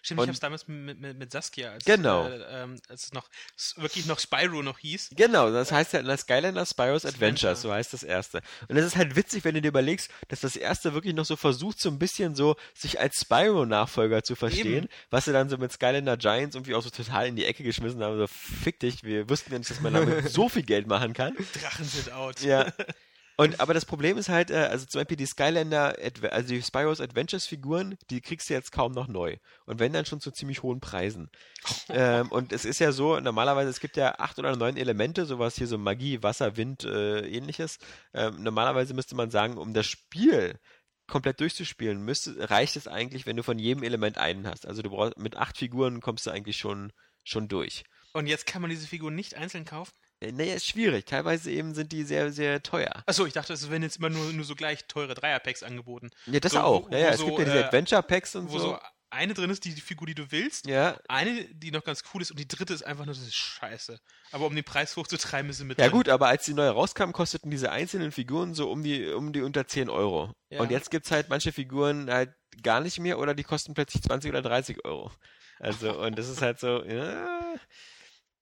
Stimmt, 0.03 0.21
und, 0.21 0.25
ich 0.25 0.29
habe 0.29 0.35
es 0.35 0.41
damals 0.41 0.69
mit, 0.69 1.01
mit, 1.01 1.19
mit, 1.19 1.33
Saskia, 1.33 1.73
als, 1.73 1.85
genau. 1.85 2.27
Äh, 2.27 2.63
ähm, 2.63 2.81
als 2.89 3.05
es 3.05 3.13
noch 3.13 3.29
wirklich 3.77 4.07
noch 4.07 4.19
Spyro 4.19 4.63
noch 4.63 4.79
hieß. 4.79 5.11
Genau, 5.17 5.51
das 5.51 5.73
heißt 5.73 5.93
ja 5.93 6.01
in 6.01 6.07
der 6.07 6.17
Skylander 6.17 6.67
Spyro's 6.67 7.05
Adventures, 7.05 7.63
so 7.63 7.73
heißt 7.73 7.93
das 7.93 8.03
erste. 8.03 8.41
Und 8.69 8.77
es 8.77 8.85
ist 8.85 8.97
halt 8.97 9.17
witzig, 9.17 9.45
wenn 9.45 9.55
du 9.55 9.63
dir 9.63 9.69
überlegst, 9.69 10.11
dass 10.29 10.41
das 10.41 10.57
erste 10.57 10.95
wirklich 10.95 11.15
noch 11.15 11.25
so 11.25 11.37
versucht, 11.37 11.81
so 11.81 11.89
ein 11.89 11.99
bisschen 11.99 12.35
so 12.35 12.57
sich 12.75 13.01
als 13.01 13.21
Spyro-Nachfolger 13.21 14.23
zu 14.23 14.37
verstehen, 14.37 14.85
Eben. 14.85 14.89
was 15.11 15.25
sie 15.25 15.33
dann 15.33 15.49
so 15.49 15.59
mit 15.59 15.73
Skylander 15.73 16.17
Giants 16.17 16.55
irgendwie 16.55 16.75
auch 16.75 16.83
so 16.83 16.91
total 16.91 17.27
in 17.27 17.37
die 17.37 17.45
Ecke 17.45 17.65
geschmissen 17.65 18.03
haben, 18.03 18.17
so 18.19 18.27
fick 18.27 18.81
dich, 18.81 19.03
wir 19.05 19.29
wussten 19.29 19.53
ja 19.53 19.59
nicht, 19.59 19.71
dass 19.71 19.81
man 19.81 19.95
damit 19.95 20.31
so 20.31 20.49
viel 20.49 20.63
Geld 20.63 20.87
machen 20.87 21.13
kann. 21.13 21.37
Drachen 21.61 21.85
sind 21.85 22.13
out. 22.13 22.41
Ja. 22.41 22.73
Und 23.39 23.61
aber 23.61 23.75
das 23.75 23.85
Problem 23.85 24.17
ist 24.17 24.31
halt, 24.31 24.51
äh, 24.51 24.69
also 24.71 24.87
zum 24.87 25.01
Beispiel 25.01 25.19
die 25.19 25.27
Skylander, 25.27 25.97
also 26.31 26.49
die 26.49 26.63
Spyros 26.63 27.01
Adventures 27.01 27.47
Figuren, 27.47 27.99
die 28.09 28.23
kriegst 28.23 28.49
du 28.49 28.55
jetzt 28.55 28.73
kaum 28.73 28.93
noch 28.93 29.09
neu. 29.09 29.37
Und 29.67 29.79
wenn 29.79 29.93
dann 29.93 30.07
schon 30.07 30.21
zu 30.21 30.31
ziemlich 30.31 30.63
hohen 30.63 30.81
Preisen. 30.81 31.31
ähm, 31.91 32.31
und 32.33 32.53
es 32.53 32.65
ist 32.65 32.79
ja 32.79 32.93
so, 32.93 33.21
normalerweise, 33.21 33.69
es 33.69 33.81
gibt 33.81 33.99
ja 33.99 34.19
acht 34.19 34.39
oder 34.39 34.57
neun 34.57 34.79
Elemente, 34.79 35.27
sowas 35.27 35.57
hier 35.57 35.67
so 35.67 35.77
Magie, 35.77 36.23
Wasser, 36.23 36.57
Wind, 36.57 36.85
äh, 36.85 37.29
ähnliches. 37.29 37.79
Ähm, 38.15 38.43
normalerweise 38.43 38.95
müsste 38.95 39.15
man 39.15 39.31
sagen, 39.31 39.59
um 39.59 39.75
das 39.75 39.87
Spiel 39.87 40.59
komplett 41.07 41.39
durchzuspielen, 41.41 42.03
müsste, 42.03 42.51
reicht 42.51 42.77
es 42.77 42.89
eigentlich, 42.89 43.27
wenn 43.27 43.37
du 43.37 43.43
von 43.43 43.59
jedem 43.59 43.83
Element 43.83 44.19
einen 44.19 44.47
hast. 44.47 44.67
Also 44.67 44.83
du 44.83 44.91
brauchst 44.91 45.19
mit 45.19 45.37
acht 45.37 45.59
Figuren 45.59 46.01
kommst 46.01 46.27
du 46.27 46.31
eigentlich 46.31 46.57
schon, 46.57 46.93
schon 47.23 47.49
durch. 47.49 47.85
Und 48.13 48.27
jetzt 48.27 48.47
kann 48.47 48.63
man 48.63 48.71
diese 48.71 48.87
Figuren 48.87 49.15
nicht 49.15 49.35
einzeln 49.35 49.67
kaufen? 49.67 49.93
Äh, 50.21 50.33
naja, 50.33 50.55
ist 50.55 50.67
schwierig. 50.67 51.05
Teilweise 51.07 51.51
eben 51.51 51.75
sind 51.75 51.93
die 51.93 52.05
sehr, 52.05 52.33
sehr 52.33 52.63
teuer. 52.63 53.03
Achso, 53.07 53.27
ich 53.27 53.33
dachte, 53.33 53.53
es 53.53 53.71
werden 53.71 53.83
jetzt 53.83 53.99
immer 53.99 54.11
nur, 54.11 54.33
nur 54.33 54.45
so 54.45 54.55
gleich 54.55 54.87
teure 54.87 55.15
Dreierpacks 55.15 55.63
angeboten. 55.63 56.11
Ja, 56.27 56.41
das 56.41 56.53
so, 56.53 56.61
auch. 56.61 56.91
Ja, 56.91 56.99
ja, 56.99 57.09
es 57.11 57.19
so, 57.19 57.27
gibt 57.27 57.39
ja 57.39 57.45
diese 57.45 57.59
äh, 57.61 57.65
Adventure-Packs 57.65 58.37
und 58.37 58.51
wo 58.51 58.59
so. 58.59 58.71
so 58.71 58.79
eine 59.11 59.35
drin 59.35 59.51
ist, 59.51 59.65
die, 59.65 59.75
die 59.75 59.81
Figur, 59.81 60.07
die 60.07 60.15
du 60.15 60.31
willst, 60.31 60.67
ja. 60.67 60.99
eine, 61.09 61.45
die 61.47 61.71
noch 61.71 61.85
ganz 61.85 62.03
cool 62.13 62.23
ist 62.23 62.31
und 62.31 62.41
die 62.41 62.49
dritte 62.49 62.75
ist 62.75 62.83
einfach 62.83 63.07
nur, 63.07 63.15
das 63.15 63.23
ist 63.23 63.35
scheiße. 63.35 64.01
Aber 64.33 64.47
um 64.47 64.55
den 64.55 64.65
Preis 64.65 64.97
hochzutreiben, 64.97 65.51
ist 65.51 65.59
sie 65.59 65.65
mit 65.65 65.79
Ja 65.79 65.87
drin. 65.87 65.93
gut, 65.93 66.09
aber 66.09 66.29
als 66.29 66.45
die 66.45 66.55
neue 66.55 66.71
rauskam, 66.71 67.13
kosteten 67.13 67.51
diese 67.51 67.71
einzelnen 67.71 68.13
Figuren 68.13 68.55
so 68.55 68.71
um 68.71 68.83
die, 68.83 69.09
um 69.09 69.33
die 69.33 69.43
unter 69.43 69.67
10 69.67 69.89
Euro. 69.89 70.33
Ja. 70.51 70.61
Und 70.61 70.71
jetzt 70.71 70.91
gibt's 70.91 71.11
halt 71.11 71.29
manche 71.29 71.53
Figuren 71.53 72.11
halt 72.11 72.35
gar 72.63 72.81
nicht 72.81 72.99
mehr 72.99 73.19
oder 73.19 73.35
die 73.35 73.45
kosten 73.45 73.75
plötzlich 73.75 74.03
20 74.03 74.31
oder 74.31 74.43
30 74.43 74.85
Euro. 74.85 75.13
Also, 75.59 75.99
und 75.99 76.19
das 76.19 76.29
ist 76.29 76.43
halt 76.43 76.59
so, 76.59 76.83
ja. 76.85 77.55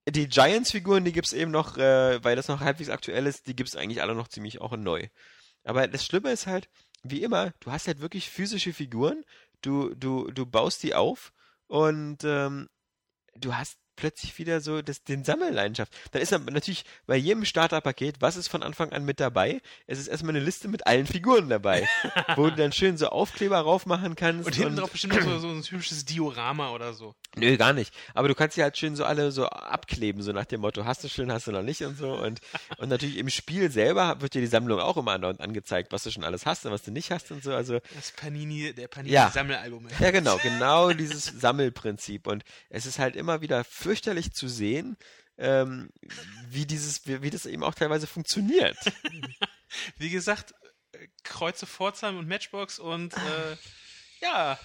Die 0.09 0.29
Giants-Figuren, 0.29 1.05
die 1.05 1.13
gibt's 1.13 1.33
eben 1.33 1.51
noch, 1.51 1.79
äh, 1.79 2.23
weil 2.23 2.37
das 2.37 2.49
noch 2.49 2.61
halbwegs 2.61 2.91
aktuell 2.91 3.27
ist, 3.27 3.47
die 3.47 3.57
gibt's 3.57 3.75
eigentlich 3.75 4.03
alle 4.03 4.15
noch 4.15 4.29
ziemlich 4.29 4.61
auch 4.61 4.77
neu. 4.77 5.09
Aber 5.65 5.89
das 5.89 6.05
Schlimme 6.05 6.31
ist 6.31 6.47
halt, 6.47 6.69
wie 7.03 7.23
immer, 7.23 7.53
du 7.61 7.73
hast 7.73 7.87
halt 7.87 8.01
wirklich 8.01 8.29
physische 8.29 8.75
Figuren, 8.75 9.25
du, 9.63 9.95
du, 9.95 10.31
du 10.31 10.45
baust 10.45 10.83
die 10.83 10.95
auf 10.95 11.33
und 11.69 12.19
ähm, 12.25 12.69
du 13.35 13.55
hast 13.55 13.79
plötzlich 13.97 14.39
wieder 14.39 14.61
so 14.61 14.83
das, 14.83 15.05
den 15.05 15.25
Sammelleidenschaft. 15.25 15.93
Dann 16.12 16.23
ist 16.23 16.31
natürlich 16.31 16.85
bei 17.07 17.16
jedem 17.16 17.45
Starterpaket, 17.45 18.16
was 18.21 18.37
ist 18.37 18.49
von 18.49 18.62
Anfang 18.62 18.93
an 18.93 19.05
mit 19.05 19.21
dabei? 19.21 19.61
Es 19.87 19.99
ist 19.99 20.09
erstmal 20.09 20.35
eine 20.35 20.45
Liste 20.45 20.69
mit 20.69 20.87
allen 20.87 21.07
Figuren 21.07 21.49
dabei, 21.49 21.89
wo 22.37 22.49
du 22.51 22.57
dann 22.57 22.73
schön 22.73 22.97
so 22.97 23.09
Aufkleber 23.09 23.59
raufmachen 23.59 24.16
kannst. 24.16 24.47
Und 24.47 24.55
hinten 24.55 24.77
drauf 24.77 24.91
bestimmt 24.91 25.21
so, 25.23 25.39
so 25.39 25.49
ein 25.49 25.62
typisches 25.62 26.05
Diorama 26.05 26.71
oder 26.71 26.95
so. 26.95 27.15
Nö, 27.37 27.57
gar 27.57 27.73
nicht. 27.73 27.93
Aber 28.15 28.29
du 28.29 28.35
kannst 28.35 28.55
sie 28.55 28.62
halt 28.62 28.77
schön 28.77 28.97
so 28.97 29.05
alle 29.05 29.33
so 29.33 29.47
abkleben, 29.47 30.23
so 30.23 30.33
nach 30.33 30.45
dem 30.45 30.61
Motto, 30.61 30.85
hast 30.85 31.03
du 31.05 31.09
schön, 31.09 31.33
hast 31.33 31.47
du 31.47 31.53
noch 31.53 31.62
nicht 31.62 31.83
und 31.83 31.97
so. 31.97 32.12
Und, 32.12 32.41
und 32.79 32.89
natürlich 32.89 33.19
im 33.19 33.29
Spiel 33.29 33.71
selber 33.71 34.21
wird 34.21 34.35
dir 34.35 34.41
die 34.41 34.47
Sammlung 34.47 34.81
auch 34.81 34.97
immer 34.97 35.12
angezeigt, 35.12 35.93
was 35.93 36.05
du 36.05 36.11
schon 36.11 36.25
alles 36.25 36.47
hast 36.47 36.65
und 36.66 36.73
was 36.73 36.83
du 36.83 36.91
nicht 36.91 37.11
hast 37.11 37.31
und 37.31 37.43
so. 37.43 37.53
Also, 37.53 37.81
das 37.95 38.12
Panini, 38.12 38.73
der 38.73 38.89
Panini-Sammelalbum. 38.89 39.89
Ja. 39.89 40.07
ja, 40.07 40.11
genau, 40.11 40.37
genau 40.39 40.93
dieses 40.93 41.25
Sammelprinzip. 41.25 42.27
Und 42.27 42.45
es 42.71 42.87
ist 42.87 42.99
halt 42.99 43.16
immer 43.16 43.41
wieder 43.41 43.65
fürchterlich 43.85 44.32
zu 44.32 44.48
sehen, 44.48 44.97
ähm, 45.36 45.90
wie 46.48 46.65
dieses, 46.65 47.06
wie, 47.06 47.20
wie 47.23 47.31
das 47.31 47.44
eben 47.44 47.62
auch 47.62 47.74
teilweise 47.74 48.06
funktioniert. 48.06 48.78
wie 49.98 50.09
gesagt, 50.11 50.55
Kreuze 51.23 51.66
Pforzheim 51.66 52.16
und 52.16 52.28
Matchbox 52.28 52.78
und 52.78 53.15
äh, 53.15 53.56
ja. 54.23 54.59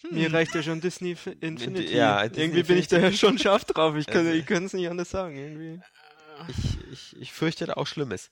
Hm. 0.00 0.14
Mir 0.14 0.32
reicht 0.32 0.54
ja 0.54 0.62
schon 0.62 0.80
Disney 0.80 1.16
Infinity. 1.40 1.94
Ja, 1.94 2.26
Disney 2.26 2.44
irgendwie 2.44 2.62
bin 2.64 2.78
ich 2.78 2.88
daher 2.88 3.12
schon 3.12 3.38
scharf 3.38 3.64
drauf. 3.66 3.94
Ich 3.94 4.06
kann 4.06 4.26
also, 4.26 4.64
es 4.64 4.72
nicht 4.72 4.88
anders 4.88 5.10
sagen. 5.10 5.36
Irgendwie. 5.36 5.80
Ich, 6.48 6.92
ich, 6.92 7.16
ich 7.20 7.32
fürchte 7.32 7.66
da 7.66 7.74
auch 7.74 7.86
Schlimmes. 7.86 8.30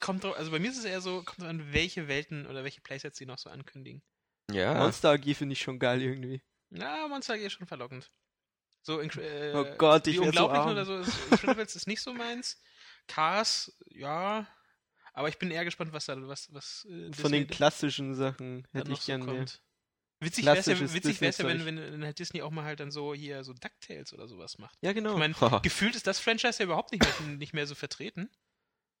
Kommt 0.00 0.24
drauf, 0.24 0.36
also 0.36 0.50
bei 0.50 0.58
mir 0.58 0.70
ist 0.70 0.78
es 0.78 0.84
eher 0.84 1.00
so, 1.00 1.22
kommt 1.22 1.40
drauf 1.40 1.48
an, 1.48 1.72
welche 1.72 2.06
Welten 2.06 2.46
oder 2.46 2.62
welche 2.62 2.82
Playsets 2.82 3.18
sie 3.18 3.26
noch 3.26 3.38
so 3.38 3.50
ankündigen. 3.50 4.02
Ja. 4.52 4.74
Monster 4.74 5.10
AG 5.10 5.34
finde 5.34 5.54
ich 5.54 5.60
schon 5.60 5.78
geil 5.78 6.02
irgendwie. 6.02 6.42
Na, 6.70 7.08
Monster 7.08 7.34
AG 7.34 7.40
ist 7.40 7.52
schon 7.54 7.66
verlockend. 7.66 8.10
So, 8.86 9.00
äh, 9.00 9.52
oh 9.52 9.64
Gott, 9.78 10.06
ich 10.06 10.20
unglaublich 10.20 10.62
so 10.62 10.68
oder 10.68 10.84
so. 10.84 11.12
Incredibles 11.32 11.74
ist 11.74 11.88
nicht 11.88 12.00
so 12.00 12.14
meins. 12.14 12.62
Cars, 13.08 13.76
ja. 13.88 14.46
Aber 15.12 15.28
ich 15.28 15.38
bin 15.38 15.50
eher 15.50 15.64
gespannt, 15.64 15.92
was 15.92 16.06
da, 16.06 16.16
was, 16.28 16.54
was. 16.54 16.86
Äh, 16.88 17.12
Von 17.12 17.32
den 17.32 17.48
klassischen 17.48 18.14
Sachen 18.14 18.68
hätte 18.70 18.92
ich 18.92 19.04
gerne 19.04 19.24
mehr. 19.24 19.44
Witzig 20.20 20.46
wäre 20.46 20.58
es 20.58 20.66
ja, 20.66 20.78
witzig 20.78 21.20
wär's 21.20 21.38
ja 21.38 21.48
wenn, 21.48 21.66
wenn, 21.66 21.78
wenn 21.78 22.04
halt 22.04 22.20
Disney 22.20 22.42
auch 22.42 22.52
mal 22.52 22.62
halt 22.64 22.78
dann 22.78 22.92
so 22.92 23.12
hier 23.12 23.42
so 23.42 23.52
DuckTales 23.52 24.12
oder 24.12 24.28
sowas 24.28 24.56
macht. 24.56 24.78
Ja, 24.82 24.92
genau. 24.92 25.14
Ich 25.14 25.18
meine, 25.18 25.34
gefühlt 25.62 25.96
ist 25.96 26.06
das 26.06 26.20
Franchise 26.20 26.60
ja 26.60 26.66
überhaupt 26.66 26.92
nicht 26.92 27.02
mehr, 27.02 27.36
nicht 27.36 27.54
mehr 27.54 27.66
so 27.66 27.74
vertreten. 27.74 28.30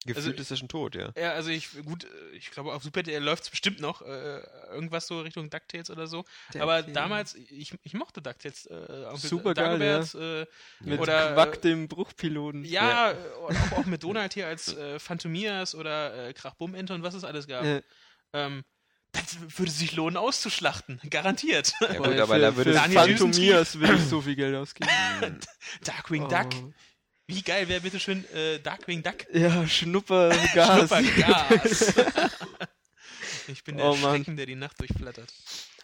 Gefühlt 0.04 0.26
also, 0.26 0.40
ist 0.40 0.50
er 0.50 0.56
schon 0.56 0.68
tot, 0.68 0.94
ja. 0.94 1.12
Ja, 1.16 1.32
also 1.32 1.50
ich, 1.50 1.70
gut, 1.84 2.04
äh, 2.04 2.36
ich 2.36 2.50
glaube, 2.50 2.72
auf 2.72 2.82
Super 2.82 3.00
RTL 3.00 3.22
läuft 3.22 3.44
es 3.44 3.50
bestimmt 3.50 3.80
noch, 3.80 4.02
äh, 4.02 4.40
irgendwas 4.70 5.06
so 5.06 5.20
Richtung 5.20 5.50
DuckTales 5.50 5.90
oder 5.90 6.06
so. 6.06 6.24
Der 6.54 6.62
Aber 6.62 6.82
damals, 6.82 7.34
ich, 7.34 7.74
ich 7.82 7.94
mochte 7.94 8.22
DuckTales. 8.22 8.66
Äh, 8.66 9.16
Super 9.16 9.54
geil, 9.54 9.82
ja. 9.82 10.40
äh, 10.40 10.46
Mit 10.80 11.00
oder, 11.00 11.32
Quack, 11.32 11.60
dem 11.62 11.88
Bruchpiloten. 11.88 12.64
Ja, 12.64 13.10
ja. 13.10 13.18
Auch, 13.40 13.78
auch, 13.78 13.86
mit 13.86 14.02
Donald 14.04 14.34
hier 14.34 14.46
als 14.46 14.76
äh, 14.76 14.98
Phantomias 14.98 15.74
oder 15.74 16.28
äh, 16.28 16.32
Krachbummente 16.32 16.94
und 16.94 17.02
was 17.02 17.14
es 17.14 17.24
alles 17.24 17.48
gab. 17.48 17.64
Ähm, 18.32 18.64
das 19.12 19.58
würde 19.58 19.72
sich 19.72 19.94
lohnen 19.96 20.16
auszuschlachten, 20.16 21.00
garantiert. 21.08 21.72
Ja, 21.80 21.94
gut, 21.94 22.06
aber 22.06 22.34
für, 22.34 22.40
da 22.40 22.56
würde 22.56 22.74
Phantomias 22.74 23.78
würde 23.78 23.94
ich 23.94 24.04
so 24.04 24.20
viel 24.20 24.36
Geld 24.36 24.54
ausgeben. 24.54 24.90
Darkwing 25.84 26.24
oh. 26.24 26.28
Duck. 26.28 26.50
Wie 27.28 27.42
geil 27.42 27.68
wäre 27.68 27.80
bitte 27.80 27.98
schön 27.98 28.24
äh, 28.32 28.60
Darkwing 28.60 29.02
Duck? 29.02 29.26
Ja, 29.32 29.66
Schnuppergas. 29.66 30.88
Schnuppergas. 30.88 31.94
ich 33.48 33.64
bin 33.64 33.78
der 33.78 33.86
oh, 33.86 33.96
Schrecken, 33.96 34.36
der 34.36 34.46
die 34.46 34.54
Nacht 34.54 34.78
durchflattert. 34.78 35.32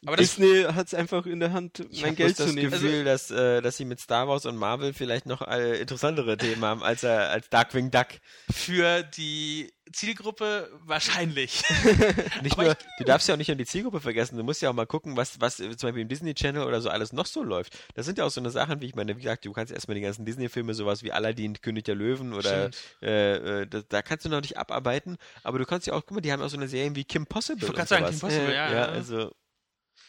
Aber 0.04 0.16
Disney 0.16 0.64
hat 0.64 0.88
es 0.88 0.94
einfach 0.94 1.26
in 1.26 1.38
der 1.38 1.52
Hand, 1.52 1.84
ich 1.90 2.02
mein 2.02 2.16
Geld 2.16 2.36
zu 2.36 2.46
nehmen. 2.46 2.58
Ich 2.58 2.64
habe 2.64 2.70
das 2.72 2.82
Gefühl, 2.82 3.08
also, 3.08 3.30
dass, 3.30 3.30
äh, 3.30 3.62
dass 3.62 3.76
sie 3.76 3.84
mit 3.84 4.00
Star 4.00 4.26
Wars 4.26 4.46
und 4.46 4.56
Marvel 4.56 4.92
vielleicht 4.94 5.26
noch 5.26 5.42
äh, 5.42 5.80
interessantere 5.80 6.36
Themen 6.36 6.64
haben 6.64 6.82
als, 6.82 7.04
äh, 7.04 7.08
als 7.08 7.48
Darkwing 7.50 7.92
Duck. 7.92 8.08
Für 8.50 9.04
die 9.04 9.72
Zielgruppe 9.92 10.70
wahrscheinlich. 10.84 11.62
nicht 12.42 12.56
nur, 12.56 12.76
du 12.98 13.04
darfst 13.04 13.28
ja 13.28 13.34
auch 13.34 13.38
nicht 13.38 13.50
an 13.50 13.58
die 13.58 13.66
Zielgruppe 13.66 14.00
vergessen. 14.00 14.36
Du 14.36 14.42
musst 14.42 14.60
ja 14.62 14.70
auch 14.70 14.74
mal 14.74 14.86
gucken, 14.86 15.16
was, 15.16 15.40
was 15.40 15.56
zum 15.56 15.68
Beispiel 15.68 16.02
im 16.02 16.08
Disney 16.08 16.34
Channel 16.34 16.64
oder 16.64 16.80
so 16.80 16.88
alles 16.88 17.12
noch 17.12 17.26
so 17.26 17.42
läuft. 17.44 17.78
Das 17.94 18.06
sind 18.06 18.18
ja 18.18 18.24
auch 18.24 18.30
so 18.30 18.40
eine 18.40 18.50
Sachen, 18.50 18.80
wie 18.80 18.86
ich 18.86 18.94
meine, 18.96 19.16
wie 19.16 19.22
gesagt, 19.22 19.44
du 19.44 19.52
kannst 19.52 19.72
erstmal 19.72 19.94
die 19.94 20.00
ganzen 20.00 20.24
Disney-Filme, 20.24 20.74
sowas 20.74 21.02
wie 21.02 21.12
Aladdin, 21.12 21.60
König 21.60 21.84
der 21.84 21.94
Löwen 21.94 22.32
oder 22.32 22.70
äh, 23.02 23.62
äh, 23.62 23.66
da, 23.66 23.82
da, 23.88 24.02
kannst 24.02 24.24
du 24.24 24.30
noch 24.30 24.40
nicht 24.40 24.56
abarbeiten, 24.56 25.16
aber 25.42 25.58
du 25.58 25.66
kannst 25.66 25.86
ja 25.86 25.92
auch, 25.92 26.00
guck 26.00 26.12
mal, 26.12 26.20
die 26.20 26.32
haben 26.32 26.42
auch 26.42 26.48
so 26.48 26.56
eine 26.56 26.68
Serie 26.68 26.94
wie 26.96 27.04
Kim 27.04 27.26
Possible. 27.26 27.58
Ich 27.58 27.68
wollte 27.68 27.76
gerade 27.76 27.88
sagen, 27.88 28.06
Kim 28.06 28.18
Possible, 28.18 28.54
ja. 28.54 28.72
ja, 28.72 28.84
also 28.86 29.30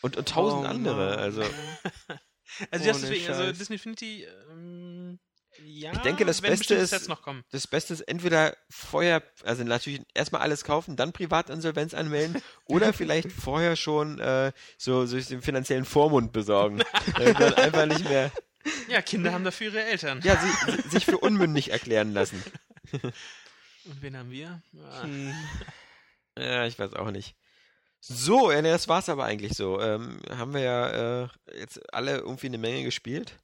und, 0.03 0.17
und 0.17 0.27
tausend 0.27 0.65
oh, 0.65 0.67
andere, 0.67 1.17
also. 1.17 1.41
also, 1.41 2.85
das 2.85 3.01
deswegen, 3.01 3.27
also 3.30 3.51
Disney 3.51 3.75
Infinity, 3.75 4.27
ähm, 4.51 5.17
ja, 5.63 5.93
ich 5.93 5.99
denke, 5.99 6.25
das 6.25 6.41
Beste 6.41 6.75
ist, 6.75 7.09
das 7.51 7.67
Beste 7.67 7.93
ist 7.93 8.01
entweder 8.01 8.57
vorher, 8.69 9.23
also 9.45 9.63
natürlich 9.63 10.01
erstmal 10.13 10.41
alles 10.41 10.63
kaufen, 10.63 10.95
dann 10.95 11.13
Privatinsolvenz 11.13 11.93
anmelden 11.93 12.41
oder 12.65 12.91
vielleicht 12.91 13.31
vorher 13.31 13.75
schon 13.75 14.19
äh, 14.19 14.51
so, 14.77 15.05
so 15.05 15.17
den 15.17 15.41
finanziellen 15.41 15.85
Vormund 15.85 16.34
besorgen. 16.34 16.81
dann 17.17 17.53
einfach 17.53 17.85
nicht 17.85 18.03
mehr. 18.09 18.31
Ja, 18.89 19.01
Kinder 19.01 19.31
haben 19.31 19.43
dafür 19.43 19.67
ihre 19.67 19.84
Eltern. 19.84 20.21
Ja, 20.23 20.38
sie, 20.38 20.89
sich 20.89 21.05
für 21.05 21.17
unmündig 21.17 21.71
erklären 21.71 22.13
lassen. 22.13 22.43
Und 22.91 24.01
wen 24.01 24.17
haben 24.17 24.31
wir? 24.31 24.61
Ah. 24.75 25.07
Ja, 26.38 26.65
ich 26.65 26.80
weiß 26.80 26.93
auch 26.93 27.11
nicht. 27.11 27.35
So, 28.05 28.51
ja, 28.51 28.61
das 28.61 28.89
war's 28.89 29.07
aber 29.07 29.23
eigentlich 29.23 29.53
so. 29.53 29.80
Ähm, 29.80 30.19
haben 30.30 30.53
wir 30.53 30.59
ja 30.59 31.23
äh, 31.23 31.27
jetzt 31.57 31.81
alle 31.93 32.17
irgendwie 32.17 32.47
eine 32.47 32.57
Menge 32.57 32.84
gespielt. 32.84 33.38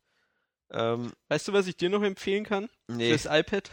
Ähm, 0.71 1.13
weißt 1.29 1.47
du, 1.47 1.53
was 1.53 1.65
ich 1.67 1.77
dir 1.77 1.89
noch 1.89 2.03
empfehlen 2.03 2.43
kann? 2.43 2.67
Nee. 2.89 3.09
Fürs 3.09 3.25
iPad? 3.25 3.71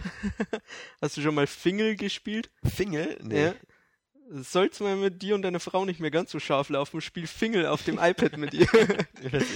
Hast 1.03 1.17
du 1.17 1.23
schon 1.23 1.35
mal 1.35 1.49
Fingel 1.49 1.97
gespielt? 1.97 2.51
Fingel? 2.65 3.19
Nee. 3.21 3.47
Ja. 3.47 3.55
Soll's 4.31 4.79
mal 4.79 4.95
mit 4.95 5.23
dir 5.23 5.35
und 5.35 5.43
deiner 5.43 5.59
Frau 5.59 5.85
nicht 5.85 5.99
mehr 5.99 6.13
ganz 6.13 6.31
so 6.31 6.39
scharf 6.39 6.69
laufen, 6.69 7.01
spiel 7.01 7.27
Fingel 7.27 7.67
auf 7.67 7.83
dem 7.83 7.99
iPad 7.99 8.37
mit 8.37 8.55
ihr. 8.55 8.69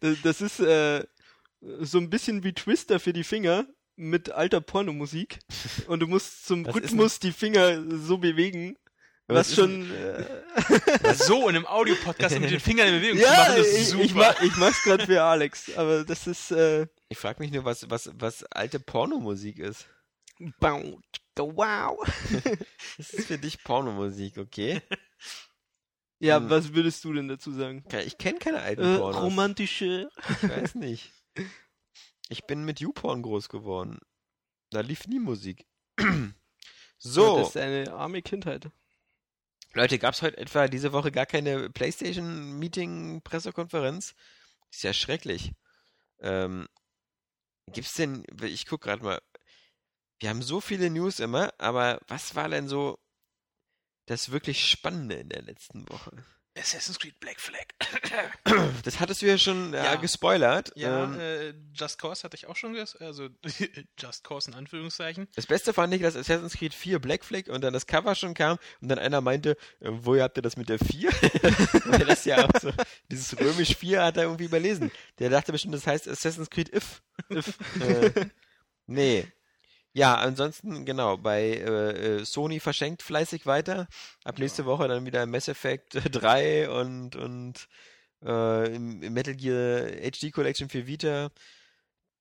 das, 0.00 0.22
das, 0.22 0.40
ist 0.40 0.60
äh, 0.60 1.04
so 1.80 1.98
ein 1.98 2.10
bisschen 2.10 2.44
wie 2.44 2.52
Twister 2.52 3.00
für 3.00 3.12
die 3.12 3.24
Finger 3.24 3.66
mit 3.96 4.30
alter 4.30 4.60
Pornomusik. 4.60 5.40
Und 5.88 5.98
du 5.98 6.06
musst 6.06 6.46
zum 6.46 6.64
was 6.64 6.76
Rhythmus 6.76 7.18
die 7.18 7.32
Finger 7.32 7.82
so 7.98 8.18
bewegen, 8.18 8.76
was, 9.34 9.50
was 9.50 9.54
schon. 9.56 9.90
Äh 9.90 11.14
so 11.14 11.48
in 11.48 11.56
einem 11.56 11.66
Audiopodcast 11.66 12.38
mit 12.40 12.50
den 12.50 12.60
Fingern 12.60 12.88
in 12.88 13.00
Bewegung 13.00 13.18
ja, 13.18 13.28
zu 13.28 13.36
machen, 13.36 13.56
das 13.56 13.66
ist 13.68 13.90
super. 13.90 14.04
Ich, 14.04 14.10
ich, 14.10 14.16
mach, 14.16 14.42
ich 14.42 14.56
mach's 14.56 14.82
gerade 14.82 15.06
für 15.06 15.22
Alex, 15.22 15.76
aber 15.76 16.04
das 16.04 16.26
ist. 16.26 16.50
Äh 16.50 16.86
ich 17.08 17.18
frage 17.18 17.42
mich 17.42 17.52
nur, 17.52 17.64
was, 17.64 17.88
was, 17.88 18.10
was 18.14 18.44
alte 18.44 18.80
Pornomusik 18.80 19.58
ist. 19.58 19.86
Wow. 21.36 21.98
das 22.98 23.10
ist 23.10 23.26
für 23.26 23.38
dich 23.38 23.62
Pornomusik, 23.62 24.38
okay? 24.38 24.82
Ja, 26.18 26.36
hm. 26.36 26.50
was 26.50 26.74
würdest 26.74 27.04
du 27.04 27.12
denn 27.12 27.28
dazu 27.28 27.52
sagen? 27.52 27.84
Ich 28.04 28.18
kenne 28.18 28.38
keine 28.38 28.60
alten 28.60 28.82
äh, 28.82 28.98
Pornos. 28.98 29.22
Romantische. 29.22 30.10
Ich 30.28 30.48
weiß 30.48 30.74
nicht. 30.76 31.12
Ich 32.28 32.44
bin 32.44 32.64
mit 32.64 32.80
YouPorn 32.80 33.22
groß 33.22 33.48
geworden. 33.48 33.98
Da 34.70 34.80
lief 34.80 35.06
nie 35.08 35.18
Musik. 35.18 35.66
so. 36.98 37.38
das 37.38 37.48
ist 37.48 37.56
eine 37.56 37.92
arme 37.92 38.22
Kindheit. 38.22 38.70
Leute, 39.72 40.00
gab 40.00 40.14
es 40.14 40.22
heute 40.22 40.38
etwa 40.38 40.66
diese 40.66 40.92
Woche 40.92 41.12
gar 41.12 41.26
keine 41.26 41.70
PlayStation-Meeting-Pressekonferenz? 41.70 44.16
Ist 44.70 44.82
ja 44.82 44.92
schrecklich. 44.92 45.52
Ähm, 46.20 46.66
gibt's 47.68 47.94
denn, 47.94 48.24
ich 48.42 48.66
guck 48.66 48.80
gerade 48.80 49.04
mal, 49.04 49.22
wir 50.18 50.28
haben 50.28 50.42
so 50.42 50.60
viele 50.60 50.90
News 50.90 51.20
immer, 51.20 51.54
aber 51.58 52.00
was 52.08 52.34
war 52.34 52.48
denn 52.48 52.66
so 52.68 52.98
das 54.06 54.32
wirklich 54.32 54.68
Spannende 54.68 55.14
in 55.14 55.28
der 55.28 55.42
letzten 55.42 55.88
Woche? 55.88 56.24
Assassin's 56.58 56.98
Creed 56.98 57.18
Black 57.20 57.40
Flag. 57.40 57.66
Das 58.84 58.98
hattest 58.98 59.22
du 59.22 59.26
ja 59.26 59.38
schon 59.38 59.74
äh, 59.74 59.84
ja. 59.84 59.94
gespoilert. 59.96 60.72
Ja, 60.74 61.04
ähm, 61.04 61.20
äh, 61.20 61.54
Just 61.74 61.98
Cause 61.98 62.24
hatte 62.24 62.36
ich 62.36 62.46
auch 62.46 62.56
schon 62.56 62.72
gesagt, 62.72 63.00
also 63.02 63.28
Just 63.98 64.24
Cause 64.24 64.50
in 64.50 64.56
Anführungszeichen. 64.56 65.28
Das 65.36 65.46
Beste 65.46 65.72
fand 65.72 65.94
ich, 65.94 66.02
dass 66.02 66.16
Assassin's 66.16 66.54
Creed 66.54 66.74
4 66.74 66.98
Black 66.98 67.24
Flag 67.24 67.48
und 67.48 67.62
dann 67.62 67.72
das 67.72 67.86
Cover 67.86 68.14
schon 68.14 68.34
kam 68.34 68.58
und 68.80 68.88
dann 68.88 68.98
einer 68.98 69.20
meinte, 69.20 69.50
äh, 69.80 69.90
woher 69.90 70.24
habt 70.24 70.38
ihr 70.38 70.42
das 70.42 70.56
mit 70.56 70.68
der 70.68 70.78
4? 70.78 71.10
Weil 71.10 72.06
das 72.06 72.24
ja 72.24 72.44
auch 72.44 72.60
so, 72.60 72.72
dieses 73.10 73.38
römisch 73.38 73.76
4 73.76 74.02
hat 74.02 74.16
er 74.16 74.24
irgendwie 74.24 74.46
überlesen. 74.46 74.90
Der 75.18 75.30
dachte 75.30 75.52
bestimmt, 75.52 75.74
das 75.74 75.86
heißt 75.86 76.08
Assassin's 76.08 76.50
Creed 76.50 76.74
If. 76.74 77.02
if. 77.30 77.58
äh, 77.80 78.26
nee, 78.86 79.30
ja, 79.92 80.14
ansonsten, 80.16 80.84
genau, 80.84 81.16
bei 81.16 81.42
äh, 81.42 82.18
äh, 82.20 82.24
Sony 82.24 82.60
verschenkt 82.60 83.02
fleißig 83.02 83.46
weiter. 83.46 83.88
Ab 84.24 84.38
nächste 84.38 84.64
Woche 84.64 84.86
dann 84.86 85.04
wieder 85.04 85.26
Mass 85.26 85.48
Effect 85.48 85.94
3 86.12 86.70
und, 86.70 87.16
und 87.16 87.68
äh, 88.22 88.74
im, 88.74 89.02
im 89.02 89.12
Metal 89.12 89.34
Gear 89.34 89.90
HD 90.10 90.32
Collection 90.32 90.68
für 90.68 90.86
Vita. 90.86 91.30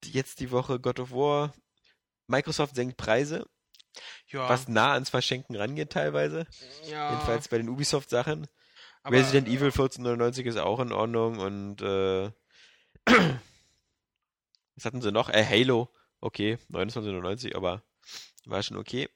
Jetzt 0.03 0.39
die 0.39 0.49
Woche 0.51 0.79
God 0.79 0.99
of 0.99 1.11
War. 1.11 1.53
Microsoft 2.27 2.75
senkt 2.75 2.97
Preise. 2.97 3.45
Ja. 4.27 4.49
Was 4.49 4.67
nah 4.67 4.93
ans 4.93 5.09
Verschenken 5.09 5.55
rangeht 5.55 5.91
teilweise. 5.91 6.47
Ja. 6.89 7.11
Jedenfalls 7.11 7.49
bei 7.49 7.57
den 7.57 7.69
Ubisoft-Sachen. 7.69 8.47
Resident 9.05 9.47
Evil 9.47 9.67
1499 9.67 10.45
ist 10.45 10.57
auch 10.57 10.79
in 10.79 10.91
Ordnung 10.91 11.39
und 11.39 11.81
äh, 11.81 12.31
was 14.75 14.85
hatten 14.85 15.01
sie 15.01 15.11
noch? 15.11 15.29
Äh, 15.29 15.45
Halo 15.45 15.89
okay, 16.21 16.57
29,99, 16.69 17.55
aber 17.55 17.83
war 18.45 18.63
schon 18.63 18.77
okay. 18.77 19.09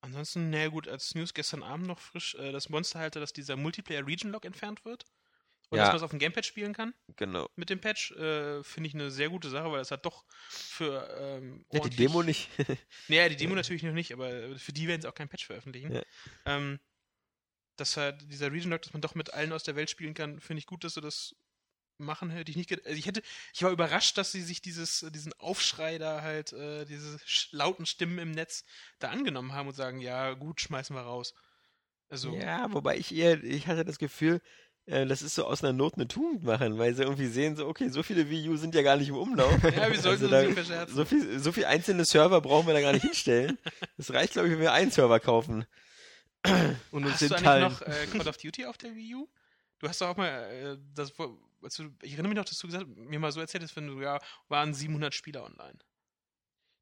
Ansonsten, 0.00 0.50
naja 0.50 0.68
gut, 0.68 0.88
als 0.88 1.14
News 1.14 1.34
gestern 1.34 1.62
Abend 1.62 1.86
noch 1.86 1.98
frisch, 1.98 2.34
äh, 2.36 2.52
das 2.52 2.70
Monster 2.70 2.98
halte, 3.00 3.20
dass 3.20 3.32
dieser 3.32 3.56
Multiplayer 3.56 4.06
Region 4.06 4.32
Lock 4.32 4.44
entfernt 4.44 4.84
wird. 4.84 5.04
Und 5.68 5.78
ja. 5.78 5.84
dass 5.84 5.92
man 5.92 5.96
es 5.98 6.02
auf 6.02 6.10
dem 6.10 6.18
Gamepad 6.18 6.44
spielen 6.44 6.72
kann. 6.72 6.94
Genau. 7.14 7.48
Mit 7.54 7.70
dem 7.70 7.80
Patch 7.80 8.10
äh, 8.12 8.64
finde 8.64 8.88
ich 8.88 8.94
eine 8.94 9.10
sehr 9.12 9.28
gute 9.28 9.50
Sache, 9.50 9.70
weil 9.70 9.78
das 9.78 9.92
hat 9.92 10.04
doch 10.04 10.24
für. 10.48 11.08
Ähm, 11.20 11.64
ja, 11.70 11.80
die 11.80 11.94
Demo 11.94 12.24
nicht. 12.24 12.48
naja, 13.08 13.28
die 13.28 13.36
Demo 13.36 13.54
natürlich 13.54 13.84
noch 13.84 13.92
nicht, 13.92 14.12
aber 14.12 14.58
für 14.58 14.72
die 14.72 14.88
werden 14.88 15.00
sie 15.00 15.08
auch 15.08 15.14
kein 15.14 15.28
Patch 15.28 15.46
veröffentlichen. 15.46 15.92
Ja. 15.92 16.02
Ähm, 16.44 16.80
dass 17.76 17.96
halt 17.96 18.28
dieser 18.32 18.50
Region 18.50 18.72
Lock, 18.72 18.82
dass 18.82 18.92
man 18.92 19.00
doch 19.00 19.14
mit 19.14 19.32
allen 19.32 19.52
aus 19.52 19.62
der 19.62 19.76
Welt 19.76 19.90
spielen 19.90 20.14
kann, 20.14 20.40
finde 20.40 20.58
ich 20.58 20.66
gut, 20.66 20.82
dass 20.82 20.94
sie 20.94 21.00
das 21.00 21.36
machen, 22.00 22.30
hätte 22.30 22.50
ich 22.50 22.56
nicht 22.56 22.72
also 22.72 22.96
ich 22.96 23.06
hätte, 23.06 23.22
ich 23.52 23.62
war 23.62 23.70
überrascht, 23.70 24.18
dass 24.18 24.32
sie 24.32 24.42
sich 24.42 24.62
dieses, 24.62 25.06
diesen 25.12 25.32
Aufschrei 25.34 25.98
da 25.98 26.22
halt, 26.22 26.52
äh, 26.52 26.84
diese 26.84 27.18
lauten 27.52 27.86
Stimmen 27.86 28.18
im 28.18 28.30
Netz 28.30 28.64
da 28.98 29.10
angenommen 29.10 29.52
haben 29.52 29.68
und 29.68 29.74
sagen, 29.74 30.00
ja, 30.00 30.34
gut, 30.34 30.60
schmeißen 30.60 30.94
wir 30.94 31.02
raus. 31.02 31.34
Also. 32.08 32.34
Ja, 32.34 32.72
wobei 32.72 32.96
ich 32.96 33.14
eher, 33.14 33.42
ich 33.44 33.68
hatte 33.68 33.84
das 33.84 33.98
Gefühl, 33.98 34.40
äh, 34.86 35.06
das 35.06 35.22
ist 35.22 35.34
so 35.36 35.46
aus 35.46 35.62
einer 35.62 35.72
Not 35.72 35.94
eine 35.94 36.08
Tugend 36.08 36.42
machen, 36.42 36.78
weil 36.78 36.94
sie 36.94 37.02
irgendwie 37.02 37.28
sehen, 37.28 37.56
so, 37.56 37.66
okay, 37.66 37.88
so 37.88 38.02
viele 38.02 38.28
Wii 38.28 38.48
U 38.48 38.56
sind 38.56 38.74
ja 38.74 38.82
gar 38.82 38.96
nicht 38.96 39.08
im 39.08 39.16
Umlauf. 39.16 39.62
ja, 39.62 39.90
wir 39.90 40.00
sollten 40.00 40.24
also 40.24 40.28
da, 40.28 40.52
verscherzen. 40.52 40.96
So 40.96 41.04
viel, 41.04 41.38
so 41.38 41.52
viel 41.52 41.64
einzelne 41.64 42.04
Server 42.04 42.40
brauchen 42.40 42.66
wir 42.66 42.74
da 42.74 42.80
gar 42.80 42.92
nicht 42.92 43.04
hinstellen. 43.04 43.58
Es 43.98 44.12
reicht, 44.12 44.32
glaube 44.32 44.48
ich, 44.48 44.54
wenn 44.54 44.60
wir 44.60 44.72
einen 44.72 44.90
Server 44.90 45.20
kaufen. 45.20 45.64
Und 46.90 47.04
uns 47.04 47.20
Hast 47.20 47.30
du 47.30 47.34
eigentlich 47.34 47.60
noch 47.60 47.82
äh, 47.82 48.06
Call 48.12 48.28
of 48.28 48.36
Duty 48.38 48.66
auf 48.66 48.78
der 48.78 48.94
Wii 48.94 49.14
U? 49.14 49.28
Du 49.78 49.88
hast 49.88 50.00
doch 50.00 50.08
auch 50.08 50.16
mal 50.16 50.28
äh, 50.28 50.76
das 50.94 51.12
also 51.62 51.84
ich 52.02 52.12
erinnere 52.12 52.28
mich 52.28 52.36
noch, 52.36 52.44
dass 52.44 52.58
du 52.58 52.66
gesagt, 52.66 52.86
mir 52.88 53.18
mal 53.18 53.32
so 53.32 53.40
erzählt 53.40 53.62
hast, 53.62 53.76
wenn 53.76 53.86
du, 53.86 54.00
ja, 54.00 54.18
waren 54.48 54.74
700 54.74 55.14
Spieler 55.14 55.44
online. 55.44 55.78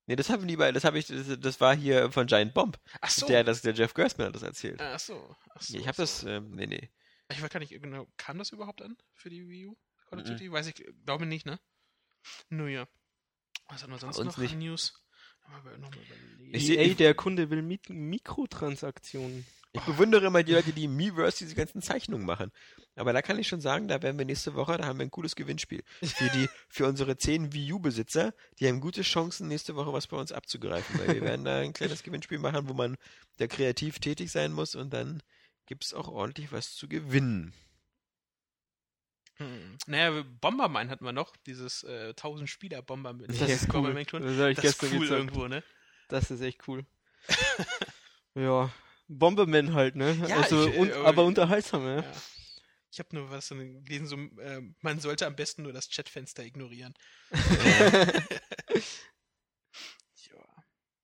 Nee, 0.06 0.16
das 0.16 0.30
haben 0.30 0.48
die 0.48 0.56
bei, 0.56 0.72
das 0.72 0.84
habe 0.84 0.98
ich, 0.98 1.06
das, 1.06 1.38
das, 1.38 1.60
war 1.60 1.76
hier 1.76 2.10
von 2.10 2.26
Giant 2.26 2.54
Bomb. 2.54 2.80
Ach 3.02 3.10
so. 3.10 3.26
Der, 3.26 3.44
das, 3.44 3.60
der 3.60 3.74
Jeff 3.74 3.92
Gersman 3.92 4.28
hat 4.28 4.34
das 4.34 4.42
erzählt. 4.42 4.80
Ach 4.80 4.98
so. 4.98 5.36
Ach 5.50 5.60
so 5.60 5.76
ich 5.76 5.86
habe 5.86 5.98
das, 5.98 6.24
ähm, 6.24 6.50
nee, 6.52 6.66
nee. 6.66 6.90
Ich 7.30 7.42
weiß 7.42 7.50
gar 7.50 7.60
nicht 7.60 7.70
genau, 7.70 8.06
kam 8.16 8.38
das 8.38 8.50
überhaupt 8.50 8.80
an 8.80 8.96
für 9.12 9.28
die 9.28 9.46
Wii 9.46 9.66
U? 9.66 9.76
Call 10.08 10.20
of 10.20 10.26
Duty? 10.26 10.48
Mhm. 10.48 10.52
Weiß 10.52 10.66
ich, 10.66 10.82
glaube 11.04 11.26
nicht, 11.26 11.44
ne? 11.44 11.60
Nur 12.48 12.68
ja. 12.68 12.88
Was 13.68 13.82
haben 13.82 13.90
wir 13.90 13.98
sonst 13.98 14.18
noch 14.18 14.38
nicht. 14.38 14.54
News? 14.54 15.02
EA, 16.52 16.94
der 16.94 17.14
Kunde 17.14 17.50
will 17.50 17.62
Mik 17.62 17.90
Mikrotransaktionen. 17.90 19.44
Ich 19.72 19.82
bewundere 19.82 20.26
immer 20.26 20.42
die 20.42 20.52
Leute, 20.52 20.72
die 20.72 20.84
im 20.84 20.96
Miiverse 20.96 21.44
diese 21.44 21.54
ganzen 21.54 21.82
Zeichnungen 21.82 22.24
machen. 22.24 22.50
Aber 22.96 23.12
da 23.12 23.20
kann 23.22 23.38
ich 23.38 23.46
schon 23.46 23.60
sagen, 23.60 23.86
da 23.86 24.02
werden 24.02 24.18
wir 24.18 24.24
nächste 24.24 24.54
Woche, 24.54 24.78
da 24.78 24.86
haben 24.86 24.98
wir 24.98 25.06
ein 25.06 25.10
cooles 25.10 25.36
Gewinnspiel. 25.36 25.84
Für 26.02 26.30
die, 26.30 26.48
für 26.68 26.86
unsere 26.86 27.16
10 27.16 27.52
Wii 27.52 27.74
U-Besitzer, 27.74 28.32
die 28.58 28.66
haben 28.66 28.80
gute 28.80 29.02
Chancen, 29.02 29.46
nächste 29.46 29.76
Woche 29.76 29.92
was 29.92 30.06
bei 30.06 30.16
uns 30.16 30.32
abzugreifen. 30.32 30.98
Weil 30.98 31.14
wir 31.16 31.22
werden 31.22 31.44
da 31.44 31.58
ein 31.58 31.74
kleines 31.74 32.02
Gewinnspiel 32.02 32.38
machen, 32.38 32.68
wo 32.68 32.72
man 32.72 32.96
da 33.36 33.46
kreativ 33.46 33.98
tätig 33.98 34.32
sein 34.32 34.52
muss 34.52 34.74
und 34.74 34.92
dann 34.92 35.22
gibt 35.66 35.84
es 35.84 35.94
auch 35.94 36.08
ordentlich 36.08 36.50
was 36.50 36.74
zu 36.74 36.88
gewinnen. 36.88 37.52
Hm. 39.38 39.78
Naja, 39.86 40.24
Bomberman 40.40 40.90
hatten 40.90 41.04
wir 41.04 41.12
noch, 41.12 41.36
dieses 41.46 41.84
äh, 41.84 42.08
1000 42.08 42.48
Spieler 42.48 42.82
Bomberman. 42.82 43.26
Das, 43.28 43.38
das 43.38 43.50
ist 43.50 43.74
cool. 43.74 43.94
Das, 43.94 44.06
das 44.56 44.64
ist 44.64 44.82
cool 44.82 45.06
irgendwo, 45.06 45.46
ne? 45.46 45.62
Das 46.08 46.30
ist 46.30 46.40
echt 46.40 46.66
cool. 46.66 46.84
ja, 48.34 48.72
Bomberman 49.06 49.74
halt, 49.74 49.96
ne? 49.96 50.12
Ja, 50.28 50.36
also, 50.36 50.68
ich, 50.68 50.76
und, 50.76 50.90
äh, 50.90 50.94
aber 50.94 51.24
unterhaltsam, 51.24 51.86
ja. 51.86 52.00
ja. 52.00 52.12
Ich 52.90 52.98
habe 52.98 53.14
nur 53.14 53.30
was 53.30 53.48
gelesen, 53.50 54.06
so, 54.06 54.16
äh, 54.40 54.62
man 54.80 54.98
sollte 54.98 55.26
am 55.26 55.36
besten 55.36 55.62
nur 55.62 55.72
das 55.72 55.88
Chatfenster 55.88 56.44
ignorieren. 56.44 56.94
ja. 57.30 57.44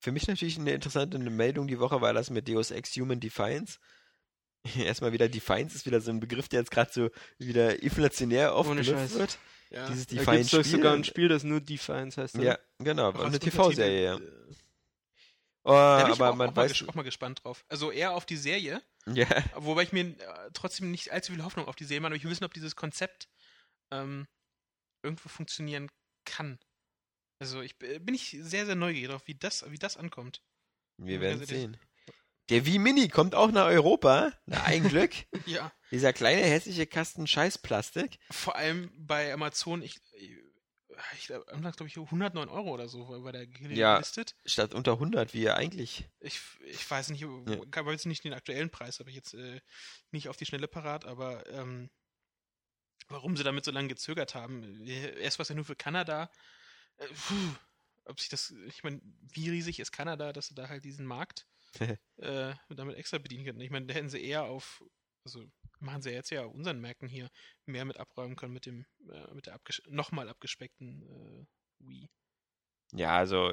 Für 0.00 0.10
mich 0.10 0.26
natürlich 0.26 0.58
eine 0.58 0.72
interessante 0.72 1.18
Meldung 1.18 1.68
die 1.68 1.78
Woche 1.78 2.00
war 2.00 2.12
das 2.12 2.30
mit 2.30 2.48
Deus 2.48 2.70
Ex 2.70 2.96
Human 2.96 3.20
Defiance. 3.20 3.78
Erstmal 4.78 5.12
wieder 5.12 5.28
Defiance 5.28 5.76
ist 5.76 5.86
wieder 5.86 6.00
so 6.00 6.10
ein 6.10 6.20
Begriff, 6.20 6.48
der 6.48 6.60
jetzt 6.60 6.70
gerade 6.70 6.90
so 6.92 7.10
wieder 7.38 7.82
inflationär 7.82 8.54
oft 8.54 8.70
genutzt 8.70 9.18
wird. 9.18 9.38
Ja. 9.70 9.88
Dieses 9.88 10.06
Defiance. 10.06 10.50
Da 10.50 10.56
gibt 10.58 10.66
es 10.66 10.72
sogar 10.72 10.94
ein 10.94 11.04
Spiel, 11.04 11.28
das 11.28 11.42
nur 11.42 11.60
Defiance 11.60 12.20
heißt. 12.20 12.36
Ja, 12.36 12.58
genau. 12.78 13.10
Auch 13.10 13.24
eine 13.24 13.38
TV-Serie, 13.38 14.04
ja. 14.04 14.18
Oh, 15.66 15.72
da 15.72 16.04
bin 16.04 16.12
ich 16.12 16.20
aber 16.20 16.30
auch, 16.30 16.36
man 16.36 16.50
auch, 16.50 16.56
weiß 16.56 16.82
mal, 16.82 16.88
auch 16.90 16.94
mal 16.94 17.02
gespannt 17.02 17.42
drauf. 17.42 17.64
Also 17.68 17.90
eher 17.90 18.12
auf 18.12 18.26
die 18.26 18.36
Serie. 18.36 18.82
Ja. 19.06 19.26
Wobei 19.56 19.82
ich 19.82 19.92
mir 19.92 20.04
äh, 20.04 20.50
trotzdem 20.52 20.90
nicht 20.90 21.10
allzu 21.10 21.32
viel 21.32 21.42
Hoffnung 21.42 21.66
auf 21.66 21.76
die 21.76 21.84
Serie 21.84 22.00
mache, 22.02 22.08
aber 22.08 22.16
ich 22.16 22.24
will 22.24 22.30
wissen, 22.30 22.44
ob 22.44 22.52
dieses 22.52 22.76
Konzept 22.76 23.28
ähm, 23.90 24.26
irgendwo 25.02 25.28
funktionieren 25.28 25.90
kann. 26.24 26.58
Also 27.38 27.62
ich 27.62 27.78
bin 27.78 28.14
ich 28.14 28.36
sehr, 28.40 28.66
sehr 28.66 28.74
neugierig 28.74 29.08
darauf, 29.08 29.26
wie 29.26 29.34
das, 29.34 29.70
wie 29.70 29.78
das 29.78 29.96
ankommt. 29.96 30.42
Wir 30.98 31.20
werden 31.20 31.40
also 31.40 31.52
sehen. 31.52 31.76
Der 32.50 32.66
Wii 32.66 32.78
Mini 32.78 33.08
kommt 33.08 33.34
auch 33.34 33.50
nach 33.50 33.66
Europa. 33.66 34.32
Na, 34.46 34.64
ein 34.64 34.86
Glück. 34.86 35.12
ja. 35.46 35.72
Dieser 35.90 36.12
kleine 36.12 36.42
hässliche 36.42 36.86
Kasten 36.86 37.26
Scheißplastik. 37.26 38.18
Vor 38.30 38.56
allem 38.56 38.90
bei 38.96 39.32
Amazon, 39.32 39.80
ich, 39.80 40.00
ich 41.16 41.26
glaube, 41.26 41.44
glaube 41.46 41.86
ich 41.86 41.96
109 41.96 42.48
Euro 42.48 42.70
oder 42.70 42.88
so 42.88 43.08
war 43.08 43.32
der 43.32 43.46
gelistet. 43.46 44.36
Ja, 44.44 44.50
statt 44.50 44.74
unter 44.74 44.92
100, 44.92 45.32
wie 45.32 45.44
er 45.44 45.56
eigentlich. 45.56 46.06
Ich, 46.20 46.40
ich 46.66 46.90
weiß 46.90 47.10
nicht, 47.10 47.22
ja. 47.22 47.28
ich 47.46 47.76
habe 47.76 47.92
jetzt 47.92 48.06
nicht 48.06 48.24
den 48.24 48.34
aktuellen 48.34 48.70
Preis, 48.70 49.00
habe 49.00 49.08
ich 49.08 49.16
jetzt 49.16 49.34
äh, 49.34 49.60
nicht 50.10 50.28
auf 50.28 50.36
die 50.36 50.46
Schnelle 50.46 50.68
parat, 50.68 51.06
aber 51.06 51.46
ähm, 51.50 51.88
warum 53.08 53.36
sie 53.36 53.44
damit 53.44 53.64
so 53.64 53.70
lange 53.70 53.88
gezögert 53.88 54.34
haben. 54.34 54.86
Erst 54.86 55.38
war 55.38 55.44
es 55.44 55.48
ja 55.48 55.54
nur 55.54 55.64
für 55.64 55.76
Kanada. 55.76 56.30
Äh, 56.98 57.06
puh, 57.06 57.54
ob 58.04 58.20
sich 58.20 58.28
das, 58.28 58.52
ich 58.66 58.84
meine, 58.84 59.00
wie 59.32 59.48
riesig 59.48 59.80
ist 59.80 59.92
Kanada, 59.92 60.34
dass 60.34 60.48
sie 60.48 60.54
da 60.54 60.68
halt 60.68 60.84
diesen 60.84 61.06
Markt 61.06 61.46
äh, 62.16 62.54
damit 62.68 62.96
extra 62.96 63.18
bedienen 63.18 63.44
könnten. 63.44 63.60
Ich 63.60 63.70
meine, 63.70 63.86
da 63.86 63.94
hätten 63.94 64.08
sie 64.08 64.24
eher 64.24 64.44
auf, 64.44 64.84
also 65.24 65.44
machen 65.80 66.02
sie 66.02 66.10
jetzt 66.10 66.30
ja 66.30 66.44
unseren 66.44 66.80
Märkten 66.80 67.08
hier 67.08 67.30
mehr 67.66 67.84
mit 67.84 67.98
abräumen 67.98 68.36
können 68.36 68.54
mit 68.54 68.66
dem, 68.66 68.86
äh, 69.10 69.34
mit 69.34 69.46
der 69.46 69.54
abges 69.54 69.82
nochmal 69.86 70.28
abgespeckten 70.28 71.02
äh, 71.02 71.46
Wii. 71.86 72.08
Ja, 72.96 73.16
also. 73.16 73.52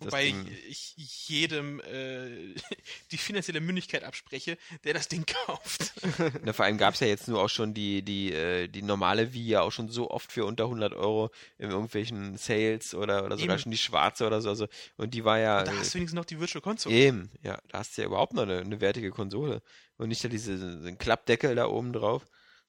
Wobei 0.00 0.26
Ding... 0.26 0.46
ich 0.68 0.94
jedem 1.28 1.80
äh, 1.80 2.54
die 3.10 3.16
finanzielle 3.16 3.60
Mündigkeit 3.60 4.04
abspreche, 4.04 4.58
der 4.84 4.92
das 4.92 5.08
Ding 5.08 5.24
kauft. 5.24 5.94
Na, 6.42 6.52
vor 6.52 6.66
allem 6.66 6.76
gab 6.76 6.92
es 6.92 7.00
ja 7.00 7.06
jetzt 7.06 7.26
nur 7.26 7.42
auch 7.42 7.48
schon 7.48 7.72
die, 7.72 8.02
die, 8.02 8.32
äh, 8.32 8.68
die 8.68 8.82
normale 8.82 9.32
Wii 9.32 9.48
ja 9.48 9.62
auch 9.62 9.72
schon 9.72 9.88
so 9.88 10.10
oft 10.10 10.30
für 10.30 10.44
unter 10.44 10.64
100 10.64 10.92
Euro 10.92 11.30
in 11.56 11.70
irgendwelchen 11.70 12.36
Sales 12.36 12.94
oder, 12.94 13.24
oder 13.24 13.38
sogar 13.38 13.56
eben. 13.56 13.62
schon 13.62 13.72
die 13.72 13.78
schwarze 13.78 14.26
oder 14.26 14.42
so. 14.42 14.50
Also, 14.50 14.68
und 14.98 15.14
die 15.14 15.24
war 15.24 15.38
ja. 15.38 15.60
Und 15.60 15.68
da 15.68 15.76
hast 15.76 15.94
du 15.94 15.96
wenigstens 15.96 16.16
noch 16.16 16.26
die 16.26 16.38
Virtual 16.38 16.60
Console. 16.60 16.94
Eben, 16.94 17.30
ja. 17.42 17.58
Da 17.68 17.78
hast 17.78 17.96
du 17.96 18.02
ja 18.02 18.08
überhaupt 18.08 18.34
noch 18.34 18.42
eine, 18.42 18.58
eine 18.58 18.82
wertige 18.82 19.10
Konsole. 19.10 19.62
Und 19.96 20.08
nicht 20.08 20.22
da 20.22 20.28
diese 20.28 20.94
Klappdeckel 20.96 21.54
da 21.54 21.68
oben 21.68 21.94
drauf. 21.94 22.26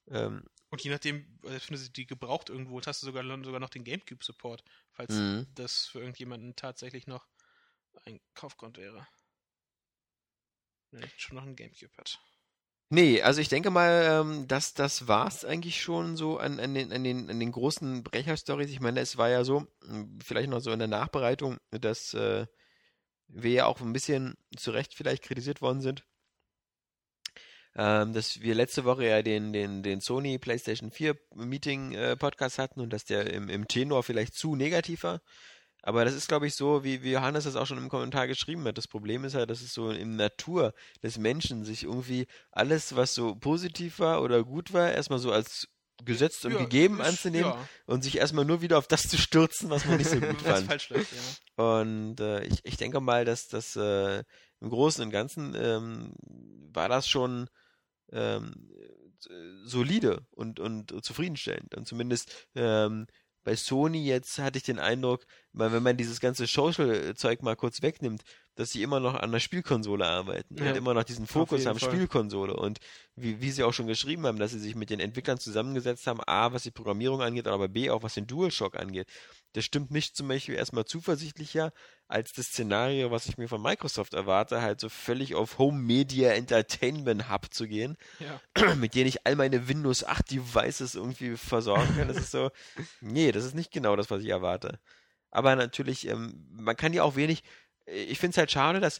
Ähm, 0.10 0.44
und 0.76 0.84
je 0.84 0.92
nachdem, 0.92 1.26
wenn 1.42 1.58
du 1.70 1.90
die 1.90 2.06
gebraucht 2.06 2.50
irgendwo 2.50 2.82
hast 2.86 3.02
du 3.02 3.06
sogar, 3.06 3.24
sogar 3.24 3.62
noch 3.62 3.70
den 3.70 3.86
GameCube-Support, 3.86 4.62
falls 4.92 5.14
mhm. 5.14 5.48
das 5.56 5.86
für 5.86 6.00
irgendjemanden 6.00 6.58
tatsächlich 6.58 7.08
noch 7.08 7.26
ein 8.04 8.20
Kaufgrund 8.34 8.78
wäre. 8.78 9.08
Wenn 10.92 11.04
er 11.04 11.10
schon 11.16 11.38
noch 11.38 11.44
einen 11.44 11.56
GameCube 11.56 11.96
hat. 11.98 12.20
Nee, 12.90 13.22
also 13.22 13.40
ich 13.40 13.48
denke 13.48 13.70
mal, 13.70 14.04
ähm, 14.04 14.50
dass 14.50 14.74
das 14.74 15.08
war's 15.08 15.46
eigentlich 15.46 15.82
schon 15.82 16.18
so 16.18 16.40
an, 16.40 16.60
an, 16.60 16.74
den, 16.74 16.92
an, 16.92 17.06
den, 17.06 17.30
an 17.30 17.40
den 17.40 17.54
großen 17.54 18.04
Brecher-Stories. 18.04 18.70
Ich 18.70 18.82
meine, 18.82 19.00
es 19.00 19.16
war 19.16 19.30
ja 19.30 19.46
so, 19.46 19.66
hm, 19.82 20.20
vielleicht 20.22 20.50
noch 20.50 20.60
so 20.60 20.72
in 20.72 20.80
der 20.80 20.90
Nachbereitung, 20.90 21.58
dass 21.72 22.14
äh, 22.16 22.48
wir 23.28 23.52
ja 23.52 23.66
auch 23.68 23.80
ein 23.80 23.94
bisschen 23.94 24.36
zu 24.58 24.72
Recht 24.72 24.94
vielleicht 24.94 25.24
kritisiert 25.24 25.62
worden 25.62 25.80
sind, 25.80 26.04
ähm, 27.78 28.14
dass 28.14 28.42
wir 28.42 28.56
letzte 28.56 28.86
Woche 28.86 29.06
ja 29.06 29.22
den, 29.22 29.52
den, 29.52 29.84
den 29.84 30.00
Sony 30.02 30.38
PlayStation 30.38 30.92
4 30.92 31.16
Meeting 31.36 31.94
äh, 31.94 32.16
Podcast 32.16 32.58
hatten 32.58 32.80
und 32.80 32.92
dass 32.92 33.06
der 33.06 33.32
im, 33.34 33.50
im 33.50 33.68
Tenor 33.68 34.04
vielleicht 34.04 34.36
zu 34.36 34.56
negativ 34.56 35.04
war. 35.04 35.22
Aber 35.82 36.04
das 36.04 36.16
ist, 36.16 36.28
glaube 36.28 36.48
ich, 36.48 36.56
so, 36.56 36.84
wie, 36.84 37.04
wie 37.04 37.12
Johannes 37.12 37.44
das 37.44 37.56
auch 37.56 37.68
schon 37.68 37.78
im 37.78 37.90
Kommentar 37.90 38.28
geschrieben 38.28 38.66
hat. 38.66 38.76
Das 38.76 38.88
Problem 38.88 39.24
ist 39.24 39.36
halt, 39.36 39.52
dass 39.52 39.62
es 39.62 39.72
so 39.72 39.92
in 39.92 40.16
Natur 40.16 40.74
des 41.04 41.20
Menschen 41.20 41.64
sich 41.64 41.84
irgendwie 41.84 42.26
alles, 42.52 42.96
was 42.96 43.14
so 43.14 43.36
positiv 43.36 44.00
war 44.00 44.24
oder 44.24 44.44
gut 44.44 44.74
war, 44.74 44.92
erstmal 44.92 45.20
so 45.20 45.32
als 45.32 45.68
gesetzt 46.04 46.44
und 46.46 46.54
ja, 46.54 46.60
gegeben 46.60 47.00
ist, 47.00 47.08
anzunehmen 47.08 47.52
ja. 47.52 47.70
und 47.86 48.04
sich 48.04 48.18
erstmal 48.18 48.46
nur 48.46 48.62
wieder 48.62 48.78
auf 48.78 48.88
das 48.88 49.04
zu 49.04 49.18
stürzen, 49.18 49.70
was 49.70 49.86
man 49.86 49.98
nicht 49.98 50.10
so 50.10 50.20
gut 50.20 50.42
fand. 50.42 50.66
falsch 50.66 50.90
läuft, 50.90 51.14
ja. 51.14 51.64
Und 51.64 52.20
äh, 52.20 52.44
ich, 52.46 52.60
ich 52.64 52.78
denke 52.78 53.00
mal, 53.00 53.24
dass 53.24 53.48
das 53.48 53.76
äh, 53.76 54.24
im 54.62 54.70
Großen 54.70 55.04
und 55.04 55.12
Ganzen 55.12 55.56
ähm, 55.56 56.14
war 56.74 56.90
das 56.90 57.08
schon 57.08 57.48
ähm, 58.11 58.69
solide 59.64 60.26
und, 60.32 60.60
und 60.60 61.03
zufriedenstellend. 61.03 61.76
Und 61.76 61.88
zumindest 61.88 62.48
ähm, 62.56 63.07
bei 63.45 63.56
Sony 63.56 64.03
jetzt 64.03 64.40
hatte 64.40 64.57
ich 64.57 64.64
den 64.64 64.80
Eindruck, 64.80 65.26
weil 65.53 65.72
wenn 65.72 65.84
man 65.84 65.98
dieses 65.98 66.19
ganze 66.19 66.48
Social-Zeug 66.48 67.44
mal 67.44 67.56
kurz 67.56 67.82
wegnimmt, 67.82 68.23
dass 68.56 68.72
sie 68.72 68.82
immer 68.82 68.99
noch 68.99 69.14
an 69.14 69.32
der 69.32 69.40
Spielkonsole 69.40 70.06
arbeiten 70.06 70.57
ja. 70.57 70.72
und 70.72 70.77
immer 70.77 70.94
noch 70.94 71.03
diesen 71.03 71.27
Fokus 71.27 71.65
haben, 71.65 71.77
Fall. 71.77 71.91
Spielkonsole. 71.91 72.56
Und 72.56 72.80
wie, 73.15 73.41
wie 73.41 73.52
sie 73.52 73.64
auch 73.64 73.73
schon 73.73 73.88
geschrieben 73.88 74.26
haben, 74.26 74.40
dass 74.40 74.52
sie 74.52 74.60
sich 74.60 74.76
mit 74.76 74.90
den 74.90 74.99
Entwicklern 74.99 75.38
zusammengesetzt 75.38 76.07
haben, 76.07 76.22
A, 76.26 76.53
was 76.53 76.64
die 76.64 76.72
Programmierung 76.72 77.22
angeht, 77.22 77.48
aber 77.48 77.68
B, 77.68 77.90
auch 77.91 78.02
was 78.02 78.15
den 78.15 78.27
DualShock 78.27 78.76
angeht. 78.77 79.07
Das 79.56 79.64
stimmt 79.64 79.90
mich 79.90 80.14
zum 80.14 80.27
Beispiel 80.27 80.56
erstmal 80.56 80.84
zuversichtlicher 80.84 81.72
als 82.10 82.34
das 82.34 82.48
Szenario, 82.48 83.10
was 83.10 83.27
ich 83.27 83.38
mir 83.38 83.48
von 83.48 83.61
Microsoft 83.61 84.14
erwarte, 84.14 84.61
halt 84.61 84.82
so 84.82 84.90
völlig 84.90 85.34
auf 85.34 85.60
Home 85.60 85.80
Media 85.80 86.34
Entertainment 86.34 87.32
Hub 87.32 87.53
zu 87.53 87.65
gehen, 87.65 87.95
ja. 88.19 88.76
mit 88.76 88.95
denen 88.95 89.07
ich 89.07 89.26
all 89.26 89.38
meine 89.38 89.69
Windows 89.69 90.03
8 90.03 90.30
Devices 90.30 90.95
irgendwie 90.95 91.38
versorgen 91.38 91.95
kann. 91.95 92.10
Das 92.10 92.18
ist 92.18 92.32
so, 92.32 92.52
nee, 92.99 93.32
das 93.32 93.45
ist 93.45 93.56
nicht 93.56 93.72
genau 93.72 93.95
das, 93.95 94.11
was 94.11 94.22
ich 94.22 94.27
erwarte. 94.27 94.77
Aber 95.32 95.56
natürlich, 95.56 96.06
ähm, 96.10 96.45
man 96.52 96.76
kann 96.76 96.91
ja 96.91 97.03
auch 97.03 97.15
wenig, 97.15 97.41
ich 97.86 98.20
finde 98.20 98.32
es 98.32 98.38
halt 98.38 98.52
schade, 98.52 98.80
dass 98.80 98.99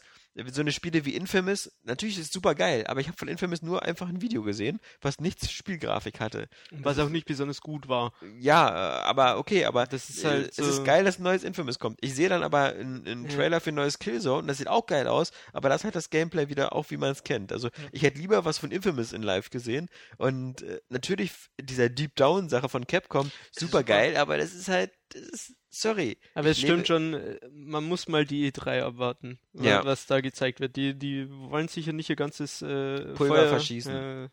so 0.52 0.60
eine 0.60 0.72
Spiele 0.72 1.04
wie 1.04 1.14
Infamous, 1.14 1.72
natürlich 1.84 2.18
ist 2.18 2.26
es 2.26 2.32
super 2.32 2.54
geil, 2.54 2.84
aber 2.86 3.00
ich 3.00 3.08
habe 3.08 3.16
von 3.16 3.28
Infamous 3.28 3.62
nur 3.62 3.82
einfach 3.82 4.08
ein 4.08 4.20
Video 4.20 4.42
gesehen, 4.42 4.80
was 5.00 5.18
nichts 5.18 5.50
Spielgrafik 5.50 6.20
hatte. 6.20 6.48
Was 6.70 6.98
auch 6.98 7.08
nicht 7.08 7.26
besonders 7.26 7.60
gut 7.60 7.88
war. 7.88 8.12
Ja, 8.38 8.68
äh, 8.68 9.02
aber 9.04 9.38
okay, 9.38 9.64
aber 9.64 9.86
das 9.86 10.10
ist 10.10 10.24
halt, 10.24 10.50
es 10.50 10.58
ist 10.58 10.84
geil, 10.84 11.04
dass 11.04 11.18
ein 11.18 11.22
neues 11.22 11.42
Infamous 11.42 11.78
kommt. 11.78 11.98
Ich 12.02 12.14
sehe 12.14 12.28
dann 12.28 12.42
aber 12.42 12.74
einen, 12.74 13.06
einen 13.06 13.28
Trailer 13.28 13.60
für 13.60 13.70
ein 13.70 13.76
neues 13.76 13.98
Killzone 13.98 14.40
und 14.40 14.46
das 14.46 14.58
sieht 14.58 14.68
auch 14.68 14.86
geil 14.86 15.08
aus, 15.08 15.32
aber 15.52 15.68
das 15.68 15.84
hat 15.84 15.94
das 15.94 16.10
Gameplay 16.10 16.48
wieder 16.48 16.74
auch, 16.74 16.90
wie 16.90 16.98
man 16.98 17.12
es 17.12 17.24
kennt. 17.24 17.52
Also 17.52 17.70
ich 17.92 18.02
hätte 18.02 18.18
lieber 18.18 18.44
was 18.44 18.58
von 18.58 18.70
Infamous 18.70 19.12
in 19.12 19.22
Live 19.22 19.50
gesehen 19.50 19.88
und 20.18 20.62
äh, 20.62 20.80
natürlich 20.90 21.32
dieser 21.60 21.88
Deep 21.88 22.14
Down 22.16 22.48
Sache 22.48 22.68
von 22.68 22.86
Capcom, 22.86 23.30
super 23.52 23.82
geil, 23.82 24.16
aber 24.16 24.36
das 24.36 24.52
ist 24.52 24.68
halt, 24.68 24.92
das 25.08 25.22
ist 25.22 25.54
sorry. 25.80 26.18
Aber 26.34 26.48
es 26.48 26.58
stimmt 26.58 26.86
schon, 26.86 27.14
äh, 27.14 27.38
man 27.50 27.84
muss 27.84 28.08
mal 28.08 28.24
die 28.24 28.50
E3 28.50 28.82
abwarten, 28.82 29.38
ja. 29.52 29.84
was 29.84 30.06
da 30.06 30.20
gezeigt 30.20 30.60
wird. 30.60 30.76
Die, 30.76 30.94
die 30.94 31.28
wollen 31.30 31.68
sicher 31.68 31.92
nicht 31.92 32.10
ihr 32.10 32.16
ganzes 32.16 32.62
äh, 32.62 33.14
Pulver 33.14 33.36
Feuer, 33.36 33.48
verschießen. 33.48 33.94
Äh, 33.94 34.28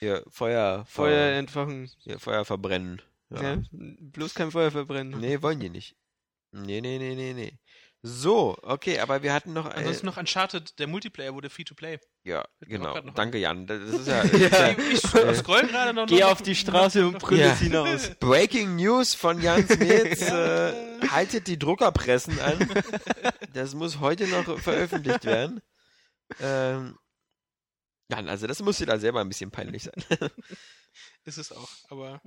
ja, 0.00 0.20
Feuer, 0.28 0.84
Feuer, 0.86 0.86
Feuer 0.86 1.38
entfachen. 1.38 1.90
Ja, 2.02 2.18
Feuer 2.18 2.44
verbrennen. 2.44 3.00
Ja. 3.30 3.54
ja. 3.54 3.62
bloß 3.70 4.34
kein 4.34 4.50
Feuer 4.50 4.70
verbrennen. 4.70 5.20
Nee, 5.20 5.40
wollen 5.42 5.60
die 5.60 5.70
nicht. 5.70 5.96
Nee, 6.52 6.80
nee, 6.80 6.98
nee, 6.98 7.14
nee, 7.14 7.32
nee. 7.32 7.58
So, 8.04 8.56
okay, 8.62 8.98
aber 8.98 9.22
wir 9.22 9.32
hatten 9.32 9.52
noch. 9.52 9.66
Ansonsten 9.66 10.06
noch 10.06 10.16
Uncharted, 10.16 10.76
der 10.80 10.88
Multiplayer 10.88 11.34
wurde 11.34 11.48
free 11.48 11.62
to 11.62 11.76
play. 11.76 12.00
Ja, 12.24 12.44
genau. 12.60 13.00
Danke, 13.00 13.38
Jan. 13.38 13.68
Das 13.68 13.80
ist 13.80 14.08
ja. 14.08 14.24
ja. 14.38 14.70
Ich, 14.70 15.04
ich 15.04 15.14
äh, 15.14 15.34
scroll 15.36 15.68
gerade 15.68 15.94
noch. 15.94 16.06
Geh 16.06 16.20
noch 16.20 16.32
auf 16.32 16.42
die 16.42 16.56
Straße 16.56 17.06
und 17.06 17.20
brüll 17.20 17.38
ja. 17.38 17.54
hinaus. 17.54 18.10
Breaking 18.20 18.74
News 18.74 19.14
von 19.14 19.40
Jan 19.40 19.64
Smith. 19.68 20.20
äh, 20.28 20.72
haltet 21.10 21.46
die 21.46 21.60
Druckerpressen 21.60 22.40
an. 22.40 22.68
Das 23.52 23.76
muss 23.76 24.00
heute 24.00 24.26
noch 24.26 24.58
veröffentlicht 24.58 25.24
werden. 25.24 25.60
Ähm, 26.40 26.98
Jan, 28.08 28.28
also 28.28 28.48
das 28.48 28.60
muss 28.62 28.78
dir 28.78 28.86
da 28.86 28.98
selber 28.98 29.20
ein 29.20 29.28
bisschen 29.28 29.52
peinlich 29.52 29.84
sein. 29.84 30.04
ist 31.24 31.38
es 31.38 31.52
auch, 31.52 31.70
aber 31.88 32.20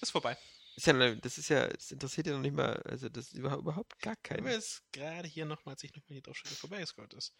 ist 0.00 0.10
vorbei. 0.10 0.36
Ist 0.76 0.86
ja, 0.86 1.14
das 1.14 1.38
ist 1.38 1.48
ja, 1.48 1.68
das 1.68 1.90
interessiert 1.90 2.26
ja 2.26 2.34
noch 2.34 2.40
nicht 2.40 2.54
mal, 2.54 2.76
also 2.84 3.08
das 3.08 3.28
ist 3.28 3.34
überhaupt 3.34 3.98
gar 3.98 4.14
kein. 4.22 4.40
Aber 4.40 4.50
es 4.50 4.82
gerade 4.92 5.26
hier 5.26 5.46
nochmal, 5.46 5.74
als 5.74 5.82
ich 5.82 5.94
nochmal 5.94 6.12
hier 6.12 6.22
drauf 6.22 6.36
vorbeigescrollt 6.36 7.14
ist. 7.14 7.32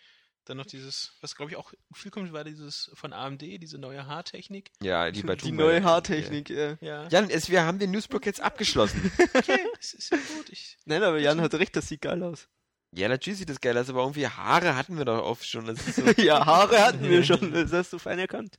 Dann 0.47 0.57
noch 0.57 0.67
dieses, 0.67 1.17
was 1.21 1.35
glaube 1.35 1.51
ich 1.51 1.57
auch 1.57 1.73
viel 1.93 2.11
kommt, 2.11 2.33
war 2.33 2.45
dieses 2.45 2.91
von 2.95 3.13
AMD, 3.13 3.43
diese 3.43 3.79
neue 3.79 4.07
Haartechnik. 4.07 4.71
Ja, 4.81 5.11
die, 5.11 5.23
die 5.23 5.53
neue 5.53 5.83
Haartechnik, 5.83 6.49
ja. 6.49 6.79
ja. 6.81 7.09
Jan, 7.09 7.29
es, 7.29 7.51
wir 7.51 7.65
haben 7.65 7.79
den 7.79 7.91
Newsblock 7.91 8.25
jetzt 8.25 8.41
abgeschlossen. 8.41 9.11
okay, 9.35 9.59
es 9.79 9.93
ist 9.93 10.11
ja 10.13 10.17
gut. 10.17 10.49
Ich, 10.49 10.79
Nein, 10.87 11.03
aber 11.03 11.19
Jan 11.19 11.41
hat 11.41 11.53
recht, 11.55 11.75
das 11.77 11.89
sieht 11.89 12.03
geil 12.03 12.23
aus. 12.23 12.49
Ja, 12.93 13.09
natürlich 13.09 13.41
sieht 13.41 13.51
das 13.51 13.61
geil 13.61 13.77
aus, 13.77 13.91
aber 13.91 14.01
irgendwie 14.03 14.29
Haare 14.29 14.77
hatten 14.77 14.97
wir 14.97 15.05
doch 15.05 15.23
oft 15.23 15.45
schon. 15.47 15.75
So 15.77 16.03
ja, 16.23 16.47
Haare 16.47 16.81
hatten 16.81 17.03
wir 17.03 17.23
schon, 17.25 17.53
das 17.53 17.73
hast 17.73 17.93
du 17.93 17.99
fein 17.99 18.19
erkannt. 18.19 18.57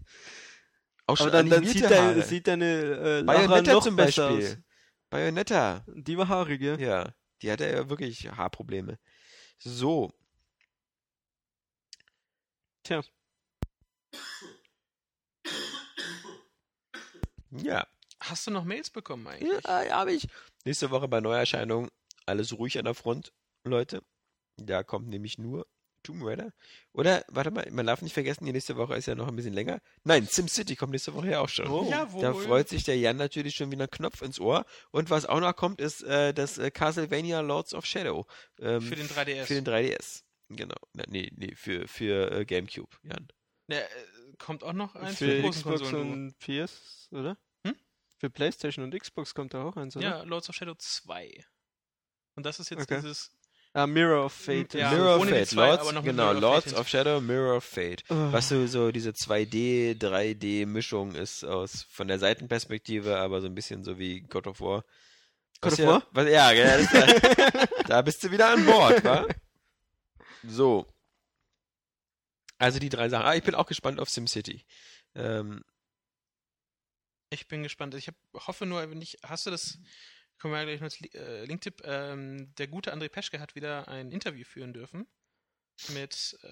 Auch 1.07 1.15
schon 1.15 1.27
aber 1.27 1.37
dann, 1.37 1.49
dann 1.49 1.65
sieht, 1.65 1.89
dein, 1.89 2.21
sieht 2.21 2.47
deine 2.47 2.65
äh, 2.65 3.19
Lara 3.21 3.61
noch 3.61 3.81
zum 3.81 3.95
besser 3.95 4.29
Beispiel. 4.29 4.51
aus. 4.51 4.57
Bayonetta. 5.09 5.85
Die 5.87 6.17
war 6.17 6.27
haarig, 6.27 6.61
ja? 6.61 6.77
Ja, 6.77 7.13
die 7.41 7.51
hatte 7.51 7.69
ja 7.69 7.89
wirklich 7.89 8.29
Haarprobleme. 8.29 8.99
So. 9.59 10.11
Tja. 12.83 13.01
Ja. 17.51 17.87
Hast 18.19 18.47
du 18.47 18.51
noch 18.51 18.65
Mails 18.65 18.89
bekommen 18.89 19.27
eigentlich? 19.27 19.63
Ja, 19.63 19.83
ja 19.83 19.95
habe 19.97 20.13
ich. 20.13 20.27
Nächste 20.65 20.89
Woche 20.91 21.07
bei 21.07 21.21
Neuerscheinung 21.21 21.89
alles 22.25 22.57
ruhig 22.57 22.77
an 22.77 22.85
der 22.85 22.93
Front, 22.93 23.33
Leute. 23.63 24.03
Da 24.57 24.83
kommt 24.83 25.07
nämlich 25.07 25.37
nur 25.37 25.67
Tomb 26.07 26.23
Raider. 26.23 26.53
Oder, 26.93 27.23
warte 27.27 27.51
mal, 27.51 27.67
man 27.71 27.85
darf 27.85 28.01
nicht 28.01 28.13
vergessen, 28.13 28.45
die 28.45 28.53
nächste 28.53 28.77
Woche 28.77 28.95
ist 28.95 29.07
ja 29.07 29.15
noch 29.15 29.27
ein 29.27 29.35
bisschen 29.35 29.53
länger. 29.53 29.81
Nein, 30.03 30.25
SimCity 30.25 30.75
kommt 30.75 30.93
nächste 30.93 31.13
Woche 31.13 31.31
ja 31.31 31.41
auch 31.41 31.49
schon. 31.49 31.67
Oh, 31.67 31.87
Jawohl. 31.89 32.21
Da 32.21 32.33
freut 32.33 32.69
sich 32.69 32.83
der 32.85 32.97
Jan 32.97 33.17
natürlich 33.17 33.55
schon 33.55 33.71
wie 33.71 33.75
ein 33.75 33.89
Knopf 33.89 34.21
ins 34.21 34.39
Ohr. 34.39 34.65
Und 34.91 35.09
was 35.09 35.25
auch 35.25 35.41
noch 35.41 35.55
kommt, 35.55 35.81
ist 35.81 36.03
äh, 36.03 36.33
das 36.33 36.57
äh, 36.57 36.71
Castlevania 36.71 37.41
Lords 37.41 37.73
of 37.73 37.85
Shadow. 37.85 38.25
Ähm, 38.59 38.81
für 38.81 38.95
den 38.95 39.07
3DS. 39.07 39.45
Für 39.45 39.53
den 39.53 39.65
3DS. 39.65 40.23
Genau. 40.49 40.77
Na, 40.93 41.03
nee, 41.09 41.29
nee, 41.35 41.53
für, 41.55 41.87
für 41.87 42.31
äh, 42.31 42.45
Gamecube, 42.45 42.95
Jan. 43.03 43.27
Ne, 43.67 43.85
kommt 44.37 44.63
auch 44.63 44.73
noch 44.73 44.95
eins 44.95 45.17
für, 45.17 45.41
für 45.41 45.49
Xbox 45.49 45.81
Konsolen. 45.81 46.13
und 46.13 46.39
PS, 46.39 47.09
oder? 47.11 47.37
Hm? 47.65 47.75
Für 48.17 48.29
Playstation 48.29 48.85
und 48.85 48.97
Xbox 48.97 49.33
kommt 49.33 49.53
da 49.53 49.63
auch 49.63 49.75
eins, 49.75 49.97
oder? 49.97 50.07
Ja, 50.07 50.23
Lords 50.23 50.47
of 50.47 50.55
Shadow 50.55 50.75
2. 50.75 51.45
Und 52.35 52.45
das 52.45 52.61
ist 52.61 52.69
jetzt 52.69 52.83
okay. 52.83 53.01
dieses 53.01 53.36
Ah, 53.77 53.85
Mirror 53.85 54.25
of 54.25 54.33
Fate. 54.33 54.73
Ja, 54.73 54.89
Mirror 54.89 55.17
of 55.17 55.29
Fate. 55.29 55.47
Zwei, 55.49 55.67
Lords, 55.67 55.87
genau, 55.87 56.01
Mirror 56.01 56.33
Lords 56.41 56.73
of, 56.73 56.79
of 56.79 56.87
Shadow, 56.87 57.21
Mirror 57.21 57.57
of 57.57 57.63
Fate. 57.63 58.03
Oh. 58.09 58.31
Was 58.31 58.49
so, 58.49 58.65
so 58.65 58.91
diese 58.91 59.11
2D, 59.11 59.99
3D-Mischung 59.99 61.13
ist 61.13 61.43
aus 61.43 61.85
von 61.91 62.07
der 62.07 62.17
Seitenperspektive, 62.17 63.19
aber 63.19 63.39
so 63.39 63.45
ein 63.45 63.53
bisschen 63.53 63.83
so 63.83 63.99
wie 63.99 64.21
God 64.21 64.47
of 64.47 64.61
War. 64.61 64.83
God 65.61 65.73
of 65.73 65.79
War? 65.85 66.07
Was, 66.09 66.27
ja, 66.27 66.51
ja 66.53 66.81
da, 66.81 67.65
da 67.87 68.01
bist 68.01 68.23
du 68.23 68.31
wieder 68.31 68.49
an 68.49 68.65
Bord, 68.65 69.03
wa? 69.03 69.27
So. 70.43 70.87
Also 72.57 72.79
die 72.79 72.89
drei 72.89 73.09
Sachen. 73.09 73.27
Ah, 73.27 73.35
ich 73.35 73.43
bin 73.43 73.53
auch 73.53 73.67
gespannt 73.67 73.99
auf 73.99 74.09
SimCity. 74.09 74.65
Ähm, 75.13 75.63
ich 77.29 77.47
bin 77.47 77.61
gespannt. 77.61 77.93
Ich 77.93 78.07
hab, 78.07 78.15
hoffe 78.33 78.65
nur, 78.65 78.89
wenn 78.89 79.03
ich, 79.03 79.19
hast 79.21 79.45
du 79.45 79.51
das 79.51 79.77
Kommen 80.39 80.53
wir 80.53 80.65
gleich 80.65 80.79
noch 80.79 80.85
als 80.85 81.01
äh, 81.15 81.45
Linktipp. 81.45 81.81
Ähm, 81.83 82.53
der 82.55 82.67
gute 82.67 82.93
André 82.93 83.09
Peschke 83.09 83.39
hat 83.39 83.55
wieder 83.55 83.87
ein 83.87 84.11
Interview 84.11 84.45
führen 84.45 84.73
dürfen 84.73 85.07
mit, 85.89 86.37
äh, 86.43 86.47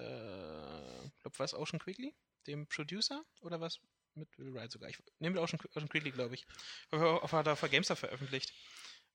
glaube 1.20 1.38
was, 1.38 1.54
Ocean 1.54 1.78
Quigley, 1.78 2.14
dem 2.46 2.66
Producer 2.66 3.24
oder 3.40 3.60
was? 3.60 3.80
Mit 4.14 4.36
Will 4.38 4.54
Wright 4.54 4.72
sogar. 4.72 4.88
Ich 4.88 4.98
nehme 5.18 5.40
Ocean, 5.40 5.60
Ocean 5.74 5.88
Quigley, 5.88 6.10
glaube 6.10 6.34
ich. 6.34 6.46
Auf, 6.90 7.32
auf, 7.32 7.46
auf 7.46 7.70
Gamestar 7.70 7.96
veröffentlicht. 7.96 8.52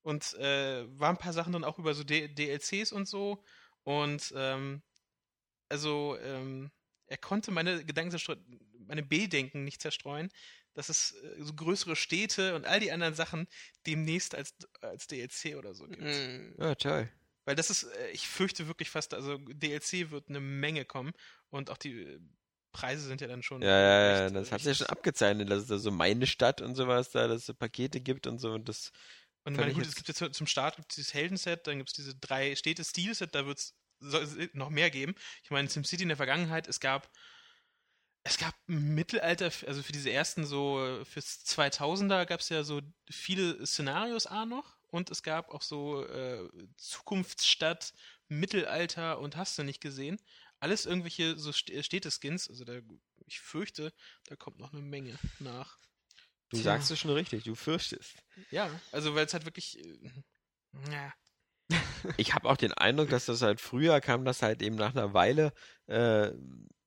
Und 0.04 0.34
äh, 0.36 0.86
waren 1.00 1.16
ein 1.16 1.22
paar 1.22 1.34
Sachen 1.34 1.54
dann 1.54 1.64
auch 1.64 1.80
über 1.80 1.94
so 1.94 2.04
D 2.04 2.28
DLCs 2.28 2.92
und 2.92 3.08
so. 3.08 3.44
Und 3.84 4.32
ähm, 4.36 4.84
also 5.70 6.18
ähm, 6.20 6.72
er 7.08 7.18
konnte 7.18 7.52
meine 7.52 7.84
Gedanken 7.84 8.12
zerstreuen, 8.12 8.60
meine 8.88 9.04
B-Denken 9.04 9.64
nicht 9.64 9.82
zerstreuen, 9.82 10.30
dass 10.74 10.90
es 10.90 11.14
äh, 11.14 11.44
so 11.44 11.54
größere 11.54 11.96
Städte 11.96 12.56
und 12.56 12.66
all 12.66 12.80
die 12.80 12.92
anderen 12.92 13.14
Sachen 13.14 13.48
demnächst 13.86 14.36
als, 14.36 14.56
als 14.82 15.08
DLC 15.08 15.56
oder 15.58 15.74
so 15.74 15.86
gibt. 15.86 16.04
Ja, 16.58 16.76
toll. 16.76 17.10
Weil 17.46 17.56
das 17.56 17.70
ist, 17.70 17.84
äh, 17.84 18.12
ich 18.12 18.28
fürchte 18.28 18.68
wirklich 18.68 18.90
fast, 18.90 19.14
also 19.14 19.38
DLC 19.38 20.12
wird 20.12 20.30
eine 20.30 20.40
Menge 20.40 20.86
kommen 20.86 21.12
und 21.50 21.70
auch 21.70 21.78
die 21.78 22.02
äh, 22.02 22.20
Preise 22.72 23.08
sind 23.08 23.22
ja 23.22 23.28
dann 23.28 23.44
schon. 23.44 23.62
Ja, 23.62 23.68
ja, 23.68 24.22
ja, 24.22 24.30
das 24.30 24.52
hat 24.52 24.62
sich 24.62 24.68
ja 24.68 24.76
schon 24.76 24.88
abgezeichnet, 24.88 25.50
dass 25.50 25.64
es 25.64 25.68
da 25.68 25.78
so 25.78 25.92
meine 25.92 26.28
Stadt 26.28 26.62
und 26.62 26.76
sowas 26.76 27.10
da, 27.12 27.28
dass 27.28 27.42
es 27.42 27.46
so 27.48 27.54
Pakete 27.54 28.00
gibt 28.00 28.28
und 28.28 28.40
so 28.40 28.52
und 28.52 28.70
das. 28.70 28.92
Und 29.44 29.58
meine, 29.58 29.74
gut, 29.74 29.86
es 29.86 29.96
gibt 29.96 30.08
jetzt 30.08 30.36
zum 30.36 30.48
Start 30.48 30.76
gibt 30.76 30.96
dieses 30.96 31.14
Heldenset, 31.14 31.66
dann 31.66 31.80
gibt 31.80 31.90
es 31.90 31.96
diese 31.96 32.16
drei 32.16 32.56
Städte-Stil-Set, 32.56 33.34
da 33.34 33.48
wird 33.48 33.58
es 33.58 33.76
noch 34.54 34.70
mehr 34.70 34.92
geben. 34.92 35.16
Ich 35.44 35.50
meine, 35.50 35.68
SimCity 35.68 36.04
in 36.04 36.10
der 36.10 36.18
Vergangenheit, 36.18 36.68
es 36.68 36.80
gab 36.80 37.12
Es 38.24 38.38
gab 38.38 38.54
Mittelalter, 38.68 39.52
also 39.68 39.82
für 39.82 39.92
diese 39.94 40.12
ersten 40.12 40.46
so, 40.46 41.02
fürs 41.06 41.44
2000er 41.46 42.26
gab 42.26 42.40
es 42.40 42.50
ja 42.50 42.64
so 42.64 42.82
viele 43.10 43.66
Szenarios 43.66 44.28
A 44.28 44.46
noch 44.46 44.78
und 44.92 45.10
es 45.10 45.24
gab 45.24 45.50
auch 45.50 45.64
so 45.64 46.06
äh, 46.06 46.48
Zukunftsstadt, 46.78 47.94
Mittelalter 48.28 49.20
und 49.20 49.38
hast 49.38 49.58
du 49.58 49.64
nicht 49.64 49.82
gesehen. 49.82 50.20
Alles 50.60 50.86
irgendwelche 50.86 51.38
so 51.38 51.52
Städteskins, 51.52 52.48
also 52.48 52.64
da, 52.64 52.80
ich 53.26 53.40
fürchte, 53.40 53.92
da 54.26 54.36
kommt 54.36 54.60
noch 54.60 54.72
eine 54.72 54.84
Menge 54.84 55.18
nach. 55.40 55.80
Du 56.50 56.58
Tja. 56.58 56.64
sagst 56.64 56.92
es 56.92 57.00
schon 57.00 57.12
richtig, 57.12 57.46
du 57.46 57.56
fürchtest. 57.56 58.14
Ja, 58.52 58.70
also 58.92 59.16
weil 59.16 59.26
es 59.26 59.34
halt 59.34 59.46
wirklich, 59.46 59.80
äh, 59.80 60.12
ja. 60.92 61.14
Ich 62.18 62.34
habe 62.34 62.50
auch 62.50 62.58
den 62.58 62.74
Eindruck, 62.74 63.10
dass 63.10 63.26
das 63.26 63.42
halt 63.42 63.62
früher 63.62 64.02
kam, 64.02 64.26
das 64.26 64.42
halt 64.42 64.62
eben 64.62 64.76
nach 64.76 64.94
einer 64.94 65.14
Weile 65.14 65.54
äh, 65.88 66.32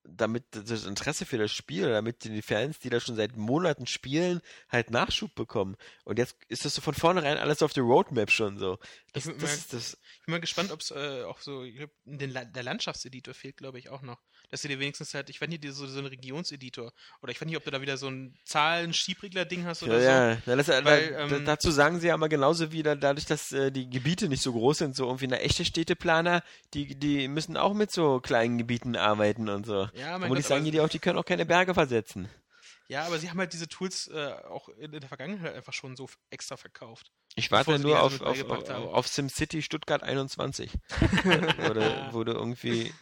damit 0.07 0.43
das 0.51 0.85
Interesse 0.85 1.25
für 1.25 1.37
das 1.37 1.51
Spiel, 1.51 1.89
damit 1.89 2.23
die 2.23 2.41
Fans, 2.41 2.79
die 2.79 2.89
da 2.89 2.99
schon 2.99 3.15
seit 3.15 3.35
Monaten 3.35 3.87
spielen, 3.87 4.41
halt 4.69 4.91
Nachschub 4.91 5.33
bekommen. 5.35 5.75
Und 6.03 6.19
jetzt 6.19 6.37
ist 6.47 6.65
das 6.65 6.75
so 6.75 6.81
von 6.81 6.93
vornherein 6.93 7.37
alles 7.37 7.61
auf 7.61 7.73
der 7.73 7.83
Roadmap 7.83 8.31
schon 8.31 8.57
so. 8.57 8.77
Das, 9.15 9.25
ich, 9.25 9.31
bin 9.31 9.39
das, 9.39 9.49
mal, 9.49 9.65
das, 9.71 9.93
ich 9.93 10.25
bin 10.25 10.31
mal 10.33 10.41
gespannt, 10.41 10.71
ob 10.71 10.81
es 10.81 10.91
äh, 10.91 11.23
auch 11.23 11.39
so, 11.39 11.63
ich 11.63 11.77
glaub, 11.77 11.89
den, 12.03 12.33
der 12.33 12.63
Landschaftseditor 12.63 13.33
fehlt, 13.33 13.55
glaube 13.55 13.79
ich, 13.79 13.87
auch 13.89 14.01
noch. 14.01 14.19
Dass 14.51 14.61
du 14.61 14.67
dir 14.67 14.77
wenigstens 14.77 15.13
halt, 15.13 15.29
ich 15.29 15.39
weiß 15.39 15.47
nicht, 15.47 15.63
so, 15.69 15.87
so 15.87 15.97
einen 15.97 16.07
Regionseditor. 16.07 16.91
Oder 17.21 17.31
ich 17.31 17.39
weiß 17.39 17.47
nicht, 17.47 17.55
ob 17.55 17.63
du 17.63 17.71
da 17.71 17.79
wieder 17.79 17.95
so 17.95 18.09
ein 18.09 18.35
Zahlen-Schiebregler-Ding 18.43 19.63
hast 19.65 19.83
oder 19.83 20.01
ja, 20.01 20.35
so. 20.43 20.51
Ja, 20.51 20.55
das, 20.57 20.67
Weil, 20.67 21.11
da, 21.11 21.19
ähm, 21.29 21.45
dazu 21.45 21.71
sagen 21.71 22.01
sie 22.01 22.07
ja 22.07 22.17
mal 22.17 22.27
genauso 22.27 22.73
wieder, 22.73 22.97
dadurch, 22.97 23.25
dass 23.25 23.53
äh, 23.53 23.71
die 23.71 23.89
Gebiete 23.89 24.27
nicht 24.27 24.41
so 24.41 24.51
groß 24.51 24.79
sind, 24.79 24.97
so 24.97 25.05
irgendwie 25.05 25.27
eine 25.27 25.39
echte 25.39 25.63
Städteplaner, 25.63 26.43
die, 26.73 26.99
die 26.99 27.29
müssen 27.29 27.55
auch 27.55 27.73
mit 27.73 27.91
so 27.91 28.19
kleinen 28.19 28.57
Gebieten 28.57 28.97
arbeiten 28.97 29.47
und 29.47 29.65
so. 29.65 29.87
Ja, 29.93 30.17
mein 30.17 30.29
und 30.29 30.37
ich 30.37 30.45
sagen 30.45 30.65
die 30.65 30.81
auch, 30.81 30.89
die 30.89 30.99
können 30.99 31.17
auch 31.17 31.25
keine 31.25 31.45
Berge 31.45 31.73
versetzen. 31.73 32.27
Ja, 32.87 33.05
aber 33.05 33.17
sie 33.17 33.29
haben 33.29 33.39
halt 33.39 33.53
diese 33.53 33.67
Tools 33.67 34.07
äh, 34.07 34.33
auch 34.47 34.69
in 34.69 34.91
der 34.91 35.01
Vergangenheit 35.01 35.55
einfach 35.55 35.73
schon 35.73 35.95
so 35.95 36.07
extra 36.29 36.55
verkauft. 36.55 37.11
Ich 37.35 37.51
warte 37.51 37.79
nur 37.79 38.01
auf, 38.01 38.21
auf, 38.21 38.43
auf, 38.49 38.69
auf 38.69 39.07
SimCity 39.07 39.61
Stuttgart 39.61 40.03
21. 40.03 40.71
wo, 42.11 42.23
du, 42.23 42.31
irgendwie 42.31 42.93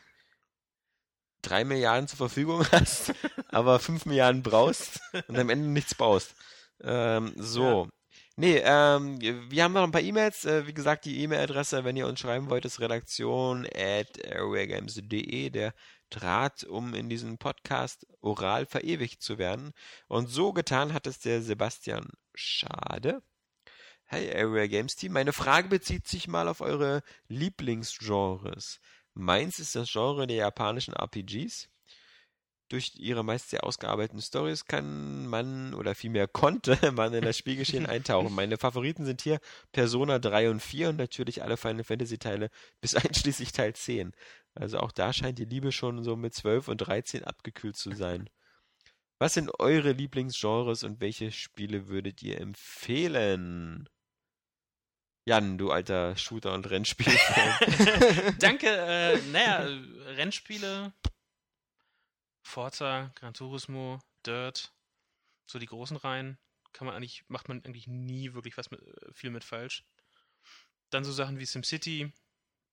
drei 1.41 1.65
Milliarden 1.65 2.07
zur 2.07 2.17
Verfügung 2.17 2.65
hast, 2.71 3.13
aber 3.49 3.79
fünf 3.79 4.05
Milliarden 4.05 4.41
brauchst 4.41 5.01
und 5.27 5.37
am 5.37 5.49
Ende 5.49 5.67
nichts 5.67 5.95
baust. 5.95 6.33
Ähm, 6.81 7.33
so. 7.35 7.83
Ja. 7.85 7.89
Nee, 8.35 8.61
ähm, 8.63 9.21
wir 9.21 9.63
haben 9.63 9.73
noch 9.73 9.83
ein 9.83 9.91
paar 9.91 10.01
E-Mails. 10.01 10.45
Äh, 10.45 10.65
wie 10.65 10.73
gesagt, 10.73 11.05
die 11.05 11.21
E-Mail-Adresse, 11.21 11.83
wenn 11.83 11.95
ihr 11.95 12.07
uns 12.07 12.19
schreiben 12.19 12.49
wollt, 12.49 12.65
ist 12.65 12.79
redaktion 12.79 13.67
at 13.67 14.17
airwaygames.de. 14.17 15.51
Der 15.51 15.75
Draht, 16.13 16.63
um 16.63 16.93
in 16.93 17.09
diesem 17.09 17.37
Podcast 17.37 18.05
oral 18.21 18.65
verewigt 18.65 19.21
zu 19.21 19.37
werden. 19.37 19.73
Und 20.07 20.27
so 20.27 20.53
getan 20.53 20.93
hat 20.93 21.07
es 21.07 21.19
der 21.19 21.41
Sebastian 21.41 22.07
Schade. 22.35 23.21
Hey, 24.05 24.31
Area 24.35 24.67
Games 24.67 24.95
Team. 24.95 25.13
Meine 25.13 25.33
Frage 25.33 25.69
bezieht 25.69 26.07
sich 26.07 26.27
mal 26.27 26.47
auf 26.47 26.61
eure 26.61 27.01
Lieblingsgenres. 27.27 28.79
Meins 29.13 29.59
ist 29.59 29.75
das 29.75 29.91
Genre 29.91 30.27
der 30.27 30.37
japanischen 30.37 30.93
RPGs. 30.93 31.69
Durch 32.69 32.93
ihre 32.95 33.23
meist 33.23 33.49
sehr 33.49 33.63
ausgearbeiteten 33.63 34.21
Stories 34.21 34.65
kann 34.65 35.27
man, 35.27 35.73
oder 35.73 35.95
vielmehr 35.95 36.27
konnte 36.27 36.77
man 36.93 37.13
in 37.13 37.23
das 37.23 37.37
Spielgeschehen 37.37 37.85
eintauchen. 37.87 38.33
Meine 38.33 38.57
Favoriten 38.57 39.05
sind 39.05 39.21
hier 39.21 39.39
Persona 39.71 40.19
3 40.19 40.49
und 40.49 40.61
4 40.61 40.89
und 40.89 40.97
natürlich 40.97 41.43
alle 41.43 41.57
Final 41.57 41.83
Fantasy 41.83 42.17
Teile 42.17 42.49
bis 42.81 42.95
einschließlich 42.95 43.51
Teil 43.51 43.73
10. 43.73 44.13
Also 44.55 44.79
auch 44.79 44.91
da 44.91 45.13
scheint 45.13 45.39
die 45.39 45.45
Liebe 45.45 45.71
schon 45.71 46.03
so 46.03 46.15
mit 46.15 46.33
12 46.33 46.67
und 46.67 46.77
13 46.77 47.23
abgekühlt 47.23 47.75
zu 47.75 47.93
sein. 47.93 48.29
Was 49.19 49.35
sind 49.35 49.51
eure 49.59 49.91
Lieblingsgenres 49.91 50.83
und 50.83 50.99
welche 50.99 51.31
Spiele 51.31 51.87
würdet 51.87 52.21
ihr 52.23 52.41
empfehlen? 52.41 53.87
Jan, 55.25 55.57
du 55.57 55.71
alter 55.71 56.17
Shooter- 56.17 56.53
und 56.53 56.69
Rennspiel. 56.69 57.13
Danke. 58.39 58.67
Äh, 58.67 59.17
naja, 59.31 59.65
Rennspiele, 60.17 60.91
Forza, 62.43 63.11
Gran 63.15 63.33
Turismo, 63.33 63.99
Dirt, 64.25 64.73
so 65.47 65.59
die 65.59 65.65
großen 65.65 65.97
Reihen, 65.97 66.37
kann 66.73 66.87
man 66.87 66.95
eigentlich, 66.95 67.23
macht 67.29 67.47
man 67.47 67.63
eigentlich 67.63 67.87
nie 67.87 68.33
wirklich 68.33 68.57
was 68.57 68.71
mit, 68.71 68.81
äh, 68.81 69.13
viel 69.13 69.29
mit 69.29 69.43
falsch. 69.43 69.83
Dann 70.89 71.03
so 71.03 71.11
Sachen 71.11 71.39
wie 71.39 71.45
SimCity, 71.45 72.13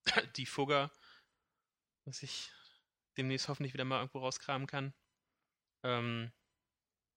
die 0.37 0.47
Fugger, 0.47 0.91
was 2.05 2.23
ich 2.23 2.51
demnächst 3.17 3.49
hoffentlich 3.49 3.75
wieder 3.75 3.85
mal 3.85 3.99
irgendwo 3.99 4.21
rauskramen 4.21 4.67
kann. 4.67 4.95
Ähm, 5.83 6.33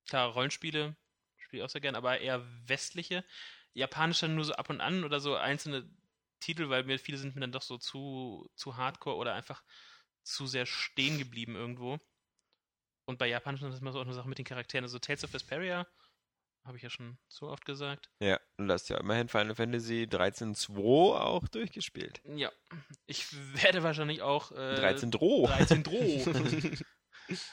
klar, 0.07 0.29
Rollenspiele 0.29 0.95
spiele 1.37 1.61
ich 1.61 1.65
auch 1.65 1.71
sehr 1.71 1.81
gern, 1.81 1.95
aber 1.95 2.19
eher 2.19 2.45
westliche. 2.67 3.25
Japanische 3.73 4.27
nur 4.27 4.45
so 4.45 4.53
ab 4.53 4.69
und 4.69 4.81
an 4.81 5.03
oder 5.03 5.19
so 5.19 5.35
einzelne 5.35 5.89
Titel, 6.39 6.69
weil 6.69 6.83
mir 6.83 6.99
viele 6.99 7.17
sind 7.17 7.35
mir 7.35 7.41
dann 7.41 7.51
doch 7.51 7.61
so 7.61 7.77
zu, 7.77 8.49
zu 8.55 8.77
hardcore 8.77 9.15
oder 9.15 9.33
einfach 9.33 9.63
zu 10.23 10.45
sehr 10.47 10.65
stehen 10.65 11.17
geblieben 11.17 11.55
irgendwo. 11.55 11.99
Und 13.05 13.19
bei 13.19 13.27
japanischen 13.27 13.67
ist 13.67 13.75
es 13.75 13.81
immer 13.81 13.91
so 13.91 13.99
auch 13.99 14.05
eine 14.05 14.13
Sache 14.13 14.29
mit 14.29 14.37
den 14.37 14.45
Charakteren. 14.45 14.85
Also 14.85 14.99
Tales 14.99 15.23
of 15.23 15.33
Vesperia 15.33 15.85
habe 16.65 16.77
ich 16.77 16.83
ja 16.83 16.89
schon 16.89 17.17
so 17.27 17.49
oft 17.49 17.65
gesagt. 17.65 18.09
Ja, 18.19 18.39
und 18.57 18.67
du 18.67 18.73
hast 18.73 18.89
ja 18.89 18.97
immerhin 18.97 19.27
Final 19.27 19.55
Fantasy 19.55 20.07
13.2 20.09 20.71
auch 21.19 21.47
durchgespielt. 21.49 22.21
Ja, 22.35 22.51
ich 23.05 23.27
werde 23.61 23.83
wahrscheinlich 23.83 24.21
auch 24.21 24.51
äh, 24.51 24.75
13 24.75 25.11
Droh. 25.11 25.47
13 25.47 25.83
Droh. 25.83 26.25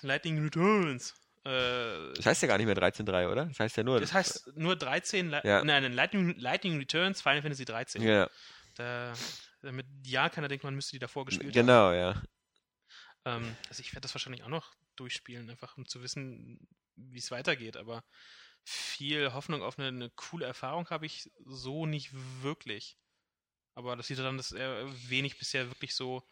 Lightning 0.02 0.42
Returns. 0.42 1.14
Äh, 1.44 2.12
das 2.14 2.26
heißt 2.26 2.42
ja 2.42 2.48
gar 2.48 2.58
nicht 2.58 2.66
mehr 2.66 2.76
13.3, 2.76 3.30
oder? 3.30 3.46
Das 3.46 3.58
heißt 3.58 3.76
ja 3.76 3.82
nur. 3.82 4.00
Das 4.00 4.12
heißt 4.12 4.52
nur 4.56 4.76
13, 4.76 5.30
ja. 5.42 5.64
nein, 5.64 5.92
Lightning, 5.92 6.36
Lightning 6.38 6.78
Returns, 6.78 7.22
Final 7.22 7.42
Fantasy 7.42 7.64
13. 7.64 8.02
Ja. 8.02 8.28
Da, 8.74 9.12
damit 9.62 9.86
ja 10.04 10.28
keiner 10.28 10.48
denkt, 10.48 10.64
man 10.64 10.74
müsste 10.74 10.92
die 10.92 10.98
davor 10.98 11.24
gespielt 11.24 11.52
genau, 11.52 11.72
haben. 11.72 11.92
Genau, 11.94 12.12
ja. 12.12 12.22
Ähm, 13.24 13.56
also 13.68 13.80
ich 13.80 13.92
werde 13.92 14.02
das 14.02 14.14
wahrscheinlich 14.14 14.42
auch 14.44 14.48
noch 14.48 14.72
durchspielen, 15.00 15.50
einfach 15.50 15.76
um 15.76 15.86
zu 15.86 16.02
wissen, 16.02 16.68
wie 16.96 17.18
es 17.18 17.30
weitergeht, 17.30 17.76
aber 17.76 18.04
viel 18.64 19.32
Hoffnung 19.32 19.62
auf 19.62 19.78
eine, 19.78 19.88
eine 19.88 20.10
coole 20.10 20.46
Erfahrung 20.46 20.88
habe 20.90 21.06
ich 21.06 21.30
so 21.44 21.86
nicht 21.86 22.10
wirklich. 22.42 22.98
Aber 23.74 23.96
das 23.96 24.08
liegt 24.08 24.20
daran, 24.20 24.36
dass 24.36 24.52
er 24.52 24.86
wenig 25.08 25.38
bisher 25.38 25.68
wirklich 25.68 25.94
so 25.94 26.22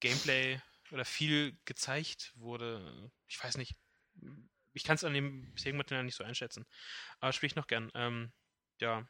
Gameplay 0.00 0.60
oder 0.90 1.04
viel 1.04 1.56
gezeigt 1.64 2.32
wurde. 2.36 3.10
Ich 3.28 3.42
weiß 3.42 3.56
nicht. 3.56 3.76
Ich 4.72 4.84
kann 4.84 4.96
es 4.96 5.04
an 5.04 5.14
dem 5.14 5.52
bisherigen 5.54 5.78
Material 5.78 6.04
nicht 6.04 6.16
so 6.16 6.24
einschätzen. 6.24 6.66
Aber 7.20 7.32
spiele 7.32 7.48
ich 7.48 7.56
noch 7.56 7.66
gern. 7.66 7.90
Ähm, 7.94 8.32
ja. 8.80 9.06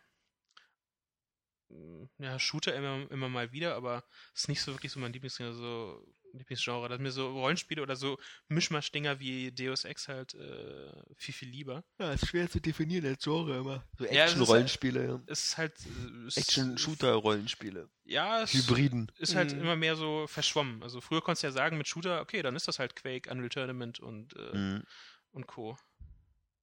Ja, 2.18 2.38
Shooter 2.38 2.74
immer, 2.74 3.10
immer 3.10 3.28
mal 3.28 3.52
wieder, 3.52 3.74
aber 3.74 4.04
es 4.34 4.42
ist 4.42 4.48
nicht 4.48 4.62
so 4.62 4.72
wirklich 4.72 4.90
so 4.92 5.00
mein 5.00 5.12
Lieblingsgenre. 5.12 6.02
So 6.38 6.42
Lieblingsgenre. 6.42 6.88
Das 6.88 6.98
mir 7.00 7.12
so 7.12 7.30
Rollenspiele 7.32 7.82
oder 7.82 7.96
so 7.96 8.18
Mischmaschdinger 8.48 9.18
wie 9.20 9.50
Deus 9.52 9.84
Ex 9.84 10.08
halt 10.08 10.34
äh, 10.34 10.92
viel, 11.16 11.34
viel 11.34 11.48
lieber. 11.48 11.84
Ja, 11.98 12.12
ist 12.12 12.26
schwer 12.26 12.48
zu 12.48 12.60
definieren 12.60 13.06
als 13.06 13.22
Genre 13.22 13.58
immer. 13.58 13.84
So 13.98 14.04
Action-Rollenspiele. 14.04 15.06
Ja, 15.06 15.20
es 15.26 15.44
ist 15.44 15.58
halt. 15.58 15.74
Äh, 15.80 16.40
Action-Shooter-Rollenspiele. 16.40 17.88
Ja, 18.04 18.42
es 18.42 18.52
Hybriden. 18.54 19.10
ist 19.18 19.34
halt 19.34 19.54
mhm. 19.54 19.62
immer 19.62 19.76
mehr 19.76 19.96
so 19.96 20.26
verschwommen. 20.26 20.82
Also 20.82 21.00
früher 21.00 21.20
konntest 21.20 21.42
du 21.42 21.48
ja 21.48 21.52
sagen 21.52 21.76
mit 21.76 21.88
Shooter, 21.88 22.20
okay, 22.20 22.42
dann 22.42 22.56
ist 22.56 22.68
das 22.68 22.78
halt 22.78 22.96
Quake, 22.96 23.30
Unreal 23.30 23.48
Tournament 23.48 24.00
und, 24.00 24.34
äh, 24.36 24.56
mhm. 24.56 24.84
und 25.32 25.46
Co. 25.46 25.76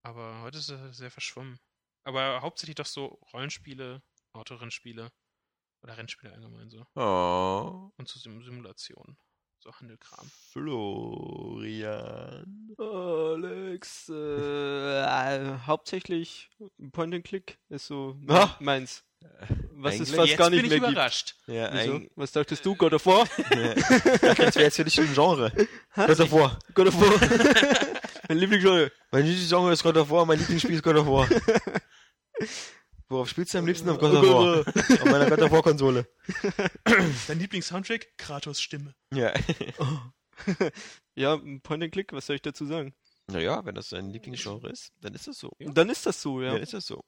Aber 0.01 0.41
heute 0.41 0.57
ist 0.57 0.69
es 0.69 0.79
halt 0.79 0.95
sehr 0.95 1.11
verschwommen. 1.11 1.59
Aber 2.03 2.41
hauptsächlich 2.41 2.75
doch 2.75 2.85
so 2.85 3.19
Rollenspiele, 3.33 4.01
Autorennspiele 4.33 5.11
oder 5.81 5.97
Rennspiele 5.97 6.33
allgemein 6.33 6.69
so. 6.69 6.85
Oh. 6.95 7.91
Und 7.97 8.07
zu 8.07 8.19
Simulationen 8.19 9.17
so 9.65 9.71
Handelkram. 9.79 10.29
Florian. 10.53 12.45
Alex. 12.77 14.09
Äh, 14.09 15.01
äh, 15.01 15.57
hauptsächlich 15.65 16.51
Point 16.91 17.15
and 17.15 17.23
Click 17.23 17.57
ist 17.69 17.87
so 17.87 18.15
oh. 18.27 18.47
meins. 18.59 19.03
Was 19.71 19.99
es 19.99 20.11
fast 20.11 20.37
gar 20.37 20.51
nicht 20.51 20.61
bin 20.61 20.71
ich 20.71 20.79
mehr 20.79 20.91
überrascht. 20.91 21.35
gibt. 21.47 21.57
Ja, 21.57 21.73
Was 22.15 22.31
dachtest 22.31 22.63
du, 22.63 22.75
God 22.75 22.93
of 22.93 23.07
War? 23.07 23.27
ja. 23.49 23.73
Das 24.35 24.55
wäre 24.55 24.65
jetzt 24.65 24.75
für 24.75 24.83
dich 24.83 24.99
ein 24.99 25.11
Genre. 25.11 25.51
God 25.95 26.19
of 26.19 26.31
War. 26.31 26.59
God 26.75 26.87
of 26.89 27.01
War. 27.01 27.89
mein 28.29 28.37
Lieblingsgenre. 28.37 28.91
Mein 29.09 29.25
Lieblingsgenre 29.25 29.73
ist 29.73 29.81
God 29.81 29.97
of 29.97 30.11
War, 30.11 30.27
mein 30.27 30.37
Lieblingsspiel 30.37 30.75
ist 30.75 30.83
God 30.83 30.97
of 30.97 31.07
War. 31.07 31.27
Worauf 33.07 33.29
spielst 33.29 33.53
du 33.53 33.59
am 33.59 33.67
liebsten 33.67 33.89
auf 33.89 33.99
God 33.99 34.13
of 34.13 34.23
War? 34.23 34.59
auf 34.67 35.05
meiner 35.05 35.29
God 35.29 35.41
of 35.41 35.51
War 35.51 35.61
Konsole. 35.61 36.07
Dein 37.27 37.39
Lieblingssoundtrack? 37.39 38.17
Kratos 38.17 38.59
Stimme. 38.59 38.95
Ja. 39.13 39.31
ja, 41.15 41.37
Point 41.61 41.83
and 41.83 41.91
Click, 41.91 42.11
was 42.13 42.25
soll 42.25 42.37
ich 42.37 42.41
dazu 42.41 42.65
sagen? 42.65 42.95
Naja, 43.27 43.63
wenn 43.65 43.75
das 43.75 43.89
dein 43.89 44.09
Lieblingsgenre 44.09 44.69
ist, 44.69 44.91
dann 45.01 45.13
ist 45.13 45.27
das 45.27 45.39
so. 45.39 45.51
Ja. 45.59 45.71
Dann 45.71 45.89
ist 45.89 46.05
das 46.05 46.21
so, 46.21 46.41
ja. 46.41 46.53
Dann 46.53 46.61
ist 46.61 46.73
das 46.73 46.85
so. 46.85 47.03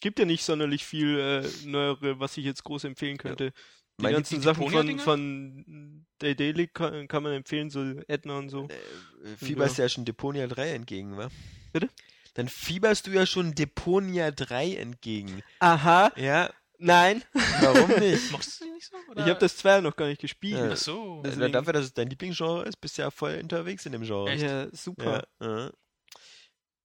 Gibt 0.00 0.18
ja 0.18 0.24
nicht 0.24 0.44
sonderlich 0.44 0.84
viel 0.84 1.18
äh, 1.18 1.66
neuere, 1.66 2.18
was 2.20 2.36
ich 2.36 2.44
jetzt 2.44 2.64
groß 2.64 2.84
empfehlen 2.84 3.16
könnte. 3.16 3.44
Ja. 3.44 3.50
Die 3.98 4.02
Meine 4.02 4.16
ganzen 4.16 4.40
Sachen 4.40 4.68
von, 4.68 4.98
von 4.98 6.06
Day 6.20 6.34
Daily 6.34 6.66
kann, 6.66 7.06
kann, 7.06 7.22
man 7.22 7.32
empfehlen, 7.32 7.70
so 7.70 7.80
Edna 8.08 8.38
und 8.38 8.48
so. 8.48 8.66
Äh, 8.66 9.36
fieberst 9.36 9.78
ja. 9.78 9.84
ja 9.84 9.88
schon 9.88 10.04
Deponia 10.04 10.48
3 10.48 10.70
entgegen, 10.72 11.16
wa? 11.16 11.28
Bitte? 11.72 11.88
Dann 12.34 12.48
fieberst 12.48 13.06
du 13.06 13.10
ja 13.10 13.26
schon 13.26 13.54
Deponia 13.54 14.30
3 14.30 14.76
entgegen. 14.76 15.42
Aha. 15.60 16.12
Ja. 16.16 16.50
Nein. 16.78 17.22
Warum 17.60 17.90
nicht? 18.00 18.30
Machst 18.32 18.60
du 18.60 18.64
die 18.64 18.70
nicht 18.72 18.90
so? 18.90 18.96
Oder? 19.10 19.22
Ich 19.22 19.30
habe 19.30 19.40
das 19.40 19.56
2 19.56 19.80
noch 19.80 19.96
gar 19.96 20.06
nicht 20.06 20.20
gespielt. 20.20 20.58
Ja. 20.58 20.70
Ach 20.72 20.76
so. 20.76 21.22
Also 21.24 21.48
dafür, 21.48 21.72
dass 21.72 21.84
es 21.84 21.94
dein 21.94 22.10
Lieblingsgenre 22.10 22.64
ist, 22.64 22.80
bist 22.80 22.98
du 22.98 23.02
ja 23.02 23.10
voll 23.10 23.38
unterwegs 23.40 23.86
in 23.86 23.92
dem 23.92 24.02
Genre. 24.02 24.30
Echt? 24.30 24.42
Ja, 24.42 24.68
super. 24.72 25.24
Ja, 25.40 25.70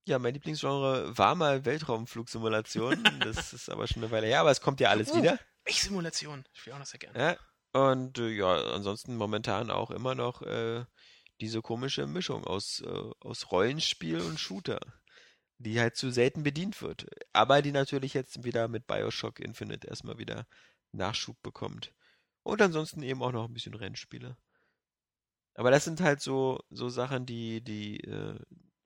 ja, 0.10 0.18
mein 0.18 0.34
Lieblingsgenre 0.34 1.16
war 1.16 1.36
mal 1.36 1.66
Weltraumflugsimulation. 1.66 3.04
das 3.20 3.54
ist 3.54 3.70
aber 3.70 3.88
schon 3.88 4.04
eine 4.04 4.12
Weile 4.12 4.26
her, 4.26 4.40
aber 4.40 4.50
es 4.50 4.60
kommt 4.60 4.80
ja 4.80 4.90
alles 4.90 5.12
oh, 5.12 5.18
wieder. 5.18 5.40
Ich 5.66 5.84
Simulation. 5.84 6.44
Ich 6.52 6.62
spiele 6.62 6.76
auch 6.76 6.80
noch 6.80 6.88
sehr 6.88 7.00
gerne. 7.00 7.20
Ja, 7.20 7.38
und 7.80 8.18
äh, 8.18 8.30
ja, 8.30 8.56
ansonsten 8.74 9.16
momentan 9.16 9.70
auch 9.70 9.92
immer 9.92 10.16
noch 10.16 10.42
äh, 10.42 10.84
diese 11.42 11.62
komische 11.62 12.08
Mischung 12.08 12.44
aus, 12.44 12.82
äh, 12.82 13.12
aus 13.20 13.52
Rollenspiel 13.52 14.20
und 14.22 14.40
Shooter, 14.40 14.80
die 15.60 15.80
halt 15.80 15.96
zu 15.96 16.10
selten 16.10 16.44
bedient 16.44 16.82
wird. 16.82 17.08
Aber 17.34 17.62
die 17.62 17.72
natürlich 17.72 18.14
jetzt 18.14 18.44
wieder 18.44 18.68
mit 18.68 18.88
Bioshock 18.88 19.40
Infinite 19.40 19.88
erstmal 19.88 20.18
wieder 20.18 20.48
Nachschub 20.92 21.42
bekommt. 21.44 21.94
Und 22.44 22.62
ansonsten 22.62 23.04
eben 23.04 23.22
auch 23.22 23.32
noch 23.32 23.46
ein 23.48 23.54
bisschen 23.54 23.76
Rennspiele. 23.76 24.38
Aber 25.54 25.72
das 25.72 25.84
sind 25.84 26.02
halt 26.02 26.22
so, 26.22 26.60
so 26.70 26.90
Sachen, 26.90 27.26
die, 27.26 27.62
die 27.62 28.00
äh, 28.02 28.40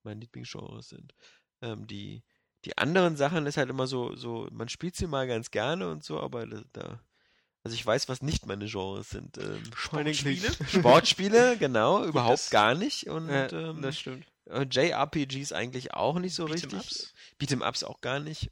mein 0.03 0.19
Lieblingsgenre 0.19 0.81
sind. 0.81 1.13
Ähm, 1.61 1.85
die, 1.87 2.23
die 2.65 2.77
anderen 2.77 3.15
Sachen 3.15 3.45
ist 3.45 3.57
halt 3.57 3.69
immer 3.69 3.87
so, 3.87 4.15
so, 4.15 4.47
man 4.51 4.69
spielt 4.69 4.95
sie 4.95 5.07
mal 5.07 5.27
ganz 5.27 5.51
gerne 5.51 5.89
und 5.89 6.03
so, 6.03 6.19
aber 6.19 6.47
da, 6.73 6.99
also 7.63 7.75
ich 7.75 7.85
weiß, 7.85 8.09
was 8.09 8.21
nicht 8.21 8.45
meine 8.45 8.65
Genres 8.65 9.09
sind. 9.09 9.37
Ähm, 9.37 9.63
Sportspiele? 9.75 10.49
Sportspiele, 10.67 11.57
genau, 11.59 12.03
überhaupt 12.03 12.39
das, 12.39 12.49
gar 12.49 12.75
nicht. 12.75 13.07
Und 13.07 13.29
ja, 13.29 13.51
ähm, 13.51 13.81
das 13.81 13.97
stimmt. 13.97 14.25
Äh, 14.45 14.65
JRPGs 14.69 15.53
eigentlich 15.53 15.93
auch 15.93 16.19
nicht 16.19 16.35
so 16.35 16.45
Beat 16.45 16.71
richtig. 16.71 17.13
Beat'em 17.39 17.67
Ups 17.67 17.83
auch 17.83 18.01
gar 18.01 18.19
nicht. 18.19 18.51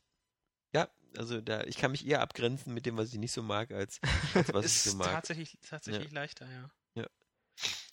Ja, 0.73 0.87
also 1.17 1.41
da, 1.41 1.63
ich 1.65 1.77
kann 1.77 1.91
mich 1.91 2.07
eher 2.07 2.21
abgrenzen 2.21 2.73
mit 2.73 2.85
dem, 2.85 2.95
was 2.95 3.09
ich 3.11 3.19
nicht 3.19 3.33
so 3.33 3.43
mag, 3.43 3.71
als, 3.71 3.99
als 4.33 4.53
was 4.53 4.65
ich 4.65 4.81
so 4.81 4.97
mag. 4.97 5.11
Tatsächlich, 5.11 5.57
tatsächlich 5.67 6.11
ja. 6.11 6.19
leichter, 6.19 6.47
ja. 6.49 6.69
Ja. 6.95 7.07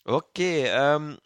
Okay, 0.05 0.67
ähm, 0.67 1.17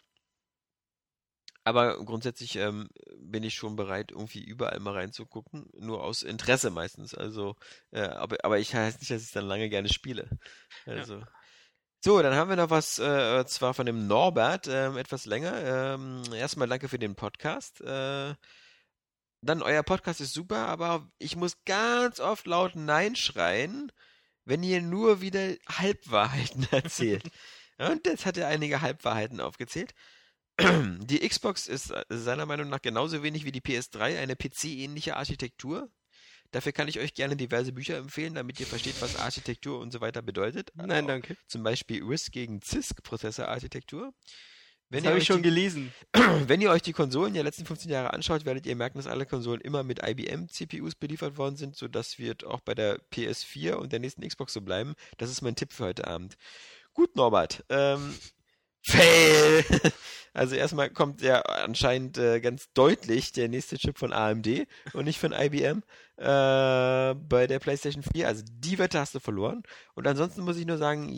aber 1.64 2.04
grundsätzlich 2.04 2.56
ähm, 2.56 2.88
bin 3.18 3.42
ich 3.42 3.54
schon 3.54 3.74
bereit, 3.74 4.10
irgendwie 4.10 4.44
überall 4.44 4.78
mal 4.80 4.92
reinzugucken, 4.92 5.70
nur 5.78 6.04
aus 6.04 6.22
Interesse 6.22 6.70
meistens. 6.70 7.14
Also, 7.14 7.56
äh, 7.90 8.02
aber, 8.02 8.36
aber 8.44 8.58
ich 8.58 8.74
heißt 8.74 9.00
nicht, 9.00 9.10
dass 9.10 9.22
ich 9.22 9.32
dann 9.32 9.46
lange 9.46 9.70
gerne 9.70 9.88
spiele. 9.88 10.28
Also. 10.86 11.18
Ja. 11.18 11.28
So, 12.04 12.20
dann 12.20 12.34
haben 12.34 12.50
wir 12.50 12.56
noch 12.56 12.68
was, 12.68 12.98
äh, 12.98 13.46
zwar 13.46 13.72
von 13.72 13.86
dem 13.86 14.06
Norbert, 14.06 14.66
äh, 14.66 14.94
etwas 14.98 15.24
länger. 15.24 15.94
Ähm, 15.94 16.22
erstmal 16.34 16.68
danke 16.68 16.90
für 16.90 16.98
den 16.98 17.14
Podcast. 17.14 17.80
Äh, 17.80 18.34
dann, 19.40 19.62
euer 19.62 19.82
Podcast 19.82 20.20
ist 20.20 20.34
super, 20.34 20.68
aber 20.68 21.10
ich 21.18 21.34
muss 21.34 21.64
ganz 21.64 22.20
oft 22.20 22.46
laut 22.46 22.76
Nein 22.76 23.16
schreien, 23.16 23.90
wenn 24.44 24.62
ihr 24.62 24.82
nur 24.82 25.22
wieder 25.22 25.54
Halbwahrheiten 25.66 26.66
erzählt. 26.72 27.30
Und 27.78 28.06
jetzt 28.06 28.26
hat 28.26 28.36
er 28.36 28.48
einige 28.48 28.82
Halbwahrheiten 28.82 29.40
aufgezählt. 29.40 29.94
Die 30.60 31.28
Xbox 31.28 31.66
ist 31.66 31.90
äh, 31.90 32.04
seiner 32.08 32.46
Meinung 32.46 32.68
nach 32.68 32.82
genauso 32.82 33.22
wenig 33.22 33.44
wie 33.44 33.52
die 33.52 33.60
PS3 33.60 34.18
eine 34.18 34.36
PC-ähnliche 34.36 35.16
Architektur. 35.16 35.90
Dafür 36.52 36.70
kann 36.70 36.86
ich 36.86 37.00
euch 37.00 37.14
gerne 37.14 37.34
diverse 37.34 37.72
Bücher 37.72 37.96
empfehlen, 37.96 38.34
damit 38.34 38.60
ihr 38.60 38.66
versteht, 38.66 38.94
was 39.00 39.16
Architektur 39.16 39.80
und 39.80 39.92
so 39.92 40.00
weiter 40.00 40.22
bedeutet. 40.22 40.70
Nein, 40.74 41.08
danke. 41.08 41.36
Zum 41.48 41.64
Beispiel 41.64 42.04
RISC 42.04 42.30
gegen 42.30 42.62
CISC 42.62 43.02
Prozessorarchitektur. 43.02 44.12
Wenn 44.88 45.02
das 45.02 45.10
habe 45.10 45.18
ich 45.18 45.26
schon 45.26 45.42
die, 45.42 45.48
gelesen. 45.48 45.92
Wenn 46.46 46.60
ihr 46.60 46.70
euch 46.70 46.82
die 46.82 46.92
Konsolen 46.92 47.34
der 47.34 47.42
letzten 47.42 47.66
15 47.66 47.90
Jahre 47.90 48.12
anschaut, 48.12 48.44
werdet 48.44 48.66
ihr 48.66 48.76
merken, 48.76 48.98
dass 48.98 49.08
alle 49.08 49.26
Konsolen 49.26 49.60
immer 49.60 49.82
mit 49.82 50.06
IBM-CPUs 50.06 50.94
beliefert 50.94 51.36
worden 51.36 51.56
sind, 51.56 51.74
sodass 51.74 52.20
wird 52.20 52.44
auch 52.44 52.60
bei 52.60 52.76
der 52.76 53.00
PS4 53.10 53.72
und 53.72 53.92
der 53.92 53.98
nächsten 53.98 54.22
Xbox 54.26 54.52
so 54.52 54.60
bleiben. 54.60 54.94
Das 55.18 55.30
ist 55.30 55.42
mein 55.42 55.56
Tipp 55.56 55.72
für 55.72 55.86
heute 55.86 56.06
Abend. 56.06 56.36
Gut, 56.92 57.16
Norbert. 57.16 57.64
Ähm, 57.70 58.14
Fail! 58.84 59.64
Also 60.36 60.56
erstmal 60.56 60.90
kommt 60.90 61.22
ja 61.22 61.42
anscheinend 61.42 62.18
äh, 62.18 62.40
ganz 62.40 62.72
deutlich 62.74 63.30
der 63.30 63.48
nächste 63.48 63.78
Chip 63.78 63.98
von 63.98 64.12
AMD 64.12 64.66
und 64.92 65.04
nicht 65.04 65.20
von 65.20 65.32
IBM 65.32 65.84
äh, 66.16 67.14
bei 67.14 67.46
der 67.46 67.60
PlayStation 67.60 68.02
4. 68.02 68.26
Also 68.26 68.42
die 68.50 68.78
Wette 68.78 68.98
hast 68.98 69.14
du 69.14 69.20
verloren. 69.20 69.62
Und 69.94 70.08
ansonsten 70.08 70.42
muss 70.42 70.56
ich 70.56 70.66
nur 70.66 70.76
sagen, 70.76 71.14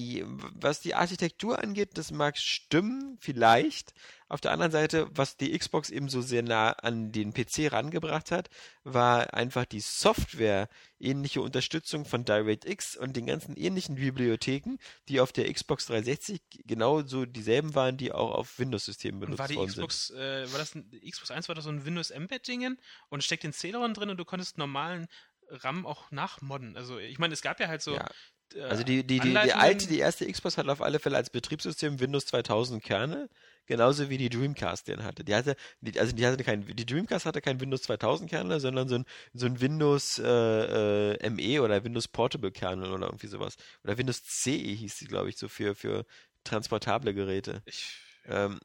was 0.54 0.80
die 0.80 0.94
Architektur 0.94 1.58
angeht, 1.62 1.96
das 1.96 2.10
mag 2.10 2.36
stimmen, 2.36 3.16
vielleicht. 3.18 3.94
Auf 4.28 4.40
der 4.40 4.50
anderen 4.50 4.72
Seite, 4.72 5.06
was 5.10 5.36
die 5.36 5.56
Xbox 5.56 5.90
eben 5.90 6.08
so 6.08 6.20
sehr 6.20 6.42
nah 6.42 6.72
an 6.72 7.12
den 7.12 7.32
PC 7.32 7.72
rangebracht 7.72 8.30
hat, 8.30 8.48
war 8.82 9.34
einfach 9.34 9.64
die 9.64 9.80
Software 9.80 10.68
ähnliche 10.98 11.40
Unterstützung 11.40 12.04
von 12.04 12.24
DirectX 12.24 12.96
und 12.96 13.16
den 13.16 13.26
ganzen 13.26 13.56
ähnlichen 13.56 13.96
Bibliotheken, 13.96 14.78
die 15.08 15.20
auf 15.20 15.32
der 15.32 15.52
Xbox 15.52 15.86
360 15.86 16.40
genauso 16.64 17.24
dieselben 17.24 17.74
waren, 17.74 17.96
die 17.96 18.12
auch 18.12 18.32
auf 18.32 18.58
Windows-Systemen 18.58 19.20
benutzt 19.20 19.38
war 19.38 19.48
die 19.48 19.56
worden 19.56 19.70
Xbox, 19.70 20.08
sind. 20.08 20.18
Äh, 20.18 20.52
war 20.52 20.58
das 20.58 20.74
ein, 20.74 20.90
Xbox 21.08 21.30
1 21.30 21.48
war 21.48 21.54
das 21.54 21.64
so 21.64 21.70
ein 21.70 21.84
Windows 21.84 22.10
Embed-Dingen 22.10 22.80
und 23.08 23.22
steckt 23.22 23.44
den 23.44 23.52
Celeron 23.52 23.94
drin 23.94 24.10
und 24.10 24.16
du 24.16 24.24
konntest 24.24 24.58
normalen 24.58 25.06
RAM 25.48 25.86
auch 25.86 26.10
nachmodden. 26.10 26.76
Also 26.76 26.98
ich 26.98 27.18
meine, 27.18 27.32
es 27.32 27.42
gab 27.42 27.60
ja 27.60 27.68
halt 27.68 27.82
so 27.82 27.94
ja. 27.94 28.08
Äh, 28.54 28.62
also 28.62 28.84
die, 28.84 29.06
die, 29.06 29.20
die, 29.20 29.30
die 29.30 29.52
alte, 29.52 29.86
die 29.86 29.98
erste 29.98 30.30
Xbox 30.30 30.58
hat 30.58 30.68
auf 30.68 30.82
alle 30.82 30.98
Fälle 30.98 31.16
als 31.16 31.30
Betriebssystem 31.30 32.00
Windows 32.00 32.26
2000 32.26 32.82
Kerne, 32.82 33.28
genauso 33.66 34.08
wie 34.10 34.18
die 34.18 34.28
Dreamcast 34.28 34.88
den 34.88 35.04
hatte. 35.04 35.24
Die 35.24 35.34
hatte, 35.34 35.56
die, 35.80 35.98
also 35.98 36.14
die 36.14 36.26
hatte 36.26 36.42
kein, 36.44 36.66
die 36.66 36.86
Dreamcast 36.86 37.26
hatte 37.26 37.40
kein 37.40 37.60
Windows 37.60 37.82
2000 37.82 38.30
Kernel, 38.30 38.60
sondern 38.60 38.88
so 38.88 38.96
ein, 38.96 39.04
so 39.34 39.46
ein 39.46 39.60
Windows 39.60 40.18
äh, 40.18 41.14
äh, 41.14 41.30
ME 41.30 41.62
oder 41.62 41.84
Windows 41.84 42.08
Portable 42.08 42.52
Kernel 42.52 42.92
oder 42.92 43.06
irgendwie 43.06 43.26
sowas. 43.28 43.56
Oder 43.84 43.98
Windows 43.98 44.22
CE 44.24 44.50
hieß 44.50 44.98
sie, 44.98 45.06
glaube 45.06 45.28
ich, 45.28 45.36
so 45.36 45.48
für, 45.48 45.74
für 45.74 46.06
transportable 46.44 47.14
Geräte. 47.14 47.62
Ich, 47.66 47.98
ähm, 48.26 48.60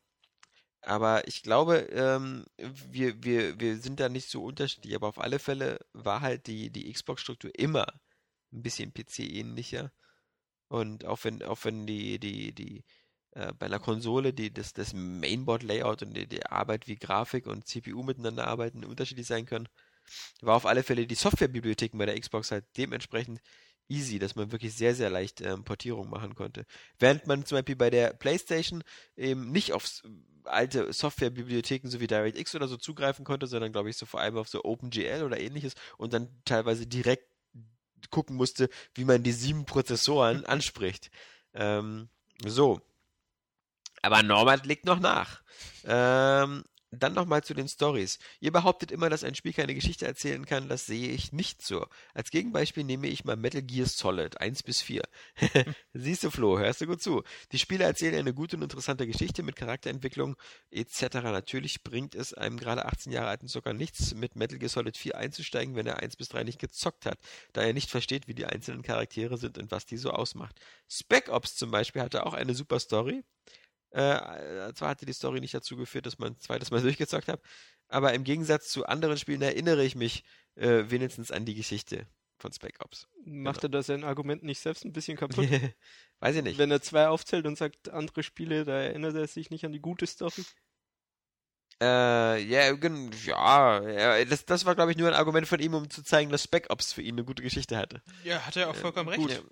aber 0.82 1.28
ich 1.28 1.44
glaube, 1.44 1.78
ähm, 1.92 2.46
wir, 2.58 3.24
wir, 3.24 3.60
wir 3.60 3.78
sind 3.78 4.00
da 4.00 4.10
nicht 4.10 4.30
so 4.30 4.44
unterschiedlich, 4.44 4.96
aber 4.96 5.08
auf 5.08 5.20
alle 5.20 5.40
Fälle 5.40 5.80
war 5.94 6.22
halt 6.22 6.48
die, 6.48 6.72
die 6.72 6.92
Xbox-Struktur 6.92 7.52
immer 7.54 7.86
ein 8.52 8.64
bisschen 8.64 8.94
PC-ähnlicher. 8.94 9.92
Und 10.70 11.06
auch 11.06 11.24
wenn, 11.24 11.44
auch 11.44 11.66
wenn 11.66 11.86
die, 11.86 12.20
die, 12.20 12.54
die, 12.54 12.84
äh, 13.32 13.54
bei 13.58 13.66
einer 13.66 13.80
Konsole, 13.80 14.34
die, 14.34 14.54
das, 14.54 14.74
das 14.74 14.94
Mainboard-Layout 14.94 16.04
und 16.04 16.16
die, 16.16 16.28
die 16.28 16.46
Arbeit 16.46 16.88
wie 16.88 16.98
Grafik 16.98 17.48
und 17.48 17.68
CPU 17.68 18.04
miteinander 18.04 18.48
arbeiten 18.48 18.84
unterschiedlich 18.84 19.28
sein 19.28 19.46
können, 19.46 19.68
war 20.42 20.56
auf 20.56 20.66
alle 20.66 20.84
Fälle 20.84 21.08
die 21.08 21.16
Softwarebibliotheken 21.16 21.98
bei 21.98 22.06
der 22.06 22.20
Xbox 22.20 22.52
halt 22.52 22.66
dementsprechend 22.78 23.42
easy, 23.88 24.20
dass 24.20 24.36
man 24.36 24.52
wirklich 24.52 24.74
sehr, 24.74 24.96
sehr 24.96 25.10
leicht 25.10 25.42
ähm, 25.42 25.64
Portierung 25.64 26.10
machen 26.10 26.36
konnte. 26.36 26.66
Während 26.98 27.28
man 27.28 27.46
zum 27.46 27.58
Beispiel 27.58 27.76
bei 27.76 27.90
der 27.90 28.14
PlayStation 28.14 28.84
eben 29.16 29.52
nicht 29.52 29.74
auf 29.74 30.02
alte 30.44 30.92
Softwarebibliotheken 30.92 31.90
so 31.90 32.00
wie 32.00 32.08
DirectX 32.08 32.56
oder 32.56 32.68
so 32.68 32.78
zugreifen 32.78 33.26
konnte, 33.26 33.48
sondern 33.48 33.72
glaube 33.72 33.90
ich 33.90 33.98
so 33.98 34.06
vor 34.06 34.22
allem 34.22 34.38
auf 34.38 34.50
so 34.50 34.64
OpenGL 34.64 35.24
oder 35.24 35.40
ähnliches 35.40 35.76
und 35.98 36.14
dann 36.14 36.30
teilweise 36.46 36.88
direkt 36.88 37.26
gucken 38.10 38.36
musste, 38.36 38.70
wie 38.96 39.06
man 39.06 39.24
die 39.24 39.32
sieben 39.32 39.66
Prozessoren 39.66 40.46
anspricht. 40.46 41.12
Ähm, 41.54 42.10
so. 42.46 42.82
Aber 44.02 44.24
Norbert 44.24 44.66
legt 44.66 44.86
noch 44.86 45.00
nach. 45.00 45.42
Ähm, 45.86 46.64
dann 46.92 47.14
nochmal 47.14 47.44
zu 47.44 47.54
den 47.54 47.70
Stories. 47.70 48.20
Ihr 48.42 48.52
behauptet 48.52 48.92
immer, 48.92 49.10
dass 49.10 49.24
ein 49.24 49.34
Spiel 49.34 49.54
keine 49.54 49.74
Geschichte 49.74 50.06
erzählen 50.06 50.46
kann, 50.46 50.68
das 50.68 50.86
sehe 50.86 51.10
ich 51.10 51.32
nicht 51.32 51.62
so. 51.62 51.88
Als 52.14 52.32
Gegenbeispiel 52.32 52.84
nehme 52.84 53.08
ich 53.08 53.24
mal 53.24 53.38
Metal 53.38 53.62
Gear 53.62 53.88
Solid 53.88 54.42
1 54.42 54.64
bis 54.64 54.82
4. 54.82 55.02
Siehst 55.94 56.26
du, 56.26 56.30
Flo, 56.30 56.60
hörst 56.60 56.82
du 56.82 56.88
gut 56.88 57.02
zu. 57.02 57.24
Die 57.54 57.60
Spiele 57.60 57.86
erzählen 57.86 58.16
eine 58.16 58.34
gute 58.34 58.58
und 58.58 58.64
interessante 58.64 59.08
Geschichte 59.08 59.42
mit 59.42 59.56
Charakterentwicklung 59.56 60.36
etc. 60.70 61.02
Natürlich 61.14 61.84
bringt 61.84 62.14
es 62.14 62.34
einem 62.34 62.58
gerade 62.58 62.86
18 62.86 63.14
Jahre 63.14 63.30
alten 63.30 63.48
Zucker 63.48 63.74
nichts, 63.74 64.14
mit 64.14 64.36
Metal 64.36 64.60
Gear 64.60 64.70
Solid 64.70 64.98
4 64.98 65.18
einzusteigen, 65.18 65.76
wenn 65.76 65.88
er 65.88 66.00
1 66.00 66.18
bis 66.18 66.28
3 66.28 66.44
nicht 66.44 66.60
gezockt 66.60 67.06
hat, 67.06 67.20
da 67.54 67.62
er 67.62 67.74
nicht 67.74 67.90
versteht, 67.90 68.28
wie 68.28 68.36
die 68.36 68.46
einzelnen 68.46 68.82
Charaktere 68.82 69.38
sind 69.38 69.58
und 69.58 69.72
was 69.72 69.86
die 69.86 69.98
so 69.98 70.12
ausmacht. 70.12 70.60
Spec 70.90 71.30
Ops 71.30 71.56
zum 71.56 71.72
Beispiel 71.72 72.02
hatte 72.02 72.26
auch 72.26 72.34
eine 72.34 72.54
super 72.54 72.80
Story, 72.80 73.24
äh, 73.92 74.74
zwar 74.74 74.90
hatte 74.90 75.06
die 75.06 75.14
Story 75.14 75.40
nicht 75.40 75.54
dazu 75.54 75.76
geführt, 75.76 76.06
dass 76.06 76.20
man 76.20 76.34
ein 76.34 76.40
zweites 76.40 76.72
Mal 76.72 76.82
durchgezockt 76.82 77.28
hat, 77.28 77.42
aber 77.88 78.14
im 78.14 78.24
Gegensatz 78.24 78.70
zu 78.70 78.86
anderen 78.86 79.18
Spielen 79.18 79.42
erinnere 79.42 79.84
ich 79.84 79.96
mich 79.96 80.24
äh, 80.56 80.86
wenigstens 80.88 81.32
an 81.32 81.46
die 81.46 81.56
Geschichte 81.56 82.08
von 82.38 82.52
Spec 82.52 82.78
Ops. 82.80 83.08
Macht 83.24 83.62
genau. 83.62 83.68
er 83.68 83.80
das 83.80 83.88
sein 83.88 84.04
Argument 84.04 84.44
nicht 84.44 84.60
selbst 84.60 84.84
ein 84.84 84.94
bisschen 84.94 85.18
kaputt? 85.18 85.48
Weiß 86.20 86.36
ich 86.36 86.44
nicht. 86.44 86.58
Wenn 86.58 86.72
er 86.72 86.82
zwei 86.82 87.08
aufzählt 87.08 87.46
und 87.46 87.58
sagt, 87.58 87.90
andere 87.90 88.24
Spiele, 88.24 88.66
da 88.66 88.74
erinnert 88.74 89.16
er 89.16 89.28
sich 89.28 89.50
nicht 89.50 89.66
an 89.66 89.72
die 89.72 89.80
gute 89.80 90.08
Story? 90.08 90.44
Äh, 91.82 92.44
ja, 92.44 92.72
ja, 92.72 94.26
das, 94.26 94.46
das 94.46 94.66
war, 94.66 94.76
glaube 94.76 94.92
ich, 94.92 94.98
nur 94.98 95.08
ein 95.08 95.16
Argument 95.16 95.48
von 95.48 95.60
ihm, 95.60 95.74
um 95.74 95.90
zu 95.90 96.04
zeigen, 96.04 96.30
dass 96.30 96.44
Spec 96.44 96.68
Ops 96.70 96.94
für 96.94 97.02
ihn 97.02 97.16
eine 97.16 97.24
gute 97.24 97.42
Geschichte 97.42 97.76
hatte. 97.76 98.04
Ja, 98.24 98.46
hat 98.46 98.56
er 98.56 98.70
auch 98.70 98.76
vollkommen 98.76 99.10
äh, 99.10 99.16
recht. 99.16 99.40
Gut. 99.40 99.52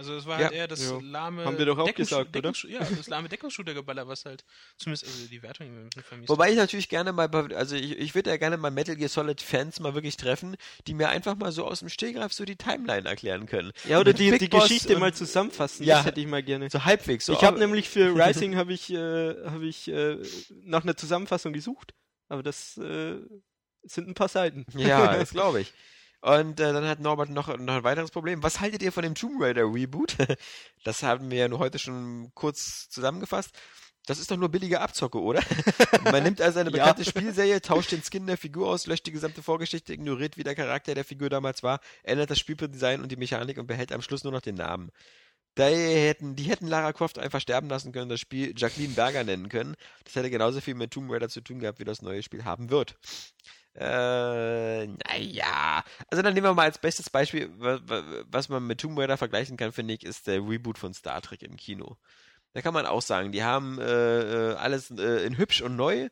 Also 0.00 0.14
es 0.14 0.24
war 0.24 0.38
halt 0.38 0.52
eher 0.52 0.66
das 0.66 0.82
ja. 0.82 0.98
lahme 1.02 1.44
Haben 1.44 1.58
wir 1.58 1.66
doch 1.66 1.76
auch 1.76 1.94
gesagt, 1.94 2.34
oder? 2.34 2.54
Ja, 2.66 2.78
das 2.78 3.06
lahme 3.08 3.28
Deckungsshooter-Geballer, 3.28 4.08
was 4.08 4.24
halt 4.24 4.46
zumindest 4.78 5.04
also 5.04 5.26
die 5.26 5.42
Wertung 5.42 5.66
ein 5.66 5.90
bisschen 5.90 6.04
vermisst. 6.04 6.30
Wobei 6.30 6.50
ich 6.50 6.56
natürlich 6.56 6.88
gerne 6.88 7.12
mal, 7.12 7.28
also 7.54 7.76
ich, 7.76 7.98
ich 7.98 8.14
würde 8.14 8.30
ja 8.30 8.38
gerne 8.38 8.56
mal 8.56 8.70
Metal 8.70 8.96
Gear 8.96 9.10
Solid 9.10 9.42
Fans 9.42 9.78
mal 9.78 9.92
wirklich 9.92 10.16
treffen, 10.16 10.56
die 10.86 10.94
mir 10.94 11.10
einfach 11.10 11.36
mal 11.36 11.52
so 11.52 11.66
aus 11.66 11.80
dem 11.80 11.90
Stehgreif 11.90 12.32
so 12.32 12.46
die 12.46 12.56
Timeline 12.56 13.06
erklären 13.06 13.44
können. 13.44 13.72
Ja, 13.86 14.00
oder 14.00 14.14
die, 14.14 14.38
die 14.38 14.48
Geschichte 14.48 14.98
mal 14.98 15.12
zusammenfassen. 15.12 15.84
Ja, 15.84 15.96
das 15.96 16.06
hätte 16.06 16.20
ich 16.22 16.26
mal 16.26 16.42
gerne. 16.42 16.70
So 16.70 16.82
halbwegs. 16.86 17.26
So 17.26 17.34
ich 17.34 17.44
habe 17.44 17.58
nämlich 17.58 17.90
für 17.90 18.16
Rising 18.16 18.56
habe 18.56 18.72
ich, 18.72 18.90
äh, 18.90 19.34
hab 19.44 19.60
ich 19.60 19.86
äh, 19.88 20.16
nach 20.62 20.82
einer 20.82 20.96
Zusammenfassung 20.96 21.52
gesucht, 21.52 21.92
aber 22.30 22.42
das 22.42 22.78
äh, 22.78 23.18
sind 23.82 24.08
ein 24.08 24.14
paar 24.14 24.28
Seiten. 24.28 24.64
Ja, 24.78 25.14
das 25.18 25.32
glaube 25.32 25.60
ich. 25.60 25.74
Und 26.20 26.60
äh, 26.60 26.72
dann 26.72 26.86
hat 26.86 27.00
Norbert 27.00 27.30
noch, 27.30 27.48
noch 27.58 27.74
ein 27.74 27.84
weiteres 27.84 28.10
Problem. 28.10 28.42
Was 28.42 28.60
haltet 28.60 28.82
ihr 28.82 28.92
von 28.92 29.02
dem 29.02 29.14
Tomb 29.14 29.40
Raider 29.40 29.64
Reboot? 29.64 30.16
das 30.84 31.02
haben 31.02 31.30
wir 31.30 31.38
ja 31.38 31.48
nur 31.48 31.58
heute 31.58 31.78
schon 31.78 32.30
kurz 32.34 32.88
zusammengefasst. 32.90 33.52
Das 34.06 34.18
ist 34.18 34.30
doch 34.30 34.36
nur 34.36 34.48
billige 34.48 34.80
Abzocke, 34.80 35.20
oder? 35.20 35.42
Man 36.04 36.22
nimmt 36.22 36.40
also 36.40 36.58
eine 36.58 36.70
bekannte 36.70 37.02
ja. 37.02 37.08
Spielserie, 37.08 37.60
tauscht 37.60 37.92
den 37.92 38.02
Skin 38.02 38.26
der 38.26 38.38
Figur 38.38 38.68
aus, 38.68 38.86
löscht 38.86 39.06
die 39.06 39.12
gesamte 39.12 39.42
Vorgeschichte, 39.42 39.92
ignoriert, 39.92 40.36
wie 40.36 40.42
der 40.42 40.54
Charakter 40.54 40.94
der 40.94 41.04
Figur 41.04 41.28
damals 41.28 41.62
war, 41.62 41.80
ändert 42.02 42.30
das 42.30 42.38
Spieldesign 42.38 43.02
und 43.02 43.12
die 43.12 43.16
Mechanik 43.16 43.58
und 43.58 43.66
behält 43.66 43.92
am 43.92 44.02
Schluss 44.02 44.24
nur 44.24 44.32
noch 44.32 44.40
den 44.40 44.56
Namen. 44.56 44.90
Da 45.54 45.66
hätten, 45.66 46.36
die 46.36 46.44
hätten 46.44 46.66
Lara 46.66 46.92
Croft 46.92 47.18
einfach 47.18 47.40
sterben 47.40 47.68
lassen 47.68 47.92
können, 47.92 48.08
das 48.08 48.20
Spiel 48.20 48.54
Jacqueline 48.56 48.94
Berger 48.94 49.24
nennen 49.24 49.48
können. 49.48 49.74
Das 50.04 50.14
hätte 50.14 50.30
genauso 50.30 50.60
viel 50.60 50.74
mit 50.74 50.92
Tomb 50.92 51.10
Raider 51.10 51.28
zu 51.28 51.40
tun 51.40 51.58
gehabt, 51.58 51.80
wie 51.80 51.84
das 51.84 52.02
neue 52.02 52.22
Spiel 52.22 52.44
haben 52.44 52.70
wird. 52.70 52.96
Äh, 53.74 54.86
naja. 54.86 55.84
Also 56.08 56.22
dann 56.22 56.34
nehmen 56.34 56.46
wir 56.46 56.54
mal 56.54 56.64
als 56.64 56.78
bestes 56.78 57.10
Beispiel, 57.10 57.50
was 57.56 58.48
man 58.48 58.66
mit 58.66 58.80
Tomb 58.80 58.98
Raider 58.98 59.16
vergleichen 59.16 59.56
kann, 59.56 59.72
finde 59.72 59.94
ich, 59.94 60.04
ist 60.04 60.26
der 60.26 60.40
Reboot 60.40 60.78
von 60.78 60.94
Star 60.94 61.20
Trek 61.22 61.42
im 61.42 61.56
Kino. 61.56 61.96
Da 62.52 62.62
kann 62.62 62.74
man 62.74 62.86
auch 62.86 63.02
sagen, 63.02 63.32
die 63.32 63.44
haben 63.44 63.78
äh, 63.78 64.52
äh 64.52 64.54
alles 64.56 64.90
äh, 64.90 65.24
in 65.24 65.38
hübsch 65.38 65.62
und 65.62 65.76
neu 65.76 66.08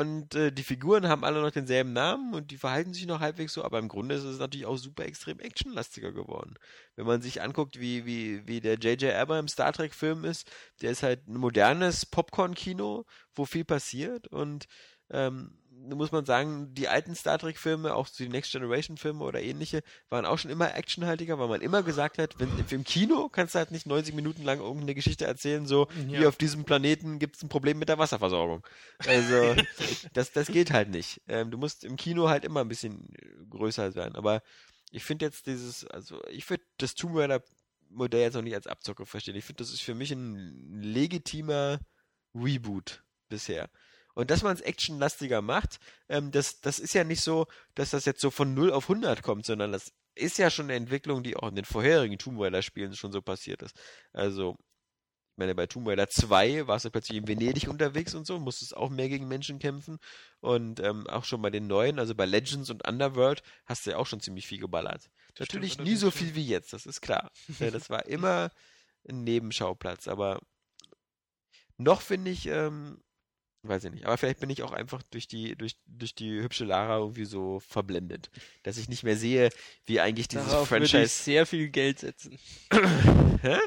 und 0.00 0.34
äh, 0.34 0.50
die 0.50 0.62
Figuren 0.62 1.08
haben 1.08 1.24
alle 1.24 1.42
noch 1.42 1.50
denselben 1.50 1.92
Namen 1.92 2.32
und 2.32 2.50
die 2.50 2.56
verhalten 2.56 2.94
sich 2.94 3.04
noch 3.06 3.20
halbwegs 3.20 3.52
so, 3.52 3.62
aber 3.64 3.78
im 3.78 3.88
Grunde 3.88 4.14
ist 4.14 4.24
es 4.24 4.38
natürlich 4.38 4.64
auch 4.64 4.78
super 4.78 5.04
extrem 5.04 5.38
actionlastiger 5.40 6.10
geworden. 6.10 6.54
Wenn 6.96 7.04
man 7.04 7.20
sich 7.20 7.42
anguckt, 7.42 7.78
wie, 7.78 8.06
wie, 8.06 8.46
wie 8.46 8.62
der 8.62 8.78
J.J. 8.78 9.12
Abrams 9.12 9.52
Star 9.52 9.74
Trek 9.74 9.94
Film 9.94 10.24
ist, 10.24 10.50
der 10.80 10.92
ist 10.92 11.02
halt 11.02 11.28
ein 11.28 11.36
modernes 11.36 12.06
Popcorn-Kino, 12.06 13.04
wo 13.34 13.44
viel 13.44 13.66
passiert 13.66 14.26
und 14.28 14.68
ähm, 15.10 15.59
muss 15.88 16.12
man 16.12 16.24
sagen, 16.24 16.74
die 16.74 16.88
alten 16.88 17.14
Star 17.14 17.38
Trek-Filme, 17.38 17.94
auch 17.94 18.08
die 18.08 18.28
Next 18.28 18.52
Generation-Filme 18.52 19.24
oder 19.24 19.40
ähnliche, 19.40 19.82
waren 20.08 20.24
auch 20.24 20.38
schon 20.38 20.50
immer 20.50 20.74
actionhaltiger, 20.74 21.38
weil 21.38 21.48
man 21.48 21.60
immer 21.60 21.82
gesagt 21.82 22.18
hat, 22.18 22.38
wenn 22.38 22.50
im 22.70 22.84
Kino 22.84 23.28
kannst 23.28 23.54
du 23.54 23.58
halt 23.58 23.70
nicht 23.70 23.86
90 23.86 24.14
Minuten 24.14 24.42
lang 24.42 24.60
irgendeine 24.60 24.94
Geschichte 24.94 25.24
erzählen, 25.24 25.66
so 25.66 25.88
ja. 26.08 26.20
wie 26.20 26.26
auf 26.26 26.36
diesem 26.36 26.64
Planeten 26.64 27.18
gibt 27.18 27.36
es 27.36 27.42
ein 27.42 27.48
Problem 27.48 27.78
mit 27.78 27.88
der 27.88 27.98
Wasserversorgung. 27.98 28.66
Also 29.06 29.56
das, 30.12 30.32
das 30.32 30.48
geht 30.48 30.70
halt 30.70 30.90
nicht. 30.90 31.20
Ähm, 31.28 31.50
du 31.50 31.58
musst 31.58 31.84
im 31.84 31.96
Kino 31.96 32.28
halt 32.28 32.44
immer 32.44 32.60
ein 32.60 32.68
bisschen 32.68 33.08
größer 33.48 33.92
sein. 33.92 34.14
Aber 34.14 34.42
ich 34.90 35.04
finde 35.04 35.26
jetzt 35.26 35.46
dieses, 35.46 35.86
also 35.86 36.22
ich 36.30 36.48
würde 36.50 36.64
das 36.78 36.94
Tomb 36.94 37.16
Raider 37.16 37.42
Modell 37.90 38.22
jetzt 38.22 38.36
auch 38.36 38.42
nicht 38.42 38.54
als 38.54 38.66
Abzocke 38.66 39.04
verstehen. 39.04 39.34
Ich 39.34 39.44
finde, 39.44 39.62
das 39.62 39.72
ist 39.72 39.82
für 39.82 39.94
mich 39.94 40.12
ein 40.12 40.80
legitimer 40.80 41.80
Reboot 42.34 43.02
bisher. 43.28 43.68
Und 44.14 44.30
dass 44.30 44.42
man 44.42 44.54
es 44.54 44.60
actionlastiger 44.60 45.42
macht, 45.42 45.78
ähm, 46.08 46.30
das, 46.30 46.60
das 46.60 46.78
ist 46.78 46.94
ja 46.94 47.04
nicht 47.04 47.22
so, 47.22 47.46
dass 47.74 47.90
das 47.90 48.04
jetzt 48.04 48.20
so 48.20 48.30
von 48.30 48.54
0 48.54 48.72
auf 48.72 48.88
100 48.88 49.22
kommt, 49.22 49.46
sondern 49.46 49.72
das 49.72 49.92
ist 50.14 50.38
ja 50.38 50.50
schon 50.50 50.66
eine 50.66 50.74
Entwicklung, 50.74 51.22
die 51.22 51.36
auch 51.36 51.48
in 51.48 51.56
den 51.56 51.64
vorherigen 51.64 52.18
Tomb 52.18 52.40
Raider-Spielen 52.40 52.94
schon 52.94 53.12
so 53.12 53.22
passiert 53.22 53.62
ist. 53.62 53.76
Also, 54.12 54.56
ich 55.32 55.38
meine, 55.38 55.54
bei 55.54 55.66
Tomb 55.66 55.88
Raider 55.88 56.08
2 56.08 56.66
warst 56.66 56.84
du 56.84 56.90
plötzlich 56.90 57.16
in 57.16 57.28
Venedig 57.28 57.68
unterwegs 57.68 58.14
und 58.14 58.26
so, 58.26 58.38
musstest 58.38 58.76
auch 58.76 58.90
mehr 58.90 59.08
gegen 59.08 59.28
Menschen 59.28 59.58
kämpfen. 59.58 59.98
Und 60.40 60.80
ähm, 60.80 61.06
auch 61.06 61.24
schon 61.24 61.40
bei 61.40 61.50
den 61.50 61.66
neuen, 61.66 61.98
also 61.98 62.14
bei 62.14 62.26
Legends 62.26 62.68
und 62.68 62.86
Underworld, 62.86 63.42
hast 63.64 63.86
du 63.86 63.90
ja 63.90 63.96
auch 63.96 64.06
schon 64.06 64.20
ziemlich 64.20 64.46
viel 64.46 64.58
geballert. 64.58 65.08
Das 65.34 65.48
Natürlich 65.48 65.78
nie 65.78 65.96
so 65.96 66.10
viel 66.10 66.34
wie 66.34 66.46
jetzt, 66.46 66.72
das 66.72 66.84
ist 66.84 67.00
klar. 67.00 67.30
ja, 67.58 67.70
das 67.70 67.88
war 67.88 68.06
immer 68.06 68.50
ein 69.08 69.24
Nebenschauplatz, 69.24 70.08
aber 70.08 70.40
noch 71.78 72.02
finde 72.02 72.30
ich, 72.30 72.46
ähm, 72.46 73.00
Weiß 73.62 73.84
ich 73.84 73.90
nicht. 73.90 74.06
Aber 74.06 74.16
vielleicht 74.16 74.40
bin 74.40 74.48
ich 74.48 74.62
auch 74.62 74.72
einfach 74.72 75.02
durch 75.10 75.28
die, 75.28 75.54
durch, 75.54 75.76
durch 75.86 76.14
die 76.14 76.40
hübsche 76.40 76.64
Lara 76.64 76.98
irgendwie 76.98 77.26
so 77.26 77.60
verblendet. 77.60 78.30
Dass 78.62 78.78
ich 78.78 78.88
nicht 78.88 79.02
mehr 79.02 79.16
sehe, 79.16 79.50
wie 79.84 80.00
eigentlich 80.00 80.28
dieses 80.28 80.48
darauf 80.48 80.68
Franchise. 80.68 80.92
Würde 80.94 81.04
ich 81.06 81.12
sehr 81.12 81.46
viel 81.46 81.68
Geld 81.68 81.98
setzen. 81.98 82.38
Hä? 83.42 83.58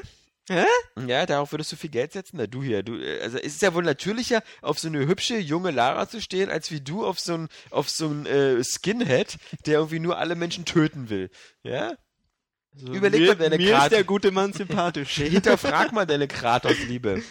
Hä? 0.50 0.66
Ja, 1.06 1.24
darauf 1.24 1.52
würdest 1.52 1.72
du 1.72 1.76
viel 1.76 1.90
Geld 1.90 2.12
setzen? 2.12 2.36
Na, 2.36 2.46
du 2.46 2.62
hier, 2.62 2.82
du, 2.82 2.94
also 3.22 3.38
es 3.38 3.54
ist 3.54 3.62
ja 3.62 3.72
wohl 3.72 3.82
natürlicher, 3.82 4.42
auf 4.60 4.78
so 4.78 4.88
eine 4.88 5.06
hübsche 5.06 5.38
junge 5.38 5.70
Lara 5.70 6.06
zu 6.06 6.20
stehen, 6.20 6.50
als 6.50 6.70
wie 6.70 6.82
du 6.82 7.06
auf 7.06 7.18
so 7.18 7.34
ein, 7.34 7.48
auf 7.70 7.88
so 7.88 8.08
ein 8.08 8.26
äh, 8.26 8.62
Skinhead, 8.62 9.38
der 9.64 9.74
irgendwie 9.78 10.00
nur 10.00 10.18
alle 10.18 10.34
Menschen 10.34 10.66
töten 10.66 11.08
will. 11.08 11.30
Ja? 11.62 11.94
Also 12.74 12.92
Überleg 12.92 13.20
mir, 13.20 13.28
mal 13.28 13.34
deine 13.36 13.56
Mir 13.56 13.70
Kratos. 13.70 13.84
ist 13.86 13.92
der 13.92 14.04
gute 14.04 14.30
Mann 14.32 14.52
sympathisch. 14.52 15.14
Hinterfrag 15.14 15.92
mal 15.92 16.04
deine 16.04 16.28
Kratos-Liebe. 16.28 17.22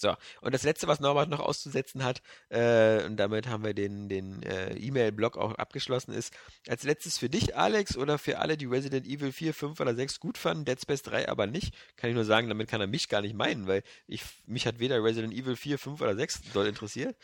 So, 0.00 0.16
und 0.40 0.54
das 0.54 0.62
letzte, 0.62 0.88
was 0.88 1.00
Norbert 1.00 1.28
noch 1.28 1.40
auszusetzen 1.40 2.02
hat, 2.02 2.22
äh, 2.48 3.04
und 3.04 3.18
damit 3.18 3.48
haben 3.48 3.64
wir 3.64 3.74
den, 3.74 4.08
den 4.08 4.42
äh, 4.42 4.74
E-Mail-Blog 4.74 5.36
auch 5.36 5.54
abgeschlossen, 5.56 6.12
ist 6.12 6.32
als 6.68 6.84
letztes 6.84 7.18
für 7.18 7.28
dich, 7.28 7.54
Alex, 7.54 7.98
oder 7.98 8.16
für 8.16 8.38
alle, 8.38 8.56
die 8.56 8.64
Resident 8.64 9.06
Evil 9.06 9.30
4, 9.30 9.52
5 9.52 9.78
oder 9.78 9.94
6 9.94 10.18
gut 10.18 10.38
fanden, 10.38 10.64
Dead 10.64 10.80
Space 10.80 11.02
3 11.02 11.28
aber 11.28 11.46
nicht, 11.46 11.74
kann 11.96 12.08
ich 12.08 12.16
nur 12.16 12.24
sagen, 12.24 12.48
damit 12.48 12.68
kann 12.68 12.80
er 12.80 12.86
mich 12.86 13.10
gar 13.10 13.20
nicht 13.20 13.34
meinen, 13.34 13.66
weil 13.66 13.82
ich, 14.06 14.22
mich 14.46 14.66
hat 14.66 14.78
weder 14.78 15.04
Resident 15.04 15.34
Evil 15.34 15.56
4, 15.56 15.78
5 15.78 16.00
oder 16.00 16.16
6 16.16 16.52
doll 16.54 16.66
interessiert. 16.66 17.14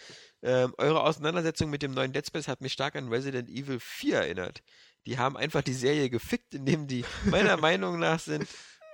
Ähm, 0.42 0.74
eure 0.76 1.02
Auseinandersetzung 1.02 1.70
mit 1.70 1.82
dem 1.82 1.92
neuen 1.92 2.12
Dead 2.12 2.26
Space 2.26 2.46
hat 2.46 2.60
mich 2.60 2.74
stark 2.74 2.94
an 2.96 3.08
Resident 3.08 3.48
Evil 3.48 3.80
4 3.80 4.16
erinnert. 4.18 4.62
Die 5.06 5.18
haben 5.18 5.36
einfach 5.36 5.62
die 5.62 5.72
Serie 5.72 6.10
gefickt, 6.10 6.52
indem 6.52 6.88
die 6.88 7.04
meiner 7.24 7.56
Meinung 7.56 7.98
nach 7.98 8.20
sind 8.20 8.46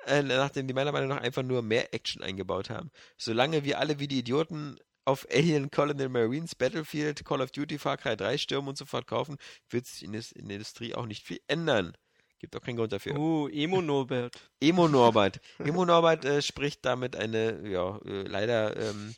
äh, 0.06 0.22
nachdem 0.22 0.66
die 0.66 0.74
meiner 0.74 0.92
Meinung 0.92 1.08
nach 1.08 1.20
einfach 1.20 1.42
nur 1.42 1.62
mehr 1.62 1.92
Action 1.94 2.22
eingebaut 2.22 2.70
haben. 2.70 2.90
Solange 3.16 3.64
wir 3.64 3.78
alle 3.78 3.98
wie 3.98 4.08
die 4.08 4.18
Idioten 4.18 4.78
auf 5.04 5.26
Alien 5.30 5.70
Colonial 5.70 6.08
Marines, 6.08 6.54
Battlefield, 6.54 7.24
Call 7.24 7.40
of 7.40 7.50
Duty, 7.50 7.78
Far 7.78 7.96
Cry 7.96 8.16
3 8.16 8.38
stürmen 8.38 8.68
und 8.68 8.78
sofort 8.78 9.06
kaufen, 9.06 9.36
wird 9.68 9.86
sich 9.86 10.04
in, 10.04 10.14
in 10.14 10.48
der 10.48 10.56
Industrie 10.56 10.94
auch 10.94 11.06
nicht 11.06 11.24
viel 11.26 11.40
ändern. 11.48 11.96
Gibt 12.38 12.56
auch 12.56 12.60
keinen 12.60 12.76
Grund 12.76 12.92
dafür. 12.92 13.16
Uh, 13.16 13.48
Emo 13.48 13.80
Norbert. 13.80 14.50
Emo 14.60 14.88
Norbert. 14.88 15.40
Emo 15.58 15.84
Norbert 15.84 16.24
äh, 16.24 16.42
spricht 16.42 16.84
damit 16.84 17.14
eine, 17.14 17.68
ja, 17.68 17.98
äh, 17.98 18.22
leider 18.22 18.76
ähm, 18.76 19.14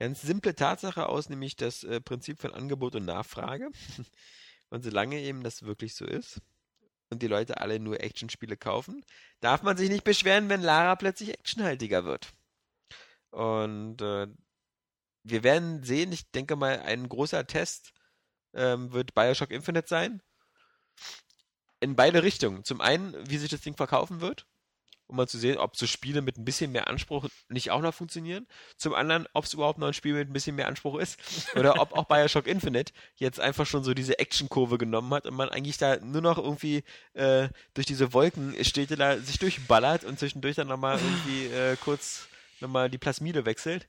ganz 0.00 0.22
simple 0.22 0.54
Tatsache 0.56 1.08
aus, 1.08 1.28
nämlich 1.28 1.54
das 1.54 1.84
äh, 1.84 2.00
Prinzip 2.00 2.40
von 2.40 2.52
Angebot 2.52 2.96
und 2.96 3.04
Nachfrage. 3.04 3.70
Und 4.70 4.82
solange 4.82 5.20
eben 5.20 5.44
das 5.44 5.62
wirklich 5.62 5.94
so 5.94 6.04
ist, 6.04 6.40
und 7.10 7.22
die 7.22 7.26
Leute 7.26 7.60
alle 7.60 7.78
nur 7.80 8.00
Actionspiele 8.00 8.56
kaufen, 8.56 9.04
darf 9.40 9.62
man 9.62 9.76
sich 9.76 9.90
nicht 9.90 10.04
beschweren, 10.04 10.48
wenn 10.48 10.62
Lara 10.62 10.96
plötzlich 10.96 11.30
actionhaltiger 11.30 12.04
wird. 12.04 12.32
Und 13.30 14.00
äh, 14.00 14.26
wir 15.22 15.42
werden 15.42 15.82
sehen, 15.82 16.12
ich 16.12 16.30
denke 16.30 16.56
mal, 16.56 16.80
ein 16.80 17.08
großer 17.08 17.46
Test 17.46 17.92
ähm, 18.54 18.92
wird 18.92 19.14
Bioshock 19.14 19.50
Infinite 19.50 19.88
sein. 19.88 20.22
In 21.80 21.96
beide 21.96 22.22
Richtungen. 22.22 22.64
Zum 22.64 22.80
einen, 22.80 23.14
wie 23.28 23.38
sich 23.38 23.50
das 23.50 23.60
Ding 23.60 23.76
verkaufen 23.76 24.20
wird 24.20 24.46
um 25.06 25.16
mal 25.16 25.28
zu 25.28 25.38
sehen, 25.38 25.58
ob 25.58 25.76
so 25.76 25.86
Spiele 25.86 26.22
mit 26.22 26.38
ein 26.38 26.44
bisschen 26.44 26.72
mehr 26.72 26.88
Anspruch 26.88 27.28
nicht 27.48 27.70
auch 27.70 27.82
noch 27.82 27.94
funktionieren. 27.94 28.46
Zum 28.76 28.94
anderen, 28.94 29.26
ob 29.32 29.44
es 29.44 29.54
überhaupt 29.54 29.78
noch 29.78 29.88
ein 29.88 29.94
Spiel 29.94 30.14
mit 30.14 30.28
ein 30.28 30.32
bisschen 30.32 30.56
mehr 30.56 30.68
Anspruch 30.68 30.98
ist. 30.98 31.18
Oder 31.56 31.80
ob 31.80 31.92
auch 31.92 32.04
Bioshock 32.04 32.46
Infinite 32.46 32.92
jetzt 33.16 33.40
einfach 33.40 33.66
schon 33.66 33.84
so 33.84 33.94
diese 33.94 34.18
Actionkurve 34.18 34.78
genommen 34.78 35.12
hat 35.14 35.26
und 35.26 35.34
man 35.34 35.48
eigentlich 35.48 35.78
da 35.78 35.96
nur 35.96 36.22
noch 36.22 36.38
irgendwie 36.38 36.84
äh, 37.14 37.48
durch 37.74 37.86
diese 37.86 38.12
Wolkenstädte 38.12 38.96
da 38.96 39.18
sich 39.18 39.38
durchballert 39.38 40.04
und 40.04 40.18
zwischendurch 40.18 40.56
dann 40.56 40.68
nochmal 40.68 40.98
irgendwie 40.98 41.46
äh, 41.46 41.76
kurz 41.76 42.28
nochmal 42.60 42.90
die 42.90 42.98
Plasmide 42.98 43.44
wechselt. 43.44 43.86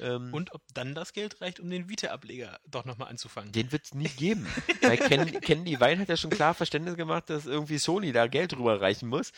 Ähm, 0.00 0.32
und 0.32 0.52
ob 0.54 0.62
dann 0.74 0.94
das 0.94 1.12
Geld 1.12 1.40
reicht, 1.40 1.60
um 1.60 1.70
den 1.70 1.88
Vita-Ableger 1.88 2.58
doch 2.66 2.84
nochmal 2.84 3.08
anzufangen. 3.08 3.52
Den 3.52 3.72
wird 3.72 3.84
es 3.84 3.94
nie 3.94 4.08
geben. 4.16 4.46
Weil 4.82 4.96
Ken, 4.96 5.40
Ken 5.40 5.64
Levine 5.64 6.00
hat 6.00 6.08
ja 6.08 6.16
schon 6.16 6.30
klar 6.30 6.54
Verständnis 6.54 6.96
gemacht, 6.96 7.30
dass 7.30 7.46
irgendwie 7.46 7.78
Sony 7.78 8.12
da 8.12 8.26
Geld 8.26 8.56
rüberreichen 8.56 9.08
muss. 9.08 9.32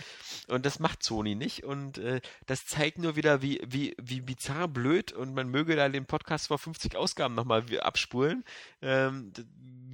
Und 0.48 0.66
das 0.66 0.78
macht 0.78 1.02
Sony 1.02 1.34
nicht. 1.34 1.64
Und 1.64 1.98
äh, 1.98 2.20
das 2.46 2.66
zeigt 2.66 2.98
nur 2.98 3.16
wieder, 3.16 3.42
wie, 3.42 3.60
wie, 3.66 3.94
wie 4.00 4.20
bizarr 4.20 4.68
blöd 4.68 5.12
und 5.12 5.34
man 5.34 5.48
möge 5.48 5.76
da 5.76 5.88
den 5.88 6.06
Podcast 6.06 6.48
vor 6.48 6.58
50 6.58 6.96
Ausgaben 6.96 7.34
nochmal 7.34 7.64
abspulen. 7.80 8.44
Ähm, 8.82 9.32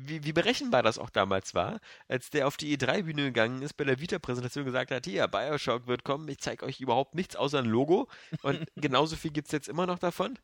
wie, 0.09 0.24
wie 0.24 0.32
berechenbar 0.32 0.82
das 0.82 0.98
auch 0.98 1.10
damals 1.10 1.55
war, 1.55 1.81
als 2.09 2.31
der 2.31 2.47
auf 2.47 2.56
die 2.56 2.76
E3-Bühne 2.76 3.24
gegangen 3.24 3.62
ist, 3.62 3.74
bei 3.74 3.85
der 3.85 4.01
Vita-Präsentation 4.01 4.64
gesagt 4.64 4.90
hat, 4.90 5.05
hier, 5.06 5.26
Bioshock 5.28 5.86
wird 5.86 6.05
kommen, 6.05 6.28
ich 6.28 6.39
zeige 6.39 6.64
euch 6.64 6.81
überhaupt 6.81 7.14
nichts 7.14 7.36
außer 7.36 7.59
ein 7.59 7.66
Logo. 7.66 8.09
Und 8.43 8.66
genauso 8.76 9.16
viel 9.16 9.31
gibt 9.31 9.48
es 9.48 9.52
jetzt 9.52 9.68
immer 9.68 9.86
noch 9.86 9.98
davon. 9.98 10.39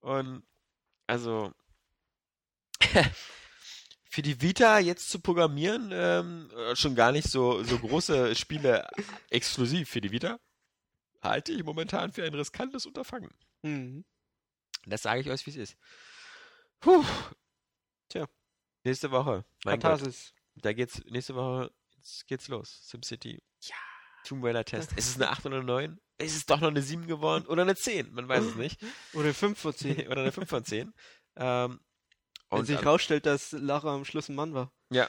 Und 0.00 0.42
also 1.06 1.52
für 4.04 4.22
die 4.22 4.40
Vita 4.40 4.78
jetzt 4.78 5.10
zu 5.10 5.20
programmieren, 5.20 5.90
ähm, 5.92 6.50
schon 6.74 6.94
gar 6.94 7.12
nicht 7.12 7.28
so, 7.28 7.62
so 7.62 7.78
große 7.78 8.34
Spiele 8.34 8.88
exklusiv 9.30 9.88
für 9.88 10.00
die 10.00 10.12
Vita, 10.12 10.38
halte 11.22 11.52
ich 11.52 11.64
momentan 11.64 12.12
für 12.12 12.24
ein 12.24 12.34
riskantes 12.34 12.86
Unterfangen. 12.86 13.30
Mhm. 13.62 14.04
Das 14.86 15.02
sage 15.02 15.20
ich 15.20 15.30
euch, 15.30 15.46
wie 15.46 15.50
es 15.50 15.56
ist. 15.56 15.76
Puh. 16.80 17.04
Nächste 18.84 19.10
Woche. 19.10 19.44
Mein 19.64 19.80
Katharsis. 19.80 20.34
Gott. 20.54 20.64
Da 20.64 20.72
geht's, 20.72 21.02
nächste 21.06 21.34
Woche 21.34 21.72
geht's 22.26 22.48
los. 22.48 22.86
SimCity. 22.88 23.42
Ja. 23.62 23.74
Tomb 24.24 24.44
Raider 24.44 24.64
Test. 24.64 24.92
ist 24.92 25.08
es 25.08 25.16
eine 25.16 25.30
8 25.30 25.46
oder 25.46 25.56
eine 25.56 25.64
9? 25.64 26.00
Ist 26.18 26.36
es 26.36 26.46
doch 26.46 26.60
noch 26.60 26.68
eine 26.68 26.82
7 26.82 27.06
geworden? 27.06 27.46
Oder 27.46 27.62
eine 27.62 27.74
10? 27.74 28.12
Man 28.12 28.28
weiß 28.28 28.44
es 28.44 28.54
nicht. 28.54 28.80
Oder 29.14 29.24
eine 29.24 29.34
5 29.34 29.58
von 29.58 29.74
10. 29.74 30.08
oder 30.08 30.20
eine 30.22 30.32
5 30.32 30.48
von 30.48 30.64
10. 30.64 30.94
Ähm, 31.36 31.80
Wenn 32.50 32.64
sich 32.64 32.86
rausstellt, 32.86 33.26
dass 33.26 33.52
Lara 33.52 33.94
am 33.94 34.04
Schluss 34.04 34.28
ein 34.28 34.36
Mann 34.36 34.54
war. 34.54 34.72
Ja. 34.90 35.08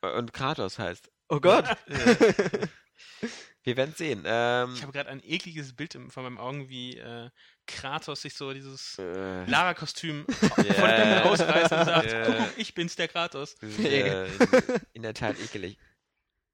Und 0.00 0.32
Kratos 0.32 0.78
heißt. 0.78 1.10
Oh 1.28 1.40
Gott. 1.40 1.66
Wir 3.62 3.76
werden 3.76 3.94
sehen. 3.94 4.22
Ähm, 4.24 4.72
ich 4.74 4.82
habe 4.82 4.92
gerade 4.92 5.10
ein 5.10 5.22
ekliges 5.22 5.74
Bild 5.74 5.98
vor 6.08 6.22
meinen 6.22 6.38
Augen, 6.38 6.68
wie 6.68 6.96
äh, 6.96 7.30
Kratos 7.66 8.22
sich 8.22 8.34
so 8.34 8.52
dieses 8.52 8.98
äh, 8.98 9.44
Lara-Kostüm 9.44 10.24
yeah. 10.58 10.74
von 10.74 10.88
dem 10.88 11.18
rausreißt 11.26 11.72
und 11.72 11.84
sagt, 11.84 12.12
yeah. 12.12 12.24
guck, 12.24 12.58
ich 12.58 12.74
bin's, 12.74 12.96
der 12.96 13.08
Kratos. 13.08 13.54
Äh, 13.62 14.26
in 14.92 15.02
der 15.02 15.14
Tat 15.14 15.38
ekelig. 15.38 15.78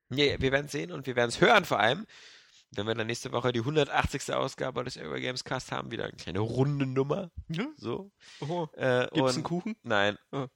Nee, 0.08 0.36
wir 0.38 0.52
werden 0.52 0.68
sehen 0.68 0.92
und 0.92 1.06
wir 1.06 1.16
werden 1.16 1.30
es 1.30 1.40
hören 1.40 1.64
vor 1.64 1.80
allem, 1.80 2.06
wenn 2.72 2.86
wir 2.86 2.94
dann 2.94 3.06
nächste 3.06 3.32
Woche 3.32 3.52
die 3.52 3.60
180. 3.60 4.34
Ausgabe 4.34 4.84
des 4.84 4.96
Eurogames 4.96 5.44
Cast 5.44 5.72
haben, 5.72 5.90
wieder 5.90 6.04
eine 6.04 6.14
kleine 6.14 6.40
runde 6.40 6.86
Nummer. 6.86 7.30
Ja. 7.48 7.66
So. 7.76 8.10
Oh. 8.40 8.66
Äh, 8.74 9.08
Gibt's 9.12 9.34
einen 9.34 9.44
Kuchen? 9.44 9.76
Nein. 9.82 10.18
Oh. 10.32 10.46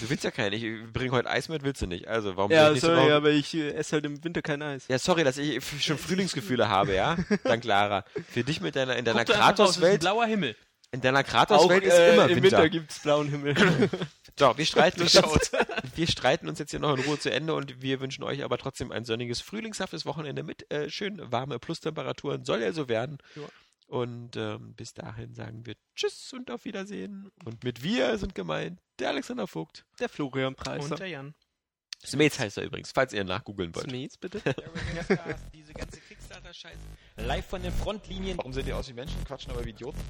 Du 0.00 0.10
willst 0.10 0.24
ja 0.24 0.30
keinen. 0.30 0.52
Ich 0.52 0.92
bringe 0.92 1.12
heute 1.12 1.28
Eis 1.28 1.48
mit, 1.48 1.62
willst 1.62 1.82
du 1.82 1.86
nicht. 1.86 2.08
Also 2.08 2.36
warum 2.36 2.50
Ja, 2.50 2.72
ich 2.72 2.80
sorry, 2.80 3.08
so 3.08 3.12
aber 3.12 3.30
ich 3.30 3.54
äh, 3.54 3.72
esse 3.72 3.92
halt 3.96 4.06
im 4.06 4.22
Winter 4.24 4.42
kein 4.42 4.62
Eis. 4.62 4.86
Ja, 4.88 4.98
sorry, 4.98 5.24
dass 5.24 5.38
ich 5.38 5.62
schon 5.84 5.98
Frühlingsgefühle 5.98 6.68
habe, 6.68 6.94
ja? 6.94 7.16
Dank 7.44 7.64
Lara. 7.64 8.04
Für 8.30 8.44
dich 8.44 8.60
mit 8.60 8.76
deiner 8.76 8.96
in 8.96 9.04
deiner 9.04 9.24
Kratos-Welt. 9.24 10.00
blauer 10.00 10.26
Himmel. 10.26 10.56
In 10.92 11.00
deiner 11.00 11.24
Kratos-Welt 11.24 11.84
ist 11.84 11.94
äh, 11.94 12.12
immer 12.12 12.28
Winter. 12.28 12.36
Im 12.36 12.42
Winter 12.42 12.68
gibt's 12.68 13.00
blauen 13.00 13.28
Himmel. 13.28 13.54
so, 14.38 14.56
wir 14.58 14.66
streiten, 14.66 15.00
uns 15.00 15.14
jetzt, 15.14 15.52
wir 15.94 16.06
streiten 16.06 16.48
uns 16.48 16.58
jetzt 16.58 16.70
hier 16.70 16.80
noch 16.80 16.94
in 16.96 17.02
Ruhe 17.04 17.18
zu 17.18 17.30
Ende 17.30 17.54
und 17.54 17.80
wir 17.80 18.00
wünschen 18.00 18.22
euch 18.24 18.44
aber 18.44 18.58
trotzdem 18.58 18.92
ein 18.92 19.06
sonniges, 19.06 19.40
frühlingshaftes 19.40 20.04
Wochenende 20.04 20.42
mit 20.42 20.70
äh, 20.70 20.90
schön 20.90 21.20
warme 21.32 21.58
Plustemperaturen. 21.58 22.44
Soll 22.44 22.60
ja 22.60 22.72
so 22.72 22.88
werden. 22.88 23.18
Ja. 23.36 23.42
Und 23.92 24.38
ähm, 24.38 24.72
bis 24.72 24.94
dahin 24.94 25.34
sagen 25.34 25.66
wir 25.66 25.74
Tschüss 25.94 26.32
und 26.32 26.50
auf 26.50 26.64
Wiedersehen. 26.64 27.30
Und 27.44 27.62
mit 27.62 27.82
wir 27.82 28.16
sind 28.16 28.34
gemeint 28.34 28.80
der 28.98 29.10
Alexander 29.10 29.46
Vogt, 29.46 29.84
der 30.00 30.08
Florian 30.08 30.54
Preis 30.54 30.90
und 30.90 30.98
der 30.98 31.08
Jan. 31.08 31.34
Smets 32.02 32.38
heißt 32.38 32.56
er 32.56 32.64
übrigens, 32.64 32.90
falls 32.90 33.12
ihr 33.12 33.22
nachgoogeln 33.22 33.74
wollt. 33.74 33.90
Smets, 33.90 34.16
bitte. 34.16 34.40
Diese 35.52 35.74
ganze 35.74 36.00
Kickstarter-Scheiße. 36.00 36.78
Live 37.16 37.44
von 37.44 37.62
den 37.62 37.70
Frontlinien. 37.70 38.38
Warum 38.38 38.54
sehen 38.54 38.64
die 38.64 38.72
aus 38.72 38.88
wie 38.88 38.94
Menschen, 38.94 39.22
quatschen 39.24 39.52
aber 39.52 39.62
wie 39.62 39.70
Idioten? 39.70 40.00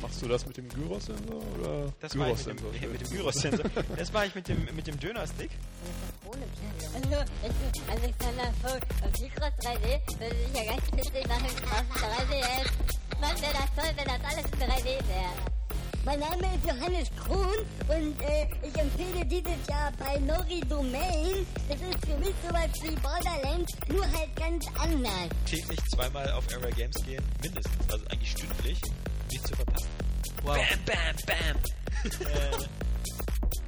Machst 0.00 0.20
du 0.20 0.28
das 0.28 0.46
mit 0.46 0.56
dem 0.56 0.68
Gyros-Sensor 0.68 1.42
oder? 1.58 1.92
Das 2.00 2.14
ich 2.14 2.46
mit 2.46 2.46
dem, 2.46 2.56
mit 2.92 3.00
dem 3.00 3.10
Gyros-Sensor. 3.10 3.70
das 3.96 4.12
war 4.12 4.26
ich 4.26 4.34
mit 4.34 4.48
dem, 4.48 4.64
mit 4.74 4.86
dem 4.86 4.98
Döner-Stick. 4.98 5.50
Also, 6.94 7.24
Alexander 7.88 8.52
Vogt 8.62 8.86
und 9.04 9.20
Mikros 9.20 9.52
3D 9.60 10.20
würde 10.20 10.36
ich 10.46 10.56
ja 10.56 10.72
ganz 10.72 10.92
witzig 10.92 11.28
machen 11.28 11.46
auf 11.46 12.02
3DS. 12.02 12.70
Man 13.20 13.40
wäre 13.40 13.52
das 13.52 13.70
toll, 13.76 13.94
wenn 13.96 14.04
das 14.04 14.20
alles 14.24 14.44
in 14.44 14.58
3D 14.58 15.08
wäre. 15.08 15.52
Mein 16.04 16.18
Name 16.18 16.42
ist 16.56 16.66
Johannes 16.66 17.08
Krohn 17.16 17.64
und 17.88 18.20
äh, 18.22 18.48
ich 18.66 18.76
empfehle 18.76 19.24
dieses 19.24 19.68
Jahr 19.68 19.92
bei 20.00 20.18
Nori 20.18 20.60
Domain. 20.68 21.46
Das 21.68 21.76
ist 21.76 22.06
für 22.06 22.18
mich 22.18 22.34
sowas 22.44 22.70
wie 22.82 22.96
Borderlands, 22.96 23.72
nur 23.88 24.04
halt 24.04 24.34
ganz 24.34 24.66
anders. 24.80 25.28
Täglich 25.46 25.78
zweimal 25.94 26.28
auf 26.32 26.44
Area 26.52 26.70
Games 26.70 26.96
gehen, 27.04 27.22
mindestens, 27.40 27.88
also 27.88 28.04
eigentlich 28.08 28.32
stündlich 28.32 28.80
nicht 29.32 29.46
zu 29.46 29.56
verpassen. 29.56 29.88
Wow. 30.42 30.56
Bam, 30.56 30.78
bam, 30.84 31.16
bam. 31.26 31.56
äh, 32.26 32.50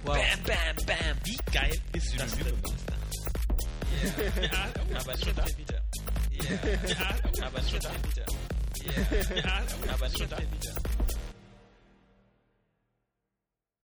wow. 0.05 0.17
Bam, 0.17 0.43
bam, 0.45 0.87
bam. 0.87 1.17
Wie 1.25 1.39
geil 1.53 1.81
ist 1.93 2.21
das 2.21 2.37
denn? 2.37 2.63
Yeah. 4.03 4.51
ja, 4.51 5.01
aber 5.01 5.17
schon 5.17 5.35
da 5.35 5.45
wieder. 5.57 5.81
Yeah. 6.33 6.89
Ja, 6.89 7.47
aber 7.47 7.63
schon 7.63 7.81
da 7.81 7.91
wieder. 8.03 8.27
Yeah. 8.85 9.37
Ja, 9.37 9.63
aber 9.93 10.11
schon 10.11 10.29
da 10.29 10.39
wieder. 10.39 10.75